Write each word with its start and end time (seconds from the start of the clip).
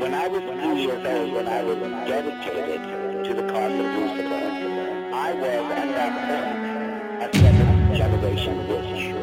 When 0.00 0.14
I 0.14 0.28
was 0.28 0.40
two 0.40 0.76
years 0.78 1.04
old, 1.04 1.32
when 1.34 1.46
I 1.46 1.62
was 1.62 1.78
dedicated 2.08 2.80
to 3.22 3.34
the 3.34 3.42
cause 3.52 3.70
of 3.70 3.84
Lucifer, 3.84 5.12
I 5.12 5.34
was 5.34 5.64
at 5.76 5.88
that 5.92 6.12
point 6.24 7.22
a 7.22 7.38
seventh 7.38 7.96
generation 7.98 8.66
witch. 8.66 9.14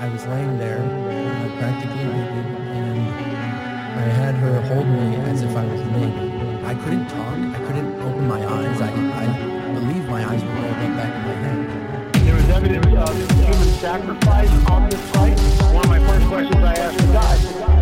I 0.00 0.08
was 0.10 0.26
laying 0.26 0.58
there, 0.58 0.82
uh, 0.82 1.58
practically 1.58 2.04
naked, 2.04 2.46
and 2.76 3.00
I 3.98 4.06
had 4.20 4.34
her 4.34 4.60
hold 4.68 4.86
me 4.86 5.16
as 5.30 5.40
if 5.40 5.56
I 5.56 5.64
was 5.64 5.80
naked. 5.80 6.64
I 6.66 6.74
couldn't 6.74 7.08
talk. 7.08 7.38
I 7.38 7.66
couldn't 7.66 8.02
open 8.02 8.28
my 8.28 8.44
eyes. 8.44 8.82
I, 8.82 8.90
I 8.92 9.72
believe 9.72 10.06
my 10.06 10.22
eyes 10.22 10.44
were 10.44 10.50
rolled 10.50 10.84
up 10.84 10.96
back 11.00 11.14
in 11.16 11.22
my 11.24 11.34
head. 11.48 12.12
There 12.26 12.34
was 12.34 12.48
evidence 12.50 12.86
of 12.86 13.16
human 13.40 13.68
sacrifice 13.80 14.52
on 14.68 14.90
this 14.90 15.00
site. 15.12 15.40
One 15.72 15.82
of 15.82 15.88
my 15.88 16.00
first 16.00 16.26
questions 16.26 16.62
I 16.62 16.74
asked 16.74 16.98
the 16.98 17.06
guy, 17.06 17.73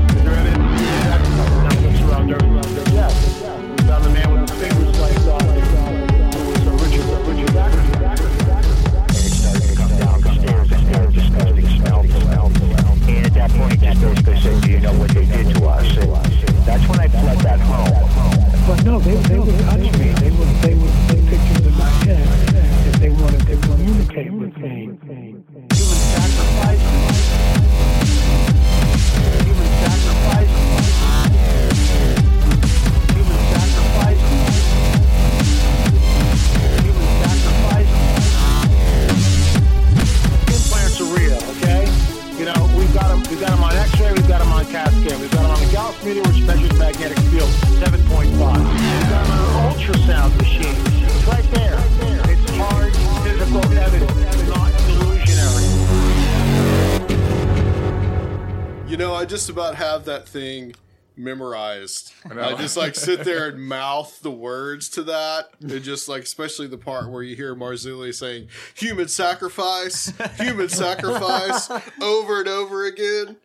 that 13.48 13.58
point, 13.58 13.80
just 13.80 14.00
basically 14.00 14.40
said, 14.40 14.62
do 14.62 14.70
you 14.70 14.80
know 14.80 14.92
what 14.94 15.10
they 15.10 15.26
did 15.26 15.54
to 15.54 15.64
us? 15.66 15.86
That's 16.64 16.86
when 16.88 17.00
I 17.00 17.08
fled 17.08 17.38
that 17.40 17.60
home. 17.60 18.66
But 18.66 18.84
no, 18.84 19.00
they, 19.00 19.16
they 19.16 19.38
would 19.38 19.58
touch 19.60 19.98
me. 19.98 20.12
They 20.12 20.30
would 20.30 20.48
they 20.62 20.74
would 20.74 20.92
put 21.08 21.18
pictures 21.26 21.66
in 21.66 21.76
my 21.76 21.90
head 22.06 22.86
if 22.86 23.00
they 23.00 23.10
wanted 23.10 23.46
to 23.46 23.56
communicate 23.56 24.32
with 24.32 24.56
me. 24.58 25.31
Got 43.42 43.50
them, 43.50 43.64
we've 43.64 43.72
got 43.72 43.72
them 43.72 43.72
on 43.72 43.74
X-ray, 43.74 44.12
we've 44.12 44.28
got 44.28 44.38
them 44.38 44.52
on 44.52 44.64
CAT 44.66 44.92
scan, 44.92 45.20
we've 45.20 45.30
got 45.32 45.42
them 45.42 45.50
on 45.50 45.58
the 45.58 45.72
Gauss 45.72 46.04
meter, 46.04 46.22
which 46.22 46.42
measures 46.42 46.78
magnetic 46.78 47.18
field, 47.18 47.50
7.5. 47.82 48.30
We've 48.30 48.38
got 48.38 49.26
them 49.26 49.32
on 49.32 49.38
an 49.42 49.74
ultrasound 49.74 50.36
machine. 50.38 50.76
It's 51.02 51.26
right 51.26 51.50
there. 51.50 51.76
It's 52.30 52.50
hard 52.56 52.94
physical 53.24 53.64
evidence, 53.78 54.48
not 54.48 54.70
delusionary. 54.86 55.68
You 58.88 58.96
know, 58.96 59.14
I 59.14 59.24
just 59.24 59.48
about 59.48 59.74
have 59.74 60.04
that 60.04 60.28
thing 60.28 60.74
memorized. 61.16 62.12
I, 62.24 62.54
just 62.54 62.76
like 62.76 62.94
sit 62.94 63.24
there 63.24 63.48
and 63.48 63.66
mouth 63.66 64.20
the 64.22 64.30
words 64.30 64.88
to 64.90 65.02
that. 65.04 65.50
And 65.60 65.82
just 65.82 66.08
like, 66.08 66.22
especially 66.22 66.66
the 66.66 66.78
part 66.78 67.10
where 67.10 67.22
you 67.22 67.36
hear 67.36 67.54
Marzulli 67.54 68.14
saying, 68.14 68.48
human 68.74 69.08
sacrifice, 69.08 70.12
human 70.38 70.68
sacrifice 70.68 71.70
over 72.00 72.40
and 72.40 72.48
over 72.48 72.84
again. 72.86 73.36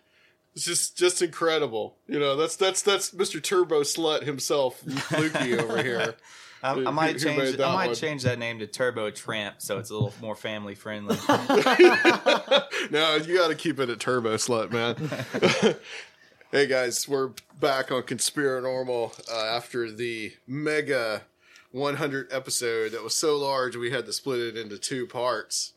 It's 0.55 0.65
just, 0.65 0.97
just 0.97 1.21
incredible. 1.21 1.97
You 2.07 2.19
know, 2.19 2.35
that's, 2.35 2.55
that's, 2.55 2.81
that's 2.81 3.11
Mr. 3.11 3.41
Turbo 3.41 3.81
Slut 3.81 4.23
himself, 4.23 4.83
Lukey 4.85 5.57
over 5.61 5.83
here. 5.83 6.15
I, 6.63 6.71
I 6.71 6.91
might 6.91 7.21
who 7.21 7.27
made 7.29 7.37
change. 7.37 7.57
that 7.57 7.67
I 7.67 7.73
might 7.73 7.87
one. 7.87 7.95
change 7.95 8.23
that 8.23 8.39
name 8.39 8.59
to 8.59 8.67
Turbo 8.67 9.11
Tramp, 9.11 9.55
so 9.59 9.77
it's 9.77 9.89
a 9.89 9.93
little 9.93 10.13
more 10.21 10.35
family 10.35 10.75
friendly. 10.75 11.15
no, 11.29 13.15
you 13.15 13.37
got 13.37 13.49
to 13.49 13.55
keep 13.55 13.79
it 13.79 13.89
at 13.89 13.99
Turbo 13.99 14.35
Slut, 14.35 14.71
man. 14.71 15.75
Hey 16.49 16.65
guys, 16.65 17.09
we're 17.09 17.31
back 17.59 17.91
on 17.91 18.03
Conspiranormal 18.03 19.29
uh, 19.29 19.55
after 19.55 19.91
the 19.91 20.31
mega 20.47 21.23
100 21.73 22.31
episode 22.31 22.93
that 22.93 23.03
was 23.03 23.13
so 23.13 23.35
large 23.35 23.75
we 23.75 23.91
had 23.91 24.05
to 24.05 24.13
split 24.13 24.39
it 24.39 24.57
into 24.57 24.77
two 24.77 25.05
parts. 25.05 25.73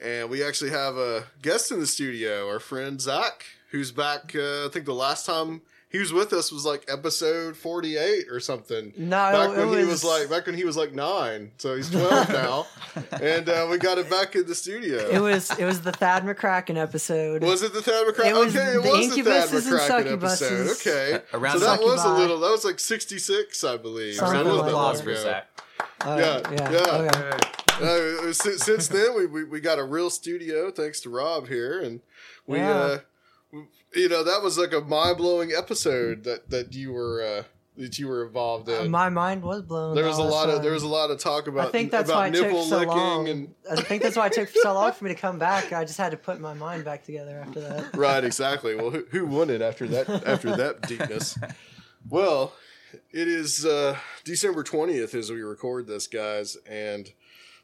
And 0.00 0.30
we 0.30 0.44
actually 0.44 0.70
have 0.70 0.96
a 0.96 1.24
guest 1.42 1.72
in 1.72 1.80
the 1.80 1.86
studio, 1.86 2.48
our 2.48 2.60
friend 2.60 3.00
Zach, 3.00 3.44
who's 3.72 3.90
back. 3.90 4.36
Uh, 4.36 4.66
I 4.66 4.68
think 4.72 4.84
the 4.86 4.94
last 4.94 5.26
time 5.26 5.62
he 5.94 6.00
was 6.00 6.12
with 6.12 6.32
us 6.32 6.50
was 6.50 6.64
like 6.64 6.84
episode 6.88 7.56
48 7.56 8.26
or 8.28 8.40
something. 8.40 8.92
No, 8.96 9.10
back 9.16 9.50
it 9.50 9.56
when 9.64 9.68
he 9.78 9.84
was 9.84 10.02
was- 10.02 10.04
like 10.04 10.28
back 10.28 10.46
when 10.46 10.56
he 10.56 10.64
was 10.64 10.76
like 10.76 10.92
nine, 10.92 11.52
so 11.56 11.76
he's 11.76 11.88
12 11.88 12.28
now, 12.30 12.66
and 13.22 13.48
uh, 13.48 13.68
we 13.70 13.78
got 13.78 13.96
him 13.98 14.08
back 14.10 14.34
in 14.34 14.44
the 14.44 14.56
studio. 14.56 14.98
It 15.08 15.20
was 15.20 15.56
it 15.56 15.64
was 15.64 15.82
the 15.82 15.92
Thad 15.92 16.24
McCracken 16.24 16.76
episode. 16.76 17.44
Was 17.44 17.62
it 17.62 17.72
the 17.72 17.80
Thad 17.80 18.08
McCracken? 18.08 18.26
It 18.26 18.34
was 18.34 18.56
okay, 18.56 18.70
it 18.76 18.82
the 18.82 18.90
was 18.90 19.14
the 19.14 19.22
Thad 19.78 20.06
and 20.08 20.20
McCracken 20.20 20.24
episode. 20.24 20.70
Okay, 20.80 21.22
Around 21.32 21.60
so 21.60 21.64
that 21.64 21.80
was 21.80 22.04
a 22.04 22.12
little. 22.12 22.40
That 22.40 22.50
was 22.50 22.64
like 22.64 22.80
sixty 22.80 23.20
six, 23.20 23.62
I 23.62 23.76
believe. 23.76 24.14
So 24.14 24.26
it 24.26 24.30
Something 24.30 24.46
that 24.48 24.52
long 24.52 24.68
Applause 24.68 25.00
for 25.00 25.10
ago. 25.10 25.20
Zach. 25.22 25.46
Uh, 26.00 26.16
yeah, 26.18 26.50
yeah, 26.52 26.70
yeah. 26.72 27.38
okay. 27.78 28.28
Uh, 28.28 28.32
since, 28.32 28.64
since 28.64 28.88
then, 28.88 29.16
we, 29.16 29.26
we 29.26 29.44
we 29.44 29.60
got 29.60 29.78
a 29.78 29.84
real 29.84 30.10
studio 30.10 30.72
thanks 30.72 31.00
to 31.02 31.10
Rob 31.10 31.46
here, 31.46 31.80
and 31.80 32.00
we 32.48 32.58
Yeah. 32.58 32.98
You 33.94 34.08
know 34.08 34.24
that 34.24 34.42
was 34.42 34.58
like 34.58 34.72
a 34.72 34.80
mind 34.80 35.16
blowing 35.18 35.52
episode 35.52 36.24
that 36.24 36.50
that 36.50 36.74
you 36.74 36.92
were 36.92 37.22
uh, 37.22 37.42
that 37.76 37.98
you 37.98 38.06
were 38.06 38.24
involved 38.24 38.68
in. 38.68 38.86
Uh, 38.86 38.88
My 38.88 39.08
mind 39.08 39.42
was 39.42 39.62
blown. 39.62 39.94
there 39.96 40.04
was 40.04 40.18
a 40.18 40.22
lot 40.22 40.48
of 40.48 40.62
there 40.62 40.72
was 40.72 40.82
a 40.82 40.88
lot 40.88 41.10
of 41.10 41.18
talk 41.18 41.46
about 41.48 41.68
I 41.68 41.70
think 41.70 41.90
that's 41.90 42.08
about 42.08 42.18
why 42.18 42.26
it 42.28 42.30
nipple 42.32 42.60
took 42.60 42.68
so 42.68 42.78
licking 42.78 42.96
long. 42.96 43.28
and 43.28 43.54
I 43.70 43.80
think 43.80 44.02
that's 44.02 44.16
why 44.16 44.26
it 44.26 44.32
took 44.32 44.48
so 44.48 44.72
long 44.74 44.92
for 44.92 45.04
me 45.04 45.10
to 45.14 45.20
come 45.20 45.38
back. 45.38 45.72
I 45.72 45.84
just 45.84 45.98
had 45.98 46.10
to 46.12 46.16
put 46.16 46.40
my 46.40 46.54
mind 46.54 46.84
back 46.84 47.04
together 47.04 47.42
after 47.46 47.60
that. 47.60 47.96
right 47.96 48.22
exactly 48.24 48.74
well 48.76 48.90
who, 48.90 49.04
who 49.10 49.26
won 49.26 49.50
it 49.50 49.60
after 49.62 49.86
that 49.88 50.08
after 50.26 50.54
that 50.56 50.82
deepness 50.82 51.36
well 52.08 52.52
it 53.10 53.26
is 53.26 53.64
uh 53.66 53.96
december 54.24 54.62
20th 54.62 55.14
as 55.14 55.30
we 55.32 55.42
record 55.42 55.86
this 55.88 56.06
guys 56.06 56.56
and 56.68 57.12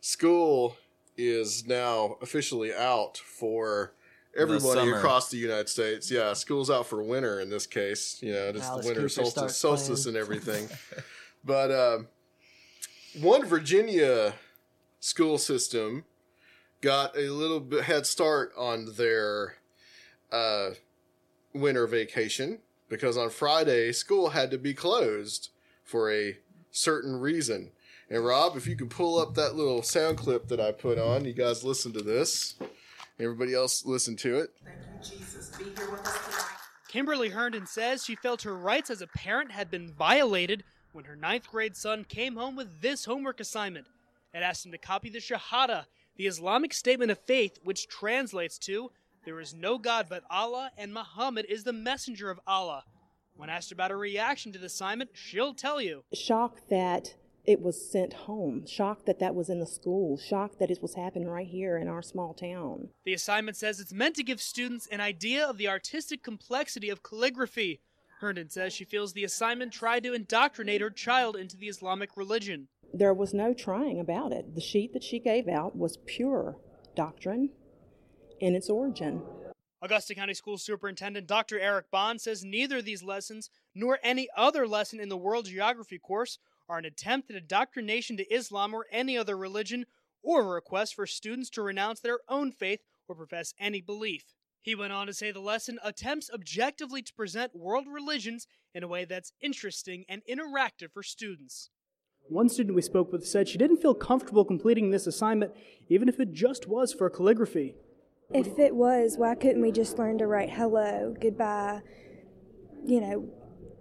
school 0.01 0.77
is 1.17 1.67
now 1.67 2.17
officially 2.23 2.75
out 2.75 3.17
for 3.19 3.93
everybody 4.39 4.81
summer. 4.81 4.99
across 4.99 5.31
the 5.31 5.37
united 5.37 5.69
states 5.69 6.11
yeah 6.11 6.33
school's 6.33 6.71
out 6.71 6.87
for 6.87 7.03
winter 7.03 7.41
in 7.41 7.51
this 7.51 7.67
case 7.67 8.23
you 8.23 8.33
know 8.33 8.53
just 8.53 8.65
Alice 8.65 8.85
the 8.85 8.89
winter 8.89 9.09
Cooper 9.09 9.31
solstice, 9.31 9.57
solstice 9.57 10.07
and 10.07 10.17
everything 10.17 10.69
but 11.45 11.71
um 11.71 12.09
one 13.21 13.45
virginia 13.45 14.35
school 15.01 15.39
system 15.39 16.05
got 16.81 17.17
a 17.17 17.31
little 17.31 17.61
bit 17.61 17.85
head 17.85 18.07
start 18.07 18.53
on 18.57 18.95
their 18.97 19.57
uh, 20.33 20.71
winter 21.53 21.87
vacation 21.87 22.61
because 22.89 23.17
on 23.17 23.31
Friday 23.31 23.93
school 23.93 24.31
had 24.31 24.51
to 24.51 24.59
be 24.59 24.75
closed 24.75 25.51
for 25.85 26.11
a 26.11 26.39
certain 26.71 27.19
reason. 27.19 27.71
And 28.09 28.25
Rob, 28.25 28.57
if 28.57 28.67
you 28.67 28.77
could 28.77 28.91
pull 28.91 29.19
up 29.19 29.35
that 29.35 29.55
little 29.55 29.83
sound 29.83 30.19
clip 30.19 30.49
that 30.49 30.61
I 30.61 30.73
put 30.73 30.99
on, 30.99 31.25
you 31.25 31.33
guys 31.33 31.65
listen 31.65 31.93
to 31.93 32.03
this. 32.03 32.55
Everybody 33.21 33.55
else 33.55 33.85
listen 33.85 34.17
to 34.17 34.39
it. 34.39 34.51
Thank 34.65 34.79
you, 34.79 35.19
Jesus. 35.19 35.51
Be 35.57 35.65
here 35.65 35.91
with 35.91 36.07
us 36.07 36.25
tonight. 36.25 36.57
Kimberly 36.89 37.29
Herndon 37.29 37.67
says 37.67 38.05
she 38.05 38.17
felt 38.17 38.43
her 38.43 38.57
rights 38.57 38.91
as 38.91 39.03
a 39.03 39.07
parent 39.07 39.53
had 39.53 39.71
been 39.71 39.93
violated 39.93 40.65
when 40.93 41.05
her 41.05 41.15
ninth 41.15 41.49
grade 41.49 41.77
son 41.77 42.05
came 42.05 42.37
home 42.37 42.57
with 42.57 42.81
this 42.81 43.05
homework 43.05 43.39
assignment. 43.41 43.87
It 44.33 44.39
asked 44.43 44.65
him 44.65 44.73
to 44.73 44.79
copy 44.79 45.11
the 45.11 45.19
Shahada, 45.19 45.85
the 46.17 46.27
Islamic 46.27 46.73
statement 46.73 47.11
of 47.11 47.19
faith, 47.19 47.59
which 47.63 47.89
translates 47.89 48.59
to 48.61 48.91
There 49.25 49.39
is 49.39 49.55
no 49.55 49.79
God 49.79 50.07
but 50.09 50.25
Allah, 50.31 50.71
and 50.79 50.93
Muhammad 50.93 51.47
is 51.49 51.63
the 51.63 51.73
messenger 51.73 52.31
of 52.31 52.41
Allah. 52.47 52.85
When 53.37 53.51
asked 53.51 53.73
about 53.73 53.91
her 53.91 53.99
reaction 53.99 54.53
to 54.53 54.59
the 54.59 54.67
assignment, 54.67 55.11
she'll 55.15 55.55
tell 55.55 55.81
you. 55.81 56.05
shocked 56.13 56.69
that 56.71 57.15
it 57.51 57.61
was 57.61 57.91
sent 57.91 58.13
home, 58.13 58.65
shocked 58.65 59.07
that 59.07 59.19
that 59.19 59.35
was 59.35 59.51
in 59.51 59.59
the 59.59 59.67
school, 59.67 60.17
shocked 60.17 60.61
that 60.61 60.71
it 60.71 60.81
was 60.81 60.95
happening 60.95 61.29
right 61.29 61.49
here 61.49 61.77
in 61.77 61.89
our 61.89 62.01
small 62.01 62.33
town. 62.33 62.91
The 63.05 63.13
assignment 63.13 63.57
says 63.57 63.81
it's 63.81 63.93
meant 63.93 64.15
to 64.17 64.23
give 64.23 64.41
students 64.41 64.87
an 64.87 65.01
idea 65.01 65.45
of 65.45 65.59
the 65.59 65.67
artistic 65.67 66.23
complexity 66.23 66.89
of 66.91 67.03
calligraphy. 67.03 67.81
Herndon 68.21 68.51
says 68.51 68.73
she 68.73 68.85
feels 68.85 69.15
the 69.15 69.25
assignment 69.25 69.73
tried 69.73 70.05
to 70.05 70.15
indoctrinate 70.15 70.81
her 70.81 70.91
child 70.91 71.35
into 71.35 71.57
the 71.57 71.67
Islamic 71.67 72.17
religion. 72.17 72.69
There 72.95 73.13
was 73.13 73.35
no 73.35 73.53
trying 73.53 73.99
about 73.99 74.31
it. 74.31 74.55
The 74.55 74.61
sheet 74.61 74.93
that 74.93 75.03
she 75.03 75.19
gave 75.19 75.49
out 75.49 75.75
was 75.77 75.99
pure 76.07 76.57
doctrine 76.95 77.51
in 78.39 78.55
its 78.55 78.71
origin. 78.71 79.23
Augusta 79.83 80.15
County 80.15 80.35
School 80.35 80.57
Superintendent 80.57 81.27
Dr. 81.27 81.59
Eric 81.59 81.91
Bond 81.91 82.21
says 82.21 82.45
neither 82.45 82.79
of 82.79 82.85
these 82.85 83.03
lessons, 83.03 83.51
nor 83.75 83.99
any 84.05 84.29
other 84.37 84.69
lesson 84.69 85.01
in 85.01 85.09
the 85.09 85.17
world 85.17 85.47
geography 85.47 85.99
course, 85.99 86.39
are 86.71 86.79
an 86.79 86.85
attempt 86.85 87.31
at 87.31 87.37
indoctrination 87.37 88.17
to 88.17 88.33
Islam 88.33 88.73
or 88.73 88.87
any 88.93 89.19
other 89.19 89.37
religion, 89.37 89.87
or 90.23 90.43
a 90.43 90.55
request 90.55 90.95
for 90.95 91.05
students 91.05 91.51
to 91.51 91.63
renounce 91.63 91.99
their 91.99 92.21
own 92.29 92.53
faith 92.53 92.81
or 93.09 93.17
profess 93.17 93.53
any 93.59 93.81
belief. 93.81 94.35
He 94.63 94.77
went 94.77 94.93
on 94.93 95.09
to 95.09 95.13
say 95.13 95.33
the 95.33 95.41
lesson 95.41 95.79
attempts 95.83 96.31
objectively 96.33 97.03
to 97.03 97.15
present 97.15 97.57
world 97.57 97.87
religions 97.91 98.47
in 98.73 98.85
a 98.85 98.89
way 98.89 99.05
that's 99.05 99.33
interesting 99.41 100.05
and 100.09 100.23
interactive 100.31 100.93
for 100.93 101.03
students. 101.03 101.71
One 102.29 102.49
student 102.49 102.77
we 102.77 102.83
spoke 102.83 103.11
with 103.11 103.27
said 103.27 103.49
she 103.49 103.59
didn't 103.59 103.79
feel 103.79 103.95
comfortable 103.95 104.45
completing 104.45 104.91
this 104.91 105.09
assignment, 105.09 105.53
even 105.89 106.09
if 106.09 106.21
it 106.21 106.33
just 106.33 106.69
was 106.69 106.93
for 106.93 107.11
calligraphy. 107.11 107.75
If 108.33 108.61
it 108.61 108.77
was, 108.77 109.17
why 109.17 109.35
couldn't 109.35 109.63
we 109.63 109.73
just 109.73 109.99
learn 109.99 110.19
to 110.19 110.29
write 110.29 110.51
hello, 110.51 111.17
goodbye, 111.21 111.81
you 112.87 113.01
know, 113.01 113.29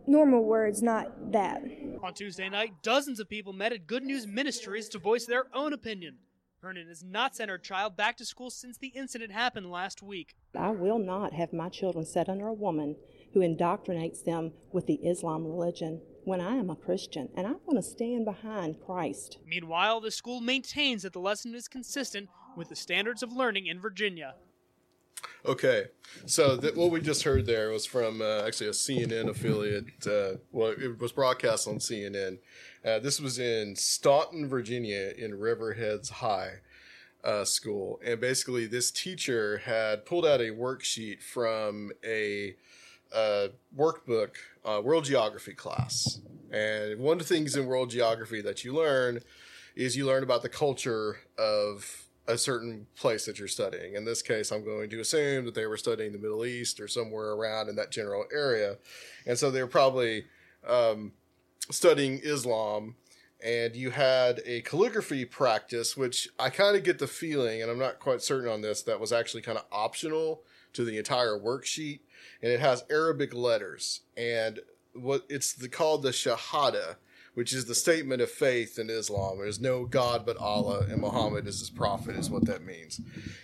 normal 0.09 0.43
words, 0.43 0.81
not 0.81 1.31
that? 1.31 1.61
On 2.03 2.13
Tuesday 2.13 2.49
night, 2.49 2.73
dozens 2.81 3.19
of 3.19 3.29
people 3.29 3.53
met 3.53 3.71
at 3.71 3.87
Good 3.87 4.03
News 4.03 4.25
Ministries 4.27 4.89
to 4.89 4.99
voice 4.99 5.25
their 5.25 5.45
own 5.53 5.71
opinion. 5.71 6.17
Herndon 6.61 6.87
has 6.87 7.03
not 7.03 7.35
sent 7.35 7.49
her 7.49 7.57
child 7.57 7.95
back 7.95 8.17
to 8.17 8.25
school 8.25 8.49
since 8.49 8.77
the 8.77 8.89
incident 8.89 9.31
happened 9.31 9.71
last 9.71 10.03
week. 10.03 10.35
I 10.57 10.71
will 10.71 10.99
not 10.99 11.31
have 11.33 11.53
my 11.53 11.69
children 11.69 12.05
set 12.05 12.27
under 12.27 12.47
a 12.47 12.53
woman 12.53 12.97
who 13.33 13.39
indoctrinates 13.39 14.25
them 14.25 14.51
with 14.73 14.85
the 14.85 14.95
Islam 14.95 15.45
religion 15.45 16.01
when 16.25 16.41
I 16.41 16.55
am 16.55 16.69
a 16.69 16.75
Christian 16.75 17.29
and 17.37 17.47
I 17.47 17.51
want 17.65 17.77
to 17.77 17.81
stand 17.81 18.25
behind 18.25 18.81
Christ. 18.85 19.37
Meanwhile, 19.47 20.01
the 20.01 20.11
school 20.11 20.41
maintains 20.41 21.03
that 21.03 21.13
the 21.13 21.19
lesson 21.19 21.55
is 21.55 21.69
consistent 21.69 22.27
with 22.57 22.67
the 22.67 22.75
standards 22.75 23.23
of 23.23 23.31
learning 23.31 23.67
in 23.67 23.79
Virginia. 23.79 24.35
Okay, 25.45 25.85
so 26.25 26.57
th- 26.57 26.75
what 26.75 26.91
we 26.91 27.01
just 27.01 27.23
heard 27.23 27.45
there 27.45 27.69
was 27.69 27.85
from 27.85 28.21
uh, 28.21 28.43
actually 28.45 28.67
a 28.67 28.73
CNN 28.73 29.29
affiliate. 29.29 29.85
Uh, 30.05 30.37
well, 30.51 30.69
it 30.71 30.99
was 30.99 31.11
broadcast 31.11 31.67
on 31.67 31.75
CNN. 31.75 32.39
Uh, 32.85 32.99
this 32.99 33.19
was 33.19 33.39
in 33.39 33.75
Staunton, 33.75 34.47
Virginia, 34.47 35.13
in 35.17 35.31
Riverheads 35.31 36.09
High 36.09 36.55
uh, 37.23 37.45
School, 37.45 37.99
and 38.03 38.19
basically 38.19 38.65
this 38.65 38.91
teacher 38.91 39.59
had 39.59 40.05
pulled 40.05 40.25
out 40.25 40.41
a 40.41 40.51
worksheet 40.51 41.21
from 41.21 41.91
a 42.05 42.55
uh, 43.13 43.47
workbook, 43.75 44.35
uh, 44.65 44.81
world 44.83 45.05
geography 45.05 45.53
class, 45.53 46.19
and 46.51 46.99
one 46.99 47.19
of 47.19 47.27
the 47.27 47.33
things 47.33 47.55
in 47.55 47.65
world 47.65 47.89
geography 47.89 48.41
that 48.41 48.63
you 48.63 48.73
learn 48.73 49.21
is 49.75 49.95
you 49.95 50.05
learn 50.05 50.23
about 50.23 50.41
the 50.41 50.49
culture 50.49 51.19
of 51.37 52.08
a 52.29 52.37
certain 52.37 52.85
place 52.95 53.25
that 53.25 53.39
you're 53.39 53.47
studying. 53.47 53.95
In 53.95 54.05
this 54.05 54.21
case, 54.21 54.51
I'm 54.51 54.63
going 54.63 54.89
to 54.91 54.99
assume 55.01 55.45
that 55.45 55.55
they 55.55 55.65
were 55.65 55.77
studying 55.77 56.11
the 56.11 56.19
Middle 56.19 56.45
East 56.45 56.79
or 56.79 56.87
somewhere 56.87 57.31
around 57.31 57.69
in 57.69 57.75
that 57.75 57.91
general 57.91 58.25
area. 58.31 58.77
And 59.25 59.37
so 59.37 59.49
they're 59.49 59.67
probably 59.67 60.25
um, 60.65 61.13
studying 61.71 62.21
Islam. 62.23 62.95
And 63.43 63.75
you 63.75 63.89
had 63.89 64.41
a 64.45 64.61
calligraphy 64.61 65.25
practice, 65.25 65.97
which 65.97 66.27
I 66.37 66.49
kind 66.49 66.77
of 66.77 66.83
get 66.83 66.99
the 66.99 67.07
feeling, 67.07 67.61
and 67.61 67.71
I'm 67.71 67.79
not 67.79 67.99
quite 67.99 68.21
certain 68.21 68.49
on 68.49 68.61
this, 68.61 68.83
that 68.83 68.99
was 68.99 69.11
actually 69.13 69.41
kind 69.41 69.57
of 69.57 69.65
optional 69.71 70.43
to 70.73 70.83
the 70.83 70.97
entire 70.97 71.39
worksheet. 71.39 72.01
And 72.43 72.51
it 72.51 72.59
has 72.59 72.83
Arabic 72.89 73.33
letters. 73.33 74.01
And 74.15 74.59
what 74.93 75.25
it's 75.29 75.53
the, 75.53 75.69
called 75.69 76.03
the 76.03 76.09
Shahada, 76.09 76.97
which 77.39 77.53
is 77.53 77.63
the 77.63 77.73
statement 77.73 78.21
of 78.21 78.29
faith 78.29 78.77
in 78.77 78.89
Islam. 78.89 79.37
There's 79.37 79.61
no 79.61 79.85
God 79.85 80.25
but 80.25 80.35
Allah, 80.35 80.81
and 80.89 80.99
Muhammad 80.99 81.47
is 81.47 81.61
his 81.61 81.69
prophet, 81.69 82.17
is 82.17 82.29
what 82.29 82.43
that 82.47 82.65
means. 82.65 82.99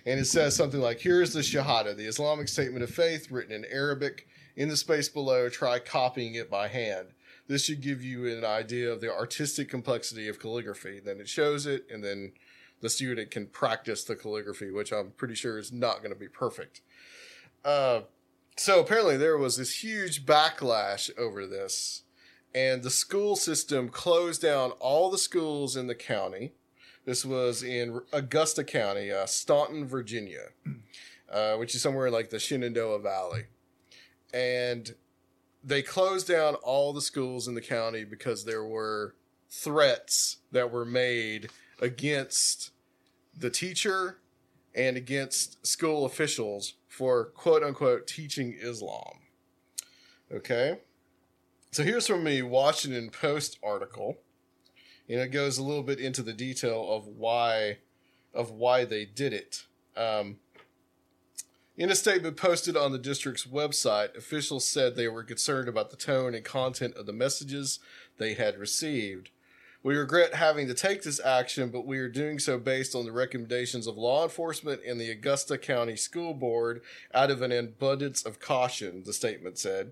And 0.06 0.20
it 0.20 0.26
says 0.26 0.54
something 0.54 0.82
like, 0.82 1.00
Here 1.00 1.22
is 1.22 1.32
the 1.32 1.40
Shahada, 1.40 1.96
the 1.96 2.06
Islamic 2.06 2.50
statement 2.50 2.84
of 2.84 2.90
faith, 2.90 3.32
written 3.32 3.56
in 3.56 3.64
Arabic. 3.72 4.28
In 4.58 4.68
the 4.68 4.76
space 4.76 5.08
below, 5.08 5.48
try 5.48 5.80
copying 5.80 6.36
it 6.36 6.52
by 6.52 6.68
hand. 6.68 7.14
This 7.48 7.64
should 7.64 7.80
give 7.80 8.04
you 8.04 8.28
an 8.28 8.44
idea 8.44 8.92
of 8.92 9.00
the 9.00 9.16
artistic 9.16 9.70
complexity 9.70 10.28
of 10.28 10.42
calligraphy. 10.42 11.00
Then 11.00 11.22
it 11.22 11.30
shows 11.30 11.66
it, 11.66 11.86
and 11.90 12.04
then 12.04 12.34
the 12.82 12.90
student 12.90 13.32
can 13.32 13.48
practice 13.48 14.04
the 14.04 14.18
calligraphy, 14.18 14.72
which 14.72 14.92
I'm 14.92 15.12
pretty 15.12 15.36
sure 15.36 15.58
is 15.58 15.72
not 15.72 16.00
going 16.00 16.14
to 16.14 16.20
be 16.20 16.28
perfect. 16.28 16.82
Uh, 17.64 18.02
so 18.58 18.82
apparently, 18.82 19.16
there 19.16 19.38
was 19.38 19.56
this 19.56 19.82
huge 19.82 20.26
backlash 20.26 21.10
over 21.18 21.48
this 21.48 22.02
and 22.56 22.84
the 22.84 22.90
school 22.90 23.36
system 23.36 23.90
closed 23.90 24.42
down 24.42 24.72
all 24.80 25.12
the 25.12 25.18
schools 25.18 25.76
in 25.76 25.88
the 25.88 25.94
county. 25.94 26.54
This 27.04 27.26
was 27.26 27.62
in 27.62 28.00
Augusta 28.14 28.64
County, 28.64 29.12
uh, 29.12 29.26
Staunton, 29.26 29.86
Virginia, 29.86 30.48
uh, 31.30 31.56
which 31.58 31.76
is 31.76 31.82
somewhere 31.82 32.10
like 32.10 32.30
the 32.30 32.40
Shenandoah 32.40 33.00
Valley. 33.00 33.44
And 34.34 34.96
they 35.64 35.82
closed 35.82 36.30
down 36.30 36.56
all 36.56 36.94
the 36.94 37.02
schools 37.02 37.50
in 37.50 37.56
the 37.56 37.62
county 37.62 38.06
because 38.06 38.46
there 38.46 38.64
were 38.64 39.16
threats 39.50 40.38
that 40.54 40.72
were 40.72 40.86
made 40.86 41.50
against 41.82 42.72
the 43.38 43.50
teacher 43.50 44.20
and 44.74 44.96
against 44.96 45.68
school 45.68 46.06
officials 46.06 46.76
for 46.88 47.26
quote 47.26 47.64
unquote 47.64 48.08
teaching 48.08 48.56
Islam. 48.58 49.20
Okay. 50.32 50.78
So 51.76 51.84
here's 51.84 52.08
from 52.08 52.26
a 52.26 52.42
Washington 52.42 53.10
Post 53.10 53.60
article, 53.62 54.20
and 55.10 55.20
it 55.20 55.34
goes 55.34 55.58
a 55.58 55.62
little 55.62 55.84
bit 55.84 56.00
into 56.00 56.22
the 56.22 56.32
detail 56.32 56.90
of 56.90 57.06
why 57.06 57.80
of 58.34 58.50
why 58.50 58.86
they 58.86 59.04
did 59.04 59.34
it. 59.34 59.66
Um, 59.98 60.38
in 61.76 61.92
a 61.92 61.96
statement 61.96 62.38
posted 62.38 62.78
on 62.78 62.94
the 62.94 62.98
district's 62.98 63.46
website, 63.46 64.16
officials 64.16 64.66
said 64.66 64.96
they 64.96 65.10
were 65.10 65.26
concerned 65.26 65.68
about 65.68 65.90
the 65.90 65.98
tone 65.98 66.34
and 66.34 66.46
content 66.46 66.96
of 66.96 67.08
the 67.08 67.12
messages 67.12 67.80
they 68.20 68.36
had 68.36 68.58
received. 68.58 69.32
We 69.84 69.98
regret 69.98 70.36
having 70.36 70.70
to 70.70 70.74
take 70.74 71.04
this 71.04 71.20
action, 71.20 71.72
but 71.72 71.86
we 71.86 71.98
are 71.98 72.08
doing 72.08 72.40
so 72.40 72.58
based 72.58 72.96
on 72.96 73.04
the 73.04 73.12
recommendations 73.12 73.86
of 73.86 73.98
law 73.98 74.24
enforcement 74.24 74.80
and 74.88 74.98
the 74.98 75.12
Augusta 75.12 75.58
County 75.58 75.98
School 75.98 76.34
Board 76.34 76.82
out 77.14 77.32
of 77.32 77.42
an 77.42 77.52
abundance 77.52 78.26
of 78.26 78.40
caution, 78.40 79.04
the 79.04 79.12
statement 79.12 79.58
said. 79.58 79.92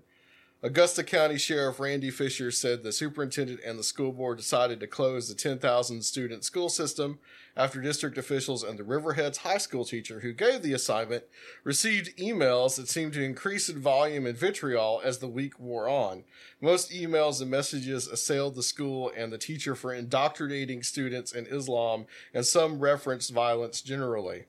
Augusta 0.64 1.04
County 1.04 1.36
Sheriff 1.36 1.78
Randy 1.78 2.08
Fisher 2.08 2.50
said 2.50 2.82
the 2.82 2.90
superintendent 2.90 3.60
and 3.66 3.78
the 3.78 3.84
school 3.84 4.12
board 4.12 4.38
decided 4.38 4.80
to 4.80 4.86
close 4.86 5.28
the 5.28 5.34
10,000 5.34 6.00
student 6.02 6.42
school 6.42 6.70
system 6.70 7.18
after 7.54 7.82
district 7.82 8.16
officials 8.16 8.62
and 8.62 8.78
the 8.78 8.82
Riverheads 8.82 9.36
high 9.36 9.58
school 9.58 9.84
teacher 9.84 10.20
who 10.20 10.32
gave 10.32 10.62
the 10.62 10.72
assignment 10.72 11.24
received 11.64 12.16
emails 12.16 12.76
that 12.76 12.88
seemed 12.88 13.12
to 13.12 13.22
increase 13.22 13.68
in 13.68 13.78
volume 13.78 14.24
and 14.24 14.38
vitriol 14.38 15.02
as 15.04 15.18
the 15.18 15.28
week 15.28 15.60
wore 15.60 15.86
on. 15.86 16.24
Most 16.62 16.90
emails 16.90 17.42
and 17.42 17.50
messages 17.50 18.08
assailed 18.08 18.54
the 18.54 18.62
school 18.62 19.12
and 19.14 19.30
the 19.30 19.36
teacher 19.36 19.74
for 19.74 19.92
indoctrinating 19.92 20.82
students 20.82 21.30
in 21.30 21.44
Islam, 21.44 22.06
and 22.32 22.46
some 22.46 22.80
referenced 22.80 23.34
violence 23.34 23.82
generally. 23.82 24.46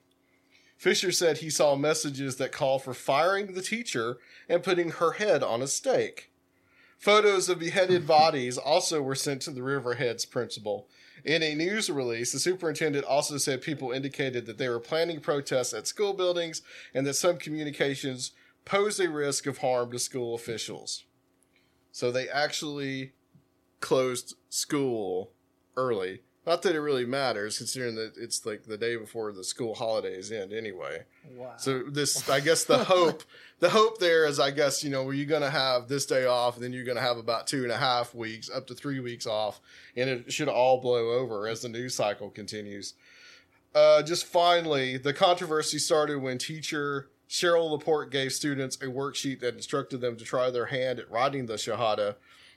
Fisher 0.76 1.10
said 1.10 1.38
he 1.38 1.50
saw 1.50 1.74
messages 1.74 2.36
that 2.36 2.52
call 2.52 2.78
for 2.78 2.94
firing 2.94 3.54
the 3.54 3.62
teacher 3.62 4.18
and 4.48 4.62
putting 4.62 4.90
her 4.90 5.12
head 5.12 5.42
on 5.42 5.62
a 5.62 5.66
stake. 5.66 6.30
Photos 6.98 7.48
of 7.48 7.58
beheaded 7.58 8.06
bodies 8.06 8.58
also 8.58 9.00
were 9.00 9.14
sent 9.14 9.42
to 9.42 9.50
the 9.50 9.62
Riverheads 9.62 10.28
principal. 10.28 10.88
In 11.24 11.42
a 11.42 11.54
news 11.54 11.90
release, 11.90 12.32
the 12.32 12.38
superintendent 12.38 13.04
also 13.04 13.38
said 13.38 13.62
people 13.62 13.90
indicated 13.90 14.46
that 14.46 14.58
they 14.58 14.68
were 14.68 14.78
planning 14.78 15.20
protests 15.20 15.72
at 15.72 15.86
school 15.86 16.12
buildings 16.12 16.62
and 16.94 17.06
that 17.06 17.14
some 17.14 17.38
communications 17.38 18.32
posed 18.64 19.00
a 19.00 19.08
risk 19.08 19.46
of 19.46 19.58
harm 19.58 19.90
to 19.92 19.98
school 19.98 20.34
officials. 20.34 21.04
So 21.90 22.10
they 22.10 22.28
actually 22.28 23.12
closed 23.80 24.34
school 24.50 25.32
early 25.76 26.20
Not 26.46 26.62
that 26.62 26.76
it 26.76 26.80
really 26.80 27.04
matters, 27.04 27.58
considering 27.58 27.96
that 27.96 28.12
it's 28.16 28.46
like 28.46 28.62
the 28.62 28.78
day 28.78 28.94
before 28.94 29.32
the 29.32 29.42
school 29.42 29.74
holidays 29.74 30.30
end 30.30 30.52
anyway. 30.52 31.02
Wow. 31.34 31.54
So 31.56 31.82
this, 31.82 32.30
I 32.30 32.38
guess, 32.38 32.62
the 32.62 32.84
hope, 32.84 33.24
the 33.58 33.70
hope 33.70 33.98
there 33.98 34.26
is, 34.26 34.38
I 34.38 34.52
guess, 34.52 34.84
you 34.84 34.90
know, 34.90 35.02
where 35.02 35.14
you're 35.14 35.26
going 35.26 35.42
to 35.42 35.50
have 35.50 35.88
this 35.88 36.06
day 36.06 36.24
off, 36.24 36.54
and 36.54 36.62
then 36.62 36.72
you're 36.72 36.84
going 36.84 36.96
to 36.96 37.02
have 37.02 37.16
about 37.16 37.48
two 37.48 37.64
and 37.64 37.72
a 37.72 37.76
half 37.76 38.14
weeks, 38.14 38.48
up 38.48 38.68
to 38.68 38.74
three 38.74 39.00
weeks 39.00 39.26
off, 39.26 39.60
and 39.96 40.08
it 40.08 40.32
should 40.32 40.48
all 40.48 40.80
blow 40.80 41.10
over 41.10 41.48
as 41.48 41.62
the 41.62 41.68
news 41.68 41.96
cycle 41.96 42.30
continues. 42.30 42.94
Uh, 43.74 44.02
just 44.02 44.24
finally, 44.24 44.96
the 44.96 45.12
controversy 45.12 45.78
started 45.78 46.22
when 46.22 46.38
teacher 46.38 47.10
Cheryl 47.28 47.72
Laporte 47.72 48.12
gave 48.12 48.32
students 48.32 48.76
a 48.76 48.86
worksheet 48.86 49.40
that 49.40 49.54
instructed 49.54 50.00
them 50.00 50.16
to 50.16 50.24
try 50.24 50.50
their 50.50 50.66
hand 50.66 51.00
at 51.00 51.10
writing 51.10 51.46
the 51.46 51.54
Shahada. 51.54 52.14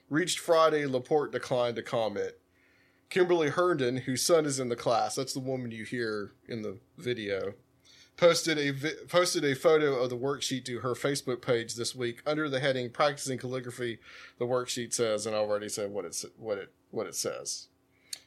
Reached 0.10 0.40
Friday, 0.40 0.86
Laporte 0.86 1.32
declined 1.32 1.76
to 1.78 1.82
comment. 1.82 2.34
Kimberly 3.10 3.50
Herndon, 3.50 3.98
whose 3.98 4.22
son 4.22 4.46
is 4.46 4.60
in 4.60 4.70
the 4.70 4.76
class, 4.76 5.16
that's 5.16 5.34
the 5.34 5.40
woman 5.40 5.72
you 5.72 5.84
hear 5.84 6.32
in 6.48 6.62
the 6.62 6.78
video, 6.98 7.54
posted 8.18 8.58
a 8.58 8.72
vi- 8.72 9.06
posted 9.08 9.44
a 9.44 9.56
photo 9.56 9.96
of 9.96 10.10
the 10.10 10.18
worksheet 10.18 10.66
to 10.66 10.80
her 10.80 10.94
Facebook 10.94 11.42
page 11.42 11.76
this 11.76 11.96
week 11.96 12.22
under 12.26 12.50
the 12.50 12.60
heading 12.60 12.90
"Practicing 12.92 13.40
Calligraphy." 13.40 13.98
The 14.38 14.46
worksheet 14.46 14.94
says, 14.94 15.26
and 15.26 15.36
I 15.36 15.40
already 15.40 15.70
said 15.70 15.92
what 15.92 16.06
it 16.06 16.24
what 16.38 16.58
it 16.60 16.72
what 16.92 17.08
it 17.08 17.16
says. 17.16 17.68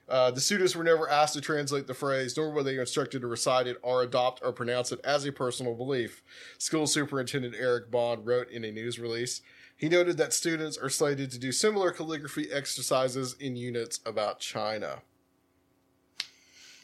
Uh, 0.08 0.30
the 0.32 0.40
students 0.40 0.74
were 0.74 0.82
never 0.82 1.08
asked 1.08 1.34
to 1.34 1.40
translate 1.40 1.86
the 1.86 1.94
phrase, 1.94 2.36
nor 2.36 2.50
were 2.50 2.64
they 2.64 2.76
instructed 2.76 3.20
to 3.20 3.28
recite 3.28 3.68
it 3.68 3.78
or 3.82 4.02
adopt 4.02 4.42
or 4.42 4.52
pronounce 4.52 4.90
it 4.90 5.00
as 5.04 5.24
a 5.24 5.32
personal 5.32 5.74
belief. 5.74 6.22
School 6.58 6.88
Superintendent 6.88 7.54
Eric 7.56 7.90
Bond 7.90 8.26
wrote 8.26 8.50
in 8.50 8.64
a 8.64 8.72
news 8.72 8.98
release. 8.98 9.42
He 9.82 9.88
noted 9.88 10.16
that 10.18 10.32
students 10.32 10.78
are 10.78 10.88
slated 10.88 11.32
to 11.32 11.40
do 11.40 11.50
similar 11.50 11.90
calligraphy 11.90 12.48
exercises 12.52 13.34
in 13.40 13.56
units 13.56 13.98
about 14.06 14.38
China. 14.38 15.02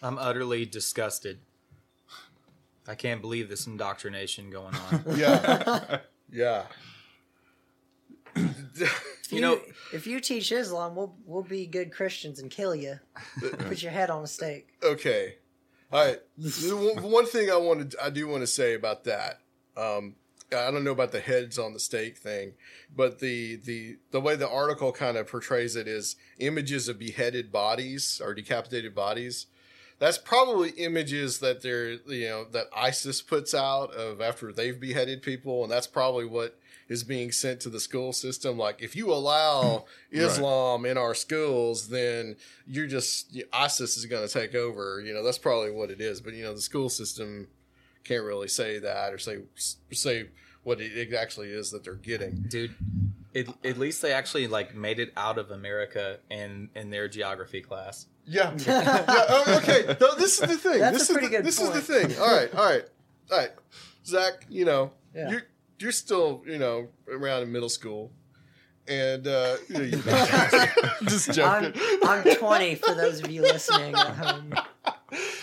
I'm 0.02 0.18
utterly 0.18 0.66
disgusted. 0.66 1.38
I 2.88 2.96
can't 2.96 3.20
believe 3.20 3.48
this 3.48 3.68
indoctrination 3.68 4.50
going 4.50 4.74
on. 4.74 5.04
Yeah. 5.16 6.00
yeah. 6.32 6.64
If 8.34 9.28
you, 9.30 9.42
know, 9.42 9.60
if 9.92 10.08
you 10.08 10.18
teach 10.18 10.50
Islam, 10.50 10.96
we'll 10.96 11.14
we'll 11.24 11.42
be 11.44 11.66
good 11.66 11.92
Christians 11.92 12.40
and 12.40 12.50
kill 12.50 12.74
you. 12.74 12.98
Put 13.40 13.80
your 13.80 13.92
head 13.92 14.10
on 14.10 14.24
a 14.24 14.26
stake. 14.26 14.70
Okay. 14.82 15.36
All 15.92 16.04
right. 16.04 16.18
One- 16.36 17.12
One 17.12 17.26
thing 17.26 17.48
I 17.48 17.56
wanted, 17.58 17.94
I 18.02 18.10
do 18.10 18.26
want 18.26 18.40
to 18.42 18.46
say 18.48 18.74
about 18.74 19.04
that. 19.04 19.38
Um, 19.76 20.16
I 20.50 20.70
don't 20.70 20.84
know 20.84 20.92
about 20.92 21.12
the 21.12 21.20
heads 21.20 21.58
on 21.58 21.74
the 21.74 21.80
stake 21.80 22.16
thing, 22.16 22.52
but 22.94 23.18
the 23.18 23.56
the 23.56 23.98
the 24.10 24.20
way 24.20 24.34
the 24.36 24.48
article 24.48 24.92
kind 24.92 25.16
of 25.16 25.28
portrays 25.28 25.76
it 25.76 25.86
is 25.86 26.16
images 26.38 26.88
of 26.88 26.98
beheaded 26.98 27.52
bodies 27.52 28.20
or 28.24 28.34
decapitated 28.34 28.94
bodies. 28.94 29.46
That's 29.98 30.16
probably 30.16 30.70
images 30.70 31.40
that 31.40 31.62
they're 31.62 31.92
you 31.92 32.28
know 32.28 32.44
that 32.52 32.66
ISIS 32.74 33.20
puts 33.20 33.52
out 33.52 33.92
of 33.92 34.20
after 34.20 34.52
they've 34.52 34.78
beheaded 34.78 35.22
people, 35.22 35.64
and 35.64 35.72
that's 35.72 35.86
probably 35.86 36.24
what 36.24 36.58
is 36.88 37.04
being 37.04 37.30
sent 37.30 37.60
to 37.60 37.68
the 37.68 37.80
school 37.80 38.12
system. 38.12 38.56
Like 38.56 38.80
if 38.80 38.96
you 38.96 39.12
allow 39.12 39.84
Islam 40.10 40.86
in 40.86 40.96
our 40.96 41.14
schools, 41.14 41.88
then 41.88 42.36
you're 42.66 42.86
just 42.86 43.36
ISIS 43.52 43.96
is 43.96 44.06
going 44.06 44.26
to 44.26 44.32
take 44.32 44.54
over. 44.54 45.00
You 45.00 45.12
know 45.12 45.22
that's 45.22 45.38
probably 45.38 45.72
what 45.72 45.90
it 45.90 46.00
is. 46.00 46.20
But 46.20 46.34
you 46.34 46.44
know 46.44 46.54
the 46.54 46.60
school 46.60 46.88
system 46.88 47.48
can't 48.08 48.24
really 48.24 48.48
say 48.48 48.78
that 48.78 49.12
or 49.12 49.18
say 49.18 49.38
say 49.92 50.28
what 50.62 50.80
it 50.80 51.12
actually 51.14 51.50
is 51.50 51.70
that 51.70 51.84
they're 51.84 51.94
getting. 51.94 52.44
Dude, 52.48 52.74
it, 53.34 53.48
at 53.64 53.78
least 53.78 54.00
they 54.02 54.12
actually 54.12 54.46
like 54.46 54.74
made 54.74 54.98
it 54.98 55.12
out 55.16 55.36
of 55.38 55.50
America 55.50 56.18
in 56.30 56.70
in 56.74 56.88
their 56.90 57.06
geography 57.08 57.60
class. 57.60 58.06
Yeah. 58.26 58.54
yeah. 58.66 59.04
Oh, 59.08 59.60
okay. 59.62 59.96
No, 60.00 60.14
this 60.16 60.40
is 60.40 60.48
the 60.48 60.56
thing. 60.56 60.80
That's 60.80 60.98
this 60.98 61.10
a 61.10 61.12
is 61.12 61.18
pretty 61.18 61.26
the, 61.28 61.36
good 61.36 61.44
This 61.44 61.60
is 61.60 61.70
the 61.70 61.80
thing. 61.80 62.18
All 62.18 62.34
right. 62.34 62.54
All 62.54 62.64
right. 62.64 62.84
All 63.30 63.38
right. 63.38 63.50
Zach, 64.04 64.46
you 64.48 64.64
know, 64.64 64.92
Yeah. 65.14 65.30
you're 65.30 65.42
you're 65.78 65.92
still 65.92 66.42
you 66.46 66.58
know 66.58 66.88
around 67.10 67.42
in 67.42 67.52
middle 67.52 67.68
school, 67.68 68.10
and 68.88 69.26
uh, 69.26 69.56
you 69.68 69.74
know, 69.78 69.84
you- 69.84 70.02
just 71.08 71.38
I'm, 71.38 71.72
joking. 71.72 71.82
I'm 72.04 72.22
20 72.36 72.74
for 72.76 72.94
those 72.94 73.22
of 73.22 73.30
you 73.30 73.42
listening 73.42 73.94
at 73.94 74.16
home. 74.16 74.54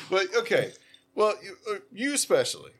but 0.10 0.36
okay. 0.38 0.74
Well, 1.15 1.34
you, 1.43 1.55
uh, 1.72 1.77
you 1.93 2.13
especially, 2.13 2.72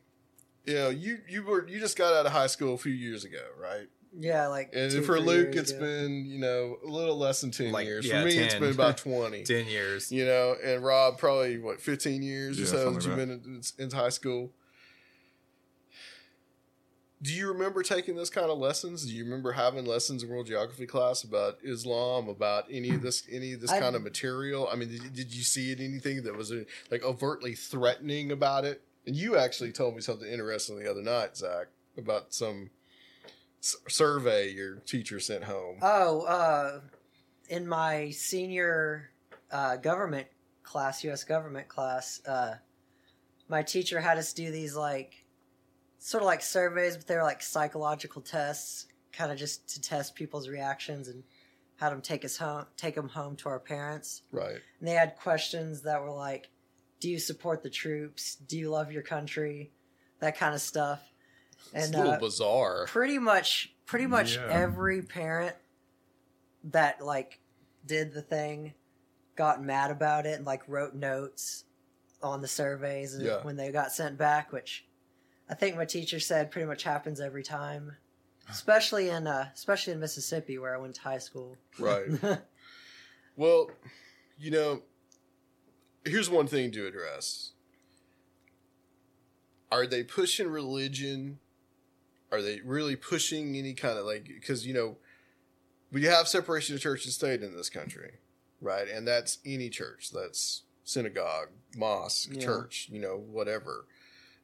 you 0.64 0.74
know, 0.74 0.88
you 0.90 1.18
you 1.28 1.42
were 1.42 1.66
you 1.66 1.80
just 1.80 1.96
got 1.96 2.12
out 2.14 2.26
of 2.26 2.32
high 2.32 2.46
school 2.48 2.74
a 2.74 2.78
few 2.78 2.92
years 2.92 3.24
ago, 3.24 3.42
right? 3.60 3.88
Yeah, 4.18 4.46
like 4.46 4.70
And 4.74 4.90
two, 4.90 5.02
for 5.02 5.18
Luke, 5.20 5.54
years 5.54 5.56
it's 5.56 5.70
ago. 5.72 5.80
been 5.80 6.24
you 6.26 6.38
know 6.38 6.78
a 6.86 6.88
little 6.88 7.16
less 7.18 7.40
than 7.42 7.50
ten 7.50 7.72
Like, 7.72 7.86
years. 7.86 8.06
yeah, 8.06 8.20
for 8.20 8.26
me, 8.26 8.38
it's 8.38 8.54
10. 8.54 8.62
been 8.62 8.70
about 8.72 8.96
twenty. 9.08 9.42
10 9.42 9.66
years. 9.66 10.10
You 10.12 10.24
know, 10.26 10.54
and 10.64 10.82
Rob 10.84 11.18
probably 11.18 11.58
what 11.58 11.80
fifteen 11.80 12.22
years 12.22 12.58
or 12.58 12.62
Yeah, 12.62 12.66
so 12.68 12.76
something 12.84 12.94
that 12.94 13.04
you've 13.04 13.18
like 13.30 13.42
been 13.44 13.62
in, 13.78 13.84
in 13.84 13.90
high 13.90 14.08
school. 14.10 14.52
Do 17.26 17.32
you 17.34 17.48
remember 17.48 17.82
taking 17.82 18.14
those 18.14 18.30
kind 18.30 18.50
of 18.50 18.58
lessons? 18.58 19.04
Do 19.04 19.12
you 19.12 19.24
remember 19.24 19.50
having 19.50 19.84
lessons 19.84 20.22
in 20.22 20.28
world 20.28 20.46
geography 20.46 20.86
class 20.86 21.24
about 21.24 21.58
Islam, 21.64 22.28
about 22.28 22.66
any 22.70 22.90
of 22.90 23.02
this, 23.02 23.24
any 23.30 23.52
of 23.54 23.60
this 23.60 23.72
I- 23.72 23.80
kind 23.80 23.96
of 23.96 24.02
material? 24.02 24.68
I 24.72 24.76
mean, 24.76 24.90
did, 24.90 25.12
did 25.12 25.34
you 25.34 25.42
see 25.42 25.72
it 25.72 25.80
anything 25.80 26.22
that 26.22 26.36
was 26.36 26.52
uh, 26.52 26.62
like 26.90 27.02
overtly 27.02 27.54
threatening 27.56 28.30
about 28.30 28.64
it? 28.64 28.80
And 29.06 29.16
you 29.16 29.36
actually 29.36 29.72
told 29.72 29.96
me 29.96 30.02
something 30.02 30.30
interesting 30.30 30.78
the 30.78 30.88
other 30.88 31.02
night, 31.02 31.36
Zach, 31.36 31.66
about 31.98 32.32
some 32.32 32.70
s- 33.60 33.76
survey 33.88 34.50
your 34.52 34.76
teacher 34.76 35.18
sent 35.18 35.42
home. 35.44 35.78
Oh, 35.82 36.20
uh, 36.22 36.80
in 37.48 37.66
my 37.66 38.10
senior 38.10 39.10
uh, 39.50 39.76
government 39.78 40.28
class, 40.62 41.02
U.S. 41.02 41.24
government 41.24 41.66
class, 41.66 42.20
uh, 42.26 42.54
my 43.48 43.62
teacher 43.64 44.00
had 44.00 44.16
us 44.16 44.32
do 44.32 44.50
these 44.52 44.76
like 44.76 45.24
sort 46.06 46.22
of 46.22 46.26
like 46.26 46.40
surveys, 46.40 46.96
but 46.96 47.08
they 47.08 47.16
were 47.16 47.22
like 47.24 47.42
psychological 47.42 48.22
tests, 48.22 48.86
kind 49.12 49.32
of 49.32 49.36
just 49.38 49.68
to 49.74 49.80
test 49.80 50.14
people's 50.14 50.48
reactions 50.48 51.08
and 51.08 51.24
had 51.74 51.90
them 51.90 52.00
take 52.00 52.24
us 52.24 52.36
home, 52.36 52.64
take 52.76 52.94
them 52.94 53.08
home 53.08 53.34
to 53.34 53.48
our 53.48 53.58
parents. 53.58 54.22
Right. 54.30 54.60
And 54.78 54.86
they 54.88 54.92
had 54.92 55.16
questions 55.16 55.82
that 55.82 56.00
were 56.00 56.12
like, 56.12 56.48
"Do 57.00 57.10
you 57.10 57.18
support 57.18 57.64
the 57.64 57.70
troops? 57.70 58.36
Do 58.36 58.56
you 58.56 58.70
love 58.70 58.92
your 58.92 59.02
country?" 59.02 59.72
That 60.20 60.38
kind 60.38 60.54
of 60.54 60.60
stuff. 60.60 61.02
It's 61.72 61.86
And 61.86 61.94
a 61.96 61.98
little 61.98 62.12
uh, 62.12 62.18
bizarre. 62.20 62.86
pretty 62.86 63.18
much 63.18 63.74
pretty 63.84 64.06
much 64.06 64.36
Yeah. 64.36 64.46
every 64.48 65.02
parent 65.02 65.56
that 66.64 67.04
like 67.04 67.40
did 67.84 68.12
the 68.12 68.22
thing 68.22 68.74
got 69.34 69.60
mad 69.62 69.90
about 69.90 70.24
it 70.26 70.36
and 70.36 70.46
like 70.46 70.62
wrote 70.68 70.94
notes 70.94 71.64
on 72.22 72.42
the 72.42 72.48
surveys 72.48 73.14
and 73.14 73.24
Yeah. 73.26 73.42
when 73.42 73.56
they 73.56 73.70
got 73.72 73.90
sent 73.92 74.16
back 74.16 74.52
which 74.52 74.86
i 75.48 75.54
think 75.54 75.76
my 75.76 75.84
teacher 75.84 76.18
said 76.20 76.50
pretty 76.50 76.66
much 76.66 76.82
happens 76.82 77.20
every 77.20 77.42
time 77.42 77.92
especially 78.50 79.08
in 79.08 79.26
uh 79.26 79.48
especially 79.54 79.92
in 79.92 80.00
mississippi 80.00 80.58
where 80.58 80.74
i 80.74 80.78
went 80.78 80.94
to 80.94 81.00
high 81.00 81.18
school 81.18 81.56
Right. 81.78 82.06
well, 83.36 83.70
you 84.38 84.50
know, 84.50 84.82
here's 86.06 86.30
one 86.30 86.46
thing 86.46 86.70
to 86.72 86.86
address. 86.86 87.52
Are 89.70 89.86
they 89.86 90.02
pushing 90.04 90.48
religion? 90.48 91.38
Are 92.32 92.40
they 92.40 92.60
really 92.64 92.96
pushing 92.96 93.56
any 93.56 93.74
kind 93.74 93.98
of 93.98 94.06
like 94.06 94.24
because 94.26 94.66
you 94.66 94.72
know 94.74 94.96
we 95.92 96.04
have 96.04 96.28
separation 96.28 96.74
of 96.74 96.80
church 96.80 97.04
and 97.04 97.12
state 97.12 97.42
in 97.42 97.54
this 97.56 97.68
country, 97.70 98.12
right? 98.60 98.88
And 98.88 99.06
that's 99.06 99.38
any 99.44 99.68
church. 99.68 100.10
That's 100.12 100.62
synagogue, 100.84 101.48
mosque, 101.76 102.30
Yeah. 102.32 102.40
church, 102.40 102.88
you 102.90 103.00
know, 103.00 103.16
whatever. 103.16 103.86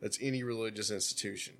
That's 0.03 0.19
any 0.21 0.43
religious 0.43 0.91
institution. 0.91 1.55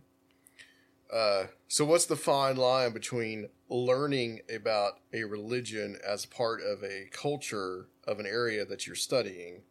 Uh, 1.11 1.45
so 1.69 1.85
what's 1.85 2.07
the 2.07 2.17
fine 2.17 2.57
line 2.57 2.93
between 2.93 3.49
learning 3.69 4.41
about 4.55 4.95
a 5.13 5.25
religion 5.25 5.97
as 6.07 6.27
part 6.27 6.61
of 6.61 6.83
a 6.83 7.07
culture 7.13 7.87
of 8.07 8.19
an 8.19 8.27
area 8.27 8.65
that 8.65 8.87
you're 8.87 8.97
studying 8.97 9.63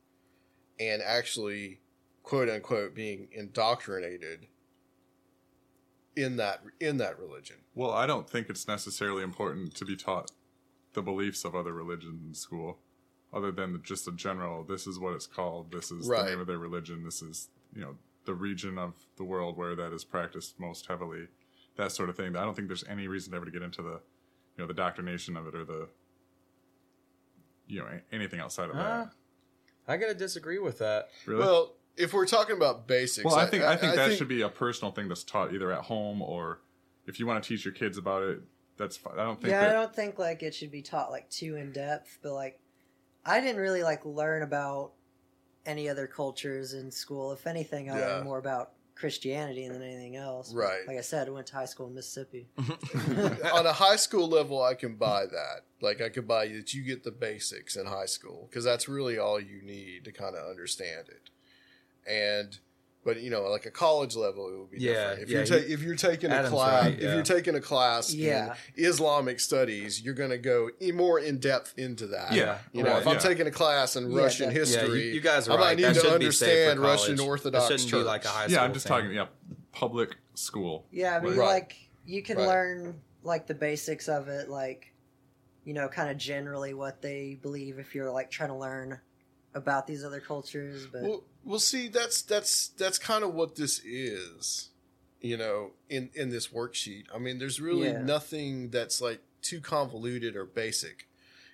and 0.79 1.01
actually 1.01 1.79
quote 2.23 2.47
unquote 2.47 2.95
being 2.95 3.27
indoctrinated 3.31 4.47
in 6.15 6.37
that 6.37 6.61
in 6.79 6.97
that 6.97 7.17
religion 7.19 7.57
Well, 7.73 7.91
I 7.91 8.05
don't 8.05 8.29
think 8.29 8.49
it's 8.49 8.67
necessarily 8.67 9.23
important 9.23 9.75
to 9.75 9.85
be 9.85 9.95
taught 9.95 10.31
the 10.93 11.01
beliefs 11.01 11.43
of 11.43 11.55
other 11.55 11.73
religions 11.73 12.21
in 12.27 12.35
school, 12.35 12.77
other 13.33 13.51
than 13.51 13.81
just 13.83 14.07
a 14.07 14.11
general. 14.11 14.63
This 14.63 14.85
is 14.85 14.99
what 14.99 15.13
it's 15.13 15.25
called. 15.27 15.71
This 15.71 15.89
is 15.89 16.07
Right. 16.07 16.23
the 16.25 16.29
name 16.31 16.39
of 16.39 16.47
their 16.47 16.57
religion. 16.59 17.03
This 17.03 17.21
is 17.21 17.49
you 17.73 17.81
know 17.81 17.97
the 18.25 18.33
region 18.33 18.77
of 18.77 18.93
the 19.17 19.23
world 19.23 19.57
where 19.57 19.75
that 19.75 19.93
is 19.93 20.03
practiced 20.03 20.59
most 20.59 20.87
heavily. 20.87 21.27
That 21.77 21.91
sort 21.91 22.09
of 22.09 22.17
thing. 22.17 22.35
I 22.35 22.43
don't 22.43 22.55
think 22.55 22.67
there's 22.67 22.83
any 22.87 23.07
reason 23.07 23.33
ever 23.33 23.45
to 23.45 23.51
get 23.51 23.61
into 23.61 23.81
the 23.81 24.01
you 24.55 24.59
know 24.59 24.67
the 24.67 24.73
doctrination 24.73 25.37
of 25.37 25.47
it 25.47 25.55
or 25.55 25.65
the 25.65 25.87
you 27.67 27.79
know 27.79 27.87
anything 28.11 28.39
outside 28.39 28.69
of 28.69 28.75
Uh, 28.75 28.83
that. 28.83 29.11
I 29.87 29.97
gotta 29.97 30.13
disagree 30.13 30.59
with 30.59 30.79
that. 30.79 31.09
Really? 31.25 31.39
well 31.39 31.75
if 31.97 32.13
we're 32.13 32.25
talking 32.25 32.55
about 32.55 32.87
basics 32.87 33.25
Well, 33.25 33.35
I 33.35 33.45
think 33.45 33.63
I, 33.63 33.75
think 33.75 33.95
that 33.95 34.15
should 34.15 34.27
be 34.27 34.41
a 34.41 34.49
personal 34.49 34.91
thing 34.91 35.07
that's 35.07 35.23
taught 35.23 35.53
either 35.53 35.71
at 35.71 35.83
home 35.83 36.21
or 36.21 36.61
if 37.05 37.19
you 37.19 37.27
want 37.27 37.43
to 37.43 37.47
teach 37.47 37.65
your 37.65 37.73
kids 37.73 37.97
about 37.97 38.23
it. 38.23 38.41
That's 38.77 38.97
fine. 38.97 39.19
I 39.19 39.23
don't 39.23 39.39
think 39.39 39.51
yeah 39.51 39.69
i 39.69 39.73
don't 39.73 39.93
think 39.93 40.17
like 40.17 40.41
it 40.41 40.55
should 40.55 40.71
be 40.71 40.81
taught 40.81 41.11
like 41.11 41.29
too 41.29 41.55
in 41.55 41.71
depth 41.71 42.17
but 42.23 42.33
like 42.33 42.59
I 43.23 43.39
didn't 43.39 43.61
really 43.61 43.83
like 43.83 44.03
learn 44.05 44.41
about 44.41 44.93
any 45.65 45.87
other 45.89 46.07
cultures 46.07 46.73
in 46.73 46.91
school. 46.91 47.31
If 47.31 47.47
anything, 47.47 47.89
I 47.89 47.99
Yeah. 47.99 48.05
learned 48.07 48.25
more 48.25 48.37
about 48.39 48.73
Christianity 48.95 49.67
than 49.67 49.81
anything 49.81 50.15
else. 50.15 50.53
Right. 50.53 50.85
Like 50.87 50.97
I 50.97 51.01
said, 51.01 51.27
I 51.27 51.31
went 51.31 51.47
to 51.47 51.55
high 51.55 51.65
school 51.65 51.87
in 51.87 51.95
Mississippi. 51.95 52.47
on 53.53 53.65
a 53.65 53.73
high 53.73 53.95
school 53.95 54.27
level, 54.27 54.61
I 54.61 54.75
can 54.75 54.95
buy 54.95 55.25
that. 55.25 55.61
Like 55.81 56.01
I 56.01 56.09
could 56.09 56.27
buy 56.27 56.47
that 56.49 56.73
you 56.73 56.83
get 56.83 57.03
the 57.03 57.11
basics 57.11 57.75
in 57.75 57.87
high 57.87 58.05
school 58.05 58.47
because 58.49 58.63
that's 58.63 58.87
really 58.87 59.17
all 59.17 59.39
you 59.39 59.61
need 59.63 60.05
to 60.05 60.11
kind 60.11 60.35
of 60.35 60.47
understand 60.47 61.07
it. 61.09 61.29
And 62.07 62.59
but 63.03 63.19
you 63.21 63.29
know, 63.29 63.43
like 63.49 63.65
a 63.65 63.71
college 63.71 64.15
level, 64.15 64.47
it 64.53 64.57
would 64.59 64.71
be 64.71 64.77
Yeah, 64.79 64.91
different. 65.15 65.21
If 65.23 65.29
yeah, 65.29 65.37
you're 65.37 65.45
ta- 65.45 65.67
he- 65.67 65.73
if 65.73 65.81
you're 65.81 65.95
taking 65.95 66.31
a 66.31 66.47
class, 66.47 66.83
right, 66.85 66.93
if 66.93 67.01
you're 67.01 67.23
taking 67.23 67.55
a 67.55 67.61
class 67.61 68.13
Yeah. 68.13 68.55
in 68.75 68.85
Islamic 68.85 69.39
studies, 69.39 70.01
you're 70.01 70.13
going 70.13 70.29
to 70.29 70.37
go 70.37 70.69
in 70.79 70.95
more 70.95 71.19
in 71.19 71.39
depth 71.39 71.73
into 71.77 72.07
that. 72.07 72.33
Yeah, 72.33 72.59
you 72.73 72.83
know, 72.83 72.91
right, 72.91 73.01
if 73.01 73.07
I'm 73.07 73.19
taking 73.19 73.47
a 73.47 73.51
class 73.51 73.95
in 73.95 74.11
Yeah, 74.11 74.21
Russian. 74.21 74.49
Yeah, 74.51 74.57
history, 74.57 75.07
you, 75.07 75.13
you 75.15 75.21
guys 75.21 75.47
are 75.47 75.53
I 75.53 75.55
might 75.55 75.61
right. 75.61 75.77
need 75.77 75.83
That 75.85 75.93
to 75.95 75.99
should 76.01 76.07
be 76.09 76.13
understand 76.13 76.79
Russian 76.79 77.17
college. 77.17 77.29
Orthodox 77.29 77.65
It 77.65 77.67
shouldn't 77.79 77.89
Church. 77.89 77.99
be 78.01 78.03
like 78.03 78.25
a 78.25 78.27
high 78.29 78.43
school 78.45 78.53
Yeah, 78.53 78.63
I'm 78.63 78.73
just 78.73 78.87
thing. 78.87 78.97
talking. 78.97 79.11
Yeah, 79.13 79.25
public 79.71 80.15
school. 80.35 80.85
Yeah, 80.91 81.15
I 81.17 81.19
mean, 81.21 81.35
Right. 81.35 81.47
like 81.47 81.75
you 82.05 82.21
can 82.23 82.37
Right. 82.37 82.47
learn 82.47 83.01
like 83.23 83.47
the 83.47 83.53
basics 83.55 84.07
of 84.07 84.27
it, 84.27 84.49
like 84.49 84.87
you 85.63 85.73
know, 85.75 85.87
kind 85.87 86.09
of 86.09 86.17
generally 86.17 86.73
what 86.73 87.01
they 87.03 87.37
believe 87.39 87.77
if 87.77 87.93
you're 87.93 88.09
like 88.11 88.31
trying 88.31 88.49
to 88.49 88.55
learn 88.55 88.99
about 89.53 89.87
these 89.87 90.03
other 90.03 90.19
cultures. 90.19 90.87
But 90.91 91.01
Well, 91.03 91.23
well, 91.43 91.59
see, 91.59 91.87
that's 91.87 92.21
that's 92.21 92.69
that's 92.69 92.97
kind 92.97 93.23
of 93.23 93.33
what 93.33 93.55
this 93.55 93.79
is, 93.83 94.69
you 95.19 95.37
know, 95.37 95.71
in 95.89 96.09
in 96.13 96.29
this 96.29 96.47
worksheet. 96.49 97.05
I 97.13 97.17
mean, 97.17 97.39
there's 97.39 97.59
really 97.59 97.89
Yeah. 97.89 98.01
nothing 98.01 98.69
that's 98.69 99.01
like 99.01 99.21
too 99.41 99.59
convoluted 99.59 100.35
or 100.35 100.45
basic, 100.45 101.07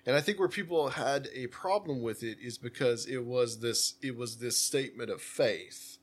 and 0.04 0.14
I 0.14 0.20
think 0.20 0.38
where 0.38 0.48
people 0.48 0.90
had 0.90 1.28
a 1.34 1.46
problem 1.48 2.02
with 2.02 2.22
it 2.22 2.38
is 2.40 2.58
because 2.58 3.06
it 3.06 3.24
was 3.24 3.60
this 3.60 3.94
it 4.02 4.16
was 4.16 4.38
this 4.38 4.58
statement 4.58 5.10
of 5.10 5.22
faith, 5.22 5.98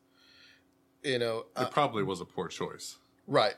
you 1.04 1.20
know, 1.20 1.40
It 1.40 1.46
uh, 1.56 1.70
probably 1.70 2.04
was 2.04 2.22
a 2.22 2.26
poor 2.26 2.48
choice. 2.48 2.98
right. 3.28 3.56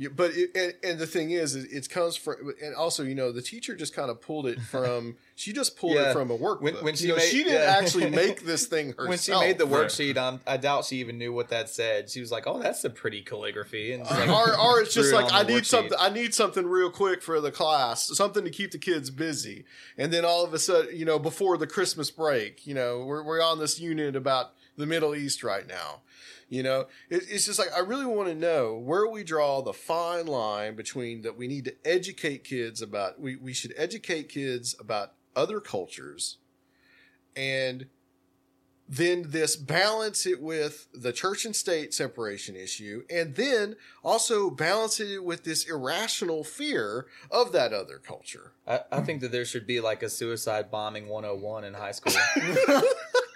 Yeah, 0.00 0.10
but 0.14 0.30
it, 0.32 0.50
and, 0.56 0.74
and 0.84 0.98
the 1.00 1.08
thing 1.08 1.32
is, 1.32 1.56
it, 1.56 1.72
it 1.72 1.90
comes 1.90 2.14
from, 2.14 2.54
and 2.62 2.72
also, 2.76 3.02
you 3.02 3.16
know, 3.16 3.32
the 3.32 3.42
teacher 3.42 3.74
just 3.74 3.92
kind 3.92 4.10
of 4.10 4.20
pulled 4.20 4.46
it 4.46 4.60
from. 4.60 5.16
she 5.34 5.52
just 5.52 5.76
pulled 5.76 5.94
Yeah. 5.96 6.10
it 6.10 6.12
from 6.12 6.30
a 6.30 6.38
workbook. 6.38 6.60
When- 6.62 6.74
when 6.84 6.94
she 6.94 7.08
know, 7.08 7.16
made- 7.16 7.28
she 7.28 7.38
didn't 7.42 7.62
yeah. 7.62 7.76
actually 7.80 8.08
make 8.24 8.44
this 8.44 8.66
thing 8.66 8.90
herself. 8.90 9.08
When 9.08 9.18
she 9.18 9.32
made 9.32 9.58
the 9.58 9.66
worksheet, 9.66 10.16
um, 10.16 10.40
I 10.46 10.56
doubt 10.56 10.84
she 10.84 10.98
even 10.98 11.18
knew 11.18 11.32
what 11.32 11.48
that 11.48 11.68
said. 11.68 12.08
She 12.10 12.20
was 12.20 12.30
like, 12.30 12.46
"Oh, 12.46 12.60
that's 12.60 12.84
a 12.84 12.90
pretty 12.90 13.22
calligraphy," 13.22 13.92
and 13.92 14.04
like, 14.04 14.28
or, 14.28 14.56
or 14.56 14.80
it's 14.80 14.94
just 14.94 15.10
threw 15.10 15.18
it 15.18 15.22
like 15.22 15.32
I 15.32 15.42
need 15.42 15.62
worksheet. 15.62 15.66
something. 15.66 15.98
I 15.98 16.10
need 16.10 16.32
something 16.32 16.64
real 16.64 16.90
quick 16.90 17.20
for 17.20 17.40
the 17.40 17.50
class, 17.50 18.06
something 18.16 18.44
to 18.44 18.50
keep 18.50 18.70
the 18.70 18.78
kids 18.78 19.10
busy. 19.10 19.64
And 19.96 20.12
then 20.12 20.24
all 20.24 20.44
of 20.44 20.54
a 20.54 20.60
sudden, 20.60 20.96
you 20.96 21.06
know, 21.06 21.18
before 21.18 21.58
the 21.58 21.66
Christmas 21.66 22.08
break, 22.12 22.68
you 22.68 22.74
know, 22.74 23.04
we're 23.04 23.24
we're 23.24 23.42
on 23.42 23.58
this 23.58 23.80
unit 23.80 24.14
about 24.14 24.52
the 24.76 24.86
Middle 24.86 25.16
East 25.16 25.42
right 25.42 25.66
now. 25.66 26.02
You 26.48 26.62
know, 26.62 26.86
it, 27.10 27.24
it's 27.28 27.44
just 27.44 27.58
like 27.58 27.68
I 27.76 27.80
really 27.80 28.06
want 28.06 28.28
to 28.28 28.34
know 28.34 28.74
where 28.74 29.06
we 29.06 29.22
draw 29.22 29.60
the 29.60 29.72
fine 29.72 30.26
line 30.26 30.76
between 30.76 31.22
that 31.22 31.36
we 31.36 31.46
need 31.46 31.64
to 31.66 31.74
educate 31.84 32.44
kids 32.44 32.80
about. 32.80 33.20
We 33.20 33.36
we 33.36 33.52
should 33.52 33.74
educate 33.76 34.28
kids 34.28 34.74
about 34.80 35.12
other 35.36 35.60
cultures, 35.60 36.38
and 37.36 37.86
then 38.88 39.26
this 39.28 39.54
balance 39.54 40.24
it 40.24 40.40
with 40.40 40.88
the 40.94 41.12
church 41.12 41.44
and 41.44 41.54
state 41.54 41.92
separation 41.92 42.56
issue, 42.56 43.04
and 43.10 43.34
then 43.34 43.76
also 44.02 44.48
balance 44.48 44.98
it 44.98 45.22
with 45.22 45.44
this 45.44 45.68
irrational 45.68 46.42
fear 46.42 47.06
of 47.30 47.52
that 47.52 47.74
other 47.74 47.98
culture. 47.98 48.52
I, 48.66 48.80
I 48.90 49.00
think 49.02 49.20
that 49.20 49.32
there 49.32 49.44
should 49.44 49.66
be 49.66 49.80
like 49.80 50.02
a 50.02 50.08
suicide 50.08 50.70
bombing 50.70 51.08
101 51.08 51.64
in 51.64 51.74
high 51.74 51.92
school. 51.92 52.14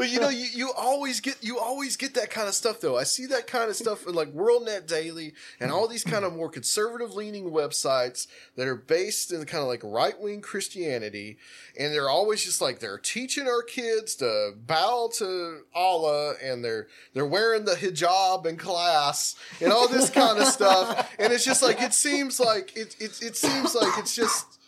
But 0.00 0.08
you 0.08 0.18
know, 0.18 0.30
you, 0.30 0.46
you 0.54 0.72
always 0.72 1.20
get 1.20 1.36
you 1.42 1.58
always 1.58 1.98
get 1.98 2.14
that 2.14 2.30
kind 2.30 2.48
of 2.48 2.54
stuff 2.54 2.80
though. 2.80 2.96
I 2.96 3.02
see 3.02 3.26
that 3.26 3.46
kind 3.46 3.68
of 3.68 3.76
stuff 3.76 4.06
in 4.06 4.14
like 4.14 4.34
WorldNet 4.34 4.86
Daily 4.86 5.34
and 5.60 5.70
all 5.70 5.86
these 5.86 6.04
kind 6.04 6.24
of 6.24 6.34
more 6.34 6.48
conservative 6.48 7.12
leaning 7.12 7.50
websites 7.50 8.26
that 8.56 8.66
are 8.66 8.76
based 8.76 9.30
in 9.30 9.44
kind 9.44 9.60
of 9.60 9.68
like 9.68 9.82
right 9.84 10.18
wing 10.18 10.40
Christianity, 10.40 11.36
and 11.78 11.92
they're 11.92 12.08
always 12.08 12.42
just 12.42 12.62
like 12.62 12.78
they're 12.78 12.96
teaching 12.96 13.46
our 13.46 13.60
kids 13.60 14.14
to 14.14 14.54
bow 14.66 15.10
to 15.18 15.64
Allah, 15.74 16.32
and 16.42 16.64
they're 16.64 16.86
they're 17.12 17.26
wearing 17.26 17.66
the 17.66 17.74
hijab 17.74 18.46
in 18.46 18.56
class 18.56 19.36
and 19.60 19.70
all 19.70 19.86
this 19.86 20.08
kind 20.08 20.38
of 20.38 20.46
stuff, 20.46 21.14
and 21.18 21.30
it's 21.30 21.44
just 21.44 21.62
like 21.62 21.82
it 21.82 21.92
seems 21.92 22.40
like 22.40 22.74
it 22.74 22.96
it, 23.00 23.20
it 23.22 23.36
seems 23.36 23.74
like 23.74 23.98
it's 23.98 24.16
just 24.16 24.60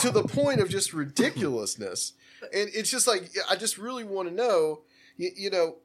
to 0.00 0.10
the 0.10 0.24
point 0.24 0.60
of 0.60 0.70
just 0.70 0.94
ridiculousness. 0.94 2.14
And 2.52 2.70
it's 2.74 2.90
just 2.90 3.06
like 3.06 3.30
I 3.48 3.56
just 3.56 3.78
really 3.78 4.04
want 4.04 4.28
to 4.28 4.34
know, 4.34 4.82
you, 5.16 5.30
you 5.36 5.50
know, 5.50 5.76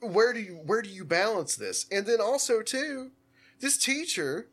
where 0.00 0.32
do 0.32 0.40
you 0.40 0.54
where 0.64 0.82
do 0.82 0.88
you 0.88 1.04
balance 1.04 1.56
this? 1.56 1.86
And 1.90 2.06
then 2.06 2.20
also 2.20 2.62
too, 2.62 3.10
this 3.60 3.76
teacher 3.76 4.48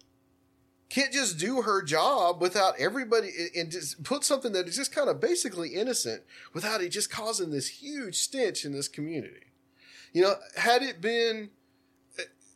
can't 0.90 1.14
just 1.14 1.38
do 1.38 1.62
her 1.62 1.84
job 1.84 2.42
without 2.42 2.74
everybody 2.80 3.30
and 3.56 3.72
just 3.72 4.04
put 4.04 4.24
something 4.24 4.54
that 4.54 4.68
is 4.68 4.76
just 4.76 4.94
kind 4.94 5.08
of 5.10 5.22
basically 5.22 5.70
innocent 5.70 6.24
without 6.54 6.82
it 6.82 6.90
just 6.90 7.12
causing 7.12 7.52
this 7.52 7.68
huge 7.82 8.16
stench 8.16 8.66
in 8.66 8.72
this 8.72 8.88
community. 8.88 9.52
You 10.14 10.24
know, 10.24 10.36
had 10.58 10.82
it 10.82 11.00
been 11.00 11.52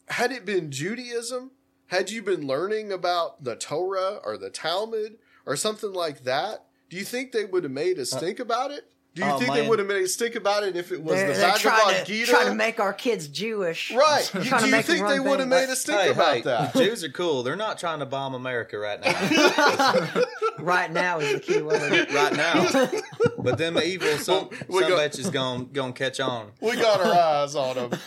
had 0.07 0.31
it 0.31 0.45
been 0.45 0.71
Judaism, 0.71 1.51
had 1.87 2.09
you 2.09 2.21
been 2.21 2.47
learning 2.47 2.91
about 2.91 3.43
the 3.43 3.55
Torah 3.55 4.19
or 4.23 4.37
the 4.37 4.49
Talmud 4.49 5.17
or 5.45 5.55
something 5.55 5.93
like 5.93 6.23
that, 6.23 6.65
do 6.93 6.99
you 6.99 7.05
think 7.05 7.31
they 7.31 7.43
would 7.43 7.63
have 7.63 7.71
made 7.71 7.97
us 7.97 8.13
uh, 8.13 8.19
think 8.19 8.39
about 8.39 8.69
it? 8.69 8.85
Do 9.15 9.23
you 9.25 9.31
oh, 9.31 9.39
think 9.39 9.51
they 9.51 9.67
would 9.67 9.79
have 9.79 9.87
made 9.87 10.03
us 10.03 10.15
think 10.15 10.35
about 10.35 10.63
it 10.63 10.75
if 10.75 10.91
it 10.91 11.01
was 11.01 11.15
they're, 11.15 11.29
the 11.29 11.33
they're 11.33 11.51
Bhagavad 11.53 11.79
trying 11.79 12.05
to 12.05 12.05
Gita? 12.05 12.31
trying 12.31 12.47
to 12.49 12.53
make 12.53 12.79
our 12.79 12.93
kids 12.93 13.27
Jewish. 13.27 13.91
right. 13.91 14.31
You- 14.35 14.41
do 14.43 14.67
you 14.67 14.81
think 14.83 15.07
they 15.07 15.19
would 15.19 15.39
have 15.39 15.49
made 15.49 15.69
us 15.69 15.83
think 15.83 15.99
hey, 15.99 16.11
about 16.11 16.35
hey, 16.35 16.41
that? 16.41 16.75
Jews 16.75 17.03
are 17.03 17.09
cool. 17.09 17.41
They're 17.41 17.55
not 17.55 17.79
trying 17.79 17.97
to 17.97 18.05
bomb 18.05 18.35
America 18.35 18.77
right 18.77 19.01
now. 19.01 20.23
right 20.59 20.91
now 20.91 21.17
is 21.17 21.33
the 21.33 21.39
key 21.39 21.63
word. 21.63 22.13
right 22.13 22.33
now. 22.35 22.91
But 23.43 23.57
them 23.57 23.79
evil 23.79 24.07
some 24.19 24.49
we 24.67 24.81
some 24.81 24.89
go- 24.89 24.97
bitches 24.99 25.31
gonna 25.31 25.65
gonna 25.65 25.93
catch 25.93 26.19
on. 26.19 26.51
we 26.61 26.75
got 26.75 27.01
our 27.01 27.41
eyes 27.43 27.55
on 27.55 27.75
them. 27.75 27.99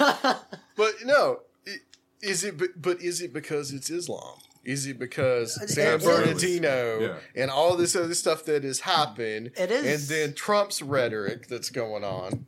But 0.77 0.95
no, 1.05 1.41
i- 1.67 1.77
is 2.23 2.45
it? 2.45 2.81
But 2.81 3.01
is 3.03 3.21
it 3.21 3.33
because 3.33 3.73
it's 3.73 3.91
Islam? 3.91 4.39
Is 4.67 4.87
it 4.87 4.99
because 4.99 5.55
San 5.73 5.95
it 5.95 6.03
is. 6.03 6.05
Bernardino 6.05 7.01
Yeah. 7.01 7.43
and 7.43 7.51
all 7.51 7.77
this 7.77 7.95
other 7.95 8.15
stuff 8.15 8.45
that 8.45 8.65
has 8.65 8.81
happened? 8.81 9.53
It 9.57 9.71
is. 9.71 10.11
and 10.11 10.19
then 10.19 10.35
Trump's 10.35 10.83
rhetoric 10.83 11.47
that's 11.47 11.71
going 11.71 12.03
on. 12.05 12.45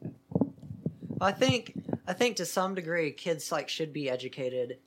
I 1.20 1.33
think 1.33 1.74
I 2.07 2.12
think 2.12 2.37
to 2.37 2.44
some 2.44 2.74
degree 2.74 3.12
kids 3.12 3.50
like 3.52 3.68
should 3.68 3.92
be 3.92 4.11
educated 4.11 4.78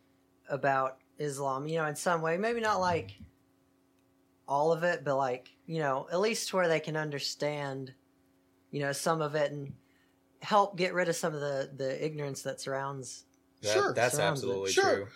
about 0.49 0.97
Islam, 1.17 1.67
you 1.67 1.77
know, 1.77 1.85
in 1.85 1.95
some 1.95 2.21
way. 2.21 2.37
Maybe 2.37 2.59
not 2.59 2.79
like 2.79 3.17
all 4.47 4.71
of 4.73 4.83
it, 4.83 5.03
but 5.05 5.15
like, 5.15 5.49
you 5.65 5.79
know, 5.79 6.07
at 6.11 6.19
least 6.19 6.49
to 6.49 6.57
where 6.57 6.67
they 6.67 6.79
can 6.81 6.97
understand, 6.97 7.93
you 8.71 8.81
know, 8.81 8.91
some 8.91 9.21
of 9.21 9.35
it 9.35 9.51
and 9.51 9.73
help 10.41 10.75
get 10.75 10.93
rid 10.93 11.07
of 11.07 11.15
some 11.15 11.33
of 11.33 11.39
the 11.39 11.69
the 11.75 12.03
ignorance 12.05 12.41
that 12.41 12.59
surrounds 12.59 13.25
That- 13.61 13.73
Sure. 13.73 13.93
that's 13.93 14.17
absolutely 14.19 14.71
Sure. 14.71 14.83
true. 14.95 15.07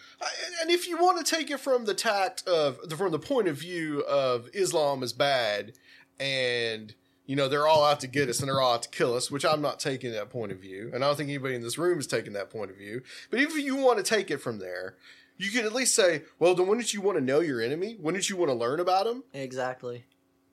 And 0.62 0.70
if 0.70 0.88
you 0.88 0.98
want 0.98 1.26
to 1.26 1.36
take 1.36 1.50
it 1.50 1.60
from 1.60 1.86
the 1.86 1.94
tact 1.96 2.48
of, 2.48 2.80
from 2.96 3.12
the 3.12 3.20
point 3.20 3.48
of 3.48 3.58
view 3.58 4.02
of 4.08 4.50
Islam 4.54 5.02
is 5.04 5.14
bad 5.14 5.74
and, 6.20 6.94
you 7.26 7.36
know, 7.36 7.48
they're 7.48 7.68
all 7.68 7.84
out 7.84 8.00
to 8.02 8.08
get 8.08 8.30
us 8.30 8.40
and 8.40 8.48
they're 8.50 8.62
all 8.62 8.76
out 8.76 8.84
to 8.84 8.90
kill 8.90 9.16
us, 9.16 9.32
which 9.32 9.44
I'm 9.46 9.62
not 9.62 9.80
taking 9.80 10.12
that 10.12 10.30
point 10.30 10.52
of 10.52 10.60
view. 10.60 10.92
And 10.94 11.04
I 11.04 11.08
don't 11.08 11.16
think 11.16 11.30
anybody 11.30 11.56
in 11.56 11.62
this 11.62 11.78
room 11.78 12.00
is 12.00 12.08
taking 12.08 12.34
that 12.34 12.50
point 12.50 12.70
of 12.72 12.78
view. 12.78 13.02
But 13.32 13.40
if 13.40 13.56
you 13.58 13.76
want 13.76 13.98
to 13.98 14.04
take 14.04 14.30
it 14.30 14.38
from 14.38 14.60
there, 14.60 14.96
you 15.38 15.52
can 15.52 15.66
at 15.66 15.74
least 15.74 15.96
say, 15.96 16.22
well, 16.40 16.56
then 16.56 16.68
wouldn't 16.68 16.94
you 16.94 17.02
want 17.02 17.18
to 17.18 17.24
know 17.24 17.40
your 17.42 17.62
enemy? 17.62 17.98
Wouldn't 18.00 18.30
you 18.30 18.38
want 18.38 18.50
to 18.50 18.56
learn 18.56 18.80
about 18.80 19.08
him? 19.08 19.24
exactly. 19.34 20.06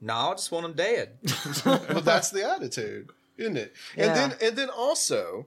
No, 0.04 0.14
I 0.14 0.30
just 0.32 0.50
want 0.50 0.64
them 0.64 0.72
dead. 0.74 1.10
well, 1.64 2.00
that's 2.00 2.30
the 2.30 2.44
attitude, 2.50 3.10
isn't 3.36 3.56
it? 3.56 3.72
And 3.96 4.06
Yeah. 4.06 4.14
then, 4.14 4.36
and 4.42 4.56
then 4.58 4.68
also, 4.68 5.46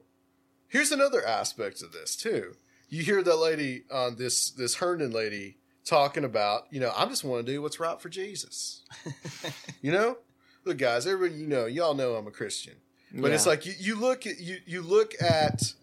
here's 0.68 0.92
another 0.92 1.26
aspect 1.26 1.82
of 1.82 1.92
this 1.92 2.16
too. 2.16 2.56
You 2.90 3.04
hear 3.04 3.24
that 3.24 3.36
lady 3.38 3.84
on 3.92 4.16
this 4.16 4.50
this 4.52 4.76
Herndon 4.76 5.12
lady 5.12 5.58
talking 5.86 6.24
about, 6.24 6.64
you 6.72 6.80
know, 6.80 6.92
I 6.96 7.06
just 7.06 7.24
want 7.24 7.46
to 7.46 7.52
do 7.52 7.62
what's 7.62 7.80
right 7.80 8.00
for 8.00 8.10
Jesus. 8.10 8.84
you 9.82 9.92
know, 9.92 10.18
look, 10.64 10.78
guys, 10.78 11.06
everybody, 11.08 11.40
you 11.42 11.48
know, 11.48 11.66
y'all 11.66 11.94
know 11.94 12.16
I'm 12.16 12.28
a 12.28 12.32
Christian, 12.32 12.76
but 13.14 13.32
it's 13.32 13.46
like 13.46 13.66
you, 13.66 13.74
you 13.80 13.96
look 13.96 14.26
at 14.28 14.40
you 14.40 14.58
you 14.66 14.82
look 14.82 15.14
at 15.22 15.74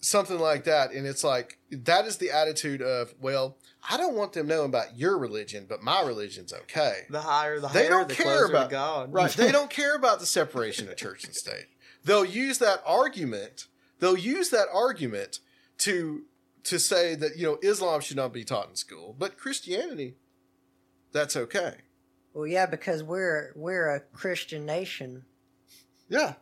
something 0.00 0.38
like 0.38 0.64
that, 0.64 0.92
and 0.92 1.06
it's 1.06 1.24
like 1.24 1.58
that 1.70 2.06
is 2.06 2.18
the 2.18 2.30
attitude 2.30 2.82
of, 2.82 3.14
well, 3.20 3.56
I 3.88 3.96
don't 3.96 4.14
want 4.14 4.32
them 4.32 4.46
knowing 4.46 4.66
about 4.68 4.96
your 4.98 5.18
religion, 5.18 5.66
but 5.68 5.82
my 5.82 6.02
religion's 6.02 6.52
okay 6.52 7.02
The 7.10 7.20
higher, 7.20 7.60
the 7.60 7.68
higher, 7.68 7.82
they 7.82 7.88
don't 7.88 8.08
the 8.08 8.14
care 8.14 8.44
about 8.46 8.70
God. 8.70 9.12
right 9.12 9.30
they 9.30 9.52
don't 9.58 9.70
care 9.70 9.94
about 9.94 10.20
the 10.20 10.26
separation 10.26 10.88
of 10.88 10.96
church 10.96 11.24
and 11.24 11.34
state 11.34 11.66
they'll 12.08 12.24
use 12.24 12.58
that 12.58 12.82
argument 12.84 13.66
they'll 14.00 14.16
use 14.18 14.50
that 14.50 14.66
argument 14.72 15.40
to 15.78 16.24
to 16.64 16.78
say 16.78 17.14
that 17.14 17.36
you 17.36 17.44
know 17.46 17.58
islam 17.62 18.00
should 18.00 18.16
not 18.16 18.32
be 18.32 18.44
taught 18.44 18.68
in 18.68 18.76
school 18.76 19.14
but 19.18 19.38
christianity 19.38 20.14
that's 21.12 21.36
okay 21.36 21.74
Well, 22.34 22.46
yeah, 22.46 22.66
because 22.66 23.02
we're 23.02 23.52
we're 23.56 23.88
a 23.96 24.00
Christian 24.00 24.66
nation. 24.66 25.24
Yeah, 26.08 26.34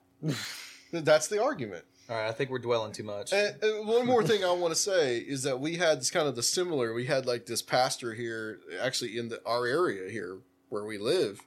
that's 0.92 1.28
the 1.28 1.40
argument. 1.42 1.84
All 2.10 2.16
right, 2.16 2.28
I 2.28 2.32
think 2.32 2.50
we're 2.50 2.58
dwelling 2.58 2.92
too 2.92 3.04
much. 3.04 3.32
And, 3.32 3.56
and 3.62 3.88
one 3.88 4.04
more 4.04 4.22
thing 4.22 4.44
I 4.44 4.50
want 4.52 4.74
to 4.74 4.80
say 4.80 5.18
is 5.18 5.42
that 5.44 5.58
we 5.60 5.76
had 5.76 6.00
this 6.00 6.10
kind 6.10 6.28
of 6.28 6.36
the 6.36 6.42
similar. 6.42 6.92
We 6.92 7.06
had 7.06 7.24
like 7.26 7.46
this 7.46 7.62
pastor 7.62 8.14
here, 8.14 8.58
actually 8.82 9.16
in 9.16 9.28
the 9.28 9.40
our 9.46 9.66
area 9.66 10.10
here 10.10 10.38
where 10.68 10.84
we 10.84 10.98
live, 10.98 11.40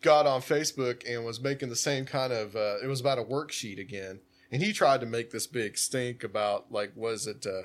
got 0.00 0.26
on 0.26 0.40
Facebook 0.40 1.02
and 1.08 1.24
was 1.24 1.40
making 1.40 1.68
the 1.68 1.76
same 1.76 2.04
kind 2.04 2.32
of. 2.32 2.56
Uh, 2.56 2.76
it 2.82 2.86
was 2.86 3.00
about 3.00 3.18
a 3.18 3.24
worksheet 3.24 3.80
again, 3.80 4.20
and 4.50 4.62
he 4.62 4.72
tried 4.72 5.00
to 5.00 5.06
make 5.06 5.30
this 5.30 5.46
big 5.46 5.78
stink 5.78 6.24
about 6.24 6.70
like 6.70 6.92
was 6.94 7.26
it. 7.26 7.46
Uh, 7.46 7.62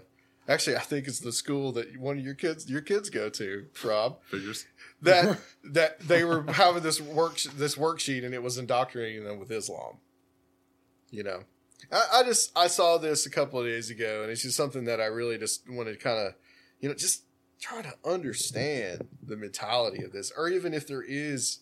actually, 0.47 0.75
I 0.75 0.81
think 0.81 1.07
it's 1.07 1.19
the 1.19 1.31
school 1.31 1.71
that 1.73 1.97
one 1.99 2.17
of 2.17 2.23
your 2.23 2.33
kids 2.33 2.69
your 2.69 2.81
kids 2.81 3.09
go 3.09 3.29
to, 3.29 3.65
Rob. 3.83 4.23
Figures 4.25 4.65
that 5.01 5.39
that 5.63 5.99
they 5.99 6.23
were 6.23 6.43
having 6.51 6.83
this 6.83 7.01
work 7.01 7.39
this 7.55 7.75
worksheet 7.75 8.25
and 8.25 8.33
it 8.33 8.43
was 8.43 8.57
indoctrinating 8.57 9.23
them 9.23 9.39
with 9.39 9.51
Islam. 9.51 9.97
You 11.11 11.23
know. 11.23 11.43
I, 11.91 12.05
I 12.13 12.23
just 12.23 12.51
I 12.57 12.67
saw 12.67 12.97
this 12.97 13.25
a 13.25 13.29
couple 13.29 13.59
of 13.59 13.65
days 13.65 13.89
ago, 13.89 14.23
and 14.23 14.31
it's 14.31 14.41
just 14.41 14.57
something 14.57 14.85
that 14.85 15.01
I 15.01 15.05
really 15.05 15.37
just 15.37 15.69
want 15.69 15.87
to 15.87 15.95
kind 15.95 16.17
of, 16.17 16.33
you 16.79 16.89
know, 16.89 16.95
just 16.95 17.23
try 17.59 17.81
to 17.81 17.93
understand 18.03 19.07
the 19.25 19.37
mentality 19.37 20.03
of 20.03 20.11
this, 20.11 20.31
or 20.35 20.49
even 20.49 20.73
if 20.73 20.87
there 20.87 21.03
is, 21.03 21.59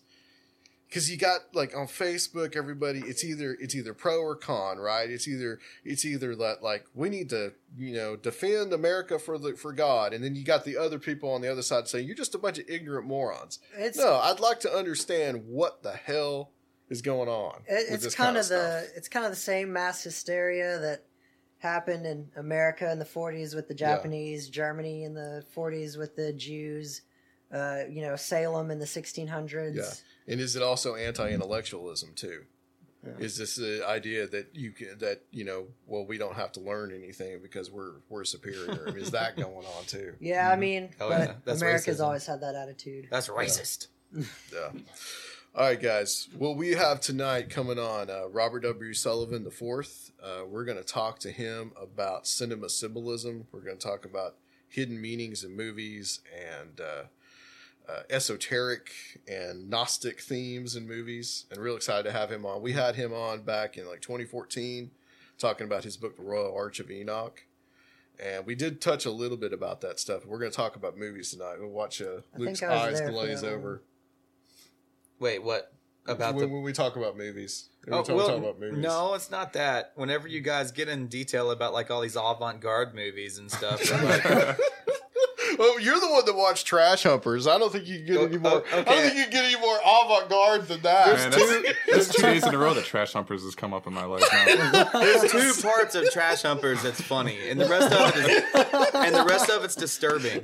because 0.94 1.10
you 1.10 1.16
got 1.16 1.40
like 1.54 1.76
on 1.76 1.88
Facebook, 1.88 2.54
everybody 2.54 3.00
it's 3.00 3.24
either 3.24 3.56
it's 3.60 3.74
either 3.74 3.92
pro 3.92 4.20
or 4.20 4.36
con, 4.36 4.78
right? 4.78 5.10
It's 5.10 5.26
either 5.26 5.58
it's 5.84 6.04
either 6.04 6.36
that 6.36 6.62
like 6.62 6.86
we 6.94 7.08
need 7.08 7.30
to 7.30 7.52
you 7.76 7.96
know 7.96 8.14
defend 8.14 8.72
America 8.72 9.18
for 9.18 9.36
the 9.36 9.54
for 9.54 9.72
God, 9.72 10.12
and 10.12 10.22
then 10.22 10.36
you 10.36 10.44
got 10.44 10.64
the 10.64 10.76
other 10.76 11.00
people 11.00 11.32
on 11.32 11.40
the 11.40 11.50
other 11.50 11.62
side 11.62 11.88
saying 11.88 12.06
you're 12.06 12.14
just 12.14 12.36
a 12.36 12.38
bunch 12.38 12.58
of 12.60 12.66
ignorant 12.68 13.08
morons. 13.08 13.58
It's- 13.76 13.96
no, 13.96 14.20
I'd 14.22 14.38
like 14.38 14.60
to 14.60 14.72
understand 14.72 15.48
what 15.48 15.82
the 15.82 15.94
hell 15.94 16.52
is 16.88 17.02
going 17.02 17.28
on. 17.28 17.62
It, 17.66 17.86
it's 18.04 18.14
kind 18.14 18.36
of 18.36 18.44
stuff. 18.44 18.84
the 18.84 18.96
it's 18.96 19.08
kind 19.08 19.26
of 19.26 19.32
the 19.32 19.36
same 19.36 19.72
mass 19.72 20.04
hysteria 20.04 20.78
that 20.78 21.02
happened 21.58 22.06
in 22.06 22.28
America 22.36 22.88
in 22.92 23.00
the 23.00 23.04
40s 23.04 23.56
with 23.56 23.66
the 23.66 23.74
Japanese, 23.74 24.48
Germany 24.48 25.02
in 25.02 25.14
the 25.14 25.42
40s 25.56 25.98
with 25.98 26.14
the 26.14 26.32
Jews, 26.34 27.00
uh, 27.52 27.82
you 27.88 28.02
know, 28.02 28.16
Salem 28.16 28.70
in 28.70 28.78
the 28.78 28.84
1600s. 28.86 29.74
Yeah, 29.76 30.32
and 30.32 30.40
is 30.40 30.56
it 30.56 30.62
also 30.62 30.94
anti-intellectualism 30.94 32.12
too? 32.14 32.42
Is 33.18 33.36
this 33.36 33.56
the 33.56 33.86
idea 33.86 34.26
that 34.28 34.48
you 34.54 34.70
can 34.72 34.96
that 35.00 35.20
you 35.30 35.44
know? 35.44 35.66
Well, 35.86 36.06
we 36.06 36.16
don't 36.16 36.36
have 36.36 36.52
to 36.52 36.60
learn 36.60 36.90
anything 36.90 37.38
because 37.42 37.70
we're 37.70 37.96
we're 38.08 38.24
superior. 38.24 38.86
I 38.88 38.92
mean, 38.92 39.02
is 39.04 39.10
that 39.10 39.36
going 39.36 39.66
on 39.66 39.84
too? 39.86 40.14
Yeah, 40.20 40.50
I 40.50 40.56
mean, 40.56 40.88
Oh, 40.98 41.10
but 41.10 41.36
yeah. 41.46 41.52
America's 41.52 41.98
racism. 41.98 42.04
always 42.04 42.24
had 42.24 42.40
that 42.40 42.54
attitude. 42.54 43.08
That's 43.10 43.28
racist. 43.28 43.88
Yeah. 44.14 44.70
All 45.54 45.66
right, 45.66 45.78
guys. 45.80 46.28
Well, 46.38 46.54
we 46.54 46.70
have 46.70 47.00
tonight 47.00 47.50
coming 47.50 47.78
on 47.78 48.08
uh, 48.08 48.26
Robert 48.30 48.60
W. 48.60 48.94
Sullivan 48.94 49.44
the 49.44 49.50
fourth. 49.50 50.10
Uh, 50.22 50.46
we're 50.48 50.64
going 50.64 50.78
to 50.78 50.82
talk 50.84 51.18
to 51.20 51.30
him 51.30 51.72
about 51.80 52.26
cinema 52.26 52.70
symbolism. 52.70 53.46
We're 53.52 53.60
going 53.60 53.76
to 53.76 53.86
talk 53.86 54.06
about 54.06 54.36
hidden 54.66 54.98
meanings 54.98 55.44
in 55.44 55.54
movies 55.54 56.20
and 56.34 56.80
uh, 56.80 57.02
uh, 57.88 58.02
esoteric 58.10 58.90
and 59.28 59.68
Gnostic 59.68 60.20
themes 60.20 60.74
in 60.76 60.86
movies. 60.88 61.46
And 61.50 61.60
real 61.60 61.76
excited 61.76 62.04
to 62.04 62.12
have 62.12 62.30
him 62.30 62.46
on. 62.46 62.62
We 62.62 62.72
had 62.72 62.94
him 62.96 63.12
on 63.12 63.42
back 63.42 63.76
in 63.76 63.86
like 63.86 64.00
2014, 64.00 64.90
talking 65.38 65.66
about 65.66 65.84
his 65.84 65.96
book, 65.96 66.16
The 66.16 66.22
Royal 66.22 66.54
Arch 66.54 66.80
of 66.80 66.90
Enoch. 66.90 67.44
And 68.22 68.46
we 68.46 68.54
did 68.54 68.80
touch 68.80 69.06
a 69.06 69.10
little 69.10 69.36
bit 69.36 69.52
about 69.52 69.80
that 69.80 69.98
stuff. 69.98 70.24
We're 70.24 70.38
going 70.38 70.50
to 70.50 70.56
talk 70.56 70.76
about 70.76 70.96
movies 70.96 71.32
tonight. 71.32 71.56
We'll 71.58 71.68
watch 71.70 72.00
uh, 72.00 72.20
Luke's 72.36 72.60
think 72.60 72.70
I 72.70 72.90
was 72.90 73.00
eyes 73.00 73.10
glaze 73.10 73.42
over. 73.42 73.82
Wait, 75.18 75.42
what 75.42 75.72
about 76.06 76.34
when, 76.34 76.48
the? 76.48 76.54
when 76.54 76.62
we 76.62 76.72
talk 76.72 76.96
about 76.96 77.16
movies. 77.16 77.68
When 77.84 77.94
Oh, 77.94 77.98
we 78.00 78.06
talk, 78.06 78.16
well, 78.16 78.28
talk 78.28 78.38
about 78.38 78.60
movies. 78.60 78.78
no, 78.78 79.14
it's 79.14 79.30
not 79.30 79.52
that. 79.54 79.92
Whenever 79.96 80.28
you 80.28 80.40
guys 80.40 80.70
get 80.70 80.88
in 80.88 81.08
detail 81.08 81.50
about 81.50 81.72
like 81.72 81.90
all 81.90 82.00
these 82.00 82.16
avant-garde 82.16 82.94
movies 82.94 83.38
and 83.38 83.50
stuff, 83.50 83.80
like, 84.04 84.58
Well, 85.58 85.80
you're 85.80 86.00
the 86.00 86.10
one 86.10 86.24
that 86.24 86.34
watched 86.34 86.66
Trash 86.66 87.04
Humpers. 87.04 87.46
I 87.46 87.58
don't 87.58 87.72
think 87.72 87.86
you 87.86 87.98
can 87.98 88.06
get 88.06 88.20
any 88.22 88.38
more. 88.38 88.64
I 88.72 88.82
don't 88.82 88.86
think 88.86 89.14
you 89.16 89.22
can 89.22 89.30
get 89.32 89.44
any 89.44 89.60
more 89.60 89.76
avant-garde 89.84 90.68
than 90.68 90.80
that. 90.82 91.16
Man, 91.16 91.30
that's, 91.30 91.78
that's 91.92 92.14
two 92.14 92.22
days 92.22 92.46
in 92.46 92.54
a 92.54 92.58
row 92.58 92.74
that 92.74 92.84
Trash 92.84 93.12
Humpers 93.12 93.42
has 93.44 93.54
come 93.54 93.72
up 93.72 93.86
in 93.86 93.92
my 93.94 94.04
life 94.04 94.24
now. 94.32 94.84
There's 94.92 95.30
two 95.30 95.62
parts 95.62 95.94
of 95.94 96.10
Trash 96.10 96.42
Humpers 96.42 96.82
that's 96.82 97.00
funny, 97.00 97.38
and 97.48 97.60
the 97.60 97.68
rest 97.68 97.92
of 97.92 98.12
it 98.16 98.30
is, 98.30 98.94
and 98.94 99.14
the 99.14 99.24
rest 99.24 99.50
of 99.50 99.64
it's 99.64 99.74
disturbing. 99.74 100.42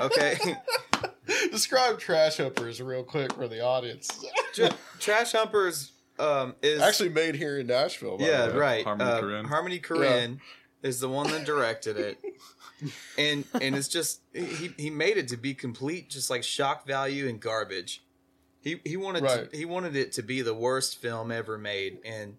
Okay, 0.00 0.38
Describe 1.50 1.98
Trash 1.98 2.38
Humpers 2.38 2.80
real 2.80 3.02
quick 3.02 3.32
for 3.34 3.48
the 3.48 3.60
audience. 3.60 4.24
Tra- 4.54 4.74
Trash 4.98 5.32
Humpers 5.32 5.92
um, 6.18 6.54
is 6.62 6.80
Actually 6.80 7.10
made 7.10 7.34
here 7.34 7.58
in 7.58 7.66
Nashville. 7.66 8.18
by 8.18 8.26
yeah, 8.26 8.46
the 8.46 8.52
way. 8.52 8.58
right. 8.58 8.84
Harmony 8.84 9.10
uh, 9.10 9.20
Korine. 9.20 9.46
Harmony 9.46 9.80
Korine 9.80 10.38
is 10.82 11.00
the 11.00 11.08
one 11.08 11.30
that 11.30 11.44
directed 11.44 11.96
it, 11.96 12.18
and 13.16 13.44
and 13.60 13.74
it's 13.76 13.88
just 13.88 14.20
he 14.32 14.70
he 14.78 14.90
made 14.90 15.16
it 15.16 15.28
to 15.28 15.36
be 15.36 15.54
complete, 15.54 16.10
just 16.10 16.30
like 16.30 16.42
shock 16.44 16.86
value 16.86 17.28
and 17.28 17.40
garbage. 17.40 18.02
He 18.60 18.80
he 18.84 18.96
wanted 18.96 19.22
Right. 19.22 19.50
to, 19.50 19.56
he 19.56 19.64
wanted 19.64 19.96
it 19.96 20.12
to 20.12 20.22
be 20.22 20.42
the 20.42 20.54
worst 20.54 21.00
film 21.00 21.30
ever 21.30 21.56
made, 21.58 21.98
and 22.04 22.36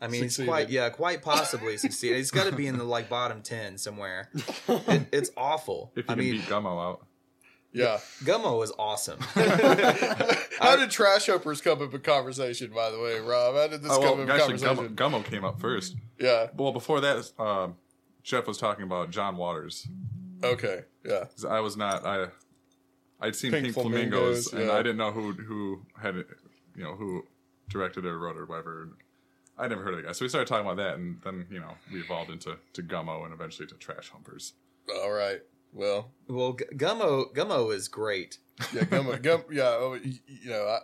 I 0.00 0.08
mean 0.08 0.24
it's 0.24 0.34
Succeeded. 0.36 0.48
quite 0.48 0.70
yeah 0.70 0.88
quite 0.90 1.22
possibly 1.22 1.76
succeeded. 1.78 2.16
He's 2.18 2.30
got 2.30 2.44
to 2.48 2.54
be 2.56 2.66
in 2.66 2.76
the 2.78 2.84
like 2.84 3.08
bottom 3.08 3.42
ten 3.42 3.78
somewhere. 3.78 4.28
It, 4.68 5.06
it's 5.12 5.30
awful. 5.36 5.92
If 5.96 6.04
you 6.04 6.12
I 6.12 6.14
can 6.14 6.18
mean, 6.24 6.32
beat 6.34 6.42
Gummo 6.42 6.82
out. 6.90 7.06
Yeah. 7.74 8.00
Gummo 8.24 8.58
was 8.58 8.70
awesome. 8.78 9.18
How 10.58 10.76
did 10.76 10.90
Trash 10.90 11.26
Humpers 11.26 11.60
come 11.62 11.80
up 11.80 11.94
in 11.94 12.00
conversation, 12.00 12.70
by 12.74 12.90
the 12.90 12.98
way, 13.00 13.18
Rob? 13.18 13.54
How 13.54 13.66
did 13.66 13.82
this 13.82 13.90
Oh, 13.92 14.00
come 14.00 14.12
up 14.12 14.18
in 14.20 14.30
actually, 14.30 14.58
conversation? 14.58 14.94
Gummo, 14.96 15.22
Gummo 15.22 15.24
came 15.24 15.44
up 15.44 15.58
first. 15.60 15.96
Yeah. 16.18 16.48
Well, 16.54 16.72
before 16.72 17.00
that, 17.00 17.30
um, 17.38 17.76
Jeff 18.22 18.46
was 18.46 18.58
talking 18.58 18.84
about 18.84 19.10
John 19.10 19.36
Waters. 19.36 19.86
Okay. 20.44 20.82
yeah. 21.04 21.24
I 21.48 21.60
was 21.60 21.76
not. 21.76 22.04
I 22.04 22.28
I'd 23.20 23.36
seen 23.36 23.52
Pink 23.52 23.64
Pink, 23.66 23.74
Flamingos, 23.74 24.48
Flamingos, 24.48 24.52
and 24.52 24.66
yeah. 24.66 24.72
I 24.72 24.78
didn't 24.78 24.96
know 24.96 25.12
who 25.12 25.32
who 25.32 25.82
had 26.00 26.16
it, 26.16 26.26
you 26.76 26.82
know 26.82 26.94
who 26.96 27.24
directed 27.68 28.04
it 28.04 28.08
or 28.08 28.18
wrote 28.18 28.36
it 28.36 28.40
or 28.40 28.46
whatever. 28.46 28.88
I 29.56 29.68
never 29.68 29.82
heard 29.82 29.94
of 29.94 30.00
the 30.00 30.06
guy, 30.06 30.12
so 30.12 30.24
we 30.24 30.28
started 30.28 30.48
talking 30.48 30.66
about 30.66 30.76
that, 30.78 30.98
and 30.98 31.20
then 31.22 31.46
you 31.50 31.60
know 31.60 31.74
we 31.92 32.00
evolved 32.00 32.30
into 32.30 32.56
to 32.72 32.82
Gummo 32.82 33.24
and 33.24 33.32
eventually 33.32 33.68
to 33.68 33.74
Trash 33.76 34.10
Humpers. 34.10 34.54
All 34.92 35.12
right. 35.12 35.40
Well, 35.72 36.10
well, 36.28 36.54
G- 36.54 36.64
Gummo 36.74 37.32
Gummo 37.32 37.72
is 37.74 37.88
great. 37.88 38.38
Yeah, 38.74 38.82
Gummo. 38.82 39.20
Gum, 39.22 39.44
yeah. 39.50 39.62
Oh, 39.64 39.94
you 40.02 40.50
know. 40.50 40.66
I, 40.66 40.78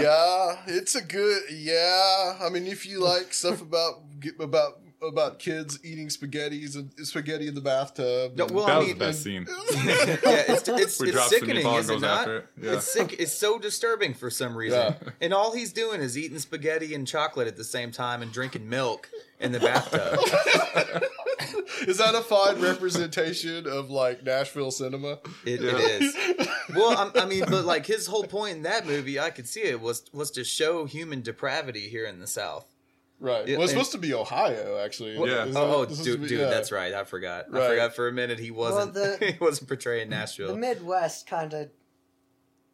yeah, 0.00 0.56
it's 0.66 0.94
a 0.94 1.02
good. 1.02 1.42
Yeah, 1.50 2.38
I 2.42 2.48
mean, 2.50 2.66
if 2.66 2.84
you 2.86 3.00
like 3.00 3.32
stuff 3.32 3.62
about 3.62 4.02
about 4.38 4.80
about 5.00 5.38
kids 5.38 5.78
eating 5.84 6.08
spaghettis 6.08 6.74
and 6.74 6.90
spaghetti 7.06 7.46
in 7.46 7.54
the 7.54 7.60
bathtub, 7.60 8.36
No, 8.36 8.46
and- 8.46 8.54
well, 8.54 8.66
that 8.66 8.76
I 8.76 8.78
was 8.78 8.86
mean, 8.88 8.98
the 8.98 9.04
best 9.04 9.22
scene. 9.22 9.46
yeah, 9.72 10.44
it's 10.48 10.68
it's, 10.68 11.00
We 11.00 11.10
it's 11.10 11.28
sickening, 11.28 11.66
is 11.66 11.88
it 11.90 12.00
not? 12.00 12.28
it. 12.28 12.46
Yeah. 12.60 12.72
It's 12.74 12.92
sick. 12.92 13.14
It's 13.18 13.32
so 13.32 13.58
disturbing 13.58 14.14
for 14.14 14.28
some 14.30 14.56
reason. 14.56 14.78
Yeah. 15.02 15.10
And 15.20 15.32
all 15.32 15.52
he's 15.54 15.72
doing 15.72 16.00
is 16.00 16.18
eating 16.18 16.38
spaghetti 16.38 16.94
and 16.94 17.06
chocolate 17.06 17.46
at 17.46 17.56
the 17.56 17.64
same 17.64 17.92
time 17.92 18.22
and 18.22 18.32
drinking 18.32 18.68
milk 18.68 19.08
in 19.40 19.52
the 19.52 19.60
bathtub. 19.60 20.18
is 21.86 21.98
that 21.98 22.14
a 22.14 22.20
fine 22.22 22.60
representation 22.60 23.66
of 23.68 23.90
like 23.90 24.24
Nashville 24.24 24.70
cinema? 24.70 25.18
It, 25.44 25.62
it 25.62 25.74
is. 26.02 26.48
Well, 26.74 26.98
I'm, 26.98 27.12
I 27.14 27.24
mean, 27.26 27.44
but 27.48 27.64
like 27.64 27.86
his 27.86 28.06
whole 28.06 28.24
point 28.24 28.56
in 28.56 28.62
that 28.64 28.86
movie, 28.86 29.18
I 29.20 29.30
could 29.30 29.46
see 29.48 29.62
it 29.62 29.80
was 29.80 30.02
was 30.12 30.30
to 30.32 30.44
show 30.44 30.84
human 30.86 31.22
depravity 31.22 31.88
here 31.88 32.04
in 32.06 32.18
the 32.20 32.26
South. 32.26 32.66
Right. 33.20 33.48
Yeah, 33.48 33.56
well, 33.56 33.64
it's 33.64 33.72
and- 33.72 33.80
supposed 33.80 33.92
to 33.92 33.98
be 33.98 34.14
Ohio, 34.14 34.78
actually. 34.84 35.18
Well, 35.18 35.48
Is 35.48 35.56
Oh, 35.56 35.60
oh, 35.74 35.80
that- 35.80 35.88
this 35.90 36.02
dude, 36.02 36.22
be- 36.22 36.28
dude, 36.28 36.40
yeah. 36.40 36.46
that's 36.50 36.70
right. 36.70 36.94
I 36.94 37.04
forgot. 37.04 37.46
I 37.52 37.68
forgot 37.68 37.94
for 37.96 38.06
a 38.08 38.12
minute 38.12 38.38
he 38.38 38.50
wasn't. 38.50 38.94
Well, 38.94 39.16
the- 39.18 39.26
he 39.32 39.38
wasn't 39.40 39.68
portraying 39.68 40.08
Nashville. 40.08 40.48
The 40.48 40.56
Midwest 40.56 41.26
kind 41.26 41.52
of 41.52 41.70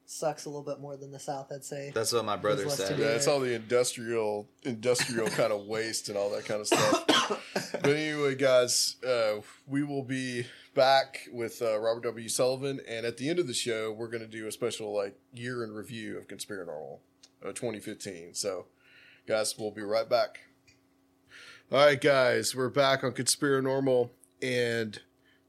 sucks 0.07 0.45
a 0.45 0.51
little 0.51 0.63
bit 0.63 0.81
more 0.81 0.97
than 0.99 1.11
the 1.13 1.19
South, 1.19 1.51
I'd 1.51 1.65
say. 1.65 1.91
That's 1.95 2.13
what 2.13 2.25
my 2.27 2.37
brother 2.37 2.69
said. 2.69 2.89
to 2.91 2.97
do 2.97 3.03
Yeah, 3.03 3.09
it's 3.11 3.27
all 3.27 3.41
the 3.41 3.55
industrial, 3.55 4.47
industrial 4.63 5.29
kind 5.29 5.51
of 5.51 5.65
waste 5.65 6.11
and 6.11 6.19
all 6.19 6.31
that 6.33 6.45
kind 6.45 6.61
of 6.61 6.67
stuff. 6.67 7.07
but 7.73 7.87
anyway, 7.91 8.35
guys, 8.35 8.97
uh, 9.07 9.37
we 9.67 9.83
will 9.83 10.03
be 10.03 10.45
back 10.75 11.21
with 11.33 11.63
uh, 11.63 11.79
Robert 11.81 12.03
W. 12.05 12.29
Sullivan, 12.29 12.81
and 12.87 13.07
at 13.07 13.17
the 13.17 13.31
end 13.31 13.39
of 13.39 13.47
the 13.47 13.55
show, 13.55 13.93
we're 13.93 14.09
going 14.09 14.21
to 14.23 14.29
do 14.29 14.47
a 14.47 14.53
special 14.53 14.95
like 14.95 15.17
year 15.33 15.65
in 15.65 15.73
review 15.73 16.19
of 16.19 16.29
Conspiranormal 16.29 16.99
uh, 17.43 17.49
2015. 17.53 18.35
So, 18.35 18.67
guys, 19.27 19.55
we'll 19.59 19.71
be 19.71 19.83
right 19.83 20.09
back. 20.09 20.41
All 21.73 21.79
right, 21.79 22.01
guys, 22.01 22.55
we're 22.55 22.69
back 22.69 23.03
on 23.03 23.13
Conspiranormal, 23.13 24.11
and 24.43 25.01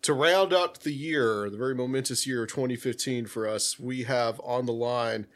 to 0.02 0.14
round 0.14 0.54
out 0.54 0.80
the 0.82 0.94
year, 0.94 1.50
the 1.50 1.58
very 1.58 1.76
momentous 1.76 2.26
year 2.26 2.44
of 2.44 2.50
2015 2.50 3.26
for 3.26 3.46
us, 3.48 3.78
we 3.78 4.04
have 4.04 4.40
on 4.44 4.66
the 4.66 4.74
line 4.74 5.28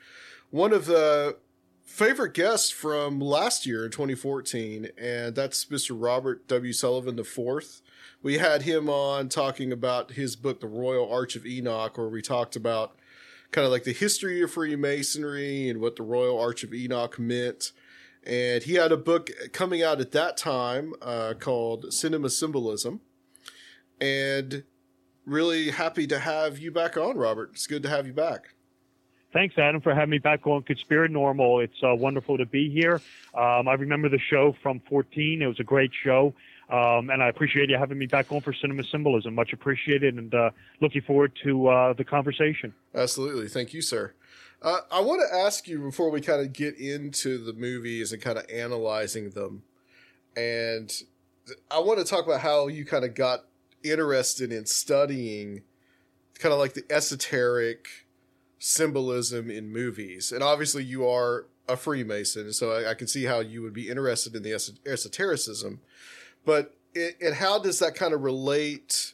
one 0.52 0.72
of 0.72 0.86
the 0.86 1.38
favorite 1.84 2.34
guests 2.34 2.70
from 2.70 3.20
last 3.20 3.66
year 3.66 3.84
in 3.84 3.92
2014, 3.92 4.88
and 4.98 5.36
that's 5.36 5.66
Mr. 5.66 5.92
Robert 5.94 6.48
W. 6.48 6.72
Sullivan 6.72 7.20
IV. 7.20 7.82
We 8.24 8.38
had 8.38 8.62
him 8.62 8.90
on 8.90 9.28
talking 9.28 9.74
about 9.74 10.12
his 10.12 10.38
book, 10.38 10.62
The 10.62 10.68
Royal 10.68 11.12
Arch 11.12 11.36
of 11.36 11.46
Enoch, 11.46 11.98
where 11.98 12.08
we 12.08 12.22
talked 12.22 12.56
about 12.56 12.96
kind 13.52 13.66
of 13.66 13.72
like 13.72 13.84
the 13.84 13.92
history 13.92 14.42
of 14.42 14.52
Freemasonry 14.52 15.68
and 15.68 15.82
what 15.82 15.98
the 15.98 16.04
Royal 16.04 16.40
Arch 16.40 16.64
of 16.64 16.74
Enoch 16.74 17.20
meant. 17.20 17.74
And 18.26 18.64
he 18.64 18.74
had 18.74 18.92
a 18.92 18.98
book 18.98 19.32
coming 19.54 19.82
out 19.82 20.02
at 20.02 20.12
that 20.12 20.38
time 20.38 20.94
uh, 21.02 21.34
called 21.40 21.94
Cinema 21.94 22.30
Symbolism. 22.30 23.02
And 24.00 24.64
really 25.26 25.72
happy 25.72 26.08
to 26.08 26.20
have 26.20 26.60
you 26.60 26.72
back 26.72 26.98
on, 26.98 27.18
Robert. 27.18 27.52
It's 27.54 27.68
good 27.68 27.84
to 27.84 27.90
have 27.90 28.06
you 28.08 28.14
back. 28.14 28.54
Thanks, 29.32 29.58
Adam, 29.60 29.80
for 29.80 29.94
having 29.94 30.10
me 30.10 30.18
back 30.18 30.48
on 30.48 30.64
Conspiranormal. 30.64 31.64
It's 31.64 31.84
uh, 31.84 31.94
wonderful 31.94 32.38
to 32.40 32.48
be 32.48 32.70
here. 32.70 33.00
Um, 33.36 33.68
I 33.68 33.74
remember 33.74 34.10
the 34.10 34.18
show 34.18 34.56
from 34.64 34.82
14. 34.90 35.42
It 35.42 35.46
was 35.46 35.60
a 35.60 35.64
great 35.64 35.92
show. 36.04 36.34
Um, 36.70 37.10
and 37.10 37.22
I 37.22 37.30
appreciate 37.30 37.70
you 37.70 37.78
having 37.78 37.98
me 37.98 38.06
back 38.06 38.32
on 38.32 38.42
for 38.42 38.54
Cinema 38.54 38.84
Symbolism. 38.84 39.34
Much 39.34 39.54
appreciated, 39.54 40.16
and 40.16 40.34
uh, 40.34 40.52
looking 40.82 41.02
forward 41.02 41.32
to 41.44 41.68
uh, 41.68 41.94
the 41.94 42.04
conversation. 42.04 42.74
Absolutely. 42.94 43.48
Thank 43.48 43.74
you, 43.74 43.82
sir. 43.82 44.14
Uh, 44.62 44.80
I 44.92 45.00
want 45.00 45.22
to 45.22 45.38
ask 45.38 45.68
you 45.68 45.80
before 45.80 46.10
we 46.10 46.20
kind 46.20 46.42
of 46.42 46.52
get 46.52 46.78
into 46.78 47.38
the 47.38 47.54
movies 47.54 48.12
and 48.12 48.22
kind 48.22 48.38
of 48.38 48.46
analyzing 48.52 49.30
them. 49.30 49.64
And 50.36 50.92
I 51.72 51.80
want 51.80 52.00
to 52.00 52.06
talk 52.06 52.26
about 52.26 52.42
how 52.42 52.68
you 52.68 52.86
kind 52.86 53.06
of 53.06 53.16
got 53.16 53.46
interested 53.84 54.52
in 54.52 54.66
studying 54.66 55.62
kind 56.40 56.54
of 56.54 56.60
like 56.60 56.74
the 56.74 56.84
esoteric 56.90 57.88
symbolism 58.60 59.50
in 59.50 59.72
movies. 59.72 60.32
And 60.32 60.44
obviously, 60.44 60.84
you 60.84 61.08
are 61.08 61.48
a 61.68 61.78
Freemason, 61.78 62.52
so 62.52 62.72
I, 62.72 62.92
I 62.92 62.94
can 62.96 63.08
see 63.08 63.24
how 63.24 63.40
you 63.40 63.62
would 63.62 63.74
be 63.74 63.90
interested 63.90 64.36
in 64.36 64.44
the 64.44 64.54
esotericism. 64.86 65.80
But 66.46 66.76
it, 66.94 67.16
and 67.22 67.36
how 67.36 67.60
does 67.60 67.80
that 67.80 67.96
kind 67.96 68.14
of 68.14 68.22
relate? 68.24 69.14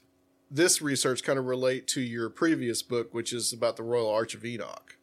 This 0.49 0.81
research 0.81 1.23
kind 1.23 1.37
of 1.37 1.45
relate 1.45 1.87
to 1.89 2.01
your 2.01 2.29
previous 2.29 2.81
book, 2.81 3.13
which 3.13 3.33
is 3.33 3.51
about 3.51 3.77
the 3.77 3.83
Royal 3.83 4.09
Arch 4.09 4.35
of 4.35 4.45
Enoch. 4.45 4.94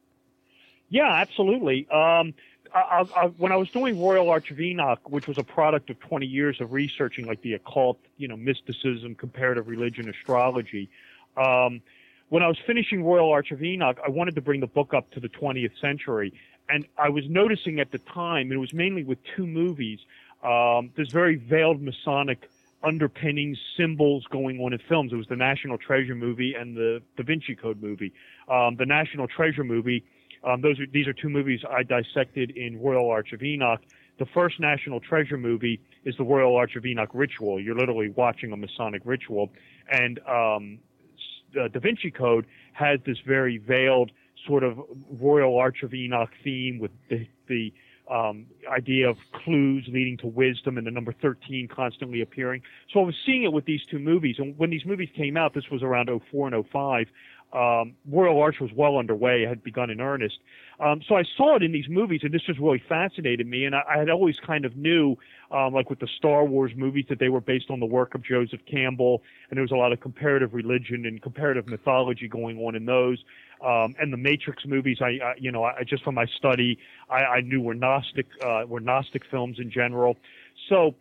Yeah, 0.92 1.10
absolutely. 1.10 1.88
Um, 1.90 2.34
I, 2.74 3.06
I, 3.16 3.26
when 3.38 3.50
I 3.50 3.56
was 3.56 3.70
doing 3.70 3.98
Royal 3.98 4.28
Arch 4.28 4.50
of 4.50 4.60
Enoch, 4.60 5.00
which 5.10 5.26
was 5.26 5.38
a 5.38 5.42
product 5.42 5.88
of 5.88 5.98
20 6.00 6.26
years 6.26 6.60
of 6.60 6.72
researching 6.72 7.26
like 7.26 7.40
the 7.40 7.54
occult, 7.54 7.98
you 8.18 8.28
know, 8.28 8.36
mysticism, 8.36 9.14
comparative 9.14 9.68
religion, 9.68 10.08
astrology, 10.10 10.90
um, 11.38 11.80
when 12.28 12.42
I 12.42 12.46
was 12.46 12.58
finishing 12.66 13.02
Royal 13.02 13.30
Arch 13.30 13.52
of 13.52 13.62
Enoch, 13.62 13.98
I 14.06 14.10
wanted 14.10 14.34
to 14.34 14.42
bring 14.42 14.60
the 14.60 14.66
book 14.66 14.92
up 14.92 15.10
to 15.12 15.20
the 15.20 15.28
20th 15.30 15.78
century. 15.80 16.34
And 16.68 16.86
I 16.98 17.08
was 17.08 17.24
noticing 17.28 17.80
at 17.80 17.90
the 17.90 17.98
time, 17.98 18.46
and 18.46 18.52
it 18.52 18.58
was 18.58 18.74
mainly 18.74 19.02
with 19.02 19.18
two 19.34 19.46
movies, 19.46 19.98
um, 20.44 20.90
there's 20.94 21.10
very 21.10 21.36
veiled 21.36 21.80
Masonic 21.80 22.50
underpinnings, 22.82 23.58
symbols 23.76 24.24
going 24.30 24.60
on 24.60 24.74
in 24.74 24.78
films. 24.78 25.12
It 25.12 25.16
was 25.16 25.26
the 25.28 25.36
National 25.36 25.78
Treasure 25.78 26.14
movie 26.14 26.54
and 26.54 26.76
the 26.76 27.00
Da 27.16 27.22
Vinci 27.22 27.54
Code 27.54 27.82
movie. 27.82 28.12
Um, 28.48 28.76
the 28.76 28.86
National 28.86 29.26
Treasure 29.26 29.64
movie, 29.64 30.04
um, 30.44 30.60
those 30.60 30.78
are, 30.80 30.86
these 30.86 31.06
are 31.06 31.12
two 31.12 31.28
movies 31.28 31.60
I 31.68 31.82
dissected 31.82 32.50
in 32.50 32.80
Royal 32.80 33.08
Arch 33.10 33.32
of 33.32 33.42
Enoch. 33.42 33.80
The 34.18 34.26
first 34.26 34.60
National 34.60 35.00
Treasure 35.00 35.38
movie 35.38 35.80
is 36.04 36.16
the 36.16 36.24
Royal 36.24 36.56
Arch 36.56 36.76
of 36.76 36.84
Enoch 36.84 37.10
ritual. 37.14 37.60
You're 37.60 37.76
literally 37.76 38.10
watching 38.10 38.52
a 38.52 38.56
Masonic 38.56 39.02
ritual. 39.04 39.52
And 39.90 40.20
um, 40.28 40.78
Da 41.52 41.80
Vinci 41.80 42.10
Code 42.10 42.46
has 42.72 43.00
this 43.06 43.18
very 43.26 43.58
veiled 43.58 44.10
sort 44.46 44.64
of 44.64 44.78
Royal 45.20 45.56
Arch 45.58 45.82
of 45.82 45.94
Enoch 45.94 46.30
theme 46.42 46.78
with 46.78 46.90
the, 47.08 47.26
the 47.46 47.72
um, 48.10 48.46
idea 48.70 49.08
of 49.08 49.16
clues 49.32 49.86
leading 49.88 50.16
to 50.18 50.26
wisdom 50.26 50.76
and 50.76 50.86
the 50.86 50.90
number 50.90 51.12
13 51.12 51.68
constantly 51.68 52.20
appearing. 52.20 52.62
So 52.92 53.00
I 53.00 53.04
was 53.04 53.14
seeing 53.24 53.44
it 53.44 53.52
with 53.52 53.64
these 53.64 53.80
two 53.90 53.98
movies. 53.98 54.36
And 54.38 54.56
when 54.58 54.70
these 54.70 54.84
movies 54.84 55.08
came 55.16 55.36
out, 55.36 55.54
this 55.54 55.70
was 55.70 55.82
around 55.82 56.10
04 56.30 56.48
and 56.48 56.66
05, 56.68 57.06
um, 57.52 57.94
Royal 58.10 58.40
Arch 58.40 58.60
was 58.60 58.70
well 58.74 58.96
underway, 58.96 59.42
had 59.42 59.62
begun 59.62 59.90
in 59.90 60.00
earnest. 60.00 60.38
Um, 60.80 61.02
so 61.06 61.16
I 61.16 61.22
saw 61.36 61.56
it 61.56 61.62
in 61.62 61.70
these 61.70 61.88
movies, 61.88 62.20
and 62.22 62.32
this 62.32 62.42
just 62.42 62.58
really 62.58 62.82
fascinated 62.88 63.46
me. 63.46 63.66
And 63.66 63.74
I, 63.74 63.82
I 63.88 63.98
had 63.98 64.08
always 64.08 64.36
kind 64.40 64.64
of 64.64 64.76
knew, 64.76 65.16
um, 65.50 65.74
like 65.74 65.90
with 65.90 66.00
the 66.00 66.08
Star 66.16 66.44
Wars 66.44 66.72
movies, 66.74 67.04
that 67.08 67.18
they 67.18 67.28
were 67.28 67.40
based 67.40 67.70
on 67.70 67.78
the 67.78 67.86
work 67.86 68.14
of 68.14 68.24
Joseph 68.24 68.60
Campbell, 68.70 69.22
and 69.50 69.56
there 69.56 69.62
was 69.62 69.70
a 69.70 69.76
lot 69.76 69.92
of 69.92 70.00
comparative 70.00 70.54
religion 70.54 71.04
and 71.06 71.20
comparative 71.20 71.68
mythology 71.68 72.26
going 72.26 72.58
on 72.58 72.74
in 72.74 72.86
those. 72.86 73.22
Um, 73.64 73.94
and 74.00 74.12
the 74.12 74.16
Matrix 74.16 74.64
movies, 74.66 74.98
I, 75.00 75.18
I 75.24 75.34
you 75.38 75.52
know, 75.52 75.62
I 75.62 75.84
just 75.86 76.02
from 76.02 76.16
my 76.16 76.26
study, 76.26 76.78
I, 77.10 77.24
I 77.24 77.40
knew 77.42 77.60
were 77.60 77.74
Gnostic, 77.74 78.26
uh, 78.44 78.64
were 78.66 78.80
Gnostic 78.80 79.22
films 79.30 79.58
in 79.60 79.70
general. 79.70 80.16
So 80.68 80.96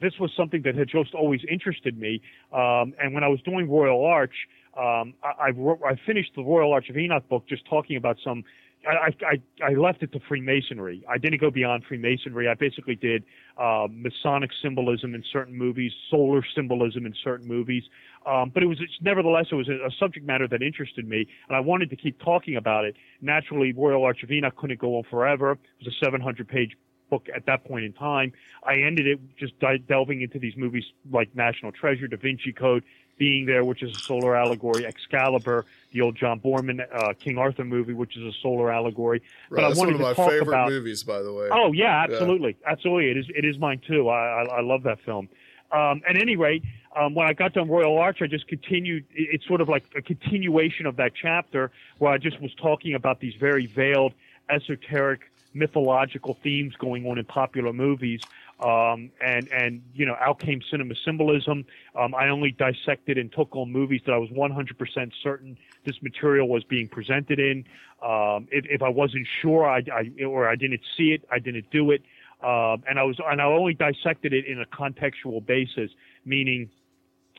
this 0.00 0.18
was 0.18 0.30
something 0.36 0.62
that 0.62 0.74
had 0.74 0.88
just 0.88 1.14
always 1.14 1.40
interested 1.50 1.98
me. 1.98 2.22
Um, 2.52 2.94
and 3.00 3.12
when 3.12 3.24
I 3.24 3.28
was 3.28 3.40
doing 3.42 3.68
Royal 3.68 4.04
Arch, 4.04 4.34
um, 4.76 5.14
I, 5.22 5.48
I, 5.48 5.50
wrote, 5.50 5.80
I 5.84 5.96
finished 6.06 6.32
the 6.36 6.42
Royal 6.42 6.72
Arch 6.72 6.88
of 6.90 6.96
Enoch 6.96 7.28
book 7.28 7.46
just 7.48 7.66
talking 7.66 7.96
about 7.96 8.18
some. 8.22 8.44
I, 8.88 9.12
I, 9.26 9.42
I 9.62 9.74
left 9.74 10.02
it 10.02 10.10
to 10.12 10.20
Freemasonry. 10.26 11.04
I 11.06 11.18
didn't 11.18 11.38
go 11.38 11.50
beyond 11.50 11.84
Freemasonry. 11.84 12.48
I 12.48 12.54
basically 12.54 12.94
did 12.94 13.24
uh, 13.58 13.88
Masonic 13.90 14.50
symbolism 14.62 15.14
in 15.14 15.22
certain 15.30 15.54
movies, 15.54 15.92
solar 16.10 16.42
symbolism 16.54 17.04
in 17.04 17.12
certain 17.22 17.46
movies. 17.46 17.82
Um, 18.24 18.50
but 18.54 18.62
it 18.62 18.66
was 18.66 18.80
nevertheless 19.02 19.46
it 19.50 19.54
was 19.54 19.68
a, 19.68 19.86
a, 19.86 19.90
subject 19.98 20.24
matter 20.24 20.48
that 20.48 20.62
interested 20.62 21.06
me, 21.06 21.26
and 21.48 21.56
I 21.56 21.60
wanted 21.60 21.90
to 21.90 21.96
keep 21.96 22.18
talking 22.20 22.56
about 22.56 22.86
it. 22.86 22.96
Naturally, 23.20 23.72
Royal 23.72 24.02
Arch 24.04 24.22
of 24.22 24.30
Enoch 24.30 24.56
couldn't 24.56 24.80
go 24.80 24.96
on 24.96 25.04
forever. 25.10 25.52
It 25.52 25.84
was 25.84 25.94
a 26.02 26.06
700-page 26.06 26.76
book 27.10 27.26
at 27.34 27.44
that 27.46 27.64
point 27.64 27.84
in 27.84 27.92
time. 27.92 28.32
I 28.64 28.76
ended 28.76 29.06
it 29.06 29.20
just 29.36 29.52
delving 29.88 30.22
into 30.22 30.38
these 30.38 30.56
movies 30.56 30.84
like 31.10 31.34
National 31.34 31.72
Treasure, 31.72 32.06
Da 32.06 32.16
Vinci 32.16 32.52
Code, 32.52 32.84
being 33.20 33.44
there, 33.44 33.64
which 33.64 33.82
is 33.82 33.94
a 33.94 34.00
solar 34.00 34.34
allegory, 34.34 34.86
Excalibur, 34.86 35.66
the 35.92 36.00
old 36.00 36.16
John 36.16 36.40
Boorman 36.40 36.80
uh, 36.90 37.12
King 37.20 37.36
Arthur 37.36 37.64
movie, 37.64 37.92
which 37.92 38.16
is 38.16 38.22
a 38.24 38.32
solar 38.40 38.72
allegory. 38.72 39.22
Right, 39.50 39.60
but 39.60 39.64
I 39.64 39.68
wanted 39.78 40.00
one 40.00 40.10
of 40.10 40.16
my 40.16 40.26
favorite 40.26 40.48
about, 40.48 40.70
movies, 40.70 41.04
by 41.04 41.20
the 41.20 41.30
way. 41.30 41.48
Oh 41.52 41.70
yeah, 41.72 42.02
absolutely, 42.02 42.56
yeah. 42.62 42.72
absolutely. 42.72 43.10
It 43.10 43.18
is 43.18 43.26
it 43.28 43.44
is 43.44 43.58
mine 43.58 43.82
too. 43.86 44.08
I 44.08 44.42
I, 44.42 44.44
I 44.44 44.60
love 44.62 44.82
that 44.84 45.00
film. 45.02 45.28
Um, 45.70 46.00
at 46.08 46.16
any 46.16 46.34
rate, 46.34 46.64
um, 46.98 47.14
when 47.14 47.28
I 47.28 47.34
got 47.34 47.52
done 47.52 47.68
Royal 47.68 47.98
Arch, 47.98 48.22
I 48.22 48.26
just 48.26 48.48
continued. 48.48 49.04
It's 49.14 49.46
sort 49.46 49.60
of 49.60 49.68
like 49.68 49.84
a 49.94 50.00
continuation 50.00 50.86
of 50.86 50.96
that 50.96 51.12
chapter 51.14 51.70
where 51.98 52.10
I 52.10 52.16
just 52.16 52.40
was 52.40 52.52
talking 52.54 52.94
about 52.94 53.20
these 53.20 53.34
very 53.34 53.66
veiled, 53.66 54.14
esoteric, 54.48 55.20
mythological 55.52 56.38
themes 56.42 56.74
going 56.76 57.06
on 57.06 57.18
in 57.18 57.26
popular 57.26 57.74
movies. 57.74 58.22
Um, 58.60 59.10
and 59.24 59.48
and 59.52 59.82
you 59.94 60.04
know, 60.04 60.16
out 60.20 60.38
came 60.38 60.60
cinema 60.70 60.94
symbolism. 61.04 61.64
Um, 61.98 62.14
I 62.14 62.28
only 62.28 62.50
dissected 62.50 63.16
and 63.16 63.32
took 63.32 63.56
on 63.56 63.72
movies 63.72 64.02
that 64.04 64.12
I 64.12 64.18
was 64.18 64.28
100% 64.30 65.12
certain 65.22 65.56
this 65.86 65.96
material 66.02 66.48
was 66.48 66.62
being 66.64 66.86
presented 66.86 67.38
in. 67.38 67.64
Um, 68.02 68.48
if, 68.50 68.66
if, 68.68 68.82
I 68.82 68.88
wasn't 68.88 69.26
sure, 69.40 69.68
I, 69.68 69.82
I, 69.92 70.24
or 70.24 70.48
I 70.48 70.56
didn't 70.56 70.82
see 70.96 71.12
it, 71.12 71.24
I 71.30 71.38
didn't 71.38 71.70
do 71.70 71.90
it. 71.90 72.02
Um, 72.42 72.82
and 72.88 72.98
I 72.98 73.02
was 73.02 73.18
and 73.26 73.40
I 73.40 73.44
only 73.44 73.74
dissected 73.74 74.32
it 74.32 74.46
in 74.46 74.60
a 74.60 74.66
contextual 74.66 75.44
basis, 75.44 75.90
meaning 76.24 76.70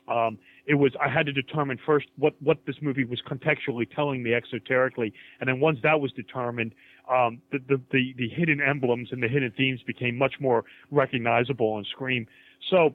um, 0.08 0.38
it 0.66 0.74
was 0.74 0.92
I 1.00 1.08
had 1.08 1.26
to 1.26 1.32
determine 1.32 1.78
first 1.84 2.06
what 2.16 2.34
what 2.40 2.58
this 2.66 2.76
movie 2.80 3.04
was 3.04 3.20
contextually 3.28 3.88
telling 3.92 4.22
me 4.22 4.30
exoterically, 4.30 5.12
and 5.40 5.48
then 5.48 5.60
once 5.60 5.78
that 5.82 6.00
was 6.00 6.12
determined, 6.12 6.74
um, 7.10 7.40
the, 7.50 7.58
the, 7.68 7.80
the, 7.90 8.14
the 8.16 8.28
hidden 8.28 8.60
emblems 8.60 9.08
and 9.12 9.22
the 9.22 9.28
hidden 9.28 9.52
themes 9.56 9.80
became 9.86 10.16
much 10.16 10.34
more 10.40 10.64
recognizable 10.90 11.72
on 11.72 11.84
screen. 11.84 12.26
So, 12.70 12.94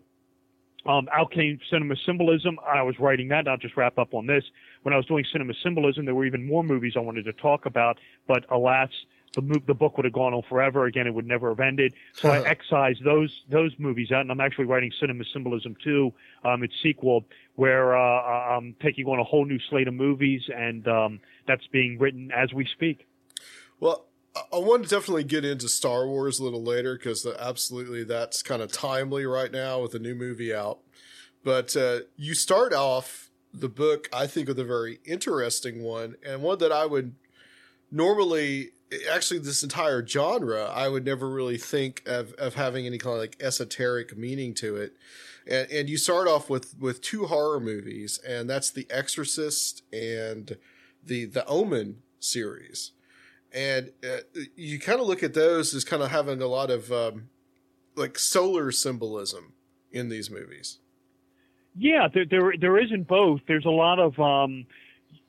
um, 0.85 1.09
out 1.13 1.31
came 1.31 1.59
cinema 1.69 1.95
symbolism. 2.05 2.57
I 2.65 2.81
was 2.81 2.95
writing 2.97 3.27
that. 3.29 3.47
I'll 3.47 3.57
just 3.57 3.75
wrap 3.75 3.97
up 3.97 4.13
on 4.13 4.25
this. 4.25 4.43
When 4.83 4.93
I 4.93 4.97
was 4.97 5.05
doing 5.05 5.25
cinema 5.31 5.53
symbolism, 5.61 6.05
there 6.05 6.15
were 6.15 6.25
even 6.25 6.47
more 6.47 6.63
movies 6.63 6.93
I 6.95 6.99
wanted 6.99 7.25
to 7.25 7.33
talk 7.33 7.65
about, 7.65 7.97
but 8.25 8.45
alas, 8.49 8.89
the, 9.33 9.61
the 9.67 9.73
book 9.73 9.97
would 9.97 10.05
have 10.05 10.13
gone 10.13 10.33
on 10.33 10.43
forever. 10.47 10.85
Again, 10.85 11.05
it 11.05 11.13
would 11.13 11.27
never 11.27 11.49
have 11.49 11.59
ended. 11.59 11.93
So 12.13 12.29
I 12.29 12.39
excised 12.47 13.03
those 13.03 13.43
those 13.49 13.73
movies 13.77 14.11
out, 14.11 14.21
and 14.21 14.31
I'm 14.31 14.39
actually 14.39 14.65
writing 14.65 14.91
Cinema 14.99 15.25
Symbolism 15.33 15.75
2, 15.83 16.13
um, 16.45 16.63
its 16.63 16.73
sequel, 16.81 17.25
where 17.55 17.97
uh, 17.97 18.55
I'm 18.55 18.75
taking 18.81 19.05
on 19.07 19.19
a 19.19 19.23
whole 19.23 19.45
new 19.45 19.59
slate 19.69 19.89
of 19.89 19.93
movies, 19.93 20.41
and 20.55 20.87
um, 20.87 21.19
that's 21.47 21.67
being 21.67 21.97
written 21.99 22.31
as 22.31 22.53
we 22.53 22.65
speak. 22.73 23.05
Well, 23.79 24.05
I 24.35 24.57
want 24.57 24.83
to 24.83 24.89
definitely 24.89 25.23
get 25.23 25.45
into 25.45 25.67
Star 25.67 26.07
Wars 26.07 26.39
a 26.39 26.43
little 26.43 26.63
later 26.63 26.95
because 26.95 27.25
absolutely 27.25 28.03
that's 28.03 28.41
kind 28.43 28.61
of 28.61 28.71
timely 28.71 29.25
right 29.25 29.51
now 29.51 29.81
with 29.81 29.93
a 29.95 29.99
new 29.99 30.15
movie 30.15 30.53
out. 30.53 30.79
But 31.43 31.75
uh, 31.75 31.99
you 32.15 32.33
start 32.33 32.73
off 32.73 33.29
the 33.53 33.69
book, 33.69 34.09
I 34.13 34.27
think, 34.27 34.47
with 34.47 34.59
a 34.59 34.63
very 34.63 34.99
interesting 35.05 35.81
one 35.81 36.15
and 36.25 36.41
one 36.41 36.57
that 36.59 36.71
I 36.71 36.85
would 36.85 37.15
normally, 37.91 38.71
actually, 39.11 39.39
this 39.39 39.63
entire 39.63 40.05
genre, 40.05 40.65
I 40.65 40.89
would 40.89 41.05
never 41.05 41.29
really 41.29 41.57
think 41.57 42.03
of, 42.05 42.33
of 42.33 42.55
having 42.55 42.85
any 42.85 42.97
kind 42.97 43.15
of 43.15 43.21
like 43.21 43.37
esoteric 43.39 44.17
meaning 44.17 44.53
to 44.55 44.75
it. 44.75 44.93
And, 45.49 45.71
and 45.71 45.89
you 45.89 45.97
start 45.97 46.27
off 46.27 46.49
with, 46.49 46.75
with 46.79 47.01
two 47.01 47.27
horror 47.27 47.59
movies, 47.59 48.19
and 48.27 48.49
that's 48.49 48.69
The 48.69 48.87
Exorcist 48.89 49.83
and 49.93 50.57
the 51.03 51.25
the 51.25 51.45
Omen 51.45 52.01
series 52.19 52.91
and 53.53 53.91
uh, 54.03 54.17
you 54.55 54.79
kind 54.79 54.99
of 54.99 55.07
look 55.07 55.23
at 55.23 55.33
those 55.33 55.73
as 55.73 55.83
kind 55.83 56.03
of 56.03 56.11
having 56.11 56.41
a 56.41 56.47
lot 56.47 56.69
of 56.69 56.91
um, 56.91 57.29
like 57.95 58.19
solar 58.19 58.71
symbolism 58.71 59.53
in 59.91 60.09
these 60.09 60.29
movies. 60.29 60.79
Yeah, 61.75 62.07
there, 62.13 62.25
there 62.29 62.53
there 62.59 62.77
isn't 62.83 63.07
both. 63.07 63.41
There's 63.47 63.65
a 63.65 63.69
lot 63.69 63.99
of 63.99 64.19
um, 64.19 64.65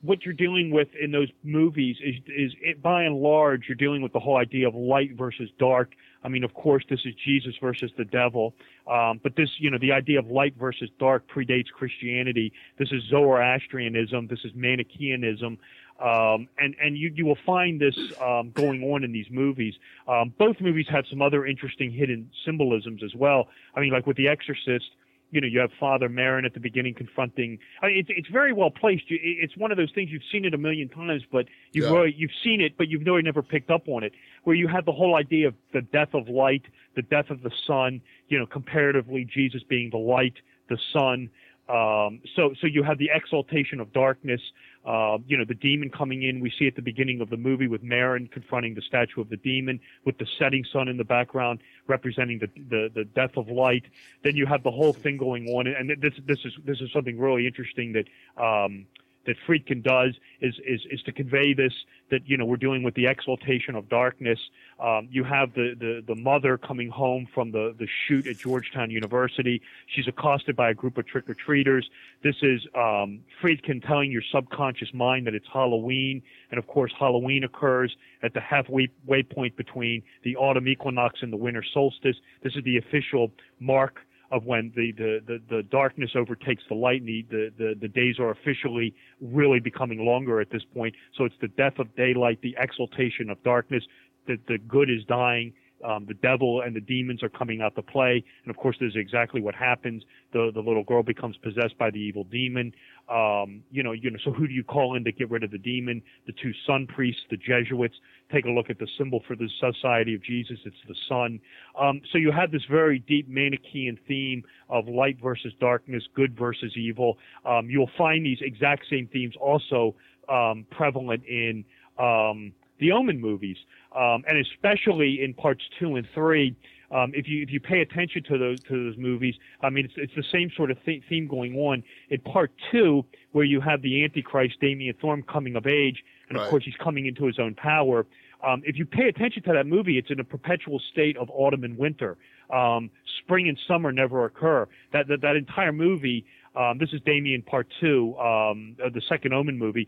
what 0.01 0.23
you're 0.25 0.33
dealing 0.33 0.71
with 0.71 0.87
in 1.01 1.11
those 1.11 1.29
movies 1.43 1.97
is 2.03 2.15
is 2.27 2.51
it, 2.61 2.81
by 2.81 3.03
and 3.03 3.15
large 3.17 3.63
you're 3.67 3.75
dealing 3.75 4.01
with 4.01 4.13
the 4.13 4.19
whole 4.19 4.37
idea 4.37 4.67
of 4.67 4.75
light 4.75 5.11
versus 5.17 5.49
dark. 5.59 5.93
I 6.23 6.27
mean, 6.27 6.43
of 6.43 6.53
course, 6.53 6.83
this 6.89 6.99
is 7.05 7.13
Jesus 7.25 7.55
versus 7.61 7.91
the 7.97 8.03
devil, 8.03 8.53
um, 8.91 9.21
but 9.23 9.37
this, 9.37 9.49
you 9.57 9.71
know, 9.71 9.77
the 9.79 9.93
idea 9.93 10.19
of 10.19 10.27
light 10.27 10.53
versus 10.59 10.89
dark 10.99 11.23
predates 11.29 11.67
Christianity. 11.73 12.51
This 12.77 12.91
is 12.91 13.03
Zoroastrianism. 13.09 14.27
This 14.27 14.39
is 14.43 14.51
Manichaeanism. 14.53 15.57
Um, 16.01 16.47
and 16.57 16.75
and 16.81 16.97
you 16.97 17.11
you 17.13 17.25
will 17.25 17.37
find 17.45 17.79
this 17.79 17.97
um, 18.21 18.51
going 18.51 18.83
on 18.83 19.03
in 19.03 19.11
these 19.11 19.27
movies. 19.29 19.73
Um, 20.07 20.33
both 20.37 20.61
movies 20.61 20.85
have 20.89 21.05
some 21.09 21.21
other 21.21 21.45
interesting 21.45 21.91
hidden 21.91 22.29
symbolisms 22.45 23.03
as 23.03 23.13
well. 23.15 23.49
I 23.75 23.81
mean, 23.81 23.91
like 23.91 24.07
with 24.07 24.15
The 24.15 24.29
Exorcist, 24.29 24.85
you 25.31 25.41
know, 25.41 25.47
you 25.47 25.59
have 25.59 25.71
Father 25.79 26.07
Merrin 26.07 26.45
at 26.45 26.53
the 26.53 26.59
beginning 26.61 26.93
confronting. 26.93 27.59
I 27.81 27.87
mean, 27.87 27.97
it's 27.97 28.09
it's 28.11 28.29
very 28.29 28.53
well 28.53 28.71
placed. 28.71 29.11
You- 29.11 29.19
It's 29.21 29.57
one 29.57 29.71
of 29.71 29.77
those 29.77 29.91
things 29.91 30.09
you've 30.09 30.23
seen 30.31 30.45
it 30.45 30.53
a 30.53 30.57
million 30.57 30.87
times, 30.87 31.23
but 31.31 31.47
you've 31.73 31.85
Yeah. 31.85 31.91
really, 31.91 32.13
you've 32.17 32.33
seen 32.43 32.61
it, 32.61 32.77
but 32.77 32.87
you've 32.87 33.05
really 33.05 33.21
never 33.21 33.43
picked 33.43 33.69
up 33.69 33.89
on 33.89 34.03
it. 34.03 34.13
Where 34.45 34.55
you 34.55 34.67
have 34.69 34.85
the 34.85 34.93
whole 34.93 35.15
idea 35.15 35.47
of 35.49 35.55
the 35.73 35.81
death 35.81 36.13
of 36.13 36.29
light, 36.29 36.63
the 36.95 37.01
death 37.01 37.29
of 37.29 37.41
the 37.43 37.51
sun. 37.67 38.01
You 38.29 38.39
know, 38.39 38.45
comparatively, 38.45 39.25
Jesus 39.25 39.63
being 39.63 39.89
the 39.89 39.97
light, 39.97 40.35
the 40.69 40.77
sun. 40.93 41.29
Um, 41.67 42.21
so 42.35 42.53
so 42.59 42.65
you 42.65 42.81
have 42.83 42.97
the 42.97 43.11
exaltation 43.13 43.79
of 43.79 43.91
darkness. 43.93 44.41
Uh, 44.85 45.17
you 45.27 45.37
know, 45.37 45.45
the 45.45 45.53
demon 45.53 45.89
coming 45.89 46.23
in. 46.23 46.39
We 46.39 46.51
see 46.57 46.65
at 46.65 46.75
the 46.75 46.81
beginning 46.81 47.19
of 47.21 47.29
the 47.29 47.37
movie 47.37 47.67
with 47.67 47.83
Merrin 47.83 48.31
confronting 48.31 48.75
the 48.75 48.81
statue 48.81 49.19
of 49.21 49.29
the 49.29 49.37
demon, 49.37 49.79
with 50.05 50.17
the 50.17 50.25
setting 50.37 50.63
sun 50.71 50.87
in 50.87 50.97
the 50.97 51.03
background 51.03 51.59
representing 51.87 52.39
the, 52.39 52.47
the 52.69 52.89
the 52.93 53.03
death 53.03 53.35
of 53.35 53.49
light. 53.49 53.83
Then 54.23 54.35
you 54.35 54.45
have 54.45 54.63
the 54.63 54.71
whole 54.71 54.93
thing 54.93 55.17
going 55.17 55.47
on, 55.49 55.67
and 55.67 55.89
this 56.01 56.13
this 56.25 56.39
is 56.45 56.53
this 56.65 56.79
is 56.79 56.91
something 56.93 57.19
really 57.19 57.45
interesting 57.45 57.93
that 57.93 58.07
um, 58.41 58.85
that 59.25 59.35
Friedkin 59.47 59.83
does 59.83 60.15
is 60.41 60.55
is 60.65 60.81
is 60.89 61.01
to 61.03 61.11
convey 61.11 61.53
this 61.53 61.73
that 62.11 62.21
you 62.25 62.37
know 62.37 62.45
we're 62.45 62.57
dealing 62.57 62.83
with 62.83 62.95
the 62.95 63.07
exaltation 63.07 63.75
of 63.75 63.89
darkness. 63.89 64.39
Um, 64.79 65.07
you 65.11 65.23
have 65.23 65.53
the, 65.53 65.75
the 65.79 66.03
the 66.07 66.19
mother 66.21 66.57
coming 66.57 66.89
home 66.89 67.27
from 67.33 67.51
the 67.51 67.75
the 67.77 67.87
shoot 68.07 68.27
at 68.27 68.37
Georgetown 68.37 68.89
University. 68.89 69.61
She's 69.87 70.07
accosted 70.07 70.55
by 70.55 70.69
a 70.71 70.73
group 70.73 70.97
of 70.97 71.05
trick 71.05 71.29
or 71.29 71.33
treaters. 71.33 71.89
This 72.23 72.35
is 72.41 72.61
um, 72.75 73.19
Friedkin 73.41 73.85
telling 73.85 74.11
your 74.11 74.23
subconscious 74.31 74.93
mind 74.93 75.27
that 75.27 75.35
it's 75.35 75.47
Halloween, 75.51 76.21
and 76.51 76.57
of 76.57 76.67
course 76.67 76.91
Halloween 76.97 77.43
occurs 77.43 77.95
at 78.23 78.33
the 78.33 78.41
halfway 78.41 78.89
way 79.05 79.23
point 79.23 79.55
between 79.55 80.01
the 80.23 80.35
autumn 80.37 80.67
equinox 80.67 81.19
and 81.21 81.31
the 81.31 81.37
winter 81.37 81.63
solstice. 81.73 82.15
This 82.43 82.55
is 82.55 82.63
the 82.63 82.77
official 82.77 83.31
mark 83.59 83.99
of 84.31 84.45
when 84.45 84.71
the, 84.75 84.91
the, 84.91 85.19
the, 85.25 85.41
the 85.49 85.63
darkness 85.63 86.11
overtakes 86.15 86.63
the 86.69 86.75
light 86.75 87.01
and 87.01 87.07
the, 87.07 87.25
the, 87.29 87.51
the, 87.57 87.75
the 87.81 87.87
days 87.87 88.19
are 88.19 88.31
officially 88.31 88.93
really 89.21 89.59
becoming 89.59 90.05
longer 90.05 90.39
at 90.39 90.49
this 90.51 90.63
point. 90.73 90.95
So 91.17 91.25
it's 91.25 91.35
the 91.41 91.47
death 91.47 91.79
of 91.79 91.95
daylight, 91.95 92.39
the 92.41 92.55
exaltation 92.59 93.29
of 93.29 93.41
darkness, 93.43 93.83
that 94.27 94.45
the 94.47 94.57
good 94.57 94.89
is 94.89 95.03
dying. 95.07 95.53
Um, 95.83 96.05
the 96.07 96.13
devil 96.13 96.61
and 96.61 96.75
the 96.75 96.81
demons 96.81 97.23
are 97.23 97.29
coming 97.29 97.61
out 97.61 97.75
to 97.75 97.81
play, 97.81 98.23
and 98.43 98.49
of 98.49 98.57
course, 98.57 98.77
this 98.79 98.89
is 98.89 98.95
exactly 98.95 99.41
what 99.41 99.55
happens. 99.55 100.03
The 100.33 100.51
the 100.53 100.59
little 100.59 100.83
girl 100.83 101.03
becomes 101.03 101.37
possessed 101.37 101.77
by 101.77 101.89
the 101.89 101.99
evil 101.99 102.23
demon. 102.25 102.73
Um, 103.09 103.63
you 103.71 103.81
know, 103.83 103.93
you 103.93 104.11
know. 104.11 104.17
So 104.23 104.31
who 104.31 104.47
do 104.47 104.53
you 104.53 104.63
call 104.63 104.95
in 104.95 105.03
to 105.05 105.11
get 105.11 105.29
rid 105.29 105.43
of 105.43 105.51
the 105.51 105.57
demon? 105.57 106.01
The 106.27 106.33
two 106.33 106.51
sun 106.67 106.87
priests, 106.87 107.21
the 107.29 107.37
Jesuits. 107.37 107.95
Take 108.31 108.45
a 108.45 108.49
look 108.49 108.69
at 108.69 108.77
the 108.77 108.87
symbol 108.97 109.23
for 109.27 109.35
the 109.35 109.49
Society 109.59 110.13
of 110.13 110.23
Jesus. 110.23 110.59
It's 110.65 110.75
the 110.87 110.95
sun. 111.07 111.39
Um, 111.79 112.01
so 112.11 112.17
you 112.17 112.31
have 112.31 112.51
this 112.51 112.65
very 112.69 112.99
deep 112.99 113.27
Manichaean 113.27 113.97
theme 114.07 114.43
of 114.69 114.87
light 114.87 115.17
versus 115.21 115.53
darkness, 115.59 116.03
good 116.13 116.37
versus 116.37 116.73
evil. 116.77 117.17
Um, 117.45 117.69
you'll 117.69 117.89
find 117.97 118.25
these 118.25 118.39
exact 118.41 118.85
same 118.89 119.07
themes 119.11 119.35
also 119.39 119.95
um, 120.29 120.65
prevalent 120.69 121.23
in 121.25 121.65
um, 121.97 122.53
the 122.79 122.91
Omen 122.91 123.19
movies, 123.19 123.57
um, 123.95 124.23
and 124.27 124.37
especially 124.37 125.21
in 125.23 125.33
parts 125.33 125.63
two 125.79 125.95
and 125.95 126.07
three. 126.13 126.55
Um, 126.91 127.11
if 127.13 127.27
you 127.27 127.43
if 127.43 127.51
you 127.51 127.59
pay 127.59 127.81
attention 127.81 128.23
to 128.23 128.37
those 128.39 128.59
to 128.61 128.85
those 128.85 128.97
movies, 128.97 129.35
I 129.61 129.69
mean 129.69 129.85
it's 129.85 129.93
it's 129.97 130.15
the 130.15 130.23
same 130.31 130.49
sort 130.55 130.71
of 130.71 130.83
th- 130.85 131.03
theme 131.07 131.27
going 131.27 131.55
on 131.55 131.83
in 132.09 132.19
part 132.21 132.51
two, 132.71 133.05
where 133.31 133.45
you 133.45 133.61
have 133.61 133.81
the 133.83 134.03
Antichrist 134.03 134.59
Damien 134.59 134.95
Thorn 134.99 135.21
coming 135.23 135.55
of 135.55 135.67
age, 135.67 136.03
and 136.29 136.37
of 136.37 136.41
Right. 136.43 136.49
course 136.49 136.65
he's 136.65 136.75
coming 136.77 137.05
into 137.05 137.25
his 137.25 137.37
own 137.37 137.53
power. 137.53 138.07
Um, 138.43 138.63
if 138.65 138.77
you 138.77 138.85
pay 138.85 139.07
attention 139.07 139.43
to 139.43 139.53
that 139.53 139.67
movie, 139.67 139.97
it's 139.99 140.09
in 140.09 140.19
a 140.19 140.23
perpetual 140.23 140.79
state 140.91 141.15
of 141.17 141.29
autumn 141.29 141.63
and 141.63 141.77
winter. 141.77 142.17
Um, 142.49 142.89
spring 143.19 143.47
and 143.49 143.59
summer 143.67 143.91
never 143.91 144.25
occur. 144.25 144.67
That 144.91 145.07
that, 145.09 145.21
that 145.21 145.35
entire 145.35 145.71
movie. 145.73 146.25
Um, 146.55 146.79
this 146.79 146.89
is 146.93 147.01
Damien 147.05 147.43
Part 147.43 147.67
Two, 147.79 148.17
um, 148.17 148.75
uh, 148.83 148.89
the 148.89 149.01
second 149.07 149.33
Omen 149.33 149.59
movie 149.59 149.87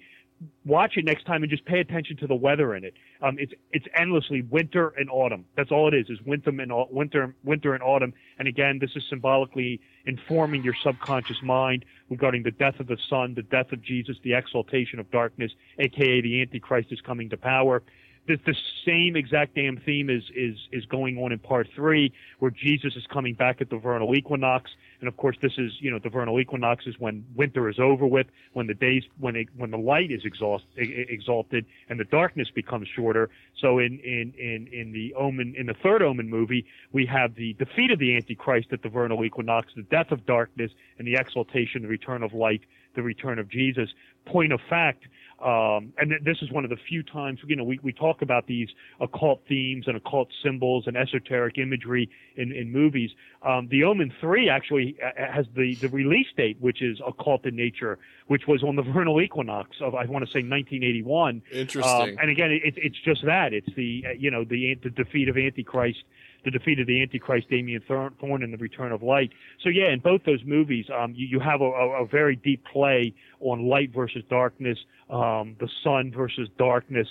watch 0.65 0.97
it 0.97 1.06
next 1.06 1.25
time 1.25 1.43
and 1.43 1.49
just 1.49 1.65
pay 1.65 1.80
attention 1.80 2.17
to 2.17 2.27
the 2.27 2.36
weather 2.36 2.75
in 2.75 2.84
it. 2.84 2.93
Um, 3.21 3.38
it's 3.39 3.54
it's 3.71 3.86
endlessly 3.95 4.41
winter 4.41 4.93
and 4.97 5.10
autumn. 5.10 5.45
That's 5.56 5.71
all 5.71 5.88
it 5.88 5.93
is. 5.93 6.10
Is 6.10 6.21
winter 6.25 6.49
and 6.49 6.71
winter 6.89 7.36
winter 7.43 7.73
and 7.73 7.84
autumn. 7.84 8.13
And 8.39 8.47
again, 8.47 8.80
this 8.80 8.91
is 8.95 9.04
symbolically 9.10 9.80
informing 10.06 10.63
your 10.63 10.75
subconscious 10.84 11.41
mind 11.43 11.86
regarding 12.10 12.43
the 12.43 12.51
death 12.51 12.80
of 12.80 12.88
the 12.88 12.97
sun, 13.10 13.34
the 13.36 13.43
death 13.43 13.71
of 13.71 13.82
Jesus, 13.82 14.17
the 14.23 14.34
exaltation 14.34 14.99
of 14.99 15.10
darkness, 15.12 15.51
aka 15.80 16.21
the 16.21 16.41
Antichrist 16.41 16.91
is 16.91 17.01
coming 17.01 17.30
to 17.30 17.38
power. 17.38 17.84
The, 18.27 18.39
the 18.45 18.55
same 18.86 19.15
exact 19.15 19.55
damn 19.55 19.77
theme 19.77 20.10
is 20.10 20.23
is 20.36 20.55
is 20.71 20.86
going 20.86 21.17
on 21.17 21.31
in 21.31 21.39
part 21.39 21.67
three, 21.75 22.13
where 22.38 22.51
Jesus 22.51 22.95
is 22.95 23.05
coming 23.07 23.34
back 23.34 23.62
at 23.62 23.69
the 23.71 23.77
vernal 23.77 24.13
equinox, 24.15 24.69
and 24.99 25.07
of 25.07 25.17
course 25.17 25.38
this 25.41 25.53
is 25.57 25.71
you 25.79 25.89
know 25.89 25.97
the 25.97 26.10
vernal 26.10 26.39
equinox 26.39 26.86
is 26.86 26.99
when 26.99 27.25
winter 27.36 27.67
is 27.67 27.79
over 27.79 28.05
with, 28.05 28.27
when 28.53 28.67
the 28.67 28.75
days 28.75 29.03
when 29.19 29.36
it, 29.36 29.47
when 29.57 29.71
the 29.71 29.77
light 29.77 30.12
is 30.12 30.21
exalted 30.23 31.65
and 31.89 31.99
the 31.99 32.05
darkness 32.05 32.47
becomes 32.53 32.88
shorter. 32.95 33.29
So 33.60 33.79
in 33.79 33.99
in 33.99 34.34
in 34.38 34.67
in 34.71 34.91
the 34.91 35.15
Omen 35.15 35.55
in 35.57 35.65
the 35.65 35.73
third 35.73 36.03
Omen 36.03 36.29
movie, 36.29 36.65
we 36.91 37.07
have 37.07 37.34
the 37.34 37.53
defeat 37.53 37.89
of 37.89 37.97
the 37.97 38.15
Antichrist 38.15 38.67
at 38.71 38.84
the 38.84 38.89
vernal 38.89 39.25
equinox, 39.25 39.73
the 39.75 39.81
death 39.81 40.12
of 40.12 40.27
darkness, 40.27 40.71
and 40.99 41.07
the 41.07 41.15
exaltation, 41.15 41.81
the 41.81 41.88
return 41.88 42.21
of 42.21 42.34
light, 42.34 42.62
the 42.95 43.01
return 43.01 43.39
of 43.39 43.49
Jesus. 43.49 43.89
Point 44.25 44.53
of 44.53 44.62
fact. 44.69 45.05
Um, 45.41 45.93
and 45.97 46.12
th- 46.12 46.21
this 46.23 46.38
is 46.41 46.51
one 46.51 46.63
of 46.63 46.69
the 46.69 46.77
few 46.88 47.01
times, 47.01 47.39
you 47.45 47.56
know, 47.56 47.63
we, 47.63 47.80
we 47.82 47.91
talk 47.91 48.21
about 48.21 48.45
these 48.47 48.69
occult 48.99 49.41
themes 49.47 49.86
and 49.88 49.97
occult 49.97 50.30
symbols 50.43 50.86
and 50.86 50.95
esoteric 50.95 51.58
imagery 51.58 52.10
in, 52.36 52.51
in 52.51 52.71
movies. 52.71 53.12
Um, 53.41 53.67
the 53.69 53.84
Omen 53.84 54.13
3 54.21 54.49
actually 54.49 54.97
uh, 55.04 55.10
has 55.34 55.47
the, 55.56 55.75
the 55.75 55.89
release 55.89 56.27
date, 56.38 56.58
which 56.60 56.82
is 56.82 56.99
occult 57.06 57.45
in 57.45 57.56
nature, 57.56 57.97
which 58.27 58.43
was 58.47 58.63
on 58.63 58.75
the 58.75 58.84
vernal 58.93 59.19
equinox 59.19 59.77
of, 59.82 59.95
I 59.95 60.06
want 60.06 60.23
to 60.25 60.32
say, 60.32 60.39
1981. 60.39 61.41
Interesting. 61.51 61.91
Um, 61.91 62.17
and 62.21 62.30
again, 62.30 62.51
it, 62.51 62.75
it's 62.77 62.99
just 63.04 63.25
that. 63.25 63.54
It's 63.54 63.73
the, 63.75 64.06
uh, 64.08 64.12
you 64.12 64.30
know, 64.30 64.43
the, 64.43 64.75
the 64.84 64.91
defeat 64.91 65.27
of 65.27 65.38
Antichrist 65.38 66.04
the 66.43 66.51
defeat 66.51 66.80
of 66.80 66.88
the 66.88 67.01
Antichrist, 67.01 67.49
Damien 67.49 67.82
Thorn, 67.88 68.43
and 68.43 68.54
the 68.54 68.58
return 68.58 68.91
of 68.91 69.04
light. 69.04 69.32
So 69.63 69.69
yeah, 69.69 69.91
in 69.91 69.99
both 69.99 70.23
those 70.25 70.43
movies, 70.45 70.86
um, 70.95 71.13
you, 71.15 71.27
you 71.27 71.39
have 71.39 71.62
a, 71.62 71.65
a, 71.65 72.04
a 72.04 72.08
very 72.08 72.36
deep 72.36 72.63
play 72.71 73.13
on 73.39 73.67
light 73.67 73.93
versus 73.93 74.23
darkness, 74.30 74.77
um, 75.10 75.56
the 75.60 75.69
sun 75.84 76.12
versus 76.15 76.49
darkness. 76.58 77.08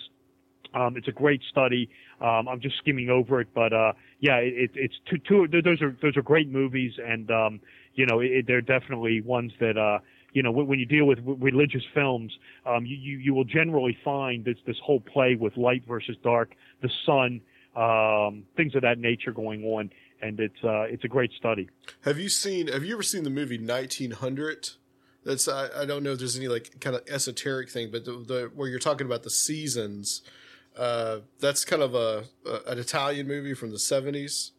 Um, 0.74 0.96
it's 0.96 1.08
a 1.08 1.12
great 1.12 1.42
study. 1.50 1.90
Um, 2.20 2.48
I'm 2.48 2.60
just 2.60 2.76
skimming 2.78 3.10
over 3.10 3.40
it, 3.40 3.48
but 3.54 3.72
uh, 3.72 3.92
yeah, 4.20 4.36
it, 4.36 4.54
it, 4.54 4.70
it's 4.74 4.94
two, 5.08 5.18
two. 5.18 5.62
Those 5.62 5.82
are 5.82 5.96
those 6.02 6.16
are 6.16 6.22
great 6.22 6.48
movies, 6.48 6.92
and 7.04 7.30
um, 7.30 7.60
you 7.94 8.06
know, 8.06 8.20
it, 8.20 8.46
they're 8.46 8.60
definitely 8.60 9.20
ones 9.20 9.52
that 9.58 9.76
uh, 9.76 9.98
you 10.32 10.42
know 10.42 10.52
when 10.52 10.78
you 10.78 10.86
deal 10.86 11.06
with 11.06 11.18
religious 11.24 11.82
films, 11.92 12.32
um, 12.66 12.86
you, 12.86 12.96
you 12.96 13.18
you 13.18 13.34
will 13.34 13.44
generally 13.44 13.96
find 14.04 14.44
this 14.44 14.58
this 14.66 14.76
whole 14.84 15.00
play 15.00 15.34
with 15.34 15.56
light 15.56 15.82
versus 15.88 16.16
dark, 16.22 16.54
the 16.82 16.90
sun, 17.04 17.40
um, 17.76 18.44
things 18.56 18.74
of 18.74 18.82
that 18.82 18.98
nature 18.98 19.32
going 19.32 19.64
on, 19.64 19.90
and 20.22 20.38
it's 20.40 20.62
uh, 20.64 20.82
it's 20.82 21.04
a 21.04 21.08
great 21.08 21.32
study. 21.32 21.68
Have 22.02 22.18
you 22.18 22.28
seen? 22.28 22.68
Have 22.68 22.84
you 22.84 22.94
ever 22.94 23.02
seen 23.02 23.24
the 23.24 23.30
movie 23.30 23.58
1900? 23.58 24.70
That's 25.24 25.48
I, 25.48 25.68
I 25.82 25.84
don't 25.84 26.02
know 26.02 26.12
if 26.12 26.18
there's 26.18 26.36
any 26.36 26.48
like 26.48 26.80
kind 26.80 26.96
of 26.96 27.02
esoteric 27.08 27.70
thing, 27.70 27.90
but 27.90 28.04
the, 28.04 28.12
the 28.12 28.50
where 28.54 28.68
you're 28.68 28.78
talking 28.78 29.06
about 29.06 29.22
the 29.22 29.30
seasons. 29.30 30.22
Uh, 30.76 31.18
that's 31.40 31.64
kind 31.64 31.82
of 31.82 31.94
a, 31.94 32.24
a 32.46 32.70
an 32.70 32.78
Italian 32.78 33.26
movie 33.26 33.54
from 33.54 33.70
the 33.70 33.76
70s. 33.76 34.52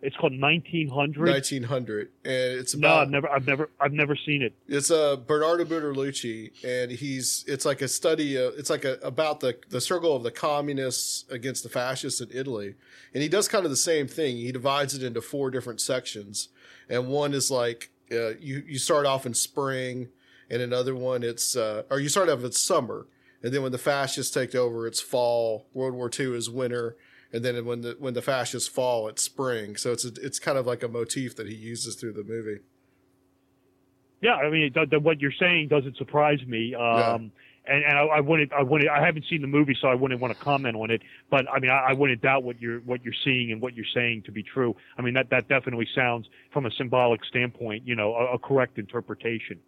It's 0.00 0.16
called 0.16 0.38
1900. 0.38 1.28
1900, 1.28 2.08
and 2.24 2.32
it's 2.32 2.74
no, 2.76 2.88
about 2.88 3.02
I've 3.02 3.10
never, 3.10 3.28
I've 3.28 3.46
never, 3.46 3.70
I've 3.80 3.92
never 3.92 4.16
seen 4.16 4.42
it. 4.42 4.54
It's 4.68 4.90
uh, 4.90 5.16
Bernardo 5.16 5.64
Bertolucci, 5.64 6.64
and 6.64 6.92
he's 6.92 7.44
it's 7.48 7.64
like 7.64 7.82
a 7.82 7.88
study. 7.88 8.38
Uh, 8.38 8.50
it's 8.56 8.70
like 8.70 8.84
a, 8.84 8.94
about 9.02 9.40
the 9.40 9.58
the 9.70 9.80
struggle 9.80 10.14
of 10.14 10.22
the 10.22 10.30
communists 10.30 11.24
against 11.30 11.64
the 11.64 11.68
fascists 11.68 12.20
in 12.20 12.28
Italy, 12.32 12.74
and 13.12 13.22
he 13.22 13.28
does 13.28 13.48
kind 13.48 13.64
of 13.64 13.70
the 13.70 13.76
same 13.76 14.06
thing. 14.06 14.36
He 14.36 14.52
divides 14.52 14.94
it 14.94 15.02
into 15.02 15.20
four 15.20 15.50
different 15.50 15.80
sections, 15.80 16.48
and 16.88 17.08
one 17.08 17.34
is 17.34 17.50
like 17.50 17.90
uh, 18.12 18.36
you 18.38 18.62
you 18.66 18.78
start 18.78 19.04
off 19.04 19.26
in 19.26 19.34
spring, 19.34 20.08
and 20.48 20.62
another 20.62 20.94
one 20.94 21.24
it's 21.24 21.56
uh, 21.56 21.82
or 21.90 21.98
you 21.98 22.08
start 22.08 22.28
off 22.28 22.44
in 22.44 22.52
summer, 22.52 23.08
and 23.42 23.52
then 23.52 23.62
when 23.62 23.72
the 23.72 23.78
fascists 23.78 24.32
take 24.32 24.54
over, 24.54 24.86
it's 24.86 25.00
fall. 25.00 25.66
World 25.74 25.94
War 25.94 26.08
II 26.16 26.36
is 26.36 26.48
winter. 26.48 26.96
And 27.32 27.44
then 27.44 27.64
when 27.66 27.82
the 27.82 27.96
when 27.98 28.14
the 28.14 28.22
fascists 28.22 28.68
fall, 28.68 29.08
it's 29.08 29.22
spring. 29.22 29.76
So 29.76 29.92
it's 29.92 30.04
a, 30.04 30.12
it's 30.22 30.38
kind 30.38 30.56
of 30.56 30.66
like 30.66 30.82
a 30.82 30.88
motif 30.88 31.36
that 31.36 31.46
he 31.46 31.54
uses 31.54 31.94
through 31.94 32.14
the 32.14 32.24
movie. 32.24 32.60
Yeah, 34.20 34.34
I 34.34 34.50
mean, 34.50 34.72
the, 34.74 34.84
the, 34.84 34.98
what 34.98 35.20
you're 35.20 35.30
saying 35.38 35.68
doesn't 35.68 35.96
surprise 35.96 36.40
me. 36.46 36.74
Um, 36.74 37.30
and, 37.66 37.84
and 37.84 37.98
I, 37.98 38.02
I 38.04 38.20
wouldn't, 38.20 38.52
I 38.52 38.62
wouldn't, 38.62 38.90
I 38.90 39.04
haven't 39.04 39.26
seen 39.30 39.42
the 39.42 39.46
movie, 39.46 39.76
so 39.80 39.88
I 39.88 39.94
wouldn't 39.94 40.20
want 40.20 40.36
to 40.36 40.42
comment 40.42 40.74
on 40.74 40.90
it. 40.90 41.02
But 41.30 41.48
I 41.48 41.60
mean, 41.60 41.70
I, 41.70 41.90
I 41.90 41.92
wouldn't 41.92 42.22
doubt 42.22 42.42
what 42.42 42.60
you're, 42.60 42.80
what 42.80 43.04
you're 43.04 43.14
seeing 43.22 43.52
and 43.52 43.60
what 43.60 43.74
you're 43.74 43.86
saying 43.94 44.22
to 44.22 44.32
be 44.32 44.42
true. 44.42 44.74
I 44.96 45.02
mean, 45.02 45.14
that 45.14 45.30
that 45.30 45.48
definitely 45.48 45.86
sounds, 45.94 46.26
from 46.50 46.66
a 46.66 46.70
symbolic 46.72 47.24
standpoint, 47.26 47.86
you 47.86 47.94
know, 47.94 48.14
a, 48.14 48.34
a 48.34 48.38
correct 48.38 48.78
interpretation. 48.78 49.60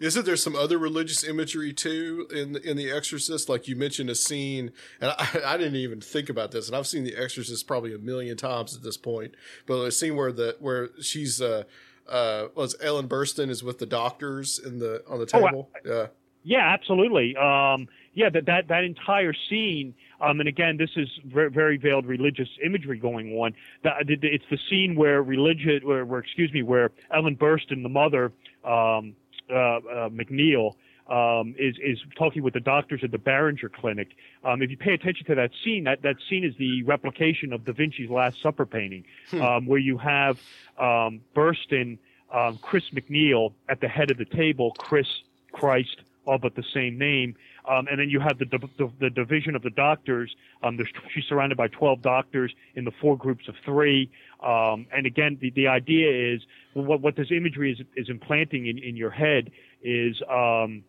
Isn't 0.00 0.24
there 0.26 0.36
some 0.36 0.56
other 0.56 0.78
religious 0.78 1.24
imagery 1.24 1.72
too 1.72 2.26
in 2.34 2.56
in 2.56 2.76
The 2.76 2.90
Exorcist? 2.90 3.48
Like 3.48 3.68
you 3.68 3.76
mentioned 3.76 4.10
a 4.10 4.14
scene, 4.14 4.72
and 5.00 5.10
I, 5.18 5.40
I 5.54 5.56
didn't 5.56 5.76
even 5.76 6.00
think 6.00 6.28
about 6.28 6.50
this, 6.50 6.66
and 6.68 6.76
I've 6.76 6.86
seen 6.86 7.04
The 7.04 7.16
Exorcist 7.16 7.66
probably 7.66 7.94
a 7.94 7.98
million 7.98 8.36
times 8.36 8.76
at 8.76 8.82
this 8.82 8.96
point. 8.96 9.34
But 9.66 9.82
a 9.84 9.92
scene 9.92 10.16
where 10.16 10.32
the 10.32 10.56
where 10.60 10.90
she's 11.00 11.40
uh 11.40 11.64
uh 12.08 12.48
was 12.54 12.74
Ellen 12.82 13.08
Burstyn 13.08 13.50
is 13.50 13.62
with 13.62 13.78
the 13.78 13.86
doctors 13.86 14.58
in 14.58 14.78
the 14.78 15.02
on 15.08 15.18
the 15.18 15.28
Oh, 15.34 15.44
I- 15.44 15.50
table. 15.50 15.70
yeah. 15.84 16.06
Yeah, 16.44 16.72
absolutely. 16.72 17.36
Um, 17.36 17.88
yeah, 18.14 18.30
that, 18.30 18.46
that 18.46 18.68
that 18.68 18.84
entire 18.84 19.34
scene. 19.50 19.92
Um, 20.20 20.40
and 20.40 20.48
again, 20.48 20.78
this 20.78 20.88
is 20.96 21.08
very, 21.26 21.50
very 21.50 21.76
veiled 21.76 22.06
religious 22.06 22.48
imagery 22.64 22.96
going 22.98 23.36
on. 23.36 23.54
That, 23.82 24.04
it's 24.08 24.44
the 24.50 24.58
scene 24.70 24.94
where 24.96 25.22
religion, 25.22 25.80
where, 25.84 26.04
where 26.06 26.20
excuse 26.20 26.50
me, 26.52 26.62
where 26.62 26.90
Ellen 27.14 27.36
Burstyn, 27.36 27.82
the 27.82 27.88
mother, 27.90 28.32
um, 28.64 29.14
McNeil, 29.50 30.74
um, 31.08 31.54
is 31.58 31.76
is 31.82 31.98
talking 32.16 32.42
with 32.42 32.54
the 32.54 32.60
doctors 32.60 33.00
at 33.02 33.10
the 33.10 33.18
Barringer 33.18 33.70
Clinic. 33.70 34.08
Um, 34.44 34.60
if 34.62 34.70
you 34.70 34.76
pay 34.76 34.92
attention 34.92 35.26
to 35.26 35.34
that 35.36 35.50
scene, 35.64 35.84
that 35.84 36.02
that 36.02 36.16
scene 36.28 36.44
is 36.44 36.54
the 36.58 36.82
replication 36.82 37.52
of 37.52 37.64
Da 37.64 37.72
Vinci's 37.72 38.10
Last 38.10 38.42
Supper 38.42 38.66
painting, 38.66 39.04
Hmm. 39.30 39.40
um, 39.42 39.66
where 39.66 39.78
you 39.80 39.96
have 39.98 40.38
um, 40.78 41.20
Burstyn, 41.34 41.98
um, 42.32 42.58
Chris 42.60 42.84
McNeil 42.92 43.52
at 43.68 43.80
the 43.80 43.88
head 43.88 44.10
of 44.10 44.18
the 44.18 44.26
table, 44.26 44.72
Chris 44.78 45.06
Christ, 45.52 45.96
all 46.26 46.38
but 46.38 46.54
the 46.54 46.64
same 46.74 46.98
name. 46.98 47.34
Um, 47.66 47.86
and 47.90 48.00
then 48.00 48.08
you 48.08 48.18
have 48.20 48.38
the, 48.38 48.46
the, 48.46 48.90
the 48.98 49.10
division 49.10 49.54
of 49.54 49.60
the 49.62 49.68
doctors. 49.70 50.34
Um, 50.62 50.78
she's 51.14 51.24
surrounded 51.24 51.58
by 51.58 51.68
12 51.68 52.00
doctors 52.00 52.50
in 52.74 52.84
the 52.86 52.90
four 52.90 53.14
groups 53.16 53.46
of 53.46 53.56
three. 53.62 54.10
Um, 54.42 54.86
and 54.90 55.04
again, 55.04 55.36
the, 55.38 55.50
the 55.50 55.68
idea 55.68 56.34
is 56.34 56.40
what, 56.86 57.00
what 57.00 57.16
this 57.16 57.28
imagery 57.30 57.72
is, 57.72 57.86
is 57.96 58.08
implanting 58.08 58.66
in, 58.66 58.78
in 58.78 58.96
your 58.96 59.10
head 59.10 59.50
is, 59.82 60.20
um, 60.30 60.84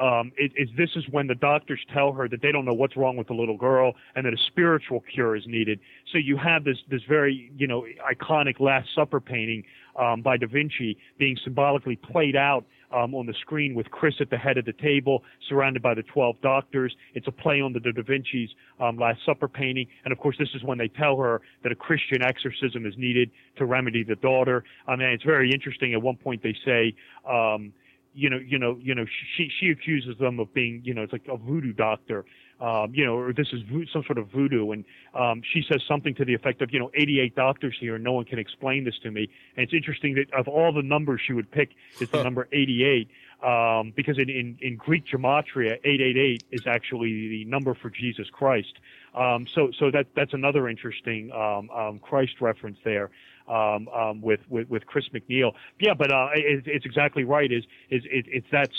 um, 0.00 0.32
it, 0.36 0.52
is 0.56 0.68
this 0.76 0.90
is 0.96 1.04
when 1.10 1.26
the 1.26 1.34
doctors 1.34 1.80
tell 1.92 2.12
her 2.12 2.28
that 2.28 2.40
they 2.42 2.52
don't 2.52 2.64
know 2.64 2.74
what's 2.74 2.96
wrong 2.96 3.16
with 3.16 3.26
the 3.26 3.34
little 3.34 3.56
girl 3.56 3.94
and 4.14 4.24
that 4.26 4.32
a 4.32 4.38
spiritual 4.46 5.02
cure 5.12 5.36
is 5.36 5.44
needed. 5.46 5.80
So 6.12 6.18
you 6.18 6.36
have 6.36 6.64
this 6.64 6.78
this 6.90 7.02
very 7.08 7.50
you 7.56 7.66
know 7.66 7.84
iconic 8.10 8.60
Last 8.60 8.88
Supper 8.94 9.20
painting 9.20 9.64
um, 9.98 10.22
by 10.22 10.36
Da 10.36 10.46
Vinci 10.46 10.96
being 11.18 11.36
symbolically 11.42 11.96
played 11.96 12.36
out 12.36 12.64
um, 12.92 13.14
on 13.14 13.26
the 13.26 13.34
screen 13.40 13.74
with 13.74 13.90
Chris 13.90 14.14
at 14.20 14.30
the 14.30 14.38
head 14.38 14.56
of 14.56 14.64
the 14.64 14.72
table, 14.72 15.22
surrounded 15.48 15.82
by 15.82 15.94
the 15.94 16.04
twelve 16.04 16.36
doctors. 16.42 16.94
It's 17.14 17.26
a 17.26 17.32
play 17.32 17.60
on 17.60 17.72
the 17.72 17.80
Da 17.80 17.90
Vinci's 18.02 18.50
um, 18.80 18.98
Last 18.98 19.20
Supper 19.26 19.48
painting, 19.48 19.86
and 20.04 20.12
of 20.12 20.18
course 20.18 20.36
this 20.38 20.48
is 20.54 20.62
when 20.62 20.78
they 20.78 20.88
tell 20.88 21.16
her 21.16 21.42
that 21.64 21.72
a 21.72 21.76
Christian 21.76 22.22
exorcism 22.22 22.86
is 22.86 22.94
needed 22.96 23.30
to 23.56 23.66
remedy 23.66 24.04
the 24.04 24.16
daughter. 24.16 24.64
I 24.86 24.96
mean, 24.96 25.08
it's 25.08 25.24
very 25.24 25.52
interesting. 25.52 25.92
At 25.92 26.02
one 26.02 26.16
point 26.16 26.42
they 26.42 26.54
say. 26.64 26.94
Um, 27.28 27.72
you 28.14 28.30
know, 28.30 28.38
you 28.38 28.58
know, 28.58 28.78
you 28.80 28.94
know, 28.94 29.04
she 29.36 29.50
she 29.60 29.70
accuses 29.70 30.16
them 30.18 30.40
of 30.40 30.52
being, 30.54 30.82
you 30.84 30.94
know, 30.94 31.02
it's 31.02 31.12
like 31.12 31.26
a 31.28 31.36
voodoo 31.36 31.72
doctor, 31.72 32.24
um, 32.60 32.92
you 32.94 33.04
know, 33.04 33.16
or 33.16 33.32
this 33.32 33.48
is 33.52 33.62
vo- 33.70 33.84
some 33.92 34.02
sort 34.04 34.18
of 34.18 34.28
voodoo, 34.28 34.72
and 34.72 34.84
um, 35.14 35.42
she 35.52 35.62
says 35.62 35.82
something 35.86 36.14
to 36.16 36.24
the 36.24 36.34
effect 36.34 36.60
of, 36.62 36.72
you 36.72 36.78
know, 36.78 36.90
88 36.94 37.34
doctors 37.36 37.76
here, 37.78 37.94
and 37.94 38.04
no 38.04 38.12
one 38.12 38.24
can 38.24 38.38
explain 38.38 38.84
this 38.84 38.98
to 39.02 39.10
me. 39.10 39.28
And 39.56 39.64
it's 39.64 39.72
interesting 39.72 40.14
that 40.16 40.32
of 40.32 40.48
all 40.48 40.72
the 40.72 40.82
numbers 40.82 41.20
she 41.24 41.32
would 41.32 41.50
pick 41.50 41.70
is 42.00 42.10
the 42.10 42.22
number 42.24 42.48
88, 42.52 43.08
um, 43.42 43.92
because 43.94 44.18
in, 44.18 44.28
in 44.28 44.58
in 44.60 44.76
Greek 44.76 45.04
gematria, 45.06 45.78
888 45.84 46.44
is 46.50 46.66
actually 46.66 47.28
the 47.28 47.44
number 47.44 47.74
for 47.74 47.90
Jesus 47.90 48.28
Christ. 48.30 48.74
Um, 49.14 49.46
so 49.46 49.70
so 49.78 49.90
that 49.90 50.06
that's 50.16 50.34
another 50.34 50.68
interesting 50.68 51.30
um, 51.32 51.70
um, 51.70 51.98
Christ 52.00 52.40
reference 52.40 52.78
there 52.84 53.10
um, 53.48 53.88
um, 53.88 54.20
with, 54.20 54.40
with 54.48 54.68
with 54.68 54.86
Chris 54.86 55.06
McNeil. 55.14 55.52
Yeah, 55.80 55.94
but 55.94 56.12
uh, 56.12 56.28
it, 56.34 56.64
it's 56.66 56.86
exactly 56.86 57.24
right. 57.24 57.50
Is 57.50 57.64
is 57.90 58.02
it, 58.04 58.26
it's 58.28 58.46
that 58.52 58.70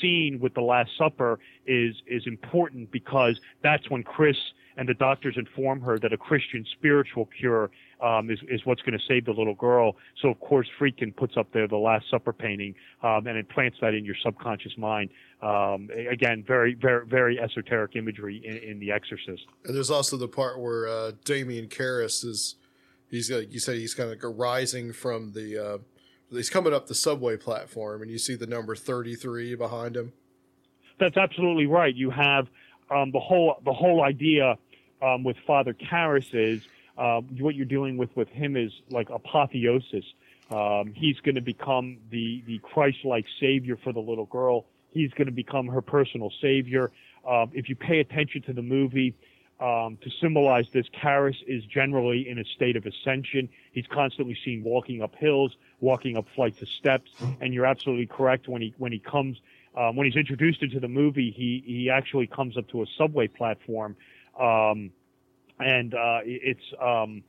scene 0.00 0.38
with 0.40 0.54
the 0.54 0.62
Last 0.62 0.90
Supper 0.96 1.38
is 1.66 1.94
is 2.06 2.26
important 2.26 2.90
because 2.90 3.40
that's 3.62 3.88
when 3.90 4.02
Chris 4.02 4.36
and 4.76 4.88
the 4.88 4.94
doctors 4.94 5.36
inform 5.36 5.80
her 5.80 5.98
that 5.98 6.12
a 6.12 6.16
Christian 6.16 6.66
spiritual 6.72 7.26
cure 7.26 7.70
um, 8.02 8.30
is 8.30 8.40
is 8.48 8.64
what's 8.64 8.82
going 8.82 8.98
to 8.98 9.04
save 9.06 9.24
the 9.24 9.32
little 9.32 9.54
girl. 9.54 9.96
So 10.20 10.28
of 10.28 10.40
course 10.40 10.68
Friedkin 10.78 11.14
puts 11.14 11.36
up 11.36 11.52
there 11.52 11.68
the 11.68 11.76
Last 11.76 12.06
Supper 12.10 12.32
painting 12.32 12.74
um, 13.02 13.26
and 13.26 13.38
implants 13.38 13.78
that 13.80 13.94
in 13.94 14.04
your 14.04 14.16
subconscious 14.22 14.76
mind. 14.76 15.10
Um, 15.42 15.90
again, 16.10 16.44
very 16.46 16.74
very 16.74 17.06
very 17.06 17.40
esoteric 17.40 17.96
imagery 17.96 18.42
in, 18.44 18.56
in 18.70 18.78
The 18.78 18.90
Exorcist. 18.90 19.46
And 19.64 19.74
there's 19.74 19.90
also 19.90 20.16
the 20.16 20.28
part 20.28 20.58
where 20.58 20.88
uh, 20.88 21.12
Damien 21.24 21.68
Karras 21.68 22.24
is, 22.24 22.56
he's 23.10 23.30
like 23.30 23.52
you 23.52 23.60
said, 23.60 23.76
he's 23.76 23.94
kind 23.94 24.10
of 24.10 24.22
like 24.22 24.36
rising 24.38 24.92
from 24.92 25.32
the, 25.32 25.58
uh, 25.58 25.78
he's 26.30 26.50
coming 26.50 26.72
up 26.72 26.86
the 26.86 26.94
subway 26.94 27.36
platform, 27.36 28.02
and 28.02 28.10
you 28.10 28.18
see 28.18 28.34
the 28.34 28.46
number 28.46 28.74
33 28.74 29.54
behind 29.54 29.96
him. 29.96 30.12
That's 30.98 31.16
absolutely 31.16 31.66
right. 31.66 31.94
You 31.94 32.10
have 32.10 32.48
um, 32.90 33.10
the 33.10 33.20
whole 33.20 33.56
the 33.64 33.72
whole 33.72 34.02
idea 34.02 34.56
um, 35.02 35.24
with 35.24 35.36
Father 35.46 35.74
Karras 35.74 36.28
is 36.32 36.62
uh, 36.96 37.20
what 37.38 37.54
you're 37.54 37.66
dealing 37.66 37.96
with 37.96 38.14
with 38.16 38.28
him 38.28 38.56
is 38.56 38.72
like 38.90 39.10
apotheosis. 39.10 40.04
Um, 40.50 40.92
he's 40.94 41.18
going 41.20 41.34
to 41.34 41.40
become 41.40 41.98
the 42.10 42.42
the 42.46 42.58
Christ-like 42.58 43.26
savior 43.40 43.76
for 43.82 43.92
the 43.92 44.00
little 44.00 44.26
girl. 44.26 44.66
He's 44.90 45.10
going 45.12 45.26
to 45.26 45.32
become 45.32 45.66
her 45.68 45.82
personal 45.82 46.32
savior. 46.40 46.92
Um, 47.28 47.50
if 47.54 47.68
you 47.68 47.74
pay 47.74 48.00
attention 48.00 48.42
to 48.42 48.52
the 48.52 48.62
movie, 48.62 49.14
um, 49.60 49.96
to 50.02 50.10
symbolize 50.20 50.66
this, 50.72 50.86
Karras 51.00 51.36
is 51.46 51.64
generally 51.64 52.28
in 52.28 52.38
a 52.38 52.44
state 52.44 52.76
of 52.76 52.86
ascension. 52.86 53.48
He's 53.72 53.86
constantly 53.86 54.36
seen 54.44 54.62
walking 54.64 55.00
up 55.00 55.14
hills, 55.14 55.56
walking 55.80 56.16
up 56.16 56.26
flights 56.34 56.60
of 56.60 56.68
steps, 56.68 57.12
and 57.40 57.54
you're 57.54 57.66
absolutely 57.66 58.06
correct. 58.06 58.48
When 58.48 58.62
he 58.62 58.74
when 58.78 58.92
he 58.92 58.98
comes 58.98 59.38
um, 59.76 59.96
when 59.96 60.06
he's 60.06 60.16
introduced 60.16 60.62
into 60.62 60.80
the 60.80 60.88
movie, 60.88 61.30
he 61.30 61.62
he 61.66 61.90
actually 61.90 62.26
comes 62.26 62.56
up 62.56 62.68
to 62.68 62.82
a 62.82 62.86
subway 62.98 63.28
platform, 63.28 63.96
um, 64.38 64.90
and 65.60 65.94
uh, 65.94 66.20
it's 66.24 66.64
um, 66.82 67.22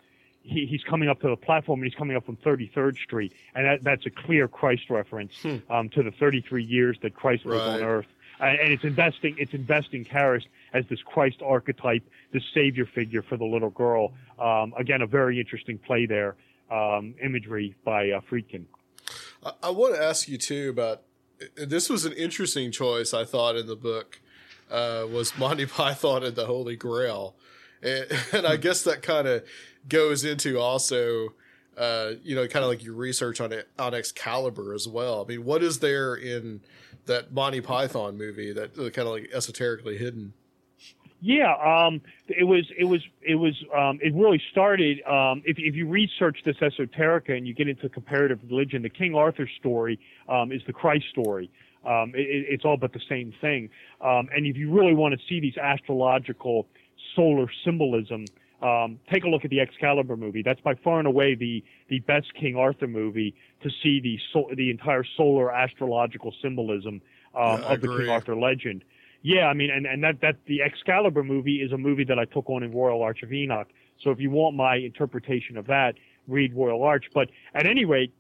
he, 0.46 0.66
he's 0.66 0.84
coming 0.84 1.10
up 1.10 1.22
to 1.22 1.30
the 1.30 1.36
platform 1.36 1.80
and 1.82 1.92
he's 1.92 1.98
coming 1.98 2.16
up 2.16 2.26
from 2.26 2.38
33rd 2.38 2.98
Street, 2.98 3.34
and 3.56 3.66
that, 3.66 3.84
that's 3.84 4.06
a 4.06 4.12
clear 4.12 4.48
Christ 4.48 4.90
reference 4.90 5.34
um, 5.70 5.90
to 5.90 6.04
the 6.04 6.12
33 6.12 6.64
years 6.64 6.98
that 7.02 7.14
Christ 7.16 7.46
was 7.46 7.60
on 7.62 7.82
earth. 7.84 8.06
And 8.40 8.60
and 8.60 8.74
it's 8.74 8.84
investing 8.84 9.36
it's 9.38 9.54
investing 9.54 10.06
Karras 10.06 10.44
as 10.74 10.86
this 10.90 11.00
Christ 11.02 11.42
archetype, 11.44 12.04
this 12.34 12.44
savior 12.54 12.86
figure 12.86 13.22
for 13.22 13.38
the 13.38 13.46
little 13.46 13.70
girl. 13.70 14.14
Um, 14.40 14.74
again, 14.78 15.02
a 15.02 15.08
very 15.08 15.40
interesting 15.40 15.78
play 15.78 16.06
there, 16.06 16.36
um, 16.70 17.16
imagery 17.24 17.76
by 17.86 18.12
uh, 18.12 18.22
Friedkin. 18.30 18.66
I, 19.44 19.52
I 19.64 19.70
want 19.70 19.96
to 19.96 20.04
ask 20.04 20.28
you 20.28 20.38
too 20.38 20.70
about 20.70 21.04
this 21.56 21.90
was 21.90 22.06
an 22.06 22.14
interesting 22.14 22.72
choice 22.72 23.14
I 23.14 23.26
thought 23.26 23.56
in 23.56 23.68
the 23.68 23.76
book 23.76 24.22
uh, 24.70 25.06
was 25.10 25.38
Monty 25.38 25.66
Python 25.66 26.24
and 26.24 26.36
the 26.36 26.46
Holy 26.46 26.76
Grail, 26.76 27.36
and, 27.82 28.06
and 28.34 28.48
I 28.48 28.58
guess 28.58 28.84
that 28.84 29.02
kind 29.02 29.28
of 29.28 29.44
goes 29.88 30.24
into 30.26 30.60
also. 30.60 31.34
Uh, 31.78 32.14
you 32.24 32.36
know, 32.36 32.48
kind 32.48 32.64
of 32.64 32.70
like 32.70 32.84
your 32.84 32.94
research 32.94 33.42
on 33.42 33.52
it 33.52 33.68
on 33.78 33.94
Excalibur 33.94 34.74
as 34.74 34.88
well. 34.88 35.22
I 35.24 35.28
mean, 35.28 35.44
what 35.44 35.62
is 35.62 35.80
there 35.80 36.16
in 36.16 36.62
that 37.06 37.34
Monty 37.34 37.62
Python 37.62 38.18
movie 38.18 38.54
that 38.54 38.78
uh, 38.78 38.90
kind 38.92 39.08
of 39.08 39.14
like 39.14 39.30
esoterically 39.34 39.98
hidden? 39.98 40.34
Yeah, 41.22 41.54
um, 41.56 42.02
it 42.28 42.44
was 42.44 42.66
it 42.78 42.84
was 42.86 43.02
it 43.22 43.36
was 43.36 43.56
um, 43.76 44.00
it 44.02 44.14
really 44.14 44.42
started. 44.52 45.02
Um, 45.08 45.42
if 45.46 45.58
if 45.58 45.76
you 45.76 45.88
research 45.88 46.38
this 46.46 46.58
esoterica 46.58 47.36
and 47.36 47.48
you 47.48 47.54
get 47.54 47.68
into 47.68 47.90
comparative 47.90 48.40
religion, 48.50 48.82
the 48.84 48.90
King 48.90 49.16
Arthur 49.16 49.50
story 49.60 50.00
um, 50.30 50.52
is 50.52 50.62
the 50.68 50.74
Christ 50.74 51.06
story. 51.10 51.50
Um, 51.86 52.12
it, 52.16 52.22
it- 52.22 52.46
it's 52.50 52.66
all 52.66 52.78
but 52.78 52.94
the 52.94 53.02
same 53.10 53.34
thing. 53.42 53.70
Um, 54.02 54.30
and 54.36 54.46
if 54.46 54.56
you 54.56 54.72
really 54.72 54.94
want 54.94 55.14
to 55.20 55.26
see 55.28 55.40
these 55.40 55.58
astrological 55.58 56.68
solar 57.16 57.48
symbolism, 57.64 58.26
um, 58.62 59.00
take 59.12 59.24
a 59.24 59.28
look 59.28 59.44
at 59.44 59.52
the 59.52 59.60
Excalibur 59.60 60.16
movie. 60.16 60.42
That's 60.42 60.62
by 60.62 60.76
far 60.76 61.00
and 61.00 61.08
away 61.08 61.36
the 61.36 61.64
the 61.90 62.00
best 62.00 62.34
King 62.40 62.56
Arthur 62.56 62.88
movie 62.88 63.36
to 63.64 63.70
see 63.84 64.00
the 64.00 64.18
sol- 64.32 64.52
the 64.56 64.70
entire 64.70 65.04
solar 65.18 65.52
astrological 65.54 66.34
symbolism 66.42 67.02
um, 67.36 67.62
Yeah, 67.62 67.74
of 67.74 67.82
the. 67.82 67.88
King 67.88 68.10
Arthur 68.10 68.36
legend. 68.36 68.84
Yeah, 69.22 69.48
I 69.48 69.54
mean, 69.54 69.72
and, 69.72 69.88
and 69.88 70.04
that, 70.04 70.22
that 70.22 70.36
the 70.46 70.62
Excalibur 70.62 71.24
movie 71.24 71.56
is 71.56 71.72
a 71.72 71.78
movie 71.80 72.04
that 72.04 72.20
I 72.20 72.26
took 72.26 72.48
on 72.48 72.62
in 72.62 72.72
Royal 72.72 73.02
Arch 73.02 73.24
of 73.24 73.34
Enoch. 73.34 73.68
So 74.04 74.12
if 74.12 74.20
you 74.20 74.30
want 74.30 74.56
my 74.56 74.76
interpretation 74.76 75.58
of 75.58 75.66
that, 75.66 75.96
read 76.28 76.54
Royal 76.54 76.84
Arch. 76.84 77.06
But 77.12 77.30
at 77.56 77.66
any 77.66 77.86
rate, 77.86 78.14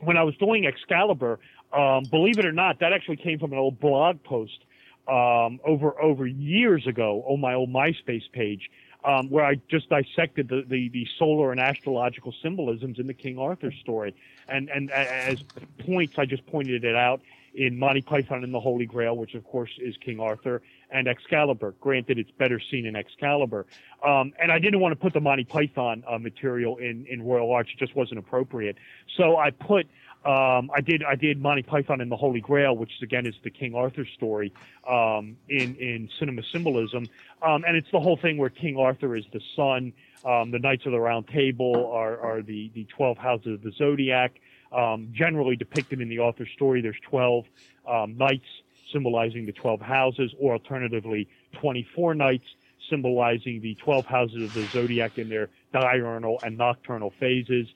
when 0.00 0.16
I 0.16 0.24
was 0.24 0.34
doing 0.38 0.66
Excalibur, 0.66 1.38
um, 1.72 2.02
believe 2.10 2.40
it 2.40 2.44
or 2.44 2.50
not, 2.50 2.80
that 2.80 2.92
actually 2.92 3.18
came 3.18 3.38
from 3.38 3.52
an 3.52 3.58
old 3.58 3.78
blog 3.78 4.20
post 4.24 4.64
um, 5.06 5.60
over 5.64 6.00
over 6.02 6.26
years 6.26 6.86
ago 6.88 7.22
on 7.26 7.40
my 7.40 7.54
old 7.54 7.70
MySpace 7.70 8.30
page, 8.32 8.68
um, 9.04 9.28
where 9.30 9.44
I 9.44 9.56
just 9.68 9.88
dissected 9.88 10.48
the, 10.48 10.64
the, 10.66 10.88
the 10.88 11.06
solar 11.18 11.52
and 11.52 11.60
astrological 11.60 12.34
symbolisms 12.42 12.98
in 12.98 13.06
the 13.06 13.14
King 13.14 13.38
Arthur 13.38 13.72
story. 13.72 14.14
And 14.48 14.68
and 14.70 14.90
as 14.90 15.42
points, 15.78 16.18
I 16.18 16.24
just 16.24 16.46
pointed 16.46 16.84
it 16.84 16.96
out 16.96 17.20
in 17.54 17.78
Monty 17.78 18.00
Python 18.00 18.44
and 18.44 18.54
the 18.54 18.60
Holy 18.60 18.86
Grail, 18.86 19.16
which 19.16 19.34
of 19.34 19.44
course 19.44 19.70
is 19.78 19.96
King 19.98 20.20
Arthur, 20.20 20.62
and 20.90 21.06
Excalibur. 21.06 21.74
Granted, 21.80 22.18
it's 22.18 22.30
better 22.30 22.60
seen 22.60 22.86
in 22.86 22.96
Excalibur. 22.96 23.66
Um, 24.04 24.32
and 24.40 24.50
I 24.50 24.58
didn't 24.58 24.80
want 24.80 24.92
to 24.92 24.96
put 24.96 25.12
the 25.12 25.20
Monty 25.20 25.44
Python 25.44 26.02
uh, 26.08 26.18
material 26.18 26.78
in, 26.78 27.06
in 27.06 27.22
Royal 27.22 27.52
Arch; 27.52 27.70
it 27.74 27.78
just 27.78 27.94
wasn't 27.94 28.18
appropriate. 28.18 28.76
So 29.16 29.36
I 29.36 29.50
put 29.50 29.86
um, 30.24 30.70
I 30.74 30.80
did 30.80 31.02
I 31.02 31.14
did 31.14 31.40
Monty 31.40 31.62
Python 31.62 32.00
and 32.00 32.10
the 32.10 32.16
Holy 32.16 32.40
Grail, 32.40 32.76
which 32.76 32.92
again 33.02 33.26
is 33.26 33.34
the 33.42 33.50
King 33.50 33.74
Arthur 33.74 34.06
story 34.16 34.52
um, 34.88 35.36
in 35.48 35.74
in 35.76 36.08
cinema 36.18 36.42
symbolism, 36.52 37.08
um, 37.42 37.64
and 37.66 37.76
it's 37.76 37.90
the 37.90 38.00
whole 38.00 38.16
thing 38.16 38.38
where 38.38 38.50
King 38.50 38.76
Arthur 38.76 39.16
is 39.16 39.24
the 39.32 39.40
sun. 39.56 39.92
Um, 40.24 40.52
the 40.52 40.60
Knights 40.60 40.86
of 40.86 40.92
the 40.92 41.00
Round 41.00 41.26
Table 41.26 41.90
are, 41.92 42.18
are 42.20 42.42
the 42.42 42.70
the 42.74 42.84
twelve 42.96 43.18
houses 43.18 43.54
of 43.54 43.62
the 43.62 43.72
zodiac. 43.72 44.40
Um, 44.72 45.08
generally 45.12 45.56
depicted 45.56 46.00
in 46.00 46.08
the 46.08 46.20
Arthur 46.20 46.46
story, 46.46 46.80
there's 46.80 47.00
twelve 47.10 47.44
um, 47.86 48.16
knights 48.16 48.46
symbolizing 48.92 49.44
the 49.46 49.52
twelve 49.52 49.80
houses, 49.80 50.32
or 50.38 50.52
alternatively, 50.52 51.28
twenty-four 51.60 52.14
knights 52.14 52.46
symbolizing 52.88 53.60
the 53.60 53.74
twelve 53.76 54.06
houses 54.06 54.44
of 54.44 54.54
the 54.54 54.64
zodiac 54.66 55.18
in 55.18 55.28
their 55.28 55.48
diurnal 55.72 56.38
and 56.42 56.56
nocturnal 56.56 57.12
phases. 57.18 57.66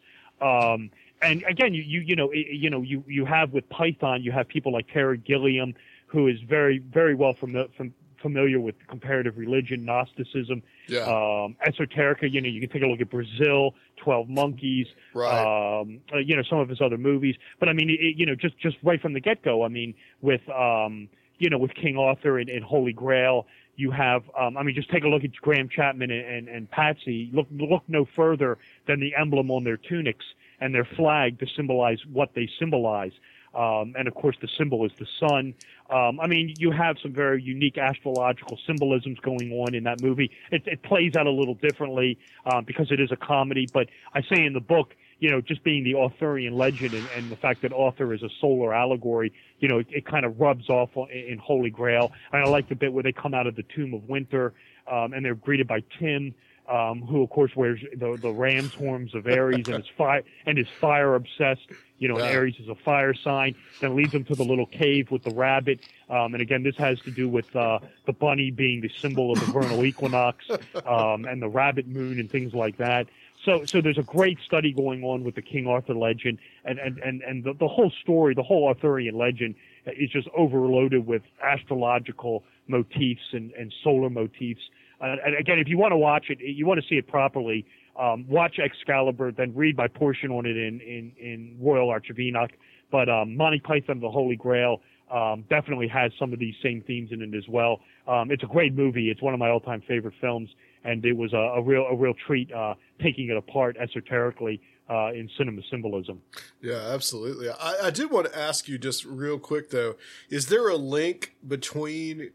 Um, 0.40 0.90
and 1.22 1.42
again, 1.48 1.74
you, 1.74 1.82
you, 1.82 2.00
you 2.00 2.16
know, 2.16 2.32
you 2.32 2.70
know, 2.70 2.82
you, 2.82 3.02
you 3.06 3.24
have 3.24 3.52
with 3.52 3.68
Python, 3.68 4.22
you 4.22 4.32
have 4.32 4.48
people 4.48 4.72
like 4.72 4.86
Terry 4.92 5.18
Gilliam, 5.18 5.74
who 6.06 6.28
is 6.28 6.40
very, 6.48 6.78
very 6.78 7.14
well 7.14 7.34
fami- 7.34 7.68
fam- 7.76 7.94
familiar 8.20 8.58
with 8.60 8.74
comparative 8.88 9.36
religion, 9.38 9.84
Gnosticism, 9.84 10.62
Yeah. 10.88 11.00
um, 11.02 11.56
esoterica. 11.66 12.30
You 12.30 12.40
know, 12.40 12.48
you 12.48 12.60
can 12.60 12.70
take 12.70 12.82
a 12.82 12.86
look 12.86 13.00
at 13.00 13.10
Brazil, 13.10 13.74
Twelve 13.96 14.28
Monkeys, 14.28 14.86
Right. 15.14 15.80
um, 15.80 16.00
uh, 16.12 16.18
you 16.18 16.36
know, 16.36 16.42
some 16.42 16.58
of 16.58 16.68
his 16.68 16.80
other 16.80 16.98
movies. 16.98 17.36
But 17.60 17.68
I 17.68 17.72
mean, 17.72 17.90
it, 17.90 18.16
you 18.16 18.26
know, 18.26 18.34
just 18.34 18.58
just 18.58 18.76
right 18.82 19.00
from 19.00 19.12
the 19.12 19.20
get 19.20 19.42
go. 19.42 19.64
I 19.64 19.68
mean, 19.68 19.94
with 20.22 20.46
um, 20.50 21.08
you 21.38 21.50
know, 21.50 21.58
with 21.58 21.74
King 21.74 21.98
Arthur 21.98 22.38
and, 22.38 22.48
and 22.48 22.64
Holy 22.64 22.92
Grail, 22.92 23.46
you 23.76 23.90
have. 23.90 24.22
Um, 24.38 24.56
I 24.56 24.62
mean, 24.62 24.74
just 24.74 24.90
take 24.90 25.04
a 25.04 25.08
look 25.08 25.22
at 25.24 25.32
Graham 25.36 25.68
Chapman 25.68 26.10
and, 26.10 26.26
and, 26.26 26.48
and 26.48 26.70
Patsy. 26.70 27.30
Look 27.32 27.46
look 27.52 27.82
no 27.88 28.06
further 28.16 28.58
than 28.86 29.00
the 29.00 29.14
emblem 29.14 29.50
on 29.50 29.64
their 29.64 29.76
tunics 29.76 30.24
and 30.60 30.74
their 30.74 30.84
flag 30.96 31.38
to 31.40 31.46
symbolize 31.56 31.98
what 32.10 32.34
they 32.34 32.48
symbolize. 32.58 33.12
Um, 33.54 33.94
and 33.98 34.06
of 34.06 34.14
course, 34.14 34.36
the 34.40 34.48
symbol 34.58 34.84
is 34.84 34.92
the 34.98 35.06
sun. 35.18 35.54
Um, 35.88 36.20
I 36.20 36.26
mean, 36.26 36.54
you 36.58 36.72
have 36.72 36.96
some 37.02 37.12
very 37.12 37.42
unique 37.42 37.78
astrological 37.78 38.58
symbolisms 38.66 39.18
going 39.20 39.50
on 39.52 39.74
in 39.74 39.84
that 39.84 40.02
movie. 40.02 40.30
It, 40.50 40.62
it 40.66 40.82
plays 40.82 41.16
out 41.16 41.26
a 41.26 41.30
little 41.30 41.54
differently 41.54 42.18
um, 42.44 42.64
because 42.64 42.92
it 42.92 43.00
is 43.00 43.10
a 43.12 43.16
comedy. 43.16 43.66
But 43.72 43.88
I 44.12 44.20
say 44.22 44.44
in 44.44 44.52
the 44.52 44.60
book, 44.60 44.94
you 45.20 45.30
know, 45.30 45.40
just 45.40 45.64
being 45.64 45.84
the 45.84 45.94
Arthurian 45.94 46.54
legend 46.54 46.92
and, 46.92 47.08
and 47.16 47.30
the 47.30 47.36
fact 47.36 47.62
that 47.62 47.72
Arthur 47.72 48.12
is 48.12 48.22
a 48.22 48.28
solar 48.40 48.74
allegory, 48.74 49.32
you 49.60 49.68
know, 49.68 49.78
it, 49.78 49.86
it 49.90 50.06
kind 50.06 50.26
of 50.26 50.38
rubs 50.38 50.68
off 50.68 50.90
in 51.10 51.38
Holy 51.38 51.70
Grail. 51.70 52.12
I 52.32 52.42
like 52.42 52.68
the 52.68 52.74
bit 52.74 52.92
where 52.92 53.02
they 53.02 53.12
come 53.12 53.32
out 53.32 53.46
of 53.46 53.56
the 53.56 53.64
Tomb 53.74 53.94
of 53.94 54.06
Winter 54.06 54.52
um, 54.90 55.14
and 55.14 55.24
they're 55.24 55.34
greeted 55.34 55.66
by 55.66 55.82
Tim 55.98 56.34
um, 56.68 57.02
who 57.02 57.22
of 57.22 57.30
course 57.30 57.54
wears 57.54 57.80
the 57.96 58.18
the 58.20 58.30
ram's 58.30 58.74
horns 58.74 59.14
of 59.14 59.26
Aries 59.26 59.68
and 59.68 59.82
is 59.82 59.90
fire 59.96 60.22
and 60.46 60.58
is 60.58 60.68
fire 60.80 61.14
obsessed. 61.14 61.66
You 61.98 62.08
know, 62.08 62.16
and 62.16 62.24
Yeah. 62.26 62.32
Aries 62.32 62.56
is 62.60 62.68
a 62.68 62.74
fire 62.74 63.14
sign. 63.14 63.54
Then 63.80 63.96
leads 63.96 64.12
him 64.12 64.24
to 64.24 64.34
the 64.34 64.44
little 64.44 64.66
cave 64.66 65.10
with 65.10 65.22
the 65.22 65.30
rabbit. 65.34 65.80
Um, 66.10 66.34
and 66.34 66.42
again, 66.42 66.62
this 66.62 66.76
has 66.76 67.00
to 67.02 67.10
do 67.10 67.26
with 67.26 67.56
uh, 67.56 67.78
the 68.04 68.12
bunny 68.12 68.50
being 68.50 68.82
the 68.82 68.90
symbol 69.00 69.32
of 69.32 69.40
the 69.40 69.46
vernal 69.46 69.82
equinox 69.82 70.44
um, 70.86 71.24
and 71.24 71.40
the 71.40 71.48
rabbit 71.48 71.86
moon 71.86 72.20
and 72.20 72.30
things 72.30 72.52
like 72.52 72.76
that. 72.76 73.06
So, 73.46 73.64
so 73.64 73.80
there's 73.80 73.96
a 73.96 74.02
great 74.02 74.38
study 74.44 74.72
going 74.72 75.04
on 75.04 75.24
with 75.24 75.36
the 75.36 75.42
King 75.42 75.66
Arthur 75.68 75.94
legend, 75.94 76.38
and 76.64 76.78
and 76.78 76.98
and, 76.98 77.22
and 77.22 77.44
the, 77.44 77.54
the 77.54 77.68
whole 77.68 77.92
story, 78.02 78.34
the 78.34 78.42
whole 78.42 78.66
Arthurian 78.68 79.16
legend, 79.16 79.54
is 79.86 80.10
just 80.10 80.28
overloaded 80.36 81.06
with 81.06 81.22
astrological 81.42 82.44
motifs 82.68 83.22
and, 83.32 83.52
and 83.52 83.72
solar 83.82 84.10
motifs. 84.10 84.60
Uh, 85.00 85.16
and 85.24 85.36
again, 85.38 85.58
if 85.58 85.68
you 85.68 85.78
want 85.78 85.92
to 85.92 85.96
watch 85.96 86.26
it, 86.28 86.38
you 86.40 86.66
want 86.66 86.80
to 86.80 86.86
see 86.88 86.96
it 86.96 87.06
properly. 87.06 87.66
Um, 87.98 88.26
watch 88.28 88.58
Excalibur, 88.58 89.32
then 89.32 89.54
read 89.54 89.76
my 89.76 89.88
portion 89.88 90.30
on 90.30 90.46
it 90.46 90.56
in 90.56 90.80
in, 90.80 91.12
in 91.18 91.56
Royal 91.60 91.88
Arch 91.88 92.10
of 92.10 92.18
Enoch. 92.18 92.50
But 92.90 93.08
um, 93.08 93.36
Monty 93.36 93.60
Python 93.60 94.00
the 94.00 94.10
Holy 94.10 94.36
Grail 94.36 94.80
um, 95.10 95.44
definitely 95.48 95.88
has 95.88 96.12
some 96.18 96.32
of 96.32 96.38
these 96.38 96.54
same 96.62 96.82
themes 96.82 97.10
in 97.12 97.22
it 97.22 97.34
as 97.36 97.48
well. 97.48 97.80
Um, 98.06 98.30
it's 98.30 98.42
a 98.42 98.46
great 98.46 98.74
movie. 98.74 99.10
It's 99.10 99.22
one 99.22 99.34
of 99.34 99.40
my 99.40 99.48
all-time 99.48 99.82
favorite 99.86 100.14
films, 100.20 100.48
and 100.84 101.04
it 101.04 101.12
was 101.12 101.32
a, 101.32 101.36
a 101.36 101.62
real 101.62 101.86
a 101.86 101.94
real 101.94 102.14
treat 102.26 102.52
uh, 102.52 102.74
taking 103.02 103.28
it 103.28 103.36
apart 103.36 103.76
esoterically 103.78 104.60
uh, 104.88 105.12
in 105.12 105.28
cinema 105.36 105.62
symbolism. 105.70 106.20
Yeah, 106.60 106.80
absolutely. 106.92 107.48
I, 107.48 107.76
I 107.84 107.90
did 107.90 108.10
want 108.10 108.32
to 108.32 108.38
ask 108.38 108.68
you 108.68 108.78
just 108.78 109.04
real 109.04 109.38
quick 109.38 109.70
though: 109.70 109.96
is 110.28 110.46
there 110.46 110.68
a 110.68 110.76
link 110.76 111.34
between 111.46 112.30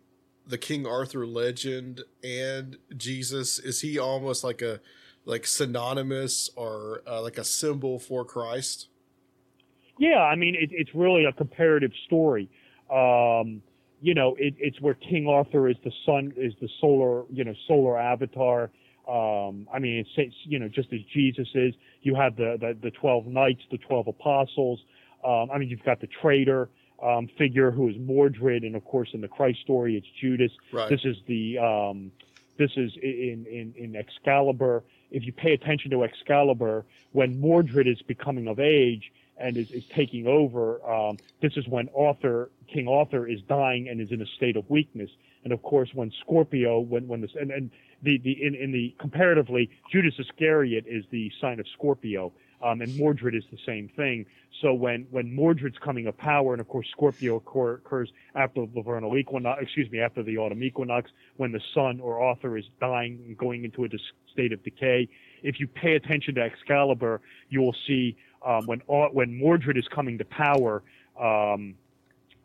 the 0.46 0.58
King 0.58 0.86
Arthur 0.86 1.26
legend 1.26 2.02
and 2.24 2.78
Jesus? 2.96 3.60
Is 3.60 3.82
he 3.82 3.98
almost 3.98 4.44
like 4.44 4.62
a 4.62 4.80
like 5.26 5.46
synonymous 5.46 6.50
or 6.56 7.04
uh, 7.08 7.22
like 7.22 7.38
a 7.38 7.44
symbol 7.44 8.00
for 8.00 8.26
Christ? 8.26 8.88
Yeah, 10.00 10.20
I 10.20 10.36
mean, 10.36 10.56
it, 10.56 10.70
it's 10.72 10.90
really 10.96 11.26
a 11.26 11.32
comparative 11.32 11.92
story. 12.08 12.50
Um, 12.92 13.62
you 14.02 14.16
know, 14.16 14.36
it, 14.40 14.56
it's 14.58 14.82
where 14.82 14.96
King 14.96 15.28
Arthur 15.28 15.70
is 15.70 15.78
the 15.84 15.92
sun, 16.06 16.34
is 16.36 16.54
the 16.60 16.68
solar, 16.80 17.26
you 17.30 17.44
know, 17.44 17.54
solar 17.68 18.00
avatar. 18.00 18.72
Um, 19.08 19.68
I 19.72 19.80
mean, 19.80 20.00
it's, 20.00 20.10
it's, 20.18 20.36
you 20.44 20.58
know, 20.58 20.68
just 20.68 20.92
as 20.92 21.00
Jesus 21.14 21.48
is, 21.54 21.76
you 22.02 22.16
have 22.16 22.36
the, 22.36 22.58
the, 22.60 22.76
the 22.82 22.92
12 22.92 23.28
knights, 23.28 23.62
the 23.70 23.78
12 23.78 24.08
apostles. 24.08 24.80
Um, 25.24 25.50
I 25.54 25.60
mean, 25.60 25.70
you've 25.70 25.84
got 25.84 26.02
the 26.02 26.08
traitor, 26.22 26.70
um, 27.02 27.28
figure 27.38 27.72
who 27.72 27.90
is 27.90 27.96
Mordred. 27.98 28.64
And 28.64 28.76
of 28.76 28.86
course, 28.86 29.10
in 29.14 29.22
the 29.22 29.28
Christ 29.28 29.62
story, 29.62 29.96
it's 29.98 30.08
Judas. 30.20 30.52
Right. 30.72 30.90
This 30.90 31.06
is 31.06 31.18
the, 31.28 31.58
um, 31.58 32.12
this 32.58 32.72
is 32.78 32.96
in, 33.02 33.46
in, 33.50 33.74
in 33.78 33.96
Excalibur. 33.96 34.84
If 35.10 35.26
you 35.26 35.34
pay 35.34 35.54
attention 35.54 35.92
to 35.92 36.04
Excalibur, 36.04 36.86
when 37.12 37.40
Mordred 37.40 37.88
is 37.88 38.02
becoming 38.02 38.48
of 38.48 38.60
age 38.60 39.12
and 39.38 39.58
is, 39.58 39.72
is 39.72 39.86
taking 39.88 40.28
over, 40.28 40.84
um, 40.90 41.18
this 41.42 41.58
is 41.58 41.68
when 41.68 41.90
Arthur, 41.98 42.50
King 42.68 42.88
Arthur 42.88 43.28
is 43.28 43.42
dying 43.42 43.90
and 43.90 44.00
is 44.00 44.12
in 44.12 44.22
a 44.22 44.26
state 44.26 44.56
of 44.56 44.70
weakness. 44.70 45.10
And 45.44 45.52
of 45.52 45.64
course, 45.64 45.90
when 45.94 46.12
Scorpio, 46.22 46.80
when, 46.80 47.08
when 47.08 47.22
this, 47.22 47.32
and, 47.40 47.52
and 47.52 47.72
the, 48.04 48.20
the, 48.20 48.32
in, 48.44 48.56
in 48.56 48.72
the, 48.72 48.96
comparatively, 49.00 49.70
Judas 49.92 50.14
Iscariot 50.20 50.86
is 50.88 51.04
the 51.10 51.32
sign 51.42 51.60
of 51.60 51.68
Scorpio. 51.74 52.32
Um, 52.64 52.82
and 52.82 52.96
Mordred 52.98 53.36
is 53.36 53.44
the 53.52 53.58
same 53.66 53.90
thing. 53.96 54.26
So 54.62 54.74
when, 54.74 55.08
when 55.10 55.34
Mordred's 55.34 55.78
coming 55.80 56.08
of 56.08 56.18
power, 56.18 56.54
and 56.54 56.62
of 56.62 56.68
course 56.68 56.88
Scorpio 56.92 57.36
occurs 57.38 58.12
after 58.36 58.66
the 58.66 58.82
vernal 58.82 59.18
equinox, 59.18 59.64
excuse 59.64 59.90
me, 59.90 60.00
after 60.00 60.22
the 60.22 60.38
autumn 60.38 60.64
equinox, 60.64 61.10
when 61.38 61.52
the 61.52 61.62
sun 61.74 62.00
or 62.00 62.22
Arthur 62.22 62.58
is 62.58 62.66
dying 62.80 63.24
and 63.26 63.38
going 63.38 63.64
into 63.64 63.86
a 63.86 63.90
state 64.32 64.54
of 64.54 64.64
decay. 64.64 65.10
If 65.44 65.60
you 65.60 65.68
pay 65.68 65.96
attention 65.96 66.36
to 66.36 66.42
Excalibur, 66.42 67.22
you 67.50 67.62
will 67.62 67.76
see 67.88 68.16
um, 68.46 68.66
when 68.66 68.80
when 68.80 69.38
Mordred 69.38 69.78
is 69.78 69.88
coming 69.88 70.18
to 70.18 70.26
power, 70.26 70.84
um, 71.20 71.76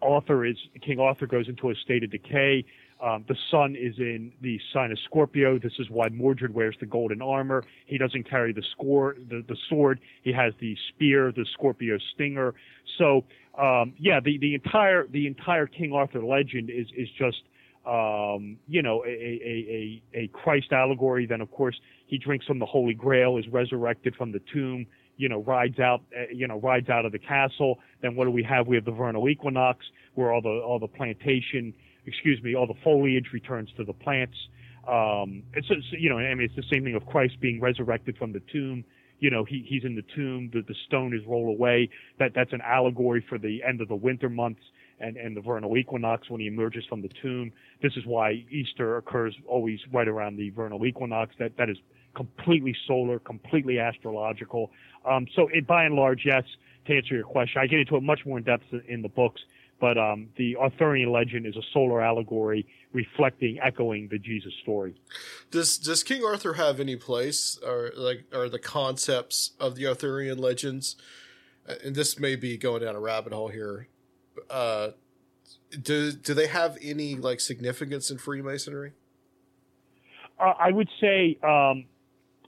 Arthur 0.02 0.44
is 0.44 0.56
King 0.82 1.00
Arthur 1.00 1.26
goes 1.26 1.48
into 1.48 1.70
a 1.70 1.74
state 1.74 2.04
of 2.04 2.10
decay. 2.10 2.64
Um, 3.02 3.24
the 3.28 3.36
sun 3.50 3.76
is 3.76 3.94
in 3.98 4.32
the 4.40 4.58
sign 4.72 4.90
of 4.90 4.98
Scorpio. 5.04 5.58
This 5.58 5.74
is 5.78 5.90
why 5.90 6.08
Mordred 6.08 6.54
wears 6.54 6.76
the 6.80 6.86
golden 6.86 7.20
armor. 7.20 7.62
He 7.84 7.98
doesn't 7.98 8.28
carry 8.28 8.52
the 8.54 8.64
score, 8.72 9.16
the, 9.28 9.44
the 9.46 9.56
sword. 9.68 10.00
He 10.22 10.32
has 10.32 10.54
the 10.60 10.74
spear, 10.88 11.30
the 11.30 11.44
Scorpio 11.52 11.98
stinger. 12.14 12.54
So, 12.96 13.24
um, 13.58 13.92
yeah, 13.98 14.20
the, 14.20 14.38
the 14.38 14.54
entire 14.54 15.06
the 15.08 15.26
entire 15.26 15.66
King 15.66 15.92
Arthur 15.92 16.24
legend 16.24 16.70
is 16.70 16.86
is 16.96 17.08
just 17.18 17.42
um, 17.86 18.56
you 18.66 18.80
know 18.80 19.04
a, 19.04 19.10
a, 19.10 20.02
a, 20.14 20.20
a 20.22 20.28
Christ 20.28 20.72
allegory. 20.72 21.26
Then, 21.26 21.42
of 21.42 21.50
course, 21.50 21.78
he 22.06 22.16
drinks 22.16 22.46
from 22.46 22.58
the 22.58 22.66
Holy 22.66 22.94
Grail, 22.94 23.36
is 23.36 23.46
resurrected 23.48 24.14
from 24.16 24.32
the 24.32 24.40
tomb. 24.52 24.86
You 25.18 25.30
know, 25.30 25.40
rides 25.42 25.78
out, 25.78 26.02
uh, 26.14 26.24
you 26.32 26.46
know, 26.46 26.60
rides 26.60 26.88
out 26.90 27.06
of 27.06 27.12
the 27.12 27.18
castle. 27.18 27.78
Then 28.02 28.16
what 28.16 28.24
do 28.24 28.30
we 28.30 28.42
have? 28.42 28.66
We 28.66 28.76
have 28.76 28.84
the 28.84 28.90
vernal 28.92 29.28
equinox, 29.28 29.84
where 30.14 30.32
all 30.32 30.40
the 30.40 30.48
all 30.48 30.78
the 30.78 30.88
plantation 30.88 31.74
excuse 32.06 32.42
me, 32.42 32.54
all 32.54 32.66
the 32.66 32.78
foliage 32.82 33.26
returns 33.32 33.70
to 33.76 33.84
the 33.84 33.92
plants. 33.92 34.36
Um, 34.88 35.42
it's, 35.54 35.66
it's 35.70 35.86
you 35.90 36.08
know, 36.08 36.18
I 36.18 36.34
mean, 36.34 36.44
it's 36.44 36.56
the 36.56 36.74
same 36.74 36.84
thing 36.84 36.94
of 36.94 37.04
Christ 37.06 37.40
being 37.40 37.60
resurrected 37.60 38.16
from 38.16 38.32
the 38.32 38.40
tomb. 38.52 38.84
You 39.18 39.30
know, 39.30 39.44
he, 39.44 39.64
he's 39.66 39.84
in 39.84 39.96
the 39.96 40.04
tomb. 40.14 40.50
The, 40.52 40.62
the 40.62 40.74
stone 40.86 41.14
is 41.14 41.26
rolled 41.26 41.48
away. 41.48 41.88
That 42.18 42.32
that's 42.34 42.52
an 42.52 42.60
allegory 42.60 43.24
for 43.28 43.38
the 43.38 43.62
end 43.62 43.80
of 43.80 43.88
the 43.88 43.96
winter 43.96 44.28
months 44.28 44.60
and 45.00 45.16
and 45.16 45.36
the 45.36 45.40
vernal 45.40 45.76
equinox 45.76 46.30
when 46.30 46.40
he 46.40 46.46
emerges 46.46 46.84
from 46.88 47.02
the 47.02 47.10
tomb. 47.22 47.52
This 47.82 47.92
is 47.96 48.04
why 48.06 48.44
Easter 48.50 48.96
occurs 48.96 49.34
always 49.46 49.80
right 49.92 50.08
around 50.08 50.36
the 50.36 50.50
vernal 50.50 50.84
equinox. 50.86 51.34
That 51.38 51.56
that 51.56 51.70
is 51.70 51.78
completely 52.14 52.74
solar, 52.86 53.18
completely 53.18 53.78
astrological. 53.78 54.70
Um, 55.08 55.26
so 55.34 55.48
it, 55.52 55.66
by 55.66 55.84
and 55.84 55.94
large, 55.94 56.22
yes. 56.24 56.44
To 56.86 56.96
answer 56.96 57.16
your 57.16 57.24
question, 57.24 57.60
I 57.60 57.66
get 57.66 57.80
into 57.80 57.96
it 57.96 58.02
much 58.04 58.20
more 58.24 58.38
in 58.38 58.44
depth 58.44 58.62
in 58.86 59.02
the 59.02 59.08
books 59.08 59.40
but 59.80 59.98
um, 59.98 60.28
the 60.36 60.56
Arthurian 60.56 61.10
legend 61.12 61.46
is 61.46 61.56
a 61.56 61.62
solar 61.72 62.00
allegory 62.00 62.66
reflecting, 62.92 63.58
echoing 63.62 64.08
the 64.10 64.18
Jesus 64.18 64.52
story. 64.62 64.94
Does 65.50 65.78
does 65.78 66.02
King 66.02 66.24
Arthur 66.24 66.54
have 66.54 66.80
any 66.80 66.96
place 66.96 67.58
or 67.64 67.90
like 67.96 68.24
are 68.32 68.48
the 68.48 68.58
concepts 68.58 69.52
of 69.60 69.76
the 69.76 69.86
Arthurian 69.86 70.38
legends? 70.38 70.96
uh, 71.68 71.74
And 71.84 71.94
this 71.94 72.18
may 72.18 72.36
be 72.36 72.56
going 72.56 72.82
down 72.82 72.94
a 72.96 73.00
rabbit 73.00 73.32
hole 73.32 73.48
here. 73.48 73.88
uh, 74.50 74.90
do 75.82 76.12
do 76.12 76.32
they 76.32 76.46
have 76.46 76.78
any 76.80 77.14
like 77.16 77.40
significance 77.40 78.10
in 78.10 78.18
Freemasonry? 78.18 78.92
Uh, 80.38 80.52
I 80.58 80.70
would 80.70 80.88
say 81.00 81.38
um, 81.42 81.84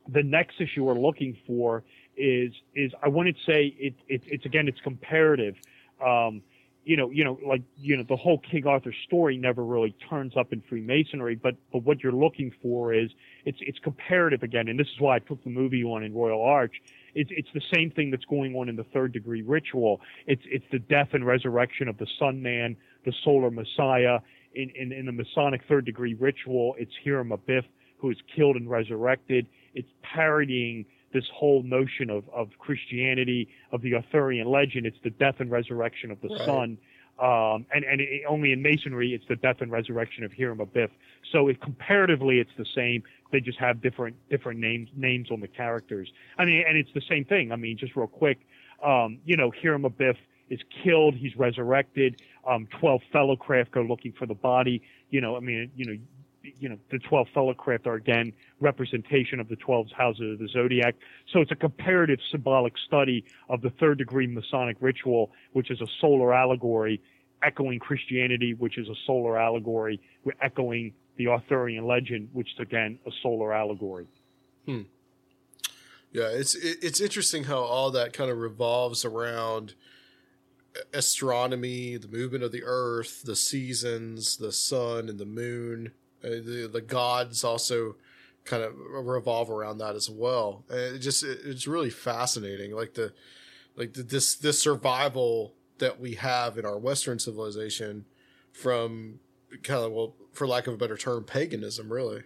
the 0.08 0.22
nexus 0.22 0.68
you 0.76 0.88
are 0.88 0.98
looking 0.98 1.36
for 1.46 1.84
is 2.16 2.52
is 2.74 2.92
I 3.02 3.08
wouldn't 3.08 3.36
say 3.46 3.74
it, 3.78 3.94
it 4.08 4.22
it's 4.26 4.44
again 4.46 4.68
it's 4.68 4.80
comparative. 4.80 5.56
Um, 6.04 6.42
you 6.88 6.96
know, 6.96 7.10
you 7.10 7.22
know, 7.22 7.38
like 7.46 7.60
you 7.76 7.98
know, 7.98 8.02
the 8.02 8.16
whole 8.16 8.38
King 8.38 8.66
Arthur 8.66 8.94
story 9.04 9.36
never 9.36 9.62
really 9.62 9.94
turns 10.08 10.38
up 10.38 10.54
in 10.54 10.62
Freemasonry, 10.70 11.34
but 11.34 11.54
but 11.70 11.82
what 11.82 12.02
you're 12.02 12.12
looking 12.12 12.50
for 12.62 12.94
is 12.94 13.10
it's 13.44 13.58
it's 13.60 13.78
comparative 13.80 14.42
again, 14.42 14.68
and 14.68 14.80
this 14.80 14.86
is 14.86 14.98
why 14.98 15.16
I 15.16 15.18
put 15.18 15.44
the 15.44 15.50
movie 15.50 15.84
on 15.84 16.02
in 16.02 16.14
Royal 16.14 16.42
Arch. 16.42 16.72
It's 17.14 17.30
it's 17.30 17.50
the 17.52 17.60
same 17.74 17.90
thing 17.90 18.10
that's 18.10 18.24
going 18.24 18.56
on 18.56 18.70
in 18.70 18.76
the 18.76 18.84
third 18.84 19.12
degree 19.12 19.42
ritual. 19.42 20.00
It's 20.26 20.40
it's 20.46 20.64
the 20.72 20.78
death 20.78 21.08
and 21.12 21.26
resurrection 21.26 21.88
of 21.88 21.98
the 21.98 22.06
Sun 22.18 22.40
Man, 22.40 22.74
the 23.04 23.12
Solar 23.22 23.50
Messiah. 23.50 24.20
In 24.54 24.70
in, 24.70 24.90
in 24.90 25.04
the 25.04 25.12
Masonic 25.12 25.60
third 25.68 25.84
degree 25.84 26.14
ritual, 26.14 26.74
it's 26.78 26.92
Hiram 27.04 27.32
Abiff 27.32 27.64
who 27.98 28.10
is 28.10 28.16
killed 28.34 28.56
and 28.56 28.70
resurrected. 28.70 29.46
It's 29.74 29.88
parodying 30.02 30.86
this 31.12 31.24
whole 31.32 31.62
notion 31.62 32.10
of, 32.10 32.24
of 32.30 32.50
Christianity, 32.58 33.48
of 33.72 33.82
the 33.82 33.94
Arthurian 33.94 34.48
legend. 34.48 34.86
It's 34.86 34.98
the 35.02 35.10
death 35.10 35.36
and 35.38 35.50
resurrection 35.50 36.10
of 36.10 36.20
the 36.20 36.28
Right. 36.28 36.44
sun. 36.46 36.78
Um, 37.18 37.66
and, 37.74 37.84
and 37.84 38.00
it, 38.00 38.22
only 38.28 38.52
in 38.52 38.62
Masonry, 38.62 39.12
it's 39.12 39.24
the 39.28 39.34
death 39.36 39.56
and 39.60 39.72
resurrection 39.72 40.22
of 40.22 40.32
Hiram 40.32 40.58
Abiff. 40.58 40.90
So 41.32 41.48
it, 41.48 41.60
comparatively, 41.60 42.38
it's 42.38 42.52
the 42.56 42.66
same. 42.76 43.02
They 43.32 43.40
just 43.40 43.58
have 43.58 43.82
different, 43.82 44.14
different 44.30 44.60
names, 44.60 44.88
names 44.94 45.30
on 45.32 45.40
the 45.40 45.48
characters. 45.48 46.12
I 46.38 46.44
mean, 46.44 46.64
and 46.68 46.78
it's 46.78 46.92
the 46.94 47.02
same 47.08 47.24
thing. 47.24 47.50
I 47.50 47.56
mean, 47.56 47.76
just 47.76 47.96
real 47.96 48.06
quick, 48.06 48.38
um, 48.84 49.18
you 49.24 49.36
know, 49.36 49.50
Hiram 49.60 49.82
Abiff 49.82 50.16
is 50.48 50.60
killed. 50.84 51.14
He's 51.14 51.36
resurrected. 51.36 52.22
Um, 52.46 52.68
12 52.78 53.02
fellow 53.12 53.34
craft 53.36 53.72
go 53.72 53.82
looking 53.82 54.12
for 54.12 54.26
the 54.26 54.34
body. 54.34 54.80
You 55.10 55.20
know, 55.20 55.36
I 55.36 55.40
mean, 55.40 55.72
you 55.74 55.86
know, 55.86 55.98
you 56.58 56.68
know, 56.68 56.78
the 56.90 56.98
12 56.98 57.28
fellow 57.34 57.54
are 57.86 57.94
again 57.94 58.32
representation 58.60 59.40
of 59.40 59.48
the 59.48 59.56
12 59.56 59.88
houses 59.96 60.32
of 60.32 60.38
the 60.38 60.48
zodiac. 60.48 60.94
So 61.32 61.40
it's 61.40 61.52
a 61.52 61.56
comparative 61.56 62.18
symbolic 62.30 62.74
study 62.86 63.24
of 63.48 63.60
the 63.62 63.70
third 63.70 63.98
degree 63.98 64.26
Masonic 64.26 64.76
ritual, 64.80 65.30
which 65.52 65.70
is 65.70 65.80
a 65.80 65.86
solar 66.00 66.34
allegory, 66.34 67.00
echoing 67.42 67.78
Christianity, 67.78 68.54
which 68.54 68.78
is 68.78 68.88
a 68.88 68.94
solar 69.06 69.38
allegory, 69.38 70.00
we're 70.24 70.32
echoing 70.42 70.92
the 71.16 71.28
Arthurian 71.28 71.86
legend, 71.86 72.28
which 72.32 72.48
is 72.54 72.60
again 72.60 72.98
a 73.06 73.10
solar 73.22 73.52
allegory. 73.52 74.06
Hmm. 74.66 74.82
Yeah, 76.12 76.28
it's 76.28 76.54
it's 76.54 77.00
interesting 77.00 77.44
how 77.44 77.58
all 77.58 77.90
that 77.90 78.12
kind 78.12 78.30
of 78.30 78.38
revolves 78.38 79.04
around 79.04 79.74
astronomy, 80.94 81.96
the 81.96 82.08
movement 82.08 82.44
of 82.44 82.52
the 82.52 82.62
Earth, 82.64 83.22
the 83.24 83.36
seasons, 83.36 84.36
the 84.36 84.52
sun 84.52 85.08
and 85.08 85.18
the 85.18 85.26
moon. 85.26 85.92
Uh, 86.24 86.28
the 86.28 86.68
the 86.72 86.80
gods 86.80 87.44
also 87.44 87.96
kind 88.44 88.62
of 88.62 88.74
revolve 88.76 89.50
around 89.50 89.78
that 89.78 89.94
as 89.94 90.08
well. 90.08 90.64
Uh, 90.70 90.94
it 90.94 90.98
just 90.98 91.22
it, 91.22 91.40
it's 91.44 91.66
really 91.66 91.90
fascinating, 91.90 92.72
like 92.72 92.94
the 92.94 93.12
like 93.76 93.92
the, 93.94 94.02
this 94.02 94.34
this 94.34 94.60
survival 94.60 95.54
that 95.78 96.00
we 96.00 96.14
have 96.14 96.58
in 96.58 96.66
our 96.66 96.78
Western 96.78 97.18
civilization 97.18 98.04
from 98.52 99.20
kind 99.62 99.84
of 99.84 99.92
well, 99.92 100.14
for 100.32 100.46
lack 100.46 100.66
of 100.66 100.74
a 100.74 100.76
better 100.76 100.96
term, 100.96 101.24
paganism. 101.24 101.92
Really. 101.92 102.22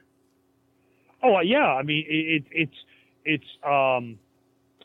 Oh 1.23 1.41
yeah, 1.41 1.67
I 1.67 1.83
mean 1.83 2.05
it, 2.09 2.45
it's 2.51 2.85
it's 3.25 3.57
um, 3.65 4.19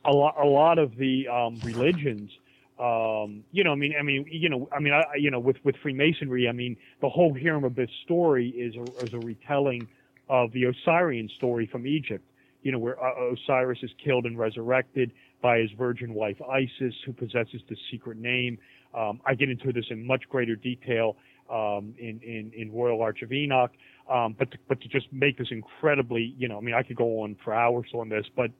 a 0.05 0.11
lot 0.11 0.35
a 0.41 0.45
lot 0.45 0.79
of 0.79 0.95
the 0.97 1.27
um, 1.27 1.59
religions. 1.63 2.31
Um, 2.79 3.43
you 3.51 3.63
know, 3.63 3.71
I 3.71 3.75
mean, 3.75 3.95
I 3.99 4.03
mean, 4.03 4.25
you 4.29 4.49
know, 4.49 4.69
I 4.71 4.79
mean, 4.79 4.93
I, 4.93 5.03
you 5.17 5.31
know, 5.31 5.39
with 5.39 5.57
with 5.63 5.75
Freemasonry, 5.81 6.47
I 6.47 6.51
mean, 6.51 6.77
the 7.01 7.09
whole 7.09 7.33
Hiram 7.33 7.63
Abiff 7.63 7.89
story 8.03 8.49
is 8.49 8.75
a, 8.75 9.03
is 9.03 9.13
a 9.13 9.19
retelling 9.19 9.87
of 10.29 10.51
the 10.51 10.67
Osirian 10.67 11.29
story 11.29 11.67
from 11.71 11.87
Egypt. 11.87 12.23
You 12.61 12.71
know, 12.71 12.79
where 12.79 13.01
uh, 13.01 13.33
Osiris 13.33 13.79
is 13.81 13.91
killed 14.03 14.25
and 14.25 14.37
resurrected 14.37 15.11
by 15.41 15.59
his 15.59 15.71
virgin 15.71 16.13
wife 16.13 16.37
Isis, 16.41 16.93
who 17.05 17.13
possesses 17.13 17.61
the 17.69 17.77
secret 17.89 18.17
name. 18.17 18.57
Um, 18.93 19.21
I 19.25 19.35
get 19.35 19.49
into 19.49 19.71
this 19.71 19.85
in 19.89 20.05
much 20.05 20.23
greater 20.29 20.55
detail 20.55 21.17
um, 21.49 21.95
in, 21.97 22.19
in 22.21 22.51
in 22.55 22.71
Royal 22.71 23.01
Arch 23.01 23.21
of 23.21 23.31
Enoch. 23.31 23.71
Um, 24.09 24.35
but 24.37 24.51
to, 24.51 24.57
but 24.67 24.81
to 24.81 24.87
just 24.87 25.11
make 25.11 25.37
this 25.37 25.47
incredibly, 25.51 26.35
you 26.37 26.47
know, 26.47 26.57
I 26.57 26.61
mean, 26.61 26.75
I 26.75 26.83
could 26.83 26.95
go 26.95 27.21
on 27.23 27.35
for 27.43 27.53
hours 27.53 27.87
on 27.93 28.09
this, 28.09 28.25
but 28.35 28.51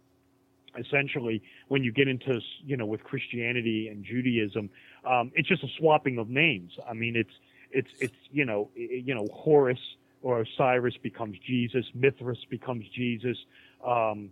essentially, 0.78 1.42
when 1.68 1.84
you 1.84 1.92
get 1.92 2.08
into, 2.08 2.40
you 2.66 2.78
know, 2.78 2.86
with 2.86 3.04
Christianity 3.04 3.88
and 3.90 4.04
Judaism, 4.04 4.70
um, 5.06 5.32
it's 5.36 5.48
just 5.48 5.64
a 5.64 5.68
swapping 5.78 6.18
of 6.18 6.30
names. 6.30 6.72
I 6.90 6.94
mean, 6.94 7.16
it's 7.16 7.34
it's 7.72 7.90
it's 8.00 8.16
you 8.32 8.46
know, 8.46 8.70
i- 8.78 9.02
you 9.06 9.14
know, 9.16 9.28
Horus 9.34 9.80
or 10.22 10.42
Osiris 10.42 10.96
becomes 11.02 11.38
Jesus, 11.46 11.86
Mithras 11.94 12.40
becomes 12.50 12.86
Jesus. 12.96 13.38
Um, 13.86 14.32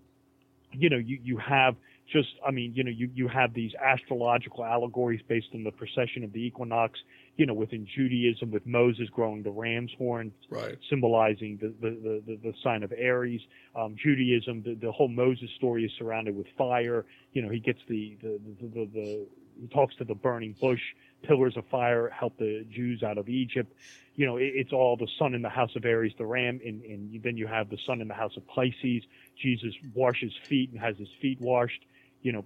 you 0.73 0.89
know, 0.89 0.97
you 0.97 1.19
you 1.23 1.37
have 1.37 1.75
just, 2.11 2.29
I 2.45 2.51
mean, 2.51 2.73
you 2.75 2.83
know, 2.83 2.91
you 2.91 3.09
you 3.13 3.27
have 3.27 3.53
these 3.53 3.71
astrological 3.75 4.63
allegories 4.63 5.21
based 5.27 5.47
on 5.53 5.63
the 5.63 5.71
precession 5.71 6.23
of 6.23 6.33
the 6.33 6.39
equinox. 6.43 6.99
You 7.37 7.45
know, 7.45 7.53
within 7.53 7.85
Judaism, 7.85 8.51
with 8.51 8.65
Moses 8.65 9.09
growing 9.09 9.43
the 9.43 9.51
ram's 9.51 9.91
horn, 9.97 10.31
right. 10.49 10.77
symbolizing 10.89 11.57
the 11.61 11.73
the, 11.81 12.21
the, 12.25 12.39
the, 12.41 12.53
sign 12.63 12.81
of 12.83 12.93
Aries. 12.95 13.41
Um, 13.75 13.95
Judaism, 14.01 14.63
the, 14.63 14.75
the 14.75 14.91
whole 14.91 15.09
Moses 15.09 15.49
story 15.57 15.83
is 15.83 15.91
surrounded 15.97 16.35
with 16.35 16.47
fire. 16.57 17.05
You 17.33 17.41
know, 17.41 17.49
he 17.49 17.59
gets 17.59 17.79
the 17.89 18.17
the, 18.21 18.39
the, 18.61 18.67
the, 18.67 18.89
the 18.93 19.27
he 19.59 19.67
talks 19.67 19.95
to 19.97 20.03
the 20.03 20.15
burning 20.15 20.55
bush. 20.59 20.81
Pillars 21.23 21.57
of 21.57 21.65
fire 21.67 22.09
help 22.09 22.37
the 22.37 22.65
Jews 22.69 23.03
out 23.03 23.17
of 23.17 23.29
Egypt. 23.29 23.73
You 24.15 24.25
know, 24.25 24.37
it, 24.37 24.51
it's 24.53 24.73
all 24.73 24.95
the 24.95 25.07
sun 25.17 25.33
in 25.33 25.41
the 25.41 25.49
house 25.49 25.75
of 25.75 25.85
Aries, 25.85 26.13
the 26.17 26.25
ram, 26.25 26.59
and, 26.65 26.83
and 26.83 27.21
then 27.23 27.37
you 27.37 27.47
have 27.47 27.69
the 27.69 27.77
sun 27.85 28.01
in 28.01 28.07
the 28.07 28.13
house 28.13 28.37
of 28.37 28.47
Pisces. 28.47 29.03
Jesus 29.41 29.73
washes 29.93 30.33
feet 30.43 30.71
and 30.71 30.79
has 30.79 30.97
his 30.97 31.09
feet 31.21 31.39
washed. 31.41 31.85
You 32.21 32.33
know, 32.33 32.45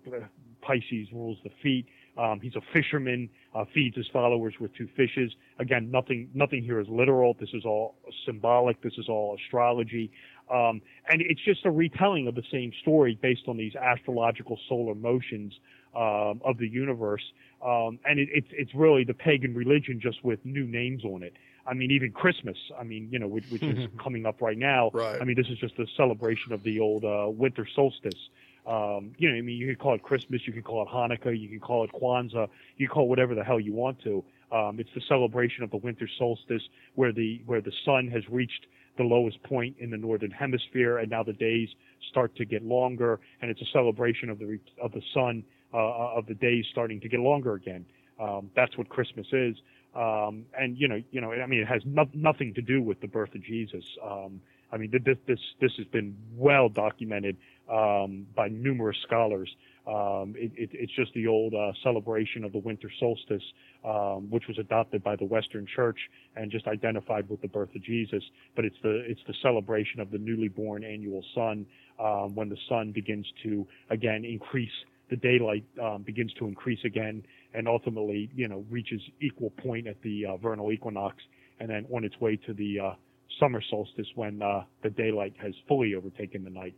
Pisces 0.62 1.12
rules 1.12 1.38
the 1.44 1.52
feet. 1.62 1.88
Um, 2.20 2.42
he's 2.42 2.56
a 2.56 2.62
fisherman, 2.74 3.30
uh, 3.56 3.64
feeds 3.74 3.96
his 3.96 4.08
followers 4.12 4.54
with 4.60 4.76
two 4.76 4.90
fishes. 4.98 5.32
Again, 5.58 5.90
nothing, 5.90 6.30
nothing 6.34 6.64
here 6.64 6.80
is 6.82 6.88
literal. 6.90 7.36
This 7.40 7.50
is 7.54 7.64
all 7.64 7.96
symbolic. 8.26 8.82
This 8.82 8.98
is 8.98 9.08
all 9.08 9.38
astrology. 9.42 10.12
Um, 10.52 10.82
and 11.08 11.22
it's 11.22 11.40
just 11.46 11.66
a 11.66 11.72
retelling 11.72 12.28
of 12.28 12.36
the 12.36 12.44
same 12.52 12.74
story 12.82 13.18
based 13.22 13.44
on 13.48 13.56
these 13.56 13.76
astrological 13.76 14.60
solar 14.68 14.96
motions 14.96 15.54
um, 15.96 16.42
of 16.44 16.58
the 16.58 16.68
universe. 16.68 17.24
Um, 17.66 18.00
and 18.06 18.20
it, 18.20 18.30
it's 18.32 18.48
it's 18.52 18.74
really 18.74 19.04
the 19.04 19.14
pagan 19.14 19.54
religion 19.54 20.00
just 20.02 20.24
with 20.24 20.44
new 20.44 20.66
names 20.66 21.04
on 21.06 21.24
it. 21.24 21.34
I 21.68 21.74
mean, 21.74 21.92
even 21.92 22.12
Christmas. 22.12 22.58
I 22.80 22.84
mean, 22.84 23.10
you 23.12 23.20
know, 23.20 23.28
which, 23.28 23.46
which 23.50 23.62
is 23.62 23.88
coming 24.04 24.26
up 24.26 24.42
right 24.42 24.58
now. 24.58 24.90
Right. 24.94 25.22
I 25.22 25.24
mean, 25.24 25.36
this 25.36 25.48
is 25.50 25.58
just 25.60 25.78
a 25.78 25.86
celebration 25.96 26.52
of 26.52 26.64
the 26.64 26.80
old 26.80 27.06
uh, 27.06 27.28
winter 27.30 27.68
solstice. 27.76 28.30
Um, 28.70 29.14
you 29.18 29.32
know, 29.32 29.36
I 29.36 29.42
mean, 29.42 29.58
you 29.58 29.68
could 29.68 29.80
call 29.80 29.96
it 29.96 30.04
Christmas, 30.04 30.42
you 30.46 30.54
can 30.54 30.62
call 30.62 30.84
it 30.84 30.90
Hanukkah, 30.90 31.38
you 31.38 31.50
can 31.50 31.60
call 31.60 31.84
it 31.84 31.90
Kwanzaa, 31.92 32.48
you 32.78 32.88
can 32.88 32.94
call 32.94 33.06
it 33.06 33.10
whatever 33.10 33.34
the 33.34 33.44
hell 33.44 33.60
you 33.60 33.74
want 33.74 34.00
to. 34.04 34.24
Um, 34.52 34.80
it's 34.80 34.92
the 34.94 35.02
celebration 35.10 35.64
of 35.64 35.72
the 35.72 35.78
winter 35.78 36.08
solstice, 36.20 36.62
where 36.94 37.12
the 37.12 37.42
where 37.48 37.62
the 37.62 37.72
sun 37.84 38.08
has 38.10 38.22
reached 38.30 38.68
the 38.98 39.04
lowest 39.04 39.42
point 39.42 39.76
in 39.80 39.90
the 39.90 39.98
northern 39.98 40.30
hemisphere, 40.30 41.00
and 41.00 41.10
now 41.10 41.24
the 41.24 41.34
days 41.34 41.70
start 42.12 42.36
to 42.36 42.46
get 42.46 42.64
longer, 42.64 43.20
and 43.42 43.50
it's 43.50 43.62
a 43.62 43.72
celebration 43.74 44.30
of 44.30 44.38
the 44.38 44.60
of 44.80 44.92
the 44.92 45.02
sun 45.16 45.44
uh, 45.74 46.14
of 46.16 46.28
the 46.28 46.36
days 46.36 46.66
starting 46.72 47.00
to 47.02 47.10
get 47.10 47.20
longer 47.20 47.54
again. 47.54 47.84
Um, 48.20 48.52
that's 48.56 48.78
what 48.78 48.88
Christmas 48.90 49.26
is, 49.32 49.56
um, 49.96 50.46
and 50.60 50.78
you 50.78 50.88
know, 50.88 51.02
you 51.10 51.22
know, 51.22 51.32
I 51.32 51.48
mean, 51.48 51.62
it 51.62 51.68
has 51.68 51.82
no- 51.86 52.10
nothing 52.14 52.54
to 52.54 52.62
do 52.62 52.84
with 52.84 53.02
the 53.02 53.08
birth 53.08 53.34
of 53.34 53.44
Jesus. 53.44 53.84
Um, 54.04 54.42
I 54.72 54.78
mean, 54.78 54.92
this 54.92 55.18
this 55.26 55.40
this 55.60 55.72
has 55.78 55.88
been 55.88 56.16
well 56.36 56.70
documented 56.70 57.38
um, 57.72 58.26
by 58.36 58.48
numerous 58.48 58.98
scholars. 59.06 59.50
Um, 59.88 60.36
it, 60.38 60.52
it, 60.56 60.70
it's 60.74 60.94
just 60.96 61.14
the 61.14 61.28
old 61.28 61.54
uh, 61.54 61.72
celebration 61.84 62.44
of 62.44 62.52
the 62.52 62.60
winter 62.60 62.92
solstice, 63.00 63.44
um, 63.84 64.30
which 64.30 64.44
was 64.48 64.58
adopted 64.60 65.04
by 65.04 65.16
the 65.16 65.26
Western 65.26 65.66
Church 65.76 65.98
and 66.36 66.52
just 66.52 66.68
identified 66.68 67.28
with 67.30 67.42
the 67.42 67.48
birth 67.48 67.74
of 67.76 67.84
Jesus. 67.84 68.24
But 68.56 68.66
it's 68.66 68.76
the 68.84 69.04
it's 69.08 69.22
the 69.28 69.34
celebration 69.42 70.00
of 70.00 70.12
the 70.12 70.18
newly 70.18 70.48
born 70.48 70.84
annual 70.84 71.24
sun 71.34 71.66
um, 72.00 72.36
when 72.36 72.50
the 72.50 72.58
sun 72.68 72.92
begins 72.92 73.26
to 73.44 73.66
again 73.90 74.26
increase 74.26 74.70
the 75.10 75.16
daylight 75.16 75.66
um, 75.82 76.04
begins 76.04 76.32
to 76.34 76.46
increase 76.46 76.80
again 76.86 77.24
and 77.56 77.68
ultimately 77.68 78.30
you 78.36 78.48
know 78.48 78.64
reaches 78.70 79.02
equal 79.22 79.50
point 79.50 79.88
at 79.88 80.00
the 80.04 80.26
uh, 80.26 80.38
vernal 80.38 80.72
equinox 80.72 81.16
and 81.60 81.70
then 81.70 81.86
on 81.92 82.04
its 82.04 82.20
way 82.22 82.36
to 82.36 82.54
the 82.54 82.80
uh, 82.80 82.94
summer 83.40 83.62
solstice 83.70 84.08
when 84.16 84.42
uh, 84.42 84.64
the 84.84 84.90
daylight 84.90 85.34
has 85.42 85.54
fully 85.68 85.96
overtaken 85.96 86.44
the 86.44 86.50
night. 86.50 86.76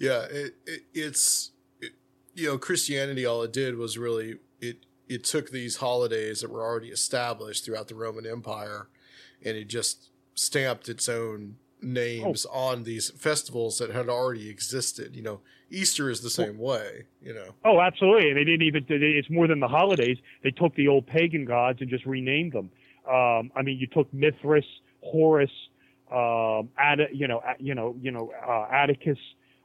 Yeah, 0.00 0.24
it, 0.30 0.54
it, 0.66 0.82
it's 0.92 1.52
it, 1.80 1.92
you 2.34 2.48
know 2.48 2.58
Christianity. 2.58 3.24
All 3.24 3.42
it 3.42 3.52
did 3.52 3.76
was 3.76 3.96
really 3.98 4.38
it 4.60 4.86
it 5.08 5.24
took 5.24 5.50
these 5.50 5.76
holidays 5.76 6.40
that 6.40 6.50
were 6.50 6.62
already 6.62 6.88
established 6.88 7.64
throughout 7.64 7.88
the 7.88 7.94
Roman 7.94 8.26
Empire, 8.26 8.88
and 9.44 9.56
it 9.56 9.68
just 9.68 10.08
stamped 10.34 10.88
its 10.88 11.08
own 11.08 11.56
names 11.82 12.46
on 12.46 12.84
these 12.84 13.10
festivals 13.10 13.78
that 13.78 13.90
had 13.90 14.08
already 14.08 14.48
existed. 14.48 15.14
You 15.14 15.22
know, 15.22 15.40
Easter 15.70 16.08
is 16.08 16.22
the 16.22 16.30
same 16.30 16.58
way. 16.58 17.04
You 17.22 17.34
know. 17.34 17.54
Oh, 17.64 17.80
absolutely. 17.80 18.30
And 18.30 18.38
they 18.38 18.44
didn't 18.44 18.66
even. 18.66 18.86
It's 18.88 19.30
more 19.30 19.46
than 19.46 19.60
the 19.60 19.68
holidays. 19.68 20.16
They 20.42 20.50
took 20.50 20.74
the 20.76 20.88
old 20.88 21.06
pagan 21.06 21.44
gods 21.44 21.82
and 21.82 21.90
just 21.90 22.06
renamed 22.06 22.52
them. 22.52 22.70
Um, 23.06 23.50
I 23.54 23.62
mean, 23.62 23.78
you 23.78 23.86
took 23.86 24.12
Mithras, 24.14 24.64
Horus, 25.02 25.50
um, 26.10 26.70
Ad, 26.78 27.00
you 27.12 27.28
know, 27.28 27.42
you 27.58 27.74
know, 27.74 27.96
you 28.00 28.10
know, 28.10 28.32
uh, 28.46 28.66
Atticus, 28.72 29.18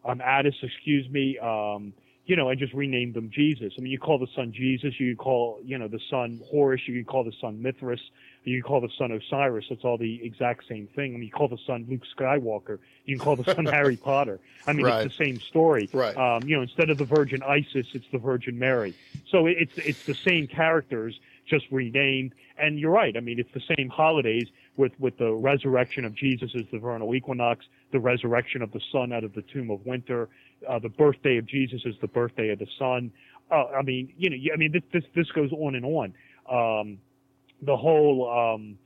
um, 0.06 0.22
Attis, 0.22 0.56
excuse 0.62 1.10
me, 1.10 1.38
um, 1.40 1.94
you 2.26 2.36
know, 2.36 2.50
and 2.50 2.58
just 2.60 2.74
renamed 2.74 3.14
them 3.14 3.30
Jesus. 3.32 3.74
I 3.78 3.82
mean, 3.82 3.92
you 3.92 4.00
call 4.00 4.18
the 4.18 4.28
son 4.36 4.52
Jesus, 4.52 5.00
you 5.00 5.16
can 5.16 5.18
call, 5.24 5.60
you 5.64 5.78
know, 5.78 5.88
the 5.88 6.00
son 6.10 6.42
Horus, 6.50 6.82
you 6.88 6.96
can 6.96 7.06
call 7.06 7.24
the 7.24 7.34
son 7.40 7.62
Mithras, 7.62 8.02
you 8.44 8.62
can 8.62 8.68
call 8.68 8.82
the 8.82 8.90
son 8.98 9.12
Osiris. 9.12 9.66
It's 9.70 9.84
all 9.84 9.98
the 9.98 10.24
exact 10.24 10.68
same 10.68 10.88
thing. 10.96 11.14
I 11.14 11.18
mean, 11.18 11.24
you 11.28 11.32
call 11.32 11.48
the 11.48 11.60
son 11.68 11.86
Luke 11.88 12.02
Skywalker, 12.18 12.80
you 13.06 13.16
can 13.18 13.24
call 13.24 13.36
the 13.36 13.54
son 13.54 13.66
Harry 13.78 13.96
Potter. 13.98 14.40
I 14.66 14.74
mean, 14.74 14.86
Right. 14.88 15.06
it's 15.06 15.16
the 15.18 15.24
same 15.26 15.40
story. 15.40 15.88
Right. 15.94 16.16
Um, 16.18 16.48
you 16.48 16.56
know, 16.56 16.64
instead 16.64 16.90
of 16.90 16.98
the 16.98 17.06
Virgin 17.06 17.44
Isis, 17.44 17.88
it's 17.94 18.08
the 18.12 18.18
Virgin 18.20 18.58
Mary. 18.58 18.96
So 19.30 19.46
it's 19.46 19.78
it's 19.78 20.06
the 20.06 20.16
same 20.16 20.48
characters, 20.48 21.20
just 21.48 21.66
renamed. 21.72 22.34
And 22.58 22.80
you're 22.80 22.92
right. 22.92 23.16
I 23.18 23.20
mean, 23.20 23.38
it's 23.40 23.52
the 23.54 23.76
same 23.76 23.90
holidays 23.90 24.48
with 24.78 24.92
with 25.00 25.18
the 25.18 25.32
resurrection 25.32 26.06
of 26.06 26.16
Jesus 26.16 26.52
as 26.56 26.64
the 26.72 26.80
vernal 26.80 27.14
equinox, 27.16 27.66
the 27.92 28.00
resurrection 28.00 28.62
of 28.62 28.72
the 28.72 28.82
sun 28.92 29.14
out 29.14 29.24
of 29.24 29.34
the 29.34 29.44
tomb 29.54 29.70
of 29.70 29.86
winter, 29.86 30.30
uh, 30.68 30.80
the 30.80 30.90
birthday 30.90 31.38
of 31.38 31.46
Jesus 31.46 31.82
is 31.86 31.96
the 32.02 32.08
birthday 32.08 32.50
of 32.50 32.60
the 32.60 32.68
sun. 32.78 33.12
Uh, 33.52 33.66
I 33.78 33.82
mean, 33.82 34.14
you 34.18 34.30
know, 34.30 34.38
I 34.54 34.58
mean, 34.58 34.72
this 34.72 34.84
this 34.92 35.04
this 35.16 35.32
goes 35.32 35.52
on 35.52 35.76
and 35.76 35.86
on. 35.86 36.14
Um, 36.50 36.98
the 37.62 37.76
whole 37.76 38.30
um, 38.30 38.78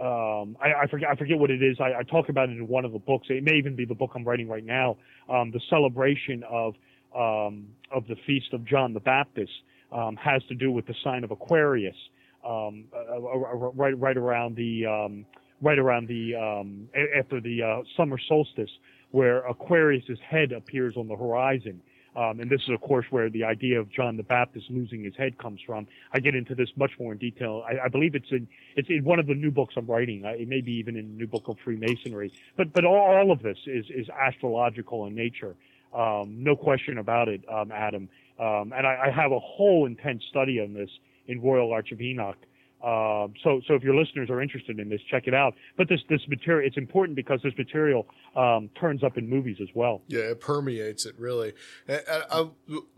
um, 0.00 0.56
I, 0.60 0.82
I 0.82 0.86
forget 0.88 1.08
I 1.10 1.14
forget 1.16 1.38
what 1.38 1.50
it 1.50 1.62
is. 1.62 1.78
I, 1.80 2.00
I 2.00 2.02
talk 2.02 2.28
about 2.28 2.48
it 2.48 2.56
in 2.58 2.66
one 2.66 2.84
of 2.84 2.92
the 2.92 2.98
books. 2.98 3.28
It 3.30 3.44
may 3.44 3.56
even 3.56 3.76
be 3.76 3.84
the 3.84 3.94
book 3.94 4.12
I'm 4.14 4.24
writing 4.24 4.48
right 4.48 4.64
now. 4.64 4.96
Um, 5.28 5.50
the 5.50 5.60
celebration 5.70 6.42
of 6.48 6.74
um, 7.14 7.68
of 7.90 8.06
the 8.08 8.16
feast 8.26 8.52
of 8.52 8.64
John 8.64 8.94
the 8.94 9.00
Baptist 9.00 9.52
um, 9.92 10.16
has 10.16 10.42
to 10.48 10.54
do 10.54 10.72
with 10.72 10.86
the 10.86 10.94
sign 11.04 11.24
of 11.24 11.30
Aquarius, 11.30 11.96
um, 12.44 12.84
uh, 12.94 13.14
uh, 13.14 13.16
uh, 13.16 13.70
right 13.74 13.98
right 13.98 14.16
around 14.16 14.56
the 14.56 14.86
um, 14.86 15.26
right 15.60 15.78
around 15.78 16.08
the 16.08 16.34
um, 16.34 16.88
after 17.18 17.40
the 17.40 17.62
uh, 17.62 17.82
summer 17.96 18.18
solstice, 18.28 18.70
where 19.10 19.46
Aquarius's 19.46 20.18
head 20.28 20.52
appears 20.52 20.96
on 20.96 21.08
the 21.08 21.16
horizon. 21.16 21.80
Um, 22.14 22.40
and 22.40 22.50
this 22.50 22.60
is, 22.64 22.68
of 22.68 22.82
course, 22.82 23.06
where 23.08 23.30
the 23.30 23.44
idea 23.44 23.80
of 23.80 23.90
John 23.90 24.18
the 24.18 24.22
Baptist 24.22 24.66
losing 24.68 25.02
his 25.02 25.16
head 25.16 25.38
comes 25.38 25.60
from. 25.64 25.86
I 26.12 26.20
get 26.20 26.34
into 26.34 26.54
this 26.54 26.68
much 26.76 26.90
more 27.00 27.12
in 27.12 27.18
detail. 27.18 27.64
I, 27.66 27.86
I 27.86 27.88
believe 27.88 28.14
it's 28.14 28.30
in 28.30 28.46
it's 28.76 28.90
in 28.90 29.02
one 29.04 29.18
of 29.18 29.26
the 29.26 29.34
new 29.34 29.50
books 29.50 29.74
I'm 29.78 29.86
writing. 29.86 30.22
It 30.24 30.46
may 30.46 30.60
be 30.60 30.72
even 30.72 30.96
in 30.96 31.08
the 31.08 31.16
new 31.16 31.26
book 31.26 31.48
of 31.48 31.56
Freemasonry. 31.64 32.30
But 32.56 32.72
but 32.74 32.84
all, 32.84 32.96
all 32.96 33.30
of 33.30 33.42
this 33.42 33.56
is 33.66 33.86
is 33.88 34.08
astrological 34.10 35.06
in 35.06 35.14
nature. 35.14 35.54
Um, 35.94 36.42
no 36.42 36.54
question 36.56 36.98
about 36.98 37.28
it, 37.28 37.42
um, 37.50 37.70
Adam. 37.72 38.08
Um, 38.38 38.72
and 38.76 38.86
I, 38.86 39.04
I 39.06 39.10
have 39.10 39.32
a 39.32 39.38
whole 39.38 39.86
intense 39.86 40.22
study 40.28 40.60
on 40.60 40.72
this 40.74 40.90
in 41.26 41.40
Royal 41.40 41.72
Arch 41.72 41.92
of 41.92 42.00
Enoch. 42.00 42.36
Um, 42.82 43.34
so, 43.44 43.60
so 43.68 43.74
if 43.74 43.84
your 43.84 43.94
listeners 43.94 44.28
are 44.28 44.42
interested 44.42 44.80
in 44.80 44.88
this, 44.88 45.00
check 45.08 45.28
it 45.28 45.34
out. 45.34 45.54
But 45.76 45.88
this, 45.88 46.00
this 46.08 46.26
material, 46.26 46.66
it's 46.66 46.76
important 46.76 47.14
because 47.14 47.40
this 47.44 47.56
material 47.56 48.08
um, 48.34 48.70
turns 48.80 49.04
up 49.04 49.16
in 49.16 49.30
movies 49.30 49.58
as 49.62 49.68
well. 49.72 50.02
Yeah, 50.08 50.22
it 50.22 50.40
permeates 50.40 51.06
it 51.06 51.14
really. 51.16 51.52
I, 51.88 52.48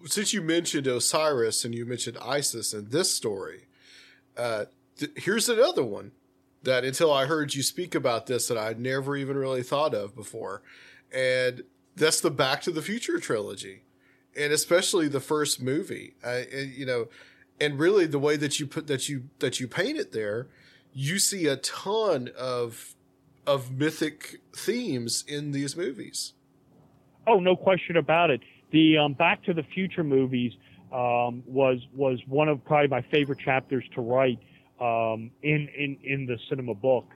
since 0.06 0.32
you 0.32 0.40
mentioned 0.40 0.86
Osiris 0.86 1.66
and 1.66 1.74
you 1.74 1.84
mentioned 1.84 2.16
Isis 2.22 2.72
in 2.72 2.88
this 2.88 3.10
story, 3.10 3.66
uh, 4.38 4.64
th- 4.96 5.12
here's 5.16 5.50
another 5.50 5.84
one 5.84 6.12
that 6.62 6.82
until 6.82 7.12
I 7.12 7.26
heard 7.26 7.54
you 7.54 7.62
speak 7.62 7.94
about 7.94 8.26
this 8.26 8.48
that 8.48 8.56
I'd 8.56 8.80
never 8.80 9.16
even 9.18 9.36
really 9.36 9.62
thought 9.62 9.92
of 9.92 10.16
before, 10.16 10.62
and 11.14 11.62
that's 11.94 12.22
the 12.22 12.30
Back 12.30 12.62
to 12.62 12.70
the 12.70 12.80
Future 12.80 13.18
trilogy, 13.18 13.82
and 14.34 14.50
especially 14.50 15.08
the 15.08 15.20
first 15.20 15.60
movie. 15.60 16.14
I, 16.24 16.46
and, 16.50 16.72
you 16.72 16.86
know, 16.86 17.08
and 17.60 17.78
really 17.78 18.06
the 18.06 18.18
way 18.18 18.36
that 18.36 18.58
you 18.58 18.66
put 18.66 18.86
that 18.86 19.08
you 19.08 19.28
that 19.38 19.60
you 19.60 19.68
paint 19.68 19.98
it 19.98 20.12
there, 20.12 20.48
you 20.92 21.18
see 21.18 21.46
a 21.46 21.56
ton 21.56 22.30
of 22.38 22.94
of 23.46 23.70
mythic 23.72 24.40
themes 24.56 25.24
in 25.26 25.52
these 25.52 25.76
movies. 25.76 26.32
Oh, 27.26 27.38
no 27.40 27.56
question 27.56 27.96
about 27.96 28.30
it. 28.30 28.40
The 28.70 28.98
um, 28.98 29.14
Back 29.14 29.42
to 29.44 29.54
the 29.54 29.62
Future 29.62 30.04
movies 30.04 30.52
um, 30.92 31.42
was 31.46 31.78
was 31.94 32.20
one 32.26 32.48
of 32.48 32.64
probably 32.64 32.88
my 32.88 33.02
favorite 33.02 33.38
chapters 33.38 33.84
to 33.94 34.00
write 34.00 34.38
um, 34.80 35.30
in 35.42 35.68
in 35.76 35.98
in 36.02 36.26
the 36.26 36.38
cinema 36.48 36.74
book. 36.74 37.06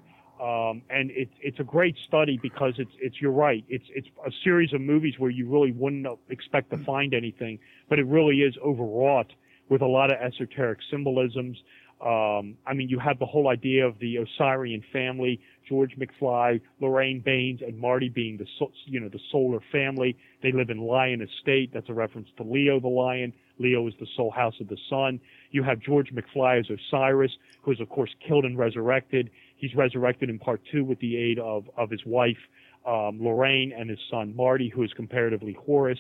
Um, 0.41 0.83
and 0.89 1.11
it's 1.11 1.35
it's 1.41 1.59
a 1.59 1.65
great 1.65 1.97
study 2.07 2.39
because 2.41 2.75
it's 2.79 2.93
it's 3.01 3.21
you're 3.21 3.33
right. 3.33 3.65
It's 3.69 3.87
it's 3.89 4.07
a 4.25 4.31
series 4.45 4.73
of 4.73 4.81
movies 4.81 5.15
where 5.19 5.31
you 5.31 5.49
really 5.49 5.73
wouldn't 5.73 6.07
expect 6.31 6.71
to 6.71 6.79
find 6.79 7.13
anything, 7.13 7.59
but 7.89 7.99
it 7.99 8.07
really 8.07 8.43
is 8.43 8.57
overwrought 8.65 9.33
with 9.69 9.83
a 9.83 9.87
lot 9.87 10.11
of 10.13 10.19
esoteric 10.21 10.79
symbolisms. 10.91 11.57
Um, 12.01 12.57
I 12.65 12.75
mean, 12.75 12.89
you 12.89 13.01
have 13.01 13.19
the 13.19 13.27
whole 13.27 13.49
idea 13.49 13.85
of 13.85 13.99
the 13.99 14.19
Osirian 14.19 14.85
family, 14.93 15.41
George 15.69 15.97
McFly, 15.99 16.61
Lorraine 16.81 17.21
Baines, 17.25 17.61
and 17.61 17.77
Marty 17.77 18.09
being 18.09 18.37
the 18.37 18.47
you 18.87 19.01
know 19.01 19.09
the 19.09 19.19
solar 19.33 19.59
family. 19.73 20.17
They 20.41 20.53
live 20.53 20.71
in 20.71 20.79
Lyon 20.79 21.21
Estate. 21.23 21.71
That's 21.75 21.89
a 21.89 21.95
reference 21.95 22.29
to 22.37 22.45
Leo 22.45 22.79
the 22.79 22.89
lion. 22.89 23.33
Leo 23.59 23.87
is 23.89 23.95
the 23.99 24.07
soul 24.17 24.31
house 24.31 24.55
of 24.61 24.69
the 24.69 24.77
sun. 24.89 25.19
You 25.51 25.65
have 25.65 25.81
George 25.81 26.13
McFly 26.13 26.61
as 26.61 26.67
Osiris, 26.71 27.33
who 27.63 27.73
is 27.73 27.81
of 27.81 27.89
course 27.89 28.11
killed 28.27 28.45
and 28.45 28.57
resurrected. 28.57 29.31
He's 29.57 29.75
resurrected 29.75 30.31
in 30.31 30.39
part 30.39 30.61
two 30.71 30.85
with 30.85 31.01
the 31.01 31.17
aid 31.17 31.41
of 31.41 31.69
of 31.77 31.91
his 31.91 32.05
wife 32.07 32.39
um, 32.87 33.19
Lorraine 33.21 33.73
and 33.77 33.91
his 33.91 33.99
son 34.09 34.35
Marty, 34.37 34.69
who 34.69 34.85
is 34.85 34.93
comparatively 34.93 35.57
Horus 35.67 35.99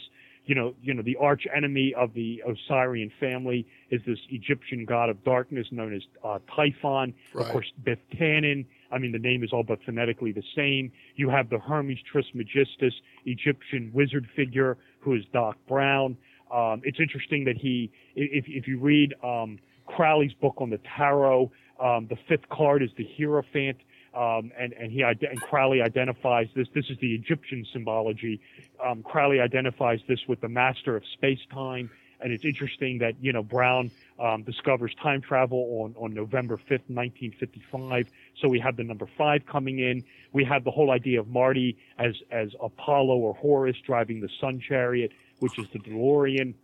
you 0.49 0.55
know, 0.55 0.75
you 0.83 0.95
know, 0.95 1.03
the 1.03 1.17
arch 1.17 1.47
enemy 1.55 1.95
of 1.95 2.15
the 2.15 2.43
Osirian 2.49 3.13
family 3.21 3.67
is 3.91 4.01
this 4.07 4.19
Egyptian 4.31 4.87
god 4.87 5.11
of 5.11 5.23
darkness 5.23 5.67
known 5.71 5.95
as 5.95 6.01
uh, 6.25 6.39
Typhon. 6.57 7.13
Of 7.49 7.53
course, 7.53 7.71
Biff 7.85 7.99
Tannen. 8.19 8.65
I 8.91 8.97
mean, 8.97 9.13
the 9.13 9.19
name 9.19 9.45
is 9.45 9.53
all 9.53 9.63
but 9.63 9.79
phonetically 9.85 10.33
the 10.33 10.43
same. 10.57 10.91
You 11.17 11.29
have 11.29 11.51
the 11.51 11.59
Hermes 11.59 11.99
Trismegistus, 12.11 12.95
Egyptian 13.27 13.91
wizard 13.93 14.27
figure, 14.35 14.79
who 15.01 15.15
is 15.15 15.23
Doc 15.35 15.59
Brown. 15.69 16.17
Um, 16.51 16.81
it's 16.83 16.99
interesting 16.99 17.45
that 17.45 17.59
he, 17.59 17.93
if, 18.17 18.47
if 18.49 18.67
you 18.67 18.79
read 18.79 19.13
um, 19.23 19.59
Crowley's 19.85 20.33
book 20.33 20.55
on 20.57 20.71
the 20.71 20.81
tarot, 20.97 21.53
um, 21.79 22.07
the 22.09 22.17
fifth 22.27 22.49
card 22.49 22.83
is 22.83 22.89
the 22.97 23.07
Hierophant. 23.19 23.77
Um, 24.19 24.51
and, 24.59 24.73
and 24.73 24.91
he 24.91 25.03
and 25.03 25.41
Crowley 25.41 25.81
identifies 25.81 26.49
this. 26.57 26.67
This 26.75 26.91
is 26.91 26.99
the 26.99 27.15
Egyptian 27.15 27.65
symbology. 27.73 28.41
Um, 28.85 29.05
Crowley 29.05 29.39
identifies 29.39 30.01
this 30.09 30.19
with 30.27 30.41
the 30.41 30.49
master 30.49 30.97
of 30.97 31.05
space 31.15 31.39
time. 31.53 31.89
And 32.21 32.33
it's 32.33 32.45
interesting 32.45 32.99
that, 32.99 33.15
you 33.21 33.33
know, 33.33 33.45
Brown 33.45 33.93
um, 34.19 34.43
discovers 34.43 34.93
time 35.01 35.21
travel 35.21 35.85
on, 35.85 35.95
on 36.03 36.15
November 36.15 36.57
5th, 36.57 36.91
1955. 36.91 38.09
So 38.41 38.49
we 38.49 38.59
have 38.59 38.77
the 38.77 38.83
number 38.83 39.07
five 39.17 39.47
coming 39.47 39.79
in. 39.79 40.03
We 40.33 40.43
have 40.47 40.65
the 40.65 40.73
whole 40.73 40.91
idea 40.91 41.21
of 41.21 41.29
Marty 41.29 41.79
as, 41.97 42.17
as 42.33 42.49
Apollo 42.61 43.19
or 43.19 43.35
Horus 43.35 43.77
driving 43.87 44.21
the 44.21 44.29
sun 44.41 44.59
chariot, 44.59 45.13
which 45.39 45.61
is 45.61 45.69
the 45.73 45.79
DeLorean. 45.79 46.55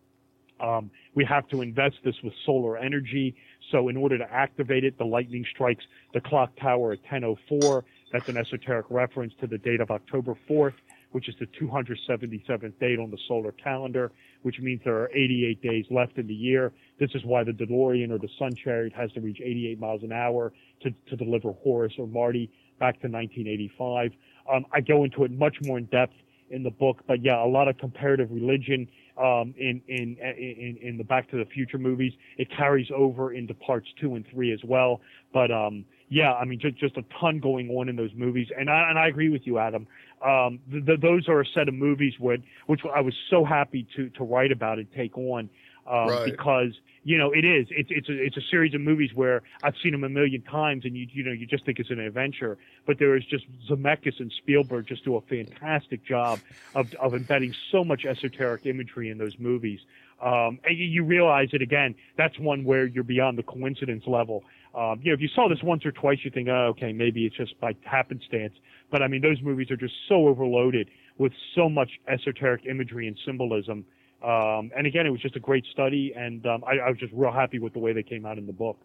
Um, 0.61 0.91
we 1.15 1.25
have 1.25 1.49
to 1.49 1.63
invest 1.63 1.97
this 2.05 2.15
with 2.23 2.33
solar 2.47 2.77
energy. 2.77 3.35
So 3.71 3.89
in 3.89 3.97
order 3.97 4.19
to 4.19 4.33
activate 4.33 4.85
it, 4.85 4.99
the 4.99 5.05
lightning 5.05 5.45
strikes 5.53 5.85
the 6.13 6.21
clock 6.21 6.55
tower 6.57 6.93
at 6.93 7.03
10:04. 7.05 7.85
That's 8.13 8.29
an 8.29 8.37
esoteric 8.37 8.87
reference 8.91 9.35
to 9.41 9.47
the 9.47 9.59
date 9.59 9.81
of 9.81 9.91
October 9.91 10.37
4th, 10.49 10.75
which 11.11 11.29
is 11.29 11.35
the 11.41 11.47
277th 11.47 12.79
date 12.79 12.99
on 13.01 13.11
the 13.11 13.19
solar 13.27 13.53
calendar, 13.53 14.13
which 14.43 14.61
means 14.61 14.81
there 14.85 14.97
are 14.97 15.11
88 15.13 15.61
days 15.63 15.85
left 15.91 16.19
in 16.19 16.27
the 16.27 16.35
year. 16.35 16.73
This 17.01 17.11
is 17.15 17.25
why 17.25 17.43
the 17.43 17.53
DeLorean 17.53 18.11
or 18.11 18.19
the 18.19 18.29
Sun 18.39 18.55
Chariot 18.55 18.93
has 18.93 19.11
to 19.13 19.21
reach 19.21 19.41
88 19.41 19.81
miles 19.81 20.03
an 20.05 20.13
hour 20.13 20.53
to, 20.83 20.91
to 21.09 21.17
deliver 21.17 21.53
Horus 21.53 21.95
or 21.99 22.07
Marty 22.07 22.51
back 22.79 23.01
to 23.01 23.09
1985. 23.09 24.13
Um, 24.53 24.67
I 24.73 24.81
go 24.81 25.05
into 25.05 25.25
it 25.25 25.33
much 25.33 25.57
more 25.63 25.79
in 25.79 25.87
depth 25.87 26.15
in 26.51 26.63
the 26.63 26.71
book, 26.71 27.03
but 27.07 27.25
yeah, 27.25 27.43
a 27.43 27.47
lot 27.47 27.69
of 27.69 27.79
comparative 27.79 28.31
religion 28.31 28.87
um, 29.17 29.55
in, 29.57 29.81
in 29.89 30.17
in 30.19 30.79
in 30.83 30.99
the 30.99 31.05
Back 31.05 31.31
to 31.31 31.37
the 31.37 31.45
Future 31.47 31.79
movies. 31.79 32.13
It 32.39 32.49
carries 32.57 32.89
over 32.95 33.33
into 33.33 33.55
parts 33.55 33.87
two 34.01 34.15
and 34.15 34.25
three 34.33 34.53
as 34.53 34.61
well. 34.65 35.01
But 35.33 35.51
um, 35.51 35.85
yeah, 36.09 36.33
I 36.35 36.45
mean, 36.45 36.59
just 36.61 36.77
just 36.79 36.97
a 36.97 37.05
ton 37.21 37.41
going 37.41 37.71
on 37.71 37.89
in 37.89 37.97
those 37.97 38.11
movies, 38.15 38.49
and 38.59 38.69
I 38.69 38.91
and 38.91 38.99
I 38.99 39.09
agree 39.09 39.29
with 39.29 39.43
you, 39.45 39.59
Adam. 39.59 39.87
Um, 40.25 40.61
th- 40.71 40.87
th- 40.87 41.01
those 41.01 41.29
are 41.29 41.41
a 41.41 41.47
set 41.55 41.69
of 41.69 41.75
movies 41.75 42.15
which 42.19 42.43
which 42.67 42.81
I 42.95 43.01
was 43.01 43.15
so 43.31 43.45
happy 43.45 43.87
to 43.97 44.09
to 44.11 44.25
write 44.25 44.53
about 44.53 44.79
and 44.79 44.87
take 44.97 45.17
on 45.17 45.49
um, 45.87 46.09
Right. 46.09 46.25
because 46.25 46.73
you 47.05 47.19
know 47.19 47.31
it 47.33 47.45
is 47.45 47.67
it's 47.71 47.91
it's 47.93 48.09
a, 48.09 48.13
it's 48.13 48.37
a 48.37 48.43
series 48.51 48.75
of 48.75 48.81
movies 48.81 49.11
where 49.15 49.43
I've 49.63 49.75
seen 49.83 49.93
them 49.93 50.05
a 50.05 50.09
million 50.09 50.43
times 50.43 50.85
and 50.85 50.97
you 50.97 51.07
you 51.13 51.23
know 51.25 51.33
you 51.33 51.47
just 51.47 51.65
think 51.67 51.79
it's 51.79 51.91
an 51.91 52.01
adventure 52.01 52.57
but 52.87 52.99
there 52.99 53.15
is 53.17 53.25
just 53.27 53.45
Zemeckis 53.69 54.19
and 54.21 54.33
Spielberg 54.39 54.87
just 54.87 55.05
do 55.05 55.17
a 55.17 55.21
fantastic 55.23 56.05
job 56.07 56.41
of 56.75 56.87
of 57.01 57.15
embedding 57.15 57.55
so 57.71 57.85
much 57.85 58.05
esoteric 58.07 58.65
imagery 58.67 59.11
in 59.11 59.19
those 59.19 59.37
movies 59.39 59.81
Um, 60.23 60.59
and 60.65 60.79
you, 60.79 60.87
you 60.87 61.05
realize 61.05 61.49
it 61.53 61.61
again. 61.61 61.95
That's 62.17 62.39
one 62.39 62.65
where 62.65 62.87
you're 62.87 63.05
beyond 63.05 63.37
the 63.37 63.43
coincidence 63.43 64.05
level. 64.07 64.45
Um, 64.75 65.01
you 65.03 65.11
know, 65.11 65.15
if 65.15 65.21
you 65.21 65.29
saw 65.29 65.49
this 65.49 65.63
once 65.63 65.85
or 65.85 65.93
twice, 65.93 66.19
you 66.25 66.31
think, 66.31 66.49
oh, 66.49 66.69
okay, 66.73 66.93
maybe 66.93 67.27
it's 67.27 67.37
just 67.37 67.59
by 67.61 67.75
happenstance. 67.85 68.55
But 68.91 69.03
I 69.03 69.09
mean, 69.09 69.21
those 69.23 69.41
movies 69.43 69.71
are 69.71 69.77
just 69.77 69.95
so 70.09 70.29
overloaded 70.29 70.89
with 71.19 71.33
so 71.55 71.69
much 71.69 71.91
esoteric 72.09 72.65
imagery 72.65 73.07
and 73.09 73.17
symbolism. 73.27 73.85
Um, 74.25 74.71
and 74.77 74.87
again, 74.87 75.07
it 75.07 75.11
was 75.11 75.21
just 75.21 75.37
a 75.37 75.41
great 75.41 75.65
study, 75.71 76.15
and 76.17 76.47
um, 76.47 76.65
I, 76.67 76.79
I 76.79 76.89
was 76.89 76.99
just 76.99 77.13
real 77.13 77.33
happy 77.33 77.59
with 77.59 77.75
the 77.75 77.79
way 77.79 77.93
they 77.93 78.03
came 78.03 78.25
out 78.25 78.39
in 78.39 78.47
the 78.47 78.53
book. 78.53 78.79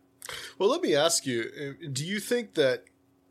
Well, 0.58 0.70
let 0.70 0.82
me 0.82 0.96
ask 0.96 1.26
you: 1.26 1.46
uh, 1.58 1.88
Do 1.92 2.06
you 2.06 2.20
think 2.20 2.56
that, 2.56 2.84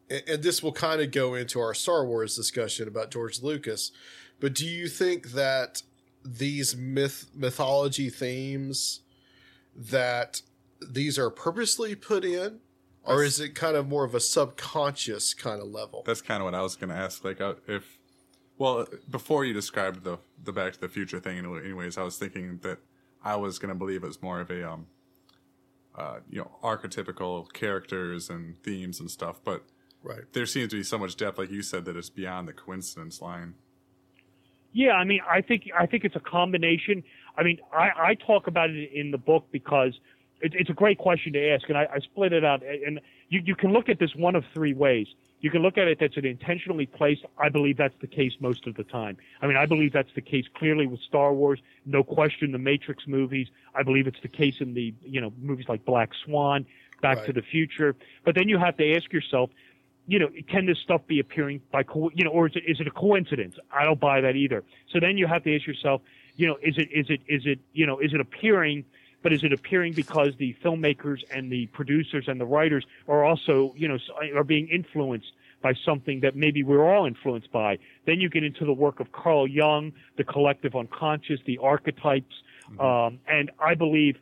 and 0.09 0.43
this 0.43 0.63
will 0.63 0.73
kind 0.73 1.03
of 1.03 1.11
go 1.11 1.35
into 1.35 1.61
our 1.61 1.75
Star 1.75 2.07
Wars 2.07 2.35
discussion 2.35 2.89
about 2.89 3.11
George 3.11 3.43
Lucas, 3.43 3.93
but 4.41 4.55
do 4.55 4.67
you 4.67 4.89
think 4.89 5.33
that 5.33 5.83
these 6.25 6.77
myth 6.77 7.27
mythology 7.35 8.09
themes 8.09 9.01
that 9.75 10.43
these 10.81 11.19
are 11.19 11.31
purposely 11.31 11.95
put 11.95 12.25
in, 12.25 12.61
or 13.05 13.23
is 13.23 13.39
it 13.41 13.55
kind 13.55 13.77
of 13.77 13.87
more 13.87 14.05
of 14.05 14.15
a 14.15 14.21
subconscious 14.21 15.35
kind 15.35 15.61
of 15.61 15.69
level? 15.69 16.03
That's 16.07 16.23
kind 16.23 16.41
of 16.41 16.45
what 16.45 16.55
I 16.55 16.63
was 16.63 16.77
going 16.77 16.91
to 16.91 16.97
ask. 16.97 17.25
Like, 17.25 17.41
uh, 17.41 17.55
if 17.67 17.98
well, 18.59 18.87
before 19.11 19.45
you 19.45 19.53
described 19.55 20.05
the 20.05 20.19
the 20.43 20.53
Back 20.53 20.75
to 20.75 20.81
the 20.81 20.89
Future 20.89 21.21
thing, 21.21 21.39
anyways, 21.39 21.97
I 21.97 22.03
was 22.03 22.19
thinking 22.19 22.59
that 22.63 22.79
I 23.23 23.37
was 23.37 23.59
going 23.59 23.71
to 23.71 23.75
believe 23.75 24.03
it 24.03 24.07
was 24.07 24.23
more 24.23 24.41
of 24.41 24.51
a 24.51 24.71
um, 24.71 24.87
uh, 25.97 26.21
you 26.31 26.39
know, 26.39 26.51
archetypical 26.63 27.53
characters 27.53 28.31
and 28.31 28.57
themes 28.63 29.01
and 29.01 29.11
stuff, 29.11 29.41
but 29.45 29.65
right 30.03 30.33
there 30.33 30.47
seems 30.47 30.71
to 30.71 30.77
be 30.77 30.83
so 30.83 30.99
much 30.99 31.17
depth, 31.17 31.39
like 31.39 31.51
you 31.51 31.63
said, 31.63 31.85
that 31.85 31.97
it's 31.97 32.11
beyond 32.11 32.47
the 32.47 32.53
coincidence 32.53 33.21
line. 33.21 33.55
Yeah, 34.73 34.93
I 34.93 35.05
mean, 35.05 35.21
I 35.29 35.41
think 35.41 35.71
I 35.77 35.87
think 35.87 36.05
it's 36.05 36.15
a 36.15 36.21
combination. 36.21 37.03
I 37.37 37.43
mean, 37.43 37.59
I, 37.73 37.91
I 37.99 38.15
talk 38.15 38.47
about 38.47 38.71
it 38.71 38.93
in 38.93 39.11
the 39.11 39.19
book 39.19 39.47
because 39.51 39.99
it, 40.41 40.55
it's 40.55 40.71
a 40.71 40.75
great 40.75 40.99
question 40.99 41.33
to 41.33 41.51
ask, 41.51 41.69
and 41.69 41.77
I, 41.77 41.89
I 41.93 41.99
split 42.01 42.33
it 42.33 42.45
out. 42.45 42.63
And 42.63 43.01
you, 43.29 43.41
you 43.45 43.57
can 43.57 43.73
look 43.73 43.89
at 43.89 43.99
this 43.99 44.15
one 44.15 44.37
of 44.37 44.45
three 44.55 44.75
ways. 44.75 45.07
You 45.41 45.51
can 45.51 45.63
look 45.63 45.79
at 45.79 45.87
it 45.87 45.99
that's 46.01 46.17
an 46.17 46.27
intentionally 46.27 46.87
placed. 46.87 47.25
I 47.39 47.49
believe 47.49 47.77
that's 47.77 47.95
the 48.01 48.09
case 48.09 48.33
most 48.41 48.67
of 48.67 48.75
the 48.75 48.85
time. 48.85 49.17
I 49.41 49.47
mean, 49.47 49.57
I 49.57 49.67
believe 49.67 49.93
that's 49.93 50.13
the 50.15 50.21
case 50.21 50.47
clearly 50.55 50.87
with 50.87 51.01
Star 51.01 51.33
Wars. 51.33 51.61
No 51.87 52.03
question, 52.03 52.51
the 52.53 52.59
Matrix 52.59 53.07
movies. 53.07 53.47
I 53.75 53.83
believe 53.83 54.07
it's 54.07 54.21
the 54.21 54.29
case 54.29 54.57
in 54.61 54.75
the 54.75 54.93
you 55.03 55.21
know 55.21 55.33
movies 55.41 55.67
like 55.69 55.85
Black 55.85 56.11
Swan, 56.25 56.67
Back 57.03 57.19
Right. 57.19 57.27
to 57.27 57.33
the 57.33 57.43
Future. 57.43 57.95
But 58.25 58.35
then 58.35 58.49
you 58.49 58.59
have 58.59 58.77
to 58.79 58.95
ask 58.97 59.13
yourself, 59.13 59.51
you 60.09 60.19
know, 60.19 60.29
can 60.49 60.67
this 60.67 60.79
stuff 60.79 61.03
be 61.07 61.21
appearing 61.21 61.61
by 61.71 61.85
co- 61.85 62.11
you 62.15 62.25
know, 62.25 62.31
or 62.31 62.49
is 62.49 62.57
it 62.57 62.65
is 62.67 62.81
it 62.81 62.87
a 62.89 62.91
coincidence? 62.91 63.57
I 63.73 63.85
don't 63.85 64.01
buy 64.01 64.21
that 64.21 64.35
either. 64.35 64.65
So 64.93 64.99
then 64.99 65.19
you 65.19 65.27
have 65.29 65.45
to 65.45 65.55
ask 65.55 65.67
yourself, 65.67 66.03
you 66.35 66.47
know, 66.49 66.57
is 66.63 66.77
it 66.79 66.89
is 66.93 67.07
it 67.11 67.21
is 67.29 67.43
it 67.45 67.61
you 67.73 67.87
know 67.87 67.99
is 68.01 68.13
it 68.13 68.21
appearing? 68.21 68.85
But 69.29 69.35
is 69.35 69.45
it 69.45 69.53
appearing 69.53 69.93
because 69.93 70.33
the 70.39 70.57
filmmakers 70.65 71.23
and 71.31 71.53
the 71.53 71.67
producers 71.67 72.29
and 72.29 72.41
the 72.41 72.47
writers 72.47 72.87
are 73.09 73.27
also, 73.27 73.75
you 73.77 73.87
know, 73.87 73.99
are 74.35 74.43
being 74.43 74.69
influenced 74.69 75.33
by 75.61 75.75
something 75.85 76.21
that 76.21 76.35
maybe 76.35 76.63
we're 76.63 76.91
all 76.91 77.05
influenced 77.05 77.53
by? 77.53 77.77
Then 78.07 78.21
you 78.21 78.31
get 78.31 78.43
into 78.43 78.65
the 78.65 78.73
work 78.73 79.01
of 79.01 79.13
Carl 79.13 79.47
Jung, 79.47 79.93
the 80.17 80.25
collective 80.25 80.75
unconscious, 80.75 81.41
the 81.45 81.59
archetypes, 81.59 82.35
um, 82.81 83.19
and 83.29 83.51
I 83.61 83.75
believe 83.75 84.17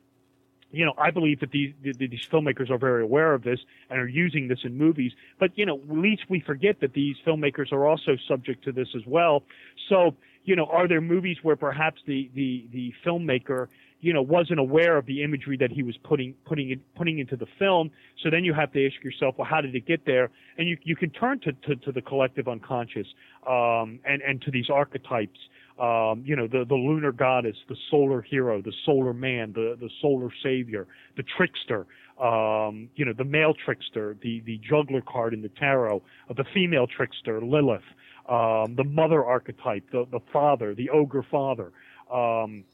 you 0.72 0.84
know, 0.84 0.94
I 0.98 1.12
believe 1.12 1.38
that 1.38 1.52
these 1.52 1.72
that 1.84 1.98
these 1.98 2.26
filmmakers 2.28 2.68
are 2.70 2.78
very 2.78 3.04
aware 3.04 3.32
of 3.32 3.44
this 3.44 3.60
and 3.88 4.00
are 4.00 4.08
using 4.08 4.48
this 4.48 4.58
in 4.64 4.76
movies. 4.76 5.12
But 5.38 5.56
you 5.56 5.64
know, 5.66 5.76
at 5.76 5.96
least 5.96 6.22
we 6.28 6.40
forget 6.40 6.80
that 6.80 6.94
these 6.94 7.14
filmmakers 7.24 7.70
are 7.70 7.86
also 7.86 8.16
subject 8.26 8.64
to 8.64 8.72
this 8.72 8.88
as 8.96 9.06
well. 9.06 9.44
So, 9.88 10.16
you 10.44 10.56
know, 10.56 10.66
are 10.66 10.88
there 10.88 11.00
movies 11.00 11.38
where 11.42 11.54
perhaps 11.54 12.02
the 12.06 12.28
the 12.34 12.66
the 12.72 12.92
filmmaker 13.04 13.68
you 14.00 14.12
know 14.12 14.22
wasn't 14.22 14.60
aware 14.60 14.96
of 14.96 15.06
the 15.06 15.22
imagery 15.22 15.56
that 15.56 15.70
he 15.70 15.82
was 15.82 15.96
putting 16.04 16.34
putting 16.44 16.70
it 16.70 16.94
putting 16.94 17.18
into 17.18 17.36
the 17.36 17.46
film. 17.58 17.90
So 18.22 18.30
then 18.30 18.44
you 18.44 18.54
have 18.54 18.72
to 18.72 18.86
ask 18.86 19.02
yourself 19.02 19.36
well 19.38 19.46
how 19.48 19.60
did 19.60 19.74
it 19.74 19.86
get 19.86 20.04
there? 20.06 20.30
And 20.58 20.68
you 20.68 20.76
you 20.82 20.96
can 20.96 21.10
turn 21.10 21.40
to 21.40 21.52
to, 21.52 21.76
to 21.76 21.92
the 21.92 22.02
collective 22.02 22.48
unconscious 22.48 23.06
um 23.48 24.00
and 24.04 24.22
and 24.22 24.40
to 24.42 24.50
these 24.50 24.70
archetypes 24.70 25.38
um, 25.78 26.22
you 26.24 26.34
know, 26.34 26.46
the, 26.46 26.64
the 26.66 26.74
lunar 26.74 27.12
goddess, 27.12 27.56
the 27.68 27.76
solar 27.90 28.22
hero, 28.22 28.62
the 28.62 28.72
solar 28.84 29.12
man, 29.12 29.52
the, 29.52 29.76
the 29.78 29.90
solar 30.00 30.30
savior, 30.42 30.86
the 31.16 31.22
trickster, 31.36 31.86
um, 32.18 32.88
you 32.96 33.04
know, 33.04 33.12
the 33.12 33.24
male 33.24 33.52
trickster, 33.52 34.16
the, 34.22 34.40
the 34.46 34.58
juggler 34.58 35.02
card 35.02 35.34
in 35.34 35.42
the 35.42 35.50
tarot, 35.50 36.02
uh, 36.30 36.34
the 36.34 36.44
female 36.54 36.86
trickster, 36.86 37.42
Lilith, 37.42 37.82
um, 38.28 38.74
the 38.74 38.84
mother 38.84 39.24
archetype, 39.24 39.84
the, 39.92 40.06
the 40.10 40.20
father, 40.32 40.74
the 40.74 40.88
ogre 40.88 41.24
father, 41.30 41.72
um, 42.10 42.64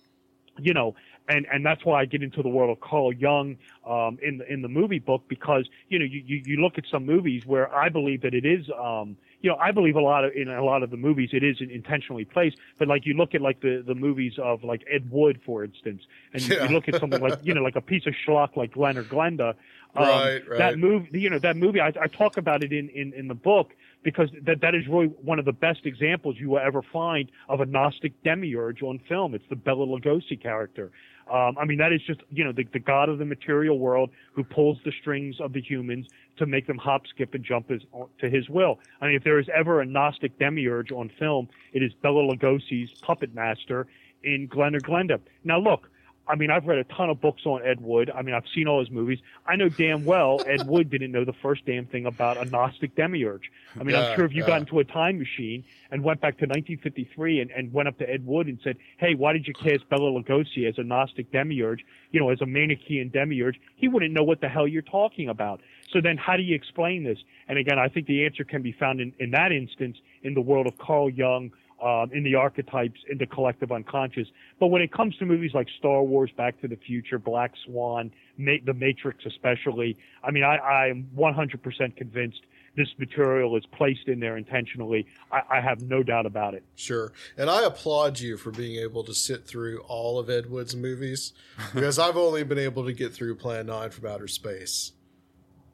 you 0.59 0.73
know, 0.73 0.95
and 1.29 1.47
and 1.53 1.65
that's 1.65 1.85
why 1.85 2.01
I 2.01 2.05
get 2.05 2.23
into 2.23 2.43
the 2.43 2.49
world 2.49 2.71
of 2.71 2.81
Carl 2.81 3.13
Jung 3.13 3.57
um, 3.87 4.19
in 4.23 4.39
the 4.39 4.53
in 4.53 4.63
the 4.63 4.69
movie 4.69 4.99
book 4.99 5.23
because 5.29 5.69
you 5.89 5.99
know 5.99 6.05
you, 6.05 6.23
you 6.25 6.43
you 6.45 6.57
look 6.63 6.79
at 6.79 6.85
some 6.91 7.07
movies 7.07 7.45
where 7.47 7.73
I 7.75 7.89
believe 7.89 8.23
that 8.23 8.35
it 8.35 8.45
is 8.45 8.69
um, 8.79 9.17
you 9.41 9.51
know 9.51 9.57
I 9.57 9.71
believe 9.73 9.97
a 9.97 10.01
lot 10.01 10.25
of 10.25 10.33
in 10.35 10.49
a 10.49 10.65
lot 10.65 10.83
of 10.83 10.91
the 10.91 10.97
movies 10.97 11.31
it 11.33 11.43
is 11.45 11.57
intentionally 11.61 12.25
placed, 12.25 12.57
but 12.79 12.89
like 12.89 13.07
you 13.07 13.15
look 13.15 13.35
at 13.35 13.41
like 13.41 13.61
the 13.61 13.83
the 13.87 13.95
movies 13.95 14.35
of 14.43 14.65
like 14.65 14.83
Ed 14.93 15.11
Wood 15.11 15.41
for 15.47 15.65
instance, 15.65 16.03
and 16.33 16.43
you, 16.43 16.57
Yeah. 16.57 16.69
you 16.69 16.75
look 16.75 16.89
at 16.89 16.99
something 17.01 17.21
like 17.21 17.39
you 17.43 17.55
know 17.55 17.63
like 17.63 17.77
a 17.77 17.81
piece 17.81 18.07
of 18.07 18.15
schlock 18.27 18.57
like 18.57 18.73
Glen 18.73 18.99
or 18.99 19.05
Glenda. 19.05 19.55
Um, 19.95 20.05
Right, 20.05 20.49
right. 20.49 20.59
That 20.59 20.79
movie, 20.79 21.21
you 21.21 21.29
know, 21.29 21.39
that 21.41 21.55
movie. 21.55 21.79
I, 21.79 21.89
I 21.89 22.07
talk 22.07 22.39
about 22.39 22.63
it 22.65 22.73
in, 22.73 22.89
in, 22.89 23.13
in 23.13 23.29
the 23.29 23.35
book 23.35 23.73
because 24.03 24.31
that 24.47 24.63
that 24.63 24.75
is 24.75 24.87
really 24.89 25.09
one 25.09 25.39
of 25.39 25.45
the 25.45 25.53
best 25.53 25.81
examples 25.85 26.37
you 26.39 26.49
will 26.49 26.61
ever 26.61 26.81
find 26.81 27.31
of 27.47 27.61
a 27.61 27.67
Gnostic 27.67 28.15
demiurge 28.23 28.83
on 28.83 29.01
film. 29.07 29.35
It's 29.35 29.45
the 29.51 29.57
Bela 29.57 29.87
Lugosi 29.87 30.41
character. 30.43 30.93
Um, 31.31 31.57
I 31.59 31.65
mean, 31.65 31.79
that 31.79 31.93
is 31.93 32.01
just 32.07 32.21
you 32.31 32.45
know 32.45 32.53
the, 32.53 32.65
the 32.73 32.79
god 32.79 33.09
of 33.09 33.19
the 33.19 33.25
material 33.25 33.79
world 33.79 34.11
who 34.35 34.45
pulls 34.45 34.79
the 34.85 34.93
strings 35.01 35.41
of 35.41 35.53
the 35.53 35.61
humans 35.61 36.07
to 36.39 36.47
make 36.47 36.67
them 36.67 36.79
hop, 36.79 37.07
skip, 37.07 37.35
and 37.35 37.45
jump 37.45 37.69
to 37.69 38.31
his 38.31 38.49
will. 38.49 38.81
I 39.01 39.07
mean, 39.07 39.17
if 39.17 39.25
there 39.25 39.39
is 39.39 39.49
ever 39.55 39.81
a 39.81 39.87
Gnostic 39.87 40.39
demiurge 40.39 40.91
on 40.91 41.11
film, 41.19 41.49
it 41.73 41.83
is 41.83 41.93
Bela 42.03 42.23
Lugosi's 42.23 42.91
puppet 43.01 43.35
master 43.35 43.87
in 44.25 44.47
Glen 44.47 44.75
or 44.75 44.81
Glenda. 44.81 45.21
Now, 45.45 45.59
look. 45.59 45.89
I 46.33 46.35
mean, 46.35 46.51
I've 46.51 46.65
read 46.67 46.79
a 46.79 46.85
ton 46.85 47.11
of 47.11 47.21
books 47.21 47.43
on 47.45 47.63
Ed 47.63 47.83
Wood. 47.83 48.11
I 48.11 48.23
mean, 48.23 48.35
I've 48.35 48.47
seen 48.55 48.67
all 48.67 48.81
his 48.81 48.91
movies. 48.91 49.19
I 49.47 49.55
know 49.57 49.69
damn 49.69 50.07
well 50.07 50.41
Ed 50.47 50.67
Wood 50.67 50.89
didn't 50.89 51.13
know 51.13 51.27
the 51.27 51.35
first 51.35 51.67
damn 51.67 51.85
thing 51.85 52.07
about 52.07 52.39
a 52.39 52.47
Gnostic 52.47 52.97
demiurge. 52.97 53.53
I 53.79 53.83
mean, 53.83 53.95
Yeah, 53.95 54.09
I'm 54.09 54.17
sure 54.17 54.25
if 54.25 54.33
you 54.33 54.41
yeah. 54.41 54.47
got 54.47 54.61
into 54.61 54.79
a 54.79 54.85
time 54.85 55.19
machine 55.19 55.63
and 55.91 56.03
went 56.03 56.23
back 56.23 56.39
to 56.39 56.47
1953 56.47 57.41
and, 57.41 57.51
and 57.51 57.71
went 57.71 57.87
up 57.89 57.99
to 57.99 58.09
Ed 58.11 58.25
Wood 58.25 58.47
and 58.47 58.59
said, 58.65 58.79
"Hey, 58.97 59.15
why 59.15 59.35
did 59.35 59.47
you 59.47 59.53
cast 59.53 59.87
Bela 59.91 60.11
Lugosi 60.11 60.67
as 60.67 60.79
a 60.79 60.83
Gnostic 60.83 61.31
demiurge? 61.33 61.85
You 62.13 62.21
know, 62.21 62.31
as 62.31 62.41
a 62.41 62.47
Manichaean 62.47 63.11
demiurge?" 63.11 63.61
He 63.77 63.89
wouldn't 63.89 64.15
know 64.15 64.25
what 64.25 64.41
the 64.41 64.49
hell 64.49 64.67
you're 64.67 64.81
talking 64.81 65.29
about. 65.29 65.61
So 65.91 66.01
then, 66.01 66.17
how 66.17 66.39
do 66.39 66.43
you 66.43 66.55
explain 66.55 67.05
this? 67.05 67.19
And 67.47 67.59
again, 67.59 67.79
I 67.79 67.89
think 67.89 68.07
the 68.07 68.25
answer 68.25 68.45
can 68.45 68.63
be 68.63 68.73
found 68.73 69.03
in, 69.03 69.13
in 69.19 69.33
that 69.33 69.53
instance 69.53 69.99
in 70.23 70.33
the 70.33 70.41
world 70.41 70.67
of 70.67 70.79
Carl 70.79 71.11
Jung, 71.11 71.53
um, 71.83 72.11
in 72.13 72.23
the 72.23 72.37
archetypes, 72.37 73.01
in 73.11 73.19
the 73.19 73.27
collective 73.27 73.73
unconscious. 73.73 74.29
But 74.61 74.69
when 74.69 74.83
it 74.83 74.93
comes 74.93 75.17
to 75.17 75.27
movies 75.27 75.51
like 75.53 75.69
Star 75.79 76.03
Wars, 76.03 76.31
Back 76.37 76.61
to 76.61 76.69
the 76.69 76.77
Future, 76.77 77.19
Black 77.19 77.53
Swan, 77.65 78.13
Ma- 78.39 78.63
The 78.65 78.75
Matrix, 78.75 79.27
especially, 79.27 79.97
I 80.23 80.31
mean, 80.31 80.45
I, 80.45 80.59
I'm 80.59 81.09
100% 81.17 81.97
convinced 81.97 82.41
this 82.77 82.89
material 82.99 83.57
is 83.57 83.67
placed 83.67 84.09
in 84.09 84.21
there 84.21 84.37
intentionally. 84.37 85.07
I, 85.31 85.43
I 85.59 85.61
have 85.61 85.83
no 85.83 86.03
doubt 86.03 86.25
about 86.25 86.55
it. 86.55 86.65
Sure. 86.77 87.13
And 87.37 87.51
I 87.51 87.65
applaud 87.65 88.21
you 88.21 88.37
for 88.37 88.51
being 88.51 88.77
able 88.83 89.05
to 89.05 89.13
sit 89.13 89.47
through 89.47 89.81
all 89.81 90.19
of 90.19 90.31
Ed 90.31 90.51
Wood's 90.51 90.75
movies 90.75 91.33
because 91.75 91.99
I've 91.99 92.17
only 92.17 92.45
been 92.45 92.59
able 92.59 92.85
to 92.87 92.93
get 92.93 93.13
through 93.13 93.35
Plan 93.35 93.67
9 93.67 93.91
from 93.91 94.09
Outer 94.09 94.29
Space. 94.29 94.93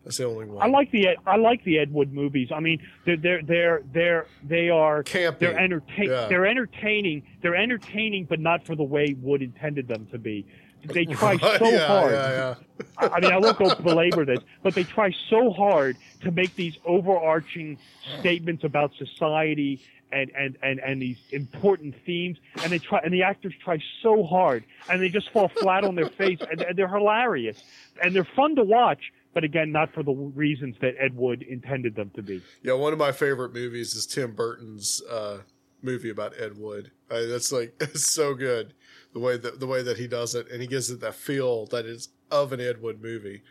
That's 0.08 0.16
the 0.16 0.24
only 0.24 0.46
one. 0.46 0.62
I 0.62 0.70
like 0.70 0.90
the 0.90 1.18
I 1.26 1.36
like 1.36 1.62
the 1.64 1.78
Ed 1.78 1.92
Wood 1.92 2.14
movies. 2.14 2.48
I 2.50 2.60
mean, 2.60 2.80
they're 3.04 3.18
they're 3.18 3.42
they're 3.42 3.82
they're 3.92 4.26
they 4.42 4.70
are 4.70 5.04
Campy. 5.04 5.38
they're 5.38 5.58
entertain 5.58 6.08
Yeah. 6.08 6.28
they're 6.28 6.46
entertaining 6.46 7.24
they're 7.42 7.54
entertaining, 7.54 8.24
but 8.24 8.40
not 8.40 8.64
for 8.64 8.74
the 8.74 8.82
way 8.84 9.14
Wood 9.20 9.42
intended 9.42 9.86
them 9.86 10.06
to 10.06 10.18
be. 10.18 10.46
They 10.82 11.04
try 11.20 11.36
so 11.36 11.68
yeah, 11.68 11.86
hard. 11.86 12.12
yeah, 12.12 12.54
I 12.96 13.20
mean, 13.20 13.32
I 13.32 13.36
won't 13.36 13.58
go 13.58 13.74
belabor 13.74 14.24
this, 14.24 14.38
but 14.62 14.74
they 14.74 14.84
try 14.84 15.14
so 15.28 15.50
hard 15.50 15.98
to 16.22 16.30
make 16.30 16.54
these 16.54 16.78
overarching 16.86 17.76
statements 18.20 18.64
about 18.64 18.92
society 18.94 19.82
and, 20.10 20.30
and, 20.38 20.56
and, 20.62 20.80
and 20.80 21.02
these 21.02 21.18
important 21.32 21.94
themes, 22.06 22.38
and 22.62 22.72
they 22.72 22.78
try, 22.78 23.00
and 23.04 23.12
the 23.12 23.24
actors 23.24 23.52
try 23.62 23.78
so 24.02 24.22
hard, 24.24 24.64
and 24.88 25.02
they 25.02 25.10
just 25.10 25.28
fall 25.32 25.48
flat 25.48 25.84
on 25.84 25.96
their 25.96 26.08
face, 26.08 26.38
and, 26.50 26.62
and 26.62 26.78
they're 26.78 26.88
hilarious, 26.88 27.62
and 28.02 28.14
they're 28.14 28.24
fun 28.24 28.56
to 28.56 28.64
watch, 28.64 29.12
but 29.38 29.44
again, 29.44 29.70
not 29.70 29.94
for 29.94 30.02
the 30.02 30.10
reasons 30.10 30.74
that 30.80 30.94
Ed 30.98 31.14
Wood 31.14 31.42
intended 31.42 31.94
them 31.94 32.10
to 32.16 32.22
be. 32.22 32.42
Yeah, 32.60 32.72
one 32.72 32.92
of 32.92 32.98
my 32.98 33.12
favorite 33.12 33.54
movies 33.54 33.94
is 33.94 34.04
Tim 34.04 34.32
Burton's 34.32 35.00
uh, 35.08 35.42
movie 35.80 36.10
about 36.10 36.32
Ed 36.36 36.58
Wood. 36.58 36.90
Uh, 37.08 37.26
that's 37.26 37.52
like 37.52 37.72
it's 37.80 38.10
so 38.10 38.34
good 38.34 38.74
the 39.12 39.20
way 39.20 39.36
that 39.36 39.60
the 39.60 39.66
way 39.68 39.80
that 39.80 39.96
he 39.96 40.08
does 40.08 40.34
it, 40.34 40.50
and 40.50 40.60
he 40.60 40.66
gives 40.66 40.90
it 40.90 40.98
that 41.02 41.14
feel 41.14 41.66
that 41.66 41.86
is 41.86 42.08
of 42.32 42.52
an 42.52 42.60
Ed 42.60 42.82
Wood 42.82 43.00
movie. 43.00 43.42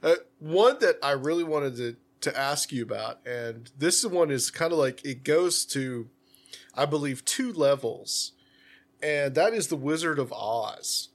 Uh, 0.00 0.14
one 0.38 0.78
that 0.78 0.94
I 1.02 1.10
really 1.10 1.42
wanted 1.42 1.74
to 1.78 1.96
to 2.20 2.38
ask 2.38 2.70
you 2.70 2.84
about, 2.84 3.18
and 3.26 3.68
this 3.76 4.04
one 4.04 4.30
is 4.30 4.48
kind 4.48 4.70
of 4.70 4.78
like 4.78 5.04
it 5.04 5.24
goes 5.24 5.64
to, 5.64 6.08
I 6.72 6.86
believe, 6.86 7.24
two 7.24 7.52
levels, 7.52 8.30
and 9.02 9.34
that 9.34 9.54
is 9.54 9.66
the 9.66 9.76
Wizard 9.76 10.20
of 10.20 10.32
Oz. 10.32 11.08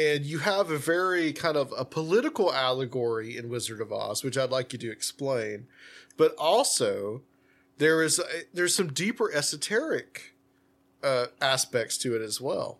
And 0.00 0.24
you 0.24 0.38
have 0.38 0.70
a 0.70 0.78
very 0.78 1.32
kind 1.32 1.56
of 1.56 1.74
a 1.76 1.84
political 1.84 2.52
allegory 2.52 3.36
in 3.36 3.50
Wizard 3.50 3.80
of 3.80 3.92
Oz, 3.92 4.24
which 4.24 4.38
I'd 4.38 4.50
like 4.50 4.72
you 4.72 4.78
to 4.78 4.90
explain. 4.90 5.66
But 6.16 6.34
also, 6.38 7.22
there 7.78 8.02
is 8.02 8.20
there's 8.54 8.74
some 8.74 8.92
deeper 8.92 9.30
esoteric 9.32 10.34
uh, 11.02 11.26
aspects 11.40 11.98
to 11.98 12.16
it 12.16 12.22
as 12.22 12.40
well. 12.40 12.78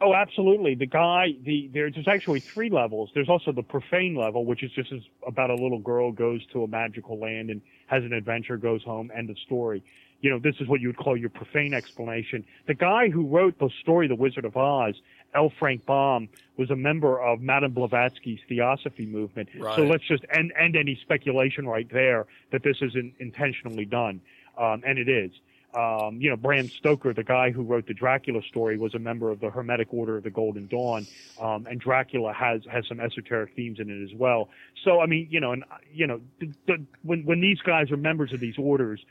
Oh, 0.00 0.14
absolutely. 0.14 0.74
The 0.74 0.86
guy, 0.86 1.34
the 1.44 1.70
there's 1.72 2.08
actually 2.08 2.40
three 2.40 2.70
levels. 2.70 3.10
There's 3.14 3.28
also 3.28 3.52
the 3.52 3.62
profane 3.62 4.14
level, 4.14 4.44
which 4.46 4.62
is 4.62 4.70
just 4.72 4.92
about 5.26 5.50
a 5.50 5.54
little 5.54 5.78
girl 5.78 6.10
goes 6.10 6.44
to 6.52 6.64
a 6.64 6.68
magical 6.68 7.18
land 7.18 7.50
and 7.50 7.60
has 7.86 8.02
an 8.02 8.12
adventure, 8.14 8.56
goes 8.56 8.82
home, 8.82 9.10
end 9.14 9.28
of 9.28 9.38
story. 9.40 9.82
You 10.20 10.30
know, 10.30 10.38
this 10.38 10.54
is 10.58 10.68
what 10.68 10.80
you 10.80 10.88
would 10.88 10.96
call 10.96 11.18
your 11.18 11.28
profane 11.28 11.74
explanation. 11.74 12.46
The 12.66 12.74
guy 12.74 13.10
who 13.10 13.26
wrote 13.26 13.58
the 13.58 13.68
story, 13.82 14.08
The 14.08 14.14
Wizard 14.14 14.46
of 14.46 14.56
Oz, 14.56 14.94
L. 15.34 15.50
Frank 15.58 15.84
Baum, 15.86 16.28
was 16.56 16.70
a 16.70 16.76
member 16.76 17.20
of 17.20 17.40
Madame 17.40 17.72
Blavatsky's 17.72 18.40
Theosophy 18.48 19.06
movement. 19.06 19.48
Right. 19.58 19.76
So 19.76 19.82
let's 19.82 20.06
just 20.06 20.24
end 20.30 20.52
end 20.58 20.76
any 20.76 20.98
speculation 21.02 21.66
right 21.66 21.88
there 21.90 22.26
that 22.52 22.62
this 22.62 22.76
isn't 22.80 23.14
intentionally 23.18 23.84
done, 23.84 24.20
um, 24.58 24.82
and 24.86 24.98
it 24.98 25.08
is 25.08 25.32
um, 25.74 26.20
you 26.20 26.30
know, 26.30 26.36
Bram 26.36 26.68
Stoker, 26.68 27.12
the 27.12 27.24
guy 27.24 27.50
who 27.50 27.62
wrote 27.62 27.86
the 27.86 27.94
Dracula 27.94 28.42
story, 28.42 28.78
was 28.78 28.94
a 28.94 28.98
member 28.98 29.30
of 29.30 29.40
the 29.40 29.50
Hermetic 29.50 29.92
Order 29.92 30.18
of 30.18 30.22
the 30.22 30.30
Golden 30.30 30.66
Dawn, 30.66 31.06
um, 31.40 31.66
and 31.68 31.80
Dracula 31.80 32.32
has 32.32 32.62
has 32.70 32.86
some 32.86 33.00
esoteric 33.00 33.54
themes 33.56 33.80
in 33.80 33.90
it 33.90 34.04
as 34.04 34.16
well. 34.16 34.48
So, 34.84 35.00
I 35.00 35.06
mean, 35.06 35.26
you 35.30 35.40
know, 35.40 35.52
and 35.52 35.64
you 35.92 36.06
know, 36.06 36.20
the, 36.38 36.52
the, 36.66 36.84
when 37.02 37.24
when 37.24 37.40
these 37.40 37.58
guys 37.60 37.90
are 37.90 37.96
members 37.96 38.32
of 38.32 38.40
these 38.40 38.54
orders, 38.56 39.04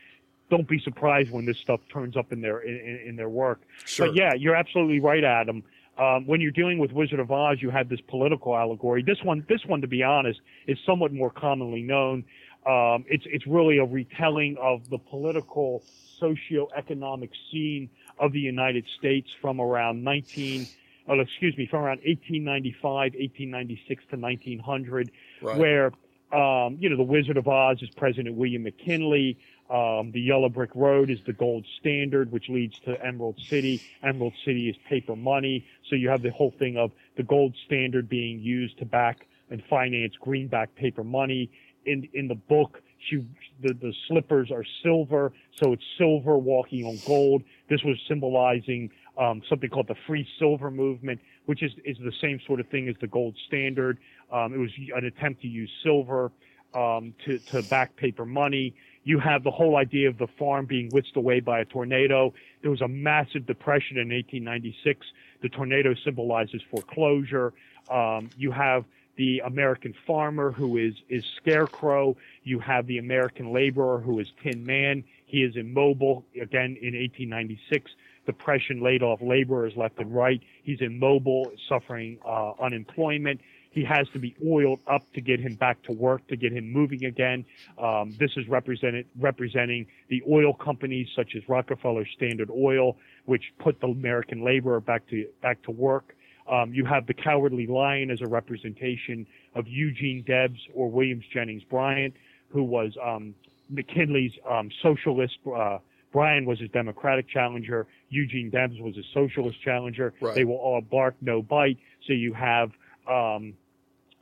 don't 0.50 0.68
be 0.68 0.80
surprised 0.80 1.32
when 1.32 1.46
this 1.46 1.58
stuff 1.58 1.82
turns 1.92 2.16
up 2.16 2.32
in 2.32 2.42
their 2.42 2.60
in, 2.60 3.08
in 3.08 3.16
their 3.18 3.30
work. 3.30 3.62
Sure. 3.86 4.08
But 4.08 4.16
yeah, 4.16 4.34
you're 4.34 4.56
absolutely 4.56 5.02
right, 5.02 5.24
Adam. 5.24 5.64
Um, 5.98 6.26
when 6.26 6.42
you're 6.42 6.52
dealing 6.52 6.80
with 6.80 6.92
Wizard 6.92 7.20
of 7.20 7.32
Oz, 7.32 7.58
you 7.62 7.70
have 7.70 7.88
this 7.88 8.02
political 8.02 8.56
allegory. 8.58 9.04
This 9.04 9.22
one, 9.24 9.46
this 9.48 9.64
one, 9.66 9.82
to 9.82 9.88
be 9.88 10.02
honest, 10.02 10.40
is 10.68 10.78
somewhat 10.86 11.14
more 11.14 11.30
commonly 11.30 11.84
known. 11.84 12.24
Um, 12.66 13.06
it's 13.08 13.26
it's 13.28 13.46
really 13.46 13.78
a 13.78 13.86
retelling 13.86 14.58
of 14.60 14.90
the 14.90 14.98
political 14.98 15.84
socioeconomic 16.22 17.30
scene 17.52 17.90
of 18.20 18.32
the 18.32 18.40
United 18.40 18.86
States 18.98 19.30
from 19.42 19.60
around 19.60 20.04
19, 20.04 20.66
oh, 21.10 21.20
excuse 21.20 21.58
me, 21.58 21.66
from 21.68 21.82
around 21.82 22.00
1895, 22.06 22.84
1896 23.14 24.04
to 24.12 24.18
1900, 24.18 25.12
Right. 25.42 25.58
where, 25.58 25.86
um, 26.32 26.78
you 26.80 26.90
know, 26.90 26.98
the 26.98 27.04
Wizard 27.04 27.38
of 27.38 27.48
Oz 27.48 27.82
is 27.82 27.90
President 27.92 28.36
William 28.36 28.64
McKinley. 28.64 29.38
Um, 29.70 30.12
the 30.12 30.22
Yellow 30.22 30.50
Brick 30.50 30.72
Road 30.76 31.10
is 31.10 31.20
the 31.26 31.34
gold 31.34 31.66
standard, 31.80 32.32
which 32.32 32.50
leads 32.50 32.78
to 32.80 33.04
Emerald 33.04 33.40
City. 33.48 33.82
Emerald 34.04 34.34
City 34.46 34.70
is 34.70 34.76
paper 34.90 35.16
money. 35.16 35.66
So 35.90 35.96
you 35.96 36.10
have 36.10 36.22
the 36.22 36.32
whole 36.32 36.54
thing 36.60 36.78
of 36.78 36.92
the 37.16 37.24
gold 37.24 37.56
standard 37.66 38.10
being 38.10 38.40
used 38.40 38.78
to 38.80 38.86
back 38.86 39.26
and 39.50 39.64
finance 39.70 40.14
greenback 40.20 40.76
paper 40.76 41.04
money. 41.04 41.50
In 41.86 42.08
in 42.14 42.28
the 42.28 42.36
book, 42.36 42.82
she 43.10 43.26
the, 43.62 43.74
the 43.74 43.94
slippers 44.08 44.52
are 44.52 44.64
silver, 44.84 45.32
so 45.62 45.74
it's 45.74 45.84
silver 45.98 46.38
walking 46.38 46.86
on 46.86 47.00
gold. 47.06 47.44
This 47.70 47.84
was 47.84 47.98
symbolizing 48.08 48.90
um, 49.18 49.42
something 49.50 49.70
called 49.70 49.88
the 49.88 49.96
free 50.08 50.28
silver 50.40 50.72
movement, 50.72 51.20
which 51.46 51.64
is 51.64 51.72
is 51.86 51.98
the 51.98 52.14
same 52.22 52.40
sort 52.46 52.60
of 52.60 52.68
thing 52.68 52.88
as 52.90 52.96
the 53.02 53.08
gold 53.08 53.36
standard. 53.48 53.98
Um, 54.32 54.54
it 54.54 54.58
was 54.58 54.72
an 54.96 55.06
attempt 55.06 55.42
to 55.42 55.48
use 55.48 55.70
silver 55.84 56.32
um, 56.76 57.14
to 57.26 57.40
to 57.40 57.62
back 57.64 57.96
paper 57.96 58.26
money. 58.26 58.74
You 59.04 59.20
have 59.20 59.44
the 59.44 59.52
whole 59.52 59.76
idea 59.76 60.08
of 60.08 60.18
the 60.18 60.28
farm 60.28 60.66
being 60.66 60.90
whisked 60.92 61.18
away 61.18 61.42
by 61.42 61.60
a 61.60 61.66
tornado. 61.66 62.34
There 62.62 62.72
was 62.72 62.82
a 62.82 62.88
massive 62.88 63.46
depression 63.46 63.98
in 63.98 64.10
1896. 64.10 65.06
The 65.42 65.50
tornado 65.50 65.94
symbolizes 66.06 66.62
foreclosure. 66.72 67.54
Um, 67.92 68.30
you 68.38 68.52
have 68.52 68.86
the 69.16 69.40
American 69.46 69.94
farmer 70.08 70.52
who 70.52 70.78
is 70.78 70.94
is 71.10 71.24
scarecrow. 71.38 72.16
You 72.44 72.60
have 72.60 72.88
the 72.88 72.98
American 72.98 73.54
laborer 73.54 74.00
who 74.00 74.20
is 74.20 74.28
Tin 74.42 74.66
Man. 74.66 75.04
He 75.26 75.44
is 75.44 75.56
immobile. 75.56 76.26
Again, 76.40 76.78
in 76.82 76.94
1896, 76.96 77.92
depression 78.26 78.82
laid 78.82 79.04
off 79.04 79.22
laborers 79.22 79.74
left 79.76 80.00
and 80.00 80.14
right. 80.14 80.42
He's 80.64 80.82
immobile, 80.82 81.52
suffering 81.68 82.18
uh, 82.26 82.54
unemployment. 82.60 83.42
He 83.74 83.84
has 83.86 84.08
to 84.14 84.20
be 84.20 84.36
oiled 84.46 84.80
up 84.88 85.02
to 85.14 85.22
get 85.22 85.40
him 85.40 85.56
back 85.56 85.82
to 85.84 85.92
work, 85.92 86.26
to 86.28 86.36
get 86.36 86.54
him 86.54 86.72
moving 86.72 87.06
again. 87.06 87.44
Um, 87.82 88.14
this 88.20 88.32
is 88.38 88.48
represented 88.48 89.08
representing 89.20 89.88
the 90.10 90.22
oil 90.32 90.54
companies 90.54 91.08
such 91.16 91.32
as 91.36 91.42
Rockefeller 91.50 92.06
Standard 92.16 92.52
Oil, 92.52 92.98
which 93.26 93.52
put 93.58 93.82
the 93.82 93.88
American 93.88 94.46
laborer 94.46 94.80
back 94.80 95.08
to 95.10 95.28
back 95.42 95.62
to 95.64 95.72
work. 95.72 96.16
Um, 96.48 96.74
you 96.74 96.86
have 96.86 97.08
the 97.08 97.16
Cowardly 97.16 97.66
Lion 97.66 98.12
as 98.12 98.22
a 98.22 98.28
representation 98.28 99.26
of 99.56 99.68
Eugene 99.68 100.24
Debs 100.28 100.60
or 100.76 100.92
Williams 100.92 101.24
Jennings 101.34 101.64
Bryant, 101.64 102.14
who 102.50 102.64
was 102.64 102.96
um, 103.04 103.34
McKinley's 103.70 104.34
um, 104.50 104.70
socialist. 104.82 105.38
Uh, 105.48 105.80
Bryan 106.12 106.46
was 106.46 106.60
his 106.60 106.70
Democratic 106.70 107.28
challenger. 107.28 107.88
Eugene 108.10 108.52
Debs 108.52 108.80
was 108.80 108.96
his 108.96 109.06
socialist 109.14 109.60
challenger. 109.64 110.14
Right. 110.22 110.36
They 110.36 110.44
will 110.44 110.58
all 110.58 110.82
bark, 110.82 111.16
no 111.22 111.42
bite. 111.42 111.80
So 112.06 112.14
you 112.14 112.34
have 112.34 112.72
um, 113.10 113.56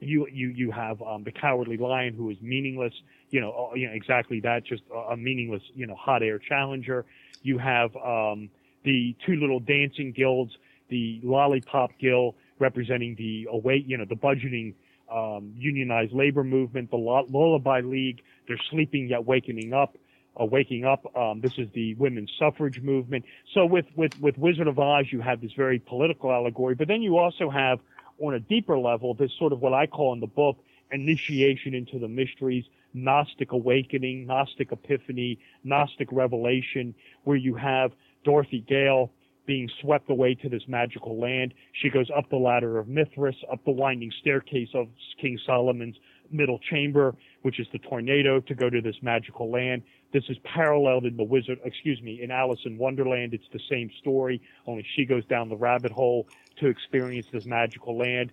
you 0.02 0.28
you 0.32 0.50
you 0.50 0.72
have 0.72 1.02
um, 1.02 1.24
the 1.24 1.32
Cowardly 1.32 1.78
Lion, 1.78 2.14
who 2.16 2.30
is 2.30 2.38
meaningless. 2.42 2.94
You 3.30 3.40
know, 3.40 3.70
uh, 3.72 3.76
you 3.76 3.88
know 3.88 3.94
exactly 3.94 4.42
that, 4.42 4.66
just 4.66 4.84
a, 5.10 5.16
meaningless, 5.16 5.62
you 5.74 5.88
know, 5.88 5.96
hot 5.96 6.24
air 6.24 6.40
challenger. 6.40 7.06
You 7.44 7.58
have 7.60 7.96
um, 7.96 8.50
the 8.84 9.16
two 9.26 9.36
little 9.36 9.60
dancing 9.60 10.12
guilds, 10.12 10.52
the 10.90 11.22
Lollipop 11.24 11.92
Guild 12.00 12.36
representing 12.60 13.16
the 13.16 13.48
await, 13.50 13.86
you 13.88 13.98
know, 13.98 14.06
the 14.06 14.16
budgeting 14.16 14.74
um, 15.12 15.54
unionized 15.58 16.14
labor 16.14 16.44
movement, 16.44 16.92
the 16.92 16.98
Lullaby 16.98 17.82
League. 17.82 18.22
They're 18.48 18.60
sleeping 18.70 19.08
yet 19.08 19.26
wakening 19.26 19.74
up. 19.74 19.98
Uh, 20.40 20.46
waking 20.46 20.86
up. 20.86 21.14
Um, 21.14 21.42
this 21.42 21.58
is 21.58 21.68
the 21.74 21.94
women's 21.96 22.32
suffrage 22.40 22.80
movement. 22.80 23.26
So 23.54 23.66
with, 23.66 23.86
with, 23.98 24.18
with 24.22 24.38
Wizard 24.38 24.68
of 24.68 24.80
Oz, 24.80 25.08
you 25.12 25.20
have 25.20 25.42
this 25.42 25.52
very 25.52 25.78
political 25.78 26.32
allegory, 26.32 26.74
but 26.74 26.88
then 26.88 27.02
you 27.02 27.18
also 27.18 27.50
have 27.50 27.82
on 28.22 28.34
a 28.36 28.40
deeper 28.40 28.78
level, 28.78 29.14
this 29.14 29.32
sort 29.38 29.54
of 29.54 29.62
what 29.62 29.74
I 29.74 29.88
call 29.88 30.14
in 30.14 30.20
the 30.20 30.28
book, 30.28 30.58
initiation 30.92 31.74
into 31.74 32.00
the 32.00 32.08
mysteries, 32.08 32.66
Gnostic 32.94 33.52
awakening, 33.52 34.26
Gnostic 34.26 34.72
epiphany, 34.72 35.40
Gnostic 35.64 36.10
revelation, 36.12 36.94
where 37.24 37.38
you 37.38 37.56
have 37.56 37.92
Dorothy 38.24 38.64
Gale 38.68 39.12
being 39.46 39.70
swept 39.82 40.10
away 40.10 40.36
to 40.36 40.50
this 40.50 40.64
magical 40.68 41.20
land. 41.20 41.54
She 41.74 41.90
goes 41.90 42.10
up 42.16 42.30
the 42.30 42.38
ladder 42.38 42.78
of 42.78 42.88
Mithras, 42.88 43.36
up 43.52 43.64
the 43.66 43.72
winding 43.72 44.12
staircase 44.22 44.70
of 44.74 44.88
King 45.20 45.40
Solomon's 45.46 45.96
middle 46.30 46.60
chamber, 46.60 47.16
which 47.42 47.60
is 47.60 47.68
the 47.72 47.80
tornado, 47.80 48.40
to 48.40 48.56
go 48.56 48.70
to 48.70 48.82
this 48.82 48.96
magical 49.02 49.50
land. 49.52 49.84
This 50.14 50.24
is 50.30 50.38
paralleled 50.44 51.06
in 51.06 51.16
the 51.16 51.24
Wizard, 51.24 51.60
excuse 51.64 52.02
me, 52.02 52.22
in 52.22 52.32
Alice 52.32 52.60
in 52.66 52.78
Wonderland. 52.78 53.34
It's 53.34 53.48
the 53.54 53.62
same 53.70 53.90
story, 54.00 54.42
only 54.68 54.86
she 54.96 55.06
goes 55.06 55.26
down 55.26 55.50
the 55.50 55.56
rabbit 55.56 55.92
hole 55.92 56.28
to 56.60 56.68
experience 56.68 57.28
this 57.32 57.46
magical 57.46 57.98
land. 57.98 58.32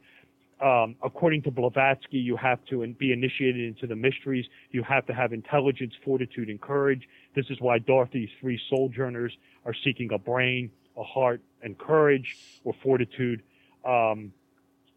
Um, 0.61 0.97
according 1.05 1.43
to 1.43 1.53
Blavatsky, 1.53 2.19
you 2.19 2.37
have 2.37 2.59
to 2.67 2.85
be 2.95 3.13
initiated 3.13 3.65
into 3.65 3.87
the 3.87 3.95
mysteries. 3.95 4.45
You 4.73 4.83
have 4.83 5.07
to 5.07 5.15
have 5.15 5.33
intelligence, 5.33 5.95
fortitude, 6.05 6.51
and 6.51 6.61
courage. 6.61 7.09
This 7.37 7.47
is 7.49 7.61
why 7.61 7.79
Dorothy's 7.79 8.31
three 8.41 8.61
sojourners 8.69 9.37
are 9.65 9.75
seeking 9.85 10.11
a 10.13 10.19
brain, 10.19 10.73
a 10.97 11.05
heart, 11.05 11.41
and 11.63 11.79
courage 11.79 12.37
or 12.65 12.75
fortitude. 12.83 13.43
Um, 13.85 14.33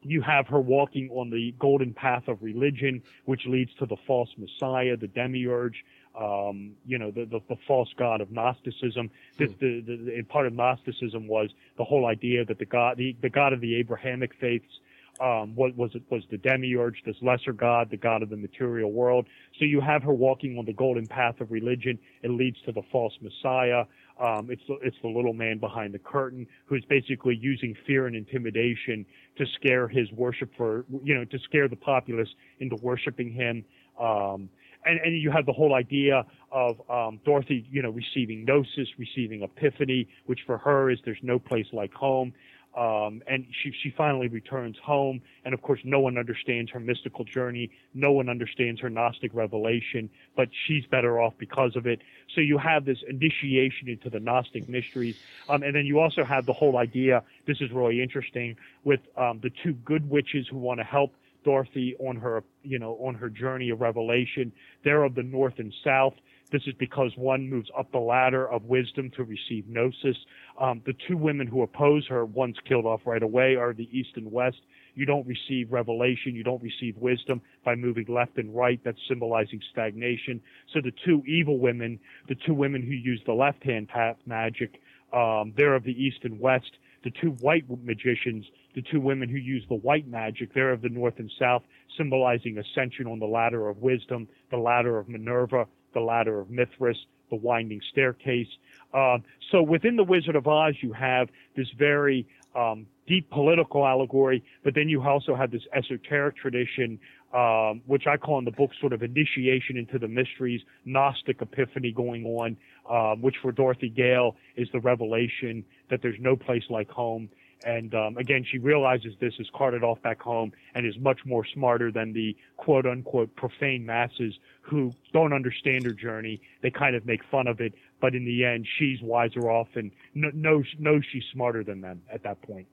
you 0.02 0.22
have 0.22 0.48
her 0.48 0.60
walking 0.60 1.10
on 1.12 1.30
the 1.30 1.54
golden 1.60 1.94
path 1.94 2.28
of 2.28 2.42
religion, 2.42 3.04
which 3.26 3.46
leads 3.46 3.72
to 3.76 3.86
the 3.86 3.98
false 4.08 4.30
messiah, 4.38 4.98
the 4.98 5.08
demiurge, 5.08 5.86
um, 6.20 6.74
you 6.86 6.98
know, 6.98 7.12
the, 7.12 7.26
the, 7.26 7.40
the 7.50 7.56
false 7.68 7.90
god 7.98 8.22
of 8.22 8.32
Gnosticism. 8.32 9.10
This, 9.38 9.52
the, 9.60 9.82
the, 9.82 9.96
the, 9.96 10.16
and 10.16 10.28
part 10.28 10.46
of 10.46 10.54
Gnosticism 10.54 11.28
was 11.28 11.50
the 11.78 11.84
whole 11.84 12.06
idea 12.06 12.46
that 12.46 12.60
the 12.60 12.66
god, 12.66 12.98
the, 12.98 13.16
the 13.22 13.30
god 13.30 13.54
of 13.54 13.62
the 13.62 13.76
Abrahamic 13.76 14.32
faiths, 14.40 14.80
um, 15.22 15.56
was 15.56 15.72
was 15.76 15.92
was 16.10 16.24
the 16.32 16.38
demiurge, 16.38 17.04
this 17.06 17.16
lesser 17.22 17.54
god, 17.54 17.90
the 17.92 17.98
god 17.98 18.24
of 18.24 18.30
the 18.30 18.38
material 18.38 18.92
world. 18.92 19.28
So 19.60 19.66
you 19.66 19.80
have 19.80 20.02
her 20.04 20.14
walking 20.14 20.58
on 20.58 20.66
the 20.66 20.74
golden 20.74 21.06
path 21.06 21.40
of 21.42 21.52
religion. 21.52 22.00
It 22.24 22.32
leads 22.32 22.58
to 22.66 22.72
the 22.72 22.82
false 22.92 23.14
messiah. 23.22 23.86
Um, 24.20 24.50
it's 24.50 24.62
the, 24.68 24.76
it's 24.82 24.98
the 25.02 25.10
little 25.10 25.34
man 25.34 25.60
behind 25.60 25.94
the 25.94 26.00
curtain 26.00 26.48
who's 26.66 26.84
basically 26.86 27.36
using 27.36 27.76
fear 27.86 28.08
and 28.08 28.16
intimidation 28.16 29.06
to 29.38 29.46
scare 29.56 29.88
his 29.88 30.12
worshiper, 30.12 30.86
you 31.04 31.14
know 31.14 31.26
to 31.26 31.40
scare 31.40 31.68
the 31.68 31.76
populace 31.76 32.30
into 32.60 32.76
worshiping 32.78 33.32
him. 33.32 33.64
Um, 34.00 34.50
and, 34.86 35.00
and 35.00 35.22
you 35.22 35.32
have 35.32 35.46
the 35.46 35.54
whole 35.54 35.74
idea 35.74 36.26
of 36.52 36.82
um, 36.90 37.20
Dorothy, 37.24 37.68
you 37.72 37.82
know, 37.82 37.92
receiving 37.92 38.46
gnosis, 38.46 38.88
receiving 38.98 39.44
epiphany, 39.44 40.08
which 40.26 40.42
for 40.46 40.58
her 40.58 40.90
is 40.90 41.00
there's 41.06 41.18
no 41.22 41.40
place 41.40 41.68
like 41.72 41.94
home. 41.94 42.34
Um, 42.76 43.22
and 43.28 43.46
she, 43.62 43.74
she 43.84 43.94
finally 43.98 44.30
returns 44.30 44.78
home. 44.82 45.22
And 45.44 45.54
of 45.54 45.62
course, 45.62 45.82
no 45.84 46.00
one 46.00 46.18
understands 46.18 46.72
her 46.72 46.80
mystical 46.80 47.26
journey. 47.26 47.70
No 47.94 48.14
one 48.14 48.30
understands 48.30 48.80
her 48.80 48.90
Gnostic 48.90 49.32
revelation, 49.34 50.10
but 50.38 50.48
she's 50.68 50.86
better 50.86 51.20
off 51.20 51.34
because 51.38 51.76
of 51.76 51.86
it. 51.86 52.00
So 52.34 52.40
you 52.40 52.58
have 52.58 52.86
this 52.86 53.00
initiation 53.08 53.90
into 53.90 54.10
the 54.10 54.22
Gnostic 54.22 54.70
mysteries. 54.70 55.18
Um, 55.50 55.64
and 55.64 55.76
then 55.76 55.86
you 55.86 56.00
also 56.00 56.24
have 56.24 56.46
the 56.46 56.54
whole 56.54 56.78
idea, 56.78 57.24
this 57.46 57.60
is 57.60 57.72
really 57.72 58.02
interesting, 58.02 58.56
with 58.86 59.02
um, 59.18 59.42
the 59.44 59.52
two 59.64 59.74
good 59.74 60.10
witches 60.10 60.48
who 60.48 60.58
want 60.58 60.80
to 60.80 60.86
help 60.86 61.14
Dorothy 61.44 61.96
on 62.00 62.16
her, 62.18 62.44
you 62.64 62.80
know, 62.80 62.94
on 63.02 63.16
her 63.16 63.30
journey 63.30 63.70
of 63.70 63.82
revelation. 63.82 64.52
They're 64.84 65.04
of 65.04 65.16
the 65.16 65.24
north 65.24 65.56
and 65.58 65.74
south. 65.84 66.14
This 66.52 66.64
is 66.68 66.74
because 66.78 67.12
one 67.16 67.50
moves 67.50 67.70
up 67.78 67.92
the 67.92 68.00
ladder 68.00 68.50
of 68.50 68.66
wisdom 68.66 69.10
to 69.16 69.24
receive 69.24 69.68
gnosis. 69.68 70.18
Um, 70.60 70.82
the 70.86 70.94
two 71.08 71.16
women 71.16 71.48
who 71.48 71.62
oppose 71.62 72.06
her, 72.08 72.26
one's 72.26 72.58
killed 72.68 72.86
off 72.86 73.02
right 73.06 73.24
away, 73.24 73.56
are 73.56 73.74
the 73.74 73.88
east 73.98 74.12
and 74.16 74.30
west. 74.30 74.58
You 74.94 75.06
don't 75.06 75.26
receive 75.26 75.72
revelation, 75.72 76.36
you 76.36 76.44
don't 76.44 76.62
receive 76.62 76.98
wisdom 76.98 77.42
by 77.64 77.76
moving 77.76 78.06
left 78.10 78.38
and 78.38 78.54
right. 78.54 78.80
That's 78.84 79.00
symbolizing 79.08 79.62
stagnation. 79.72 80.42
So 80.74 80.82
the 80.82 80.92
two 81.06 81.24
evil 81.26 81.58
women, 81.58 82.00
the 82.28 82.36
two 82.36 82.54
women 82.54 82.82
who 82.82 82.92
use 82.92 83.22
the 83.26 83.34
left 83.34 83.64
hand 83.64 83.88
path 83.88 84.18
magic, 84.26 84.82
um, 85.14 85.54
they're 85.56 85.76
of 85.76 85.86
the 85.86 85.92
east 85.92 86.20
and 86.24 86.40
west. 86.40 86.72
The 87.04 87.12
two 87.12 87.32
white 87.40 87.64
magicians, 87.84 88.46
the 88.76 88.84
two 88.92 89.00
women 89.00 89.30
who 89.30 89.38
use 89.38 89.64
the 89.70 89.76
white 89.76 90.08
magic, 90.08 90.54
they're 90.54 90.72
of 90.72 90.82
the 90.82 90.90
north 90.90 91.16
and 91.18 91.32
south, 91.40 91.64
symbolizing 91.98 92.58
ascension 92.58 93.08
on 93.08 93.20
the 93.20 93.26
ladder 93.26 93.70
of 93.70 93.78
wisdom, 93.78 94.28
the 94.50 94.58
ladder 94.58 94.98
of 94.98 95.10
Minerva, 95.10 95.66
the 95.94 96.00
ladder 96.00 96.40
of 96.40 96.50
Mithras, 96.50 96.98
the 97.30 97.36
winding 97.36 97.82
staircase. 97.92 98.48
Um, 98.94 99.24
so 99.52 99.62
within 99.62 99.96
the 99.96 100.04
Wizard 100.04 100.36
of 100.36 100.48
Oz, 100.48 100.76
you 100.82 100.94
have 100.94 101.30
this 101.56 101.68
very 101.78 102.28
um, 102.56 102.86
deep 103.08 103.30
political 103.30 103.86
allegory, 103.86 104.44
but 104.64 104.76
then 104.76 104.90
you 104.90 105.02
also 105.02 105.36
have 105.36 105.52
this 105.52 105.62
esoteric 105.74 106.36
tradition, 106.38 107.00
um, 107.34 107.82
which 107.86 108.04
I 108.08 108.18
call 108.18 108.40
in 108.40 108.46
the 108.46 108.52
book 108.52 108.72
sort 108.80 108.94
of 108.94 109.02
initiation 109.02 109.78
into 109.78 109.98
the 109.98 110.08
mysteries, 110.08 110.62
Gnostic 110.86 111.42
epiphany 111.42 111.92
going 111.92 112.26
on, 112.26 112.58
um, 112.90 113.22
which 113.22 113.36
for 113.42 113.52
Dorothy 113.52 113.90
Gale 113.90 114.36
is 114.58 114.68
the 114.74 114.80
revelation 114.80 115.64
that 115.90 116.02
there's 116.02 116.20
no 116.20 116.36
place 116.36 116.64
like 116.70 116.90
home. 116.90 117.30
And 117.64 117.94
um, 117.94 118.18
again, 118.18 118.46
she 118.50 118.58
realizes 118.58 119.14
this, 119.20 119.34
is 119.40 119.48
carted 119.54 119.84
off 119.84 120.02
back 120.02 120.22
home, 120.22 120.52
and 120.74 120.86
is 120.86 120.98
much 121.00 121.20
more 121.26 121.46
smarter 121.54 121.92
than 121.92 122.14
the 122.14 122.36
quote 122.58 122.86
unquote 122.86 123.36
profane 123.36 123.86
masses 123.86 124.34
who 124.62 124.92
don't 125.14 125.34
understand 125.34 125.86
her 125.86 125.92
journey. 125.92 126.42
They 126.62 126.72
kind 126.72 126.96
of 126.96 127.06
make 127.06 127.22
fun 127.30 127.48
of 127.48 127.62
it, 127.62 127.74
but 128.00 128.16
in 128.16 128.26
the 128.26 128.46
end, 128.46 128.68
she's 128.78 129.02
wiser 129.02 129.50
off 129.52 129.68
and 129.76 129.92
kn- 130.14 130.32
knows 130.34 130.66
knows 130.80 131.04
she's 131.12 131.24
smarter 131.32 131.64
than 131.64 131.82
them 131.82 132.02
at 132.12 132.24
that 132.24 132.42
point. 132.42 132.68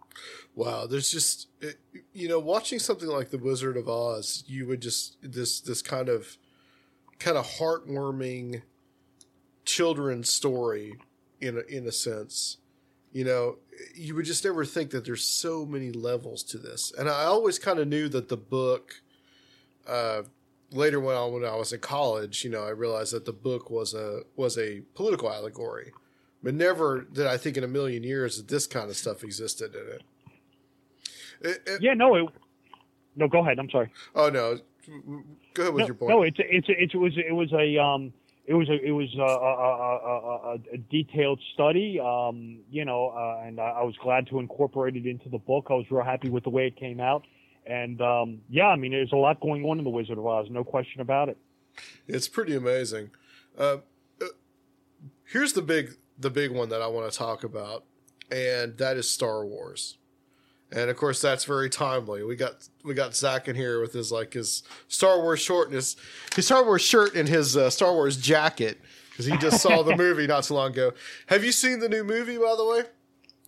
Wow, 0.54 0.86
there's 0.86 1.10
just 1.10 1.48
you 2.12 2.28
know, 2.28 2.38
watching 2.38 2.78
something 2.78 3.08
like 3.08 3.30
The 3.30 3.38
Wizard 3.38 3.76
of 3.76 3.88
Oz, 3.88 4.44
you 4.46 4.66
would 4.66 4.80
just 4.80 5.16
this 5.22 5.60
this 5.60 5.82
kind 5.82 6.08
of 6.08 6.36
kind 7.18 7.36
of 7.36 7.46
heartwarming 7.46 8.62
children's 9.64 10.30
story 10.30 10.94
in 11.40 11.56
a, 11.56 11.60
in 11.60 11.86
a 11.86 11.92
sense. 11.92 12.58
You 13.12 13.24
know, 13.24 13.56
you 13.94 14.14
would 14.14 14.26
just 14.26 14.44
never 14.44 14.64
think 14.64 14.90
that 14.90 15.04
there's 15.04 15.24
so 15.24 15.64
many 15.64 15.90
levels 15.90 16.42
to 16.44 16.58
this. 16.58 16.92
And 16.96 17.08
I 17.08 17.24
always 17.24 17.58
kind 17.58 17.78
of 17.78 17.88
knew 17.88 18.08
that 18.08 18.28
the 18.28 18.36
book 18.36 19.02
uh, 19.86 20.22
later 20.70 21.00
when 21.00 21.16
I, 21.16 21.24
when 21.24 21.44
I 21.44 21.56
was 21.56 21.72
in 21.72 21.80
college, 21.80 22.44
you 22.44 22.50
know, 22.50 22.62
I 22.62 22.70
realized 22.70 23.12
that 23.12 23.24
the 23.24 23.32
book 23.32 23.70
was 23.70 23.94
a 23.94 24.22
was 24.36 24.58
a 24.58 24.82
political 24.94 25.32
allegory. 25.32 25.92
But 26.42 26.54
never 26.54 27.02
did 27.02 27.26
I 27.26 27.36
think 27.36 27.56
in 27.56 27.64
a 27.64 27.68
million 27.68 28.02
years 28.02 28.36
that 28.36 28.48
this 28.48 28.66
kind 28.66 28.90
of 28.90 28.96
stuff 28.96 29.24
existed 29.24 29.74
in 29.74 29.94
it. 29.94 30.02
it, 31.40 31.62
it 31.66 31.82
yeah, 31.82 31.94
no, 31.94 32.14
it, 32.14 32.28
no. 33.16 33.26
Go 33.26 33.40
ahead. 33.40 33.58
I'm 33.58 33.70
sorry. 33.70 33.90
Oh 34.14 34.28
no, 34.28 34.58
go 35.54 35.62
ahead 35.62 35.74
with 35.74 35.80
no, 35.80 35.86
your 35.86 35.94
point. 35.94 36.10
No, 36.10 36.22
it's 36.22 36.36
it's 36.38 36.68
it 36.68 36.96
was 36.96 37.14
it 37.16 37.32
was 37.32 37.52
a 37.52 37.78
um 37.78 38.12
it 38.48 38.54
was 38.54 38.66
a 38.70 38.82
it 38.82 38.92
was 38.92 39.14
a, 39.14 39.20
a, 39.20 40.52
a, 40.52 40.74
a 40.74 40.78
detailed 40.90 41.38
study, 41.52 42.00
um, 42.00 42.60
you 42.70 42.86
know, 42.86 43.10
uh, 43.10 43.46
and 43.46 43.60
I, 43.60 43.80
I 43.80 43.82
was 43.82 43.94
glad 44.02 44.26
to 44.28 44.38
incorporate 44.38 44.96
it 44.96 45.04
into 45.04 45.28
the 45.28 45.36
book. 45.36 45.66
I 45.68 45.74
was 45.74 45.84
real 45.90 46.02
happy 46.02 46.30
with 46.30 46.44
the 46.44 46.50
way 46.50 46.66
it 46.66 46.74
came 46.74 46.98
out, 46.98 47.26
and 47.66 48.00
um, 48.00 48.40
yeah, 48.48 48.68
I 48.68 48.76
mean, 48.76 48.92
there's 48.92 49.12
a 49.12 49.16
lot 49.16 49.38
going 49.40 49.66
on 49.66 49.76
in 49.76 49.84
the 49.84 49.90
Wizard 49.90 50.16
of 50.16 50.26
Oz, 50.26 50.46
no 50.50 50.64
question 50.64 51.02
about 51.02 51.28
it. 51.28 51.36
It's 52.06 52.26
pretty 52.26 52.56
amazing. 52.56 53.10
Uh, 53.56 53.78
uh, 54.22 54.26
here's 55.26 55.52
the 55.52 55.62
big 55.62 55.96
the 56.18 56.30
big 56.30 56.50
one 56.50 56.70
that 56.70 56.80
I 56.80 56.86
want 56.86 57.12
to 57.12 57.16
talk 57.16 57.44
about, 57.44 57.84
and 58.32 58.78
that 58.78 58.96
is 58.96 59.10
Star 59.10 59.44
Wars. 59.44 59.98
And 60.70 60.90
of 60.90 60.96
course, 60.96 61.20
that's 61.20 61.44
very 61.44 61.70
timely. 61.70 62.22
We 62.22 62.36
got 62.36 62.68
we 62.84 62.92
got 62.92 63.16
Zach 63.16 63.48
in 63.48 63.56
here 63.56 63.80
with 63.80 63.92
his 63.94 64.12
like 64.12 64.34
his 64.34 64.62
Star 64.88 65.18
Wars 65.20 65.40
short 65.40 65.68
and 65.68 65.76
his 65.76 65.96
his 66.36 66.46
Star 66.46 66.64
Wars 66.64 66.82
shirt 66.82 67.14
and 67.14 67.28
his 67.28 67.56
uh, 67.56 67.70
Star 67.70 67.92
Wars 67.94 68.16
jacket 68.18 68.78
because 69.10 69.24
he 69.26 69.36
just 69.38 69.62
saw 69.62 69.82
the 69.82 69.96
movie 70.04 70.26
not 70.26 70.44
so 70.44 70.54
long 70.54 70.72
ago. 70.72 70.92
Have 71.26 71.42
you 71.42 71.52
seen 71.52 71.80
the 71.80 71.88
new 71.88 72.04
movie, 72.04 72.36
by 72.36 72.54
the 72.56 72.64
way? 72.66 72.82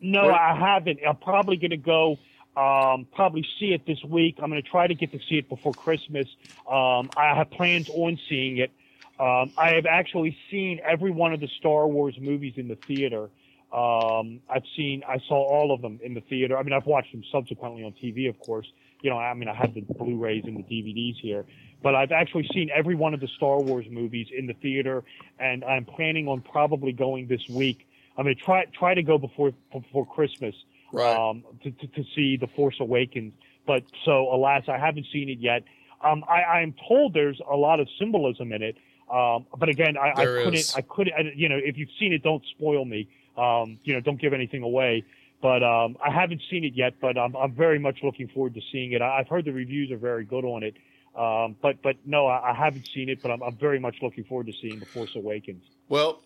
No, 0.00 0.22
or- 0.22 0.32
I 0.32 0.56
haven't. 0.58 1.00
I'm 1.06 1.16
probably 1.16 1.56
going 1.56 1.70
to 1.70 1.76
go. 1.76 2.18
Um, 2.56 3.06
probably 3.14 3.46
see 3.58 3.72
it 3.72 3.86
this 3.86 4.02
week. 4.02 4.38
I'm 4.42 4.50
going 4.50 4.60
to 4.60 4.68
try 4.68 4.86
to 4.86 4.94
get 4.94 5.12
to 5.12 5.20
see 5.28 5.36
it 5.38 5.48
before 5.48 5.72
Christmas. 5.72 6.26
Um, 6.68 7.08
I 7.16 7.34
have 7.36 7.50
plans 7.50 7.88
on 7.90 8.18
seeing 8.28 8.58
it. 8.58 8.72
Um, 9.20 9.52
I 9.56 9.74
have 9.74 9.86
actually 9.86 10.36
seen 10.50 10.80
every 10.82 11.10
one 11.10 11.32
of 11.32 11.40
the 11.40 11.48
Star 11.58 11.86
Wars 11.86 12.16
movies 12.18 12.54
in 12.56 12.66
the 12.66 12.74
theater. 12.74 13.30
Um, 13.72 14.40
I've 14.48 14.64
seen, 14.76 15.02
I 15.08 15.18
saw 15.28 15.36
all 15.36 15.72
of 15.72 15.80
them 15.80 16.00
in 16.02 16.14
the 16.14 16.20
theater. 16.22 16.58
I 16.58 16.62
mean, 16.62 16.72
I've 16.72 16.86
watched 16.86 17.12
them 17.12 17.22
subsequently 17.30 17.84
on 17.84 17.92
TV, 17.92 18.28
of 18.28 18.38
course. 18.40 18.66
You 19.02 19.10
know, 19.10 19.18
I 19.18 19.32
mean, 19.34 19.48
I 19.48 19.54
have 19.54 19.74
the 19.74 19.82
Blu-rays 19.82 20.44
and 20.44 20.56
the 20.56 20.62
DVDs 20.62 21.16
here, 21.20 21.46
but 21.82 21.94
I've 21.94 22.12
actually 22.12 22.48
seen 22.52 22.68
every 22.74 22.94
one 22.94 23.14
of 23.14 23.20
the 23.20 23.28
Star 23.28 23.60
Wars 23.60 23.86
movies 23.90 24.26
in 24.36 24.46
the 24.46 24.54
theater, 24.54 25.04
and 25.38 25.64
I'm 25.64 25.84
planning 25.84 26.28
on 26.28 26.42
probably 26.42 26.92
going 26.92 27.28
this 27.28 27.48
week. 27.48 27.86
I'm 28.18 28.24
going 28.24 28.36
to 28.36 28.42
try 28.42 28.64
try 28.66 28.92
to 28.92 29.02
go 29.02 29.16
before 29.16 29.52
before 29.72 30.04
Christmas 30.04 30.54
right. 30.92 31.16
um, 31.16 31.44
to, 31.62 31.70
to 31.70 31.86
to 31.86 32.04
see 32.14 32.36
the 32.36 32.48
Force 32.48 32.76
Awakens. 32.80 33.32
But 33.66 33.84
so, 34.04 34.34
alas, 34.34 34.64
I 34.68 34.78
haven't 34.78 35.06
seen 35.12 35.28
it 35.28 35.38
yet. 35.38 35.62
Um, 36.02 36.24
I, 36.28 36.42
I'm 36.42 36.74
told 36.88 37.14
there's 37.14 37.40
a 37.50 37.56
lot 37.56 37.80
of 37.80 37.88
symbolism 37.98 38.52
in 38.52 38.62
it. 38.62 38.76
Um, 39.10 39.46
but 39.58 39.68
again, 39.68 39.96
I, 39.96 40.12
I 40.14 40.24
couldn't. 40.24 40.72
I 40.76 40.80
couldn't, 40.82 41.14
I, 41.14 41.32
you 41.34 41.48
know, 41.48 41.58
if 41.62 41.76
you've 41.76 41.88
seen 41.98 42.12
it, 42.12 42.22
don't 42.22 42.44
spoil 42.56 42.84
me. 42.84 43.08
Um, 43.36 43.78
you 43.84 43.94
know, 43.94 44.00
don't 44.00 44.20
give 44.20 44.32
anything 44.32 44.62
away. 44.62 45.04
But 45.42 45.62
um, 45.62 45.96
I 46.04 46.10
haven't 46.10 46.42
seen 46.50 46.64
it 46.64 46.74
yet, 46.74 46.94
but 47.00 47.16
I'm, 47.16 47.34
I'm 47.34 47.52
very 47.52 47.78
much 47.78 47.98
looking 48.02 48.28
forward 48.28 48.54
to 48.54 48.60
seeing 48.70 48.92
it. 48.92 49.00
I've 49.00 49.28
heard 49.28 49.46
the 49.46 49.52
reviews 49.52 49.90
are 49.90 49.96
very 49.96 50.24
good 50.24 50.44
on 50.44 50.62
it. 50.62 50.74
Um, 51.16 51.56
but 51.60 51.82
but 51.82 51.96
no, 52.04 52.26
I, 52.26 52.50
I 52.50 52.54
haven't 52.54 52.86
seen 52.94 53.08
it, 53.08 53.22
but 53.22 53.30
I'm, 53.30 53.42
I'm 53.42 53.56
very 53.56 53.80
much 53.80 53.96
looking 54.02 54.24
forward 54.24 54.46
to 54.46 54.52
seeing 54.52 54.78
The 54.78 54.86
Force 54.86 55.16
Awakens. 55.16 55.64
Well, 55.88 56.20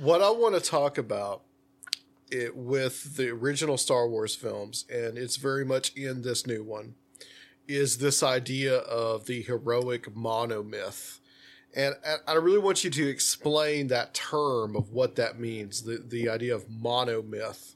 what 0.00 0.22
I 0.22 0.30
want 0.30 0.54
to 0.54 0.60
talk 0.60 0.96
about 0.96 1.42
it 2.30 2.56
with 2.56 3.16
the 3.16 3.28
original 3.30 3.76
Star 3.76 4.08
Wars 4.08 4.36
films, 4.36 4.84
and 4.88 5.18
it's 5.18 5.36
very 5.36 5.64
much 5.64 5.94
in 5.96 6.22
this 6.22 6.46
new 6.46 6.62
one, 6.62 6.94
is 7.66 7.98
this 7.98 8.22
idea 8.22 8.76
of 8.76 9.26
the 9.26 9.42
heroic 9.42 10.14
monomyth. 10.14 11.18
And 11.74 11.94
and 12.04 12.20
I 12.26 12.34
really 12.34 12.58
want 12.58 12.84
you 12.84 12.90
to 12.90 13.08
explain 13.08 13.88
that 13.88 14.14
term 14.14 14.76
of 14.76 14.90
what 14.90 15.16
that 15.16 15.38
means, 15.38 15.82
the, 15.82 15.98
the 15.98 16.28
idea 16.28 16.54
of 16.54 16.66
monomyth. 16.68 17.74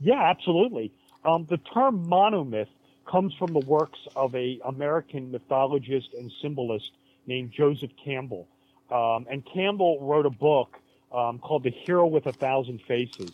Yeah, 0.00 0.22
absolutely. 0.22 0.92
Um, 1.24 1.46
the 1.48 1.58
term 1.58 2.06
monomyth 2.06 2.68
comes 3.10 3.34
from 3.34 3.52
the 3.52 3.60
works 3.60 3.98
of 4.16 4.34
a 4.34 4.60
American 4.64 5.30
mythologist 5.30 6.10
and 6.16 6.30
symbolist 6.40 6.92
named 7.26 7.52
Joseph 7.52 7.90
Campbell. 8.04 8.48
Um, 8.90 9.26
and 9.30 9.44
Campbell 9.52 9.98
wrote 10.00 10.26
a 10.26 10.30
book 10.30 10.76
um, 11.12 11.38
called 11.38 11.62
The 11.62 11.70
Hero 11.70 12.06
with 12.06 12.26
a 12.26 12.32
Thousand 12.32 12.80
Faces. 12.86 13.30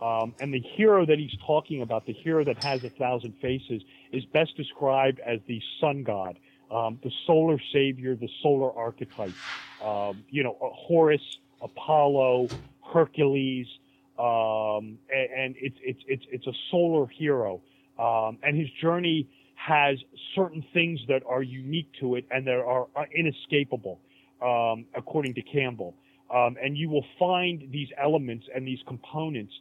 Um, 0.00 0.34
and 0.40 0.52
the 0.52 0.60
hero 0.74 1.06
that 1.06 1.18
he's 1.18 1.36
talking 1.46 1.82
about, 1.82 2.06
the 2.06 2.12
hero 2.12 2.44
that 2.44 2.62
has 2.64 2.82
a 2.82 2.90
thousand 2.90 3.34
faces, 3.40 3.82
is 4.10 4.24
best 4.24 4.56
described 4.56 5.20
as 5.20 5.38
the 5.46 5.62
sun 5.80 6.02
god, 6.02 6.38
um, 6.72 6.98
the 7.02 7.10
solar 7.26 7.58
savior, 7.72 8.16
the 8.16 8.28
solar 8.42 8.72
archetype. 8.72 9.34
Um, 9.84 10.24
you 10.30 10.42
know, 10.42 10.56
Horus, 10.60 11.20
Apollo, 11.60 12.48
Hercules, 12.92 13.66
um, 14.18 14.98
and, 15.12 15.30
and 15.36 15.54
it's 15.58 15.76
it's 15.82 16.02
it's 16.06 16.24
it's 16.30 16.46
a 16.46 16.52
solar 16.70 17.06
hero, 17.06 17.60
um, 17.98 18.38
and 18.42 18.56
his 18.56 18.68
journey 18.80 19.28
has 19.54 19.98
certain 20.34 20.64
things 20.72 21.00
that 21.08 21.22
are 21.28 21.42
unique 21.42 21.88
to 22.00 22.16
it 22.16 22.24
and 22.30 22.46
that 22.46 22.54
are, 22.54 22.88
are 22.96 23.08
inescapable, 23.14 24.00
um, 24.40 24.84
according 24.96 25.34
to 25.34 25.42
Campbell. 25.42 25.94
Um, 26.34 26.56
and 26.60 26.76
you 26.76 26.88
will 26.88 27.04
find 27.18 27.70
these 27.70 27.88
elements 28.02 28.46
and 28.54 28.66
these 28.66 28.80
components 28.88 29.52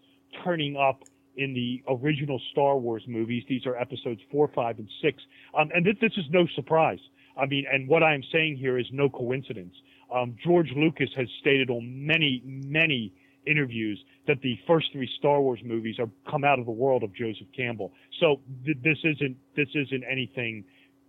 turning 0.44 0.78
up 0.78 1.04
in 1.42 1.54
the 1.54 1.84
original 1.90 2.40
Star 2.52 2.78
Wars 2.78 3.04
movies. 3.08 3.44
These 3.50 3.66
are 3.66 3.76
episodes 3.76 4.22
four, 4.32 4.50
five, 4.54 4.80
and 4.80 4.90
six. 5.02 5.22
Um, 5.58 5.70
and 5.74 5.86
th- 5.86 6.00
this 6.00 6.14
is 6.18 6.26
no 6.30 6.46
surprise. 6.56 7.00
I 7.38 7.46
mean, 7.46 7.66
and 7.72 7.88
what 7.88 8.04
I'm 8.04 8.24
saying 8.32 8.58
here 8.58 8.78
is 8.78 8.86
no 8.92 9.10
coincidence. 9.10 9.74
Um, 10.14 10.36
George 10.44 10.72
Lucas 10.76 11.10
has 11.16 11.28
stated 11.40 11.70
on 11.70 12.06
many, 12.06 12.42
many 12.46 13.14
interviews 13.48 14.04
that 14.28 14.42
the 14.42 14.60
first 14.68 14.88
three 14.92 15.10
Star 15.18 15.42
Wars 15.42 15.60
movies 15.64 15.96
are 16.00 16.10
come 16.30 16.44
out 16.44 16.60
of 16.60 16.66
the 16.66 16.72
world 16.72 17.04
of 17.04 17.14
Joseph 17.16 17.48
Campbell. 17.56 17.92
So 18.20 18.40
th- 18.66 18.78
this 18.84 18.98
isn't 19.04 19.38
this 19.56 19.70
isn't 19.74 20.04
anything, 20.10 20.64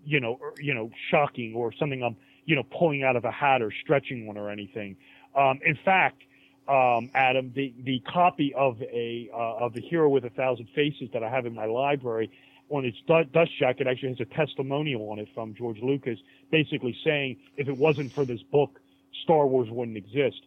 you 0.04 0.20
know, 0.20 0.38
or, 0.40 0.54
you 0.60 0.72
know, 0.72 0.90
shocking 1.10 1.54
or 1.54 1.72
something 1.78 2.02
I'm 2.02 2.16
you 2.44 2.56
know 2.56 2.64
pulling 2.76 3.02
out 3.02 3.16
of 3.16 3.24
a 3.24 3.30
hat 3.30 3.62
or 3.62 3.72
stretching 3.82 4.26
one 4.26 4.38
or 4.38 4.50
anything. 4.50 4.96
Um, 5.36 5.60
in 5.64 5.78
fact, 5.84 6.22
um, 6.68 7.10
Adam, 7.14 7.52
the 7.54 7.74
the 7.82 8.00
copy 8.12 8.54
of 8.54 8.80
a 8.82 9.30
uh, 9.34 9.64
of 9.64 9.74
the 9.74 9.80
Hero 9.80 10.08
with 10.08 10.24
a 10.24 10.30
Thousand 10.30 10.68
Faces 10.74 11.08
that 11.12 11.22
I 11.22 11.28
have 11.28 11.46
in 11.46 11.54
my 11.54 11.66
library 11.66 12.30
on 12.70 12.84
its 12.84 12.96
du- 13.06 13.24
dust 13.24 13.50
jacket 13.58 13.86
actually 13.86 14.10
has 14.10 14.20
a 14.20 14.34
testimonial 14.34 15.10
on 15.10 15.18
it 15.18 15.28
from 15.34 15.54
George 15.54 15.78
Lucas, 15.82 16.18
basically 16.50 16.96
saying 17.04 17.36
if 17.56 17.68
it 17.68 17.76
wasn't 17.76 18.12
for 18.12 18.24
this 18.24 18.42
book, 18.50 18.80
Star 19.24 19.46
Wars 19.46 19.68
wouldn't 19.70 19.96
exist. 19.96 20.40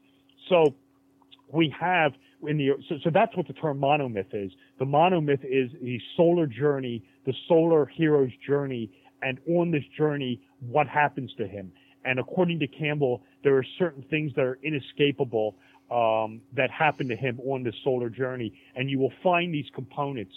So 0.49 0.73
we 1.51 1.73
have 1.79 2.13
in 2.47 2.57
the 2.57 2.71
so, 2.89 2.95
so 3.03 3.09
that's 3.09 3.35
what 3.37 3.47
the 3.47 3.53
term 3.53 3.79
monomyth 3.79 4.33
is. 4.33 4.51
The 4.79 4.85
monomyth 4.85 5.43
is 5.43 5.71
the 5.81 5.99
solar 6.17 6.47
journey, 6.47 7.03
the 7.25 7.33
solar 7.47 7.85
hero's 7.85 8.31
journey, 8.45 8.91
and 9.21 9.39
on 9.47 9.71
this 9.71 9.83
journey, 9.97 10.41
what 10.61 10.87
happens 10.87 11.31
to 11.37 11.47
him. 11.47 11.71
And 12.05 12.19
according 12.19 12.59
to 12.59 12.67
Campbell, 12.67 13.23
there 13.43 13.57
are 13.57 13.65
certain 13.79 14.03
things 14.09 14.31
that 14.35 14.43
are 14.45 14.59
inescapable 14.63 15.55
um, 15.91 16.41
that 16.53 16.71
happened 16.71 17.09
to 17.09 17.15
him 17.15 17.39
on 17.41 17.63
this 17.63 17.75
solar 17.83 18.09
journey, 18.09 18.53
and 18.75 18.89
you 18.89 18.99
will 18.99 19.13
find 19.23 19.53
these 19.53 19.69
components 19.73 20.33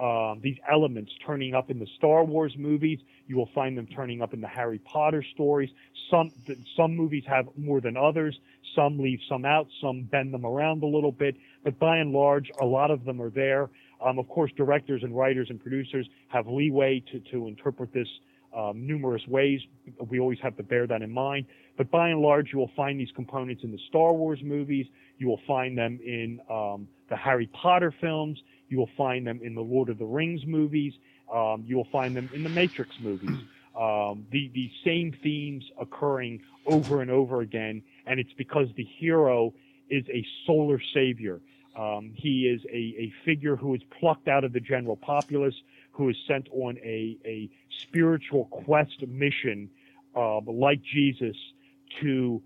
um, 0.00 0.40
these 0.42 0.56
elements 0.70 1.10
turning 1.26 1.54
up 1.54 1.70
in 1.70 1.78
the 1.78 1.86
Star 1.96 2.24
Wars 2.24 2.54
movies. 2.56 3.00
You 3.26 3.36
will 3.36 3.50
find 3.54 3.76
them 3.76 3.86
turning 3.86 4.22
up 4.22 4.32
in 4.32 4.40
the 4.40 4.46
Harry 4.46 4.78
Potter 4.78 5.24
stories. 5.34 5.70
Some 6.10 6.30
some 6.76 6.94
movies 6.94 7.24
have 7.26 7.48
more 7.56 7.80
than 7.80 7.96
others. 7.96 8.38
Some 8.76 8.98
leave 8.98 9.18
some 9.28 9.44
out. 9.44 9.66
Some 9.80 10.02
bend 10.02 10.32
them 10.32 10.46
around 10.46 10.82
a 10.82 10.86
little 10.86 11.10
bit. 11.10 11.36
But 11.64 11.78
by 11.78 11.98
and 11.98 12.12
large, 12.12 12.50
a 12.60 12.64
lot 12.64 12.90
of 12.92 13.04
them 13.04 13.20
are 13.20 13.30
there. 13.30 13.70
Um, 14.00 14.20
of 14.20 14.28
course, 14.28 14.52
directors 14.56 15.02
and 15.02 15.16
writers 15.16 15.48
and 15.50 15.60
producers 15.60 16.08
have 16.28 16.46
leeway 16.46 17.02
to 17.10 17.18
to 17.32 17.48
interpret 17.48 17.92
this 17.92 18.08
um, 18.56 18.86
numerous 18.86 19.26
ways. 19.26 19.60
We 20.08 20.20
always 20.20 20.38
have 20.42 20.56
to 20.56 20.62
bear 20.62 20.86
that 20.86 21.02
in 21.02 21.10
mind. 21.10 21.46
But 21.76 21.90
by 21.90 22.08
and 22.08 22.20
large, 22.20 22.52
you 22.52 22.58
will 22.58 22.70
find 22.76 22.98
these 22.98 23.12
components 23.14 23.62
in 23.62 23.72
the 23.72 23.78
Star 23.88 24.12
Wars 24.12 24.40
movies. 24.42 24.86
You 25.18 25.28
will 25.28 25.40
find 25.46 25.76
them 25.76 25.98
in 26.04 26.40
um, 26.50 26.88
the 27.08 27.16
Harry 27.16 27.46
Potter 27.46 27.94
films. 28.00 28.38
You 28.68 28.78
will 28.78 28.90
find 28.96 29.26
them 29.26 29.40
in 29.42 29.54
the 29.54 29.62
Lord 29.62 29.88
of 29.88 29.98
the 29.98 30.04
Rings 30.04 30.44
movies. 30.46 30.92
Um, 31.32 31.64
you 31.66 31.76
will 31.76 31.88
find 31.92 32.16
them 32.16 32.28
in 32.32 32.42
the 32.42 32.48
Matrix 32.48 32.90
movies. 33.00 33.38
Um, 33.78 34.26
the 34.32 34.50
the 34.54 34.68
same 34.84 35.16
themes 35.22 35.62
occurring 35.80 36.42
over 36.66 37.00
and 37.00 37.12
over 37.12 37.42
again, 37.42 37.80
and 38.06 38.18
it's 38.18 38.32
because 38.36 38.66
the 38.76 38.82
hero 38.82 39.54
is 39.88 40.04
a 40.08 40.26
solar 40.46 40.80
savior. 40.92 41.40
Um, 41.76 42.12
he 42.16 42.48
is 42.48 42.60
a, 42.64 43.02
a 43.02 43.12
figure 43.24 43.54
who 43.54 43.74
is 43.74 43.80
plucked 44.00 44.26
out 44.26 44.42
of 44.42 44.52
the 44.52 44.58
general 44.58 44.96
populace, 44.96 45.54
who 45.98 46.08
is 46.08 46.16
sent 46.26 46.48
on 46.52 46.78
a, 46.78 47.18
a 47.26 47.50
spiritual 47.82 48.46
quest 48.46 49.06
mission, 49.06 49.68
uh, 50.16 50.40
like 50.40 50.80
Jesus, 50.82 51.36
to 52.00 52.40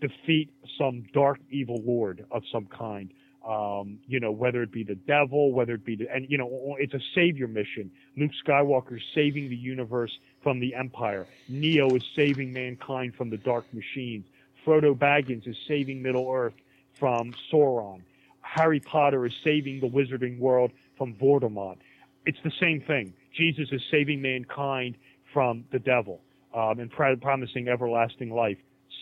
defeat 0.00 0.50
some 0.78 1.04
dark 1.12 1.40
evil 1.50 1.82
lord 1.84 2.24
of 2.30 2.44
some 2.52 2.66
kind 2.66 3.12
um, 3.48 3.98
you 4.06 4.20
know, 4.20 4.30
whether 4.30 4.62
it 4.62 4.70
be 4.70 4.84
the 4.84 4.94
devil, 4.94 5.52
whether 5.52 5.74
it 5.74 5.84
be 5.84 5.96
the, 5.96 6.08
and 6.14 6.26
you 6.30 6.38
know, 6.38 6.76
it's 6.78 6.94
a 6.94 7.00
savior 7.14 7.48
mission. 7.48 7.90
Luke 8.16 8.30
Skywalker 8.46 8.96
is 8.96 9.02
saving 9.14 9.48
the 9.48 9.56
universe 9.56 10.16
from 10.42 10.60
the 10.60 10.74
Empire. 10.74 11.26
Neo 11.48 11.94
is 11.96 12.04
saving 12.14 12.52
mankind 12.52 13.14
from 13.16 13.30
the 13.30 13.36
dark 13.38 13.64
machines. 13.74 14.26
Frodo 14.64 14.96
Baggins 14.96 15.48
is 15.48 15.56
saving 15.66 16.02
Middle 16.02 16.30
Earth 16.30 16.54
from 17.00 17.34
Sauron. 17.50 18.02
Harry 18.42 18.78
Potter 18.78 19.26
is 19.26 19.32
saving 19.42 19.80
the 19.80 19.88
wizarding 19.88 20.38
world 20.38 20.70
from 20.96 21.14
Voldemort. 21.14 21.78
It's 22.26 22.38
the 22.44 22.52
same 22.60 22.80
thing. 22.82 23.14
Jesus 23.36 23.68
is 23.72 23.80
saving 23.90 24.22
mankind 24.22 24.96
from 25.32 25.64
the 25.72 25.78
devil 25.78 26.20
um, 26.54 26.78
and 26.78 26.90
pr- 26.90 27.16
promising 27.20 27.68
everlasting 27.68 28.30
life. 28.30 28.58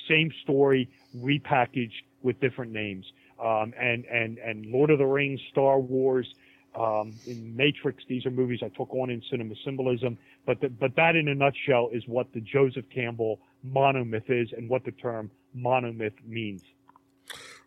Same 0.09 0.31
story, 0.43 0.89
repackaged 1.17 2.03
with 2.23 2.41
different 2.41 2.73
names 2.73 3.05
um, 3.43 3.73
and 3.79 4.05
and 4.07 4.39
and 4.39 4.67
Lord 4.67 4.91
of 4.91 4.99
the 4.99 5.07
Rings, 5.07 5.41
Star 5.51 5.79
Wars, 5.81 6.33
um, 6.79 7.13
in 7.27 7.57
Matrix. 7.57 8.05
These 8.09 8.27
are 8.27 8.31
movies 8.31 8.61
I 8.63 8.69
took 8.69 8.93
on 8.95 9.11
in 9.11 9.23
cinema 9.31 9.55
symbolism. 9.65 10.19
But 10.47 10.61
the, 10.61 10.69
but 10.69 10.95
that, 10.97 11.17
in 11.17 11.29
a 11.29 11.35
nutshell, 11.35 11.91
is 11.93 12.07
what 12.07 12.33
the 12.33 12.41
Joseph 12.41 12.85
Campbell 12.95 13.41
monomyth 13.67 14.29
is, 14.31 14.53
and 14.57 14.69
what 14.69 14.85
the 14.85 14.93
term 14.93 15.31
monomyth 15.57 16.15
means. 16.27 16.63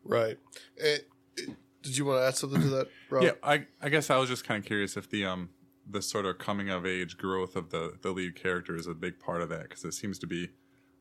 Right. 0.03 0.37
Eh, 0.79 0.97
eh, 1.39 1.41
did 1.83 1.97
you 1.97 2.05
want 2.05 2.21
to 2.21 2.27
add 2.27 2.35
something 2.35 2.61
to 2.61 2.69
that, 2.69 2.87
Rob? 3.09 3.23
Yeah, 3.23 3.31
I 3.43 3.65
I 3.81 3.89
guess 3.89 4.09
I 4.09 4.17
was 4.17 4.29
just 4.29 4.45
kind 4.45 4.57
of 4.57 4.65
curious 4.65 4.97
if 4.97 5.09
the 5.09 5.25
um 5.25 5.49
the 5.87 6.01
sort 6.01 6.25
of 6.25 6.37
coming 6.39 6.69
of 6.69 6.85
age 6.85 7.17
growth 7.17 7.55
of 7.55 7.69
the 7.69 7.97
the 8.01 8.11
lead 8.11 8.35
character 8.35 8.75
is 8.75 8.87
a 8.87 8.93
big 8.93 9.19
part 9.19 9.41
of 9.41 9.49
that 9.49 9.63
because 9.63 9.83
it 9.83 9.93
seems 9.93 10.17
to 10.19 10.27
be 10.27 10.49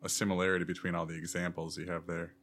a 0.03 0.09
similarity 0.09 0.65
between 0.65 0.95
all 0.95 1.07
the 1.07 1.17
examples 1.17 1.79
you 1.79 1.87
have 1.87 2.07
there. 2.07 2.35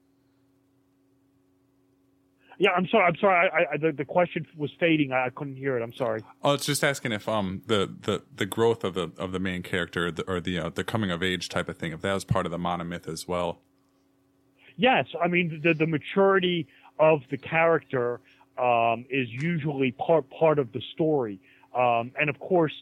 Yeah, 2.58 2.72
I'm 2.72 2.88
sorry. 2.88 3.06
I'm 3.06 3.16
sorry. 3.16 3.50
I, 3.50 3.74
I, 3.74 3.78
the, 3.78 3.94
the 3.94 4.04
question 4.04 4.46
was 4.58 4.70
fading. 4.82 5.14
I, 5.14 5.28
I 5.28 5.30
couldn't 5.30 5.56
hear 5.56 5.78
it. 5.78 5.82
I'm 5.82 5.94
sorry. 5.94 6.22
Oh, 6.44 6.52
it's 6.54 6.66
just 6.66 6.84
asking 6.84 7.14
if 7.14 7.28
um 7.28 7.62
the, 7.68 7.94
the, 8.02 8.24
the 8.36 8.46
growth 8.46 8.84
of 8.84 8.94
the 8.94 9.12
of 9.18 9.32
the 9.32 9.40
main 9.40 9.64
character 9.64 10.12
the, 10.12 10.24
or 10.24 10.40
the 10.40 10.60
uh, 10.60 10.70
the 10.70 10.84
coming 10.84 11.12
of 11.12 11.24
age 11.24 11.50
type 11.50 11.70
of 11.70 11.78
thing 11.78 11.92
if 11.92 12.02
that 12.02 12.14
was 12.14 12.26
part 12.26 12.46
of 12.46 12.52
the 12.52 12.58
monomyth 12.58 13.08
as 13.08 13.28
well. 13.28 13.60
Yes, 14.76 15.08
I 15.22 15.28
mean 15.28 15.60
the 15.64 15.74
the 15.74 15.88
maturity 15.88 16.68
of 17.00 17.22
the 17.30 17.38
character 17.38 18.20
um, 18.60 19.06
is 19.10 19.30
usually 19.30 19.92
part 19.92 20.30
part 20.30 20.60
of 20.60 20.72
the 20.72 20.82
story, 20.94 21.40
um, 21.76 22.12
and 22.20 22.30
of 22.30 22.40
course, 22.40 22.74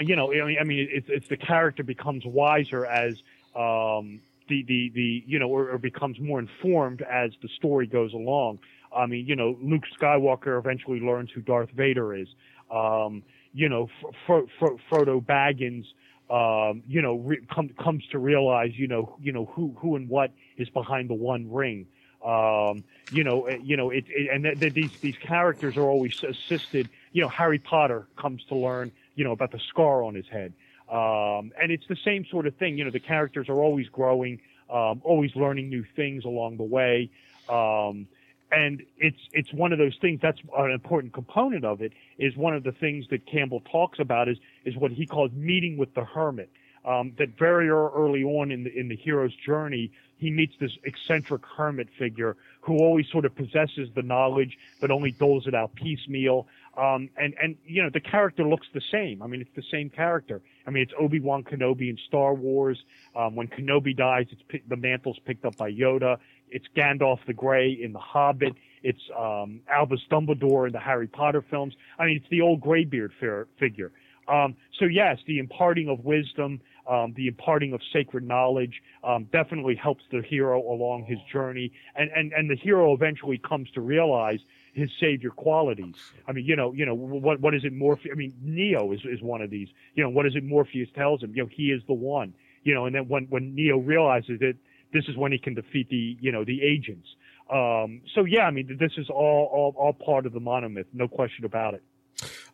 you 0.00 0.16
know, 0.16 0.32
I 0.32 0.64
mean, 0.64 0.88
it's 0.90 1.08
it's 1.08 1.28
the 1.28 1.36
character 1.36 1.82
becomes 1.82 2.24
wiser 2.24 2.86
as 2.86 3.14
um, 3.54 4.20
the 4.48 4.62
the 4.64 4.90
the 4.94 5.24
you 5.26 5.38
know 5.38 5.48
or, 5.48 5.70
or 5.70 5.78
becomes 5.78 6.18
more 6.18 6.38
informed 6.38 7.02
as 7.02 7.32
the 7.42 7.48
story 7.48 7.86
goes 7.86 8.12
along. 8.12 8.58
I 8.94 9.06
mean, 9.06 9.26
you 9.26 9.36
know, 9.36 9.56
Luke 9.60 9.84
Skywalker 10.00 10.58
eventually 10.58 11.00
learns 11.00 11.30
who 11.30 11.40
Darth 11.40 11.70
Vader 11.70 12.14
is. 12.14 12.28
Um, 12.70 13.22
you 13.52 13.68
know, 13.68 13.88
Fro- 14.26 14.48
Fro- 14.58 14.78
Frodo 14.90 15.24
Baggins, 15.24 15.84
um, 16.30 16.82
you 16.88 17.02
know, 17.02 17.16
re- 17.16 17.44
com- 17.50 17.70
comes 17.70 18.04
to 18.10 18.18
realize, 18.18 18.70
you 18.74 18.88
know, 18.88 19.16
you 19.20 19.32
know 19.32 19.46
who 19.46 19.74
who 19.78 19.96
and 19.96 20.08
what 20.08 20.32
is 20.56 20.68
behind 20.70 21.10
the 21.10 21.14
One 21.14 21.50
Ring. 21.52 21.86
Um, 22.24 22.84
you 23.10 23.22
know, 23.22 23.46
eh, 23.46 23.58
you 23.62 23.76
know, 23.76 23.90
it, 23.90 24.04
it 24.08 24.30
and 24.32 24.44
th- 24.44 24.58
th- 24.58 24.72
these 24.72 24.90
these 25.00 25.16
characters 25.18 25.76
are 25.76 25.84
always 25.84 26.22
assisted. 26.22 26.88
You 27.12 27.22
know, 27.22 27.28
Harry 27.28 27.58
Potter 27.58 28.06
comes 28.16 28.42
to 28.44 28.56
learn, 28.56 28.92
you 29.14 29.24
know, 29.24 29.32
about 29.32 29.52
the 29.52 29.60
scar 29.68 30.02
on 30.02 30.14
his 30.14 30.26
head. 30.28 30.52
Um, 30.90 31.52
and 31.60 31.70
it's 31.70 31.86
the 31.88 31.96
same 32.04 32.24
sort 32.30 32.46
of 32.46 32.56
thing. 32.56 32.78
You 32.78 32.84
know, 32.84 32.90
the 32.90 33.00
characters 33.00 33.48
are 33.48 33.62
always 33.62 33.88
growing, 33.88 34.40
um, 34.70 35.02
always 35.04 35.34
learning 35.36 35.68
new 35.68 35.84
things 35.96 36.24
along 36.24 36.56
the 36.56 36.64
way. 36.64 37.10
Um, 37.48 38.06
and 38.50 38.82
it's 38.98 39.18
it's 39.32 39.52
one 39.52 39.72
of 39.72 39.78
those 39.78 39.96
things 40.00 40.20
that's 40.22 40.40
an 40.56 40.70
important 40.70 41.12
component 41.12 41.64
of 41.64 41.82
it 41.82 41.92
is 42.18 42.36
one 42.36 42.54
of 42.54 42.62
the 42.62 42.72
things 42.72 43.06
that 43.10 43.26
Campbell 43.26 43.62
talks 43.70 43.98
about 43.98 44.28
is 44.28 44.38
is 44.64 44.76
what 44.76 44.92
he 44.92 45.06
calls 45.06 45.30
meeting 45.32 45.76
with 45.76 45.94
the 45.94 46.04
hermit. 46.04 46.50
Um, 46.84 47.12
that 47.18 47.38
very 47.38 47.70
early 47.70 48.22
on 48.22 48.50
in 48.50 48.64
the 48.64 48.78
in 48.78 48.88
the 48.88 48.96
hero's 48.96 49.34
journey, 49.34 49.90
he 50.18 50.30
meets 50.30 50.54
this 50.60 50.72
eccentric 50.84 51.42
hermit 51.56 51.88
figure 51.98 52.36
who 52.60 52.78
always 52.78 53.06
sort 53.10 53.24
of 53.24 53.34
possesses 53.34 53.88
the 53.94 54.02
knowledge 54.02 54.58
but 54.80 54.90
only 54.90 55.12
doles 55.12 55.46
it 55.46 55.54
out 55.54 55.74
piecemeal. 55.74 56.46
Um, 56.76 57.08
and 57.16 57.34
and 57.40 57.56
you 57.64 57.82
know 57.82 57.90
the 57.90 58.00
character 58.00 58.44
looks 58.44 58.66
the 58.74 58.82
same. 58.92 59.22
I 59.22 59.26
mean, 59.26 59.40
it's 59.40 59.54
the 59.54 59.64
same 59.70 59.90
character. 59.90 60.42
I 60.66 60.70
mean, 60.70 60.82
it's 60.82 60.92
Obi 60.98 61.20
Wan 61.20 61.44
Kenobi 61.44 61.88
in 61.88 61.98
Star 62.08 62.34
Wars. 62.34 62.82
Um, 63.14 63.34
when 63.36 63.48
Kenobi 63.48 63.96
dies, 63.96 64.26
it's 64.30 64.64
the 64.68 64.76
mantle's 64.76 65.18
picked 65.24 65.44
up 65.44 65.56
by 65.56 65.70
Yoda. 65.70 66.18
It's 66.50 66.66
Gandalf 66.76 67.18
the 67.26 67.32
Grey 67.32 67.70
in 67.70 67.92
The 67.92 67.98
Hobbit. 67.98 68.54
It's 68.82 69.00
um, 69.18 69.60
Albus 69.68 70.00
Dumbledore 70.10 70.66
in 70.66 70.72
the 70.72 70.80
Harry 70.80 71.06
Potter 71.06 71.42
films. 71.48 71.74
I 71.98 72.06
mean, 72.06 72.16
it's 72.16 72.28
the 72.28 72.42
old 72.42 72.60
graybeard 72.60 73.12
figure. 73.58 73.92
Um, 74.28 74.56
so 74.78 74.86
yes, 74.86 75.18
the 75.26 75.38
imparting 75.38 75.88
of 75.88 76.04
wisdom, 76.04 76.60
um, 76.86 77.14
the 77.16 77.28
imparting 77.28 77.72
of 77.72 77.80
sacred 77.92 78.26
knowledge, 78.26 78.82
um, 79.02 79.24
definitely 79.32 79.74
helps 79.74 80.04
the 80.10 80.22
hero 80.22 80.60
along 80.60 81.04
his 81.04 81.18
journey, 81.32 81.72
and, 81.94 82.10
and 82.14 82.32
and 82.32 82.50
the 82.50 82.56
hero 82.56 82.92
eventually 82.92 83.38
comes 83.38 83.70
to 83.72 83.80
realize 83.80 84.40
his 84.74 84.90
savior 85.00 85.30
qualities. 85.30 85.94
I 86.26 86.32
mean, 86.32 86.44
you 86.44 86.56
know, 86.56 86.72
you 86.72 86.84
know, 86.84 86.94
what 86.94 87.40
what 87.40 87.54
is 87.54 87.64
it 87.64 87.72
Morpheus? 87.72 88.12
I 88.12 88.16
mean, 88.16 88.34
Neo 88.42 88.92
is 88.92 89.00
is 89.04 89.22
one 89.22 89.40
of 89.40 89.50
these. 89.50 89.68
You 89.94 90.02
know, 90.02 90.10
what 90.10 90.26
is 90.26 90.34
it 90.36 90.44
Morpheus 90.44 90.88
tells 90.94 91.22
him? 91.22 91.32
You 91.34 91.44
know, 91.44 91.50
he 91.50 91.70
is 91.70 91.82
the 91.86 91.94
one. 91.94 92.34
You 92.64 92.74
know, 92.74 92.86
and 92.86 92.94
then 92.94 93.08
when 93.08 93.26
when 93.30 93.54
Neo 93.54 93.78
realizes 93.78 94.38
it, 94.40 94.56
this 94.92 95.04
is 95.08 95.16
when 95.16 95.32
he 95.32 95.38
can 95.38 95.54
defeat 95.54 95.88
the 95.88 96.16
you 96.20 96.32
know 96.32 96.44
the 96.44 96.62
agents. 96.62 97.06
Um, 97.50 98.00
so 98.14 98.24
yeah, 98.24 98.46
I 98.46 98.50
mean, 98.50 98.76
this 98.78 98.92
is 98.96 99.08
all 99.08 99.48
all 99.52 99.74
all 99.76 99.92
part 99.92 100.26
of 100.26 100.32
the 100.32 100.40
monomyth, 100.40 100.86
no 100.92 101.08
question 101.08 101.44
about 101.44 101.74
it. 101.74 101.82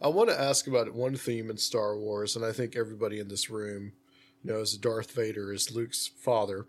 I 0.02 0.08
want 0.08 0.30
to 0.30 0.40
ask 0.40 0.66
about 0.66 0.92
one 0.94 1.16
theme 1.16 1.50
in 1.50 1.58
Star 1.58 1.96
Wars, 1.96 2.34
and 2.34 2.44
I 2.44 2.52
think 2.52 2.76
everybody 2.76 3.20
in 3.20 3.28
this 3.28 3.50
room 3.50 3.92
knows 4.44 4.76
Darth 4.76 5.12
Vader 5.12 5.52
is 5.52 5.70
Luke's 5.74 6.06
father. 6.06 6.66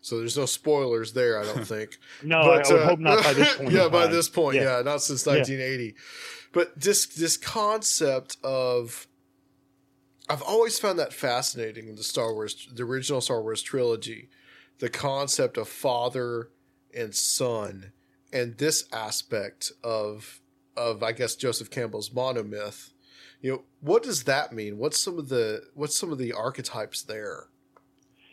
So 0.00 0.18
there's 0.18 0.36
no 0.36 0.44
spoilers 0.46 1.12
there, 1.14 1.40
I 1.40 1.44
don't 1.44 1.64
think. 1.66 1.98
No, 2.22 2.42
but, 2.42 2.66
I 2.70 2.72
would 2.72 2.82
uh, 2.82 2.86
hope 2.86 2.98
not 2.98 3.24
by 3.24 3.32
this 3.32 3.56
point 3.56 3.72
yeah, 3.72 3.88
by 3.88 4.06
this 4.06 4.28
point, 4.28 4.56
Yeah. 4.56 4.76
yeah, 4.76 4.82
not 4.82 5.02
since 5.02 5.26
Yeah. 5.26 5.34
1980. 5.34 5.94
But 6.52 6.78
this 6.80 7.06
this 7.06 7.36
concept 7.36 8.36
of 8.44 9.06
I've 10.28 10.42
always 10.42 10.78
found 10.78 10.98
that 10.98 11.12
fascinating 11.12 11.88
in 11.88 11.96
the 11.96 12.02
Star 12.02 12.32
Wars, 12.32 12.68
the 12.72 12.82
original 12.82 13.20
Star 13.20 13.42
Wars 13.42 13.60
trilogy, 13.60 14.28
the 14.78 14.88
concept 14.88 15.58
of 15.58 15.68
father 15.68 16.48
and 16.96 17.14
son, 17.14 17.92
and 18.32 18.56
this 18.58 18.84
aspect 18.92 19.72
of 19.82 20.40
of 20.76 21.02
I 21.02 21.12
guess 21.12 21.34
Joseph 21.34 21.70
Campbell's 21.70 22.10
monomyth. 22.10 22.90
You 23.44 23.50
know, 23.52 23.62
what 23.82 24.02
does 24.02 24.24
that 24.24 24.54
mean? 24.54 24.78
What's 24.78 24.98
some 24.98 25.18
of 25.18 25.28
the 25.28 25.64
what's 25.74 25.94
some 25.94 26.10
of 26.10 26.16
the 26.16 26.32
archetypes 26.32 27.02
there? 27.02 27.48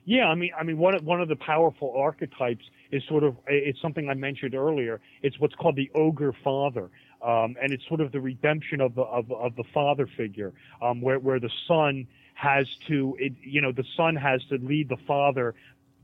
Yeah, 0.05 0.27
I 0.27 0.35
mean, 0.35 0.51
I 0.57 0.63
mean, 0.63 0.77
one 0.77 1.03
one 1.03 1.19
of 1.19 1.27
the 1.27 1.35
powerful 1.35 1.93
archetypes 1.97 2.63
is 2.93 3.03
sort 3.09 3.25
of 3.25 3.35
it's 3.45 3.81
something 3.81 4.09
I 4.09 4.13
mentioned 4.13 4.55
earlier. 4.55 5.01
It's 5.21 5.37
what's 5.37 5.53
called 5.55 5.75
the 5.75 5.91
ogre 5.95 6.33
father, 6.45 6.89
um, 7.21 7.57
and 7.61 7.73
it's 7.73 7.85
sort 7.89 7.99
of 7.99 8.13
the 8.13 8.21
redemption 8.21 8.79
of 8.79 8.95
the 8.95 9.01
of, 9.01 9.29
of 9.33 9.53
the 9.57 9.65
father 9.73 10.07
figure, 10.15 10.53
um, 10.81 11.01
where 11.01 11.19
where 11.19 11.41
the 11.41 11.51
son 11.67 12.07
has 12.35 12.65
to, 12.87 13.17
it, 13.19 13.33
you 13.43 13.59
know, 13.59 13.73
the 13.73 13.85
son 13.97 14.15
has 14.15 14.41
to 14.45 14.59
lead 14.59 14.87
the 14.87 14.97
father 15.05 15.55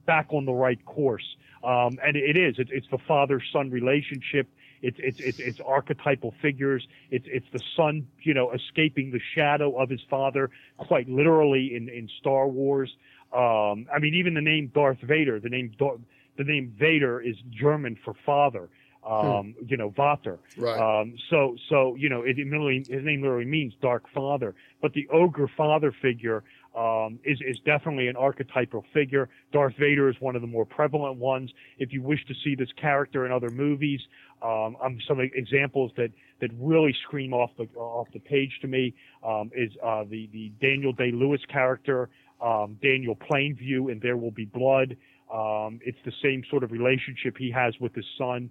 back 0.05 0.27
on 0.31 0.43
the 0.43 0.51
right 0.51 0.83
course, 0.83 1.37
um, 1.63 1.97
and 2.05 2.17
it 2.17 2.35
is. 2.35 2.55
It's, 2.59 2.71
it's 2.73 2.87
the 2.91 2.99
father 3.07 3.41
son 3.53 3.71
relationship. 3.71 4.49
It's, 4.81 4.97
it's 4.99 5.19
it's 5.19 5.39
it's 5.39 5.59
archetypal 5.65 6.33
figures. 6.41 6.87
It's 7.11 7.25
it's 7.29 7.47
the 7.51 7.61
son, 7.75 8.07
you 8.23 8.33
know, 8.33 8.51
escaping 8.51 9.11
the 9.11 9.21
shadow 9.35 9.79
of 9.81 9.89
his 9.89 10.01
father, 10.09 10.49
quite 10.77 11.09
literally 11.09 11.75
in 11.75 11.89
in 11.89 12.09
Star 12.19 12.47
Wars. 12.47 12.95
Um, 13.33 13.87
I 13.93 13.99
mean, 13.99 14.13
even 14.15 14.33
the 14.33 14.41
name 14.41 14.71
Darth 14.73 15.01
Vader, 15.01 15.39
the 15.39 15.49
name 15.49 15.71
the 15.79 16.43
name 16.43 16.73
Vader 16.79 17.19
is 17.21 17.35
German 17.49 17.97
for 18.03 18.13
father. 18.25 18.69
Um, 19.05 19.55
You 19.65 19.77
know, 19.77 19.89
Vater. 19.89 20.37
Right. 20.57 20.79
Um, 20.79 21.15
so 21.29 21.55
so 21.69 21.95
you 21.95 22.09
know, 22.09 22.23
it, 22.23 22.37
it 22.37 22.45
literally, 22.45 22.85
his 22.89 23.05
name 23.05 23.21
literally 23.21 23.45
means 23.45 23.73
dark 23.81 24.03
father. 24.13 24.53
But 24.81 24.93
the 24.93 25.07
ogre 25.13 25.49
father 25.55 25.93
figure 26.01 26.43
um, 26.77 27.19
is 27.23 27.39
is 27.41 27.57
definitely 27.65 28.07
an 28.07 28.15
archetypal 28.15 28.85
figure. 28.93 29.29
Darth 29.51 29.73
Vader 29.79 30.09
is 30.09 30.15
one 30.19 30.35
of 30.35 30.41
the 30.41 30.47
more 30.47 30.65
prevalent 30.65 31.17
ones. 31.17 31.51
If 31.79 31.91
you 31.91 32.03
wish 32.03 32.23
to 32.27 32.33
see 32.43 32.53
this 32.55 32.69
character 32.79 33.25
in 33.25 33.31
other 33.31 33.49
movies, 33.49 33.99
um, 34.43 34.77
um, 34.83 34.99
some 35.07 35.19
examples 35.19 35.91
that 35.97 36.11
that 36.39 36.51
really 36.59 36.95
scream 37.03 37.33
off 37.33 37.49
the 37.57 37.67
off 37.75 38.07
the 38.13 38.19
page 38.19 38.51
to 38.61 38.67
me 38.67 38.93
um, 39.25 39.49
is 39.55 39.71
uh, 39.83 40.03
the 40.03 40.29
the 40.31 40.51
Daniel 40.61 40.93
Day 40.93 41.11
Lewis 41.11 41.41
character, 41.51 42.09
um, 42.41 42.77
Daniel 42.81 43.15
Plainview, 43.15 43.91
in 43.91 43.99
There 44.01 44.17
Will 44.17 44.31
Be 44.31 44.45
Blood. 44.45 44.95
Um, 45.33 45.79
it's 45.83 45.97
the 46.05 46.13
same 46.21 46.43
sort 46.49 46.63
of 46.63 46.71
relationship 46.71 47.35
he 47.37 47.51
has 47.51 47.73
with 47.79 47.93
his 47.95 48.05
son. 48.17 48.49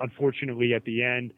Unfortunately, 0.00 0.74
at 0.74 0.84
the 0.84 1.02
end, 1.02 1.32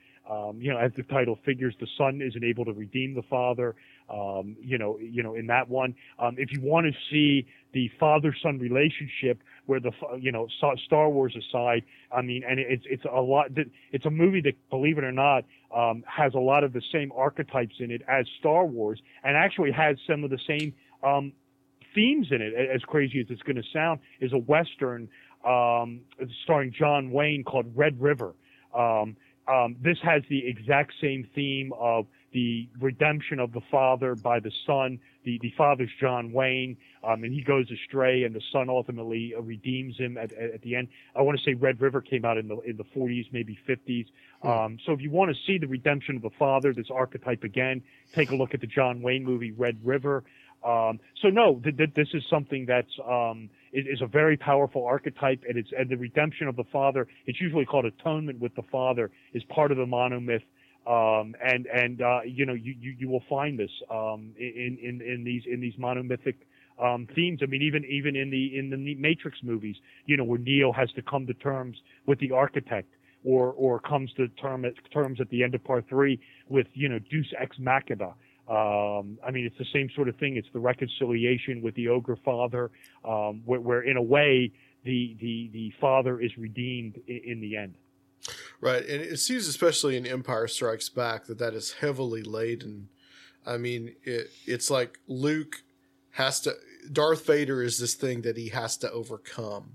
you 0.59 0.73
know, 0.73 0.79
as 0.79 0.91
the 0.97 1.05
title 1.05 1.39
figures, 1.45 1.75
the 1.79 1.87
son 1.97 2.21
isn't 2.21 2.43
able 2.43 2.65
to 2.65 2.73
redeem 2.73 3.15
the 3.15 3.23
father. 3.31 3.77
Um, 4.09 4.57
you 4.61 4.79
know, 4.79 4.99
you 4.99 5.23
know, 5.23 5.35
in 5.35 5.49
that 5.49 5.69
one, 5.69 5.95
um, 6.19 6.37
if 6.39 6.53
you 6.53 6.61
want 6.61 6.87
to 6.87 6.93
see 7.11 7.47
the 7.73 7.91
father-son 7.99 8.59
relationship, 8.59 9.43
where 9.67 9.81
the 9.81 9.91
you 10.19 10.31
know 10.31 10.47
Star 10.85 11.11
Wars 11.11 11.37
aside, 11.37 11.83
I 12.13 12.23
mean, 12.23 12.43
and 12.49 12.59
it's 12.61 12.85
it's 12.89 13.05
a 13.05 13.21
lot. 13.21 13.47
It's 13.93 14.07
a 14.07 14.11
movie 14.11 14.41
that, 14.43 14.55
believe 14.71 14.99
it 14.99 15.05
or 15.05 15.13
not, 15.13 15.45
um, 15.75 16.05
has 16.07 16.35
a 16.35 16.39
lot 16.39 16.63
of 16.65 16.73
the 16.73 16.83
same 16.93 17.13
archetypes 17.17 17.75
in 17.81 17.91
it 17.91 18.03
as 18.09 18.27
Star 18.39 18.65
Wars, 18.65 19.01
and 19.25 19.37
actually 19.37 19.73
has 19.73 19.97
some 20.09 20.23
of 20.23 20.31
the 20.31 20.39
same 20.47 20.73
um, 21.03 21.33
themes 21.95 22.29
in 22.31 22.41
it. 22.41 22.55
As 22.55 22.83
crazy 22.83 23.21
as 23.21 23.27
it's 23.29 23.43
going 23.43 23.57
to 23.57 23.69
sound, 23.73 24.01
is 24.21 24.33
a 24.33 24.39
western 24.39 25.09
um, 25.45 26.01
starring 26.45 26.73
John 26.73 27.11
Wayne 27.11 27.45
called 27.45 27.67
Red 27.75 28.01
River. 28.01 28.35
Um, 28.73 29.17
um, 29.49 29.77
this 29.81 29.99
has 30.03 30.23
the 30.29 30.47
exact 30.47 30.93
same 31.01 31.29
theme 31.35 31.73
of 31.79 32.07
the 32.37 32.69
redemption 32.79 33.41
of 33.41 33.51
the 33.55 33.63
father 33.71 34.15
by 34.15 34.39
the 34.41 34.53
son. 34.67 35.01
The 35.25 35.39
the 35.41 35.55
father's 35.57 35.89
John 35.99 36.33
Wayne, 36.33 36.77
um, 37.03 37.25
and 37.25 37.33
he 37.33 37.43
goes 37.43 37.67
astray, 37.71 38.25
and 38.25 38.35
the 38.35 38.43
son 38.53 38.69
ultimately 38.69 39.33
uh, 39.35 39.41
redeems 39.41 39.97
him 39.97 40.19
at, 40.19 40.33
at, 40.35 40.51
at 40.57 40.61
the 40.61 40.77
end. 40.77 40.89
I 41.17 41.23
want 41.23 41.39
to 41.39 41.43
say 41.43 41.55
Red 41.55 41.81
River 41.81 42.03
came 42.03 42.27
out 42.27 42.37
in 42.37 42.47
the 42.47 42.59
in 42.61 42.77
the 42.77 42.85
40s, 42.85 43.33
maybe 43.33 43.59
50s. 43.67 44.07
Um, 44.43 44.79
so 44.85 44.93
if 44.93 45.01
you 45.01 45.11
want 45.11 45.35
to 45.35 45.37
see 45.47 45.57
the 45.57 45.67
redemption 45.67 46.15
of 46.17 46.21
the 46.21 46.31
father, 46.39 46.75
this 46.75 46.91
archetype 46.91 47.43
again, 47.43 47.83
take 48.13 48.31
a 48.31 48.37
look 48.37 48.53
at 48.53 48.61
the 48.61 48.67
John 48.67 49.01
Wayne 49.01 49.25
movie 49.25 49.53
Red 49.53 49.79
River. 49.83 50.23
Um, 50.63 51.01
so 51.23 51.29
no, 51.29 51.59
th- 51.65 51.77
th- 51.79 51.95
this 51.95 52.09
is 52.13 52.23
something 52.29 52.67
that's 52.67 52.93
um, 53.09 53.49
is, 53.73 53.87
is 53.87 54.03
a 54.03 54.07
very 54.07 54.37
powerful 54.37 54.85
archetype, 54.85 55.43
and 55.49 55.57
it's 55.57 55.71
and 55.77 55.89
the 55.89 55.97
redemption 55.97 56.49
of 56.49 56.57
the 56.57 56.65
father. 56.65 57.09
It's 57.25 57.41
usually 57.41 57.65
called 57.65 57.87
atonement 57.87 58.41
with 58.41 58.55
the 58.57 58.65
father 58.71 59.11
is 59.33 59.43
part 59.45 59.71
of 59.71 59.79
the 59.79 59.87
monomyth, 59.87 60.43
um, 60.87 61.35
and 61.45 61.67
and 61.67 62.01
uh, 62.01 62.21
you 62.25 62.47
know 62.47 62.55
you, 62.55 62.75
you 62.79 62.95
you 62.99 63.09
will 63.09 63.23
find 63.29 63.59
this 63.59 63.71
um, 63.91 64.33
in 64.39 64.79
in 64.83 65.01
in 65.01 65.25
these 65.25 65.43
in 65.51 65.61
these 65.61 65.75
monomythic 65.75 66.37
um, 66.83 67.09
themes. 67.15 67.41
I 67.43 67.47
mean, 67.47 67.63
even 67.63 67.85
even 67.85 68.17
in 68.17 68.31
the 68.31 68.59
in 68.59 68.71
the 68.71 68.95
Matrix 68.95 69.39
movies, 69.43 69.77
you 70.07 70.17
know, 70.17 70.25
where 70.25 70.39
Neo 70.39 70.73
has 70.73 70.91
to 70.93 71.03
come 71.03 71.27
to 71.27 71.35
terms 71.35 71.77
with 72.07 72.21
the 72.21 72.31
architect, 72.33 72.89
or 73.25 73.53
or 73.53 73.81
comes 73.81 74.13
to 74.15 74.29
term 74.29 74.65
at, 74.65 74.75
terms 74.93 75.21
at 75.21 75.29
the 75.31 75.43
end 75.43 75.55
of 75.55 75.65
part 75.65 75.89
three 75.89 76.21
with 76.49 76.67
you 76.75 76.89
know 76.89 76.99
Deus 76.99 77.27
ex 77.39 77.57
machina. 77.59 78.15
Um, 78.49 79.19
I 79.27 79.33
mean, 79.33 79.45
it's 79.45 79.59
the 79.59 79.67
same 79.73 79.91
sort 79.97 80.09
of 80.09 80.17
thing. 80.17 80.37
It's 80.37 80.49
the 80.53 80.61
reconciliation 80.61 81.63
with 81.63 81.75
the 81.75 81.89
ogre 81.89 82.17
father, 82.25 82.71
um, 83.05 83.43
where, 83.45 83.61
where 83.61 83.81
in 83.81 83.97
a 83.97 84.03
way 84.03 84.53
the 84.85 85.17
the 85.21 85.51
the 85.53 85.73
father 85.81 86.21
is 86.21 86.31
redeemed 86.39 87.01
in, 87.09 87.21
in 87.25 87.41
the 87.41 87.57
end. 87.57 87.75
Right, 88.61 88.83
and 88.83 89.03
it 89.03 89.19
seems 89.19 89.49
especially 89.49 89.97
in 89.97 90.07
Empire 90.07 90.49
Strikes 90.49 90.89
Back 90.89 91.27
that 91.27 91.39
that 91.39 91.55
is 91.55 91.75
heavily 91.75 92.23
laden. 92.23 92.89
I 93.47 93.59
mean, 93.59 93.95
it 94.03 94.31
it's 94.47 94.71
like 94.71 94.99
Luke 95.07 95.63
has 96.13 96.41
to. 96.41 96.55
Darth 96.91 97.27
Vader 97.27 97.63
is 97.63 97.79
this 97.79 97.95
thing 97.95 98.23
that 98.23 98.37
he 98.37 98.49
has 98.49 98.77
to 98.79 98.91
overcome, 98.91 99.75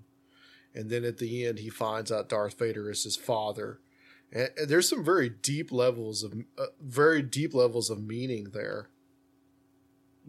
and 0.73 0.89
then 0.89 1.03
at 1.03 1.19
the 1.19 1.45
end 1.45 1.59
he 1.59 1.69
finds 1.69 2.11
out 2.11 2.29
Darth 2.29 2.57
Vader 2.57 2.89
is 2.89 3.03
his 3.03 3.15
father. 3.15 3.79
And 4.31 4.49
and 4.57 4.67
there's 4.67 4.89
some 4.89 5.03
very 5.03 5.29
deep 5.29 5.71
levels 5.71 6.23
of 6.23 6.33
uh, 6.57 6.67
very 6.81 7.21
deep 7.21 7.53
levels 7.53 7.89
of 7.89 8.01
meaning 8.01 8.47
there. 8.53 8.89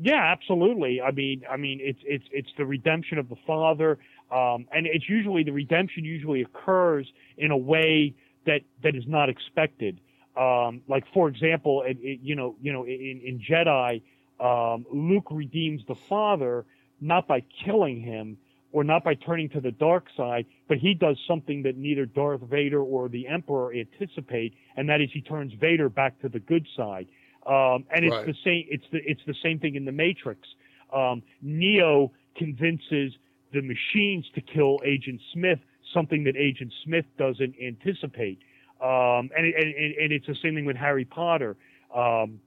Yeah, 0.00 0.22
absolutely. 0.32 1.00
I 1.00 1.10
mean, 1.10 1.42
I 1.50 1.56
mean, 1.56 1.78
it's 1.82 2.00
it's 2.04 2.24
it's 2.32 2.48
the 2.56 2.66
redemption 2.66 3.18
of 3.18 3.28
the 3.28 3.36
father, 3.46 3.98
um, 4.30 4.66
and 4.72 4.86
it's 4.86 5.08
usually 5.08 5.42
the 5.42 5.52
redemption 5.52 6.04
usually 6.04 6.42
occurs 6.42 7.06
in 7.36 7.50
a 7.50 7.56
way 7.56 8.14
that 8.46 8.60
that 8.82 8.94
is 8.94 9.04
not 9.06 9.28
expected. 9.28 10.00
Um, 10.36 10.80
like 10.88 11.04
for 11.12 11.28
example, 11.28 11.82
it, 11.86 11.98
it, 12.00 12.20
you 12.22 12.34
know, 12.34 12.56
you 12.60 12.72
know, 12.72 12.84
in, 12.84 13.20
in 13.24 13.40
Jedi, 13.40 14.02
um, 14.40 14.86
Luke 14.92 15.26
redeems 15.30 15.82
the 15.86 15.94
father 16.08 16.64
not 17.00 17.26
by 17.26 17.42
killing 17.64 18.00
him 18.00 18.38
or 18.72 18.82
not 18.84 19.04
by 19.04 19.14
turning 19.14 19.50
to 19.50 19.60
the 19.60 19.70
dark 19.72 20.06
side, 20.16 20.46
but 20.68 20.78
he 20.78 20.94
does 20.94 21.18
something 21.28 21.62
that 21.64 21.76
neither 21.76 22.06
Darth 22.06 22.40
Vader 22.40 22.80
or 22.80 23.08
the 23.08 23.28
Emperor 23.28 23.72
anticipate, 23.74 24.54
and 24.76 24.88
that 24.88 25.00
is 25.02 25.10
he 25.12 25.20
turns 25.20 25.52
Vader 25.60 25.90
back 25.90 26.18
to 26.22 26.28
the 26.30 26.40
good 26.40 26.66
side. 26.74 27.06
Um, 27.46 27.84
and 27.94 28.04
it's 28.04 28.12
Right. 28.14 28.26
the 28.26 28.34
same. 28.44 28.64
It's 28.70 28.84
the 28.90 29.00
it's 29.04 29.20
the 29.26 29.34
same 29.42 29.58
thing 29.58 29.74
in 29.74 29.84
the 29.84 29.92
Matrix. 29.92 30.48
Um, 30.92 31.22
Neo 31.42 32.12
convinces 32.36 33.12
the 33.52 33.60
machines 33.60 34.24
to 34.34 34.40
kill 34.40 34.78
Agent 34.84 35.20
Smith, 35.32 35.58
something 35.92 36.24
that 36.24 36.36
Agent 36.36 36.72
Smith 36.84 37.04
doesn't 37.18 37.54
anticipate. 37.62 38.38
Um, 38.80 39.30
and, 39.36 39.46
and, 39.46 39.94
and 40.02 40.12
it's 40.12 40.26
the 40.26 40.36
same 40.42 40.54
thing 40.54 40.64
with 40.64 40.76
Harry 40.76 41.04
Potter. 41.04 41.56
Um, 41.94 42.40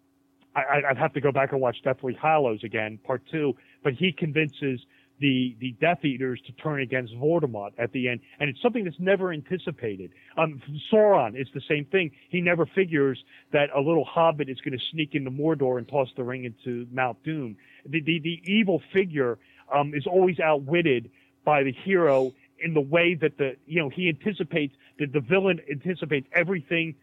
I, 0.55 0.81
I'd 0.89 0.97
have 0.97 1.13
to 1.13 1.21
go 1.21 1.31
back 1.31 1.51
and 1.51 1.61
watch 1.61 1.77
Deathly 1.83 2.17
Hallows 2.21 2.63
again, 2.63 2.99
part 3.03 3.21
two. 3.31 3.55
But 3.83 3.93
he 3.93 4.11
convinces 4.11 4.79
the 5.19 5.55
the 5.59 5.75
Death 5.79 6.03
Eaters 6.03 6.41
to 6.45 6.51
turn 6.53 6.81
against 6.81 7.13
Voldemort 7.15 7.71
at 7.77 7.91
the 7.91 8.09
end, 8.09 8.19
and 8.39 8.49
it's 8.49 8.61
something 8.61 8.83
that's 8.83 8.99
never 8.99 9.31
anticipated. 9.31 10.11
Um, 10.37 10.61
Sauron 10.91 11.39
is 11.39 11.47
the 11.53 11.61
same 11.69 11.85
thing. 11.85 12.11
He 12.29 12.41
never 12.41 12.65
figures 12.65 13.23
that 13.53 13.69
a 13.75 13.79
little 13.79 14.03
hobbit 14.03 14.49
is 14.49 14.59
going 14.61 14.77
to 14.77 14.83
sneak 14.91 15.15
into 15.15 15.31
Mordor 15.31 15.77
and 15.77 15.87
toss 15.87 16.09
the 16.17 16.23
ring 16.23 16.43
into 16.43 16.87
Mount 16.91 17.21
Doom. 17.23 17.55
The 17.85 18.01
the, 18.01 18.19
the 18.19 18.41
evil 18.45 18.81
figure 18.93 19.37
um, 19.73 19.93
is 19.93 20.05
always 20.05 20.39
outwitted 20.39 21.09
by 21.45 21.63
the 21.63 21.71
hero 21.71 22.33
in 22.59 22.73
the 22.73 22.81
way 22.81 23.15
that 23.15 23.37
the 23.37 23.55
you 23.65 23.81
know 23.81 23.89
he 23.89 24.09
anticipates 24.09 24.75
that 24.99 25.13
the 25.13 25.19
villain 25.19 25.59
anticipates 25.69 26.27
everything 26.33 26.95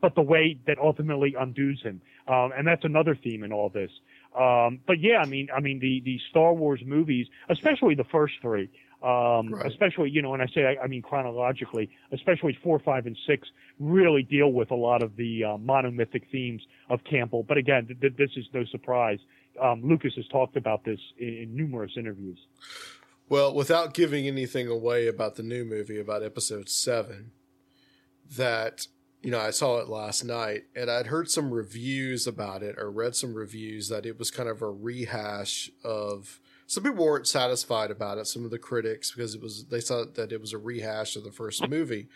but 0.00 0.14
the 0.14 0.22
way 0.22 0.58
that 0.66 0.78
ultimately 0.78 1.34
undoes 1.38 1.80
him. 1.82 2.00
Um, 2.26 2.52
and 2.56 2.66
that's 2.66 2.84
another 2.84 3.16
theme 3.16 3.42
in 3.42 3.52
all 3.52 3.68
this. 3.68 3.90
Um, 4.38 4.80
but 4.86 5.00
yeah, 5.00 5.18
I 5.18 5.26
mean, 5.26 5.48
I 5.54 5.60
mean, 5.60 5.80
the, 5.80 6.00
the 6.04 6.20
Star 6.30 6.52
Wars 6.52 6.80
movies, 6.84 7.26
especially 7.48 7.94
the 7.94 8.04
first 8.04 8.34
three, 8.40 8.70
um, 9.02 9.54
especially, 9.64 10.10
you 10.10 10.22
know, 10.22 10.34
and 10.34 10.42
I 10.42 10.46
say, 10.46 10.64
I, 10.64 10.84
I 10.84 10.86
mean, 10.86 11.02
chronologically, 11.02 11.90
especially 12.12 12.58
four, 12.62 12.78
five, 12.78 13.06
and 13.06 13.16
six 13.26 13.48
really 13.78 14.22
deal 14.22 14.52
with 14.52 14.70
a 14.70 14.74
lot 14.76 15.02
of 15.02 15.16
the 15.16 15.44
uh, 15.44 15.48
monomythic 15.56 16.30
themes 16.30 16.62
of 16.90 17.00
Campbell. 17.04 17.44
But 17.44 17.58
again, 17.58 17.86
th- 17.86 18.00
th- 18.00 18.16
this 18.16 18.30
is 18.36 18.46
no 18.52 18.64
surprise. 18.66 19.18
Um, 19.60 19.82
Lucas 19.82 20.14
has 20.16 20.26
talked 20.28 20.56
about 20.56 20.84
this 20.84 21.00
in, 21.18 21.28
in 21.28 21.56
numerous 21.56 21.92
interviews. 21.96 22.38
Well, 23.30 23.54
without 23.54 23.92
giving 23.92 24.26
anything 24.26 24.68
away 24.68 25.06
about 25.06 25.34
the 25.36 25.42
new 25.42 25.64
movie, 25.64 26.00
about 26.00 26.22
episode 26.22 26.70
seven, 26.70 27.32
that, 28.36 28.86
you 29.22 29.30
know, 29.30 29.40
I 29.40 29.50
saw 29.50 29.78
it 29.78 29.88
last 29.88 30.24
night 30.24 30.64
and 30.74 30.90
I'd 30.90 31.08
heard 31.08 31.30
some 31.30 31.50
reviews 31.50 32.26
about 32.26 32.62
it 32.62 32.76
or 32.78 32.90
read 32.90 33.14
some 33.14 33.34
reviews 33.34 33.90
that 33.90 34.06
it 34.06 34.18
was 34.18 34.30
kind 34.30 34.48
of 34.48 34.62
a 34.62 34.70
rehash 34.70 35.70
of. 35.84 36.40
Some 36.66 36.84
people 36.84 37.04
weren't 37.04 37.26
satisfied 37.26 37.90
about 37.90 38.18
it. 38.18 38.26
Some 38.26 38.44
of 38.44 38.50
the 38.50 38.58
critics, 38.58 39.10
because 39.10 39.34
it 39.34 39.42
was, 39.42 39.66
they 39.66 39.80
thought 39.80 40.14
that 40.14 40.32
it 40.32 40.40
was 40.40 40.52
a 40.52 40.58
rehash 40.58 41.16
of 41.16 41.24
the 41.24 41.32
first 41.32 41.68
movie. 41.68 42.08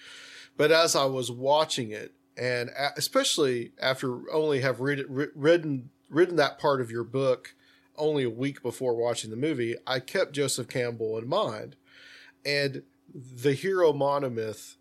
But 0.56 0.70
as 0.70 0.94
I 0.97 1.05
was 1.06 1.30
watching 1.30 1.90
it, 1.90 2.12
and 2.36 2.70
especially 2.97 3.72
after 3.80 4.30
only 4.32 4.60
have 4.60 4.80
read 4.80 5.05
writ- 5.09 5.32
written, 5.34 5.90
written 6.09 6.36
that 6.36 6.59
part 6.59 6.80
of 6.80 6.90
your 6.90 7.05
book 7.05 7.55
only 7.97 8.24
a 8.24 8.31
week 8.31 8.62
before 8.62 8.94
watching 8.94 9.31
the 9.31 9.36
movie, 9.36 9.77
I 9.86 10.01
kept 10.01 10.32
Joseph 10.32 10.69
Campbell 10.69 11.19
in 11.19 11.28
mind. 11.28 11.77
And 12.44 12.82
the 13.14 13.55
hero 13.55 13.93
monomyth 13.93 14.77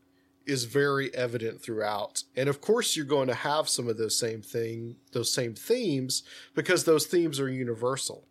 is 0.46 0.66
very 0.66 1.14
evident 1.14 1.62
throughout. 1.62 2.24
And 2.36 2.50
of 2.50 2.62
course 2.62 2.96
you're 2.96 3.06
going 3.06 3.28
to 3.28 3.34
have 3.34 3.70
some 3.70 3.88
of 3.88 3.98
those 3.98 4.18
same 4.18 4.42
thing, 4.42 4.96
those 5.12 5.32
same 5.32 5.54
themes 5.54 6.24
because 6.56 6.84
those 6.84 7.06
themes 7.06 7.40
are 7.40 7.50
universal. 7.50 8.26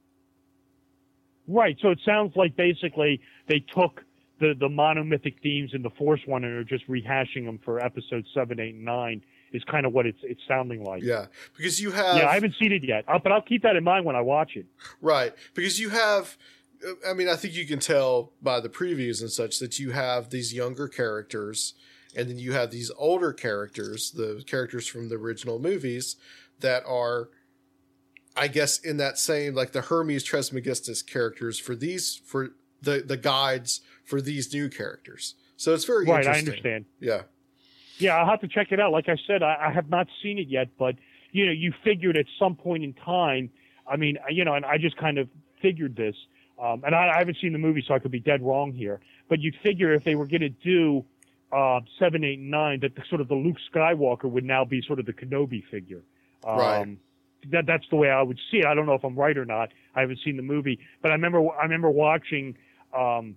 Right. 1.47 1.77
So 1.81 1.91
it 1.91 2.01
sounds 2.05 2.35
like 2.37 2.57
basically 2.57 3.21
they 3.49 3.61
took 3.75 4.03
the, 4.41 4.55
the 4.59 4.69
monomythic 4.69 5.41
themes 5.43 5.71
in 5.75 5.83
the 5.83 5.91
Force 5.91 6.21
one 6.27 6.45
and 6.45 6.55
are 6.55 6.65
just 6.65 6.89
rehashing 6.89 7.45
them 7.45 7.59
for 7.65 7.81
episodes 7.81 8.29
seven, 8.35 8.59
eight, 8.59 8.75
and 8.75 8.85
nine. 8.85 9.23
Is 9.53 9.65
kind 9.65 9.85
of 9.85 9.93
what 9.93 10.07
it's 10.07 10.21
it's 10.23 10.41
sounding 10.47 10.85
like. 10.85 11.03
Yeah, 11.03 11.27
because 11.57 11.81
you 11.81 11.91
have. 11.91 12.17
Yeah, 12.17 12.29
I 12.29 12.35
haven't 12.35 12.55
seen 12.61 12.71
it 12.71 12.85
yet, 12.85 13.05
but 13.07 13.33
I'll 13.33 13.43
keep 13.43 13.63
that 13.65 13.75
in 13.75 13.83
mind 13.83 14.05
when 14.05 14.15
I 14.15 14.21
watch 14.21 14.53
it. 14.55 14.67
Right. 15.01 15.35
Because 15.55 15.81
you 15.81 15.89
have, 15.91 16.37
I 17.09 17.15
mean, 17.15 17.29
I 17.29 17.35
think 17.35 17.55
you 17.55 17.67
can 17.67 17.81
tell 17.81 18.33
by 18.41 18.61
the 18.61 18.69
previews 18.69 19.21
and 19.21 19.31
such 19.31 19.59
that 19.59 19.79
you 19.81 19.91
have 19.91 20.31
these 20.31 20.55
younger 20.55 20.87
characters 20.87 21.75
and 22.17 22.29
then 22.29 22.39
you 22.39 22.53
have 22.53 22.71
these 22.71 22.91
older 22.97 23.33
characters, 23.33 24.11
the 24.13 24.43
characters 24.47 24.87
from 24.87 25.09
the 25.09 25.17
original 25.17 25.59
movies 25.59 26.17
that 26.61 26.83
are, 26.87 27.31
I 28.37 28.49
guess, 28.49 28.79
in 28.79 28.97
that 28.99 29.19
same, 29.19 29.55
like 29.55 29.73
the 29.73 29.83
Hermes 29.83 30.25
Trismegistus 30.25 31.03
characters 31.03 31.59
for 31.59 31.75
these, 31.75 32.21
for 32.25 32.51
the, 32.83 33.03
the 33.07 33.17
guides 33.17 33.81
for 34.05 34.21
these 34.21 34.53
new 34.53 34.69
characters. 34.69 35.35
So 35.57 35.75
it's 35.75 35.85
very 35.85 36.07
Right, 36.07 36.27
I 36.27 36.39
understand. 36.39 36.87
Yeah. 36.99 37.23
Yeah, 38.01 38.17
I'll 38.17 38.27
have 38.27 38.41
to 38.41 38.49
check 38.49 38.73
it 38.73 38.81
out. 38.81 38.93
Like 38.93 39.09
I 39.09 39.17
said, 39.27 39.43
I, 39.43 39.69
I 39.69 39.73
have 39.73 39.89
not 39.89 40.09
seen 40.23 40.39
it 40.39 40.49
yet, 40.49 40.69
but 40.79 40.97
you 41.33 41.47
know, 41.47 41.53
you 41.53 41.73
figured 41.85 42.17
at 42.17 42.27
some 42.39 42.57
point 42.57 42.83
in 42.83 42.93
time. 42.95 43.51
I 43.87 43.97
mean, 43.97 44.19
you 44.31 44.45
know, 44.45 44.55
and 44.55 44.65
I 44.65 44.79
just 44.79 44.97
kind 44.97 45.19
of 45.19 45.29
figured 45.61 45.97
this, 45.97 46.15
um, 46.63 46.83
and 46.85 46.95
I, 46.95 47.13
I 47.15 47.19
haven't 47.19 47.37
seen 47.41 47.53
the 47.53 47.59
movie, 47.59 47.85
so 47.87 47.95
I 47.95 47.99
could 47.99 48.11
be 48.11 48.21
dead 48.21 48.43
wrong 48.43 48.73
here. 48.73 49.01
But 49.29 49.41
you'd 49.41 49.57
figure 49.63 49.93
if 49.95 50.05
they 50.05 50.15
were 50.15 50.27
going 50.27 50.41
to 50.41 50.49
do 50.49 51.05
uh, 51.53 51.81
seven, 51.99 52.25
eight, 52.25 52.39
and 52.39 52.51
nine, 52.51 52.81
that 52.81 52.95
the, 52.95 53.03
sort 53.09 53.21
of 53.21 53.29
the 53.29 53.35
Luke 53.35 53.57
Skywalker 53.73 54.25
would 54.25 54.45
now 54.45 54.65
be 54.65 54.83
sort 54.87 54.99
of 54.99 55.07
the 55.07 55.13
Kenobi 55.13 55.63
figure. 55.71 56.03
Um, 56.45 56.59
Right. 56.59 56.99
That 57.51 57.65
that's 57.65 57.85
the 57.89 57.97
way 57.97 58.11
I 58.11 58.21
would 58.21 58.39
see 58.51 58.59
it. 58.59 58.67
I 58.67 58.75
don't 58.75 58.85
know 58.85 58.93
if 58.93 59.03
I'm 59.03 59.17
right 59.17 59.37
or 59.37 59.47
not. 59.47 59.71
I 59.95 60.03
haven't 60.03 60.19
seen 60.23 60.37
the 60.37 60.43
movie, 60.43 60.79
but 61.01 61.11
I 61.11 61.15
remember 61.15 61.41
I 61.59 61.63
remember 61.63 61.89
watching 61.89 62.55
um, 62.95 63.35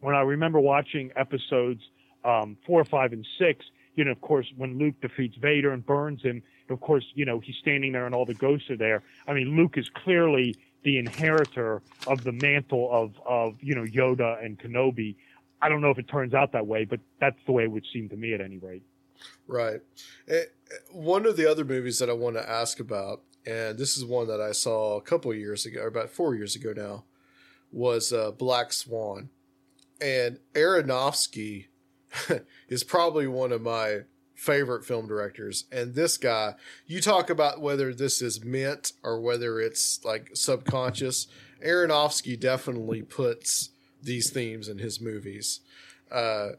when 0.00 0.14
I 0.14 0.20
remember 0.20 0.60
watching 0.60 1.10
episodes 1.16 1.80
um, 2.22 2.58
four, 2.66 2.84
five, 2.84 3.14
and 3.14 3.26
six. 3.38 3.64
You 3.96 4.04
know, 4.04 4.12
of 4.12 4.20
course, 4.20 4.46
when 4.56 4.78
Luke 4.78 4.94
defeats 5.02 5.36
Vader 5.36 5.72
and 5.72 5.84
burns 5.84 6.22
him, 6.22 6.42
of 6.68 6.80
course, 6.80 7.04
you 7.14 7.24
know 7.24 7.40
he's 7.40 7.56
standing 7.56 7.92
there 7.92 8.06
and 8.06 8.14
all 8.14 8.24
the 8.24 8.34
ghosts 8.34 8.70
are 8.70 8.76
there. 8.76 9.02
I 9.26 9.32
mean, 9.34 9.56
Luke 9.56 9.76
is 9.76 9.88
clearly 10.04 10.54
the 10.84 10.98
inheritor 10.98 11.82
of 12.06 12.24
the 12.24 12.32
mantle 12.32 12.88
of 12.92 13.12
of 13.26 13.56
you 13.60 13.74
know 13.74 13.84
Yoda 13.84 14.42
and 14.44 14.58
Kenobi. 14.58 15.16
I 15.62 15.68
don't 15.68 15.80
know 15.82 15.90
if 15.90 15.98
it 15.98 16.08
turns 16.08 16.32
out 16.32 16.52
that 16.52 16.66
way, 16.66 16.84
but 16.84 17.00
that's 17.20 17.38
the 17.44 17.52
way 17.52 17.64
it 17.64 17.70
would 17.70 17.84
seem 17.92 18.08
to 18.08 18.16
me 18.16 18.32
at 18.32 18.40
any 18.40 18.58
rate. 18.58 18.82
Right. 19.46 19.80
Eh, 20.28 20.34
eh, 20.34 20.44
One 20.92 21.26
of 21.26 21.36
the 21.36 21.50
other 21.50 21.64
movies 21.64 21.98
that 21.98 22.08
I 22.08 22.14
want 22.14 22.36
to 22.36 22.48
ask 22.48 22.80
about, 22.80 23.20
and 23.44 23.76
this 23.76 23.96
is 23.96 24.04
one 24.04 24.26
that 24.28 24.40
I 24.40 24.52
saw 24.52 24.96
a 24.96 25.02
couple 25.02 25.34
years 25.34 25.66
ago, 25.66 25.86
about 25.86 26.08
four 26.08 26.34
years 26.34 26.56
ago 26.56 26.72
now, 26.74 27.04
was 27.70 28.12
uh, 28.12 28.30
Black 28.30 28.72
Swan. 28.72 29.28
And 30.00 30.38
Aronofsky 30.54 31.66
is 32.68 32.84
probably 32.84 33.26
one 33.26 33.52
of 33.52 33.62
my 33.62 34.00
favorite 34.34 34.84
film 34.84 35.06
directors. 35.06 35.64
And 35.70 35.94
this 35.94 36.16
guy, 36.16 36.54
you 36.86 37.00
talk 37.00 37.28
about 37.28 37.60
whether 37.60 37.92
this 37.92 38.22
is 38.22 38.42
meant 38.42 38.92
or 39.02 39.20
whether 39.20 39.60
it's 39.60 40.02
like 40.04 40.30
subconscious. 40.34 41.26
Aronofsky 41.64 42.40
definitely 42.40 43.02
puts 43.02 43.70
these 44.02 44.30
themes 44.30 44.68
in 44.68 44.78
his 44.78 45.00
movies. 45.00 45.60
Uh, 46.10 46.50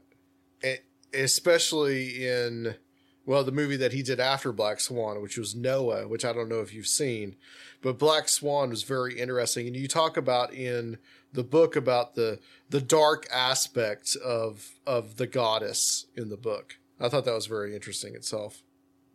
especially 1.14 2.26
in 2.26 2.76
well 3.26 3.44
the 3.44 3.52
movie 3.52 3.78
that 3.78 3.94
he 3.94 4.02
did 4.02 4.20
after 4.20 4.52
black 4.52 4.80
swan 4.80 5.22
which 5.22 5.38
was 5.38 5.56
noah 5.56 6.08
which 6.08 6.26
i 6.26 6.34
don't 6.34 6.50
know 6.50 6.60
if 6.62 6.74
you've 6.74 6.88
seen 6.88 7.36
but 7.82 7.98
black 8.00 8.28
swan 8.28 8.70
was 8.70 8.84
very 8.84 9.20
interesting 9.20 9.68
and 9.68 9.76
you 9.76 9.88
talk 9.88 10.18
about 10.18 10.54
in 10.54 10.98
the 11.34 11.44
book 11.44 11.76
about 11.76 12.16
the 12.16 12.40
the 12.70 12.82
dark 12.82 13.28
aspect 13.32 14.16
of 14.18 14.72
of 14.86 15.18
the 15.18 15.28
goddess 15.28 16.06
in 16.16 16.30
the 16.30 16.38
book 16.38 16.78
i 17.00 17.08
thought 17.08 17.26
that 17.26 17.34
was 17.34 17.48
very 17.48 17.76
interesting 17.76 18.16
itself 18.16 18.64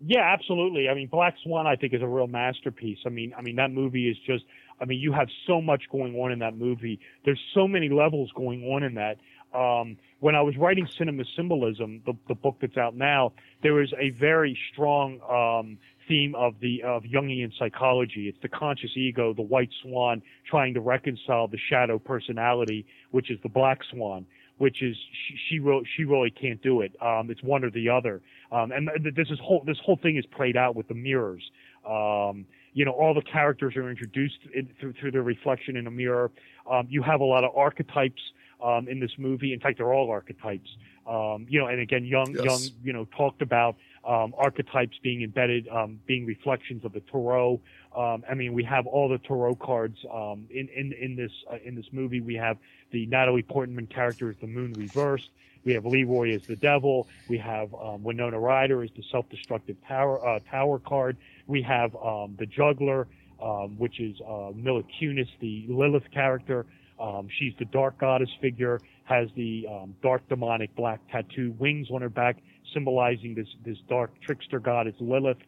Yeah, 0.05 0.21
absolutely. 0.31 0.91
I 0.91 0.95
mean, 0.95 1.09
Black 1.09 1.35
Swan, 1.43 1.67
I 1.67 1.75
think, 1.75 1.95
is 1.95 2.03
a 2.03 2.07
real 2.07 2.27
masterpiece. 2.27 2.99
I 3.07 3.09
mean, 3.09 3.33
I 3.37 3.41
mean 3.41 3.57
that 3.57 3.71
movie 3.71 4.11
is 4.11 4.17
just. 4.27 4.45
I 4.79 4.85
mean, 4.85 5.01
you 5.01 5.11
have 5.13 5.29
so 5.47 5.63
much 5.63 5.85
going 5.91 6.15
on 6.17 6.33
in 6.33 6.41
that 6.41 6.55
movie. 6.55 7.01
There's 7.25 7.41
so 7.55 7.67
many 7.67 7.89
levels 7.89 8.31
going 8.37 8.63
on 8.65 8.83
in 8.83 8.93
that. 8.97 9.17
Um, 9.55 9.97
when 10.21 10.35
I 10.35 10.43
was 10.43 10.57
writing 10.57 10.87
Cinema 10.99 11.25
Symbolism, 11.37 12.03
the, 12.05 12.15
the 12.29 12.35
book 12.35 12.57
that's 12.61 12.77
out 12.77 12.95
now, 12.95 13.33
there 13.63 13.75
was 13.75 13.93
a 13.99 14.11
very 14.11 14.59
strong 14.73 15.21
um, 15.23 15.79
theme 16.09 16.35
of 16.35 16.55
the 16.61 16.83
of 16.83 17.05
Jungian 17.05 17.53
psychology. 17.59 18.29
It's 18.29 18.41
the 18.43 18.49
conscious 18.49 18.91
ego, 18.97 19.33
the 19.33 19.43
white 19.43 19.71
swan, 19.83 20.23
trying 20.49 20.75
to 20.75 20.81
reconcile 20.81 21.49
the 21.49 21.59
shadow 21.59 21.99
personality, 21.99 22.87
which 23.11 23.31
is 23.31 23.39
the 23.43 23.49
black 23.49 23.81
swan 23.91 24.27
which 24.59 24.83
is 24.83 24.97
she, 25.13 25.37
she 25.49 25.59
really 25.59 25.87
she 25.97 26.05
really 26.05 26.31
can't 26.31 26.63
do 26.63 26.81
it. 26.81 26.95
Um, 27.01 27.31
it's 27.31 27.43
one 27.43 27.65
or 27.65 27.71
the 27.71 27.89
other. 27.89 28.23
Um, 28.51 28.73
and 28.73 28.89
this 29.15 29.29
is 29.31 29.39
whole 29.39 29.63
this 29.67 29.79
whole 29.85 29.97
thing 29.97 30.17
is 30.17 30.25
played 30.27 30.57
out 30.57 30.75
with 30.77 30.89
the 30.89 30.95
mirrors. 30.95 31.43
Um, 31.89 32.47
you 32.73 32.85
know, 32.85 32.93
all 32.93 33.15
the 33.15 33.23
characters 33.23 33.77
are 33.77 33.91
introduced 33.91 34.39
in, 34.55 34.69
through 34.81 34.95
through 34.95 35.11
their 35.11 35.23
reflection 35.23 35.77
in 35.77 35.87
a 35.87 35.91
mirror. 35.91 36.31
Um, 36.71 36.87
you 36.91 37.03
have 37.03 37.21
a 37.21 37.25
lot 37.25 37.45
of 37.45 37.55
archetypes 37.55 38.21
um, 38.63 38.89
in 38.89 39.01
this 39.01 39.13
movie. 39.19 39.53
In 39.53 39.61
fact, 39.61 39.79
they're 39.79 39.93
all 39.93 40.11
archetypes. 40.11 40.69
Um, 41.07 41.47
you 41.49 41.61
know, 41.61 41.67
and 41.67 41.81
again, 41.81 42.05
Jung 42.05 42.35
Yes. 42.35 42.45
Jung 42.45 42.61
you 42.83 42.93
know 42.93 43.07
talked 43.17 43.43
about 43.43 43.77
um, 44.05 44.35
archetypes 44.37 44.97
being 45.03 45.23
embedded, 45.23 45.69
um, 45.69 46.01
being 46.07 46.27
reflections 46.27 46.85
of 46.85 46.93
the 46.93 47.01
tarot. 47.01 47.61
Um, 47.97 48.25
I 48.29 48.35
mean, 48.35 48.53
we 48.53 48.65
have 48.65 48.87
all 48.87 49.09
the 49.09 49.19
tarot 49.19 49.57
cards 49.57 49.99
um, 50.13 50.47
in 50.51 50.69
in 50.69 50.93
in 50.93 51.17
this 51.17 51.33
uh, 51.51 51.59
in 51.65 51.75
this 51.75 51.87
movie. 51.93 52.21
We 52.21 52.35
have 52.35 52.59
the 52.91 53.07
Natalie 53.07 53.43
Portman 53.43 53.87
character 53.87 54.31
as 54.31 54.37
the 54.41 54.47
Moon 54.47 54.73
reversed. 54.75 55.31
We 55.65 55.73
have 55.75 55.85
Leroy 55.85 56.33
as 56.35 56.43
the 56.43 56.55
devil. 56.57 57.09
We 57.29 57.39
have 57.39 57.75
um, 57.75 58.05
Winona 58.05 58.39
Ryder 58.39 58.83
as 58.85 58.91
the 58.97 59.03
self-destructive 59.11 59.77
tower 59.87 60.25
uh, 60.27 60.39
tower 60.51 60.79
card. 60.79 61.17
We 61.49 61.63
have 61.63 61.95
um, 61.97 62.37
the 62.39 62.47
juggler, 62.47 63.09
um, 63.43 63.77
which 63.77 63.99
is 63.99 64.21
uh, 64.21 64.51
Mila 64.55 64.83
Kunis, 64.85 65.29
the 65.41 65.67
Lilith 65.69 66.09
character. 66.13 66.67
Um, 67.01 67.29
she's 67.39 67.53
the 67.59 67.65
dark 67.67 67.99
goddess 67.99 68.31
figure, 68.41 68.81
has 69.05 69.29
the 69.37 69.67
um, 69.71 69.95
dark 70.03 70.27
demonic 70.29 70.75
black 70.77 71.01
tattoo 71.11 71.55
wings 71.59 71.89
on 71.93 72.03
her 72.03 72.09
back, 72.09 72.39
symbolizing 72.73 73.35
this 73.35 73.49
this 73.65 73.77
dark 73.89 74.11
trickster 74.23 74.59
goddess 74.59 74.95
Lilith. 75.01 75.39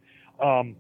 Um, 0.43 0.77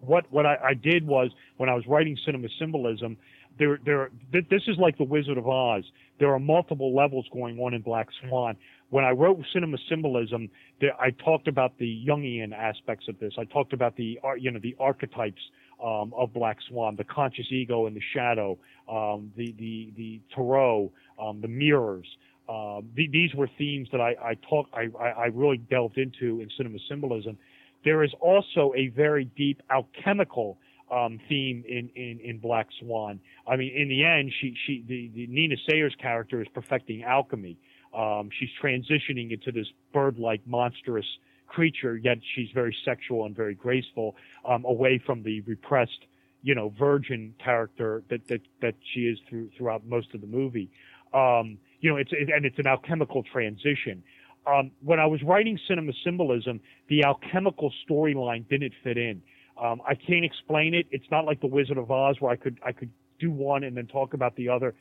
what 0.00 0.30
what 0.30 0.46
I, 0.46 0.56
I 0.62 0.74
did 0.74 1.06
was 1.06 1.30
when 1.56 1.68
I 1.68 1.74
was 1.74 1.84
writing 1.86 2.16
cinema 2.24 2.48
symbolism, 2.58 3.16
there 3.58 3.78
there 3.84 4.10
th- 4.32 4.46
this 4.50 4.62
is 4.66 4.76
like 4.78 4.96
the 4.98 5.04
Wizard 5.04 5.38
of 5.38 5.48
Oz. 5.48 5.84
There 6.18 6.32
are 6.32 6.38
multiple 6.38 6.94
levels 6.94 7.26
going 7.32 7.58
on 7.58 7.74
in 7.74 7.82
Black 7.82 8.08
Swan. 8.22 8.56
When 8.90 9.04
I 9.04 9.10
wrote 9.10 9.38
cinema 9.52 9.76
symbolism, 9.88 10.48
there, 10.80 10.98
I 11.00 11.10
talked 11.10 11.48
about 11.48 11.76
the 11.78 12.04
Jungian 12.06 12.52
aspects 12.52 13.08
of 13.08 13.18
this. 13.18 13.34
I 13.38 13.44
talked 13.44 13.72
about 13.72 13.96
the 13.96 14.18
ar- 14.22 14.36
you 14.36 14.50
know 14.50 14.60
the 14.60 14.76
archetypes 14.78 15.42
um, 15.82 16.12
of 16.16 16.32
Black 16.32 16.58
Swan, 16.68 16.96
the 16.96 17.04
conscious 17.04 17.46
ego 17.50 17.86
and 17.86 17.96
the 17.96 18.02
shadow, 18.14 18.58
um, 18.88 19.32
the 19.36 19.54
the 19.58 19.92
the 19.96 20.20
tarot, 20.34 20.90
um, 21.20 21.40
the 21.40 21.48
mirrors. 21.48 22.06
Uh, 22.48 22.80
the, 22.94 23.08
these 23.08 23.34
were 23.34 23.50
themes 23.58 23.88
that 23.92 24.00
I 24.00 24.14
I 24.22 24.36
talk 24.48 24.68
I, 24.72 24.88
I 25.00 25.08
I 25.08 25.26
really 25.26 25.58
delved 25.58 25.98
into 25.98 26.40
in 26.40 26.48
cinema 26.56 26.78
symbolism. 26.88 27.36
There 27.84 28.02
is 28.02 28.12
also 28.20 28.72
a 28.76 28.88
very 28.88 29.26
deep 29.36 29.62
alchemical 29.70 30.58
um, 30.90 31.18
theme 31.28 31.64
in, 31.68 31.90
in, 31.94 32.20
in 32.20 32.38
Black 32.38 32.68
Swan. 32.80 33.20
I 33.46 33.56
mean, 33.56 33.72
in 33.76 33.88
the 33.88 34.04
end, 34.04 34.32
she, 34.40 34.54
she, 34.66 34.84
the, 34.86 35.10
the 35.14 35.26
Nina 35.28 35.56
Sayers 35.68 35.94
character 36.00 36.40
is 36.40 36.48
perfecting 36.54 37.04
alchemy. 37.04 37.58
Um, 37.94 38.28
she's 38.38 38.50
transitioning 38.62 39.32
into 39.32 39.52
this 39.52 39.66
bird-like 39.92 40.42
monstrous 40.46 41.06
creature, 41.46 41.96
yet 41.96 42.18
she's 42.34 42.48
very 42.54 42.76
sexual 42.84 43.24
and 43.26 43.34
very 43.34 43.54
graceful, 43.54 44.16
um, 44.48 44.64
away 44.64 45.00
from 45.04 45.22
the 45.22 45.40
repressed, 45.42 46.06
you 46.42 46.54
know, 46.54 46.72
virgin 46.78 47.34
character 47.42 48.02
that, 48.10 48.26
that, 48.28 48.40
that 48.62 48.74
she 48.92 49.00
is 49.00 49.18
through, 49.28 49.50
throughout 49.56 49.84
most 49.86 50.14
of 50.14 50.20
the 50.20 50.26
movie. 50.26 50.70
Um, 51.14 51.58
you 51.80 51.90
know, 51.90 51.96
it's 51.96 52.12
it, 52.12 52.28
and 52.34 52.44
it's 52.44 52.58
an 52.58 52.66
alchemical 52.66 53.22
transition. 53.22 54.02
Um, 54.46 54.70
when 54.82 55.00
I 55.00 55.06
was 55.06 55.22
writing 55.22 55.58
cinema 55.66 55.92
symbolism, 56.04 56.60
the 56.88 57.04
alchemical 57.04 57.72
storyline 57.88 58.48
didn't 58.48 58.72
fit 58.84 58.96
in. 58.96 59.22
Um, 59.60 59.80
I 59.88 59.94
can't 59.94 60.24
explain 60.24 60.74
it. 60.74 60.86
It's 60.90 61.10
not 61.10 61.24
like 61.24 61.40
the 61.40 61.46
Wizard 61.46 61.78
of 61.78 61.90
Oz 61.90 62.16
where 62.20 62.32
I 62.32 62.36
could 62.36 62.58
I 62.64 62.72
could 62.72 62.90
do 63.18 63.30
one 63.30 63.64
and 63.64 63.76
then 63.76 63.86
talk 63.86 64.14
about 64.14 64.36
the 64.36 64.48
other. 64.48 64.74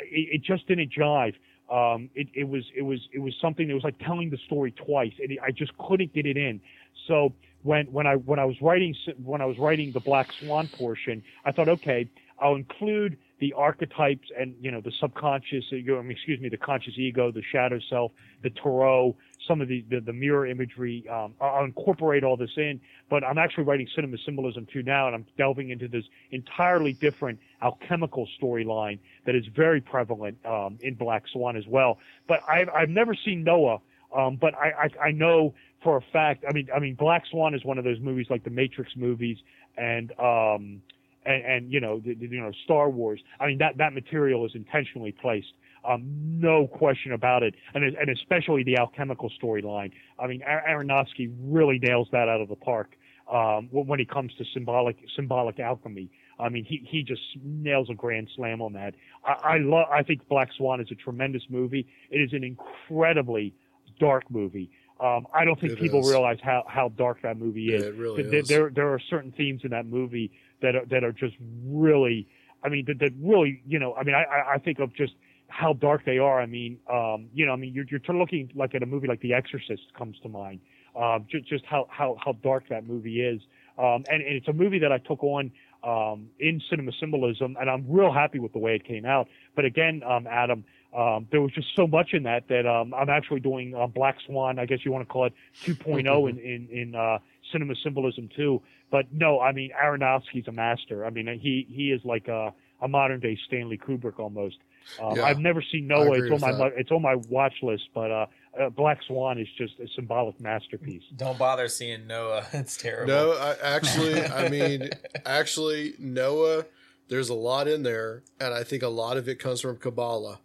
It, 0.00 0.28
it 0.34 0.42
just 0.42 0.66
didn't 0.66 0.92
jive. 0.92 1.34
Um, 1.70 2.08
it, 2.14 2.28
it 2.34 2.44
was 2.48 2.64
it 2.76 2.82
was 2.82 2.98
it 3.12 3.18
was 3.18 3.34
something 3.40 3.68
that 3.68 3.74
was 3.74 3.84
like 3.84 3.98
telling 3.98 4.30
the 4.30 4.38
story 4.46 4.72
twice, 4.72 5.12
and 5.18 5.38
I 5.46 5.50
just 5.50 5.72
couldn't 5.78 6.14
get 6.14 6.24
it 6.26 6.36
in. 6.36 6.60
So 7.06 7.34
when 7.62 7.86
when 7.86 8.06
I 8.06 8.14
when 8.14 8.38
I 8.38 8.44
was 8.44 8.56
writing 8.62 8.94
when 9.22 9.40
I 9.40 9.44
was 9.44 9.58
writing 9.58 9.92
the 9.92 10.00
Black 10.00 10.28
Swan 10.40 10.68
portion, 10.78 11.22
I 11.44 11.52
thought, 11.52 11.68
okay, 11.68 12.08
I'll 12.40 12.54
include 12.54 13.18
the 13.40 13.52
archetypes 13.52 14.28
and 14.38 14.54
you 14.60 14.70
know 14.70 14.80
the 14.80 14.92
subconscious, 15.00 15.64
you 15.70 15.94
know, 15.94 16.00
excuse 16.10 16.40
me, 16.40 16.48
the 16.48 16.56
conscious 16.56 16.94
ego, 16.96 17.30
the 17.30 17.42
shadow 17.52 17.78
self, 17.88 18.12
the 18.42 18.50
tarot, 18.50 19.16
some 19.46 19.60
of 19.60 19.68
the 19.68 19.84
the, 19.88 20.00
the 20.00 20.12
mirror 20.12 20.46
imagery. 20.46 21.04
Um, 21.08 21.34
I'll 21.40 21.64
incorporate 21.64 22.24
all 22.24 22.36
this 22.36 22.50
in, 22.56 22.80
but 23.08 23.22
I'm 23.24 23.38
actually 23.38 23.64
writing 23.64 23.88
cinema 23.94 24.16
symbolism 24.24 24.66
too 24.72 24.82
now, 24.82 25.06
and 25.06 25.14
I'm 25.14 25.26
delving 25.36 25.70
into 25.70 25.88
this 25.88 26.04
entirely 26.30 26.94
different 26.94 27.38
alchemical 27.62 28.28
storyline 28.40 28.98
that 29.24 29.34
is 29.34 29.46
very 29.54 29.80
prevalent 29.80 30.44
um, 30.44 30.78
in 30.80 30.94
Black 30.94 31.24
Swan 31.32 31.56
as 31.56 31.66
well. 31.66 31.98
But 32.26 32.40
I've 32.48 32.68
I've 32.70 32.90
never 32.90 33.14
seen 33.14 33.44
Noah. 33.44 33.80
Um, 34.16 34.36
but 34.36 34.54
I, 34.54 34.72
I, 34.84 35.08
I 35.08 35.10
know 35.10 35.54
for 35.82 35.98
a 35.98 36.00
fact. 36.00 36.44
I 36.48 36.52
mean, 36.54 36.68
I 36.74 36.78
mean, 36.78 36.94
Black 36.94 37.24
Swan 37.30 37.54
is 37.54 37.62
one 37.62 37.76
of 37.76 37.84
those 37.84 38.00
movies 38.00 38.28
like 38.30 38.42
the 38.42 38.50
Matrix 38.50 38.96
movies, 38.96 39.36
and 39.76 40.18
um, 40.18 40.80
and, 41.28 41.44
and 41.44 41.72
you 41.72 41.80
know, 41.80 42.00
the, 42.00 42.14
the, 42.14 42.26
you 42.26 42.40
know, 42.40 42.52
Star 42.64 42.88
Wars. 42.90 43.20
I 43.38 43.46
mean, 43.46 43.58
that 43.58 43.76
that 43.78 43.92
material 43.92 44.44
is 44.46 44.52
intentionally 44.54 45.12
placed. 45.12 45.52
Um, 45.84 46.02
no 46.40 46.66
question 46.66 47.12
about 47.12 47.42
it, 47.42 47.54
and 47.74 47.84
and 47.84 48.10
especially 48.10 48.64
the 48.64 48.78
alchemical 48.78 49.30
storyline. 49.40 49.92
I 50.18 50.26
mean, 50.26 50.42
Aronofsky 50.42 51.32
really 51.40 51.78
nails 51.78 52.08
that 52.12 52.28
out 52.28 52.40
of 52.40 52.48
the 52.48 52.56
park 52.56 52.96
um, 53.32 53.68
when 53.70 54.00
it 54.00 54.10
comes 54.10 54.32
to 54.38 54.44
symbolic 54.52 54.96
symbolic 55.14 55.60
alchemy. 55.60 56.10
I 56.40 56.48
mean, 56.48 56.64
he 56.64 56.86
he 56.88 57.02
just 57.02 57.22
nails 57.42 57.88
a 57.90 57.94
grand 57.94 58.28
slam 58.34 58.60
on 58.60 58.72
that. 58.72 58.94
I, 59.24 59.54
I 59.54 59.58
love. 59.58 59.86
I 59.92 60.02
think 60.02 60.26
Black 60.28 60.50
Swan 60.56 60.80
is 60.80 60.88
a 60.90 60.94
tremendous 60.94 61.42
movie. 61.48 61.86
It 62.10 62.18
is 62.18 62.32
an 62.32 62.44
incredibly 62.44 63.54
dark 64.00 64.24
movie. 64.30 64.70
Um, 65.00 65.26
I 65.32 65.44
don't 65.44 65.60
think 65.60 65.74
It 65.74 65.78
people 65.78 66.00
is. 66.00 66.10
realize 66.10 66.38
how, 66.42 66.64
how 66.68 66.88
dark 66.90 67.22
that 67.22 67.38
movie 67.38 67.72
is. 67.74 67.82
Yeah, 67.82 67.88
it 67.90 67.94
really 67.94 68.16
Th- 68.22 68.30
th- 68.30 68.42
is. 68.42 68.48
There 68.48 68.70
there 68.70 68.92
are 68.92 68.98
certain 68.98 69.30
themes 69.32 69.60
in 69.64 69.70
that 69.70 69.86
movie 69.86 70.30
that 70.60 70.74
are, 70.74 70.84
that 70.86 71.04
are 71.04 71.12
just 71.12 71.36
really, 71.64 72.26
I 72.64 72.68
mean, 72.68 72.84
that, 72.86 72.98
that 72.98 73.12
really, 73.20 73.62
you 73.66 73.78
know, 73.78 73.94
I 73.94 74.02
mean, 74.02 74.14
I, 74.16 74.24
I- 74.24 74.54
I 74.54 74.58
think 74.58 74.80
of 74.80 74.92
just 74.94 75.14
how 75.48 75.72
dark 75.72 76.04
they 76.04 76.18
are. 76.18 76.40
I 76.40 76.46
mean, 76.46 76.78
um, 76.92 77.28
you 77.32 77.46
know, 77.46 77.52
I 77.52 77.56
mean, 77.56 77.72
you're 77.72 77.86
you're 77.90 78.16
looking 78.16 78.50
like 78.54 78.74
at 78.74 78.82
a 78.82 78.86
movie 78.86 79.06
like 79.06 79.20
The 79.20 79.32
Exorcist 79.34 79.82
comes 79.96 80.18
to 80.24 80.28
mind. 80.28 80.60
Um, 80.96 81.26
just 81.30 81.46
just 81.48 81.64
how 81.64 81.86
how 81.90 82.16
how 82.22 82.32
dark 82.42 82.64
that 82.70 82.84
movie 82.86 83.20
is. 83.22 83.40
Um, 83.78 84.02
and, 84.10 84.20
and 84.22 84.34
it's 84.34 84.48
a 84.48 84.52
movie 84.52 84.80
that 84.80 84.90
I 84.90 84.98
took 84.98 85.22
on 85.22 85.52
um, 85.84 86.26
in 86.40 86.60
cinema 86.68 86.90
symbolism, 86.98 87.56
and 87.60 87.70
I'm 87.70 87.84
real 87.88 88.12
happy 88.12 88.40
with 88.40 88.52
the 88.52 88.58
way 88.58 88.74
it 88.74 88.84
came 88.84 89.06
out. 89.06 89.28
But 89.54 89.64
again, 89.64 90.02
um, 90.04 90.26
Adam, 90.26 90.64
um, 90.96 91.26
there 91.30 91.40
was 91.42 91.52
just 91.52 91.68
so 91.76 91.86
much 91.86 92.14
in 92.14 92.22
that 92.24 92.48
that 92.48 92.66
um, 92.66 92.94
I'm 92.94 93.10
actually 93.10 93.40
doing 93.40 93.74
uh, 93.74 93.86
Black 93.86 94.16
Swan, 94.26 94.58
I 94.58 94.66
guess 94.66 94.78
you 94.84 94.92
want 94.92 95.06
to 95.06 95.12
call 95.12 95.26
it 95.26 95.34
2.0 95.64 96.30
in 96.30 96.38
in, 96.38 96.68
in 96.70 96.94
uh, 96.94 97.18
cinema 97.52 97.74
symbolism 97.82 98.28
too. 98.34 98.62
But 98.90 99.12
no, 99.12 99.40
I 99.40 99.52
mean 99.52 99.70
Aronofsky's 99.80 100.48
a 100.48 100.52
master. 100.52 101.04
I 101.04 101.10
mean 101.10 101.26
he 101.40 101.66
he 101.68 101.92
is 101.92 102.00
like 102.04 102.28
a, 102.28 102.52
a 102.80 102.88
modern 102.88 103.20
day 103.20 103.38
Stanley 103.46 103.78
Kubrick 103.78 104.18
almost. 104.18 104.56
Um, 105.02 105.16
Yeah, 105.16 105.24
I've 105.24 105.38
never 105.38 105.62
seen 105.62 105.86
Noah. 105.86 106.12
It's 106.12 106.32
on 106.32 106.40
my 106.40 106.52
that. 106.52 106.72
it's 106.78 106.90
on 106.90 107.02
my 107.02 107.16
watch 107.28 107.54
list, 107.62 107.84
but 107.94 108.10
uh, 108.10 108.26
uh, 108.58 108.70
Black 108.70 109.02
Swan 109.06 109.38
is 109.38 109.48
just 109.58 109.78
a 109.80 109.86
symbolic 109.94 110.40
masterpiece. 110.40 111.02
Don't 111.16 111.38
bother 111.38 111.68
seeing 111.68 112.06
Noah. 112.06 112.46
It's 112.52 112.76
terrible. 112.76 113.12
No, 113.12 113.32
I, 113.32 113.56
actually, 113.62 114.22
I 114.22 114.48
mean, 114.48 114.88
actually, 115.26 115.94
Noah, 115.98 116.64
there's 117.08 117.28
a 117.28 117.34
lot 117.34 117.68
in 117.68 117.82
there, 117.82 118.22
and 118.40 118.54
I 118.54 118.64
think 118.64 118.82
a 118.82 118.88
lot 118.88 119.16
of 119.16 119.28
it 119.28 119.38
comes 119.38 119.60
from 119.60 119.76
Kabbalah. 119.76 120.40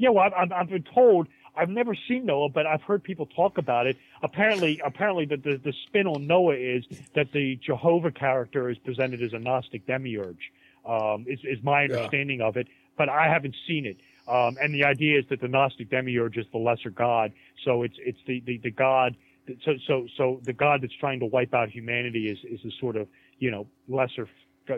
Yeah, 0.00 0.08
well, 0.08 0.30
I've, 0.34 0.50
I've, 0.50 0.68
been 0.70 0.82
told. 0.94 1.28
I've 1.54 1.68
never 1.68 1.94
seen 2.08 2.24
Noah, 2.24 2.48
but 2.48 2.64
I've 2.66 2.80
heard 2.80 3.04
people 3.04 3.26
talk 3.26 3.58
about 3.58 3.86
it. 3.86 3.98
Apparently, 4.22 4.80
apparently, 4.84 5.26
the, 5.26 5.36
the 5.36 5.60
the 5.62 5.74
spin 5.86 6.06
on 6.06 6.26
Noah 6.26 6.54
is 6.56 6.84
that 7.14 7.26
the 7.34 7.56
Jehovah 7.64 8.10
character 8.10 8.70
is 8.70 8.78
presented 8.78 9.22
as 9.22 9.34
a 9.34 9.38
Gnostic 9.38 9.86
demiurge. 9.86 10.52
Um, 10.88 11.26
is 11.28 11.38
is 11.44 11.62
my 11.62 11.82
Yeah. 11.84 11.96
understanding 11.96 12.40
of 12.40 12.56
it, 12.56 12.66
but 12.96 13.10
I 13.10 13.28
haven't 13.28 13.54
seen 13.68 13.84
it. 13.84 13.98
Um, 14.26 14.56
and 14.62 14.72
the 14.74 14.84
idea 14.84 15.18
is 15.18 15.26
that 15.28 15.42
the 15.42 15.48
Gnostic 15.48 15.90
demiurge 15.90 16.38
is 16.38 16.46
the 16.50 16.58
lesser 16.58 16.88
god, 16.90 17.32
so 17.66 17.82
it's 17.82 17.96
it's 17.98 18.18
the 18.26 18.40
the, 18.46 18.56
the 18.62 18.70
god. 18.70 19.16
that- 19.46 19.58
So 19.66 19.72
so 19.86 20.06
so 20.16 20.40
the 20.44 20.54
god 20.54 20.80
that's 20.80 20.94
trying 20.98 21.20
to 21.20 21.26
wipe 21.26 21.52
out 21.52 21.68
humanity 21.68 22.30
is 22.30 22.38
is 22.44 22.64
a 22.64 22.72
sort 22.80 22.96
of 22.96 23.06
you 23.38 23.50
know 23.50 23.66
lesser 23.86 24.26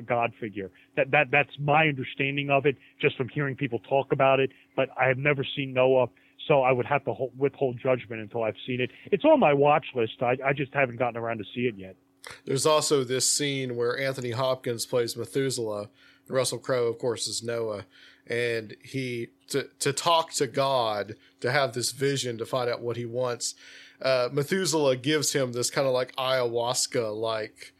god 0.07 0.33
figure. 0.41 0.71
That 0.97 1.11
that 1.11 1.31
that's 1.31 1.51
my 1.59 1.87
understanding 1.89 2.51
of 2.51 2.67
it, 2.67 2.77
just 3.01 3.17
from 3.17 3.29
hearing 3.29 3.57
people 3.57 3.79
talk 3.81 4.13
about 4.13 4.41
it. 4.41 4.51
But 4.77 4.89
I 5.01 5.09
have 5.09 5.19
never 5.19 5.45
seen 5.57 5.73
Noah, 5.73 6.09
so 6.49 6.63
I 6.63 6.73
would 6.73 6.87
have 6.87 7.05
to 7.05 7.13
hold, 7.13 7.33
withhold 7.39 7.79
judgment 7.83 8.21
until 8.21 8.43
I've 8.43 8.57
seen 8.67 8.81
it. 8.81 8.91
It's 9.07 9.25
on 9.25 9.41
my 9.41 9.53
watch 9.53 9.87
list. 9.95 10.23
I, 10.23 10.37
I 10.45 10.53
just 10.53 10.73
haven't 10.75 10.99
gotten 10.99 11.17
around 11.17 11.39
to 11.39 11.45
see 11.55 11.63
it 11.63 11.77
yet. 11.77 11.97
There's 12.45 12.67
also 12.67 13.05
this 13.05 13.29
scene 13.29 13.77
where 13.77 13.99
Anthony 13.99 14.31
Hopkins 14.31 14.87
plays 14.87 15.17
Methuselah, 15.17 15.89
Russell 16.29 16.59
Crowe, 16.59 16.87
of 16.87 16.99
course, 16.99 17.27
is 17.27 17.43
Noah, 17.43 17.85
and 18.27 18.77
he 18.83 19.29
to 19.49 19.69
to 19.81 19.93
talk 19.93 20.33
to 20.35 20.47
God 20.47 21.17
to 21.41 21.51
have 21.51 21.73
this 21.73 21.93
vision 21.93 22.39
to 22.39 22.47
find 22.47 22.71
out 22.71 22.81
what 22.81 22.97
he 22.97 23.05
wants. 23.05 23.55
Uh, 24.01 24.29
Methuselah 24.33 24.97
gives 24.97 25.33
him 25.33 25.53
this 25.53 25.71
kind 25.71 25.87
of 25.87 25.93
like 25.93 26.15
ayahuasca 26.17 27.15
like 27.15 27.73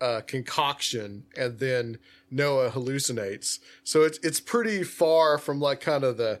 uh, 0.00 0.20
concoction, 0.26 1.24
and 1.36 1.58
then 1.58 1.98
Noah 2.30 2.70
hallucinates. 2.70 3.58
So 3.84 4.02
it's 4.02 4.18
it's 4.22 4.40
pretty 4.40 4.82
far 4.82 5.38
from 5.38 5.60
like 5.60 5.80
kind 5.80 6.04
of 6.04 6.16
the 6.16 6.40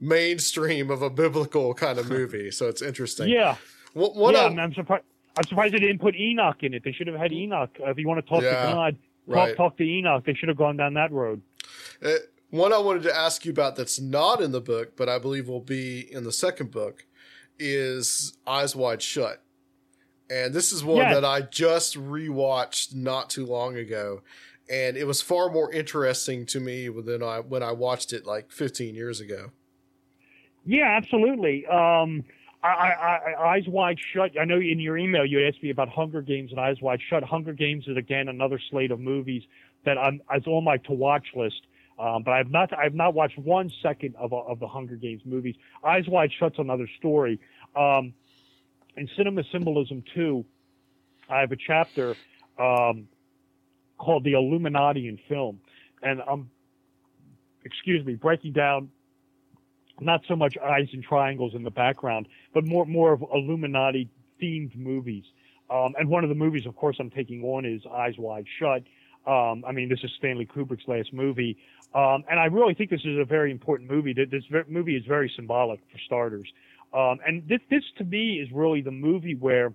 mainstream 0.00 0.90
of 0.90 1.02
a 1.02 1.10
biblical 1.10 1.74
kind 1.74 1.98
of 1.98 2.08
movie. 2.18 2.50
So 2.50 2.68
it's 2.68 2.82
interesting. 2.82 3.28
Yeah. 3.28 3.56
What, 3.94 4.16
what 4.16 4.34
yeah, 4.34 4.44
I'm, 4.44 4.58
I'm 4.58 4.74
surprised. 4.74 5.04
I'm 5.36 5.44
surprised 5.44 5.72
they 5.72 5.78
didn't 5.78 6.00
put 6.00 6.14
Enoch 6.14 6.62
in 6.62 6.74
it. 6.74 6.84
They 6.84 6.92
should 6.92 7.06
have 7.06 7.16
had 7.16 7.32
Enoch. 7.32 7.70
Uh, 7.80 7.90
if 7.90 7.98
you 7.98 8.06
want 8.06 8.22
to 8.24 8.28
talk 8.28 8.42
Yeah, 8.42 8.66
to 8.66 8.72
God, 8.72 8.96
right. 9.26 9.48
talk, 9.48 9.56
talk 9.56 9.76
to 9.78 9.84
Enoch. 9.84 10.24
They 10.26 10.34
should 10.34 10.48
have 10.50 10.58
gone 10.58 10.76
down 10.76 10.92
that 10.94 11.10
road. 11.10 11.40
Uh, 12.04 12.16
one 12.50 12.72
I 12.74 12.78
wanted 12.78 13.02
to 13.04 13.16
ask 13.16 13.46
you 13.46 13.50
about 13.50 13.76
that's 13.76 13.98
not 13.98 14.42
in 14.42 14.52
the 14.52 14.60
book, 14.60 14.94
but 14.94 15.08
I 15.08 15.18
believe 15.18 15.48
will 15.48 15.60
be 15.60 16.00
in 16.12 16.24
the 16.24 16.32
second 16.32 16.70
book, 16.70 17.06
is 17.58 18.36
Eyes 18.46 18.76
Wide 18.76 19.00
Shut. 19.00 19.42
And 20.32 20.54
this 20.54 20.72
is 20.72 20.82
one 20.82 20.96
Yes. 20.98 21.14
that 21.14 21.24
I 21.26 21.42
just 21.42 21.94
rewatched 21.96 22.94
not 22.94 23.28
too 23.28 23.44
long 23.44 23.76
ago, 23.76 24.22
and 24.70 24.96
it 24.96 25.04
was 25.06 25.20
far 25.20 25.50
more 25.50 25.70
interesting 25.70 26.46
to 26.46 26.60
me 26.60 26.88
than 26.88 27.22
I 27.22 27.40
when 27.40 27.62
I 27.62 27.72
watched 27.72 28.14
it 28.14 28.24
like 28.24 28.50
15 28.50 28.94
years 28.94 29.20
ago. 29.20 29.50
Yeah, 30.64 30.96
absolutely. 30.96 31.66
Um, 31.66 32.24
I, 32.62 32.68
I, 32.68 32.92
I, 33.36 33.48
Eyes 33.54 33.64
Wide 33.66 33.98
Shut. 34.14 34.30
I 34.40 34.44
know 34.44 34.56
in 34.58 34.78
your 34.78 34.96
email 34.96 35.26
you 35.26 35.46
asked 35.46 35.62
me 35.62 35.70
about 35.70 35.88
Hunger 35.88 36.22
Games 36.22 36.50
and 36.52 36.60
Eyes 36.60 36.80
Wide 36.80 37.00
Shut. 37.10 37.24
Hunger 37.24 37.52
Games 37.52 37.84
is 37.88 37.96
again 37.96 38.28
another 38.28 38.60
slate 38.70 38.90
of 38.92 39.00
movies 39.00 39.42
that 39.84 39.98
I'm 39.98 40.22
is 40.34 40.46
on 40.46 40.64
my 40.64 40.76
to 40.78 40.92
watch 40.92 41.26
list. 41.34 41.62
Um, 41.98 42.22
but 42.22 42.30
I've 42.32 42.50
not 42.50 42.72
I've 42.78 42.94
not 42.94 43.12
watched 43.14 43.36
one 43.38 43.70
second 43.82 44.14
of 44.16 44.32
of 44.32 44.60
the 44.60 44.68
Hunger 44.68 44.96
Games 44.96 45.22
movies. 45.26 45.56
Eyes 45.84 46.04
Wide 46.08 46.30
Shut's 46.38 46.58
another 46.58 46.88
story. 46.98 47.38
Um, 47.76 48.14
in 48.96 49.08
Cinema 49.16 49.42
Symbolism 49.52 50.02
2, 50.14 50.44
I 51.30 51.40
have 51.40 51.52
a 51.52 51.56
chapter 51.56 52.14
um, 52.58 53.08
called 53.98 54.24
The 54.24 54.32
Illuminati 54.32 55.08
in 55.08 55.18
Film. 55.28 55.60
And 56.02 56.20
I'm, 56.28 56.50
excuse 57.64 58.04
me, 58.04 58.14
breaking 58.14 58.52
down 58.52 58.90
not 60.00 60.22
so 60.26 60.34
much 60.34 60.56
eyes 60.58 60.88
and 60.92 61.02
triangles 61.02 61.54
in 61.54 61.62
the 61.62 61.70
background, 61.70 62.26
but 62.54 62.66
more 62.66 62.84
more 62.86 63.12
of 63.12 63.22
Illuminati 63.32 64.08
themed 64.40 64.74
movies. 64.76 65.24
Um, 65.70 65.94
and 65.98 66.08
one 66.08 66.24
of 66.24 66.28
the 66.28 66.34
movies, 66.34 66.66
of 66.66 66.74
course, 66.76 66.96
I'm 66.98 67.10
taking 67.10 67.42
on 67.44 67.64
is 67.64 67.82
Eyes 67.86 68.14
Wide 68.18 68.46
Shut. 68.58 68.82
Um, 69.26 69.64
I 69.66 69.70
mean, 69.72 69.88
this 69.88 70.00
is 70.02 70.10
Stanley 70.18 70.44
Kubrick's 70.46 70.88
last 70.88 71.12
movie, 71.12 71.56
um, 71.94 72.24
and 72.28 72.40
I 72.40 72.46
really 72.46 72.74
think 72.74 72.90
this 72.90 73.04
is 73.04 73.18
a 73.20 73.24
very 73.24 73.52
important 73.52 73.88
movie. 73.88 74.12
Th- 74.12 74.28
This 74.28 74.42
movie 74.68 74.96
is 74.96 75.04
very 75.06 75.32
symbolic 75.36 75.78
for 75.92 75.98
starters, 76.04 76.52
um, 76.94 77.18
and 77.26 77.46
this 77.48 77.60
this 77.70 77.84
to 77.98 78.04
me 78.04 78.34
is 78.34 78.50
really 78.52 78.82
the 78.82 78.90
movie 78.90 79.34
where 79.34 79.72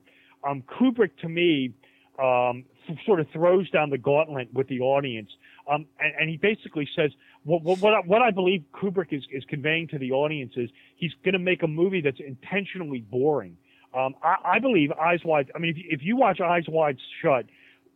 um, 0.47 0.63
Kubrick, 0.63 1.11
to 1.21 1.29
me, 1.29 1.73
um, 2.19 2.63
f- 2.87 2.97
sort 3.05 3.19
of 3.19 3.27
throws 3.31 3.69
down 3.69 3.89
the 3.89 3.97
gauntlet 3.97 4.53
with 4.53 4.67
the 4.67 4.79
audience, 4.79 5.29
um, 5.69 5.85
and, 5.99 6.13
and 6.19 6.29
he 6.29 6.37
basically 6.37 6.87
says 6.95 7.11
what 7.43 7.63
what 7.63 7.79
what 7.79 7.93
I, 7.93 7.99
what 8.01 8.21
I 8.21 8.31
believe 8.31 8.63
Kubrick 8.73 9.13
is 9.13 9.23
is 9.31 9.43
conveying 9.45 9.87
to 9.89 9.97
the 9.97 10.11
audience 10.11 10.53
is 10.55 10.69
he's 10.95 11.13
going 11.23 11.33
to 11.33 11.39
make 11.39 11.63
a 11.63 11.67
movie 11.67 12.01
that's 12.01 12.19
intentionally 12.19 13.01
boring. 13.01 13.57
Um, 13.93 14.15
I, 14.21 14.35
I 14.43 14.59
believe 14.59 14.91
Eyes 14.91 15.21
Wide. 15.23 15.51
I 15.55 15.59
mean, 15.59 15.71
if 15.71 15.77
you, 15.77 15.83
if 15.89 16.03
you 16.03 16.17
watch 16.17 16.39
Eyes 16.39 16.65
Wide 16.67 16.97
Shut 17.21 17.45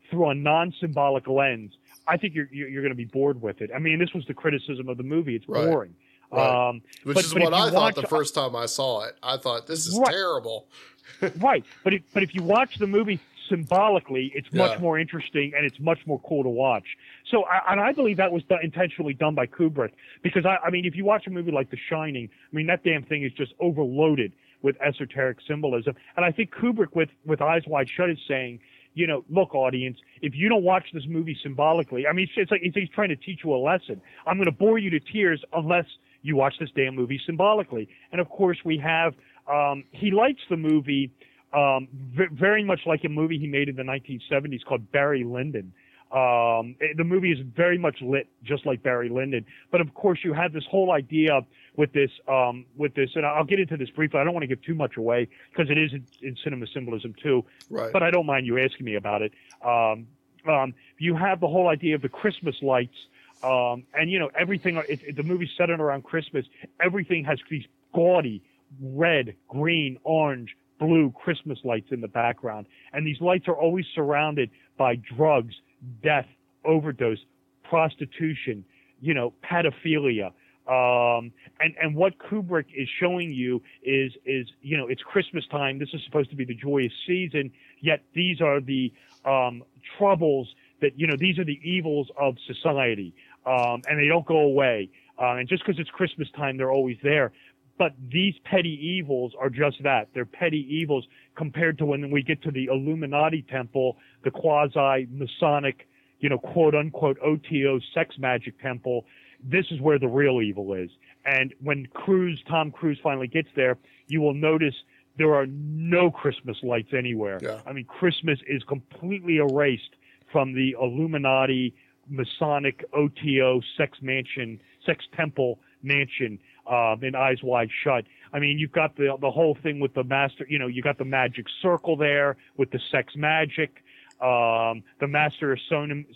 through 0.10 0.30
a 0.30 0.36
non-symbolic 0.36 1.28
lens, 1.28 1.74
I 2.08 2.18
think 2.18 2.34
you're 2.34 2.50
you're, 2.52 2.82
going 2.82 2.92
to 2.92 2.96
be 2.96 3.06
bored 3.06 3.42
with 3.42 3.62
it. 3.62 3.70
I 3.76 3.80
mean, 3.80 4.00
this 4.00 4.14
was 4.14 4.26
the 4.26 4.34
criticism 4.34 4.90
of 4.90 4.98
the 4.98 5.04
movie. 5.04 5.36
It's 5.36 5.46
boring. 5.46 5.96
Right. 6.32 6.70
Um, 6.70 6.82
Which 7.04 7.16
but- 7.16 7.26
is 7.26 7.34
but 7.34 7.44
what 7.44 7.50
you 7.52 7.56
I 7.58 7.70
thought 7.70 7.74
watch- 7.74 7.96
the 7.96 8.08
first 8.08 8.34
time 8.36 8.56
I 8.56 8.66
saw 8.66 9.04
it. 9.04 9.16
I 9.22 9.38
thought 9.38 9.68
this 9.68 9.86
is 9.88 9.98
Right. 10.00 10.12
terrible. 10.12 10.68
right. 11.40 11.64
But 11.84 11.94
if, 11.96 12.02
but 12.14 12.24
if 12.24 12.34
you 12.34 12.44
watch 12.44 12.78
the 12.78 12.88
movie 12.88 13.20
symbolically, 13.50 14.32
it's 14.34 14.48
Yeah. 14.52 14.68
much 14.68 14.80
more 14.80 14.98
interesting 14.98 15.54
and 15.56 15.66
it's 15.66 15.80
much 15.80 16.00
more 16.08 16.20
cool 16.22 16.44
to 16.44 16.50
watch. 16.50 16.86
So, 17.30 17.44
I, 17.44 17.72
and 17.72 17.82
I 17.82 17.92
believe 17.92 18.18
that 18.18 18.32
was 18.32 18.44
done, 18.44 18.60
intentionally 18.64 19.14
done 19.14 19.36
by 19.36 19.46
Kubrick 19.46 19.92
because 20.24 20.46
I, 20.46 20.58
I 20.66 20.70
mean, 20.70 20.86
if 20.86 20.96
you 20.96 21.04
watch 21.06 21.28
a 21.28 21.30
movie 21.30 21.52
like 21.52 21.70
The 21.70 21.78
Shining, 21.90 22.30
I 22.52 22.56
mean 22.56 22.68
that 22.68 22.84
damn 22.84 23.04
thing 23.04 23.24
is 23.24 23.32
just 23.34 23.54
overloaded 23.60 24.32
with 24.62 24.76
esoteric 24.82 25.38
symbolism. 25.48 25.96
And 26.16 26.26
I 26.26 26.32
think 26.32 26.52
Kubrick, 26.54 26.96
with 26.96 27.10
with 27.26 27.42
Eyes 27.42 27.64
Wide 27.68 27.90
Shut, 27.90 28.10
is 28.10 28.20
saying. 28.28 28.60
You 28.94 29.08
know, 29.08 29.24
look, 29.30 29.56
audience. 29.56 29.98
If 30.22 30.36
you 30.36 30.50
don't 30.50 30.64
watch 30.66 30.88
this 30.94 31.06
movie 31.08 31.38
symbolically, 31.42 32.08
I 32.08 32.12
mean, 32.12 32.24
it's, 32.26 32.34
it's 32.36 32.52
like 32.52 32.60
it's, 32.62 32.76
he's 32.76 32.90
trying 32.90 33.08
to 33.08 33.16
teach 33.16 33.40
you 33.42 33.54
a 33.54 33.56
lesson. 33.56 34.02
I'm 34.28 34.36
going 34.36 34.48
to 34.48 34.52
bore 34.52 34.78
you 34.80 34.90
to 34.90 35.00
tears 35.00 35.42
unless 35.54 35.86
you 36.22 36.36
watch 36.36 36.56
this 36.60 36.70
damn 36.76 36.96
movie 36.96 37.20
symbolically. 37.26 37.90
And 38.12 38.22
of 38.22 38.30
course, 38.30 38.58
we 38.64 38.78
have 38.78 39.14
um, 39.52 39.84
he 39.92 40.12
likes 40.12 40.42
the 40.50 40.58
movie 40.58 41.12
um, 41.54 41.88
v- 41.94 42.28
very 42.32 42.64
much 42.64 42.82
like 42.86 43.04
a 43.04 43.10
movie 43.10 43.38
he 43.40 43.48
made 43.48 43.68
in 43.70 43.76
the 43.76 43.84
1970s 43.84 44.64
called 44.66 44.92
Barry 44.92 45.24
Lyndon. 45.24 45.74
Um, 46.12 46.76
it- 46.80 46.98
the 46.98 47.04
movie 47.06 47.32
is 47.32 47.40
very 47.56 47.78
much 47.78 48.02
lit 48.02 48.28
just 48.44 48.66
like 48.66 48.84
Barry 48.84 49.10
Lyndon, 49.10 49.46
but 49.72 49.80
of 49.82 49.94
course 49.94 50.20
you 50.24 50.34
have 50.34 50.52
this 50.54 50.66
whole 50.70 50.92
idea 50.92 51.42
with 51.78 51.94
this, 51.94 52.12
um, 52.28 52.66
with 52.76 52.94
this, 52.96 53.12
and 53.16 53.26
I'll 53.26 53.46
get 53.46 53.60
into 53.60 53.78
this 53.78 53.90
briefly. 53.90 54.20
I 54.20 54.24
don't 54.26 54.34
want 54.34 54.44
to 54.44 54.48
give 54.48 54.62
too 54.62 54.76
much 54.76 54.98
away 54.98 55.30
because 55.52 55.70
it 55.72 55.78
is 55.78 55.94
in, 55.94 56.06
in 56.22 56.36
cinema 56.44 56.68
symbolism 56.74 57.16
too. 57.24 57.46
Right. 57.70 57.92
But 57.94 58.04
I 58.04 58.12
don't 58.12 58.26
mind 58.26 58.46
you 58.46 58.60
asking 58.60 58.86
me 58.86 58.96
about 58.96 59.22
it. 59.22 59.32
Um, 59.66 60.08
um, 60.50 60.74
you 60.98 61.16
have 61.16 61.40
the 61.40 61.48
whole 61.48 61.68
idea 61.70 61.96
of 61.96 62.02
the 62.02 62.10
Christmas 62.10 62.56
lights, 62.62 62.96
um, 63.44 63.84
and 63.94 64.12
you 64.12 64.20
know 64.20 64.30
everything. 64.40 64.78
It, 64.90 65.02
it, 65.08 65.16
the 65.16 65.24
movie's 65.24 65.50
set 65.58 65.70
around 65.70 66.04
Christmas. 66.04 66.46
Everything 66.84 67.26
has 67.26 67.40
these 67.50 67.66
gaudy 67.94 68.44
red, 68.82 69.36
green, 69.48 69.98
orange, 70.04 70.56
blue 70.80 71.12
Christmas 71.12 71.60
lights 71.64 71.92
in 71.92 72.02
the 72.02 72.08
background, 72.08 72.68
and 72.94 73.06
these 73.06 73.22
lights 73.22 73.48
are 73.48 73.56
always 73.56 73.86
surrounded 73.94 74.50
by 74.78 74.96
drugs, 74.96 75.56
death, 76.04 76.28
overdose, 76.66 77.20
prostitution, 77.64 78.66
you 79.00 79.14
know, 79.14 79.34
pedophilia. 79.44 80.32
Um, 80.68 81.32
and, 81.60 81.74
and 81.82 81.96
what 81.96 82.18
Kubrick 82.20 82.66
is 82.76 82.88
showing 83.00 83.32
you 83.32 83.62
is, 83.84 84.14
is, 84.26 84.48
you 84.62 84.78
know, 84.78 84.88
it's 84.88 85.02
Christmas 85.02 85.46
time. 85.48 85.80
This 85.80 85.90
is 85.94 86.02
supposed 86.06 86.30
to 86.30 86.36
be 86.36 86.46
the 86.46 86.54
joyous 86.54 86.94
season. 87.08 87.52
Yet 87.82 88.04
these 88.14 88.42
are 88.42 88.62
the, 88.62 88.94
um, 89.26 89.64
troubles 89.98 90.54
that, 90.82 90.98
you 91.00 91.08
know, 91.08 91.16
these 91.18 91.40
are 91.40 91.46
the 91.46 91.60
evils 91.64 92.10
of 92.20 92.36
society. 92.46 93.14
Um, 93.46 93.82
and 93.88 94.00
they 94.00 94.08
don't 94.08 94.26
go 94.26 94.40
away. 94.40 94.90
Uh, 95.20 95.36
and 95.36 95.48
just 95.48 95.66
because 95.66 95.80
it's 95.80 95.90
Christmas 95.90 96.28
time, 96.36 96.58
they're 96.58 96.72
always 96.72 96.98
there. 97.04 97.32
But 97.78 97.94
these 98.12 98.36
petty 98.44 98.78
evils 98.82 99.34
are 99.40 99.50
just 99.50 99.82
that. 99.84 100.10
They're 100.14 100.26
petty 100.26 100.68
evils 100.70 101.06
compared 101.36 101.78
to 101.80 101.86
when 101.86 102.12
we 102.12 102.22
get 102.22 102.42
to 102.44 102.52
the 102.52 102.66
Illuminati 102.66 103.44
temple, 103.50 103.98
the 104.24 104.32
quasi 104.32 105.08
Masonic, 105.12 105.88
you 106.20 106.30
know, 106.30 106.38
quote 106.38 106.76
unquote 106.76 107.18
OTO 107.24 107.80
sex 107.94 108.16
magic 108.20 108.60
temple. 108.62 109.06
This 109.44 109.66
is 109.72 109.82
where 109.82 109.98
the 109.98 110.08
real 110.08 110.42
evil 110.42 110.74
is. 110.74 110.92
And 111.26 111.54
when 111.60 111.88
Cruise, 111.94 112.44
Tom 112.48 112.72
Cruise 112.72 113.00
finally 113.02 113.28
gets 113.28 113.50
there, 113.56 113.78
you 114.08 114.22
will 114.22 114.36
notice 114.36 114.76
there 115.18 115.34
are 115.34 115.48
no 115.48 116.12
Christmas 116.12 116.58
lights 116.64 116.94
anywhere. 116.96 117.40
I 117.66 117.74
mean, 117.74 117.86
Christmas 117.86 118.40
is 118.48 118.64
completely 118.64 119.38
erased 119.38 119.96
from 120.32 120.54
the 120.54 120.76
Illuminati, 120.80 121.76
Masonic, 122.10 122.84
OTO, 122.94 123.62
sex 123.78 123.98
mansion, 124.02 124.60
sex 124.86 125.06
temple 125.16 125.60
mansion 125.84 126.40
um, 126.68 127.04
in 127.04 127.16
Eyes 127.16 127.42
Wide 127.44 127.70
Shut. 127.84 128.06
I 128.34 128.40
mean, 128.40 128.60
you've 128.60 128.72
got 128.72 128.96
the 128.96 129.16
the 129.20 129.32
whole 129.32 129.58
thing 129.62 129.80
with 129.80 129.94
the 129.94 130.04
master. 130.04 130.46
You 130.48 130.60
know, 130.60 130.68
you 130.68 130.82
got 130.82 130.98
the 130.98 131.06
magic 131.06 131.46
circle 131.62 131.96
there 131.96 132.38
with 132.58 132.72
the 132.72 132.80
sex 132.92 133.16
magic. 133.16 133.84
Um, 134.22 134.84
the 135.00 135.08
master 135.08 135.52
of 135.52 135.60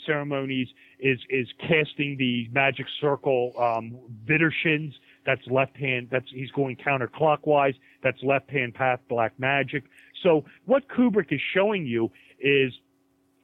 ceremonies 0.05 0.67
is 0.99 1.19
is 1.29 1.47
casting 1.59 2.17
the 2.17 2.47
magic 2.51 2.85
circle 3.01 3.53
um, 3.57 3.97
Widdershins. 4.27 4.93
That's 5.25 5.45
left 5.47 5.75
hand. 5.75 6.09
That's 6.11 6.29
he's 6.29 6.51
going 6.51 6.77
counterclockwise. 6.77 7.75
That's 8.03 8.21
left 8.21 8.49
hand 8.51 8.75
path 8.75 8.99
black 9.09 9.33
magic. 9.39 9.85
So 10.21 10.45
what 10.65 10.87
Kubrick 10.87 11.33
is 11.33 11.41
showing 11.53 11.85
you 11.87 12.11
is 12.39 12.73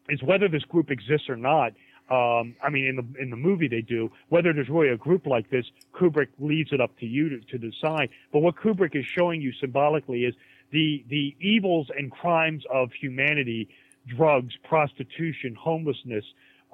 is 0.09 0.21
whether 0.21 0.47
this 0.47 0.63
group 0.63 0.91
exists 0.91 1.29
or 1.29 1.37
not. 1.37 1.73
Um, 2.11 2.55
I 2.61 2.69
mean, 2.69 2.85
in 2.85 2.95
the 2.97 3.21
in 3.21 3.29
the 3.29 3.37
movie 3.37 3.69
they 3.69 3.81
do. 3.81 4.11
Whether 4.27 4.51
there's 4.51 4.67
really 4.67 4.89
a 4.89 4.97
group 4.97 5.25
like 5.25 5.49
this, 5.49 5.65
Kubrick 5.93 6.27
leaves 6.39 6.73
it 6.73 6.81
up 6.81 6.97
to 6.99 7.05
you 7.05 7.29
to, 7.29 7.39
to 7.39 7.57
decide. 7.57 8.09
But 8.33 8.39
what 8.39 8.55
Kubrick 8.57 8.95
is 8.97 9.05
showing 9.05 9.41
you 9.41 9.53
symbolically 9.53 10.25
is 10.25 10.35
the 10.71 11.05
the 11.07 11.33
evils 11.39 11.87
and 11.97 12.11
crimes 12.11 12.63
of 12.69 12.91
humanity: 12.91 13.69
drugs, 14.07 14.53
prostitution, 14.67 15.55
homelessness, 15.55 16.25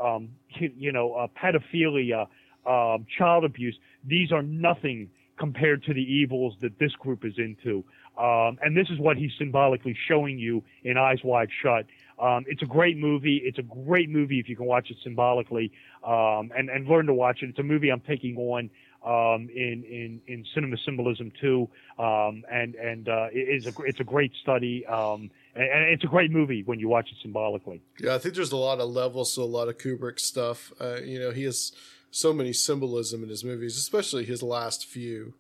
um, 0.04 0.30
you, 0.60 0.92
know, 0.92 1.14
uh, 1.14 1.28
pedophilia, 1.28 2.28
um, 2.66 3.06
child 3.18 3.44
abuse. 3.44 3.78
These 4.04 4.32
are 4.32 4.42
nothing 4.42 5.10
compared 5.38 5.84
to 5.84 5.94
the 5.94 6.02
evils 6.02 6.56
that 6.62 6.80
this 6.80 6.94
group 6.94 7.24
is 7.24 7.34
into. 7.38 7.84
Um, 8.18 8.58
and 8.64 8.76
this 8.76 8.90
is 8.90 9.00
what 9.00 9.18
he's 9.18 9.32
symbolically 9.38 9.96
showing 10.08 10.40
you 10.40 10.64
in 10.84 10.98
Eyes 10.98 11.20
Wide 11.24 11.50
Shut. 11.62 11.86
Um, 12.20 12.46
it's 12.48 12.62
a 12.62 12.66
great 12.66 12.98
movie. 12.98 13.42
It's 13.44 13.60
a 13.60 13.64
great 13.64 14.10
movie 14.10 14.40
if 14.40 14.50
you 14.50 14.56
can 14.56 14.66
watch 14.66 14.90
it 14.90 14.98
symbolically 15.04 15.72
um, 16.04 16.52
and 16.58 16.70
and 16.70 16.88
learn 16.88 17.06
to 17.08 17.14
watch 17.14 17.44
it. 17.44 17.50
It's 17.50 17.60
a 17.60 17.64
movie 17.64 17.90
I'm 17.90 18.02
taking 18.02 18.38
on 18.38 18.70
um, 19.06 19.50
in 19.54 19.84
in 19.84 20.22
in 20.28 20.46
cinema 20.54 20.78
symbolism 20.84 21.32
too, 21.40 21.70
um, 22.00 22.44
and 22.52 22.76
and 22.76 23.08
uh, 23.08 23.28
it 23.32 23.64
is 23.64 23.68
a 23.68 23.74
it's 23.84 24.00
a 24.00 24.04
great 24.04 24.32
study, 24.42 24.86
um, 24.88 25.30
and, 25.56 25.84
it's 25.90 26.04
a 26.04 26.08
great 26.08 26.32
movie 26.32 26.64
when 26.64 26.80
you 26.80 26.90
watch 26.90 27.10
it 27.12 27.18
symbolically. 27.22 27.82
Yeah, 28.00 28.16
I 28.16 28.18
think 28.18 28.36
there's 28.36 28.52
a 28.52 28.58
lot 28.58 28.80
of 28.80 28.90
levels 28.90 29.36
to 29.36 29.42
a 29.42 29.44
lot 29.44 29.70
of 29.70 29.78
Kubrick 29.78 30.20
stuff. 30.20 30.74
Uh, 30.82 30.98
you 31.04 31.20
know, 31.20 31.32
he 31.32 31.44
has 31.44 31.72
so 32.10 32.34
many 32.34 32.52
symbolism 32.52 33.24
in 33.24 33.30
his 33.30 33.44
movies, 33.44 33.78
especially 33.78 34.26
his 34.26 34.42
last 34.42 34.86
few. 34.86 35.36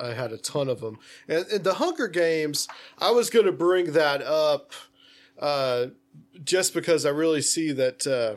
I 0.00 0.14
had 0.14 0.32
a 0.32 0.38
ton 0.38 0.68
of 0.68 0.80
them. 0.80 0.98
And, 1.28 1.46
and 1.46 1.62
the 1.62 1.74
Hunger 1.74 2.08
Games, 2.08 2.66
I 2.98 3.10
was 3.10 3.30
going 3.30 3.46
to 3.46 3.52
bring 3.52 3.92
that 3.92 4.22
up 4.22 4.72
uh, 5.38 5.86
just 6.44 6.74
because 6.74 7.06
I 7.06 7.10
really 7.10 7.42
see 7.42 7.72
that 7.72 8.06
uh, 8.06 8.36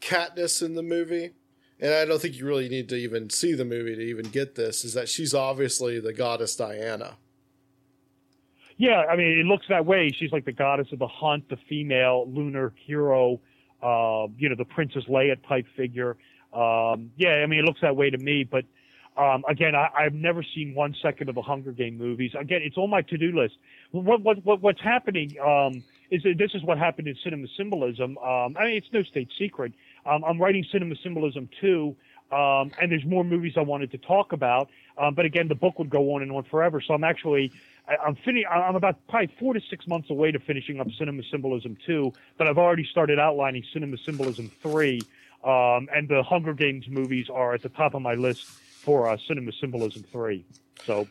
Katniss 0.00 0.62
in 0.62 0.74
the 0.74 0.82
movie. 0.82 1.32
And 1.78 1.92
I 1.92 2.06
don't 2.06 2.22
think 2.22 2.36
you 2.36 2.46
really 2.46 2.70
need 2.70 2.88
to 2.88 2.96
even 2.96 3.28
see 3.28 3.52
the 3.52 3.64
movie 3.64 3.94
to 3.94 4.00
even 4.00 4.30
get 4.30 4.54
this. 4.54 4.82
Is 4.82 4.94
that 4.94 5.10
she's 5.10 5.34
obviously 5.34 6.00
the 6.00 6.14
goddess 6.14 6.56
Diana. 6.56 7.18
Yeah, 8.78 9.04
I 9.10 9.16
mean, 9.16 9.38
it 9.38 9.44
looks 9.46 9.66
that 9.68 9.84
way. 9.84 10.10
She's 10.18 10.32
like 10.32 10.44
the 10.44 10.52
goddess 10.52 10.88
of 10.92 10.98
the 10.98 11.06
hunt, 11.06 11.48
the 11.48 11.56
female 11.68 12.26
lunar 12.28 12.72
hero, 12.86 13.40
uh, 13.82 14.26
you 14.38 14.48
know, 14.48 14.54
the 14.56 14.66
Princess 14.66 15.04
Leia 15.04 15.36
type 15.48 15.66
figure. 15.76 16.16
Um, 16.52 17.10
yeah, 17.16 17.42
I 17.42 17.46
mean, 17.46 17.60
it 17.60 17.64
looks 17.64 17.80
that 17.82 17.96
way 17.96 18.10
to 18.10 18.18
me. 18.18 18.44
But 18.44 18.64
um, 19.16 19.44
again, 19.48 19.74
I, 19.74 19.88
I've 19.98 20.14
never 20.14 20.42
seen 20.42 20.74
one 20.74 20.94
second 21.02 21.28
of 21.28 21.34
the 21.34 21.42
Hunger 21.42 21.72
Game 21.72 21.96
movies. 21.96 22.32
Again, 22.38 22.60
it's 22.62 22.76
on 22.76 22.90
my 22.90 23.02
to-do 23.02 23.38
list. 23.38 23.56
What, 23.92 24.20
what, 24.22 24.44
what 24.44 24.60
what's 24.60 24.80
happening 24.80 25.36
um, 25.40 25.82
is 26.10 26.22
that 26.22 26.38
this 26.38 26.52
is 26.54 26.62
what 26.62 26.78
happened 26.78 27.08
in 27.08 27.16
cinema 27.22 27.46
symbolism. 27.56 28.18
Um, 28.18 28.56
I 28.58 28.64
mean, 28.66 28.76
it's 28.76 28.92
no 28.92 29.02
state 29.02 29.28
secret. 29.38 29.72
Um, 30.04 30.24
I'm 30.24 30.40
writing 30.40 30.64
cinema 30.70 30.94
symbolism 31.02 31.48
too, 31.60 31.96
um, 32.30 32.70
and 32.80 32.90
there's 32.90 33.04
more 33.04 33.24
movies 33.24 33.54
I 33.56 33.62
wanted 33.62 33.90
to 33.92 33.98
talk 33.98 34.32
about. 34.32 34.68
Um, 34.98 35.14
but 35.14 35.24
again, 35.24 35.48
the 35.48 35.54
book 35.54 35.78
would 35.78 35.90
go 35.90 36.14
on 36.14 36.22
and 36.22 36.32
on 36.32 36.44
forever. 36.44 36.80
So 36.80 36.94
I'm 36.94 37.04
actually 37.04 37.52
I, 37.88 37.96
I'm 38.04 38.16
fin- 38.16 38.44
I'm 38.50 38.76
about 38.76 39.06
probably 39.08 39.32
four 39.38 39.54
to 39.54 39.60
six 39.68 39.86
months 39.86 40.10
away 40.10 40.32
to 40.32 40.38
finishing 40.38 40.80
up 40.80 40.88
Cinema 40.98 41.22
Symbolism 41.30 41.76
two, 41.86 42.12
but 42.38 42.46
I've 42.46 42.58
already 42.58 42.86
started 42.90 43.18
outlining 43.18 43.64
Cinema 43.72 43.96
Symbolism 43.98 44.50
three, 44.62 45.00
um, 45.44 45.88
and 45.94 46.08
the 46.08 46.22
Hunger 46.22 46.54
Games 46.54 46.86
movies 46.88 47.28
are 47.32 47.54
at 47.54 47.62
the 47.62 47.68
top 47.68 47.94
of 47.94 48.02
my 48.02 48.14
list 48.14 48.44
for 48.44 49.08
uh, 49.08 49.16
Cinema 49.28 49.52
Symbolism 49.60 50.04
three. 50.12 50.44
So 50.84 51.08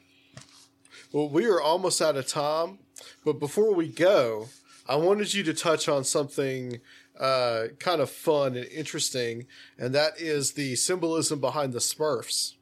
Well, 1.12 1.30
we 1.30 1.46
are 1.46 1.62
almost 1.62 2.02
out 2.02 2.16
of 2.16 2.28
time, 2.28 2.80
but 3.24 3.40
before 3.40 3.74
we 3.74 3.88
go, 3.88 4.48
I 4.88 4.95
wanted 4.95 5.34
you 5.34 5.44
to 5.44 5.53
touch 5.53 5.90
on 5.90 6.03
something 6.03 6.80
uh, 7.20 7.68
kind 7.80 8.02
of 8.02 8.10
fun 8.10 8.56
and 8.56 8.68
interesting, 8.68 9.48
and 9.78 9.94
that 9.95 10.20
is 10.20 10.53
the 10.53 10.76
symbolism 10.76 11.40
behind 11.40 11.74
the 11.74 11.80
Smurfs. 11.80 12.53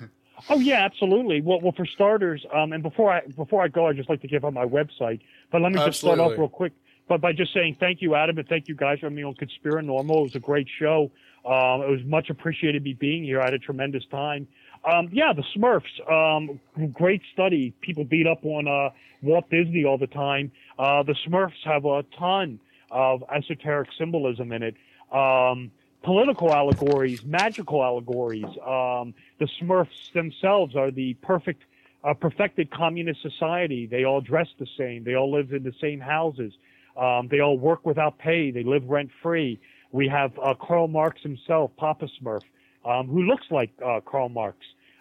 Oh 0.50 0.58
yeah, 0.58 0.84
absolutely. 0.84 1.40
Well, 1.40 1.60
well, 1.62 1.72
for 1.74 1.86
starters, 1.86 2.44
um, 2.54 2.74
and 2.74 2.82
before 2.82 3.10
I 3.10 3.22
before 3.22 3.64
I 3.64 3.68
go, 3.68 3.86
I'd 3.86 3.96
just 3.96 4.10
like 4.10 4.20
to 4.20 4.28
give 4.28 4.44
out 4.44 4.52
my 4.52 4.66
website. 4.66 5.20
But 5.50 5.62
let 5.62 5.72
me 5.72 5.78
just 5.78 6.00
start 6.00 6.20
off 6.20 6.32
real 6.32 6.46
quick, 6.46 6.74
but 7.08 7.22
by 7.22 7.32
just 7.32 7.54
saying 7.54 7.78
thank 7.80 8.02
you, 8.02 8.14
Adam, 8.14 8.36
and 8.36 8.46
thank 8.46 8.68
you 8.68 8.74
guys 8.74 8.98
for 9.00 9.06
having 9.06 9.16
me 9.16 9.24
on 9.24 9.34
Conspiranormal. 9.34 10.18
It 10.18 10.22
was 10.22 10.34
a 10.34 10.40
great 10.40 10.68
show. 10.78 11.10
Um, 11.46 11.82
it 11.82 11.88
was 11.88 12.04
much 12.04 12.28
appreciated 12.28 12.82
me 12.84 12.92
being 12.92 13.24
here. 13.24 13.40
I 13.40 13.44
had 13.44 13.54
a 13.54 13.58
tremendous 13.58 14.04
time. 14.10 14.46
Um, 14.86 15.08
yeah, 15.12 15.32
the 15.32 15.42
Smurfs, 15.56 16.10
um, 16.10 16.60
great 16.92 17.22
study. 17.32 17.74
People 17.80 18.04
beat 18.04 18.26
up 18.26 18.44
on 18.44 18.68
uh, 18.68 18.90
Walt 19.20 19.50
Disney 19.50 19.84
all 19.84 19.98
the 19.98 20.06
time. 20.06 20.52
Uh, 20.78 21.02
the 21.02 21.16
Smurfs 21.26 21.64
have 21.64 21.84
a 21.84 22.04
ton 22.16 22.60
of 22.90 23.24
esoteric 23.34 23.88
symbolism 23.98 24.52
in 24.52 24.62
it. 24.62 24.76
Um, 25.12 25.72
political 26.04 26.52
allegories, 26.52 27.24
magical 27.24 27.82
allegories. 27.82 28.44
Um, 28.64 29.12
the 29.40 29.48
Smurfs 29.60 30.12
themselves 30.14 30.76
are 30.76 30.92
the 30.92 31.14
perfect, 31.14 31.64
uh, 32.04 32.14
perfected 32.14 32.70
communist 32.70 33.22
society. 33.22 33.86
They 33.86 34.04
all 34.04 34.20
dress 34.20 34.46
the 34.60 34.68
same. 34.78 35.02
They 35.02 35.14
all 35.14 35.32
live 35.32 35.52
in 35.52 35.64
the 35.64 35.74
same 35.80 35.98
houses. 35.98 36.52
Um, 36.96 37.26
they 37.28 37.40
all 37.40 37.58
work 37.58 37.84
without 37.84 38.18
pay. 38.18 38.52
They 38.52 38.62
live 38.62 38.88
rent 38.88 39.10
free. 39.20 39.58
We 39.90 40.06
have 40.08 40.32
uh, 40.38 40.54
Karl 40.54 40.86
Marx 40.86 41.22
himself, 41.22 41.72
Papa 41.76 42.08
Smurf, 42.20 42.42
um, 42.86 43.08
who 43.08 43.22
looks 43.22 43.46
like 43.50 43.70
uh, 43.84 44.00
Karl 44.04 44.28
Marx, 44.28 44.58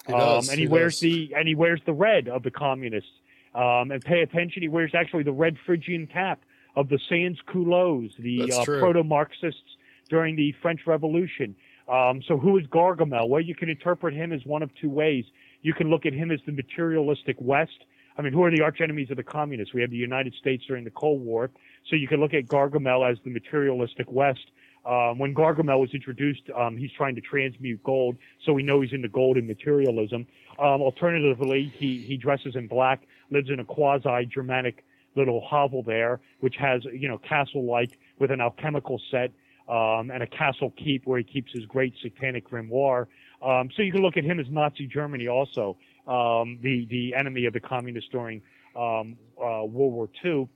He 0.07 0.13
um, 0.13 0.39
and 0.49 0.59
he, 0.59 0.61
he 0.61 0.67
wears 0.67 0.95
does. 0.95 1.01
the 1.01 1.33
and 1.35 1.47
he 1.47 1.55
wears 1.55 1.81
the 1.85 1.93
red 1.93 2.27
of 2.27 2.43
the 2.43 2.51
communists. 2.51 3.11
Um, 3.53 3.91
and 3.91 4.03
pay 4.03 4.21
attention, 4.21 4.63
he 4.63 4.67
wears 4.67 4.91
actually 4.93 5.23
the 5.23 5.31
red 5.31 5.55
Phrygian 5.65 6.07
cap 6.07 6.41
of 6.75 6.89
the 6.89 6.99
sans 7.07 7.37
culottes, 7.45 8.13
the 8.19 8.51
uh, 8.51 8.65
proto-Marxists 8.65 9.77
during 10.09 10.35
the 10.35 10.53
French 10.61 10.81
Revolution. 10.85 11.55
Um, 11.87 12.21
so 12.27 12.37
who 12.37 12.57
is 12.57 12.65
Gargamel? 12.67 13.29
Well, 13.29 13.41
you 13.41 13.55
can 13.55 13.69
interpret 13.69 14.13
him 14.13 14.33
as 14.33 14.41
one 14.45 14.61
of 14.61 14.71
two 14.75 14.89
ways. 14.89 15.23
You 15.61 15.73
can 15.73 15.89
look 15.89 16.05
at 16.05 16.13
him 16.13 16.31
as 16.31 16.39
the 16.45 16.51
materialistic 16.51 17.37
West. 17.39 17.85
I 18.17 18.21
mean, 18.21 18.33
who 18.33 18.43
are 18.43 18.51
the 18.51 18.61
arch 18.61 18.81
enemies 18.81 19.09
of 19.11 19.17
the 19.17 19.23
communists? 19.23 19.73
We 19.73 19.81
have 19.81 19.89
the 19.89 19.97
United 19.97 20.33
States 20.35 20.63
during 20.67 20.83
the 20.83 20.91
Cold 20.91 21.21
War. 21.21 21.49
So 21.89 21.95
you 21.95 22.07
can 22.07 22.19
look 22.19 22.33
at 22.33 22.45
Gargamel 22.47 23.09
as 23.09 23.17
the 23.23 23.29
materialistic 23.29 24.11
West. 24.11 24.51
Um, 24.85 25.17
when 25.17 25.33
Gargamel 25.33 25.79
was 25.79 25.93
introduced, 25.93 26.43
um, 26.55 26.77
he's 26.77 26.91
trying 26.91 27.15
to 27.15 27.21
transmute 27.21 27.83
gold, 27.83 28.17
so 28.45 28.53
we 28.53 28.61
know 28.61 28.81
he's 28.81 28.93
into 28.93 29.09
gold 29.09 29.37
and 29.37 29.47
materialism. 29.47 30.27
Um, 30.59 30.81
alternatively, 30.81 31.73
he, 31.75 32.03
he 32.07 32.17
dresses 32.17 32.55
in 32.55 32.67
black, 32.67 33.01
lives 33.31 33.49
in 33.49 33.59
a 33.59 33.65
quasi-Germanic 33.65 34.85
little 35.15 35.41
hovel 35.41 35.81
there, 35.81 36.19
which 36.41 36.55
has, 36.57 36.83
you 36.93 37.07
know, 37.07 37.17
castle-like 37.17 37.97
with 38.19 38.31
an 38.31 38.41
alchemical 38.41 39.01
set 39.09 39.31
um, 39.67 40.11
and 40.11 40.21
a 40.21 40.27
castle 40.27 40.71
keep 40.77 41.07
where 41.07 41.17
he 41.17 41.23
keeps 41.23 41.51
his 41.51 41.65
great 41.65 41.93
satanic 42.01 42.47
grimoire. 42.47 43.07
Um, 43.41 43.69
so 43.75 43.81
you 43.81 43.91
can 43.91 44.01
look 44.01 44.17
at 44.17 44.23
him 44.23 44.39
as 44.39 44.45
Nazi 44.49 44.87
Germany 44.87 45.27
also, 45.27 45.77
um, 46.07 46.59
the 46.61 46.85
the 46.89 47.15
enemy 47.15 47.45
of 47.45 47.53
the 47.53 47.59
communists 47.59 48.09
during 48.11 48.41
uh, 48.75 49.03
World 49.37 49.93
War 49.93 50.09
II. 50.23 50.47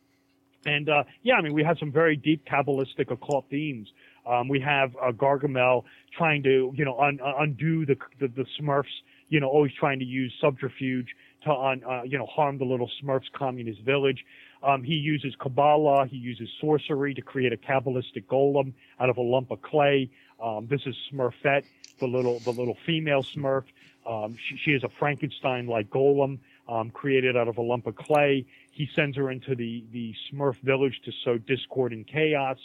And 0.65 0.89
uh, 0.89 1.03
yeah, 1.23 1.35
I 1.35 1.41
mean, 1.41 1.53
we 1.53 1.64
have 1.64 1.77
some 1.80 1.91
very 1.91 2.15
deep 2.15 2.45
Kabbalistic 2.45 3.11
occult 3.11 3.45
themes. 3.49 3.88
Um, 4.30 4.47
we 4.47 4.60
have 4.60 4.95
uh, 4.95 5.11
Gargamel 5.11 5.84
trying 6.18 6.43
to, 6.43 6.72
you 6.76 6.85
know, 6.85 6.97
un- 6.99 7.19
uh, 7.23 7.34
undo 7.39 7.85
the, 7.85 7.97
the 8.19 8.27
the 8.27 8.45
Smurfs. 8.60 8.95
You 9.30 9.39
know, 9.39 9.47
always 9.47 9.72
trying 9.80 9.99
to 9.99 10.06
use 10.06 10.34
subterfuge 10.41 11.07
to, 11.43 11.51
un- 11.51 11.84
uh, 11.88 12.03
you 12.03 12.18
know, 12.18 12.26
harm 12.26 12.57
the 12.57 12.65
little 12.65 12.89
Smurfs 13.01 13.31
communist 13.34 13.81
village. 13.81 14.26
Um, 14.64 14.84
he 14.84 14.95
uses 14.95 15.35
Kabbalah. 15.39 16.07
He 16.07 16.18
uses 16.18 16.49
sorcery 16.60 17.14
to 17.14 17.22
create 17.22 17.53
a 17.53 17.57
Kabbalistic 17.57 18.26
golem 18.26 18.73
out 18.99 19.10
of 19.10 19.18
a 19.18 19.22
lump 19.22 19.51
of 19.51 19.61
clay. 19.61 20.10
Um, 20.43 20.68
this 20.69 20.81
is 20.85 20.95
Smurfette, 21.11 21.64
the 21.99 22.07
little 22.07 22.39
the 22.39 22.51
little 22.51 22.77
female 22.85 23.23
Smurf. 23.35 23.64
Um, 24.07 24.35
she, 24.47 24.57
she 24.64 24.72
is 24.72 24.84
a 24.84 24.89
Frankenstein-like 24.99 25.89
golem 25.89 26.39
um, 26.68 26.89
created 26.89 27.38
out 27.38 27.47
of 27.47 27.57
a 27.57 27.61
lump 27.61 27.85
of 27.88 27.95
clay. 27.95 28.45
He 28.72 28.88
sends 28.95 29.15
her 29.18 29.30
into 29.31 29.56
the 29.56 29.84
the 29.91 30.14
Smurf 30.31 30.56
village 30.64 30.99
to 31.06 31.11
sow 31.23 31.38
discord 31.38 31.93
and 31.93 32.06
chaos. 32.07 32.57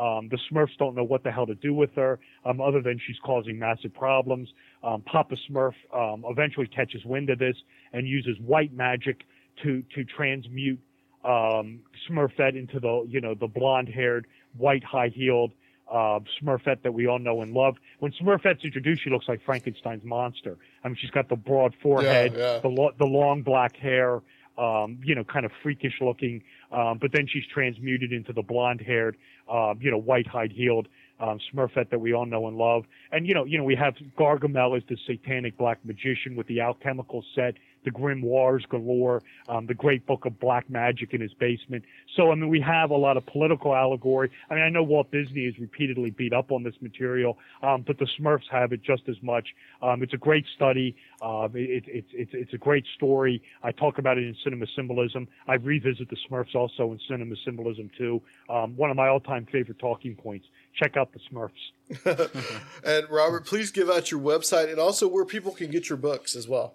Um, 0.00 0.28
the 0.30 0.38
Smurfs 0.50 0.76
don't 0.78 0.94
know 0.94 1.04
what 1.04 1.22
the 1.24 1.30
hell 1.30 1.46
to 1.46 1.54
do 1.54 1.74
with 1.74 1.90
her, 1.96 2.18
um, 2.46 2.60
other 2.60 2.80
than 2.80 2.98
she's 3.06 3.18
causing 3.22 3.58
massive 3.58 3.92
problems. 3.92 4.48
Um, 4.82 5.02
Papa 5.02 5.36
Smurf 5.48 5.74
um, 5.94 6.24
eventually 6.26 6.66
catches 6.66 7.04
wind 7.04 7.28
of 7.28 7.38
this 7.38 7.56
and 7.92 8.08
uses 8.08 8.36
white 8.40 8.72
magic 8.72 9.16
to 9.62 9.82
to 9.94 10.04
transmute 10.04 10.80
um, 11.24 11.80
Smurfette 12.08 12.56
into 12.58 12.80
the 12.80 13.04
you 13.08 13.20
know 13.20 13.34
the 13.34 13.46
blonde-haired, 13.46 14.26
white, 14.56 14.82
high-heeled 14.84 15.52
uh, 15.92 16.20
Smurfette 16.40 16.82
that 16.82 16.94
we 16.94 17.06
all 17.06 17.18
know 17.18 17.42
and 17.42 17.52
love. 17.52 17.76
When 17.98 18.12
Smurfette's 18.12 18.64
introduced, 18.64 19.02
she 19.04 19.10
looks 19.10 19.28
like 19.28 19.40
Frankenstein's 19.44 20.04
monster. 20.04 20.56
I 20.84 20.88
mean, 20.88 20.96
she's 21.00 21.10
got 21.10 21.28
the 21.28 21.36
broad 21.36 21.74
forehead, 21.82 22.32
Yeah, 22.34 22.54
yeah. 22.54 22.58
the 22.60 22.68
lo- 22.68 22.92
the 22.98 23.06
long 23.06 23.42
black 23.42 23.76
hair, 23.76 24.22
um, 24.60 25.00
you 25.02 25.14
know, 25.14 25.24
kind 25.24 25.46
of 25.46 25.52
freakish 25.62 25.94
looking. 26.00 26.42
Um, 26.70 26.98
but 27.00 27.10
then 27.12 27.26
she's 27.26 27.44
transmuted 27.52 28.12
into 28.12 28.32
the 28.32 28.42
blonde-haired, 28.42 29.16
um, 29.50 29.78
you 29.80 29.90
know, 29.90 29.98
white, 29.98 30.26
high-heeled 30.26 30.86
um, 31.18 31.38
Smurfette 31.52 31.90
that 31.90 32.00
we 32.00 32.12
all 32.12 32.26
know 32.26 32.46
and 32.46 32.56
love. 32.56 32.84
And 33.12 33.26
you 33.26 33.34
know, 33.34 33.44
you 33.44 33.58
know, 33.58 33.64
we 33.64 33.76
have 33.76 33.94
Gargamel 34.18 34.76
as 34.76 34.82
the 34.88 34.96
satanic 35.06 35.56
black 35.56 35.78
magician 35.84 36.36
with 36.36 36.46
the 36.46 36.60
alchemical 36.60 37.24
set, 37.34 37.54
the 37.84 37.90
grimoires 37.90 38.68
galore, 38.68 39.22
um, 39.48 39.66
the 39.66 39.74
great 39.74 40.06
book 40.06 40.26
of 40.26 40.38
black 40.40 40.68
magic 40.68 41.14
in 41.14 41.20
his 41.20 41.32
basement. 41.34 41.84
So 42.16 42.30
I 42.30 42.34
mean, 42.34 42.48
we 42.48 42.60
have 42.60 42.90
a 42.90 42.96
lot 42.96 43.16
of 43.16 43.26
political 43.26 43.74
allegory. 43.74 44.30
I 44.50 44.54
mean, 44.54 44.62
I 44.64 44.68
know 44.68 44.82
Walt 44.82 45.10
Disney 45.10 45.46
has 45.46 45.58
repeatedly 45.58 46.10
beat 46.10 46.32
up 46.32 46.52
on 46.52 46.62
this 46.62 46.74
material, 46.80 47.38
um, 47.62 47.84
but 47.86 47.98
the 47.98 48.06
Smurfs 48.18 48.48
have 48.50 48.72
it 48.72 48.82
just 48.82 49.02
as 49.08 49.16
much. 49.22 49.48
Um, 49.82 50.02
it's 50.02 50.14
a 50.14 50.18
great 50.18 50.44
study. 50.54 50.96
Uh, 51.22 51.48
it, 51.54 51.84
it, 51.86 52.04
it's 52.12 52.30
it's 52.32 52.52
a 52.52 52.58
great 52.58 52.84
story. 52.96 53.42
I 53.62 53.72
talk 53.72 53.98
about 53.98 54.18
it 54.18 54.24
in 54.24 54.36
cinema 54.44 54.66
symbolism. 54.76 55.28
I 55.48 55.54
revisit 55.54 56.08
the 56.08 56.16
Smurfs 56.28 56.54
also 56.54 56.92
in 56.92 57.00
cinema 57.08 57.34
symbolism 57.44 57.90
too. 57.96 58.22
Um, 58.48 58.76
one 58.76 58.90
of 58.90 58.96
my 58.96 59.08
all-time 59.08 59.46
favorite 59.50 59.78
talking 59.78 60.14
points. 60.14 60.46
Check 60.74 60.96
out 60.96 61.12
the 61.12 61.20
Smurfs. 61.30 62.30
and 62.84 63.10
Robert, 63.10 63.46
please 63.46 63.70
give 63.70 63.90
out 63.90 64.10
your 64.10 64.20
website 64.20 64.70
and 64.70 64.78
also 64.78 65.08
where 65.08 65.24
people 65.24 65.52
can 65.52 65.70
get 65.70 65.88
your 65.88 65.98
books 65.98 66.36
as 66.36 66.48
well. 66.48 66.74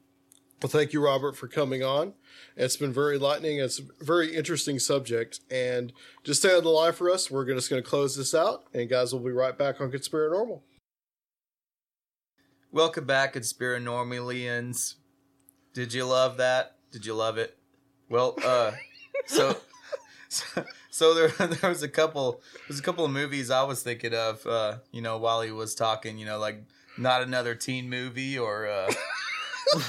Well, 0.61 0.69
thank 0.69 0.91
you, 0.91 1.02
Robert, 1.02 1.38
for 1.38 1.48
coming 1.48 1.84
on. 1.84 2.14
It's 2.57 2.76
been 2.76 2.91
very 2.91 3.18
lightning. 3.18 3.60
It's 3.60 3.80
a 3.80 4.03
very 4.03 4.36
interesting 4.36 4.77
subject. 4.77 5.40
And 5.49 5.94
just 6.26 6.41
stay 6.41 6.53
on 6.53 6.64
the 6.64 6.69
line 6.69 6.91
for 6.91 7.10
us. 7.10 7.31
We're 7.31 7.45
just 7.45 7.69
going 7.69 7.81
to 7.81 7.90
close 7.90 8.18
this 8.18 8.36
out. 8.36 8.65
And 8.73 8.90
guys, 8.90 9.14
we'll 9.14 9.23
be 9.23 9.31
right 9.31 9.57
back 9.57 9.80
on 9.80 9.90
Conspiranormal. 9.90 10.60
Welcome 12.73 13.06
back, 13.06 13.36
Conspiranormalians. 13.36 14.95
Did 15.73 15.94
you 15.94 16.06
love 16.06 16.36
that? 16.38 16.76
Did 16.91 17.06
you 17.06 17.14
love 17.14 17.38
it? 17.38 17.57
Well, 18.10 18.36
uh, 18.44 18.72
so, 19.27 19.56
so, 20.27 20.65
so 20.90 21.14
there, 21.14 21.30
there 21.48 21.69
was 21.69 21.84
a 21.84 21.88
couple, 21.88 22.41
there's 22.68 22.81
a 22.81 22.84
couple 22.84 23.06
of 23.06 23.11
movies 23.11 23.49
I 23.49 23.64
was 23.64 23.81
thinking 23.81 24.14
of, 24.14 24.45
uh, 24.45 24.77
you 24.91 25.02
know, 25.02 25.19
while 25.19 25.41
he 25.41 25.52
was 25.52 25.73
talking, 25.73 26.18
you 26.18 26.26
know, 26.26 26.38
like 26.38 26.64
not 26.98 27.23
another 27.23 27.56
teen 27.56 27.90
movie 27.90 28.38
or, 28.38 28.68
uh, 28.68 28.91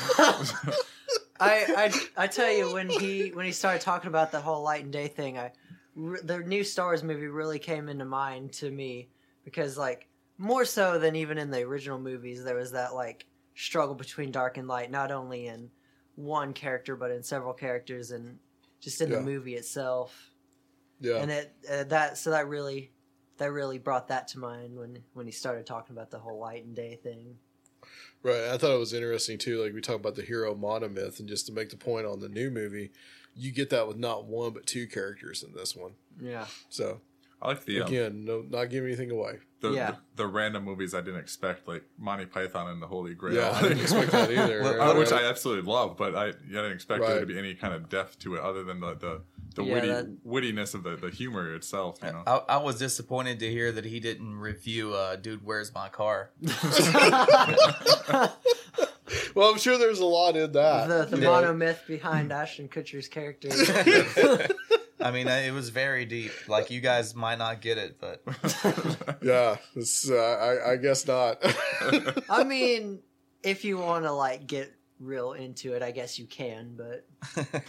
I, 1.42 1.64
I 1.76 1.92
I 2.16 2.26
tell 2.26 2.52
you 2.52 2.72
when 2.72 2.88
he 2.88 3.30
when 3.30 3.46
he 3.46 3.52
started 3.52 3.80
talking 3.82 4.08
about 4.08 4.30
the 4.30 4.40
whole 4.40 4.62
light 4.62 4.84
and 4.84 4.92
day 4.92 5.08
thing, 5.08 5.38
I 5.38 5.52
r- 5.96 6.20
the 6.22 6.38
new 6.40 6.62
Star 6.64 6.86
Wars 6.88 7.02
movie 7.02 7.28
really 7.28 7.58
came 7.58 7.88
into 7.88 8.04
mind 8.04 8.52
to 8.54 8.70
me 8.70 9.08
because 9.44 9.78
like 9.78 10.06
more 10.38 10.64
so 10.64 10.98
than 10.98 11.16
even 11.16 11.38
in 11.38 11.50
the 11.50 11.60
original 11.62 11.98
movies, 11.98 12.44
there 12.44 12.56
was 12.56 12.72
that 12.72 12.94
like 12.94 13.26
struggle 13.54 13.94
between 13.94 14.30
dark 14.30 14.58
and 14.58 14.68
light, 14.68 14.90
not 14.90 15.10
only 15.10 15.46
in 15.46 15.70
one 16.16 16.52
character 16.52 16.94
but 16.96 17.10
in 17.10 17.22
several 17.22 17.54
characters 17.54 18.10
and 18.10 18.38
just 18.80 19.00
in 19.00 19.10
Yeah. 19.10 19.16
the 19.16 19.22
movie 19.22 19.54
itself. 19.54 20.26
Yeah. 21.02 21.16
and 21.16 21.30
it 21.30 21.54
uh, 21.70 21.84
that 21.84 22.18
so 22.18 22.30
that 22.30 22.46
really 22.48 22.92
that 23.38 23.50
really 23.52 23.78
brought 23.78 24.08
that 24.08 24.28
to 24.28 24.38
mind 24.38 24.76
when 24.76 24.98
when 25.14 25.24
he 25.24 25.32
started 25.32 25.64
talking 25.64 25.96
about 25.96 26.10
the 26.10 26.18
whole 26.18 26.38
light 26.38 26.64
and 26.66 26.76
day 26.76 26.96
thing. 27.02 27.36
Right. 28.22 28.48
I 28.48 28.58
thought 28.58 28.74
it 28.74 28.78
was 28.78 28.92
interesting 28.92 29.38
too. 29.38 29.62
Like 29.62 29.72
we 29.72 29.80
talk 29.80 29.96
about 29.96 30.14
the 30.14 30.22
hero 30.22 30.54
monomyth, 30.54 31.20
and 31.20 31.28
just 31.28 31.46
to 31.46 31.52
make 31.52 31.70
the 31.70 31.76
point 31.76 32.06
on 32.06 32.20
the 32.20 32.28
new 32.28 32.50
movie, 32.50 32.90
you 33.34 33.50
get 33.50 33.70
that 33.70 33.88
with 33.88 33.96
not 33.96 34.26
one 34.26 34.52
but 34.52 34.66
two 34.66 34.86
characters 34.86 35.42
in 35.42 35.54
this 35.54 35.74
one. 35.74 35.92
Yeah. 36.20 36.46
So 36.68 37.00
I 37.40 37.48
like 37.48 37.64
the 37.64 37.80
um, 37.80 37.86
again, 37.86 38.24
no, 38.24 38.44
not 38.48 38.70
giving 38.70 38.88
anything 38.88 39.10
away. 39.10 39.38
The, 39.60 39.70
Yeah. 39.72 39.90
the 39.90 39.96
the 40.16 40.26
random 40.26 40.64
movies 40.64 40.92
I 40.94 41.00
didn't 41.00 41.20
expect, 41.20 41.66
like 41.68 41.82
Monty 41.98 42.26
Python 42.26 42.68
and 42.70 42.82
the 42.82 42.86
Holy 42.86 43.14
Grail. 43.14 43.34
Yeah, 43.36 43.50
I 43.54 43.62
didn't 43.62 43.80
expect 43.82 44.12
that 44.12 44.30
either. 44.30 44.60
Right. 44.78 44.96
Which 44.96 45.12
I 45.12 45.24
absolutely 45.24 45.70
love, 45.70 45.96
but 45.96 46.14
I, 46.14 46.26
I 46.28 46.32
didn't 46.32 46.72
expect 46.72 47.02
there 47.06 47.20
to 47.20 47.26
be 47.26 47.38
any 47.38 47.54
kind 47.54 47.72
of 47.74 47.88
depth 47.88 48.18
to 48.20 48.34
it 48.34 48.40
other 48.40 48.62
than 48.64 48.80
the 48.80 48.94
the, 48.94 49.22
the 49.54 49.64
Yeah, 49.64 49.74
witty 49.74 49.88
that- 49.88 50.24
wittiness 50.26 50.74
of 50.74 50.82
the, 50.82 50.96
the 50.96 51.10
humor 51.10 51.54
itself. 51.54 51.98
You 52.02 52.12
know, 52.12 52.22
I, 52.26 52.40
I 52.48 52.56
was 52.58 52.78
disappointed 52.78 53.38
to 53.40 53.50
hear 53.50 53.72
that 53.72 53.84
he 53.84 53.98
didn't 54.00 54.34
review 54.38 54.94
uh, 54.94 55.16
"Dude, 55.16 55.44
Where's 55.44 55.72
My 55.74 55.88
Car." 55.88 56.30
Well, 59.34 59.50
I'm 59.50 59.58
sure 59.58 59.76
there's 59.78 59.98
a 60.00 60.06
lot 60.06 60.36
in 60.36 60.52
that. 60.52 60.88
the 60.88 61.16
the 61.16 61.22
you 61.22 61.28
monomyth 61.28 61.86
behind 61.86 62.32
Ashton 62.32 62.68
Kutcher's 62.68 63.08
character. 63.08 63.48
I 65.00 65.10
mean, 65.10 65.28
it 65.28 65.52
was 65.52 65.70
very 65.70 66.04
deep. 66.04 66.32
Like 66.48 66.70
you 66.70 66.80
guys 66.80 67.14
might 67.14 67.38
not 67.38 67.60
get 67.60 67.78
it, 67.78 67.98
but 68.00 68.22
Yeah, 69.22 69.56
it's, 69.74 70.10
uh, 70.10 70.14
I, 70.16 70.72
I 70.72 70.76
guess 70.76 71.06
not. 71.06 71.38
I 72.28 72.44
mean, 72.44 73.00
if 73.42 73.64
you 73.64 73.78
want 73.78 74.04
to 74.04 74.12
like 74.12 74.46
get 74.46 74.72
real 74.98 75.32
into 75.32 75.72
it, 75.74 75.82
I 75.82 75.90
guess 75.90 76.18
you 76.18 76.26
can. 76.26 76.76
But 76.76 77.06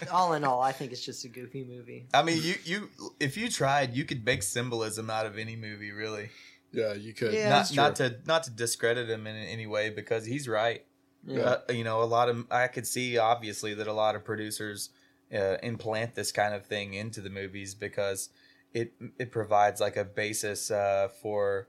all 0.12 0.34
in 0.34 0.44
all, 0.44 0.62
I 0.62 0.72
think 0.72 0.92
it's 0.92 1.06
just 1.06 1.26
a 1.26 1.30
goofy 1.30 1.64
movie. 1.64 2.08
I 2.14 2.24
mean, 2.24 2.40
you 2.42 2.56
you 2.64 2.90
if 3.20 3.38
you 3.38 3.50
tried, 3.50 3.96
you 3.96 4.04
could 4.06 4.26
make 4.26 4.44
symbolism 4.44 5.10
out 5.10 5.26
of 5.26 5.38
any 5.38 5.56
movie, 5.56 5.92
really. 5.92 6.30
yeah, 6.72 6.94
you 6.94 7.14
could. 7.14 7.34
Yeah. 7.34 7.50
not 7.50 7.74
not 7.76 7.96
to 7.98 8.18
not 8.26 8.44
to 8.44 8.52
discredit 8.52 9.10
him 9.10 9.28
in 9.28 9.36
any 9.36 9.68
way 9.68 9.90
because 9.90 10.26
he's 10.26 10.48
right. 10.48 10.84
Yeah. 11.26 11.42
Uh, 11.70 11.72
you 11.72 11.84
know, 11.84 12.02
a 12.02 12.06
lot 12.06 12.30
of 12.30 12.46
I 12.52 12.68
could 12.68 12.88
see 12.88 13.18
obviously 13.18 13.74
that 13.76 13.88
a 13.88 13.94
lot 13.94 14.16
of 14.16 14.24
producers 14.26 14.90
uh, 15.34 15.58
implant 15.64 16.16
this 16.16 16.32
kind 16.32 16.54
of 16.54 16.66
thing 16.66 16.94
into 16.94 17.22
the 17.22 17.30
movies 17.30 17.74
because 17.76 18.30
it 18.74 18.94
it 19.18 19.32
provides 19.32 19.80
like 19.82 19.98
a 19.98 20.06
basis 20.06 20.72
uh, 20.72 21.08
for 21.22 21.68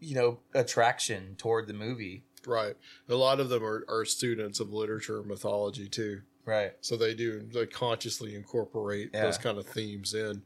you 0.00 0.14
know 0.14 0.38
attraction 0.54 1.34
toward 1.36 1.66
the 1.66 1.74
movie. 1.74 2.24
Right. 2.46 2.76
A 3.08 3.14
lot 3.14 3.40
of 3.40 3.48
them 3.48 3.64
are, 3.64 3.84
are 3.88 4.04
students 4.04 4.60
of 4.60 4.72
literature 4.72 5.18
and 5.18 5.26
mythology 5.26 5.88
too. 5.88 6.22
Right. 6.44 6.72
So 6.82 6.96
they 6.96 7.14
do 7.14 7.40
they 7.40 7.66
consciously 7.66 8.34
incorporate 8.34 9.10
Yeah. 9.14 9.22
those 9.22 9.38
kind 9.38 9.58
of 9.58 9.66
themes 9.66 10.12
in. 10.12 10.42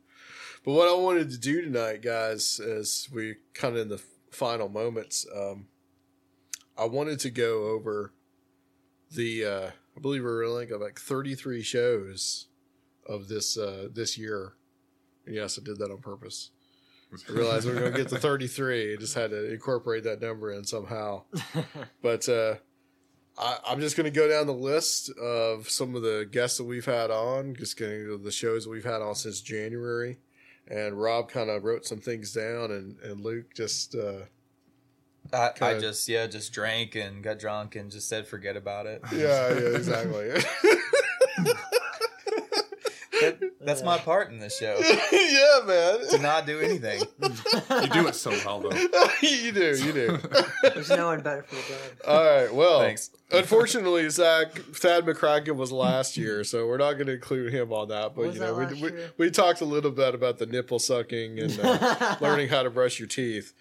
But 0.64 0.72
what 0.72 0.88
I 0.88 0.94
wanted 0.94 1.30
to 1.30 1.38
do 1.38 1.60
tonight, 1.62 2.02
guys, 2.02 2.60
as 2.60 3.08
we 3.12 3.36
kind 3.54 3.76
of 3.76 3.82
in 3.82 3.88
the 3.88 4.02
final 4.30 4.68
moments, 4.68 5.26
um, 5.34 5.66
I 6.76 6.84
wanted 6.84 7.18
to 7.20 7.30
go 7.30 7.64
over 7.68 8.12
the 9.10 9.44
uh, 9.44 9.70
I 9.98 10.00
believe 10.00 10.22
we're 10.22 10.64
got 10.66 10.80
like 10.80 11.00
33 11.00 11.60
shows 11.60 12.46
of 13.04 13.26
this 13.26 13.58
uh, 13.58 13.88
this 13.92 14.16
year. 14.16 14.52
And 15.26 15.34
yes, 15.34 15.58
I 15.58 15.64
did 15.64 15.78
that 15.78 15.90
on 15.90 15.98
purpose. 15.98 16.50
I 17.28 17.32
realized 17.32 17.66
we 17.66 17.72
are 17.72 17.80
going 17.80 17.92
to 17.92 17.98
get 17.98 18.08
to 18.10 18.18
33. 18.18 18.92
I 18.92 18.96
just 18.96 19.14
had 19.16 19.30
to 19.30 19.52
incorporate 19.52 20.04
that 20.04 20.20
number 20.20 20.52
in 20.52 20.64
somehow. 20.64 21.22
But 22.02 22.28
uh, 22.28 22.56
I, 23.36 23.58
I'm 23.66 23.80
just 23.80 23.96
going 23.96 24.04
to 24.04 24.16
go 24.16 24.28
down 24.28 24.46
the 24.46 24.52
list 24.52 25.10
of 25.18 25.68
some 25.68 25.96
of 25.96 26.02
the 26.02 26.28
guests 26.30 26.58
that 26.58 26.64
we've 26.64 26.84
had 26.84 27.10
on, 27.10 27.56
just 27.56 27.76
getting 27.76 28.06
to 28.06 28.18
the 28.18 28.30
shows 28.30 28.64
that 28.64 28.70
we've 28.70 28.84
had 28.84 29.02
on 29.02 29.16
since 29.16 29.40
January. 29.40 30.18
And 30.68 31.00
Rob 31.00 31.28
kind 31.28 31.50
of 31.50 31.64
wrote 31.64 31.86
some 31.86 31.98
things 31.98 32.32
down, 32.32 32.70
and, 32.70 33.00
and 33.00 33.20
Luke 33.20 33.52
just. 33.52 33.96
Uh, 33.96 34.26
I, 35.32 35.50
I 35.60 35.78
just 35.78 36.08
yeah 36.08 36.26
just 36.26 36.52
drank 36.52 36.94
and 36.94 37.22
got 37.22 37.38
drunk 37.38 37.76
and 37.76 37.90
just 37.90 38.08
said 38.08 38.26
forget 38.26 38.56
about 38.56 38.86
it. 38.86 39.02
yeah, 39.12 39.52
yeah, 39.52 39.76
exactly. 39.76 40.30
That's 43.60 43.82
my 43.82 43.98
part 43.98 44.30
in 44.30 44.38
this 44.38 44.58
show 44.58 44.78
yeah, 45.12 45.60
man. 45.66 46.08
to 46.10 46.18
not 46.18 46.46
do 46.46 46.60
anything. 46.60 47.00
you 47.20 47.86
do 47.88 48.06
it 48.06 48.14
so 48.14 48.30
well 48.44 48.60
though. 48.60 48.70
you 49.22 49.52
do, 49.52 49.76
you 49.76 49.92
do. 49.92 50.18
There's 50.62 50.88
no 50.88 51.06
one 51.06 51.20
better 51.20 51.42
for 51.42 51.56
the 51.56 51.62
job. 51.62 51.78
All 52.06 52.24
right. 52.24 52.54
Well, 52.54 52.80
Thanks. 52.80 53.10
unfortunately, 53.30 54.08
Zach 54.08 54.52
Thad 54.52 55.04
McCracken 55.04 55.56
was 55.56 55.72
last 55.72 56.16
year, 56.16 56.44
so 56.44 56.66
we're 56.66 56.78
not 56.78 56.94
going 56.94 57.08
to 57.08 57.14
include 57.14 57.52
him 57.52 57.72
on 57.72 57.88
that. 57.88 58.14
But 58.14 58.34
you 58.34 58.40
know, 58.40 58.54
we, 58.54 58.66
we, 58.80 58.90
we 59.18 59.30
talked 59.30 59.60
a 59.60 59.66
little 59.66 59.90
bit 59.90 60.14
about 60.14 60.38
the 60.38 60.46
nipple 60.46 60.78
sucking 60.78 61.38
and 61.38 61.58
uh, 61.60 62.16
learning 62.20 62.48
how 62.48 62.62
to 62.62 62.70
brush 62.70 62.98
your 62.98 63.08
teeth. 63.08 63.52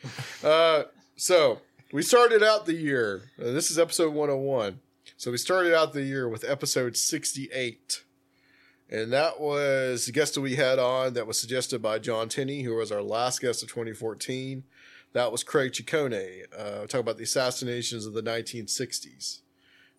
Uh, 0.44 0.84
so 1.18 1.60
we 1.92 2.04
started 2.04 2.44
out 2.44 2.66
the 2.66 2.74
year. 2.74 3.32
uh, 3.42 3.52
this 3.52 3.72
is 3.72 3.80
episode 3.80 4.14
101. 4.14 4.80
So 5.18 5.32
we 5.32 5.38
started 5.38 5.76
out 5.76 5.94
the 5.94 6.04
year 6.04 6.30
with 6.30 6.44
episode 6.48 6.96
68. 6.96 8.04
And 8.90 9.12
that 9.12 9.42
was 9.42 10.06
the 10.06 10.12
guest 10.12 10.36
that 10.36 10.42
we 10.42 10.56
had 10.56 10.80
on 10.80 11.14
that 11.16 11.28
was 11.28 11.40
suggested 11.40 11.82
by 11.82 12.00
John 12.00 12.30
Tinney, 12.30 12.64
who 12.64 12.76
was 12.76 12.92
our 12.92 13.02
last 13.02 13.42
guest 13.42 13.64
of 13.64 13.70
2014. 13.70 14.64
That 15.14 15.32
was 15.32 15.44
Craig 15.44 15.72
Ciccone. 15.72 16.46
Uh, 16.58 16.82
talking 16.82 17.00
about 17.00 17.18
the 17.18 17.24
assassinations 17.24 18.06
of 18.06 18.14
the 18.14 18.22
1960s. 18.22 19.40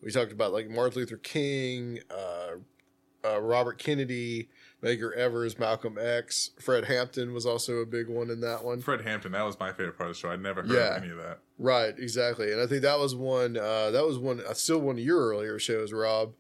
We 0.01 0.13
talked 0.13 0.33
about 0.33 0.53
like 0.53 0.71
Martin 0.71 1.01
Luther 1.01 1.17
King, 1.17 1.99
uh, 2.11 2.59
uh, 3.29 3.41
Robert 3.41 3.79
Kennedy, 3.79 4.49
Medgar 4.83 5.13
Evers, 5.15 5.59
Malcolm 5.59 5.99
X. 6.01 6.51
Fred 6.61 6.85
Hampton 6.85 7.33
was 7.35 7.45
also 7.45 7.79
a 7.79 7.87
big 7.87 8.09
one 8.09 8.31
in 8.31 8.41
that 8.43 8.65
one. 8.65 8.81
Fred 8.81 9.01
Hampton, 9.01 9.33
that 9.33 9.43
was 9.43 9.59
my 9.59 9.73
favorite 9.73 9.97
part 9.99 10.09
of 10.11 10.15
the 10.17 10.21
show. 10.21 10.31
I'd 10.31 10.41
never 10.41 10.63
heard 10.63 10.71
Yeah. 10.71 10.97
of 10.97 11.03
any 11.03 11.11
of 11.13 11.19
that. 11.19 11.41
Right, 11.59 11.99
exactly. 11.99 12.53
And 12.53 12.61
I 12.61 12.67
think 12.67 12.83
that 12.83 12.99
was 12.99 13.15
one. 13.17 13.57
Uh, 13.57 13.91
that 13.91 14.07
was 14.07 14.19
one. 14.19 14.41
Uh, 14.41 14.55
still 14.55 14.79
one 14.81 14.97
of 14.97 15.05
your 15.05 15.19
earlier 15.31 15.59
shows, 15.59 15.93
Rob. 15.93 16.35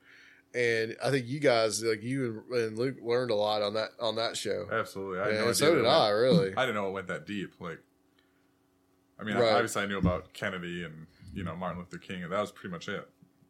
And 0.54 0.96
I 1.04 1.10
think 1.10 1.26
you 1.26 1.40
guys, 1.40 1.82
like 1.82 2.02
you 2.02 2.44
and, 2.50 2.60
and 2.62 2.78
Luke, 2.78 2.96
learned 3.02 3.30
a 3.30 3.34
lot 3.34 3.60
on 3.62 3.74
that 3.74 3.90
on 4.00 4.16
that 4.16 4.36
show. 4.36 4.66
Absolutely, 4.70 5.18
I 5.20 5.28
And 5.44 5.56
so 5.56 5.74
did 5.74 5.84
it 5.84 5.88
I, 5.88 6.08
really. 6.10 6.52
I 6.56 6.62
didn't 6.64 6.76
know 6.76 6.88
it 6.88 6.92
went 6.92 7.08
that 7.08 7.26
deep. 7.26 7.52
Like, 7.60 7.80
I 9.20 9.24
mean, 9.24 9.36
Right. 9.36 9.52
obviously 9.52 9.82
I 9.82 9.86
knew 9.86 9.98
about 9.98 10.32
Kennedy 10.32 10.84
and 10.84 11.06
you 11.34 11.42
know 11.44 11.54
Martin 11.56 11.78
Luther 11.80 11.98
King, 11.98 12.22
and 12.22 12.32
that 12.32 12.40
was 12.40 12.50
pretty 12.52 12.70
much 12.72 12.88
it. 12.88 13.06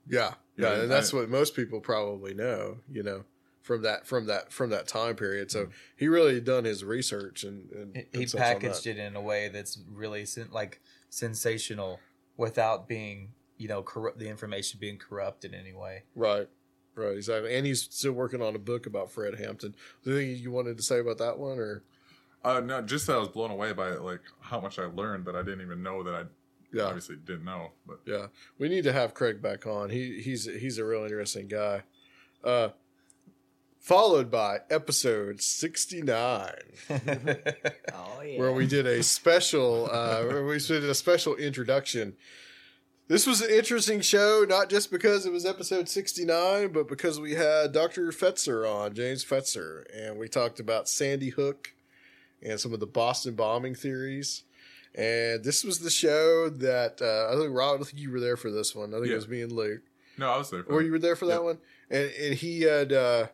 Yeah, 0.09 0.35
Yeah, 0.57 0.69
yeah, 0.71 0.73
and 0.75 0.83
I- 0.85 0.87
that's 0.87 1.13
what 1.13 1.29
most 1.29 1.55
people 1.55 1.81
probably 1.81 2.35
know. 2.35 2.79
You 2.91 3.03
know, 3.05 3.25
from 3.69 3.83
that 3.83 4.07
from 4.07 4.25
that 4.27 4.51
from 4.51 4.71
that 4.71 4.89
time 4.89 5.15
period. 5.15 5.51
So 5.51 5.69
he 5.95 6.09
really 6.09 6.41
done 6.41 6.65
his 6.65 6.83
research 6.83 7.45
and, 7.45 7.71
and, 7.71 7.95
He- 7.97 8.03
and 8.15 8.23
he 8.23 8.27
such 8.27 8.41
on 8.41 8.47
packaged 8.47 8.87
it 8.87 8.97
in 8.97 9.15
a 9.15 9.21
way 9.21 9.51
that's 9.51 9.79
really 9.93 10.25
sen- 10.25 10.49
like 10.51 10.81
sensational 11.11 12.01
without 12.39 12.89
being 12.89 13.29
you 13.59 13.69
know 13.69 13.83
corrupt 13.83 14.19
the 14.19 14.27
information 14.29 14.81
being 14.81 14.97
corrupt 14.97 15.45
in 15.45 15.53
any 15.53 15.75
way. 15.75 16.05
Right, 16.15 16.49
right, 16.95 17.15
exactly. 17.15 17.55
And 17.55 17.67
he's 17.67 17.83
still 17.83 18.13
working 18.13 18.41
on 18.41 18.57
a 18.57 18.59
book 18.59 18.87
about 18.87 19.11
Fred 19.13 19.35
Hampton. 19.39 19.75
Is 20.01 20.05
there 20.07 20.17
anything 20.17 20.43
you 20.43 20.51
wanted 20.51 20.79
to 20.79 20.83
say 20.83 20.99
about 21.01 21.19
that 21.19 21.39
one, 21.39 21.59
or 21.59 21.83
Uh, 22.43 22.61
no, 22.61 22.81
just 22.81 23.07
that 23.07 23.17
I 23.17 23.19
was 23.19 23.29
blown 23.29 23.51
away 23.51 23.73
by 23.75 23.91
like 23.97 24.23
how 24.41 24.61
much 24.63 24.79
I 24.79 24.85
learned 24.87 25.27
that 25.27 25.37
I 25.37 25.43
didn't 25.43 25.61
even 25.61 25.83
know 25.83 26.03
that 26.05 26.15
I 26.15 26.25
Yeah. 26.73 26.85
obviously 26.85 27.17
didn't 27.17 27.45
know. 27.45 27.73
But 27.87 28.01
yeah, 28.07 28.29
we 28.59 28.71
need 28.71 28.85
to 28.85 28.95
have 28.95 29.13
Craig 29.13 29.43
back 29.43 29.67
on. 29.67 29.91
He 29.91 30.23
he's 30.23 30.47
he's 30.47 30.79
a 30.79 30.87
real 30.87 31.03
interesting 31.03 31.49
guy. 31.49 31.83
Uh, 32.43 32.71
followed 33.89 34.31
by 34.31 34.59
episode 34.71 35.41
sixty 35.41 36.03
nine. 36.03 36.53
Oh 37.95 38.21
yeah. 38.23 38.39
where 38.39 38.53
we 38.53 38.67
did 38.67 38.87
a 38.87 39.03
special 39.03 39.89
uh 39.91 40.23
where 40.25 40.45
we 40.45 40.59
did 40.59 40.85
a 40.85 40.95
special 40.95 41.35
introduction 41.37 42.15
this 43.07 43.27
was 43.27 43.41
an 43.41 43.51
interesting 43.51 44.01
show 44.03 44.45
not 44.49 44.69
just 44.69 44.91
because 44.91 45.25
it 45.25 45.33
was 45.33 45.47
episode 45.47 45.89
69 45.89 46.73
but 46.73 46.89
because 46.89 47.19
we 47.21 47.35
had 47.35 47.73
dr 47.73 48.11
fetzer 48.13 48.69
on 48.71 48.93
james 48.95 49.25
fetzer 49.25 49.85
and 49.97 50.19
we 50.19 50.29
talked 50.29 50.59
about 50.61 50.89
sandy 50.89 51.31
hook 51.31 51.73
and 52.43 52.59
some 52.61 52.73
of 52.75 52.81
the 52.81 52.87
boston 52.87 53.35
bombing 53.35 53.75
theories 53.75 54.43
and 54.95 55.43
this 55.45 55.65
was 55.65 55.79
the 55.79 55.91
show 55.91 56.49
that 56.51 57.01
uh, 57.01 57.33
i 57.33 57.39
think 57.41 57.55
rob 57.57 57.81
i 57.81 57.85
think 57.85 57.99
you 58.03 58.11
were 58.11 58.21
there 58.21 58.37
for 58.37 58.51
this 58.51 58.75
one 58.75 58.93
i 58.93 58.97
think 58.99 59.07
Yeah. 59.07 59.13
it 59.13 59.17
was 59.17 59.29
me 59.29 59.41
and 59.43 59.53
luke 59.53 59.83
no, 60.19 60.33
I 60.33 60.37
was 60.39 60.51
there. 60.51 60.65
For 60.65 60.73
or 60.73 60.81
it. 60.81 60.87
you 60.87 60.91
were 60.91 60.99
there 60.99 61.15
for 61.15 61.27
that 61.27 61.35
Yep. 61.35 61.43
one, 61.45 61.59
and 61.91 62.11
and 62.21 62.35
he 62.35 62.63
had. 62.63 62.93
uh 62.93 63.29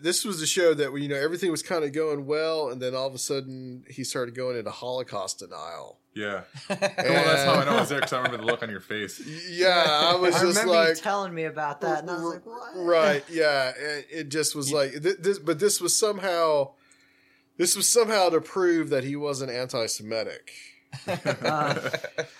This 0.00 0.24
was 0.24 0.40
a 0.42 0.46
show 0.46 0.74
that 0.74 0.92
you 1.00 1.08
know 1.08 1.16
everything 1.16 1.50
was 1.50 1.62
kind 1.62 1.84
of 1.84 1.92
going 1.92 2.26
well, 2.26 2.68
and 2.70 2.80
then 2.80 2.94
all 2.94 3.06
of 3.06 3.14
a 3.14 3.18
sudden 3.18 3.84
he 3.88 4.04
started 4.04 4.34
going 4.34 4.56
into 4.56 4.70
Holocaust 4.70 5.38
denial. 5.40 5.98
Yeah. 6.14 6.42
well, 6.68 6.78
that's 6.80 7.44
how 7.44 7.54
I 7.54 7.64
know 7.64 7.76
I 7.76 7.80
was 7.80 7.88
there 7.90 7.98
because 8.00 8.12
I 8.12 8.16
remember 8.16 8.38
the 8.38 8.44
look 8.44 8.62
on 8.62 8.70
your 8.70 8.80
face. 8.80 9.20
Yeah, 9.50 9.84
I 9.86 10.16
was 10.16 10.34
I 10.34 10.40
just 10.42 10.58
remember 10.58 10.72
like, 10.72 10.88
you 10.88 10.94
telling 10.96 11.34
me 11.34 11.44
about 11.44 11.80
that, 11.82 12.00
and 12.00 12.10
I 12.10 12.14
was 12.14 12.34
like, 12.34 12.46
"What?" 12.46 12.72
right, 12.74 13.24
yeah. 13.30 13.72
It, 13.78 14.06
it 14.10 14.28
just 14.28 14.54
was 14.54 14.72
like 14.72 14.92
this, 14.92 15.38
but 15.38 15.58
this 15.58 15.80
was 15.80 15.96
somehow, 15.96 16.72
this 17.56 17.76
was 17.76 17.88
somehow 17.88 18.30
to 18.30 18.40
prove 18.40 18.90
that 18.90 19.04
he 19.04 19.16
wasn't 19.16 19.50
anti-Semitic, 19.50 20.52
Uh, 21.06 21.90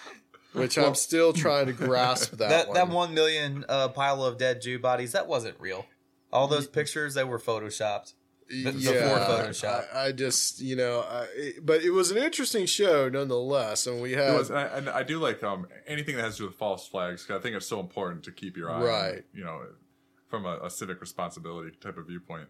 which 0.52 0.76
I'm 0.76 0.94
still 0.94 1.32
trying 1.32 1.66
to 1.66 1.72
grasp 1.72 2.32
that. 2.32 2.48
that 2.48 2.68
one. 2.68 2.74
that 2.74 2.88
one 2.88 3.14
million 3.14 3.64
uh, 3.68 3.88
pile 3.88 4.24
of 4.24 4.38
dead 4.38 4.60
Jew 4.60 4.78
bodies 4.78 5.12
that 5.12 5.28
wasn't 5.28 5.58
real. 5.60 5.86
All 6.32 6.46
those 6.48 6.66
pictures 6.66 7.14
they 7.14 7.24
were 7.24 7.38
photoshopped. 7.38 8.14
The- 8.50 8.72
yeah, 8.72 8.92
before 8.92 9.18
Photoshop. 9.18 9.84
I, 9.94 10.06
I 10.06 10.12
just 10.12 10.60
you 10.62 10.74
know, 10.76 11.00
I, 11.00 11.26
it- 11.34 11.66
but 11.66 11.82
it 11.82 11.90
was 11.90 12.10
an 12.10 12.16
interesting 12.18 12.64
show 12.66 13.09
nonetheless, 13.09 13.86
and 13.86 14.00
we 14.00 14.12
had 14.12 14.34
was, 14.36 14.48
and 14.50 14.59
I, 14.59 14.62
and 14.64 14.88
I 14.88 15.02
do 15.02 15.18
like 15.18 15.42
um, 15.42 15.66
anything 15.86 16.16
that 16.16 16.22
has 16.24 16.36
to 16.36 16.42
do 16.42 16.46
with 16.46 16.56
false 16.56 16.88
flags. 16.88 17.24
'cause 17.24 17.38
I 17.38 17.42
think 17.42 17.56
it's 17.56 17.66
so 17.66 17.78
important 17.80 18.22
to 18.24 18.32
keep 18.32 18.56
your 18.56 18.70
eye, 18.70 18.74
on, 18.76 18.82
Right. 18.82 19.24
you 19.34 19.44
know, 19.44 19.62
from 20.28 20.46
a, 20.46 20.59
a 20.64 20.70
civic 20.70 21.00
responsibility 21.00 21.76
type 21.80 21.98
of 21.98 22.06
viewpoint. 22.06 22.48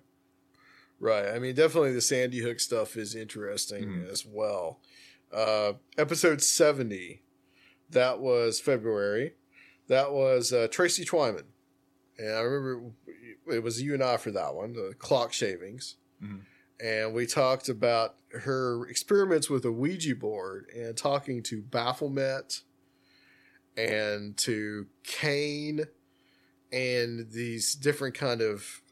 Right. 1.01 1.29
I 1.29 1.39
mean, 1.39 1.55
definitely 1.55 1.93
the 1.93 2.01
Sandy 2.01 2.41
Hook 2.41 2.59
stuff 2.61 2.97
is 2.97 3.15
interesting 3.15 4.05
as 4.11 4.25
well. 4.27 4.81
Uh, 5.33 5.75
episode 5.97 6.43
70, 6.43 7.23
that 7.91 8.19
was 8.21 8.59
February. 8.61 9.35
That 9.89 10.13
was 10.13 10.53
uh, 10.53 10.67
Tracy 10.71 11.05
Twyman. 11.05 11.45
And 12.19 12.35
I 12.35 12.41
remember 12.41 12.91
it 13.51 13.63
was 13.63 13.81
you 13.83 13.95
and 13.95 14.03
I 14.03 14.17
for 14.17 14.31
that 14.33 14.55
one, 14.55 14.73
the 14.73 14.95
clock 14.99 15.33
shavings. 15.33 15.97
Mhm. 16.23 16.41
And 16.81 17.13
we 17.15 17.27
talked 17.27 17.69
about 17.69 18.17
her 18.33 18.87
experiments 18.89 19.51
with 19.51 19.65
a 19.65 19.73
Ouija 19.73 20.15
board 20.15 20.67
and 20.77 20.97
talking 20.97 21.43
to 21.45 21.61
Baphomet 21.63 22.63
and 23.77 24.37
to 24.39 24.87
Cain 25.05 25.87
and 26.71 27.31
these 27.31 27.75
different 27.75 28.15
kind 28.15 28.43
of 28.43 28.83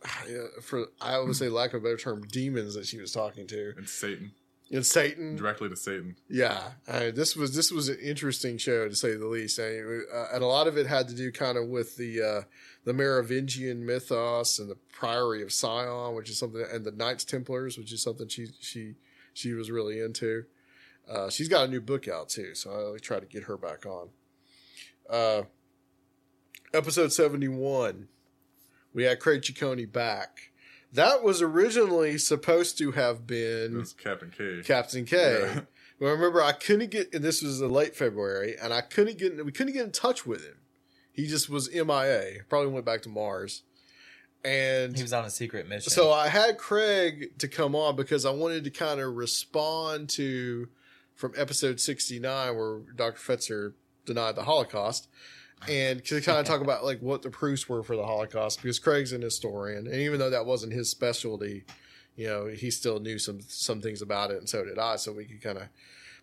for 0.62 0.86
I 1.00 1.18
would 1.18 1.36
say 1.36 1.48
lack 1.48 1.74
of 1.74 1.82
a 1.82 1.84
better 1.84 1.96
term 1.98 2.22
demons 2.22 2.74
that 2.74 2.86
she 2.86 2.98
was 2.98 3.12
talking 3.12 3.46
to 3.48 3.74
and 3.76 3.88
Satan 3.88 4.32
and 4.70 4.84
Satan 4.86 5.36
directly 5.36 5.68
to 5.68 5.76
Satan. 5.76 6.16
yeah 6.30 6.70
I, 6.88 7.10
this 7.10 7.36
was 7.36 7.54
this 7.54 7.70
was 7.70 7.88
an 7.90 7.98
interesting 8.02 8.56
show 8.56 8.88
to 8.88 8.96
say 8.96 9.14
the 9.14 9.26
least 9.26 9.60
I, 9.60 9.78
uh, 9.80 10.28
and 10.32 10.42
a 10.42 10.46
lot 10.46 10.66
of 10.68 10.78
it 10.78 10.86
had 10.86 11.08
to 11.08 11.14
do 11.14 11.30
kind 11.30 11.58
of 11.58 11.68
with 11.68 11.96
the 11.96 12.22
uh, 12.22 12.42
the 12.86 12.94
Merovingian 12.94 13.84
mythos 13.84 14.58
and 14.58 14.70
the 14.70 14.76
Priory 14.92 15.42
of 15.42 15.52
Sion 15.52 16.14
which 16.14 16.30
is 16.30 16.38
something 16.38 16.64
and 16.72 16.84
the 16.84 16.92
Knights 16.92 17.24
Templars 17.24 17.76
which 17.76 17.92
is 17.92 18.00
something 18.00 18.28
she 18.28 18.46
she 18.60 18.94
she 19.34 19.52
was 19.52 19.70
really 19.70 20.00
into 20.00 20.44
uh, 21.10 21.28
she's 21.28 21.48
got 21.48 21.68
a 21.68 21.70
new 21.70 21.80
book 21.80 22.08
out 22.08 22.30
too 22.30 22.54
so 22.54 22.70
I 22.70 22.76
really 22.76 23.00
try 23.00 23.20
to 23.20 23.26
get 23.26 23.44
her 23.44 23.58
back 23.58 23.84
on 23.84 24.08
uh, 25.10 25.42
episode 26.72 27.12
71 27.12 28.08
we 28.94 29.02
had 29.02 29.20
Craig 29.20 29.42
Ciccone 29.42 29.92
back 29.92 30.52
that 30.92 31.22
was 31.22 31.42
originally 31.42 32.16
supposed 32.16 32.78
to 32.78 32.92
have 32.92 33.26
been 33.26 33.84
Captain 34.02 34.30
K. 34.30 34.62
Captain 34.64 35.04
K. 35.04 35.40
Yeah. 35.42 35.60
Well, 35.98 36.12
remember, 36.12 36.42
I 36.42 36.52
couldn't 36.52 36.90
get, 36.90 37.14
and 37.14 37.24
this 37.24 37.42
was 37.42 37.60
in 37.60 37.70
late 37.70 37.96
February, 37.96 38.54
and 38.60 38.72
I 38.72 38.82
couldn't 38.82 39.18
get, 39.18 39.44
we 39.44 39.50
couldn't 39.52 39.72
get 39.72 39.84
in 39.84 39.92
touch 39.92 40.26
with 40.26 40.44
him. 40.44 40.56
He 41.16 41.26
just 41.26 41.48
was 41.48 41.68
MIA. 41.72 42.44
Probably 42.48 42.70
went 42.70 42.84
back 42.84 43.02
to 43.02 43.08
Mars. 43.08 43.62
And 44.44 44.94
He 44.94 45.02
was 45.02 45.12
on 45.12 45.24
a 45.24 45.30
secret 45.30 45.68
mission. 45.68 45.90
so 45.90 46.12
I 46.12 46.28
had 46.28 46.56
Craig 46.58 47.38
to 47.38 47.48
come 47.48 47.74
on 47.74 47.96
because 47.96 48.24
I 48.24 48.30
wanted 48.30 48.62
to 48.64 48.70
kind 48.70 49.00
of 49.00 49.16
respond 49.16 50.08
to 50.10 50.68
from 51.14 51.32
episode 51.36 51.80
69 51.80 52.54
where 52.56 52.78
Dr. 52.94 53.18
Fetzer 53.18 53.72
denied 54.04 54.36
the 54.36 54.44
Holocaust 54.44 55.08
and 55.66 56.04
to 56.04 56.20
kind 56.20 56.38
of 56.38 56.44
talk 56.44 56.60
about 56.60 56.84
like 56.84 57.00
what 57.00 57.22
the 57.22 57.30
proofs 57.30 57.68
were 57.68 57.82
for 57.82 57.96
the 57.96 58.04
Holocaust 58.04 58.62
because 58.62 58.78
Craig's 58.78 59.12
an 59.12 59.22
historian 59.22 59.86
and 59.86 59.96
even 59.96 60.20
though 60.20 60.30
that 60.30 60.46
wasn't 60.46 60.72
his 60.74 60.90
specialty, 60.90 61.64
you 62.14 62.26
know, 62.28 62.46
he 62.46 62.70
still 62.70 63.00
knew 63.00 63.18
some 63.18 63.40
some 63.48 63.80
things 63.80 64.00
about 64.02 64.30
it 64.30 64.36
and 64.36 64.48
so 64.48 64.64
did 64.64 64.78
I 64.78 64.94
so 64.96 65.12
we 65.12 65.24
could 65.24 65.42
kind 65.42 65.58
of 65.58 65.64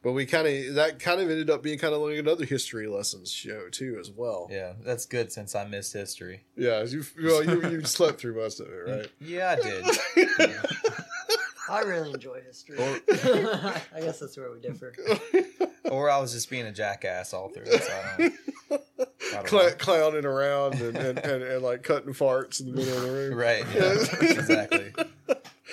but 0.03 0.11
we 0.11 0.25
kind 0.25 0.47
of 0.47 0.75
that 0.75 0.99
kind 0.99 1.19
of 1.21 1.29
ended 1.31 1.49
up 1.49 1.63
being 1.63 1.79
kind 1.79 1.93
of 1.93 2.01
like 2.01 2.17
another 2.17 2.45
history 2.45 2.87
lessons 2.87 3.31
show 3.31 3.69
too 3.69 3.97
as 3.99 4.11
well. 4.11 4.47
yeah, 4.51 4.73
that's 4.85 5.05
good 5.05 5.31
since 5.31 5.55
I 5.55 5.65
missed 5.65 5.93
history. 5.93 6.41
Yeah, 6.55 6.83
you 6.83 7.03
well 7.23 7.43
you 7.43 7.69
you 7.69 7.83
slept 7.85 8.19
through 8.21 8.35
most 8.35 8.59
of 8.59 8.67
it, 8.67 8.71
right? 8.89 9.09
Yeah, 9.19 9.55
I 9.57 9.61
did. 9.63 9.85
I 11.69 11.79
really 11.81 12.11
enjoy 12.11 12.41
history. 12.45 12.77
I 13.09 13.99
guess 14.01 14.19
that's 14.19 14.37
where 14.37 14.51
we 14.51 14.59
differ. 14.59 14.93
or 15.89 16.09
I 16.09 16.19
was 16.19 16.33
just 16.33 16.49
being 16.49 16.65
a 16.65 16.71
jackass 16.73 17.33
all 17.33 17.49
through. 17.49 17.63
it, 17.67 17.81
So 17.83 17.93
I 17.93 18.17
don't, 18.17 18.33
I 18.69 19.33
don't 19.35 19.45
Cla- 19.45 19.71
clowning 19.71 20.25
around 20.25 20.75
and, 20.75 20.97
and, 20.97 21.17
and, 21.19 21.41
and 21.41 21.63
like 21.63 21.81
cutting 21.83 22.13
farts 22.13 22.59
in 22.59 22.67
the 22.69 22.73
middle 22.77 22.97
of 22.97 23.03
the 23.03 23.11
room. 23.11 23.33
Right, 23.37 23.65
yeah, 23.73 23.93
exactly. 24.29 24.93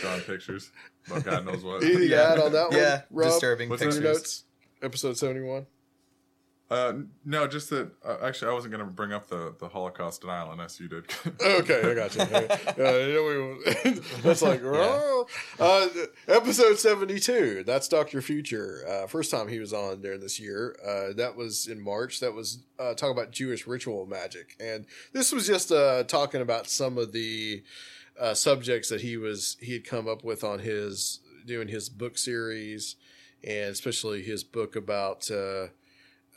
Drawing 0.00 0.20
pictures. 0.22 0.70
But 1.08 1.24
God 1.24 1.46
knows 1.46 1.62
what. 1.62 1.82
Anything 1.82 2.08
to 2.08 2.24
add 2.24 2.38
on 2.38 2.52
that 2.52 2.68
one? 2.70 2.78
Yeah, 2.78 3.02
Rob? 3.10 3.28
disturbing 3.30 3.68
What's 3.68 3.82
pictures. 3.82 4.00
notes? 4.02 4.44
Episode 4.82 5.16
71. 5.16 5.66
Uh, 6.70 6.92
no, 7.24 7.48
just 7.48 7.68
that. 7.70 7.90
Uh, 8.04 8.18
actually, 8.22 8.48
I 8.48 8.54
wasn't 8.54 8.72
going 8.72 8.86
to 8.86 8.90
bring 8.90 9.12
up 9.12 9.28
the, 9.28 9.56
the 9.58 9.68
Holocaust 9.68 10.20
denial 10.20 10.52
unless 10.52 10.78
you 10.78 10.88
did. 10.88 11.04
Okay, 11.42 11.90
I 11.90 11.94
got 11.94 12.14
you. 12.14 12.20
Uh, 12.22 12.90
you 12.98 13.58
know, 13.84 14.00
that's 14.22 14.40
like, 14.40 14.60
oh. 14.62 15.26
uh, 15.58 15.88
episode 16.28 16.78
72. 16.78 17.64
That's 17.66 17.88
Dr. 17.88 18.22
Future. 18.22 18.84
Uh, 18.88 19.06
first 19.08 19.32
time 19.32 19.48
he 19.48 19.58
was 19.58 19.72
on 19.72 20.02
there 20.02 20.16
this 20.16 20.38
year. 20.38 20.76
Uh, 20.86 21.12
that 21.14 21.34
was 21.34 21.66
in 21.66 21.82
March. 21.82 22.20
That 22.20 22.34
was 22.34 22.62
uh, 22.78 22.94
talking 22.94 23.16
about 23.16 23.32
Jewish 23.32 23.66
ritual 23.66 24.06
magic. 24.06 24.54
And 24.60 24.86
this 25.12 25.32
was 25.32 25.48
just 25.48 25.72
uh, 25.72 26.04
talking 26.04 26.40
about 26.40 26.68
some 26.68 26.98
of 26.98 27.10
the 27.12 27.64
uh, 28.20 28.34
subjects 28.34 28.88
that 28.90 29.00
he 29.00 29.16
was 29.16 29.56
he 29.60 29.72
had 29.72 29.84
come 29.84 30.06
up 30.06 30.22
with 30.22 30.44
on 30.44 30.60
his 30.60 31.20
doing 31.46 31.68
his 31.68 31.88
book 31.88 32.18
series 32.18 32.96
and 33.42 33.70
especially 33.70 34.22
his 34.22 34.44
book 34.44 34.76
about 34.76 35.30
uh, 35.30 35.68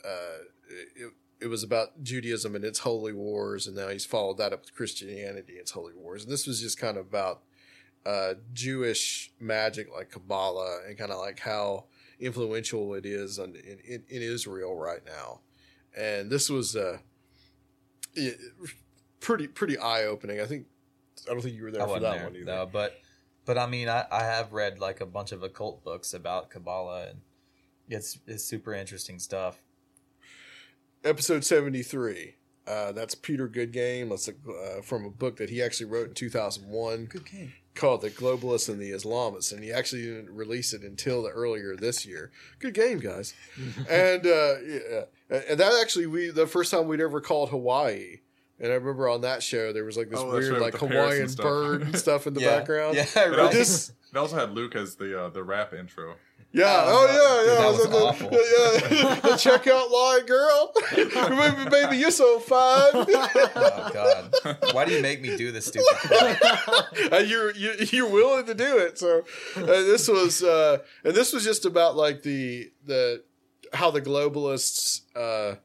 uh, 0.04 0.38
it, 0.96 1.12
it 1.40 1.46
was 1.48 1.62
about 1.62 2.02
Judaism 2.02 2.54
and 2.54 2.64
its 2.64 2.78
holy 2.78 3.12
wars, 3.12 3.66
and 3.66 3.76
now 3.76 3.88
he's 3.88 4.06
followed 4.06 4.38
that 4.38 4.52
up 4.54 4.62
with 4.62 4.74
Christianity 4.74 5.58
and 5.58 5.58
its 5.58 5.72
holy 5.72 5.92
wars. 5.94 6.24
And 6.24 6.32
this 6.32 6.46
was 6.46 6.60
just 6.60 6.78
kind 6.78 6.96
of 6.96 7.06
about 7.06 7.42
uh, 8.06 8.34
Jewish 8.54 9.30
magic, 9.38 9.92
like 9.92 10.10
Kabbalah, 10.10 10.80
and 10.86 10.96
kind 10.96 11.10
of 11.10 11.18
like 11.18 11.40
how 11.40 11.84
influential 12.18 12.94
it 12.94 13.04
is 13.04 13.38
on, 13.38 13.54
in, 13.56 13.78
in, 13.86 14.04
in 14.08 14.22
Israel 14.22 14.74
right 14.76 15.04
now. 15.04 15.40
And 15.96 16.30
this 16.30 16.48
was 16.48 16.76
uh, 16.76 16.98
it- 18.14 18.40
pretty 19.20 19.46
pretty 19.46 19.76
eye 19.76 20.04
opening. 20.04 20.40
I 20.40 20.46
think 20.46 20.66
I 21.28 21.32
don't 21.32 21.42
think 21.42 21.54
you 21.56 21.62
were 21.64 21.70
there 21.70 21.82
I 21.82 21.86
for 21.86 22.00
that 22.00 22.16
there, 22.16 22.24
one 22.24 22.36
either. 22.36 22.44
no, 22.44 22.68
but 22.70 22.94
but 23.46 23.58
I 23.58 23.66
mean, 23.66 23.88
I, 23.88 24.04
I 24.10 24.22
have 24.24 24.52
read 24.52 24.78
like 24.78 25.00
a 25.00 25.06
bunch 25.06 25.32
of 25.32 25.42
occult 25.42 25.84
books 25.84 26.14
about 26.14 26.50
Kabbalah, 26.50 27.08
and 27.10 27.20
it's 27.88 28.18
it's 28.26 28.44
super 28.44 28.72
interesting 28.74 29.18
stuff. 29.18 29.58
episode 31.04 31.44
73 31.44 32.34
uh, 32.66 32.92
that's 32.92 33.14
peter 33.14 33.46
goodgame 33.46 34.08
that's 34.08 34.28
a, 34.28 34.32
uh, 34.32 34.80
from 34.82 35.04
a 35.04 35.10
book 35.10 35.36
that 35.36 35.50
he 35.50 35.62
actually 35.62 35.84
wrote 35.84 36.08
in 36.08 36.14
2001 36.14 37.04
Good 37.06 37.30
game. 37.30 37.52
called 37.74 38.00
the 38.00 38.08
globalists 38.10 38.70
and 38.70 38.80
the 38.80 38.90
islamists 38.90 39.52
and 39.52 39.62
he 39.62 39.70
actually 39.70 40.02
didn't 40.02 40.34
release 40.34 40.72
it 40.72 40.80
until 40.82 41.22
the 41.22 41.28
earlier 41.28 41.76
this 41.76 42.06
year 42.06 42.30
good 42.58 42.72
game 42.72 43.00
guys 43.00 43.34
and 43.90 44.26
uh, 44.26 44.54
yeah, 44.66 45.02
and 45.48 45.60
that 45.60 45.78
actually 45.82 46.06
we 46.06 46.30
the 46.30 46.46
first 46.46 46.70
time 46.70 46.88
we'd 46.88 47.02
ever 47.02 47.20
called 47.20 47.50
hawaii 47.50 48.20
and 48.60 48.70
I 48.72 48.74
remember 48.76 49.08
on 49.08 49.22
that 49.22 49.42
show 49.42 49.72
there 49.72 49.84
was 49.84 49.96
like 49.96 50.10
this 50.10 50.18
Oh, 50.20 50.30
weird 50.30 50.52
right, 50.52 50.60
like 50.60 50.72
with 50.74 50.82
the 50.82 50.86
parrots 50.88 51.04
Hawaiian 51.06 51.22
and 51.22 51.30
stuff. 51.30 51.44
bird 51.44 51.82
and 51.82 51.98
stuff 52.06 52.26
in 52.26 52.34
the 52.34 52.40
Yeah, 52.40 52.58
background. 52.58 52.96
yeah, 52.96 53.02
It 53.02 53.16
right. 53.16 53.38
also, 53.38 53.58
This- 53.58 53.92
it 54.12 54.16
also 54.16 54.36
had 54.36 54.52
Luke 54.52 54.76
as 54.76 54.94
the 54.96 55.24
uh, 55.24 55.28
the 55.30 55.42
rap 55.42 55.72
intro. 55.74 56.14
Yeah. 56.52 56.84
Oh, 56.86 57.06
Oh, 57.10 57.42
yeah. 57.44 57.52
Yeah. 57.52 57.58
that 57.58 57.66
I 57.66 57.70
was 57.70 57.84
at 57.84 57.90
the- 57.90 57.96
awful. 57.96 58.30
Yeah. 58.30 59.14
the 59.16 59.28
checkout 59.42 59.90
line, 59.90 60.24
girl. 60.24 60.72
baby, 61.64 61.68
baby, 61.68 61.96
you're 61.96 62.12
so 62.12 62.38
fine. 62.38 62.90
Oh 62.94 63.90
God, 63.92 64.58
why 64.72 64.84
do 64.84 64.92
you 64.92 65.02
make 65.02 65.20
me 65.20 65.36
do 65.36 65.50
this 65.50 65.66
stupid? 65.66 65.88
Thing? 66.02 67.08
and 67.10 67.28
you're, 67.28 67.50
you're 67.56 67.74
you're 67.74 68.08
willing 68.08 68.46
to 68.46 68.54
do 68.54 68.78
it. 68.78 68.98
So 69.00 69.24
uh, 69.56 69.62
this 69.66 70.06
was 70.06 70.44
uh, 70.44 70.78
and 71.02 71.12
this 71.12 71.32
was 71.32 71.42
just 71.42 71.64
about 71.64 71.96
like 71.96 72.22
the 72.22 72.70
the 72.86 73.24
how 73.72 73.90
the 73.90 74.00
globalists 74.00 75.00
uh, 75.16 75.56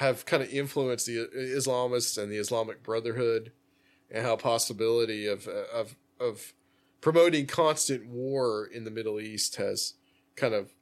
have 0.00 0.24
kind 0.24 0.42
of 0.42 0.48
influenced 0.50 1.04
the 1.06 1.28
Islamists 1.36 2.16
and 2.20 2.32
the 2.32 2.38
Islamic 2.38 2.82
Brotherhood, 2.82 3.52
and 4.10 4.24
how 4.24 4.34
possibility 4.36 5.26
of 5.26 5.46
of 5.46 5.94
of 6.18 6.54
promoting 7.02 7.46
constant 7.46 8.06
war 8.06 8.66
in 8.66 8.84
the 8.84 8.90
Middle 8.90 9.20
East 9.20 9.56
has 9.56 9.94
kind 10.36 10.54
of 10.54 10.72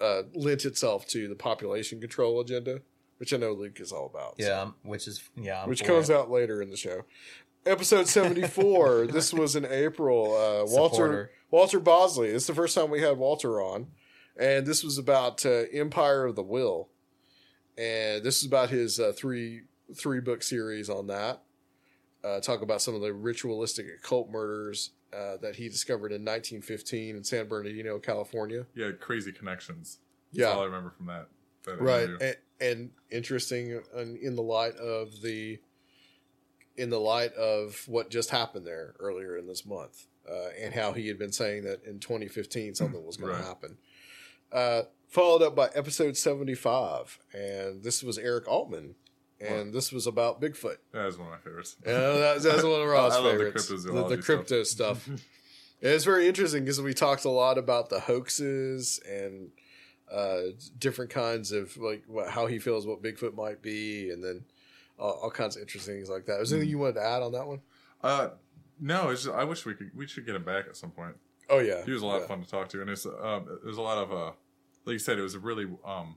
uh, 0.00 0.22
lent 0.34 0.64
itself 0.64 1.06
to 1.08 1.28
the 1.28 1.34
population 1.36 2.00
control 2.00 2.40
agenda, 2.40 2.80
which 3.18 3.32
I 3.32 3.36
know 3.36 3.52
Luke 3.52 3.78
is 3.80 3.92
all 3.92 4.06
about. 4.06 4.34
Yeah, 4.38 4.58
I'm- 4.58 4.74
which 4.82 5.06
is 5.06 5.22
yeah, 5.36 5.62
I'm 5.62 5.68
which 5.68 5.84
comes 5.84 6.10
it. 6.10 6.16
out 6.16 6.28
later 6.30 6.60
in 6.60 6.70
the 6.70 6.76
show. 6.76 7.04
Episode 7.64 8.08
seventy 8.08 8.46
four. 8.46 9.06
this 9.10 9.32
was 9.32 9.54
in 9.54 9.64
April. 9.66 10.34
Uh, 10.36 10.64
Walter 10.66 11.30
Walter 11.50 11.78
Bosley. 11.80 12.28
Is 12.28 12.46
the 12.48 12.54
first 12.54 12.74
time 12.74 12.90
we 12.90 13.02
had 13.02 13.18
Walter 13.18 13.60
on, 13.62 13.86
and 14.36 14.66
this 14.66 14.82
was 14.82 14.98
about 14.98 15.46
uh, 15.46 15.64
Empire 15.72 16.24
of 16.26 16.34
the 16.34 16.42
Wheel, 16.42 16.88
and 17.78 18.22
this 18.24 18.38
is 18.38 18.44
about 18.46 18.70
his 18.70 18.98
uh, 19.00 19.12
three 19.16 19.62
three 19.94 20.20
book 20.20 20.42
series 20.42 20.90
on 20.90 21.06
that. 21.06 21.42
Uh, 22.24 22.40
talk 22.40 22.62
about 22.62 22.82
some 22.82 22.94
of 22.94 23.00
the 23.00 23.12
ritualistic 23.12 23.86
occult 23.98 24.28
murders 24.30 24.90
uh, 25.14 25.36
that 25.40 25.54
he 25.56 25.68
discovered 25.68 26.10
in 26.12 26.22
1915 26.24 27.16
in 27.16 27.24
San 27.24 27.46
Bernardino, 27.46 27.98
California. 27.98 28.66
Yeah, 28.74 28.90
crazy 28.98 29.32
connections. 29.32 29.98
That's 30.32 30.40
Yeah. 30.40 30.52
all 30.52 30.62
I 30.62 30.64
remember 30.66 30.90
from 30.90 31.06
that. 31.06 31.28
that 31.64 31.80
right 31.80 32.08
and, 32.20 32.36
and 32.60 32.90
interesting 33.10 33.80
in, 33.96 34.34
the 34.34 34.42
light 34.42 34.74
of 34.76 35.22
the 35.22 35.58
in 36.76 36.90
the 36.90 36.98
light 37.00 37.32
of 37.34 37.82
what 37.86 38.10
just 38.10 38.30
happened 38.30 38.66
there 38.66 38.94
earlier 38.98 39.36
in 39.38 39.46
this 39.46 39.64
month 39.64 40.06
uh, 40.30 40.48
and 40.60 40.74
how 40.74 40.92
he 40.92 41.08
had 41.08 41.18
been 41.18 41.32
saying 41.32 41.64
that 41.64 41.82
in 41.84 41.98
2015 42.00 42.74
something 42.74 43.04
was 43.06 43.16
going 43.16 43.32
Right. 43.32 43.40
to 43.40 43.46
happen. 43.46 43.78
Uh, 45.08 45.20
followed 45.20 45.42
up 45.42 45.54
by 45.56 45.68
episode 45.74 46.16
75, 46.16 47.18
and 47.32 47.82
this 47.82 48.02
was 48.02 48.18
Eric 48.18 48.48
Altman, 48.48 48.94
and 49.40 49.72
this 49.72 49.92
was 49.92 50.06
about 50.06 50.40
Bigfoot. 50.40 50.76
That 50.92 51.06
was 51.06 51.18
one 51.18 51.28
of 51.28 51.32
my 51.32 51.38
favorites. 51.38 51.76
Yeah, 51.86 51.92
that's, 51.92 52.44
that's 52.44 52.62
one 52.62 52.80
of 52.80 52.88
love 52.88 53.22
favorites. 53.22 53.68
the 53.68 53.76
The, 53.76 54.08
the 54.08 54.18
crypto 54.18 54.62
stuff. 54.62 55.08
And 55.80 55.92
it's 55.92 56.04
very 56.04 56.26
interesting 56.26 56.64
because 56.64 56.80
we 56.80 56.92
talked 56.92 57.24
a 57.24 57.30
lot 57.30 57.56
about 57.56 57.88
the 57.88 58.00
hoaxes 58.00 59.00
and 59.08 59.50
uh, 60.12 60.40
different 60.76 61.12
kinds 61.12 61.52
of 61.52 61.76
like 61.76 62.02
what, 62.08 62.30
how 62.30 62.46
he 62.46 62.58
feels 62.58 62.84
what 62.84 63.00
Bigfoot 63.00 63.34
might 63.36 63.62
be, 63.62 64.10
and 64.10 64.22
then 64.22 64.44
all, 64.98 65.12
all 65.22 65.30
kinds 65.30 65.54
of 65.54 65.62
interesting 65.62 65.94
things 65.94 66.10
like 66.10 66.26
that. 66.26 66.40
Was 66.40 66.50
there 66.50 66.56
anything 66.56 66.70
you 66.70 66.78
wanted 66.78 66.94
to 66.94 67.04
add 67.04 67.22
on 67.22 67.30
that 67.30 67.46
one? 67.46 67.60
Uh, 68.02 68.30
no, 68.80 69.10
it's 69.10 69.22
just, 69.22 69.34
I 69.36 69.44
wish 69.44 69.64
we 69.64 69.74
could. 69.74 69.92
We 69.94 70.08
should 70.08 70.26
get 70.26 70.34
him 70.34 70.44
back 70.44 70.66
at 70.66 70.76
some 70.76 70.90
point. 70.90 71.14
Oh 71.48 71.60
yeah, 71.60 71.84
he 71.84 71.92
was 71.92 72.02
a 72.02 72.06
lot 72.06 72.16
yeah. 72.16 72.22
of 72.22 72.28
fun 72.28 72.42
to 72.42 72.48
talk 72.48 72.68
to, 72.70 72.80
and 72.80 72.90
it's 72.90 73.06
um, 73.06 73.46
there's 73.62 73.76
a 73.76 73.82
lot 73.82 73.98
of 73.98 74.12
uh, 74.12 74.32
like 74.88 74.94
you 74.94 74.98
said, 74.98 75.18
it 75.18 75.22
was 75.22 75.34
a 75.34 75.38
really 75.38 75.66
um, 75.84 76.16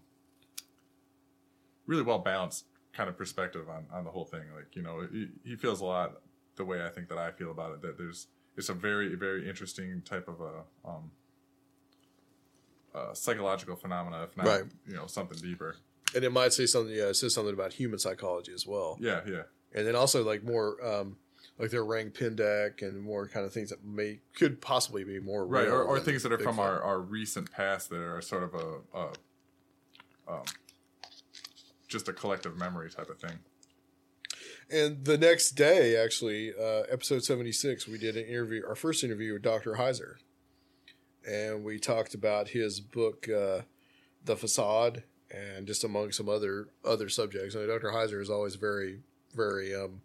really 1.86 2.04
well 2.04 2.20
balanced 2.20 2.66
kind 2.94 3.10
of 3.10 3.18
perspective 3.18 3.70
on 3.70 3.86
on 3.92 4.04
the 4.04 4.12
whole 4.12 4.26
thing. 4.26 4.42
Like 4.56 4.76
you 4.76 4.82
know, 4.82 5.08
he, 5.12 5.28
he 5.44 5.56
feels 5.56 5.82
a 5.82 5.86
lot 5.86 6.22
the 6.56 6.66
way 6.66 6.84
I 6.86 6.90
think 6.90 7.10
that 7.10 7.18
I 7.18 7.32
feel 7.32 7.52
about 7.52 7.74
it. 7.74 7.82
That 7.82 7.98
there's 7.98 8.28
it's 8.58 8.70
a 8.70 8.74
very 8.74 9.16
very 9.16 9.48
interesting 9.50 10.02
type 10.04 10.28
of 10.28 10.42
a 10.42 10.64
um, 10.90 11.12
uh, 12.94 13.14
psychological 13.14 13.76
phenomena, 13.76 14.24
if 14.24 14.36
not 14.38 14.46
Right. 14.46 14.64
you 14.88 14.96
know 14.96 15.08
something 15.08 15.38
deeper. 15.38 15.76
and 16.16 16.24
it 16.24 16.32
might 16.32 16.54
say 16.54 16.66
something. 16.66 16.94
Yeah, 16.96 17.06
it 17.10 17.16
says 17.16 17.34
something 17.34 17.54
about 17.54 17.74
human 17.74 18.00
psychology 18.00 18.52
as 18.54 18.66
well. 18.68 18.98
Yeah, 19.00 19.22
yeah. 19.28 19.44
and 19.74 19.88
then 19.88 19.96
also 19.96 20.24
like 20.24 20.44
more 20.44 20.84
um, 20.86 21.18
like 21.60 21.70
their 21.70 21.86
rank 21.86 22.14
pin 22.14 22.36
deck 22.36 22.82
and 22.82 23.02
more 23.02 23.28
kind 23.28 23.46
of 23.46 23.54
things 23.54 23.70
that 23.70 23.84
may 23.84 24.20
could 24.36 24.62
possibly 24.62 25.04
be 25.04 25.20
more 25.20 25.46
right 25.46 25.68
or, 25.68 25.84
or 25.84 26.00
things 26.00 26.24
that 26.24 26.32
are 26.32 26.40
from 26.40 26.60
our, 26.60 26.82
our 26.82 27.00
recent 27.00 27.52
past 27.52 27.90
that 27.90 28.02
are 28.02 28.22
sort 28.22 28.44
of 28.44 28.54
a, 28.56 28.98
a 28.98 29.08
um, 30.28 30.44
just 31.88 32.08
a 32.08 32.14
collective 32.14 32.58
memory 32.58 32.90
type 32.90 33.10
of 33.10 33.20
thing 33.20 33.38
And 34.72 35.04
the 35.04 35.18
next 35.18 35.52
day, 35.52 35.98
actually, 35.98 36.54
uh, 36.58 36.84
episode 36.90 37.24
76, 37.24 37.88
we 37.88 37.98
did 37.98 38.16
an 38.16 38.26
interview, 38.26 38.64
our 38.66 38.76
first 38.76 39.04
interview 39.04 39.34
with 39.34 39.42
Dr. 39.42 39.74
Heiser. 39.74 40.16
And 41.28 41.64
we 41.66 41.78
talked 41.78 42.14
about 42.14 42.50
his 42.50 42.80
book, 42.80 43.28
uh, 43.30 43.62
The 44.24 44.38
Facade, 44.38 45.04
and 45.30 45.68
just 45.68 45.84
among 45.84 46.12
some 46.12 46.30
other 46.30 46.70
other 46.84 47.10
subjects. 47.10 47.54
And 47.56 47.68
Dr. 47.68 47.92
Heiser 47.92 48.22
is 48.22 48.30
always 48.30 48.56
very, 48.56 49.00
very 49.36 49.76
um, 49.76 50.02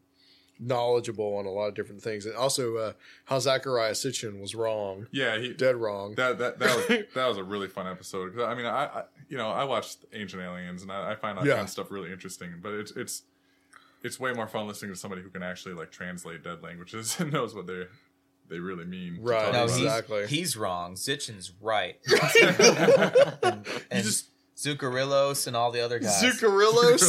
knowledgeable 0.59 1.37
on 1.37 1.45
a 1.47 1.51
lot 1.51 1.67
of 1.69 1.75
different 1.75 2.03
things. 2.03 2.25
And 2.27 2.35
also, 2.35 2.77
uh, 2.77 2.93
how 3.27 3.37
Zecharia 3.39 3.91
Sitchin 3.93 4.41
was 4.41 4.55
wrong. 4.55 5.07
yeah 5.13 5.39
he 5.39 5.53
Dead 5.53 5.77
wrong. 5.77 6.15
that 6.17 6.39
that 6.39 6.59
that 6.59 6.77
was 6.77 6.87
that 7.15 7.27
was 7.27 7.37
a 7.39 7.45
really 7.45 7.69
fun 7.69 7.87
episode 7.87 8.35
'Cause, 8.35 8.43
i 8.45 8.55
mean 8.55 8.67
I, 8.67 8.85
I 8.87 9.03
you 9.29 9.37
know 9.37 9.51
i 9.51 9.65
watched 9.65 9.99
ancient 10.13 10.43
aliens 10.43 10.83
and 10.83 10.91
i, 10.91 11.13
I 11.13 11.15
find 11.15 11.37
that 11.39 11.45
Yeah. 11.45 11.55
kind 11.55 11.65
of 11.65 11.71
stuff 11.71 11.91
really 11.91 12.11
interesting 12.13 12.55
but 12.63 12.73
it's 12.73 12.93
it's 12.93 13.23
it's 14.03 14.21
way 14.21 14.33
more 14.33 14.47
fun 14.47 14.67
listening 14.69 14.93
to 14.93 14.99
somebody 14.99 15.21
who 15.23 15.31
can 15.31 15.43
actually 15.43 15.75
like 15.75 15.91
translate 15.91 16.43
dead 16.45 16.63
languages 16.63 17.17
and 17.21 17.33
knows 17.33 17.55
what 17.55 17.67
they're 17.67 17.89
they 18.49 18.61
really 18.61 18.85
mean 18.85 19.19
Right, 19.21 19.43
No, 19.53 19.65
about 19.65 19.71
it. 19.71 19.83
exactly. 19.83 20.21
he's, 20.29 20.31
he's 20.31 20.57
wrong. 20.57 20.95
Sitchin's 20.95 21.51
right. 21.61 21.99
and 23.43 23.67
and 23.91 24.05
Zuccarillos 24.57 25.47
and 25.47 25.55
all 25.55 25.71
the 25.71 25.81
other 25.81 25.99
guys. 25.99 26.23
Zuccarillos? 26.23 27.03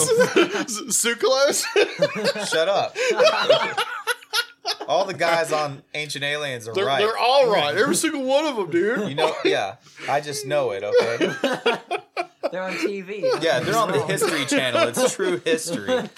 Sucralose? 0.89 1.63
Shut 2.49 2.67
up. 2.67 2.95
all 4.87 5.05
the 5.05 5.13
guys 5.13 5.51
on 5.53 5.81
Ancient 5.93 6.25
Aliens 6.25 6.67
are 6.67 6.73
They're, 6.73 6.85
right. 6.85 6.99
they're 6.99 7.17
all 7.17 7.49
right. 7.49 7.75
Every 7.75 7.95
single 7.95 8.23
one 8.23 8.45
of 8.45 8.57
them, 8.57 8.69
dude. 8.69 9.09
You 9.09 9.15
know, 9.15 9.33
yeah. 9.45 9.75
I 10.09 10.19
just 10.19 10.45
know 10.45 10.71
it, 10.71 10.83
okay? 10.83 11.17
They're 12.51 12.63
on 12.63 12.73
TV. 12.73 13.23
Yeah, 13.43 13.59
they're 13.59 13.75
on 13.75 13.91
the 13.91 14.05
History 14.05 14.45
Channel. 14.45 14.87
It's 14.87 15.13
true 15.13 15.41
history. 15.43 16.09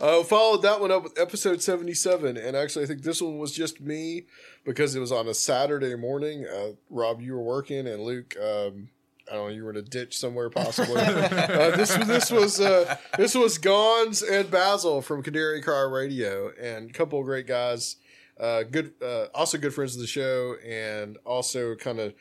Uh, 0.00 0.22
followed 0.24 0.62
that 0.62 0.80
one 0.80 0.90
up 0.90 1.02
with 1.04 1.18
episode 1.20 1.60
77. 1.60 2.38
And 2.38 2.56
actually, 2.56 2.84
I 2.84 2.88
think 2.88 3.02
this 3.02 3.20
one 3.20 3.36
was 3.38 3.52
just 3.52 3.82
me 3.82 4.24
because 4.64 4.94
it 4.94 5.00
was 5.00 5.12
on 5.12 5.28
a 5.28 5.34
Saturday 5.34 5.94
morning. 5.94 6.46
Uh, 6.46 6.70
Rob, 6.88 7.20
you 7.20 7.34
were 7.34 7.42
working, 7.42 7.86
and 7.86 8.02
Luke, 8.02 8.34
um, 8.42 8.88
I 9.30 9.34
don't 9.34 9.48
know, 9.48 9.54
you 9.54 9.64
were 9.64 9.70
in 9.70 9.76
a 9.76 9.82
ditch 9.82 10.18
somewhere 10.18 10.50
possibly. 10.50 10.96
uh, 11.00 11.76
this, 11.76 11.94
this 11.94 12.30
was 12.30 12.60
uh, 12.60 12.96
this 13.16 13.34
was 13.34 13.58
Gonz 13.58 14.22
and 14.28 14.50
Basil 14.50 15.02
from 15.02 15.22
Canary 15.22 15.62
Cry 15.62 15.82
Radio, 15.82 16.52
and 16.60 16.90
a 16.90 16.92
couple 16.92 17.20
of 17.20 17.24
great 17.24 17.46
guys. 17.46 17.96
Uh, 18.40 18.62
good, 18.62 18.94
uh, 19.02 19.26
also 19.34 19.58
good 19.58 19.74
friends 19.74 19.94
of 19.94 20.00
the 20.00 20.06
show, 20.06 20.56
and 20.66 21.18
also 21.24 21.74
kind 21.76 22.00
of 22.00 22.14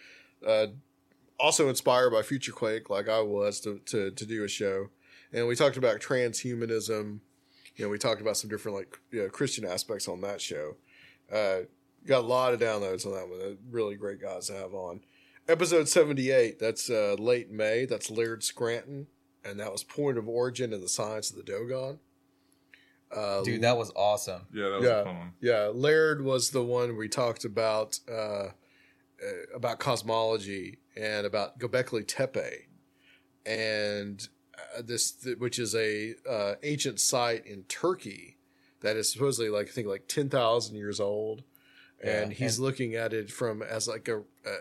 uh, 0.45 0.67
also 1.39 1.69
inspired 1.69 2.11
by 2.11 2.21
Future 2.21 2.51
Quake, 2.51 2.89
like 2.89 3.09
I 3.09 3.21
was, 3.21 3.59
to, 3.61 3.79
to 3.87 4.11
to 4.11 4.25
do 4.25 4.43
a 4.43 4.47
show. 4.47 4.89
And 5.33 5.47
we 5.47 5.55
talked 5.55 5.77
about 5.77 5.99
transhumanism. 5.99 7.19
You 7.75 7.85
know, 7.85 7.89
we 7.89 7.97
talked 7.97 8.21
about 8.21 8.37
some 8.37 8.49
different 8.49 8.77
like 8.77 8.99
you 9.11 9.23
know, 9.23 9.29
Christian 9.29 9.65
aspects 9.65 10.07
on 10.07 10.21
that 10.21 10.41
show. 10.41 10.75
Uh, 11.31 11.61
got 12.05 12.23
a 12.23 12.27
lot 12.27 12.53
of 12.53 12.59
downloads 12.59 13.05
on 13.05 13.13
that 13.13 13.27
one. 13.29 13.57
Really 13.69 13.95
great 13.95 14.21
guys 14.21 14.47
to 14.47 14.53
have 14.53 14.73
on. 14.73 15.01
Episode 15.51 15.89
seventy 15.89 16.31
eight. 16.31 16.59
That's 16.59 16.89
uh, 16.89 17.17
late 17.19 17.51
May. 17.51 17.83
That's 17.83 18.09
Laird 18.09 18.41
Scranton, 18.41 19.07
and 19.43 19.59
that 19.59 19.69
was 19.69 19.83
Point 19.83 20.17
of 20.17 20.29
Origin 20.29 20.71
and 20.71 20.81
the 20.81 20.87
Science 20.87 21.29
of 21.29 21.35
the 21.35 21.43
Dogon. 21.43 21.99
Uh, 23.13 23.43
Dude, 23.43 23.59
that 23.59 23.77
was 23.77 23.91
awesome. 23.93 24.43
yeah 24.53 24.69
that 24.69 24.79
was 24.79 24.87
yeah, 24.87 24.99
a 25.01 25.03
fun 25.03 25.17
one 25.17 25.33
yeah. 25.41 25.71
Laird 25.73 26.23
was 26.23 26.51
the 26.51 26.63
one 26.63 26.95
we 26.95 27.09
talked 27.09 27.43
about 27.43 27.99
uh, 28.09 28.13
uh, 28.13 28.51
about 29.53 29.79
cosmology 29.79 30.79
and 30.95 31.27
about 31.27 31.59
Göbekli 31.59 32.07
Tepe, 32.07 32.69
and 33.45 34.25
uh, 34.55 34.81
this 34.81 35.11
th- 35.11 35.37
which 35.37 35.59
is 35.59 35.75
a 35.75 36.15
uh, 36.29 36.53
ancient 36.63 37.01
site 37.01 37.45
in 37.45 37.63
Turkey 37.63 38.37
that 38.79 38.95
is 38.95 39.11
supposedly 39.11 39.49
like 39.49 39.67
I 39.67 39.71
think 39.71 39.87
like 39.87 40.07
ten 40.07 40.29
thousand 40.29 40.77
years 40.77 41.01
old. 41.01 41.43
And 42.03 42.31
Yeah, 42.31 42.37
he's 42.37 42.57
and- 42.57 42.65
looking 42.65 42.95
at 42.95 43.13
it 43.13 43.29
from 43.31 43.61
as 43.61 43.87
like 43.87 44.07
a, 44.07 44.17
uh, 44.19 44.51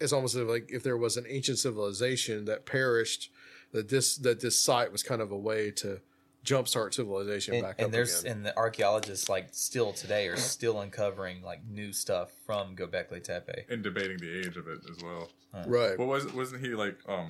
it's 0.00 0.12
almost 0.12 0.34
like 0.36 0.70
if 0.72 0.82
there 0.82 0.96
was 0.96 1.16
an 1.16 1.26
ancient 1.28 1.58
civilization 1.58 2.46
that 2.46 2.64
perished, 2.66 3.30
that 3.72 3.88
this 3.88 4.16
that 4.16 4.40
this 4.40 4.58
site 4.58 4.92
was 4.92 5.02
kind 5.02 5.20
of 5.20 5.30
a 5.30 5.36
way 5.38 5.70
to 5.72 6.00
jumpstart 6.44 6.94
civilization 6.94 7.54
And, 7.54 7.62
back 7.64 7.74
and 7.78 7.86
up 7.86 7.92
there's 7.92 8.20
again. 8.20 8.36
and 8.36 8.46
the 8.46 8.56
archaeologists 8.56 9.28
like 9.28 9.48
still 9.52 9.92
today 9.92 10.28
are 10.28 10.36
still 10.36 10.80
uncovering 10.80 11.42
like 11.42 11.64
new 11.66 11.92
stuff 11.92 12.30
from 12.46 12.76
Göbekli 12.76 13.22
Tepe. 13.24 13.66
and 13.68 13.82
debating 13.82 14.18
the 14.18 14.38
age 14.46 14.56
of 14.56 14.68
it 14.68 14.78
as 14.90 15.02
well 15.02 15.28
Right. 15.66 15.98
What 15.98 16.06
was 16.08 16.32
wasn't 16.32 16.64
he 16.64 16.74
like? 16.74 16.96
Um, 17.08 17.28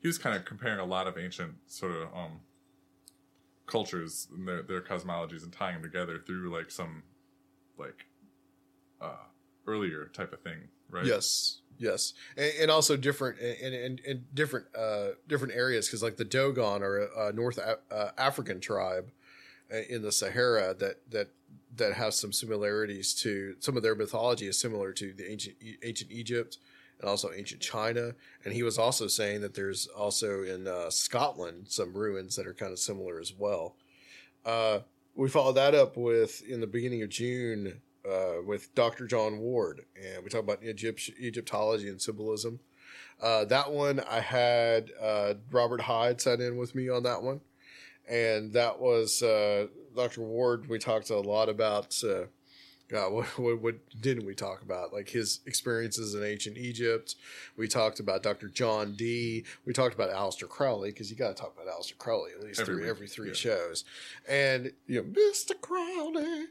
he 0.00 0.06
was 0.08 0.18
kind 0.18 0.36
of 0.36 0.44
comparing 0.46 0.78
a 0.78 0.84
lot 0.84 1.06
of 1.06 1.18
ancient 1.18 1.56
sort 1.66 1.92
of 1.92 2.02
um 2.14 2.40
cultures 3.66 4.28
and 4.34 4.46
their 4.46 4.62
their 4.62 4.80
cosmologies 4.80 5.42
and 5.42 5.52
tying 5.52 5.74
them 5.74 5.82
together 5.82 6.18
through 6.24 6.50
like 6.54 6.70
some 6.70 7.02
like 7.78 8.06
uh 9.04 9.16
earlier 9.66 10.10
type 10.12 10.32
of 10.32 10.40
thing, 10.40 10.68
right? 10.90 11.06
Yes, 11.06 11.60
yes, 11.78 12.14
and, 12.36 12.52
and 12.62 12.70
also 12.70 12.96
different 12.96 13.38
and 13.40 13.74
and, 13.74 14.00
and 14.06 14.34
different 14.34 14.66
uh 14.76 15.08
different 15.28 15.54
areas 15.54 15.86
because 15.86 16.02
like 16.02 16.16
the 16.16 16.24
Dogon 16.24 16.82
are 16.82 17.08
a, 17.28 17.32
North 17.32 17.58
A- 17.58 17.78
uh, 17.94 18.10
African 18.18 18.60
tribe 18.60 19.10
uh, 19.72 19.78
in 19.88 20.02
the 20.02 20.12
Sahara 20.12 20.74
that 20.74 21.10
that 21.10 21.28
that 21.76 21.94
has 21.94 22.16
some 22.16 22.32
similarities 22.32 23.14
to 23.14 23.56
some 23.60 23.76
of 23.76 23.82
their 23.82 23.94
mythology 23.94 24.46
is 24.46 24.58
similar 24.58 24.92
to 24.92 25.12
the 25.12 25.30
ancient 25.30 25.56
ancient 25.82 26.10
Egypt 26.10 26.58
and 27.00 27.08
also 27.10 27.32
ancient 27.32 27.60
China. 27.60 28.14
And 28.44 28.54
he 28.54 28.62
was 28.62 28.78
also 28.78 29.08
saying 29.08 29.40
that 29.40 29.54
there's 29.54 29.86
also 29.88 30.42
in 30.42 30.66
uh, 30.66 30.90
Scotland 30.90 31.66
some 31.68 31.92
ruins 31.92 32.36
that 32.36 32.46
are 32.46 32.54
kind 32.54 32.72
of 32.72 32.78
similar 32.78 33.20
as 33.20 33.32
well. 33.36 33.74
Uh, 34.44 34.80
we 35.14 35.28
followed 35.28 35.54
that 35.56 35.74
up 35.74 35.96
with 35.96 36.42
in 36.48 36.60
the 36.60 36.66
beginning 36.66 37.02
of 37.02 37.08
June 37.08 37.80
uh, 38.08 38.42
with 38.44 38.74
Dr. 38.74 39.06
John 39.06 39.38
Ward, 39.38 39.84
and 39.96 40.22
we 40.22 40.30
talk 40.30 40.42
about 40.42 40.62
Egypt, 40.62 41.10
Egyptology 41.18 41.88
and 41.88 42.00
symbolism. 42.00 42.60
Uh, 43.22 43.44
that 43.46 43.72
one 43.72 44.00
I 44.00 44.20
had 44.20 44.90
uh, 45.00 45.34
Robert 45.50 45.80
Hyde 45.80 46.20
sat 46.20 46.40
in 46.40 46.56
with 46.56 46.74
me 46.74 46.88
on 46.88 47.02
that 47.04 47.22
one, 47.22 47.40
and 48.08 48.52
that 48.52 48.80
was 48.80 49.22
uh, 49.22 49.68
Dr. 49.96 50.22
Ward. 50.22 50.68
We 50.68 50.78
talked 50.78 51.10
a 51.10 51.18
lot 51.18 51.48
about. 51.48 52.02
Uh, 52.92 52.94
God, 52.94 53.12
what, 53.12 53.26
what, 53.38 53.60
what 53.62 53.74
didn't 54.00 54.26
we 54.26 54.34
talk 54.34 54.62
about? 54.62 54.92
Like 54.92 55.08
his 55.08 55.40
experiences 55.46 56.14
in 56.14 56.22
ancient 56.24 56.56
Egypt. 56.56 57.14
We 57.56 57.68
talked 57.68 58.00
about 58.00 58.22
Dr. 58.22 58.48
John 58.48 58.94
Dee. 58.94 59.44
We 59.64 59.72
talked 59.72 59.94
about 59.94 60.10
Aleister 60.10 60.48
Crowley 60.48 60.90
because 60.90 61.10
you 61.10 61.16
got 61.16 61.28
to 61.28 61.40
talk 61.40 61.54
about 61.54 61.72
Aleister 61.72 61.96
Crowley 61.98 62.32
at 62.36 62.44
least 62.44 62.60
Every 62.60 62.74
every, 62.74 62.88
every 62.90 63.06
three 63.08 63.28
yeah. 63.28 63.34
shows. 63.34 63.84
And, 64.28 64.72
you 64.86 64.96
know, 65.02 65.02
Mr. 65.20 65.58
Crowley. 65.60 66.44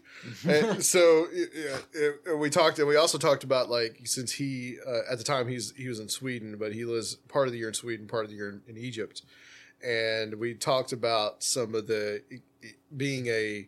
and 0.48 0.84
so 0.84 1.28
yeah, 1.34 1.78
it- 1.94 2.22
it- 2.26 2.38
we 2.38 2.50
talked, 2.50 2.80
and 2.80 2.88
we 2.88 2.96
also 2.96 3.18
talked 3.18 3.44
about 3.44 3.70
like 3.70 4.00
since 4.06 4.32
he 4.34 4.78
uh, 4.88 5.02
at 5.12 5.18
the 5.18 5.24
time 5.24 5.48
he's 5.48 5.72
he 5.76 5.88
was 5.88 6.00
in 6.00 6.10
Sweden, 6.10 6.58
but 6.58 6.74
he 6.74 6.84
lives 6.86 7.16
part 7.28 7.48
of 7.48 7.52
the 7.54 7.60
year 7.60 7.68
in 7.68 7.74
Sweden, 7.74 8.08
part 8.08 8.26
of 8.26 8.32
the 8.32 8.36
year 8.38 8.50
in, 8.50 8.62
in 8.68 8.78
Egypt, 8.78 9.22
and 9.86 10.36
we 10.36 10.54
talked 10.56 10.92
about 10.94 11.44
some 11.44 11.76
of 11.76 11.88
the 11.88 12.22
being 12.96 13.28
a 13.28 13.68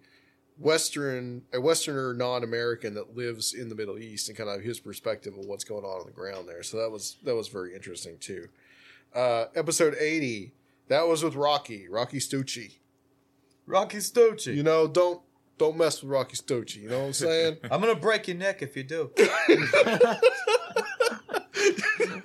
Western 0.58 1.42
a 1.54 1.60
Westerner 1.60 2.14
non-American 2.14 2.94
that 2.94 3.16
lives 3.16 3.54
in 3.54 3.70
the 3.70 3.76
Middle 3.76 3.98
East 3.98 4.30
and 4.30 4.38
kind 4.38 4.50
of 4.50 4.62
his 4.62 4.80
perspective 4.80 5.34
of 5.38 5.46
what's 5.46 5.64
going 5.64 5.84
on 5.84 6.00
on 6.02 6.06
the 6.06 6.12
ground 6.12 6.48
there. 6.48 6.64
So 6.64 6.78
that 6.78 6.90
was 6.90 7.18
that 7.24 7.36
was 7.36 7.48
very 7.50 7.74
interesting 7.74 8.18
too. 8.20 8.48
Uh, 9.14 9.46
episode 9.56 9.96
eighty 10.00 10.54
that 10.88 11.08
was 11.08 11.24
with 11.24 11.36
Rocky 11.36 11.88
Rocky 11.90 12.20
Stucci. 12.20 12.76
Rocky 13.66 13.98
Stucci. 13.98 14.56
You 14.56 14.64
know, 14.64 14.88
don't 14.88 15.22
don't 15.58 15.78
mess 15.78 16.02
with 16.02 16.12
Rocky 16.12 16.36
Stucci. 16.38 16.84
You 16.84 16.90
know 16.90 17.00
what 17.00 17.06
I'm 17.08 17.14
saying? 17.14 17.58
I'm 17.72 17.82
gonna 17.82 17.96
break 17.96 18.28
your 18.28 18.38
neck 18.38 18.62
if 18.62 18.76
you 18.76 18.84
do. 18.84 19.12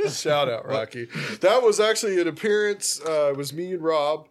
Shout 0.08 0.48
out, 0.48 0.66
Rocky. 0.66 1.06
That 1.40 1.62
was 1.62 1.78
actually 1.78 2.20
an 2.20 2.28
appearance. 2.28 3.00
Uh, 3.00 3.30
it 3.30 3.36
was 3.36 3.52
me 3.52 3.72
and 3.72 3.82
Rob. 3.82 4.28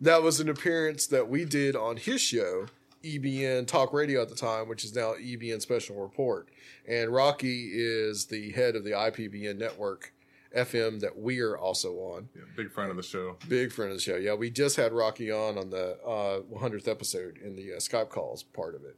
That 0.00 0.22
was 0.22 0.40
an 0.40 0.48
appearance 0.48 1.06
that 1.06 1.28
we 1.28 1.44
did 1.44 1.76
on 1.76 1.96
his 1.96 2.20
show, 2.20 2.66
EBN 3.02 3.66
Talk 3.66 3.92
Radio 3.92 4.22
at 4.22 4.28
the 4.28 4.34
time, 4.34 4.68
which 4.68 4.84
is 4.84 4.94
now 4.94 5.14
EBN 5.14 5.60
Special 5.60 5.96
Report. 5.96 6.48
And 6.88 7.10
Rocky 7.10 7.70
is 7.72 8.26
the 8.26 8.50
head 8.52 8.76
of 8.76 8.84
the 8.84 8.90
IPBN 8.90 9.58
network, 9.58 10.12
FM, 10.56 11.00
that 11.00 11.18
we 11.18 11.40
are 11.40 11.56
also 11.56 11.94
on. 11.94 12.28
Yeah, 12.34 12.42
big 12.56 12.72
friend 12.72 12.90
of 12.90 12.96
the 12.96 13.02
show. 13.02 13.36
Big 13.48 13.72
friend 13.72 13.90
of 13.90 13.98
the 13.98 14.02
show. 14.02 14.16
Yeah, 14.16 14.34
we 14.34 14.50
just 14.50 14.76
had 14.76 14.92
Rocky 14.92 15.30
on 15.30 15.58
on 15.58 15.70
the 15.70 15.98
uh, 16.04 16.40
100th 16.52 16.88
episode 16.88 17.38
in 17.38 17.56
the 17.56 17.74
uh, 17.74 17.76
Skype 17.76 18.08
calls 18.08 18.42
part 18.42 18.74
of 18.74 18.82
it. 18.84 18.96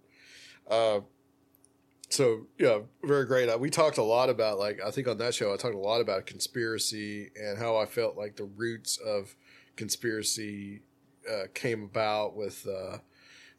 Uh, 0.68 1.00
so 2.08 2.46
yeah, 2.58 2.78
very 3.02 3.26
great. 3.26 3.48
Uh, 3.48 3.58
we 3.58 3.70
talked 3.70 3.98
a 3.98 4.02
lot 4.02 4.30
about 4.30 4.58
like 4.58 4.80
I 4.84 4.90
think 4.90 5.08
on 5.08 5.18
that 5.18 5.34
show 5.34 5.52
I 5.52 5.56
talked 5.56 5.74
a 5.74 5.78
lot 5.78 6.00
about 6.00 6.26
conspiracy 6.26 7.30
and 7.34 7.58
how 7.58 7.76
I 7.76 7.86
felt 7.86 8.16
like 8.16 8.36
the 8.36 8.44
roots 8.44 8.98
of 8.98 9.34
conspiracy 9.76 10.82
uh, 11.30 11.44
came 11.54 11.82
about 11.82 12.36
with 12.36 12.66
uh, 12.66 12.98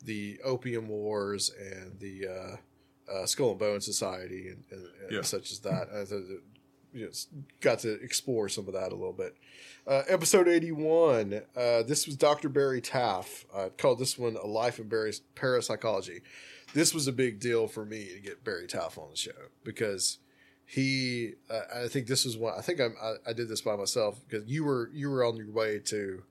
the 0.03 0.39
opium 0.43 0.87
wars 0.87 1.51
and 1.59 1.99
the 1.99 2.27
uh, 2.27 3.11
uh, 3.11 3.25
Skull 3.25 3.51
and 3.51 3.59
Bone 3.59 3.81
Society 3.81 4.49
and, 4.49 4.63
and, 4.71 4.81
and 5.03 5.11
Yeah. 5.11 5.21
such 5.21 5.51
as 5.51 5.59
that. 5.59 5.87
I 5.93 6.05
thought 6.05 6.27
that, 6.27 6.41
you 6.93 7.05
know, 7.05 7.11
got 7.61 7.79
to 7.79 7.93
explore 8.01 8.49
some 8.49 8.67
of 8.67 8.73
that 8.73 8.91
a 8.91 8.95
little 8.95 9.13
bit. 9.13 9.35
Uh, 9.87 10.03
episode 10.07 10.47
81. 10.47 11.41
Uh, 11.55 11.83
this 11.83 12.05
was 12.07 12.15
Dr. 12.15 12.49
Barry 12.49 12.81
Taff. 12.81 13.45
I 13.55 13.69
called 13.69 13.99
this 13.99 14.17
one 14.17 14.35
A 14.41 14.47
Life 14.47 14.79
in 14.79 14.87
Barry's 14.87 15.19
Parapsychology. 15.35 16.21
This 16.73 16.93
was 16.93 17.07
a 17.07 17.11
big 17.13 17.39
deal 17.39 17.67
for 17.67 17.85
me 17.85 18.09
to 18.13 18.19
get 18.19 18.43
Barry 18.43 18.65
Taff 18.67 18.97
on 18.97 19.09
the 19.11 19.15
show 19.17 19.31
because 19.63 20.17
he, 20.65 21.33
uh, 21.49 21.83
I 21.83 21.87
think 21.87 22.07
this 22.07 22.25
was 22.25 22.37
one, 22.37 22.53
I 22.57 22.61
think 22.61 22.79
I'm, 22.81 22.95
I, 23.01 23.13
I 23.29 23.33
did 23.33 23.47
this 23.49 23.61
by 23.61 23.75
myself 23.75 24.19
because 24.27 24.47
you 24.47 24.63
were, 24.63 24.89
you 24.93 25.09
were 25.11 25.23
on 25.23 25.35
your 25.37 25.51
way 25.51 25.79
to, 25.85 26.23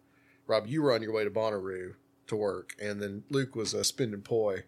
Rob, 0.49 0.67
you 0.67 0.83
were 0.83 0.93
on 0.93 1.03
your 1.03 1.13
way 1.13 1.23
to 1.25 1.31
Bonnaroo 1.31 1.95
to 2.27 2.37
work 2.37 2.75
and 2.81 3.01
then 3.01 3.25
Luke 3.31 3.55
was 3.55 3.75
uh, 3.75 3.83
spending 3.83 4.23
poi 4.23 4.65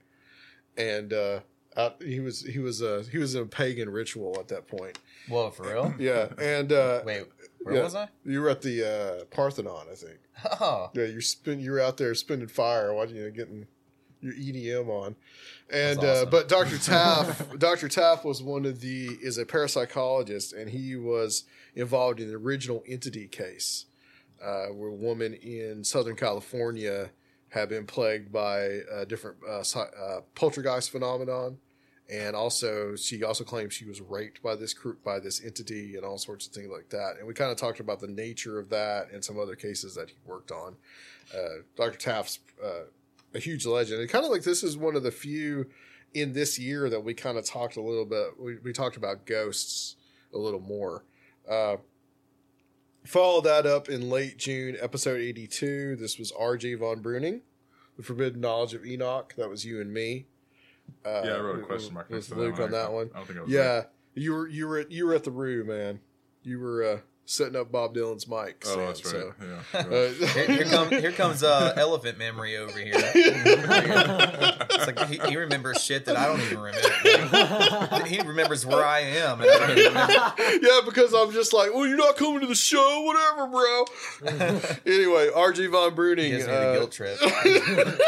and, 0.77 1.12
uh, 1.12 1.41
out, 1.77 2.03
he 2.03 2.20
was 2.20 2.41
he 2.41 2.59
was 2.59 2.83
uh 2.83 3.05
he 3.11 3.19
was 3.19 3.35
in 3.35 3.43
a 3.43 3.47
pagan 3.47 3.91
ritual 3.91 4.37
at 4.41 4.49
that 4.49 4.66
point. 4.66 4.99
Whoa, 5.28 5.51
for 5.51 5.65
real? 5.65 5.95
Yeah, 5.99 6.28
and 6.41 6.73
uh, 6.73 7.03
Wait, 7.05 7.27
where 7.62 7.77
yeah, 7.77 7.83
was 7.83 7.95
I? 7.95 8.09
You 8.24 8.41
were 8.41 8.49
at 8.49 8.62
the 8.62 9.20
uh, 9.20 9.24
Parthenon, 9.27 9.87
I 9.91 9.95
think. 9.95 10.19
Oh. 10.61 10.91
Yeah, 10.95 11.05
you're 11.05 11.20
spin. 11.20 11.61
You 11.61 11.73
were 11.73 11.81
out 11.81 11.97
there 11.97 12.15
spinning 12.15 12.49
fire, 12.49 12.95
watching 12.95 13.16
you 13.16 13.24
know, 13.24 13.31
getting 13.31 13.66
your 14.20 14.35
EDM 14.35 14.89
on, 14.89 15.16
and 15.70 16.01
That's 16.01 16.23
uh, 16.23 16.27
but 16.27 16.49
Dr. 16.49 16.78
Taff, 16.78 17.59
Dr. 17.59 17.89
Taff 17.89 18.24
was 18.24 18.43
one 18.43 18.65
of 18.65 18.81
the 18.81 19.09
is 19.20 19.39
a 19.39 19.45
parapsychologist, 19.45 20.59
and 20.59 20.70
he 20.70 20.97
was 20.97 21.45
involved 21.74 22.20
in 22.20 22.28
the 22.28 22.37
original 22.37 22.83
entity 22.89 23.28
case, 23.28 23.87
uh, 24.43 24.66
where 24.66 24.89
a 24.89 24.95
woman 24.95 25.35
in 25.35 25.85
Southern 25.85 26.16
California 26.16 27.11
had 27.51 27.68
been 27.68 27.86
plagued 27.86 28.32
by 28.32 28.81
a 28.93 29.06
different 29.06 29.36
uh, 29.48 29.62
uh, 29.78 30.20
poltergeist 30.35 30.90
phenomenon. 30.90 31.59
And 32.09 32.36
also, 32.36 32.94
she 32.94 33.24
also 33.24 33.43
claims 33.43 33.74
she 33.74 33.85
was 33.85 34.01
raped 34.01 34.40
by 34.40 34.55
this 34.55 34.73
group 34.74 35.02
by 35.02 35.18
this 35.18 35.44
entity 35.44 35.97
and 35.97 36.05
all 36.05 36.18
sorts 36.18 36.47
of 36.47 36.52
things 36.52 36.70
like 36.70 36.89
that. 36.90 37.16
And 37.18 37.27
we 37.27 37.35
kind 37.35 37.51
of 37.51 37.56
talked 37.56 37.81
about 37.81 37.98
the 37.98 38.06
nature 38.06 38.60
of 38.60 38.68
that 38.70 39.10
and 39.12 39.24
some 39.24 39.40
other 39.40 39.56
cases 39.56 39.97
that 39.97 40.10
he 40.10 40.16
worked 40.24 40.52
on. 40.52 40.77
Uh, 41.35 41.62
Dr. 41.77 41.98
Taff's 41.98 42.39
uh, 42.64 42.85
a 43.35 43.39
huge 43.39 43.66
legend. 43.66 44.01
And 44.01 44.09
kind 44.09 44.24
of 44.24 44.31
like 44.31 44.43
this 44.43 44.62
is 44.62 44.77
one 44.77 44.97
of 44.97 45.02
the 45.02 45.10
few 45.10 45.66
in 46.14 46.32
this 46.32 46.59
year 46.59 46.89
that 46.89 47.01
we 47.01 47.14
kind 47.14 47.36
of 47.36 47.44
talked 47.44 47.77
a 47.77 47.82
little 47.82 48.06
bit. 48.06 48.28
We, 48.39 48.56
we 48.59 48.73
talked 48.73 48.97
about 48.97 49.27
ghosts 49.27 49.97
a 50.32 50.39
little 50.39 50.60
more. 50.60 51.05
Uh, 51.48 51.77
follow 53.07 53.41
that 53.43 53.66
up 53.66 53.89
in 53.89 54.09
late 54.11 54.37
June, 54.39 54.77
episode 54.81 55.20
82. 55.20 55.97
This 55.97 56.19
was 56.19 56.33
R.J. 56.33 56.74
Von 56.74 57.03
Bruning, 57.03 57.41
The 57.97 58.03
Forbidden 58.03 58.41
Knowledge 58.41 58.74
of 58.74 58.85
Enoch. 58.85 59.35
That 59.37 59.49
was 59.49 59.65
you 59.65 59.81
and 59.81 59.93
me. 59.93 60.27
Uh, 61.05 61.23
Yeah, 61.24 61.33
I 61.33 61.41
wrote 61.41 61.61
a 61.61 61.62
question 61.62 61.95
mark 61.95 62.09
with 62.09 62.16
next 62.16 62.27
to 62.28 62.35
that 62.35 62.41
Luke 62.41 62.55
one. 62.55 62.62
on 62.62 62.70
that 62.73 62.93
one. 62.93 63.11
I 63.15 63.19
don't 63.19 63.27
think 63.27 63.39
I 63.39 63.43
was 63.43 63.51
yeah, 63.51 63.62
there. 63.62 63.89
you 64.15 64.33
were 64.33 64.49
you 64.49 64.66
were 64.69 64.87
you 64.89 65.07
were 65.07 65.15
at 65.15 65.24
the 65.24 65.31
Rue, 65.31 65.65
man. 65.65 66.01
You 66.43 66.61
were 66.61 66.85
uh, 66.85 66.99
setting 67.24 67.57
up 67.57 67.73
Bob 67.73 67.95
Dylan's 67.95 68.28
mic. 68.28 68.62
Oh, 68.66 68.74
Sam, 68.74 68.87
that's 68.87 69.05
right. 69.05 69.12
So. 69.12 69.35
Yeah. 69.41 69.81
Uh, 69.81 70.11
here, 70.33 70.47
here, 70.47 70.65
come, 70.65 70.89
here 70.91 71.12
comes 71.12 71.43
uh, 71.43 71.73
elephant 71.77 72.19
memory 72.19 72.57
over 72.57 72.78
here. 72.78 72.95
it's 74.77 74.86
like 74.86 75.09
he, 75.09 75.19
he 75.31 75.36
remembers 75.36 75.82
shit 75.82 76.05
that 76.07 76.16
I 76.16 76.27
don't 76.27 76.40
even 76.40 76.59
remember. 76.59 78.07
He 78.07 78.20
remembers 78.20 78.65
where 78.65 78.85
I 78.85 79.01
am. 79.01 79.40
And 79.40 79.51
I 79.51 79.74
remember. 79.74 80.66
yeah, 80.66 80.81
because 80.85 81.12
I'm 81.12 81.32
just 81.32 81.53
like, 81.53 81.74
well, 81.74 81.86
you're 81.86 81.97
not 81.97 82.16
coming 82.16 82.40
to 82.40 82.47
the 82.47 82.55
show, 82.55 83.03
whatever, 83.03 83.47
bro. 83.48 83.85
anyway, 84.86 85.31
RG 85.35 85.70
Von 85.70 85.94
Bruning. 85.97 86.44
The 86.44 86.53
uh, 86.53 86.73
guilt 86.74 86.93
trip. 86.93 87.19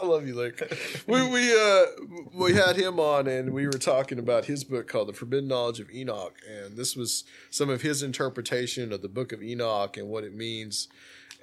I 0.00 0.06
love 0.06 0.26
you, 0.26 0.34
Luke. 0.34 0.60
We 1.06 1.26
we 1.28 1.52
uh 1.58 1.84
we 2.34 2.54
had 2.54 2.76
him 2.76 2.98
on, 2.98 3.26
and 3.26 3.52
we 3.52 3.66
were 3.66 3.72
talking 3.72 4.18
about 4.18 4.46
his 4.46 4.64
book 4.64 4.88
called 4.88 5.08
"The 5.08 5.12
Forbidden 5.12 5.48
Knowledge 5.48 5.80
of 5.80 5.90
Enoch," 5.90 6.34
and 6.48 6.76
this 6.76 6.96
was 6.96 7.24
some 7.50 7.70
of 7.70 7.82
his 7.82 8.02
interpretation 8.02 8.92
of 8.92 9.02
the 9.02 9.08
Book 9.08 9.32
of 9.32 9.42
Enoch 9.42 9.96
and 9.96 10.08
what 10.08 10.24
it 10.24 10.34
means, 10.34 10.88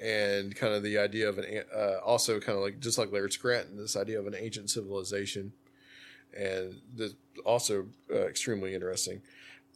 and 0.02 0.56
kind 0.56 0.74
of 0.74 0.84
the 0.84 0.98
idea 0.98 1.30
of 1.30 1.38
an 1.38 1.64
uh, 1.76 1.98
also 2.04 2.40
kind 2.40 2.58
of 2.58 2.64
like 2.64 2.80
just 2.80 2.98
like 2.98 3.12
Laird 3.12 3.34
Scranton, 3.34 3.78
this 3.78 3.96
idea 3.96 4.20
of 4.20 4.28
an 4.28 4.36
ancient 4.36 4.70
civilization, 4.70 5.54
and 6.36 6.82
this 6.94 7.14
also 7.46 7.88
uh, 8.12 8.26
extremely 8.26 8.74
interesting. 8.74 9.22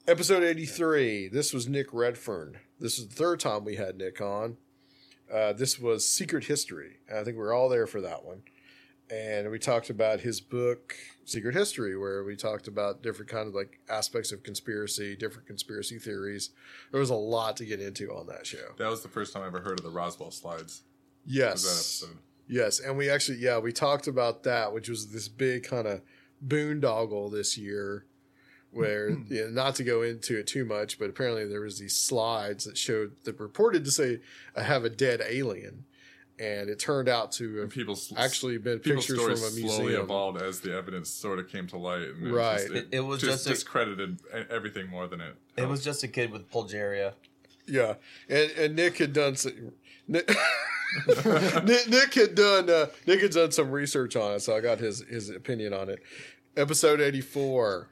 Episode 0.08 0.44
eighty 0.44 0.66
three. 0.66 1.28
This 1.28 1.54
was 1.54 1.68
Nick 1.68 1.94
Redfern. 1.94 2.58
This 2.80 2.98
is 3.00 3.08
the 3.08 3.16
third 3.16 3.40
time 3.40 3.66
we 3.66 3.76
had 3.76 3.98
Nick 3.98 4.20
on. 4.20 4.58
Uh, 5.32 5.54
this 5.54 5.80
was 5.80 6.08
Secret 6.08 6.46
History. 6.46 6.98
I 7.10 7.24
think 7.24 7.38
we 7.38 7.44
were 7.44 7.54
all 7.54 7.70
there 7.70 7.88
for 7.88 8.02
that 8.02 8.24
one. 8.24 8.44
And 9.10 9.52
we 9.52 9.60
talked 9.60 9.92
about 9.92 10.22
his 10.22 10.42
book, 10.42 10.96
Secret 11.26 11.54
History, 11.54 11.96
where 11.96 12.24
we 12.24 12.36
talked 12.36 12.68
about 12.68 13.04
different 13.04 13.30
kind 13.30 13.48
of 13.48 13.54
like 13.54 13.80
aspects 13.88 14.32
of 14.32 14.42
conspiracy, 14.42 15.16
different 15.16 15.48
conspiracy 15.48 16.00
theories. 16.00 16.50
There 16.92 17.00
was 17.00 17.12
a 17.12 17.16
lot 17.16 17.56
to 17.58 17.66
get 17.66 17.80
into 17.80 18.10
on 18.10 18.26
that 18.28 18.48
show. 18.48 18.74
That 18.78 18.90
was 18.90 19.04
the 19.04 19.10
first 19.10 19.34
time 19.34 19.44
I 19.44 19.48
ever 19.48 19.60
heard 19.60 19.80
of 19.80 19.86
the 19.86 19.92
Roswell 19.92 20.32
slides. 20.32 20.84
Yes. 21.26 22.04
Yes. 22.48 22.80
And 22.80 22.98
we 22.98 23.10
actually, 23.10 23.38
yeah, 23.38 23.60
we 23.60 23.72
talked 23.72 24.08
about 24.08 24.44
that, 24.44 24.74
which 24.74 24.90
was 24.90 25.12
this 25.12 25.28
big 25.28 25.64
kind 25.64 25.88
of 25.88 26.02
boondoggle 26.46 27.32
this 27.32 27.58
year 27.58 28.06
where, 28.72 29.12
hmm. 29.12 29.34
you 29.34 29.46
know, 29.46 29.50
not 29.50 29.76
to 29.76 29.84
go 29.84 30.02
into 30.02 30.38
it 30.38 30.48
too 30.48 30.66
much, 30.66 31.00
but 31.00 31.10
apparently 31.10 31.48
there 31.48 31.62
was 31.62 31.80
these 31.80 31.96
slides 31.96 32.66
that 32.66 32.78
showed, 32.78 33.16
that 33.24 33.38
purported 33.38 33.86
to 33.86 33.92
say, 33.92 34.20
I 34.56 34.64
have 34.64 34.84
a 34.84 34.90
dead 34.90 35.22
alien. 35.28 35.86
And 36.38 36.70
it 36.70 36.80
turned 36.80 37.08
out 37.08 37.32
to 37.34 37.58
have 37.62 37.70
people's 37.70 38.12
actually 38.18 38.58
been 38.58 38.80
People's 38.80 39.06
pictures 39.08 39.26
from 39.26 39.36
stories 39.38 39.44
a 39.44 39.68
slowly 39.68 39.84
museum. 39.86 40.02
evolved 40.04 40.42
as 40.42 40.60
the 40.60 40.76
evidence 40.76 41.10
sort 41.10 41.40
of 41.40 41.48
came 41.48 41.66
to 41.68 41.78
light. 41.78 42.10
And 42.10 42.34
Right. 42.34 42.60
It, 42.60 42.64
just, 42.64 42.74
It- 42.74 42.88
it 42.92 43.00
was 43.00 43.22
just, 43.22 43.32
just 43.32 43.48
a- 43.48 43.50
discredited 43.52 44.20
everything 44.50 44.88
more 44.90 45.08
than 45.08 45.22
it. 45.22 45.36
It 45.56 45.68
was 45.70 45.82
just 45.84 46.04
a 46.04 46.10
kid 46.10 46.32
with 46.32 46.50
Pulgeria. 46.52 47.14
Yeah, 47.68 47.96
and 48.30 48.52
and 48.52 48.76
Nick 48.76 48.98
had 48.98 49.14
done 49.14 49.36
some. 49.38 49.72
Nick, 50.08 50.30
Nick, 51.64 51.88
Nick 51.90 52.14
had 52.14 52.36
done 52.36 52.70
uh, 52.70 52.88
Nick 53.08 53.22
had 53.22 53.32
done 53.32 53.52
some 53.52 53.72
research 53.72 54.16
on 54.16 54.34
it, 54.36 54.42
so 54.42 54.56
I 54.56 54.60
got 54.62 54.80
his 54.80 55.00
his 55.10 55.30
opinion 55.30 55.74
on 55.74 55.90
it. 55.90 56.00
Episode 56.58 57.02
eighty 57.02 57.22
four. 57.22 57.90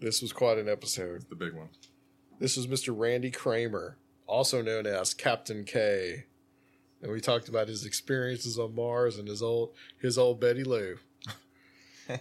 This 0.00 0.20
was 0.22 0.32
quite 0.32 0.58
an 0.58 0.68
episode. 0.68 1.24
The 1.28 1.36
big 1.36 1.52
one. 1.54 1.68
This 2.38 2.56
was 2.56 2.66
Mr. 2.66 2.92
Randy 2.96 3.30
Cramer, 3.30 3.96
also 4.26 4.62
known 4.62 4.86
as 4.86 5.12
Captain 5.14 5.64
K, 5.64 6.24
and 7.02 7.10
we 7.12 7.20
talked 7.20 7.48
about 7.48 7.68
his 7.68 7.84
experiences 7.84 8.58
on 8.58 8.74
Mars 8.74 9.18
and 9.18 9.26
his 9.28 9.42
old 9.42 9.72
his 10.00 10.16
old 10.18 10.40
Betty 10.40 10.64
Lou. 10.64 10.98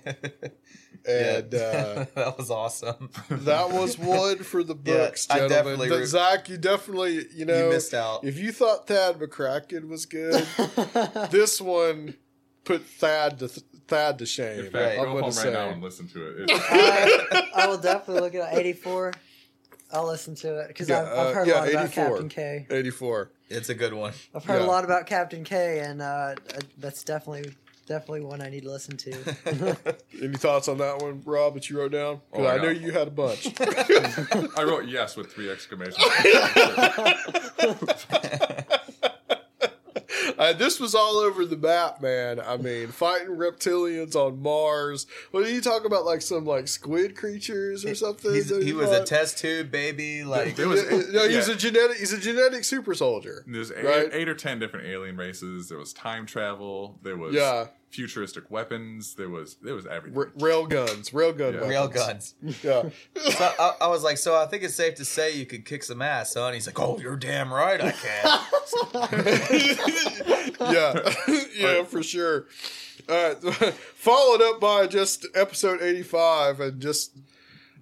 And 1.08 1.56
uh, 1.56 2.06
that 2.16 2.38
was 2.38 2.52
awesome. 2.52 3.10
that 3.30 3.72
was 3.72 3.98
one 3.98 4.40
for 4.40 4.64
the 4.64 4.76
Yeah, 4.76 5.06
books, 5.06 5.28
I 5.30 5.36
gentlemen. 5.40 5.58
definitely 5.58 5.88
Th- 5.90 6.00
re- 6.02 6.06
Zach, 6.06 6.50
you 6.50 6.58
definitely, 6.58 7.26
you 7.34 7.46
know, 7.46 7.58
you 7.58 7.70
missed 7.70 7.94
out. 7.94 8.26
If 8.26 8.38
you 8.38 8.52
thought 8.52 8.86
Thad 8.86 9.18
McCracken 9.18 9.88
was 9.88 10.06
good, 10.06 10.46
this 11.32 11.62
one 11.62 12.16
put 12.66 12.84
Thad 12.86 13.40
to 13.40 13.48
Thad 13.48 14.20
to 14.20 14.26
shame. 14.26 14.66
In 14.66 14.72
fact, 14.72 15.00
I'm 15.00 15.06
go 15.06 15.12
gonna 15.14 15.22
home 15.24 15.32
say. 15.32 15.46
right 15.46 15.54
now 15.54 15.70
and 15.70 15.82
listen 15.82 16.08
to 16.10 16.44
it. 16.44 16.50
I, 16.52 17.44
I 17.56 17.68
will 17.68 17.78
definitely 17.78 18.22
look 18.22 18.36
at 18.36 18.54
84. 18.54 19.14
I'll 19.94 20.06
listen 20.06 20.36
to 20.36 20.60
it 20.60 20.68
because 20.68 20.90
Yeah, 20.90 21.00
I've, 21.02 21.08
I've 21.08 21.18
uh, 21.28 21.34
heard 21.34 21.48
yeah, 21.48 21.54
a 21.54 21.62
lot 21.62 21.70
about 21.72 21.92
Captain 21.94 22.30
K. 22.30 22.68
84. 22.70 23.32
It's 23.50 23.70
a 23.70 23.76
good 23.76 23.94
one. 23.94 24.14
I've 24.36 24.46
heard 24.46 24.60
Yeah. 24.62 24.66
a 24.66 24.68
lot 24.68 24.84
about 24.86 25.08
Captain 25.08 25.44
K, 25.44 25.80
and 25.80 26.02
uh, 26.02 26.06
uh, 26.06 26.36
that's 26.78 27.04
definitely 27.04 27.54
definitely 27.88 28.22
one 28.22 28.40
I 28.42 28.50
need 28.50 28.62
to 28.64 28.70
listen 28.72 28.96
to. 28.98 29.36
Any 30.22 30.38
thoughts 30.38 30.68
on 30.68 30.78
that 30.78 31.00
one, 31.02 31.24
Rob, 31.26 31.56
that 31.56 31.70
you 31.70 31.80
wrote 31.80 31.92
down? 31.92 32.22
Oh, 32.32 32.44
I 32.44 32.56
I 32.56 32.58
know 32.58 32.70
you 32.70 32.92
had 32.92 33.08
a 33.08 33.12
bunch. 33.12 33.48
I 33.60 34.64
wrote 34.64 34.88
yes 34.88 35.18
with 35.18 35.32
three 35.34 35.50
exclamations. 35.50 35.98
Uh, 40.40 40.53
this 40.53 40.80
was 40.80 40.95
all 40.95 41.18
over 41.18 41.44
the 41.45 41.57
map, 41.57 42.02
man. 42.02 42.40
I 42.40 42.56
mean, 42.56 42.88
fighting 42.88 43.28
reptilians 43.36 44.16
on 44.16 44.41
Mars. 44.41 45.06
What 45.32 45.44
did 45.44 45.53
you 45.53 45.60
talk 45.60 45.84
about? 45.86 46.06
Like 46.06 46.22
some 46.22 46.45
like 46.45 46.70
squid 46.70 47.18
creatures 47.18 47.84
or 47.84 47.94
something? 47.94 48.34
He's, 48.34 48.49
he 48.49 48.72
was 48.72 48.90
a 48.90 49.03
test 49.03 49.38
tube 49.40 49.70
baby. 49.70 50.24
Like 50.24 50.56
There 50.56 50.70
was- 50.70 50.90
no, 51.11 51.28
he's 51.28 51.48
yeah. 51.49 51.53
a 51.53 51.57
genetic. 51.57 51.98
He's 51.98 52.14
a 52.14 52.18
genetic 52.20 52.64
super 52.64 52.95
soldier. 52.95 53.44
There's 53.45 53.70
eight, 53.72 53.84
Right. 53.84 54.10
eight 54.14 54.30
or 54.30 54.34
ten 54.36 54.60
different 54.60 54.88
alien 54.88 55.18
races. 55.18 55.68
There 55.68 55.78
was 55.78 55.91
time 55.91 56.26
travel. 56.26 56.98
There 57.03 57.18
was 57.18 57.36
Yeah. 57.36 57.68
Futuristic 57.90 58.49
weapons. 58.52 59.16
There 59.16 59.30
was 59.30 59.56
there 59.61 59.74
was 59.76 59.86
everything. 59.88 60.18
R- 60.20 60.32
rail 60.40 60.66
guns, 60.68 61.14
rail 61.14 61.34
gun, 61.34 61.53
Yeah. 61.53 61.68
Rail 61.68 61.88
guns. 61.88 62.36
Yeah, 62.64 62.90
So 63.16 63.53
I, 63.60 63.76
I 63.82 63.88
was 63.88 64.03
like, 64.03 64.18
so 64.18 64.36
I 64.36 64.45
think 64.45 64.64
it's 64.64 64.76
safe 64.76 64.95
to 64.95 65.06
say 65.06 65.36
you 65.36 65.45
could 65.45 65.66
kick 65.66 65.84
some 65.84 66.02
ass, 66.02 66.32
son. 66.34 66.53
He's 66.53 66.68
like, 66.68 66.80
oh, 66.80 66.98
you're 66.99 67.16
damn 67.18 67.53
right 67.53 67.82
I 67.82 67.91
can. 67.91 68.40
yeah, 70.60 71.14
yeah, 71.56 71.84
for 71.84 72.03
sure. 72.03 72.45
All 73.07 73.16
right, 73.16 73.38
followed 73.95 74.41
up 74.41 74.60
by 74.60 74.86
just 74.88 75.26
episode 75.36 75.82
eighty-five, 75.82 76.60
and 76.60 76.80
just 76.82 77.16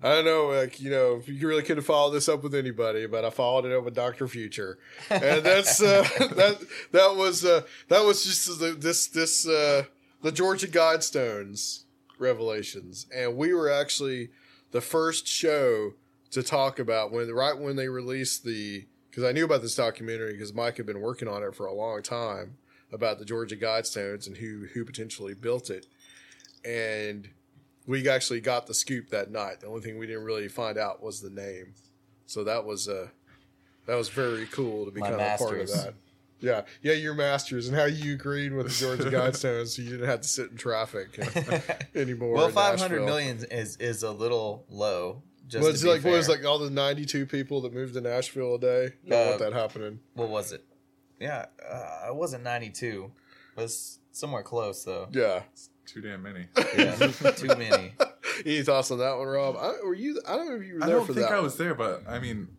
I 0.01 0.15
don't 0.15 0.25
know, 0.25 0.47
like 0.47 0.79
you 0.79 0.89
know, 0.91 1.21
you 1.25 1.47
really 1.47 1.63
couldn't 1.63 1.83
follow 1.83 2.11
this 2.11 2.29
up 2.29 2.43
with 2.43 2.53
anybody, 2.55 3.07
but 3.07 3.25
I 3.25 3.29
followed 3.29 3.65
it 3.65 3.75
up 3.75 3.83
with 3.83 3.95
Doctor 3.95 4.27
Future, 4.27 4.77
and 5.09 5.43
that's 5.43 5.81
uh, 5.81 6.07
that 6.35 6.59
that 6.91 7.15
was 7.15 7.43
uh, 7.43 7.61
that 7.89 8.05
was 8.05 8.23
just 8.23 8.59
the, 8.59 8.71
this 8.71 9.07
this 9.07 9.47
uh, 9.47 9.83
the 10.21 10.31
Georgia 10.31 10.67
Guidestones 10.67 11.83
revelations, 12.19 13.05
and 13.15 13.37
we 13.37 13.53
were 13.53 13.69
actually 13.69 14.29
the 14.71 14.81
first 14.81 15.27
show 15.27 15.93
to 16.31 16.43
talk 16.43 16.79
about 16.79 17.11
when 17.11 17.29
right 17.31 17.57
when 17.57 17.75
they 17.75 17.87
released 17.87 18.43
the 18.43 18.85
because 19.09 19.23
I 19.23 19.31
knew 19.31 19.45
about 19.45 19.61
this 19.61 19.75
documentary 19.75 20.33
because 20.33 20.53
Mike 20.53 20.77
had 20.77 20.85
been 20.85 21.01
working 21.01 21.27
on 21.27 21.43
it 21.43 21.55
for 21.55 21.65
a 21.65 21.73
long 21.73 22.01
time 22.03 22.57
about 22.91 23.19
the 23.19 23.25
Georgia 23.25 23.55
Guidestones 23.55 24.27
and 24.27 24.37
who 24.37 24.67
who 24.73 24.85
potentially 24.85 25.33
built 25.33 25.69
it, 25.69 25.85
and 26.65 27.29
we 27.85 28.07
actually 28.09 28.41
got 28.41 28.67
the 28.67 28.73
scoop 28.73 29.09
that 29.09 29.31
night. 29.31 29.61
The 29.61 29.67
only 29.67 29.81
thing 29.81 29.97
we 29.97 30.07
didn't 30.07 30.25
really 30.25 30.47
find 30.47 30.77
out 30.77 31.01
was 31.01 31.21
the 31.21 31.29
name, 31.29 31.73
so 32.25 32.43
that 32.43 32.65
was 32.65 32.87
uh 32.87 33.07
that 33.85 33.95
was 33.95 34.09
very 34.09 34.45
cool 34.47 34.85
to 34.85 34.91
be 34.91 34.99
My 34.99 35.09
kind 35.09 35.21
of 35.21 35.35
a 35.35 35.37
part 35.37 35.61
of 35.61 35.67
that. 35.69 35.93
Yeah, 36.39 36.61
yeah, 36.81 36.93
your 36.93 37.13
masters 37.15 37.67
and 37.67 37.75
how 37.75 37.85
you 37.85 38.13
agreed 38.13 38.53
with 38.53 38.67
the 38.67 38.73
Georgia 38.73 39.03
Guidestones, 39.17 39.75
so 39.75 39.81
you 39.81 39.89
didn't 39.91 40.07
have 40.07 40.21
to 40.21 40.27
sit 40.27 40.51
in 40.51 40.57
traffic 40.57 41.17
anymore. 41.95 42.33
well, 42.33 42.47
in 42.47 42.51
five 42.53 42.79
hundred 42.79 42.99
Nashville. 43.01 43.05
million 43.05 43.37
is 43.51 43.77
is 43.77 44.03
a 44.03 44.11
little 44.11 44.65
low. 44.69 45.23
Just 45.47 45.61
Well, 45.63 45.69
to 45.71 45.73
it's 45.73 45.83
be 45.83 45.89
like 45.89 46.03
what 46.03 46.11
was 46.13 46.29
like 46.29 46.45
all 46.45 46.59
the 46.59 46.69
ninety-two 46.69 47.25
people 47.25 47.61
that 47.61 47.73
moved 47.73 47.93
to 47.95 48.01
Nashville 48.01 48.55
a 48.55 48.59
day. 48.59 48.89
Don't 49.07 49.19
Uh, 49.21 49.29
want 49.29 49.39
that 49.39 49.53
happening. 49.53 49.99
What 50.13 50.29
was 50.29 50.51
it? 50.51 50.63
Yeah, 51.19 51.45
uh, 51.67 52.07
it 52.09 52.15
wasn't 52.15 52.43
ninety 52.43 52.69
two. 52.69 53.11
It 53.57 53.61
was 53.61 53.99
somewhere 54.11 54.43
close 54.43 54.83
though. 54.83 55.07
Yeah, 55.11 55.43
Too 55.85 56.01
damn 56.01 56.21
many. 56.21 56.47
Yeah, 56.77 56.95
too 56.97 57.47
many. 57.47 57.93
Any 58.45 58.61
thoughts 58.61 58.91
on 58.91 58.99
that 58.99 59.17
one, 59.17 59.27
Rob? 59.27 59.55
I, 59.57 59.73
were 59.83 59.95
you? 59.95 60.21
I 60.27 60.35
don't 60.35 60.49
know 60.49 60.55
if 60.57 60.63
you 60.63 60.75
were 60.75 60.79
there 60.81 60.81
for 60.81 60.85
that. 60.85 60.89
I 60.89 60.91
don't 60.91 61.07
think 61.07 61.17
that. 61.19 61.31
I 61.31 61.35
one. 61.35 61.43
was 61.45 61.57
there, 61.57 61.73
but 61.73 62.03
I 62.07 62.19
mean, 62.19 62.49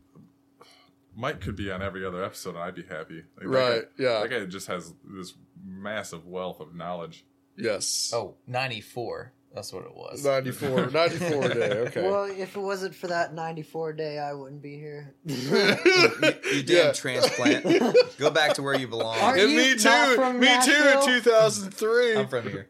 Mike 1.21 1.41
could 1.41 1.57
be 1.57 1.71
on 1.71 1.83
every 1.83 2.07
other 2.07 2.23
episode, 2.23 2.51
and 2.55 2.59
I'd 2.65 2.75
be 2.77 2.85
happy. 2.85 3.25
Like, 3.37 3.41
that 3.41 3.49
Right, 3.49 3.83
guy- 3.99 4.05
yeah. 4.05 4.21
That 4.21 4.31
guy 4.31 4.45
just 4.47 4.69
has 4.69 4.95
this 5.05 5.35
massive 5.65 6.25
wealth 6.25 6.61
of 6.61 6.75
knowledge. 6.77 7.25
Yes. 7.57 8.13
Oh, 8.15 8.37
94. 8.47 9.33
That's 9.53 9.73
what 9.73 9.85
it 9.85 9.95
was. 9.97 10.25
94 10.25 10.87
94 10.93 11.49
day. 11.49 11.71
Okay. 11.89 12.03
Well, 12.03 12.25
if 12.25 12.55
it 12.55 12.61
wasn't 12.61 12.95
for 12.95 13.09
that 13.09 13.35
94 13.35 13.95
day, 13.95 14.19
I 14.19 14.33
wouldn't 14.35 14.63
be 14.63 14.77
here. 14.79 15.15
You 15.27 16.63
damn 16.63 16.87
Yeah. 16.87 16.93
transplant. 16.93 17.65
Go 18.19 18.31
back 18.31 18.55
to 18.55 18.63
where 18.63 18.79
you 18.79 18.87
belong. 18.89 19.19
Are 19.19 19.37
and 19.37 19.51
you 19.51 19.57
me 19.57 19.75
not 19.83 20.07
too. 20.09 20.15
from 20.15 20.39
Me 20.41 20.49
too. 20.65 20.73
In 20.73 21.05
two 21.05 21.21
thousand 21.21 21.71
three. 21.73 22.17
I'm 22.17 22.29
from 22.29 22.45
here. 22.49 22.69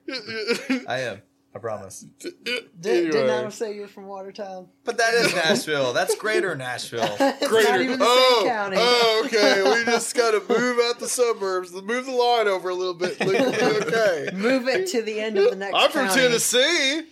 I 0.88 1.00
am. 1.00 1.22
I 1.54 1.58
promise. 1.60 2.04
Did, 2.20 2.34
didn't 2.78 3.16
Adam 3.16 3.50
say 3.50 3.74
you're 3.74 3.88
from 3.88 4.06
Watertown? 4.06 4.68
But 4.84 4.98
that 4.98 5.14
is 5.14 5.34
Nashville. 5.34 5.92
That's 5.92 6.14
greater 6.14 6.54
Nashville. 6.54 7.16
It's 7.20 7.40
not 7.40 7.50
Greater. 7.50 7.80
even 7.80 7.98
the 7.98 8.04
oh, 8.06 8.40
same 8.40 8.48
county. 8.50 8.76
oh, 8.78 9.22
okay. 9.26 9.62
We 9.78 9.84
just 9.84 10.14
got 10.14 10.32
to 10.32 10.40
move 10.40 10.78
out 10.84 10.98
the 10.98 11.08
suburbs, 11.08 11.72
move 11.72 12.06
the 12.06 12.12
line 12.12 12.48
over 12.48 12.68
a 12.68 12.74
little 12.74 12.94
bit. 12.94 13.20
Okay. 13.20 14.30
Move 14.34 14.68
it 14.68 14.88
to 14.88 15.02
the 15.02 15.20
end 15.20 15.38
of 15.38 15.50
the 15.50 15.56
next 15.56 15.74
I'm 15.74 15.90
from 15.90 16.06
county. 16.08 16.20
Tennessee. 16.20 17.02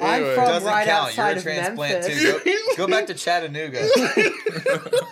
I'm 0.00 0.14
Anyway. 0.22 0.34
from 0.36 0.44
Doesn't 0.46 0.68
right 0.68 0.86
count. 0.86 1.16
You're 1.16 1.26
outside 1.26 1.34
a 1.34 1.36
of 1.38 1.42
transplant 1.42 2.00
Memphis. 2.06 2.22
too. 2.22 2.40
Go, 2.76 2.76
go 2.76 2.86
back 2.86 3.06
to 3.08 3.14
Chattanooga. 3.14 3.80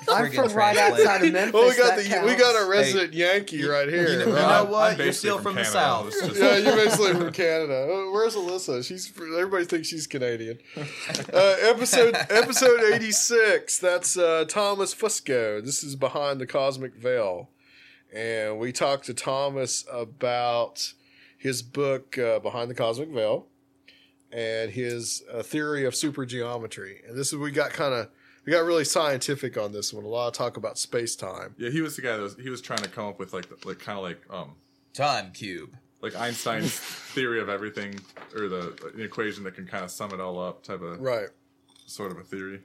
I'm 0.09 0.27
Friggin' 0.31 0.35
from 0.35 0.53
right 0.53 0.77
transplant. 0.77 0.93
outside 0.93 1.25
of 1.25 1.33
Memphis. 1.33 1.53
Well, 1.53 1.69
we 1.69 1.77
got 1.77 1.97
that 1.97 2.05
the 2.05 2.09
we 2.25 2.29
counts. 2.29 2.41
got 2.43 2.57
our 2.57 2.71
resident 2.71 3.13
Yankee 3.15 3.65
right 3.67 3.89
here. 3.89 4.09
You 4.11 4.19
know, 4.21 4.27
you 4.27 4.33
right? 4.35 4.41
know 4.43 4.65
I'm 4.65 4.71
what? 4.71 4.89
You're 4.97 5.07
basically 5.07 5.13
still 5.13 5.39
from, 5.39 5.55
the 5.57 5.63
Canada. 5.63 5.73
South. 5.73 6.07
It's 6.09 6.21
just- 6.29 6.41
yeah, 6.41 6.57
you're 6.59 6.77
basically 6.77 7.13
from 7.15 7.33
Canada. 7.33 7.87
Oh, 7.91 8.11
Where's 8.13 8.37
Alyssa? 8.37 8.85
She's 8.87 9.13
everybody 9.17 9.65
thinks 9.65 9.89
she's 9.89 10.07
Canadian. 10.07 10.59
Uh, 10.77 11.57
episode 11.63 12.15
episode 12.31 12.81
eighty 12.93 13.11
six. 13.13 13.79
That's 13.79 14.17
uh, 14.17 14.45
Thomas 14.49 14.95
Fusco. 14.95 15.65
This 15.65 15.83
is 15.83 15.97
behind 15.97 16.41
the 16.41 16.47
cosmic 16.47 16.95
veil, 16.95 17.51
and 18.15 18.59
we 18.59 18.73
talked 18.73 19.07
to 19.07 19.15
Thomas 19.15 19.85
about 19.93 20.93
his 21.37 21.63
book 21.63 22.17
uh, 22.19 22.39
Behind 22.39 22.71
the 22.71 22.75
Cosmic 22.75 23.09
Veil 23.11 23.47
and 24.37 24.71
his 24.71 25.23
uh, 25.33 25.43
theory 25.43 25.87
of 25.87 25.95
supergeometry. 25.95 27.09
And 27.09 27.17
this 27.17 27.33
is 27.33 27.39
we 27.39 27.51
got 27.51 27.71
kind 27.73 27.95
of 27.95 28.09
we 28.45 28.53
got 28.53 28.65
really 28.65 28.85
scientific 28.85 29.57
on 29.57 29.73
this 29.73 29.93
one. 29.93 30.05
A 30.05 30.09
lot 30.09 30.29
of 30.29 30.35
talk 30.35 30.57
about 30.57 30.79
space 30.79 31.17
time. 31.17 31.55
Yeah, 31.59 31.71
he 31.71 31.81
was 31.81 31.97
the 31.97 32.03
guy 32.03 32.17
that 32.17 32.23
was 32.23 32.37
he 32.37 32.51
was 32.51 32.61
trying 32.61 32.81
to 32.81 32.89
come 32.89 33.07
up 33.07 33.19
with 33.19 33.33
like 33.33 33.49
the, 33.49 33.67
like 33.69 33.79
kind 33.79 33.99
of 33.99 34.05
like 34.05 34.21
um 34.31 34.53
Time 34.95 35.31
cube. 35.33 35.77
like 36.01 36.15
Einstein's 36.17 36.73
theory 37.15 37.41
of 37.41 37.49
everything 37.49 37.99
or 38.35 38.49
the, 38.49 38.93
the 38.95 39.03
equation 39.03 39.45
that 39.45 39.55
can 39.55 39.67
kind 39.67 39.85
of 39.85 39.91
sum 39.91 40.13
it 40.13 40.21
all 40.21 40.39
up 40.39 40.63
type 40.63 40.81
of 40.83 41.01
Right. 41.01 41.29
sort 41.87 42.13
of 42.13 42.19
a 42.19 42.23
theory. 42.23 42.61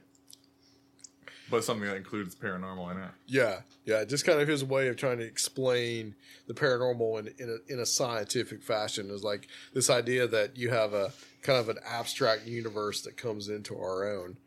But 1.52 1.64
something 1.64 1.86
that 1.86 1.98
includes 1.98 2.34
paranormal 2.34 2.92
in 2.92 3.02
it. 3.02 3.10
Yeah, 3.26 3.60
yeah, 3.84 4.04
just 4.06 4.24
kind 4.24 4.40
of 4.40 4.48
his 4.48 4.64
way 4.64 4.88
of 4.88 4.96
trying 4.96 5.18
to 5.18 5.24
explain 5.24 6.14
the 6.46 6.54
paranormal 6.54 7.20
in 7.20 7.34
in 7.38 7.50
a, 7.50 7.72
in 7.72 7.78
a 7.78 7.84
scientific 7.84 8.62
fashion 8.62 9.10
is 9.10 9.22
like 9.22 9.48
this 9.74 9.90
idea 9.90 10.26
that 10.26 10.56
you 10.56 10.70
have 10.70 10.94
a 10.94 11.12
kind 11.42 11.58
of 11.58 11.68
an 11.68 11.76
abstract 11.86 12.46
universe 12.46 13.02
that 13.02 13.18
comes 13.18 13.50
into 13.50 13.76
our 13.76 14.08
own. 14.08 14.38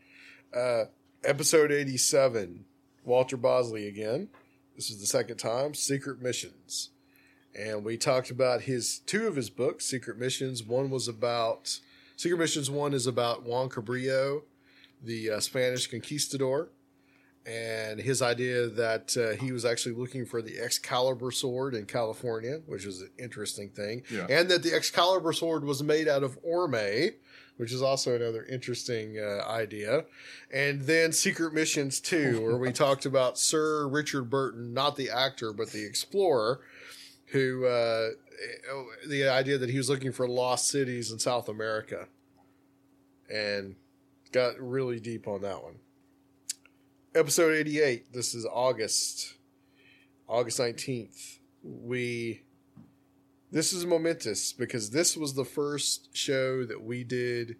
Uh, 0.51 0.85
episode 1.23 1.71
eighty 1.71 1.95
seven, 1.95 2.65
Walter 3.03 3.37
Bosley 3.37 3.87
again. 3.87 4.29
This 4.75 4.89
is 4.89 4.99
the 4.99 5.05
second 5.05 5.37
time. 5.37 5.75
Secret 5.75 6.23
Missions, 6.23 6.89
and 7.53 7.85
we 7.85 7.97
talked 7.97 8.31
about 8.31 8.61
his 8.61 8.97
two 9.05 9.27
of 9.27 9.35
his 9.35 9.51
books, 9.51 9.85
Secret 9.85 10.17
Missions. 10.17 10.63
One 10.63 10.89
was 10.89 11.07
about 11.07 11.79
Secret 12.15 12.39
Missions. 12.39 12.71
One 12.71 12.95
is 12.95 13.05
about 13.05 13.43
Juan 13.43 13.69
Cabrillo, 13.69 14.41
the 15.03 15.29
uh, 15.29 15.39
Spanish 15.39 15.85
conquistador 15.85 16.69
and 17.45 17.99
his 17.99 18.21
idea 18.21 18.67
that 18.67 19.15
uh, 19.17 19.41
he 19.43 19.51
was 19.51 19.65
actually 19.65 19.93
looking 19.95 20.25
for 20.25 20.41
the 20.41 20.59
Excalibur 20.59 21.31
sword 21.31 21.75
in 21.75 21.85
California, 21.85 22.61
which 22.65 22.85
is 22.85 23.01
an 23.01 23.11
interesting 23.19 23.69
thing, 23.69 24.01
Yeah. 24.11 24.25
and 24.29 24.49
that 24.49 24.63
the 24.63 24.73
Excalibur 24.73 25.31
sword 25.33 25.63
was 25.63 25.83
made 25.83 26.07
out 26.07 26.23
of 26.23 26.39
orme, 26.43 27.11
which 27.57 27.71
is 27.71 27.81
also 27.83 28.15
another 28.15 28.43
interesting 28.45 29.17
uh, 29.19 29.43
idea. 29.47 30.05
And 30.51 30.81
then 30.81 31.11
Secret 31.11 31.53
Missions 31.53 31.99
2, 32.01 32.41
where 32.41 32.57
we 32.57 32.71
talked 32.85 33.05
about 33.05 33.37
Sir 33.37 33.87
Richard 33.87 34.29
Burton, 34.29 34.73
not 34.73 34.95
the 34.95 35.09
actor, 35.11 35.53
but 35.53 35.71
the 35.71 35.85
explorer, 35.85 36.61
who 37.27 37.65
uh, 37.65 38.09
the 39.07 39.27
idea 39.29 39.57
that 39.59 39.69
he 39.69 39.77
was 39.77 39.89
looking 39.89 40.11
for 40.11 40.27
lost 40.27 40.67
cities 40.67 41.11
in 41.11 41.19
South 41.19 41.47
America, 41.47 42.07
and 43.29 43.75
got 44.31 44.59
really 44.59 44.99
deep 44.99 45.27
on 45.27 45.41
that 45.41 45.63
one 45.63 45.75
episode 47.15 47.55
88 47.55 48.13
this 48.13 48.35
is 48.35 48.45
august 48.45 49.35
august 50.27 50.59
19th 50.59 51.39
we 51.63 52.43
this 53.51 53.71
is 53.71 53.85
momentous 53.85 54.51
because 54.51 54.89
this 54.89 55.15
was 55.15 55.33
the 55.33 55.45
first 55.45 56.09
show 56.15 56.65
that 56.65 56.83
we 56.83 57.05
did 57.05 57.55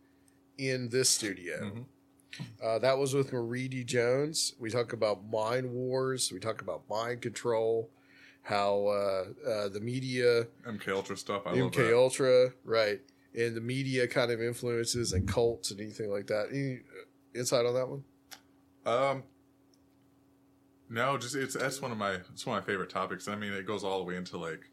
in 0.58 0.90
this 0.90 1.10
studio. 1.10 1.86
Uh, 2.62 2.80
that 2.80 2.98
was 2.98 3.14
with 3.14 3.32
marie 3.32 3.70
d. 3.70 3.86
Jones. 3.86 4.56
We 4.60 4.70
talk 4.70 4.92
about 4.92 5.30
mind 5.32 5.72
wars. 5.72 6.34
We 6.34 6.40
talk 6.40 6.62
about 6.62 6.84
mind 6.90 7.22
control 7.22 7.90
how 8.42 8.88
uh, 8.88 9.50
uh, 9.50 9.70
the 9.70 9.80
media 9.82 10.48
MK 10.68 10.90
Ultra 10.90 11.16
stuff. 11.16 11.44
I 11.46 11.52
love 11.52 11.72
mk 11.72 11.94
ultra 11.94 12.52
right 12.66 13.00
and 13.34 13.56
the 13.56 13.62
media 13.62 14.06
kind 14.08 14.32
of 14.32 14.42
influences 14.42 15.14
and 15.14 15.26
cults 15.26 15.72
and 15.72 15.80
anything 15.80 16.12
like 16.12 16.28
that. 16.28 16.48
Any 16.52 16.76
uh, 16.76 17.40
insight 17.40 17.66
on 17.66 17.74
that 17.74 17.88
one? 17.88 18.04
Um, 18.86 19.24
no, 20.90 21.18
just 21.18 21.36
it's 21.36 21.56
that's 21.56 21.82
one 21.82 21.92
of 21.92 21.98
my 21.98 22.14
it's 22.34 22.46
one 22.46 22.58
of 22.58 22.64
my 22.64 22.66
favorite 22.72 22.90
topics. 22.90 23.28
I 23.28 23.36
mean, 23.36 23.54
it 23.54 23.66
goes 23.66 23.84
all 23.84 23.98
the 24.00 24.04
way 24.06 24.16
into 24.16 24.38
like 24.38 24.70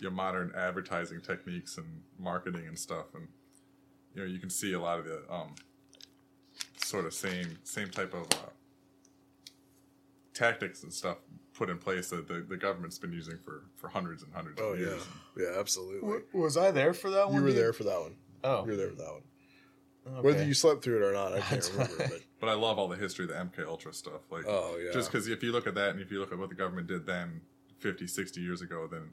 you 0.00 0.08
know, 0.08 0.14
modern 0.14 0.52
advertising 0.56 1.20
techniques 1.20 1.78
and 1.78 1.86
marketing 2.18 2.66
and 2.66 2.78
stuff, 2.78 3.06
and 3.14 3.28
you 4.14 4.22
know 4.22 4.28
you 4.28 4.38
can 4.38 4.50
see 4.50 4.72
a 4.72 4.80
lot 4.80 4.98
of 4.98 5.04
the 5.04 5.22
um, 5.32 5.54
sort 6.82 7.04
of 7.06 7.14
same 7.14 7.58
same 7.64 7.90
type 7.90 8.12
of 8.14 8.22
uh, 8.32 8.50
tactics 10.32 10.82
and 10.82 10.92
stuff 10.92 11.18
put 11.54 11.70
in 11.70 11.78
place 11.78 12.10
that 12.10 12.26
the, 12.26 12.44
the 12.48 12.56
government's 12.56 12.98
been 12.98 13.12
using 13.12 13.38
for, 13.38 13.62
for 13.76 13.86
hundreds 13.88 14.24
and 14.24 14.32
hundreds 14.34 14.60
Oh 14.60 14.72
of 14.72 14.80
yeah, 14.80 14.86
years. 14.86 15.02
yeah, 15.36 15.60
absolutely. 15.60 16.18
Was 16.32 16.56
I 16.56 16.72
there 16.72 16.92
for 16.92 17.10
that 17.10 17.26
one? 17.28 17.36
You 17.36 17.42
were 17.42 17.48
dude? 17.48 17.56
there 17.58 17.72
for 17.72 17.84
that 17.84 18.00
one. 18.00 18.16
Oh. 18.42 18.64
you 18.64 18.72
were 18.72 18.76
there 18.76 18.88
for 18.90 18.96
that 18.96 19.12
one. 19.12 19.22
Okay. 20.06 20.20
Whether 20.20 20.44
you 20.44 20.54
slept 20.54 20.84
through 20.84 20.98
it 20.98 21.02
or 21.08 21.12
not, 21.12 21.32
I 21.32 21.40
can't 21.48 21.70
remember. 21.72 21.94
But 21.98 22.20
But 22.40 22.48
I 22.50 22.54
love 22.54 22.78
all 22.78 22.88
the 22.88 22.96
history 22.96 23.24
of 23.24 23.30
the 23.30 23.36
MK 23.36 23.66
Ultra 23.66 23.92
stuff. 23.94 24.20
Like, 24.30 24.44
Oh, 24.46 24.76
yeah. 24.78 24.92
just 24.92 25.10
because 25.10 25.28
if 25.28 25.42
you 25.42 25.50
look 25.52 25.66
at 25.66 25.74
that 25.76 25.90
and 25.90 26.00
if 26.00 26.10
you 26.10 26.20
look 26.20 26.32
at 26.32 26.38
what 26.38 26.50
the 26.50 26.54
government 26.54 26.86
did 26.88 27.06
then, 27.06 27.40
50, 27.78 28.06
60 28.06 28.40
years 28.40 28.60
ago, 28.62 28.86
then 28.90 29.10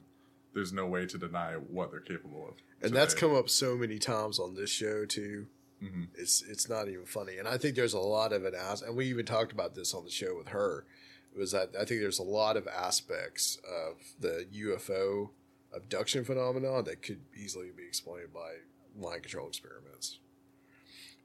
there's 0.54 0.72
no 0.72 0.86
way 0.86 1.06
to 1.06 1.16
deny 1.18 1.54
what 1.54 1.90
they're 1.90 2.00
capable 2.00 2.46
of. 2.48 2.54
and 2.82 2.94
that's 2.94 3.14
come 3.14 3.34
up 3.34 3.48
so 3.48 3.76
many 3.76 3.98
times 3.98 4.38
on 4.38 4.54
this 4.54 4.68
show 4.70 5.06
too. 5.06 5.46
Mhm. 5.82 6.08
It's 6.14 6.42
it's 6.42 6.68
not 6.68 6.88
even 6.88 7.06
funny, 7.06 7.38
and 7.38 7.48
I 7.48 7.56
think 7.58 7.74
there's 7.74 7.94
a 7.94 7.98
lot 7.98 8.32
of 8.32 8.44
it 8.44 8.54
as, 8.54 8.82
and 8.82 8.94
we 8.96 9.06
even 9.06 9.24
talked 9.26 9.50
about 9.50 9.74
this 9.74 9.94
on 9.94 10.04
the 10.04 10.10
show 10.10 10.36
with 10.36 10.48
her. 10.48 10.84
Was 11.36 11.50
that 11.52 11.70
I 11.74 11.84
think 11.86 12.00
there's 12.02 12.18
a 12.20 12.22
lot 12.24 12.56
of 12.56 12.68
aspects 12.68 13.56
of 13.66 13.96
the 14.20 14.46
UFO 14.52 15.30
abduction 15.74 16.24
phenomenon 16.24 16.84
that 16.84 17.02
could 17.02 17.20
easily 17.36 17.70
be 17.76 17.84
explained 17.84 18.32
by 18.32 18.56
mind 18.96 19.22
control 19.22 19.48
experiments. 19.48 20.18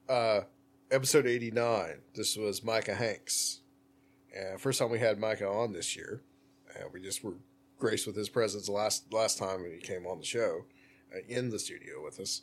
Uh, 0.10 0.42
episode 0.92 1.26
89. 1.28 1.96
This 2.16 2.38
was 2.38 2.64
Micah 2.64 2.96
Hanks. 2.96 3.62
Uh, 4.36 4.58
first 4.58 4.80
time 4.80 4.90
we 4.90 5.00
had 5.00 5.20
Micah 5.20 5.48
on 5.48 5.74
this 5.74 5.96
year. 5.96 6.22
Uh, 6.76 6.84
we 6.94 7.02
just 7.02 7.24
were 7.24 7.34
graced 7.80 8.08
with 8.08 8.16
his 8.16 8.30
presence 8.30 8.70
last 8.70 9.12
last 9.12 9.38
time 9.38 9.62
when 9.64 9.72
he 9.72 9.78
came 9.80 10.06
on 10.06 10.20
the 10.20 10.26
show 10.26 10.66
uh, 11.14 11.20
in 11.28 11.50
the 11.50 11.60
studio 11.60 12.04
with 12.04 12.20
us. 12.20 12.42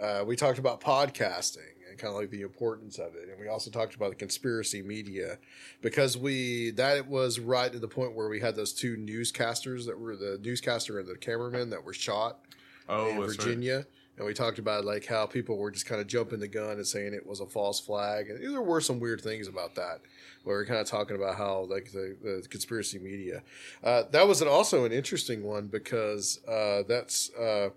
Uh, 0.00 0.24
we 0.26 0.34
talked 0.34 0.58
about 0.58 0.80
podcasting 0.80 1.60
and 1.88 1.96
kind 1.98 2.12
of 2.12 2.18
like 2.20 2.30
the 2.30 2.42
importance 2.42 2.98
of 2.98 3.14
it, 3.14 3.28
and 3.30 3.38
we 3.38 3.46
also 3.46 3.70
talked 3.70 3.94
about 3.94 4.10
the 4.10 4.16
conspiracy 4.16 4.82
media 4.82 5.38
because 5.82 6.16
we 6.18 6.70
that 6.72 7.06
was 7.06 7.38
right 7.38 7.72
at 7.72 7.80
the 7.80 7.86
point 7.88 8.14
where 8.14 8.28
we 8.28 8.40
had 8.40 8.56
those 8.56 8.72
two 8.72 8.96
newscasters 8.96 9.86
that 9.86 9.98
were 9.98 10.16
the 10.16 10.40
newscaster 10.42 10.98
and 10.98 11.06
the 11.08 11.16
cameraman 11.16 11.70
that 11.70 11.84
were 11.84 11.94
shot 11.94 12.40
Oh, 12.88 13.08
in 13.08 13.16
Virginia. 13.22 13.76
right. 13.76 13.84
And 14.16 14.26
we 14.26 14.32
talked 14.32 14.58
about 14.58 14.84
like 14.84 15.06
how 15.06 15.26
people 15.26 15.56
were 15.56 15.70
just 15.70 15.86
kind 15.86 16.00
of 16.00 16.06
jumping 16.06 16.38
the 16.40 16.48
gun 16.48 16.72
and 16.72 16.86
saying 16.86 17.14
it 17.14 17.26
was 17.26 17.40
a 17.40 17.46
false 17.46 17.80
flag, 17.80 18.30
and 18.30 18.40
there 18.40 18.62
were 18.62 18.80
some 18.80 19.00
weird 19.00 19.20
things 19.20 19.48
about 19.48 19.74
that. 19.74 20.00
We 20.44 20.52
are 20.52 20.64
kind 20.64 20.78
of 20.78 20.86
talking 20.86 21.16
about 21.16 21.36
how 21.36 21.66
like 21.70 21.90
the, 21.92 22.16
the 22.22 22.46
conspiracy 22.48 22.98
media. 22.98 23.42
Uh, 23.82 24.04
that 24.12 24.28
was 24.28 24.40
an, 24.42 24.48
also 24.48 24.84
an 24.84 24.92
interesting 24.92 25.42
one 25.42 25.66
because 25.66 26.38
uh, 26.46 26.82
that's 26.86 27.34
uh, 27.34 27.70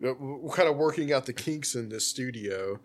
we're 0.00 0.54
kind 0.54 0.68
of 0.68 0.76
working 0.76 1.12
out 1.12 1.26
the 1.26 1.32
kinks 1.32 1.74
in 1.74 1.88
this 1.88 2.06
studio. 2.06 2.78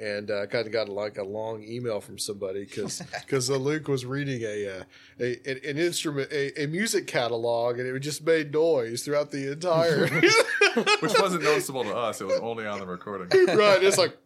And 0.00 0.30
uh, 0.30 0.46
kind 0.46 0.66
of 0.66 0.72
got 0.72 0.88
like 0.88 1.18
a 1.18 1.22
long 1.22 1.62
email 1.62 2.00
from 2.00 2.18
somebody 2.18 2.64
because 2.64 3.02
because 3.20 3.50
Luke 3.50 3.88
was 3.88 4.06
reading 4.06 4.42
a, 4.42 4.80
uh, 4.80 4.84
a 5.20 5.50
an, 5.50 5.60
an 5.68 5.78
instrument 5.78 6.32
a, 6.32 6.62
a 6.64 6.66
music 6.66 7.06
catalog 7.06 7.78
and 7.78 7.86
it 7.86 8.00
just 8.00 8.24
made 8.24 8.52
noise 8.52 9.02
throughout 9.04 9.30
the 9.30 9.52
entire 9.52 10.08
Which 11.00 11.12
wasn't 11.20 11.42
noticeable 11.44 11.84
to 11.84 11.94
us. 11.94 12.20
It 12.20 12.26
was 12.26 12.40
only 12.40 12.66
on 12.66 12.80
the 12.80 12.86
recording. 12.86 13.28
right. 13.56 13.82
It's 13.82 13.98
like 13.98 14.16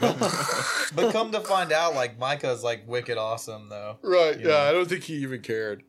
but 0.00 1.12
come 1.12 1.32
to 1.32 1.40
find 1.40 1.72
out, 1.72 1.94
like 1.94 2.18
Micah's 2.18 2.62
like 2.62 2.86
wicked 2.86 3.16
awesome 3.16 3.68
though. 3.70 3.96
right. 4.02 4.38
Yeah, 4.38 4.46
know? 4.46 4.58
I 4.58 4.72
don't 4.72 4.88
think 4.88 5.04
he 5.04 5.14
even 5.14 5.40
cared. 5.40 5.82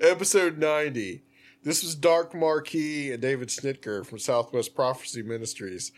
Episode 0.00 0.58
ninety. 0.58 1.24
This 1.64 1.82
was 1.82 1.94
Doc 1.94 2.34
Marquis 2.34 3.12
and 3.12 3.20
David 3.20 3.48
Snitker 3.48 4.06
from 4.06 4.18
Southwest 4.18 4.74
Prophecy 4.74 5.22
Ministries. 5.22 5.92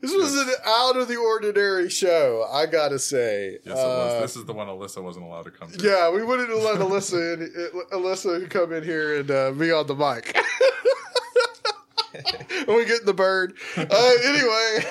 This 0.00 0.14
was 0.14 0.34
an 0.36 0.48
out 0.64 0.96
of 0.96 1.08
the 1.08 1.16
ordinary 1.16 1.90
show, 1.90 2.46
I 2.52 2.66
gotta 2.66 2.98
say. 3.00 3.52
Yes, 3.64 3.66
it 3.66 3.70
was. 3.74 4.14
Uh, 4.14 4.20
This 4.20 4.36
is 4.36 4.44
the 4.44 4.52
one 4.52 4.68
Alyssa 4.68 5.02
wasn't 5.02 5.24
allowed 5.26 5.42
to 5.46 5.50
come 5.50 5.70
to. 5.72 5.84
Yeah, 5.84 6.10
we 6.10 6.22
wouldn't 6.22 6.50
have 6.50 6.62
let 6.62 6.76
Alyssa 6.78 7.34
in, 7.34 7.80
Alyssa 7.92 8.48
come 8.48 8.72
in 8.72 8.84
here 8.84 9.18
and 9.20 9.30
uh, 9.30 9.50
be 9.50 9.72
on 9.72 9.86
the 9.88 9.96
mic. 9.96 10.36
and 12.14 12.66
we 12.76 12.84
get 12.84 13.04
the 13.06 13.12
bird. 13.14 13.54
Uh, 13.76 14.12
anyway, 14.24 14.84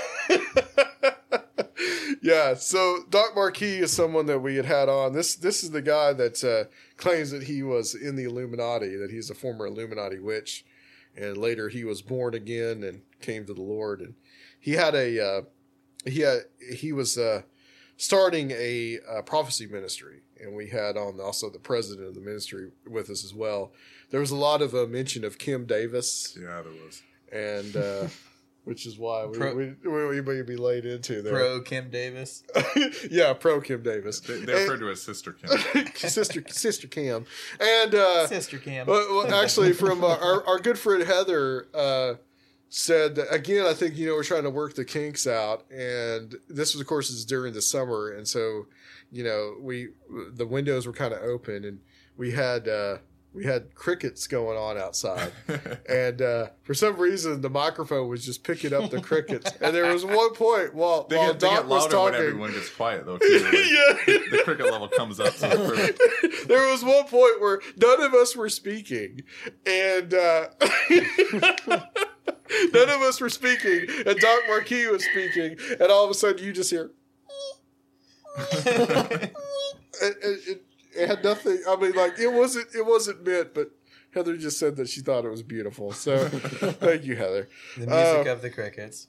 yeah. 2.21 2.53
So 2.55 2.99
Doc 3.09 3.33
Marquis 3.35 3.77
is 3.79 3.91
someone 3.93 4.25
that 4.25 4.39
we 4.39 4.55
had 4.55 4.65
had 4.65 4.89
on. 4.89 5.13
This 5.13 5.35
this 5.35 5.63
is 5.63 5.71
the 5.71 5.81
guy 5.81 6.13
that 6.13 6.43
uh, 6.43 6.65
claims 6.97 7.31
that 7.31 7.43
he 7.43 7.63
was 7.63 7.95
in 7.95 8.15
the 8.15 8.25
Illuminati, 8.25 8.95
that 8.97 9.11
he's 9.11 9.29
a 9.29 9.35
former 9.35 9.67
Illuminati 9.67 10.19
witch, 10.19 10.65
and 11.15 11.37
later 11.37 11.69
he 11.69 11.83
was 11.83 12.01
born 12.01 12.33
again 12.33 12.83
and 12.83 13.01
came 13.21 13.45
to 13.45 13.53
the 13.53 13.61
Lord. 13.61 14.01
And 14.01 14.15
he 14.67 14.73
had 14.73 14.95
a 14.95 15.25
uh, 15.25 15.41
he 16.03 16.19
had 16.19 16.39
he 16.75 16.91
was 16.91 17.17
uh, 17.17 17.43
starting 17.95 18.51
a, 18.51 18.99
uh 19.09 19.21
prophecy 19.21 19.65
ministry, 19.65 20.23
and 20.41 20.57
we 20.57 20.67
had 20.67 20.97
on 20.97 21.21
also 21.21 21.49
the 21.49 21.57
president 21.57 22.05
of 22.05 22.15
the 22.15 22.19
ministry 22.19 22.71
with 22.85 23.09
us 23.09 23.23
as 23.23 23.33
well. 23.33 23.71
There 24.09 24.19
was 24.19 24.31
a 24.31 24.35
lot 24.35 24.61
of 24.61 24.75
uh, 24.75 24.85
mention 24.85 25.23
of 25.23 25.37
Kim 25.37 25.65
Davis. 25.65 26.37
Yeah, 26.37 26.63
there 26.63 26.73
was, 26.83 27.01
and 27.31 27.77
uh, 27.77 28.07
which 28.65 28.85
is 28.85 28.97
why 28.97 29.25
we 29.25 29.37
Pro- 29.37 29.55
we, 29.55 29.73
we, 29.85 30.07
we 30.07 30.21
may 30.21 30.41
be 30.41 30.57
laid 30.57 30.85
into 30.85 31.21
there. 31.21 31.31
Pro 31.31 31.61
Kim 31.61 31.89
Davis. 31.89 32.43
yeah, 33.09 33.31
pro 33.31 33.61
Kim 33.61 33.83
Davis. 33.83 34.19
They, 34.19 34.41
they 34.41 34.53
referred 34.53 34.79
to 34.79 34.87
her 34.87 34.91
as 34.91 35.01
Sister 35.01 35.31
Kim. 35.31 35.87
sister 35.95 36.43
sister 36.49 36.89
Kim, 36.89 37.25
and 37.61 37.95
uh, 37.95 38.27
Sister 38.27 38.57
Kim. 38.57 38.85
Well, 38.85 39.07
well, 39.27 39.33
actually, 39.33 39.71
from 39.71 40.03
uh, 40.03 40.17
our 40.17 40.45
our 40.45 40.59
good 40.59 40.77
friend 40.77 41.03
Heather 41.03 41.67
uh, 41.73 42.15
said 42.69 43.15
that, 43.15 43.33
again. 43.33 43.65
I 43.65 43.73
think 43.73 43.97
you 43.97 44.07
know 44.07 44.13
we're 44.13 44.23
trying 44.23 44.43
to 44.43 44.49
work 44.49 44.75
the 44.75 44.85
kinks 44.85 45.27
out, 45.27 45.69
and 45.71 46.35
this 46.47 46.73
was 46.73 46.81
of 46.81 46.87
course 46.87 47.09
is 47.09 47.25
during 47.25 47.53
the 47.53 47.61
summer, 47.61 48.09
and 48.11 48.27
so 48.27 48.67
you 49.11 49.23
know 49.23 49.55
we 49.61 49.89
the 50.33 50.45
windows 50.45 50.85
were 50.85 50.93
kind 50.93 51.13
of 51.13 51.21
open, 51.21 51.65
and 51.65 51.79
we 52.17 52.31
had. 52.31 52.67
Uh, 52.67 52.97
we 53.33 53.45
had 53.45 53.75
crickets 53.75 54.25
going 54.25 54.57
on 54.57 54.79
outside, 54.79 55.31
and 55.87 56.21
uh, 56.23 56.47
for 56.63 56.73
some 56.73 56.97
reason 56.97 57.41
the 57.41 57.51
microphone 57.51 58.07
was 58.09 58.25
just 58.25 58.43
picking 58.43 58.73
up 58.73 58.89
the 58.89 58.99
crickets. 58.99 59.51
And 59.61 59.75
there 59.75 59.93
was 59.93 60.03
one 60.03 60.33
point 60.33 60.73
while, 60.73 61.05
They 61.07 61.17
while 61.17 61.33
get, 61.33 61.41
they 61.41 61.47
Doc 61.47 61.57
get 61.57 61.67
was 61.67 61.83
louder 61.83 61.97
when 61.97 62.13
talking, 62.13 62.27
everyone 62.27 62.51
gets 62.53 62.69
quiet, 62.71 63.05
though. 63.05 63.19
Too. 63.19 63.27
Like, 64.07 64.31
the 64.31 64.41
cricket 64.43 64.71
level 64.71 64.87
comes 64.87 65.19
up. 65.19 65.33
So 65.35 65.47
there 66.47 66.67
was 66.71 66.83
one 66.83 67.05
point 67.05 67.39
where 67.39 67.61
none 67.75 68.01
of 68.01 68.13
us 68.15 68.35
were 68.35 68.49
speaking, 68.49 69.21
and 69.67 70.13
uh, 70.15 70.47
none 72.73 72.89
of 72.89 73.01
us 73.01 73.19
were 73.21 73.29
speaking, 73.29 73.85
and 74.05 74.19
Doc 74.19 74.39
Marquis 74.47 74.87
was 74.87 75.03
speaking, 75.03 75.57
and 75.79 75.91
all 75.91 76.03
of 76.05 76.11
a 76.11 76.13
sudden 76.13 76.43
you 76.43 76.53
just 76.53 76.69
hear. 76.69 76.91
it, 78.65 79.33
it, 80.01 80.61
it, 80.95 81.07
had 81.07 81.23
nothing. 81.23 81.59
I 81.67 81.75
mean, 81.75 81.93
like 81.93 82.19
it 82.19 82.31
wasn't. 82.31 82.67
It 82.75 82.85
wasn't 82.85 83.25
meant, 83.25 83.53
but 83.53 83.71
Heather 84.13 84.37
just 84.37 84.59
said 84.59 84.75
that 84.77 84.89
she 84.89 85.01
thought 85.01 85.25
it 85.25 85.29
was 85.29 85.43
beautiful. 85.43 85.91
So, 85.91 86.27
thank 86.29 87.03
you, 87.03 87.15
Heather. 87.15 87.47
The 87.75 87.87
music 87.87 88.27
Uh, 88.27 88.31
of 88.31 88.41
the 88.41 88.49
crickets. 88.49 89.07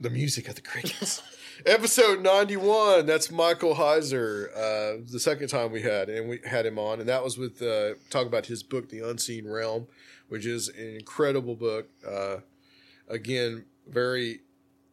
the 0.00 0.10
music 0.10 0.48
of 0.48 0.54
the 0.54 0.60
crickets. 0.62 1.22
Episode 1.66 2.22
91, 2.22 3.06
that's 3.06 3.30
Michael 3.30 3.76
Heiser, 3.76 4.50
uh, 4.54 5.02
the 5.10 5.18
second 5.18 5.48
time 5.48 5.72
we 5.72 5.80
had, 5.80 6.10
and 6.10 6.28
we 6.28 6.38
had 6.44 6.66
him 6.66 6.78
on, 6.78 7.00
and 7.00 7.08
that 7.08 7.24
was 7.24 7.38
with, 7.38 7.62
uh, 7.62 7.94
talk 8.10 8.26
about 8.26 8.44
his 8.44 8.62
book, 8.62 8.90
The 8.90 9.00
Unseen 9.00 9.48
Realm, 9.48 9.86
which 10.28 10.44
is 10.44 10.68
an 10.68 10.96
incredible 10.96 11.54
book. 11.54 11.88
Uh, 12.06 12.38
again, 13.08 13.64
very 13.88 14.40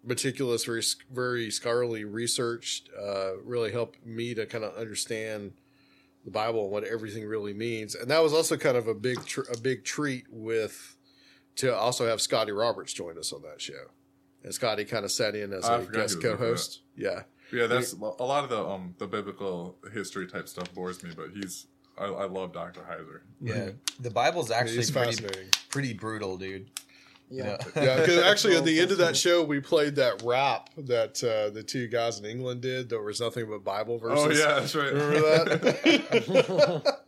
meticulous, 0.02 0.64
very, 0.64 0.82
very 1.12 1.52
scholarly 1.52 2.06
researched, 2.06 2.90
uh, 2.98 3.36
really 3.44 3.74
helped 3.74 4.06
me 4.06 4.34
to 4.34 4.46
kind 4.46 4.64
of 4.64 4.74
understand 4.78 5.52
the 6.24 6.32
Bible 6.32 6.64
and 6.64 6.72
what 6.72 6.86
everything 6.86 7.26
really 7.26 7.54
means. 7.54 7.96
And 7.96 8.10
that 8.12 8.24
was 8.24 8.32
also 8.32 8.56
kind 8.56 8.78
of 8.78 8.88
a 8.88 8.96
big, 8.96 9.26
tr- 9.26 9.52
a 9.52 9.58
big 9.58 9.84
treat 9.84 10.24
with, 10.30 10.96
to 11.58 11.76
also 11.76 12.08
have 12.08 12.22
Scotty 12.22 12.54
Roberts 12.54 12.94
join 12.94 13.18
us 13.18 13.34
on 13.34 13.42
that 13.42 13.60
show. 13.60 13.90
And 14.44 14.54
Scotty 14.54 14.86
kind 14.86 15.06
of 15.06 15.12
sat 15.12 15.36
in 15.36 15.54
as 15.54 15.66
I 15.66 15.78
a 15.78 15.80
guest 15.80 15.94
he 15.94 16.00
was 16.02 16.16
with 16.16 16.24
co-host. 16.24 16.82
Yeah, 16.96 17.24
Yeah, 17.52 17.68
that's 17.68 17.94
a 17.94 17.98
lot 17.98 18.44
of 18.44 18.50
the 18.50 18.64
um 18.64 18.96
the 18.98 19.08
biblical 19.08 19.78
history 19.94 20.28
type 20.28 20.48
stuff 20.48 20.74
bores 20.74 21.04
me, 21.04 21.12
but 21.16 21.30
he's 21.34 21.68
I, 21.98 22.06
I 22.06 22.26
love 22.26 22.54
Doctor 22.54 22.82
Heiser. 22.82 23.22
Yeah, 23.40 23.72
the 24.00 24.10
Bible's 24.10 24.50
actually 24.50 24.86
pretty, 24.92 25.50
pretty 25.70 25.94
brutal, 25.94 26.38
dude. 26.38 26.70
You 27.30 27.44
know? 27.44 27.58
yeah. 27.76 28.00
Because 28.00 28.18
actually, 28.24 28.58
at 28.58 28.66
the 28.66 28.80
end 28.80 28.92
of 28.92 28.98
that 28.98 29.16
show, 29.16 29.44
we 29.44 29.60
played 29.60 29.96
that 29.96 30.22
rap 30.24 30.70
that 30.78 31.24
uh, 31.24 31.50
the 31.52 31.64
two 31.64 31.88
guys 31.88 32.20
in 32.20 32.26
England 32.26 32.62
did. 32.62 32.90
There 32.90 33.02
was 33.02 33.22
nothing 33.22 33.48
but 33.50 33.64
Bible 33.64 33.98
verses. 33.98 34.42
Oh 34.42 34.48
yeah, 34.48 34.60
that's 34.60 34.76
right. 34.76 34.94
Remember 34.94 35.20
that? 35.46 36.98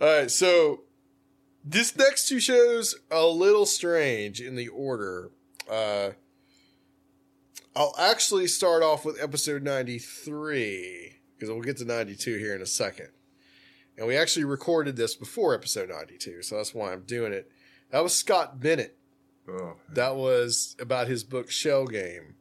All 0.00 0.08
right, 0.08 0.30
so 0.30 0.80
this 1.64 1.96
next 1.96 2.28
two 2.28 2.40
shows 2.40 2.96
a 3.10 3.26
little 3.26 3.66
strange 3.66 4.40
in 4.40 4.56
the 4.56 4.68
order. 4.68 5.30
Uh, 5.70 6.10
I'll 7.76 7.94
actually 7.98 8.46
start 8.46 8.82
off 8.82 9.04
with 9.04 9.20
episode 9.22 9.62
ninety 9.62 9.98
three 9.98 11.16
because 11.34 11.50
we'll 11.50 11.62
get 11.62 11.76
to 11.78 11.84
ninety 11.84 12.14
two 12.14 12.36
here 12.38 12.54
in 12.54 12.62
a 12.62 12.66
second. 12.66 13.08
and 13.98 14.06
we 14.06 14.16
actually 14.16 14.44
recorded 14.44 14.96
this 14.96 15.14
before 15.14 15.54
episode 15.54 15.88
92, 15.88 16.42
so 16.42 16.56
that's 16.56 16.74
why 16.74 16.92
I'm 16.92 17.02
doing 17.02 17.32
it. 17.32 17.50
That 17.90 18.02
was 18.02 18.12
Scott 18.12 18.58
Bennett. 18.60 18.96
Oh, 19.48 19.74
That 19.92 20.16
was 20.16 20.74
about 20.80 21.06
his 21.06 21.22
book 21.22 21.50
Shell 21.50 21.86
Game. 21.86 22.34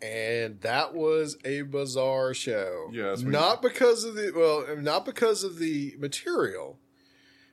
And 0.00 0.60
that 0.62 0.94
was 0.94 1.36
a 1.44 1.62
bizarre 1.62 2.34
show. 2.34 2.88
Yeah, 2.92 3.14
not 3.20 3.62
because 3.62 4.02
of 4.04 4.14
the 4.16 4.32
well, 4.34 4.76
not 4.80 5.04
because 5.04 5.44
of 5.44 5.58
the 5.58 5.94
material, 5.98 6.78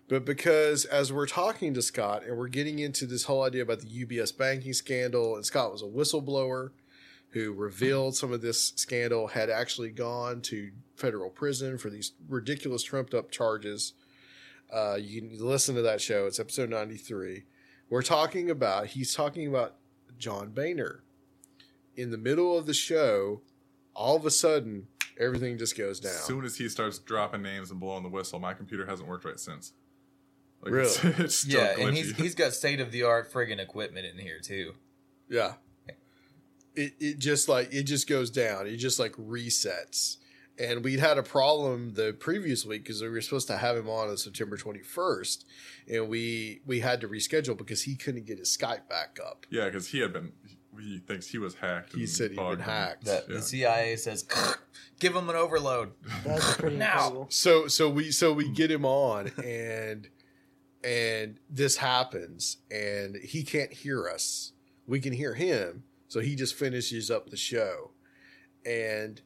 but 0.10 0.26
because 0.26 0.86
as 0.86 1.14
we're 1.14 1.28
talking 1.28 1.74
to 1.76 1.82
Scott 1.82 2.24
and 2.26 2.38
we're 2.38 2.48
getting 2.48 2.80
into 2.80 3.06
this 3.06 3.26
whole 3.26 3.44
idea 3.44 3.62
about 3.62 3.80
the 3.80 4.06
UBS 4.06 4.36
banking 4.36 4.74
scandal, 4.74 5.36
and 5.36 5.46
Scott 5.46 5.72
was 5.72 5.84
a 5.84 5.86
whistleblower 5.86 6.72
who 7.32 7.54
revealed 7.54 8.16
some 8.16 8.34
of 8.34 8.42
this 8.42 8.74
scandal, 8.76 9.28
had 9.28 9.52
actually 9.52 9.92
gone 9.92 10.42
to 10.42 10.72
federal 10.96 11.30
prison 11.30 11.78
for 11.78 11.92
these 11.92 12.14
ridiculous 12.28 12.82
trumped 12.82 13.14
up 13.14 13.30
charges. 13.30 13.94
Uh, 14.74 14.98
you 15.00 15.22
can 15.22 15.38
listen 15.40 15.76
to 15.76 15.84
that 15.84 16.02
show. 16.02 16.26
It's 16.26 16.40
episode 16.40 16.72
93. 16.72 17.44
We're 17.88 18.02
talking 18.02 18.50
about, 18.50 18.88
he's 18.88 19.14
talking 19.14 19.48
about 19.48 19.76
John 20.18 20.50
Boehner. 20.50 21.04
In 21.96 22.10
the 22.10 22.18
middle 22.18 22.58
of 22.58 22.66
the 22.66 22.74
show, 22.74 23.42
all 23.94 24.16
of 24.16 24.26
a 24.26 24.32
sudden, 24.32 24.88
everything 25.20 25.58
just 25.58 25.78
goes 25.78 26.00
down. 26.00 26.14
As 26.14 26.24
soon 26.24 26.46
as 26.46 26.58
he 26.58 26.68
starts 26.68 26.98
dropping 26.98 27.44
names 27.44 27.70
and 27.70 27.80
blowing 27.80 28.04
the 28.04 28.10
whistle, 28.10 28.40
my 28.40 28.54
computer 28.56 28.88
hasn't 28.88 29.08
worked 29.08 29.26
right 29.26 29.40
since. 29.40 29.74
Like, 30.62 30.72
Really? 30.74 30.88
It's, 31.04 31.20
it's 31.20 31.36
still 31.36 31.62
yeah, 31.62 31.76
and 31.88 31.96
he's 31.96 32.16
he's 32.18 32.36
got 32.36 32.54
state 32.54 32.80
of 32.80 32.92
the 32.92 33.04
art 33.04 33.32
friggin' 33.32 33.60
equipment 33.60 34.06
in 34.06 34.18
here 34.18 34.40
too. 34.42 34.74
Yeah. 35.30 35.54
It 36.76 36.94
it 37.00 37.20
just 37.20 37.50
like 37.50 37.74
it 37.74 37.84
just 37.84 38.08
goes 38.08 38.30
down. 38.30 38.68
It 38.68 38.78
just 38.78 39.00
like 39.00 39.14
resets. 39.14 40.18
And 40.58 40.84
we'd 40.84 41.00
had 41.00 41.18
a 41.18 41.24
problem 41.24 41.94
the 41.94 42.12
previous 42.12 42.66
week 42.66 42.84
because 42.84 43.02
we 43.02 43.08
were 43.08 43.22
supposed 43.22 43.48
to 43.48 43.56
have 43.58 43.78
him 43.78 43.88
on 43.90 44.10
on 44.10 44.18
September 44.18 44.58
21st, 44.58 45.46
and 45.90 46.10
we 46.10 46.60
we 46.66 46.82
had 46.82 47.00
to 47.02 47.08
reschedule 47.08 47.58
because 47.58 47.84
he 47.84 47.96
couldn't 47.96 48.26
get 48.26 48.40
his 48.40 48.56
Skype 48.56 48.90
back 48.90 49.20
up. 49.26 49.46
yeah, 49.50 49.66
because 49.66 49.88
he 49.88 50.00
had 50.00 50.12
been. 50.14 50.34
He 50.78 51.00
thinks 51.00 51.28
he 51.28 51.38
was 51.38 51.56
hacked. 51.56 51.94
He 51.94 52.02
and 52.02 52.10
said 52.10 52.32
he'd 52.32 52.38
been 52.38 52.60
hacked. 52.60 53.06
That 53.06 53.26
Yeah. 53.30 53.36
the 53.38 53.42
CIA 53.42 53.96
says, 53.98 54.26
give 55.00 55.14
him 55.16 55.30
an 55.30 55.36
overload. 55.36 55.92
That's 56.26 56.56
pretty 56.56 56.76
Now. 56.78 56.94
incredible. 56.94 57.28
So 57.30 57.68
so 57.68 57.90
we 57.90 58.12
so 58.12 58.32
we 58.34 58.50
get 58.50 58.70
him 58.72 58.86
on 58.86 59.30
and 59.44 60.08
and 60.84 61.38
this 61.50 61.78
happens 61.78 62.58
and 62.72 63.16
he 63.18 63.44
can't 63.44 63.72
hear 63.74 64.08
us. 64.08 64.54
We 64.88 65.00
can 65.00 65.14
hear 65.14 65.34
him, 65.36 65.84
so 66.08 66.20
he 66.20 66.36
just 66.36 66.56
finishes 66.56 67.12
up 67.12 67.30
the 67.30 67.38
show. 67.38 67.92
And 68.66 69.22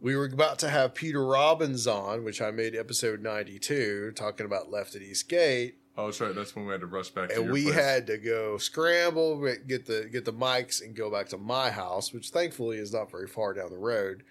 we 0.00 0.16
were 0.16 0.26
about 0.26 0.58
to 0.60 0.68
have 0.68 0.94
Peter 0.94 1.24
Robbins 1.24 1.86
on, 1.86 2.24
which 2.24 2.40
I 2.40 2.50
made 2.50 2.74
episode 2.76 3.20
92 3.22 4.12
talking 4.14 4.46
about 4.46 4.70
Left 4.70 4.94
at 4.94 5.02
East 5.02 5.28
Gate, 5.28 5.76
Oh, 5.94 6.06
that's 6.06 6.22
right. 6.22 6.34
That's 6.34 6.56
when 6.56 6.64
we 6.64 6.72
had 6.72 6.80
to 6.80 6.86
rush 6.86 7.10
back. 7.10 7.28
to 7.28 7.34
and 7.42 7.52
we 7.52 7.64
place. 7.64 7.74
had 7.74 8.06
to 8.06 8.16
go 8.16 8.56
scramble, 8.56 9.38
get 9.66 9.84
the 9.84 10.08
get 10.10 10.24
the 10.24 10.32
mics 10.32 10.80
and 10.82 10.96
go 10.96 11.10
back 11.10 11.28
to 11.28 11.36
my 11.36 11.70
house, 11.70 12.14
which 12.14 12.30
thankfully 12.30 12.78
is 12.78 12.94
not 12.94 13.10
very 13.10 13.26
far 13.26 13.52
down 13.52 13.68
the 13.70 13.76
road. 13.76 14.22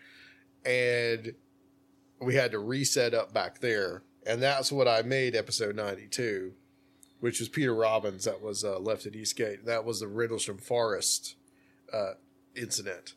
And 0.66 1.36
we 2.20 2.34
had 2.34 2.50
to 2.54 2.60
reset 2.60 3.14
up 3.14 3.32
back 3.32 3.60
there, 3.60 4.02
and 4.26 4.42
that's 4.42 4.72
what 4.72 4.88
I 4.88 5.02
made 5.02 5.36
episode 5.36 5.76
ninety 5.76 6.08
two, 6.08 6.54
which 7.20 7.40
was 7.40 7.50
Peter 7.50 7.74
Robbins 7.74 8.26
that 8.26 8.42
was 8.42 8.64
uh, 8.64 8.80
left 8.80 9.06
at 9.06 9.16
Eastgate. 9.16 9.66
That 9.66 9.86
was 9.86 10.00
the 10.00 10.08
Rendlesham 10.08 10.58
Forest 10.58 11.36
uh, 11.94 12.14
incident, 12.56 13.16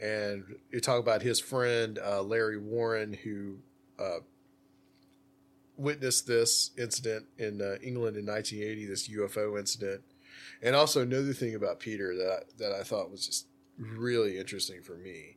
and 0.00 0.56
you 0.70 0.80
talk 0.80 1.00
about 1.00 1.22
his 1.22 1.40
friend 1.40 1.98
uh, 1.98 2.22
Larry 2.22 2.58
Warren 2.58 3.14
who. 3.14 3.58
Uh, 3.98 4.20
witnessed 5.78 6.26
this 6.26 6.70
incident 6.78 7.26
in 7.36 7.60
uh, 7.60 7.76
England 7.82 8.16
in 8.16 8.24
1980, 8.24 8.86
this 8.86 9.08
UFO 9.08 9.58
incident, 9.58 10.00
and 10.62 10.74
also 10.74 11.02
another 11.02 11.32
thing 11.32 11.54
about 11.54 11.80
Peter 11.80 12.14
that 12.16 12.44
that 12.58 12.72
I 12.72 12.82
thought 12.82 13.10
was 13.10 13.26
just 13.26 13.46
really 13.78 14.38
interesting 14.38 14.82
for 14.82 14.96
me 14.96 15.36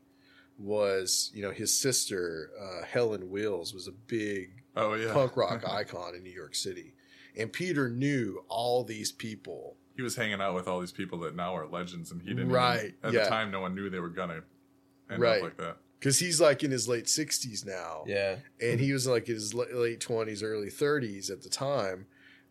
was 0.58 1.32
you 1.34 1.42
know 1.42 1.52
his 1.52 1.74
sister 1.74 2.52
uh, 2.60 2.86
Helen 2.86 3.30
Wheels 3.30 3.74
was 3.74 3.88
a 3.88 3.92
big 3.92 4.59
Oh 4.80 4.94
yeah. 4.96 5.14
punk 5.14 5.36
rock 5.38 5.64
icon 5.68 6.16
in 6.16 6.24
New 6.24 6.32
York 6.32 6.56
City, 6.56 6.94
and 7.38 7.52
Peter 7.52 7.90
knew 7.90 8.44
all 8.48 8.84
these 8.84 9.12
people. 9.12 9.76
He 9.96 10.02
was 10.02 10.16
hanging 10.16 10.40
out 10.42 10.56
with 10.56 10.68
all 10.68 10.80
these 10.80 10.92
people 10.94 11.20
that 11.20 11.36
now 11.36 11.56
are 11.56 11.68
legends, 11.68 12.12
and 12.12 12.22
he 12.22 12.30
didn't. 12.30 12.50
Right, 12.50 12.80
Even, 12.80 12.96
at 13.04 13.14
yeah. 13.14 13.24
the 13.24 13.30
time, 13.30 13.52
no 13.52 13.60
one 13.62 13.76
knew 13.76 13.90
they 13.90 14.00
were 14.00 14.10
gonna 14.10 14.44
end 15.10 15.22
Right. 15.22 15.38
up 15.38 15.44
like 15.44 15.58
that. 15.58 15.78
Because 16.00 16.20
he's 16.20 16.40
like 16.40 16.64
in 16.64 16.72
his 16.72 16.88
late 16.88 17.06
60s 17.08 17.66
now. 17.66 18.06
Yeah. 18.08 18.38
and 18.62 18.80
he 18.80 18.94
was 18.94 19.06
like 19.06 19.28
in 19.28 19.36
his 19.36 19.54
late 19.54 20.00
twenties, 20.00 20.42
early 20.42 20.70
thirties 20.70 21.30
at 21.30 21.42
the 21.42 21.50
time, 21.50 22.06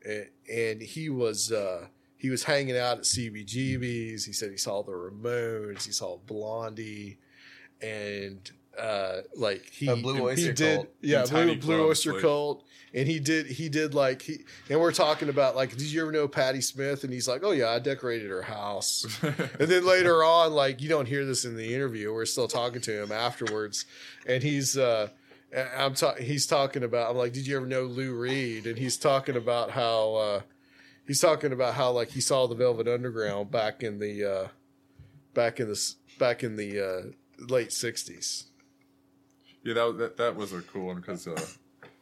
and, 0.04 0.26
and 0.52 0.82
he 0.82 1.08
was 1.08 1.50
uh, 1.50 1.86
he 2.18 2.28
was 2.28 2.44
hanging 2.44 2.76
out 2.76 2.98
at 2.98 3.04
CBGB's. 3.04 4.26
He 4.26 4.32
said 4.34 4.50
he 4.50 4.58
saw 4.58 4.82
the 4.82 4.92
Ramones, 4.92 5.86
he 5.86 5.92
saw 5.92 6.18
Blondie, 6.18 7.18
and 7.80 8.50
uh, 8.78 9.22
like 9.36 9.64
he 9.70 9.88
A 9.88 9.96
Blue 9.96 10.14
he 10.14 10.20
Oyster 10.20 10.52
did, 10.52 10.76
Cult. 10.76 10.88
yeah, 11.00 11.24
Blue, 11.26 11.56
Blue 11.56 11.88
Oyster 11.88 12.12
like- 12.14 12.22
Cult, 12.22 12.64
and 12.94 13.06
he 13.08 13.18
did 13.20 13.46
he 13.46 13.68
did 13.68 13.92
like 13.94 14.22
he 14.22 14.38
and 14.70 14.80
we're 14.80 14.92
talking 14.92 15.28
about 15.28 15.56
like, 15.56 15.70
did 15.70 15.82
you 15.82 16.00
ever 16.02 16.12
know 16.12 16.26
Patti 16.28 16.60
Smith? 16.60 17.04
And 17.04 17.12
he's 17.12 17.28
like, 17.28 17.42
oh 17.44 17.50
yeah, 17.52 17.70
I 17.70 17.78
decorated 17.78 18.30
her 18.30 18.42
house. 18.42 19.04
And 19.22 19.68
then 19.68 19.84
later 19.86 20.22
on, 20.24 20.52
like 20.52 20.80
you 20.80 20.88
don't 20.88 21.06
hear 21.06 21.24
this 21.26 21.44
in 21.44 21.56
the 21.56 21.74
interview. 21.74 22.12
We're 22.14 22.24
still 22.26 22.48
talking 22.48 22.80
to 22.82 23.02
him 23.02 23.12
afterwards, 23.12 23.84
and 24.26 24.42
he's 24.42 24.76
uh, 24.78 25.08
I'm 25.76 25.94
ta- 25.94 26.14
he's 26.14 26.46
talking 26.46 26.82
about. 26.82 27.10
I'm 27.10 27.16
like, 27.16 27.32
did 27.32 27.46
you 27.46 27.56
ever 27.56 27.66
know 27.66 27.82
Lou 27.84 28.14
Reed? 28.14 28.66
And 28.66 28.78
he's 28.78 28.96
talking 28.96 29.36
about 29.36 29.70
how 29.70 30.14
uh, 30.14 30.40
he's 31.06 31.20
talking 31.20 31.52
about 31.52 31.74
how 31.74 31.90
like 31.92 32.10
he 32.10 32.20
saw 32.20 32.46
the 32.46 32.54
Velvet 32.54 32.86
Underground 32.88 33.50
back 33.50 33.82
in 33.82 33.98
the 33.98 34.24
uh, 34.24 34.48
back 35.34 35.58
in 35.60 35.68
the 35.68 35.94
back 36.18 36.42
in 36.44 36.56
the 36.56 36.80
uh, 36.80 37.02
late 37.48 37.70
'60s. 37.70 38.44
Yeah, 39.64 39.74
that 39.74 39.84
was- 39.84 39.96
that, 39.98 40.16
that 40.16 40.36
was 40.36 40.52
a 40.52 40.60
cool 40.62 40.86
one 40.86 40.96
because 40.96 41.26
uh, 41.26 41.40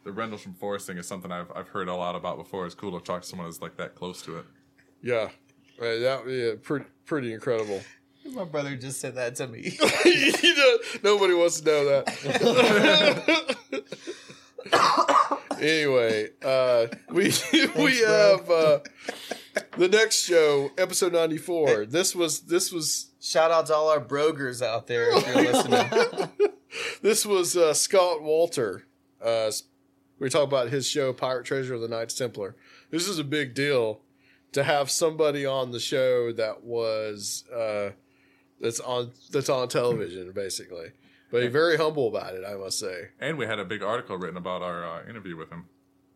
the 0.05 0.13
Rendlesham 0.13 0.55
Forest 0.55 0.87
thing 0.87 0.99
is 0.99 1.07
something 1.09 1.33
I've 1.33 1.51
I've 1.55 1.69
heard 1.69 1.89
a 1.89 1.95
lot 1.95 2.15
about 2.15 2.37
before. 2.39 2.67
It's 2.67 2.75
cool 2.75 2.99
to 2.99 3.05
talk 3.05 3.23
to 3.23 3.29
someone 3.29 3.47
who's 3.47 3.61
like 3.63 3.77
that 3.79 3.95
close 3.95 4.23
to 4.23 4.39
it. 4.39 4.45
Yeah, 5.03 5.29
Uh, 5.81 5.85
that 6.01 6.23
yeah, 6.29 6.53
pretty 6.63 6.87
pretty 7.05 7.33
incredible. 7.33 7.81
My 8.33 8.45
brother 8.45 8.75
just 8.77 9.01
said 9.01 9.15
that 9.17 9.37
to 9.37 9.47
me. 9.47 9.77
You 10.05 10.55
know, 10.57 10.79
nobody 11.03 11.35
wants 11.35 11.61
to 11.61 11.67
know 11.67 11.85
that. 11.85 13.57
anyway, 15.61 16.29
uh, 16.45 16.87
we 17.11 17.25
we 17.77 17.99
have 18.01 18.51
uh, 18.51 18.79
the 19.77 19.89
next 19.89 20.25
show, 20.25 20.71
episode 20.79 21.13
ninety 21.13 21.39
four. 21.39 21.87
This 21.87 22.15
was 22.15 22.41
this 22.41 22.73
was 22.73 23.11
Shout 23.21 23.51
out 23.51 23.67
to 23.67 23.75
all 23.75 23.89
our 23.91 24.01
brogers 24.01 24.63
out 24.63 24.87
there 24.87 25.09
if 25.11 25.27
you're 25.27 25.43
listening. 25.53 26.29
This 27.07 27.25
was 27.25 27.57
uh, 27.57 27.73
Scott 27.73 28.21
Walter. 28.21 28.83
Uh, 29.23 29.53
we 30.19 30.29
talk 30.29 30.43
about 30.43 30.71
his 30.71 30.89
show, 30.89 31.13
Pirate 31.13 31.45
Treasure 31.45 31.75
of 31.75 31.81
the 31.81 31.87
Knights 31.87 32.15
Templar. 32.15 32.57
This 32.91 33.07
is 33.07 33.21
a 33.21 33.25
big 33.25 33.55
deal 33.55 34.01
to 34.51 34.65
have 34.65 34.91
somebody 34.91 35.47
on 35.47 35.71
the 35.71 35.79
show 35.79 36.33
that 36.33 36.65
was 36.65 37.45
uh, 37.55 37.91
that's 38.61 38.81
on 38.81 39.13
that's 39.31 39.49
on 39.49 39.69
television, 39.69 40.33
basically. 40.33 40.89
But 41.31 41.45
he's 41.45 41.53
very 41.53 41.77
humble 41.77 42.09
about 42.09 42.35
it, 42.35 42.43
I 42.45 42.55
must 42.55 42.81
say. 42.81 43.11
And 43.21 43.39
we 43.39 43.47
had 43.47 43.61
a 43.61 43.65
big 43.65 43.85
article 43.85 44.17
written 44.17 44.37
about 44.37 44.63
our 44.63 44.85
uh, 44.85 45.09
interview 45.09 45.37
with 45.37 45.51
him. 45.51 45.67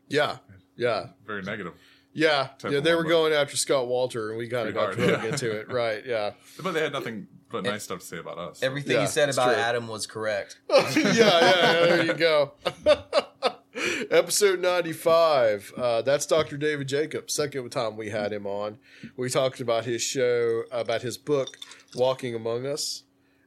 Yeah, 0.09 0.39
yeah, 0.77 1.09
Very 1.25 1.43
negative. 1.43 1.75
yeah, 2.13 2.49
yeah. 2.69 2.81
They 2.81 2.97
were 2.97 3.05
going 3.05 3.33
after 3.33 3.57
Scott 3.57 3.87
Walter, 3.87 4.31
and 4.31 4.39
we 4.39 4.49
kind 4.49 4.67
of 4.67 4.75
got 4.75 4.97
drug 4.97 5.09
hard, 5.09 5.23
yeah. 5.23 5.29
into 5.31 5.53
it, 5.53 5.71
right? 5.71 6.05
Yeah, 6.05 6.33
But 6.61 6.73
they 6.73 6.81
had 6.83 6.93
nothing 6.93 7.29
but 7.51 7.65
nice 7.65 7.85
stuff 7.85 8.01
to 8.01 8.07
say 8.07 8.19
about 8.19 8.39
us. 8.39 8.63
Everything 8.63 8.93
Yeah, 8.93 9.03
you 9.03 9.09
said 9.09 9.29
about 9.29 9.55
true. 9.55 9.63
Adam 9.63 9.89
was 9.89 10.07
correct. 10.07 10.61
yeah, 10.71 10.85
yeah, 10.95 11.15
yeah. 11.15 11.73
There 11.73 12.07
you 12.07 12.15
go. 12.15 12.53
Episode 14.11 14.61
95. 14.61 15.73
Uh, 15.77 16.03
that's 16.03 16.27
Dr. 16.27 16.57
David 16.57 16.89
Jacobs. 16.89 17.35
Second 17.35 17.71
time 17.71 17.97
we 17.97 18.11
had 18.11 18.33
him 18.33 18.47
on. 18.47 18.79
We 19.17 19.31
talked 19.31 19.61
about 19.61 19.85
his 19.85 20.03
show, 20.03 20.65
about 20.71 21.03
his 21.03 21.17
book, 21.19 21.57
Walking 21.95 22.35
Among 22.35 22.67
Us. 22.67 23.05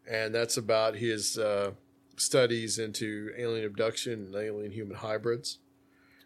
And 0.09 0.33
that's 0.33 0.57
about 0.57 0.95
his 0.95 1.37
uh, 1.37 1.71
studies 2.17 2.79
into 2.79 3.31
alien 3.37 3.65
abduction 3.65 4.13
and 4.13 4.35
alien 4.35 4.71
human 4.71 4.97
hybrids. 4.97 5.59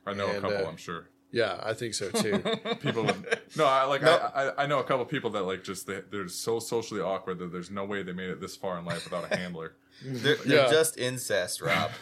I 0.05 0.13
know 0.13 0.27
a 0.29 0.39
couple, 0.39 0.65
uh, 0.65 0.69
I'm 0.69 0.77
sure. 0.77 1.09
Yeah, 1.31 1.59
I 1.61 1.73
think 1.73 1.93
so 1.93 2.09
too. 2.09 2.39
People, 2.81 3.03
would, 3.03 3.39
no, 3.57 3.65
I 3.65 3.83
like 3.83 4.01
No. 4.01 4.11
I, 4.15 4.43
I 4.49 4.63
I 4.63 4.65
know 4.65 4.79
a 4.79 4.83
couple 4.83 5.03
people 5.05 5.29
that 5.31 5.43
like 5.43 5.63
just 5.63 5.85
they, 5.85 5.99
they're 6.09 6.27
so 6.29 6.59
socially 6.59 7.01
awkward 7.01 7.39
that 7.39 7.51
there's 7.51 7.69
no 7.69 7.83
way 7.83 8.01
they 8.01 8.13
made 8.13 8.29
it 8.29 8.39
this 8.39 8.55
far 8.55 8.79
in 8.79 8.85
life 8.85 9.03
without 9.03 9.29
a 9.31 9.35
handler. 9.35 9.73
They're, 10.03 10.35
they're 10.35 10.65
Yeah. 10.65 10.71
just 10.71 10.97
incest, 10.97 11.59
Rob. 11.61 11.89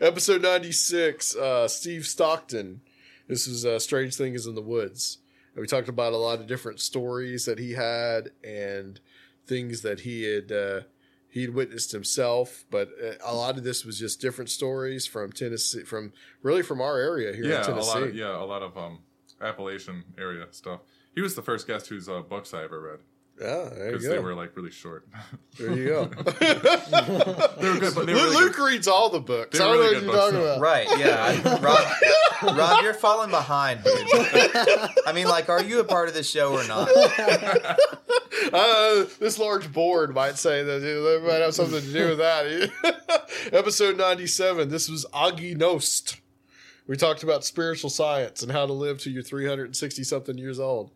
Episode 0.00 0.42
96, 0.42 1.36
uh, 1.36 1.68
Steve 1.68 2.06
Stockton. 2.06 2.80
This 3.28 3.46
is 3.46 3.64
uh, 3.64 3.78
Strange 3.78 4.16
Things 4.16 4.46
in 4.46 4.54
the 4.54 4.60
Woods. 4.62 5.18
And 5.54 5.60
we 5.60 5.66
talked 5.66 5.88
about 5.88 6.12
a 6.12 6.16
lot 6.16 6.40
of 6.40 6.46
different 6.46 6.80
stories 6.80 7.44
that 7.46 7.58
he 7.58 7.72
had 7.72 8.30
and 8.44 9.00
things 9.46 9.82
that 9.82 10.00
he 10.00 10.24
had 10.24 10.50
uh, 10.52 10.80
he'd 11.30 11.50
witnessed 11.50 11.92
himself. 11.92 12.64
But 12.70 12.90
uh, 13.02 13.14
a 13.24 13.34
lot 13.34 13.56
of 13.56 13.64
this 13.64 13.84
was 13.84 13.98
just 13.98 14.20
different 14.20 14.50
stories 14.50 15.06
from 15.06 15.32
Tennessee, 15.32 15.82
from 15.82 16.12
really 16.42 16.62
from 16.62 16.80
our 16.80 16.98
area 16.98 17.34
here 17.34 17.44
yeah, 17.44 17.56
in 17.56 17.62
a 17.62 17.64
Tennessee. 17.64 17.88
lot 17.88 18.02
of 18.02 18.14
yeah, 18.14 18.36
a 18.36 18.44
lot 18.44 18.62
of 18.62 18.76
um, 18.76 19.00
Appalachian 19.40 20.04
area 20.18 20.46
stuff. 20.50 20.80
He 21.14 21.20
was 21.20 21.34
the 21.34 21.42
first 21.42 21.66
guest 21.66 21.88
whose 21.88 22.08
uh, 22.08 22.20
books 22.20 22.54
I 22.54 22.62
ever 22.64 22.80
read. 22.80 23.00
Yeah, 23.40 23.68
because 23.72 24.04
they 24.04 24.18
were 24.18 24.34
like 24.34 24.56
really 24.56 24.70
short. 24.72 25.06
There 25.58 25.72
you 25.72 25.84
go. 25.86 26.04
they 26.40 27.68
were 27.68 27.78
good, 27.78 27.94
but 27.94 28.06
they 28.06 28.12
were 28.14 28.20
Luke, 28.20 28.30
really 28.30 28.44
Luke 28.46 28.58
reads 28.58 28.88
all 28.88 29.10
the 29.10 29.20
books. 29.20 29.56
They 29.58 29.64
I 29.64 29.68
don't 29.68 29.76
know 29.76 29.82
what 29.82 29.92
good 29.94 30.02
you're 30.02 30.12
talking 30.12 30.40
about. 30.40 30.60
Right, 30.60 30.88
yeah. 30.98 31.58
Rob, 31.62 32.58
Rob, 32.58 32.82
you're 32.82 32.94
falling 32.94 33.30
behind, 33.30 33.84
dude. 33.84 33.94
I 35.06 35.12
mean, 35.14 35.28
like, 35.28 35.48
are 35.48 35.62
you 35.62 35.78
a 35.80 35.84
part 35.84 36.08
of 36.08 36.14
this 36.14 36.28
show 36.30 36.52
or 36.52 36.66
not? 36.66 36.88
Uh, 38.52 39.04
this 39.18 39.38
large 39.38 39.70
board 39.72 40.14
might 40.14 40.38
say 40.38 40.62
that 40.62 40.80
you 40.80 40.94
know, 40.94 41.20
they 41.20 41.26
might 41.26 41.42
have 41.42 41.54
something 41.54 41.82
to 41.82 41.92
do 41.92 42.08
with 42.10 42.18
that. 42.18 42.70
Episode 43.52 43.98
97. 43.98 44.68
This 44.70 44.88
was 44.88 45.04
Agi 45.12 45.56
Nost. 45.56 46.20
We 46.86 46.96
talked 46.96 47.22
about 47.22 47.44
spiritual 47.44 47.90
science 47.90 48.42
and 48.42 48.50
how 48.52 48.64
to 48.64 48.72
live 48.72 49.00
till 49.00 49.12
you're 49.12 49.22
360 49.24 50.02
something 50.04 50.38
years 50.38 50.58
old. 50.60 50.92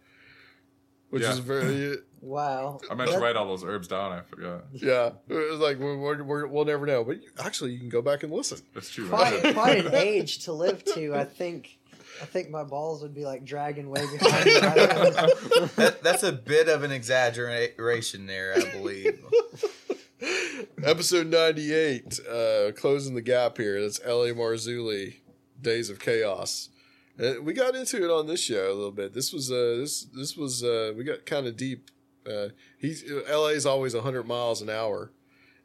Which 1.11 1.25
Yeah. 1.25 1.33
is 1.33 1.39
very, 1.41 1.99
Wow. 2.23 2.79
I 2.89 2.95
meant 2.95 3.11
to 3.11 3.19
write 3.19 3.35
all 3.35 3.49
those 3.49 3.65
herbs 3.65 3.89
down. 3.89 4.13
I 4.13 4.21
forgot. 4.23 4.65
yeah. 4.73 5.11
It 5.29 5.51
was 5.51 5.59
like, 5.59 5.79
we're, 5.79 5.99
we're, 5.99 6.23
we're, 6.23 6.47
we'll 6.47 6.65
never 6.65 6.87
know. 6.87 7.03
But 7.03 7.19
actually, 7.45 7.73
you 7.73 7.81
can 7.81 7.89
go 7.89 8.01
back 8.01 8.23
and 8.23 8.33
listen. 8.33 8.59
That's 8.75 8.91
true. 8.91 9.09
Quite, 9.09 9.55
quite 9.55 9.85
an 9.87 9.95
age 9.97 10.45
to 10.45 10.53
live 10.53 10.85
to. 10.95 11.15
I 11.15 11.25
think. 11.25 11.79
I 12.21 12.25
think 12.27 12.51
my 12.51 12.63
balls 12.63 13.03
would 13.03 13.15
be 13.15 13.25
like 13.25 13.45
dragging 13.45 13.89
way 13.91 14.03
behind 14.17 14.45
me. 14.45 14.53
That, 14.61 15.99
that's 16.03 16.23
a 16.23 16.31
bit 16.31 16.69
of 16.69 16.85
an 16.85 16.93
exaggeration 16.93 18.27
there, 18.27 18.55
I 18.55 18.71
believe. 18.71 19.19
Episode 20.85 21.27
98, 21.29 22.21
uh, 22.29 22.73
closing 22.77 23.15
the 23.15 23.23
gap 23.23 23.57
here. 23.57 23.81
That's 23.81 23.99
L.A. 24.05 24.33
Marzulli, 24.33 25.17
Days 25.61 25.91
of 25.91 25.99
Chaos. 25.99 26.69
Uh, 27.21 27.35
we 27.43 27.55
got 27.55 27.75
into 27.75 28.05
it 28.05 28.11
on 28.11 28.27
this 28.27 28.41
show 28.41 28.71
a 28.71 28.75
little 28.75 28.93
bit. 28.93 29.15
This 29.15 29.33
was, 29.33 29.51
uh, 29.51 29.77
this, 29.81 30.03
this 30.15 30.37
was, 30.37 30.63
uh, 30.63 30.93
we 30.97 31.05
got 31.05 31.25
kind 31.27 31.47
of 31.47 31.57
deep. 31.57 31.91
Uh, 32.27 32.49
he's, 32.79 33.05
LA 33.11 33.49
is 33.49 33.67
always 33.67 33.95
100 33.95 34.27
miles 34.27 34.63
an 34.63 34.71
hour. 34.71 35.11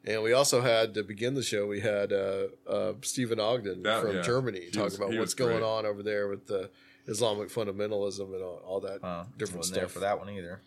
And 0.04 0.22
we 0.22 0.32
also 0.32 0.60
had, 0.60 0.94
to 0.94 1.02
begin 1.02 1.34
the 1.34 1.42
show, 1.42 1.66
we 1.66 1.80
had, 1.80 2.12
uh, 2.12 2.44
uh, 2.68 2.92
Stephen 3.02 3.38
Ogden 3.40 3.82
That- 3.82 4.02
from 4.02 4.16
yeah. 4.16 4.22
Germany 4.22 4.60
He 4.60 4.70
talking 4.70 4.84
was- 4.84 4.94
about 4.96 5.12
what's 5.14 5.34
going 5.34 5.62
on 5.62 5.84
over 5.86 6.02
there 6.02 6.28
with 6.28 6.46
the 6.46 6.70
Islamic 7.06 7.48
fundamentalism 7.48 8.32
and 8.34 8.42
all, 8.42 8.62
all 8.64 8.80
that 8.80 9.02
Uh, 9.04 9.24
different 9.36 9.58
wasn't 9.58 9.64
stuff. 9.64 9.74
there 9.74 9.88
for 9.88 10.00
that 10.00 10.18
one 10.18 10.30
either. 10.30 10.60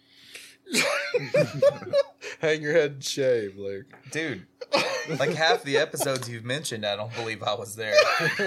Hang 2.40 2.62
your 2.62 2.74
head 2.74 2.92
and 2.92 3.04
shave, 3.04 3.58
Luke. 3.58 3.86
Dude, 4.12 4.46
like 5.20 5.32
half 5.34 5.64
the 5.64 5.78
episodes 5.78 6.30
you've 6.30 6.46
mentioned, 6.46 6.86
I 6.86 6.96
don't 6.96 7.14
believe 7.16 7.44
I 7.44 7.54
was 7.56 7.76
there. 7.76 7.96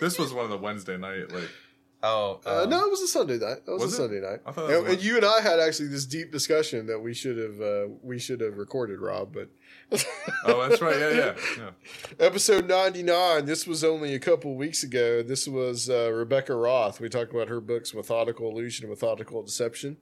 This 0.00 0.18
was 0.18 0.32
one 0.34 0.44
of 0.44 0.50
the 0.50 0.58
Wednesday 0.58 0.96
night 0.96 1.30
like. 1.30 1.48
Oh, 2.06 2.40
Uh, 2.44 2.66
no, 2.68 2.84
it 2.84 2.90
was 2.90 3.00
a 3.00 3.06
Sunday 3.08 3.38
night. 3.38 3.64
That 3.64 3.72
was, 3.72 3.82
Was 3.82 3.98
a 3.98 4.04
it? 4.04 4.06
Sunday 4.08 4.20
night. 4.20 4.40
And, 4.70 4.86
and 4.88 5.02
you 5.02 5.16
and 5.16 5.24
I 5.24 5.40
had 5.40 5.58
actually 5.58 5.88
this 5.88 6.04
deep 6.04 6.30
discussion 6.30 6.86
that 6.88 6.98
we 7.00 7.14
should 7.14 7.38
have 7.38 7.60
uh, 7.60 7.86
we 8.02 8.18
should 8.18 8.40
have 8.40 8.58
recorded, 8.58 9.00
Rob. 9.00 9.32
But 9.32 9.48
Oh, 10.44 10.68
that's 10.68 10.82
right. 10.82 10.98
Yeah, 10.98 11.10
yeah, 11.10 11.34
yeah. 11.58 11.70
episode 12.26 12.68
ninety 12.68 13.02
nine. 13.02 13.46
This 13.46 13.66
was 13.66 13.82
only 13.84 14.14
a 14.14 14.18
couple 14.18 14.54
weeks 14.54 14.82
ago. 14.82 15.22
This 15.22 15.48
was 15.48 15.88
uh, 15.88 16.12
Rebecca 16.12 16.54
Roth. 16.54 17.00
We 17.00 17.08
talked 17.08 17.32
about 17.32 17.48
her 17.48 17.60
books, 17.60 17.94
Methodical 17.94 18.50
Illusion 18.50 18.84
and 18.84 18.90
Methodical 18.90 19.42
Deception, 19.42 19.96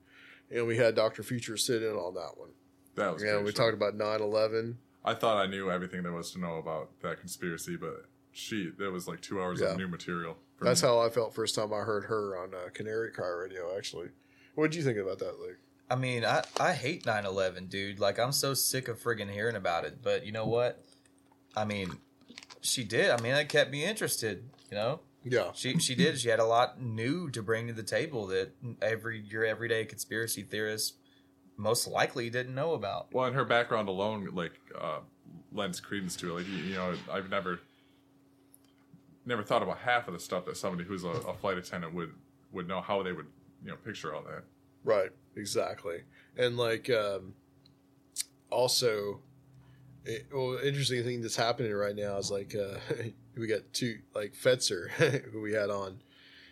and 0.51 0.66
we 0.66 0.77
had 0.79 0.95
Doctor 0.97 1.23
Future 1.23 1.57
sit 1.57 1.83
in 1.83 1.93
on 1.95 2.15
that 2.15 2.33
one. 2.37 2.51
That 2.97 3.15
was. 3.15 3.23
Yeah, 3.23 3.41
we 3.41 3.53
show. 3.53 3.70
talked 3.70 3.74
about 3.74 3.97
9-11. 3.97 4.74
I 5.05 5.15
thought 5.15 5.37
I 5.39 5.47
knew 5.47 5.70
everything 5.70 6.03
there 6.03 6.12
was 6.12 6.31
to 6.33 6.39
know 6.41 6.57
about 6.57 6.91
that 7.03 7.19
conspiracy, 7.20 7.77
but 7.77 8.07
she 8.33 8.70
there 8.79 8.91
was 8.91 9.07
like 9.09 9.20
two 9.20 9.41
hours 9.41 9.61
Yeah. 9.61 9.69
of 9.69 9.77
new 9.79 9.89
material. 9.89 10.37
For 10.57 10.65
That's 10.65 10.83
me. 10.83 10.89
how 10.89 11.01
I 11.01 11.09
felt 11.09 11.35
first 11.35 11.55
time 11.55 11.73
I 11.73 11.79
heard 11.79 12.05
her 12.05 12.39
on 12.39 12.55
uh, 12.55 12.69
Canary 12.73 13.11
Cry 13.11 13.29
Radio. 13.29 13.77
Actually, 13.77 14.09
what 14.55 14.70
did 14.70 14.77
you 14.77 14.85
think 14.85 14.99
about 14.99 15.19
that, 15.19 15.39
Luke? 15.41 15.59
I 15.91 15.97
mean, 15.97 16.24
I, 16.24 16.43
I 16.59 16.73
hate 16.73 17.05
9 17.05 17.27
11, 17.27 17.66
dude. 17.66 18.01
Like, 18.01 18.19
I'm 18.19 18.33
so 18.33 18.55
sick 18.55 18.89
of 18.89 18.99
friggin' 19.01 19.31
hearing 19.31 19.57
about 19.57 19.85
it. 19.85 20.03
But 20.03 20.24
you 20.24 20.33
know 20.33 20.47
what? 20.47 20.83
I 21.57 21.65
mean, 21.65 21.99
she 22.62 22.85
did. 22.85 23.11
I 23.11 23.20
mean, 23.20 23.33
that 23.33 23.49
kept 23.49 23.70
me 23.70 23.85
interested, 23.85 24.49
you 24.70 24.77
know? 24.77 25.01
Yeah. 25.24 25.51
She 25.55 25.79
she 25.79 25.95
did. 25.95 26.19
She 26.19 26.29
had 26.31 26.41
a 26.41 26.45
lot 26.45 26.81
new 26.81 27.31
to 27.31 27.43
bring 27.43 27.69
to 27.69 27.73
the 27.73 27.83
table 27.83 28.27
that 28.29 28.53
every 28.81 29.20
your 29.20 29.45
everyday 29.45 29.85
conspiracy 29.85 30.43
theorist 30.43 30.97
most 31.57 31.87
likely 31.87 32.29
didn't 32.31 32.55
know 32.55 32.73
about. 32.73 33.12
Well, 33.12 33.27
and 33.27 33.37
her 33.37 33.45
background 33.45 33.89
alone, 33.89 34.29
like, 34.33 34.53
uh, 34.77 35.01
lends 35.53 35.79
credence 35.79 36.16
to 36.16 36.31
it. 36.31 36.41
Like, 36.41 36.49
you, 36.49 36.57
you 36.57 36.74
know, 36.74 36.95
I've 37.11 37.31
never, 37.31 37.61
never 39.24 39.43
thought 39.43 39.62
about 39.62 39.78
half 39.78 40.09
of 40.09 40.15
the 40.15 40.20
stuff 40.20 40.44
that 40.47 40.57
somebody 40.57 40.85
who's 40.85 41.05
a, 41.05 41.09
a 41.09 41.35
flight 41.35 41.59
attendant 41.59 41.94
would 41.94 42.12
would 42.53 42.69
know 42.69 42.81
how 42.81 43.03
they 43.03 43.13
would, 43.13 43.27
you 43.64 43.71
know, 43.71 43.77
picture 43.77 44.14
all 44.14 44.22
that. 44.22 44.45
Right, 44.85 45.11
exactly. 45.37 46.03
And 46.37 46.56
like 46.56 46.90
um 46.90 47.35
also 48.51 49.21
it, 50.05 50.27
well 50.32 50.59
interesting 50.63 51.03
thing 51.05 51.22
that's 51.22 51.37
happening 51.37 51.72
right 51.72 51.95
now 51.96 52.16
is 52.19 52.30
like 52.30 52.55
uh 52.55 52.79
we 53.37 53.46
got 53.46 53.61
two 53.72 53.98
like 54.14 54.35
Fetzer 54.35 54.90
who 55.32 55.40
we 55.40 55.53
had 55.53 55.71
on 55.71 56.01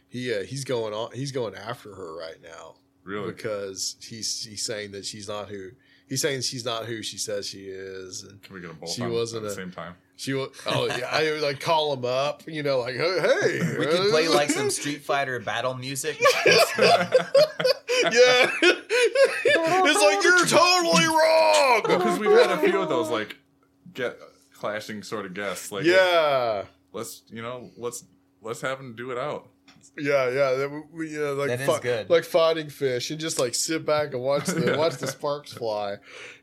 he 0.09 0.35
uh, 0.35 0.43
he's 0.43 0.65
going 0.65 0.95
on 0.95 1.13
he's 1.13 1.33
going 1.33 1.55
after 1.55 1.95
her 1.95 2.17
right 2.17 2.41
now. 2.43 2.75
Really? 3.03 3.33
Because 3.33 3.97
he's 4.01 4.45
he's 4.45 4.65
saying 4.65 4.93
that 4.93 5.05
she's 5.05 5.27
not 5.29 5.49
who 5.49 5.71
he's 6.09 6.21
saying 6.23 6.43
she's 6.43 6.65
not 6.65 6.85
who 6.87 7.03
she 7.03 7.19
says 7.19 7.47
she 7.47 7.65
is 7.65 8.23
and 8.25 8.43
Can 8.43 8.55
we 8.55 8.61
get 8.61 8.69
them 8.69 8.77
both 8.81 8.91
she 8.91 9.03
on 9.03 9.13
wasn't 9.13 9.45
at 9.45 9.49
the 9.49 9.53
a- 9.53 9.57
same 9.65 9.71
time? 9.73 9.95
She 10.21 10.35
was 10.35 10.51
oh 10.67 10.87
yeah 10.87 11.09
I 11.11 11.31
would 11.31 11.41
like 11.41 11.61
call 11.61 11.95
him 11.95 12.05
up 12.05 12.43
you 12.47 12.63
know 12.63 12.81
like 12.81 12.95
hey, 12.95 13.21
hey 13.21 13.77
We 13.79 13.87
could 13.87 14.11
play 14.11 14.29
like 14.29 14.51
some 14.51 14.71
Street 14.81 15.03
Fighter 15.03 15.41
battle 15.41 15.75
music. 15.75 16.21
yeah 16.21 18.51
it's 18.63 20.03
like 20.03 20.23
you're 20.23 20.47
totally 20.47 21.07
wrong 21.07 21.81
Because 21.85 22.19
we've 22.19 22.31
had 22.31 22.51
a 22.51 22.59
few 22.59 22.81
of 22.81 22.89
those 22.89 23.09
like 23.09 23.37
get 23.95 24.19
clashing 24.53 25.03
sort 25.03 25.25
of 25.25 25.33
guests. 25.33 25.73
Like, 25.73 25.85
yeah 25.85 26.65
let's 26.93 27.23
you 27.31 27.43
know, 27.43 27.71
let's 27.77 28.05
let's 28.43 28.61
have 28.61 28.79
them 28.79 28.95
do 28.95 29.11
it 29.11 29.19
out. 29.19 29.49
Yeah, 29.99 30.29
yeah, 30.29 30.53
that 30.55 30.71
we- 30.71 30.83
we 31.07 31.11
you 31.13 31.21
know 31.21 31.35
like 31.35 31.49
That 31.49 31.61
fi- 31.67 31.81
good. 31.81 32.11
like 32.11 32.25
fighting 32.25 32.69
fish 32.69 33.11
and 33.11 33.19
just 33.21 33.39
like 33.39 33.55
sit 33.55 33.85
back 33.87 34.13
and 34.15 34.23
watch 34.23 34.47
the 34.47 34.75
watch 34.79 34.97
the 34.97 35.07
sparks 35.07 35.53
fly. 35.53 35.97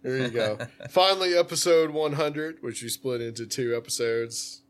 There 0.03 0.17
you 0.17 0.30
go. 0.30 0.57
Finally, 0.90 1.35
episode 1.35 1.91
one 1.91 2.14
hundred, 2.14 2.57
which 2.61 2.82
we 2.83 2.90
split 2.90 3.22
into 3.22 3.45
two 3.45 3.75
episodes, 3.75 4.61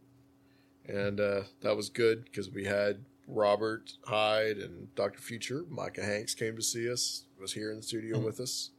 and 0.87 1.19
uh, 1.19 1.41
that 1.61 1.75
was 1.75 1.89
good 1.89 2.25
because 2.25 2.49
we 2.49 2.65
had 2.65 3.03
Robert 3.27 3.91
Hyde 4.05 4.57
and 4.57 4.93
Doctor 4.95 5.19
Future. 5.19 5.65
Micah 5.69 6.03
Hanks 6.03 6.33
came 6.35 6.55
to 6.55 6.63
see 6.63 6.89
us. 6.91 7.23
Was 7.39 7.53
here 7.53 7.69
in 7.71 7.77
the 7.77 7.83
studio 7.83 8.17
with 8.19 8.39
us, 8.39 8.71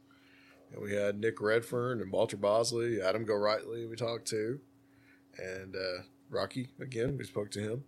and 0.73 0.81
we 0.81 0.93
had 0.93 1.17
Nick 1.19 1.39
Redfern 1.39 2.01
and 2.01 2.11
Walter 2.11 2.35
Bosley, 2.35 3.01
Adam 3.01 3.25
Gorightly. 3.25 3.89
We 3.89 3.95
talked 3.95 4.27
to, 4.29 4.59
and 5.37 5.73
uh, 5.75 6.03
Rocky 6.29 6.67
again. 6.81 7.17
We 7.17 7.23
spoke 7.23 7.51
to 7.51 7.59
him. 7.61 7.83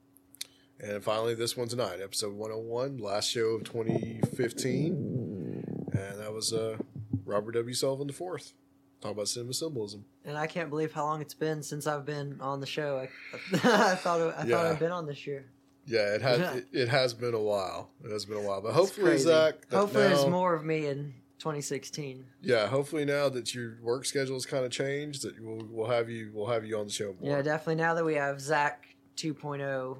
And 0.83 1.03
finally, 1.03 1.35
this 1.35 1.55
one 1.55 1.67
tonight, 1.67 1.99
episode 2.01 2.33
101, 2.33 2.97
last 2.97 3.29
show 3.29 3.49
of 3.49 3.63
2015. 3.65 5.91
And 5.93 6.19
that 6.19 6.33
was 6.33 6.53
uh, 6.53 6.77
Robert 7.25 7.51
W. 7.53 7.73
Sullivan 7.75 8.07
the 8.07 8.13
fourth. 8.13 8.53
Talk 8.99 9.11
about 9.11 9.27
cinema 9.27 9.53
symbolism. 9.53 10.05
And 10.25 10.37
I 10.37 10.47
can't 10.47 10.69
believe 10.69 10.91
how 10.91 11.03
long 11.05 11.21
it's 11.21 11.33
been 11.33 11.61
since 11.63 11.87
I've 11.87 12.05
been 12.05 12.39
on 12.41 12.59
the 12.61 12.67
show. 12.67 12.97
I, 12.97 13.09
I 13.53 13.95
thought 13.95 14.21
I 14.37 14.45
Yeah. 14.45 14.57
thought 14.57 14.65
I'd 14.67 14.79
been 14.79 14.91
on 14.91 15.05
this 15.05 15.25
year. 15.27 15.45
Yeah, 15.85 16.15
it 16.15 16.21
has 16.21 16.39
Yeah. 16.39 16.53
it, 16.55 16.65
it 16.71 16.89
has 16.89 17.13
been 17.13 17.33
a 17.33 17.39
while. 17.41 17.89
It 18.03 18.11
has 18.11 18.25
been 18.25 18.37
a 18.37 18.41
while, 18.41 18.61
but 18.61 18.73
hopefully. 18.73 19.17
Zach. 19.17 19.55
Hopefully, 19.71 20.03
there's 20.07 20.25
more 20.27 20.53
of 20.53 20.63
me 20.63 20.85
in 20.87 21.13
2016. 21.39 22.25
Yeah, 22.41 22.67
hopefully 22.67 23.05
now 23.05 23.29
that 23.29 23.53
your 23.55 23.77
work 23.81 24.05
schedule 24.05 24.35
has 24.35 24.45
kind 24.45 24.63
of 24.65 24.71
changed, 24.71 25.23
that 25.23 25.39
we'll, 25.43 25.65
we'll 25.69 25.89
have 25.89 26.09
you 26.09 26.31
we'll 26.33 26.47
have 26.47 26.63
you 26.65 26.77
on 26.77 26.85
the 26.85 26.91
show 26.91 27.15
more. 27.19 27.37
Yeah, 27.37 27.41
definitely. 27.41 27.75
Now 27.75 27.95
that 27.95 28.05
we 28.05 28.15
have 28.15 28.39
Zach 28.39 28.85
2.0 29.17 29.97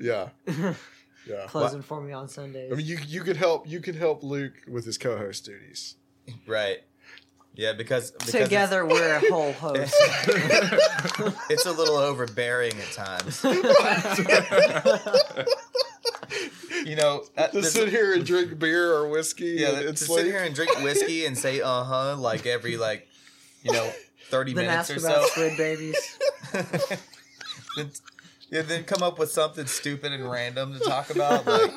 Yeah, 0.00 0.30
yeah. 1.26 1.46
closing 1.46 1.82
for 1.82 2.00
me 2.00 2.12
on 2.12 2.28
Sundays. 2.28 2.72
I 2.72 2.74
mean, 2.74 2.86
you 2.86 2.98
you 3.06 3.22
could 3.22 3.36
help 3.36 3.68
you 3.68 3.80
could 3.80 3.96
help 3.96 4.22
Luke 4.22 4.54
with 4.66 4.84
his 4.86 4.96
co-host 4.98 5.44
duties. 5.44 5.96
right. 6.46 6.78
Yeah, 7.56 7.72
because, 7.72 8.12
because 8.12 8.30
Together, 8.44 8.86
we're 8.86 9.16
a 9.16 9.20
whole 9.28 9.52
host. 9.64 9.92
it's 11.50 11.66
a 11.66 11.72
little 11.72 11.96
overbearing 11.96 12.72
at 12.78 12.92
times. 12.92 13.42
you 16.86 16.94
know, 16.96 17.24
uh, 17.36 17.48
To 17.48 17.62
sit 17.64 17.88
here 17.88 18.14
and 18.14 18.24
drink 18.24 18.58
beer 18.58 18.92
or 18.94 19.08
whiskey. 19.08 19.56
yeah, 19.58 19.80
and, 19.80 19.96
to 19.96 20.04
sit 20.04 20.26
here 20.26 20.42
and 20.44 20.54
drink 20.54 20.70
whiskey 20.82 21.26
and 21.26 21.36
say 21.36 21.60
uh 21.60 21.82
huh 21.82 22.16
like 22.16 22.46
every 22.46 22.76
like 22.76 23.08
you 23.62 23.72
know 23.72 23.90
thirty 24.28 24.54
then 24.54 24.66
minutes 24.66 24.90
ask 24.90 25.02
or 25.02 25.06
about 25.06 25.22
so. 25.24 25.28
squid 25.30 25.56
babies. 25.56 26.18
Then, 28.50 28.60
yeah, 28.60 28.62
then 28.62 28.84
come 28.84 29.02
up 29.02 29.18
with 29.18 29.30
something 29.30 29.66
stupid 29.66 30.12
and 30.12 30.30
random 30.30 30.72
to 30.74 30.80
talk 30.80 31.10
about. 31.10 31.46
Like, 31.46 31.70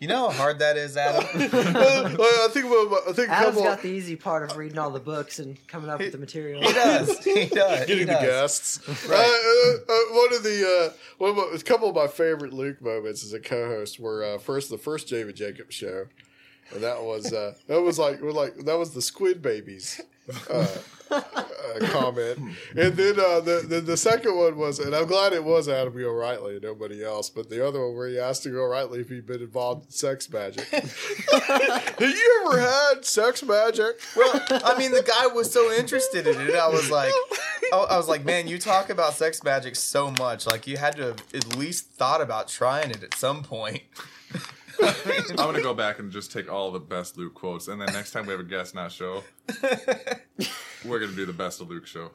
You 0.00 0.08
know 0.08 0.30
how 0.30 0.36
hard 0.36 0.58
that 0.58 0.76
is, 0.76 0.96
Adam. 0.96 1.22
I 1.34 2.48
think 2.50 2.66
about, 2.66 3.08
I 3.08 3.12
think 3.12 3.28
a 3.28 3.32
Adam's 3.32 3.54
couple. 3.54 3.62
got 3.62 3.82
the 3.82 3.88
easy 3.88 4.16
part 4.16 4.42
of 4.42 4.56
reading 4.56 4.76
all 4.76 4.90
the 4.90 4.98
books 4.98 5.38
and 5.38 5.64
coming 5.68 5.88
up 5.88 6.00
with 6.00 6.10
the 6.10 6.18
material. 6.18 6.60
He 6.60 6.72
does. 6.72 7.18
He 7.24 7.46
does. 7.46 7.86
Getting 7.86 7.98
he 7.98 8.04
the 8.06 8.18
guests. 8.20 8.80
Right. 9.08 9.20
Uh, 9.20 9.92
uh, 9.92 9.94
uh, 9.94 10.14
one 10.16 10.34
of 10.34 10.42
the 10.42 10.90
uh, 10.90 10.92
one 11.18 11.30
of 11.30 11.36
my, 11.36 11.50
a 11.54 11.58
couple 11.60 11.88
of 11.88 11.94
my 11.94 12.08
favorite 12.08 12.52
Luke 12.52 12.82
moments 12.82 13.22
as 13.24 13.32
a 13.32 13.38
co-host 13.38 14.00
were 14.00 14.24
uh, 14.24 14.38
first 14.38 14.70
the 14.70 14.78
first 14.78 15.06
David 15.06 15.36
Jacobs 15.36 15.76
show, 15.76 16.06
and 16.72 16.82
that 16.82 17.00
was 17.04 17.32
uh, 17.32 17.54
that 17.68 17.80
was 17.80 17.96
like 17.96 18.20
we're 18.20 18.32
like 18.32 18.56
that 18.56 18.76
was 18.76 18.94
the 18.94 19.02
Squid 19.02 19.40
Babies. 19.40 20.00
Uh, 20.50 20.66
uh, 21.12 21.86
comment, 21.88 22.38
and 22.74 22.94
then 22.94 23.20
uh, 23.20 23.40
the, 23.40 23.64
the 23.68 23.80
the 23.80 23.96
second 23.96 24.34
one 24.34 24.56
was, 24.56 24.78
and 24.78 24.94
I'm 24.94 25.06
glad 25.06 25.32
it 25.32 25.44
was 25.44 25.68
Adam 25.68 25.92
Gorightly 25.92 26.54
and 26.54 26.62
nobody 26.62 27.04
else, 27.04 27.28
but 27.28 27.50
the 27.50 27.66
other 27.66 27.80
one 27.86 27.96
where 27.96 28.08
he 28.08 28.18
asked 28.18 28.44
Gorightly 28.46 29.00
if 29.00 29.08
he'd 29.10 29.26
been 29.26 29.42
involved 29.42 29.86
in 29.86 29.90
sex 29.90 30.30
magic. 30.30 30.66
Have 30.70 32.00
you 32.00 32.44
ever 32.46 32.60
had 32.60 33.04
sex 33.04 33.42
magic? 33.42 34.00
Well, 34.16 34.40
I 34.64 34.74
mean, 34.78 34.92
the 34.92 35.02
guy 35.02 35.26
was 35.28 35.50
so 35.52 35.70
interested 35.72 36.26
in 36.26 36.40
it. 36.40 36.54
I 36.54 36.68
was 36.68 36.90
like, 36.90 37.12
I 37.72 37.76
I 37.90 37.96
was 37.96 38.08
like, 38.08 38.24
man, 38.24 38.46
you 38.48 38.58
talk 38.58 38.88
about 38.90 39.14
sex 39.14 39.42
magic 39.42 39.76
so 39.76 40.10
much. 40.12 40.46
Like, 40.46 40.66
you 40.66 40.76
had 40.78 40.96
to 40.96 41.02
have 41.08 41.24
at 41.34 41.56
least 41.56 41.88
thought 41.90 42.20
about 42.20 42.48
trying 42.48 42.90
it 42.90 43.02
at 43.02 43.14
some 43.14 43.42
point. 43.42 43.82
I'm 44.82 45.36
gonna 45.36 45.62
go 45.62 45.74
back 45.74 45.98
and 45.98 46.10
just 46.12 46.32
take 46.32 46.50
all 46.52 46.70
the 46.70 46.80
best 46.80 47.16
Luke 47.16 47.34
quotes, 47.34 47.68
and 47.68 47.80
then 47.80 47.92
next 47.92 48.10
time 48.12 48.26
we 48.26 48.32
have 48.32 48.40
a 48.40 48.44
guest 48.44 48.74
not 48.74 48.92
show, 48.92 49.22
we're 50.84 50.98
gonna 51.00 51.12
do 51.12 51.26
the 51.26 51.32
best 51.32 51.60
of 51.60 51.68
Luke 51.70 51.86
show. 51.86 52.10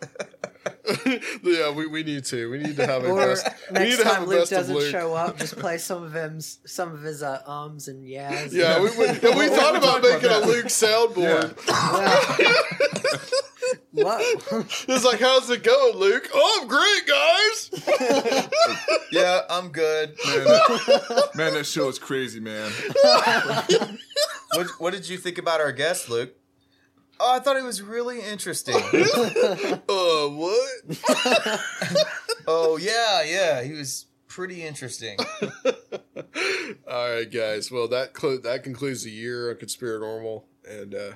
yeah, 1.44 1.72
we, 1.72 1.88
we 1.88 2.04
need 2.04 2.26
to. 2.26 2.50
We 2.50 2.58
need 2.60 2.76
to 2.78 2.86
have 2.88 3.04
a 3.04 3.08
Or 3.10 3.18
best. 3.28 3.48
we 3.72 3.80
need 3.80 3.86
next 3.86 3.98
to 3.98 4.04
have 4.06 4.14
time 4.16 4.24
a 4.24 4.26
Luke 4.28 4.40
best 4.40 4.52
of 4.52 4.58
doesn't 4.60 4.76
Luke. 4.76 4.92
show 4.92 5.14
up, 5.14 5.38
just 5.38 5.58
play 5.58 5.78
some 5.78 6.04
of 6.04 6.14
him, 6.14 6.40
some 6.42 6.92
of 6.94 7.02
his 7.02 7.24
uh, 7.24 7.42
ums 7.46 7.88
and 7.88 8.08
yas. 8.08 8.54
Yeah, 8.54 8.80
we, 8.82 8.90
we, 8.98 9.08
and 9.08 9.22
we 9.38 9.48
thought 9.56 9.76
about 9.76 10.02
making 10.02 10.30
a 10.30 10.40
Luke 10.40 10.66
soundboard. 10.68 11.56
Whoa. 11.68 12.54
It's 13.94 15.04
like, 15.06 15.20
how's 15.20 15.50
it 15.50 15.64
going, 15.64 15.96
Luke? 15.98 16.30
Oh, 16.34 16.60
I'm 16.62 16.68
great, 16.68 17.08
guys. 17.08 18.50
Yeah, 19.12 19.42
I'm 19.50 19.70
good. 19.70 20.16
Man, 20.26 20.44
that, 20.46 21.30
man, 21.36 21.54
that 21.54 21.66
show 21.66 21.88
is 21.88 21.98
crazy, 21.98 22.40
man. 22.42 22.70
What, 24.54 24.68
what 24.80 24.94
did 24.94 25.08
you 25.08 25.18
think 25.18 25.38
about 25.38 25.62
our 25.62 25.72
guest, 25.72 26.10
Luke? 26.10 26.34
Oh, 27.20 27.34
I 27.34 27.40
thought 27.40 27.56
he 27.58 27.64
was 27.64 27.82
really 27.82 28.20
interesting. 28.22 28.76
uh, 28.76 28.80
what? 29.88 30.82
oh, 32.48 32.78
yeah, 32.80 33.24
yeah. 33.24 33.64
He 33.64 33.74
was 33.74 34.06
pretty 34.28 34.62
interesting. 34.64 35.18
All 36.88 37.10
right, 37.10 37.32
guys. 37.32 37.72
Well, 37.72 37.88
that 37.88 38.14
clo- 38.14 38.38
that 38.40 38.64
concludes 38.64 39.04
the 39.04 39.12
year 39.12 39.50
of 39.50 39.58
Conspiranormal, 39.60 40.44
and 40.70 40.94
uh, 40.94 41.12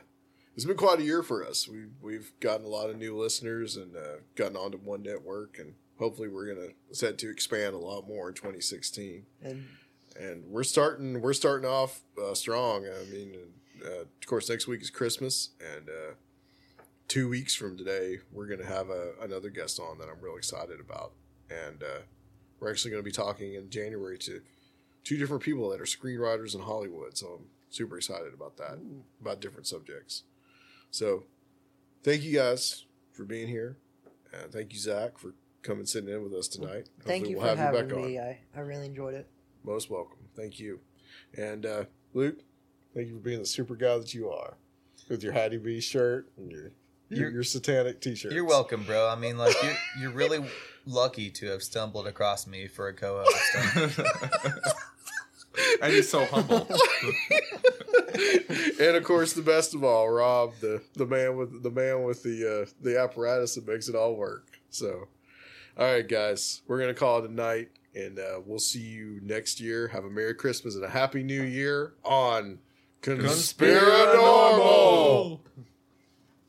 it's 0.62 0.68
been 0.68 0.78
quite 0.78 1.00
a 1.00 1.04
year 1.04 1.24
for 1.24 1.44
us. 1.44 1.68
We 1.68 1.86
we've 2.02 2.32
gotten 2.40 2.68
a 2.68 2.70
lot 2.70 2.92
of 2.92 2.98
new 2.98 3.18
listeners 3.18 3.78
and 3.78 3.96
uh, 3.96 4.18
gotten 4.36 4.56
onto 4.56 4.78
one 4.78 5.02
network, 5.02 5.58
and 5.58 5.74
hopefully, 5.98 6.28
we're 6.28 6.54
gonna 6.54 6.68
set 6.92 7.18
to 7.18 7.32
expand 7.32 7.74
a 7.74 7.80
lot 7.80 8.08
more 8.08 8.30
in 8.30 8.36
2016. 8.36 9.26
And 9.42 9.66
and 10.20 10.46
we're 10.46 10.62
starting 10.62 11.20
we're 11.20 11.34
starting 11.34 11.68
off 11.68 12.02
uh, 12.24 12.36
strong. 12.36 12.86
I 12.86 13.12
mean, 13.12 13.36
uh, 13.84 14.02
of 14.02 14.28
course, 14.28 14.52
next 14.52 14.68
week 14.68 14.84
is 14.84 14.92
Christmas, 14.92 15.50
and 15.76 15.90
uh, 15.90 16.14
two 17.08 17.28
weeks 17.28 17.56
from 17.56 17.76
today, 17.76 18.20
we're 18.32 18.46
going 18.46 18.60
to 18.60 18.66
have 18.68 18.92
a, 18.92 19.14
another 19.20 19.50
guest 19.50 19.80
on 19.80 19.98
that 19.98 20.10
I'm 20.10 20.22
real 20.22 20.38
excited 20.38 20.80
about, 20.80 21.14
and 21.50 21.82
uh, 21.82 22.02
we're 22.60 22.70
actually 22.70 22.92
going 22.92 23.04
to 23.04 23.10
be 23.10 23.12
talking 23.12 23.56
in 23.56 23.72
January 23.72 24.20
to 24.20 24.42
two 25.04 25.18
different 25.18 25.42
people 25.42 25.70
that 25.70 25.82
are 25.82 25.86
screenwriters 25.86 26.54
in 26.54 26.62
Hollywood. 26.62 27.18
So 27.18 27.40
I'm 27.40 27.46
super 27.72 27.98
excited 27.98 28.32
about 28.36 28.58
that, 28.58 28.78
about 29.20 29.42
different 29.42 29.66
subjects. 29.66 30.22
So 30.92 31.24
thank 32.04 32.24
you 32.24 32.34
guys 32.38 32.86
for 33.14 33.24
being 33.24 33.48
here, 33.48 33.78
and 34.34 34.52
thank 34.52 34.74
you 34.74 34.80
Zach 34.80 35.18
for 35.18 35.34
coming 35.64 35.86
sitting 35.86 36.10
in 36.14 36.22
with 36.24 36.34
us 36.34 36.48
tonight. 36.48 36.90
Thank 37.04 37.26
Hopefully 37.26 37.30
you 37.32 37.38
we'll 37.38 37.46
for 37.46 37.50
have 37.50 37.58
you 37.58 37.64
having 37.80 37.88
back 37.90 37.98
on. 37.98 38.06
me. 38.08 38.20
I, 38.20 38.40
I 38.56 38.60
really 38.62 38.86
enjoyed 38.88 39.14
it. 39.14 39.28
Most 39.64 39.90
welcome. 39.90 40.18
Thank 40.36 40.60
you. 40.60 40.80
And 41.38 41.66
uh, 41.66 41.84
Luke, 42.14 42.40
thank 42.94 43.08
you 43.08 43.14
for 43.16 43.20
being 43.22 43.40
the 43.40 43.46
super 43.46 43.76
guy 43.76 43.98
that 43.98 44.14
you 44.14 44.30
are 44.30 44.56
with 45.10 45.24
your 45.24 45.34
Hattie 45.34 45.58
B 45.58 45.80
shirt 45.82 46.30
and 46.38 46.52
your 46.52 46.72
your, 47.10 47.20
You're- 47.20 47.34
your 47.34 47.44
satanic 47.44 48.00
t 48.02 48.16
shirt. 48.16 48.32
You're 48.32 48.46
welcome, 48.46 48.84
bro. 48.84 49.08
I 49.10 49.16
mean, 49.16 49.38
like, 49.38 49.56
you're, 49.62 49.78
you're 50.00 50.12
really 50.12 50.46
lucky 50.86 51.30
to 51.30 51.48
have 51.48 51.62
stumbled 51.62 52.08
across 52.08 52.48
me 52.48 52.68
for 52.68 52.88
a 52.88 52.94
co 52.94 53.24
host. 53.26 53.96
and 55.82 55.94
he's 55.94 56.10
so 56.10 56.26
humble. 56.26 56.68
and 58.80 58.96
of 58.96 59.04
course, 59.04 59.34
the 59.34 59.42
best 59.42 59.74
of 59.74 59.84
all, 59.84 60.10
Rob, 60.10 60.54
the, 60.60 60.82
the 60.94 61.06
man 61.06 61.38
with 61.38 61.64
the 61.64 61.72
man 61.72 62.04
with 62.04 62.24
the 62.24 62.64
uh, 62.64 62.66
the 62.82 63.00
apparatus 63.00 63.56
that 63.56 63.66
makes 63.68 63.88
it 63.88 63.96
all 63.96 64.16
work. 64.16 64.60
So, 64.70 65.08
all 65.78 65.86
right, 65.86 66.08
guys, 66.08 66.62
we're 66.68 66.80
gonna 66.80 66.94
call 66.94 67.24
it 67.24 67.30
a 67.30 67.34
night, 67.34 67.70
and 67.96 68.20
uh, 68.20 68.42
we'll 68.46 68.60
see 68.60 68.82
you 68.82 69.20
next 69.24 69.60
year. 69.60 69.88
Have 69.90 70.06
a 70.06 70.10
Merry 70.10 70.36
Christmas 70.36 70.76
and 70.76 70.84
a 70.84 70.90
Happy 70.90 71.24
New 71.24 71.44
Year 71.44 71.94
on 72.04 72.60
Conspiranormal. 73.02 75.40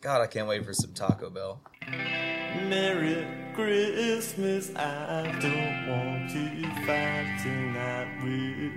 God, 0.00 0.20
I 0.20 0.26
can't 0.26 0.48
wait 0.48 0.64
for 0.64 0.72
some 0.72 0.92
Taco 0.92 1.30
Bell. 1.30 1.60
Merry 2.68 3.24
Christmas, 3.54 4.74
I 4.74 5.22
don't 5.40 5.88
want 5.88 6.28
to 6.30 6.62
fight 6.86 7.38
tonight 7.42 8.08
with. 8.24 8.72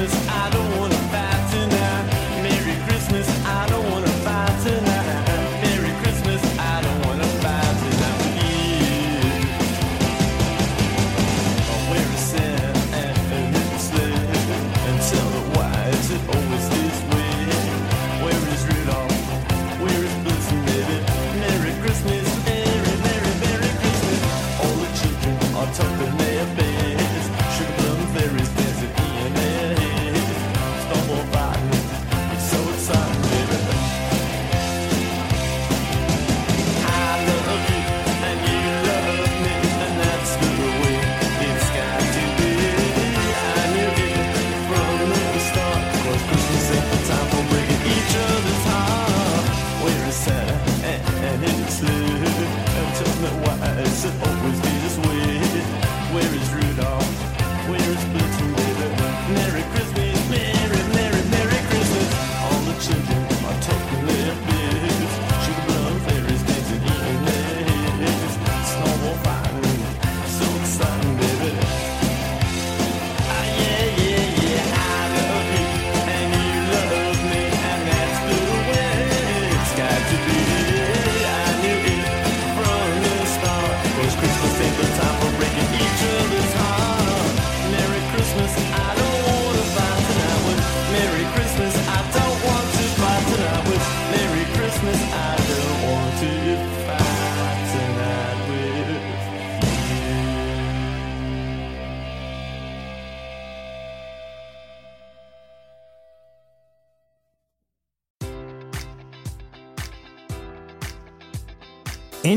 Christmas, 0.00 0.28
I 0.30 0.48
don't 0.48 0.78
want 0.78 0.92
to 0.94 1.29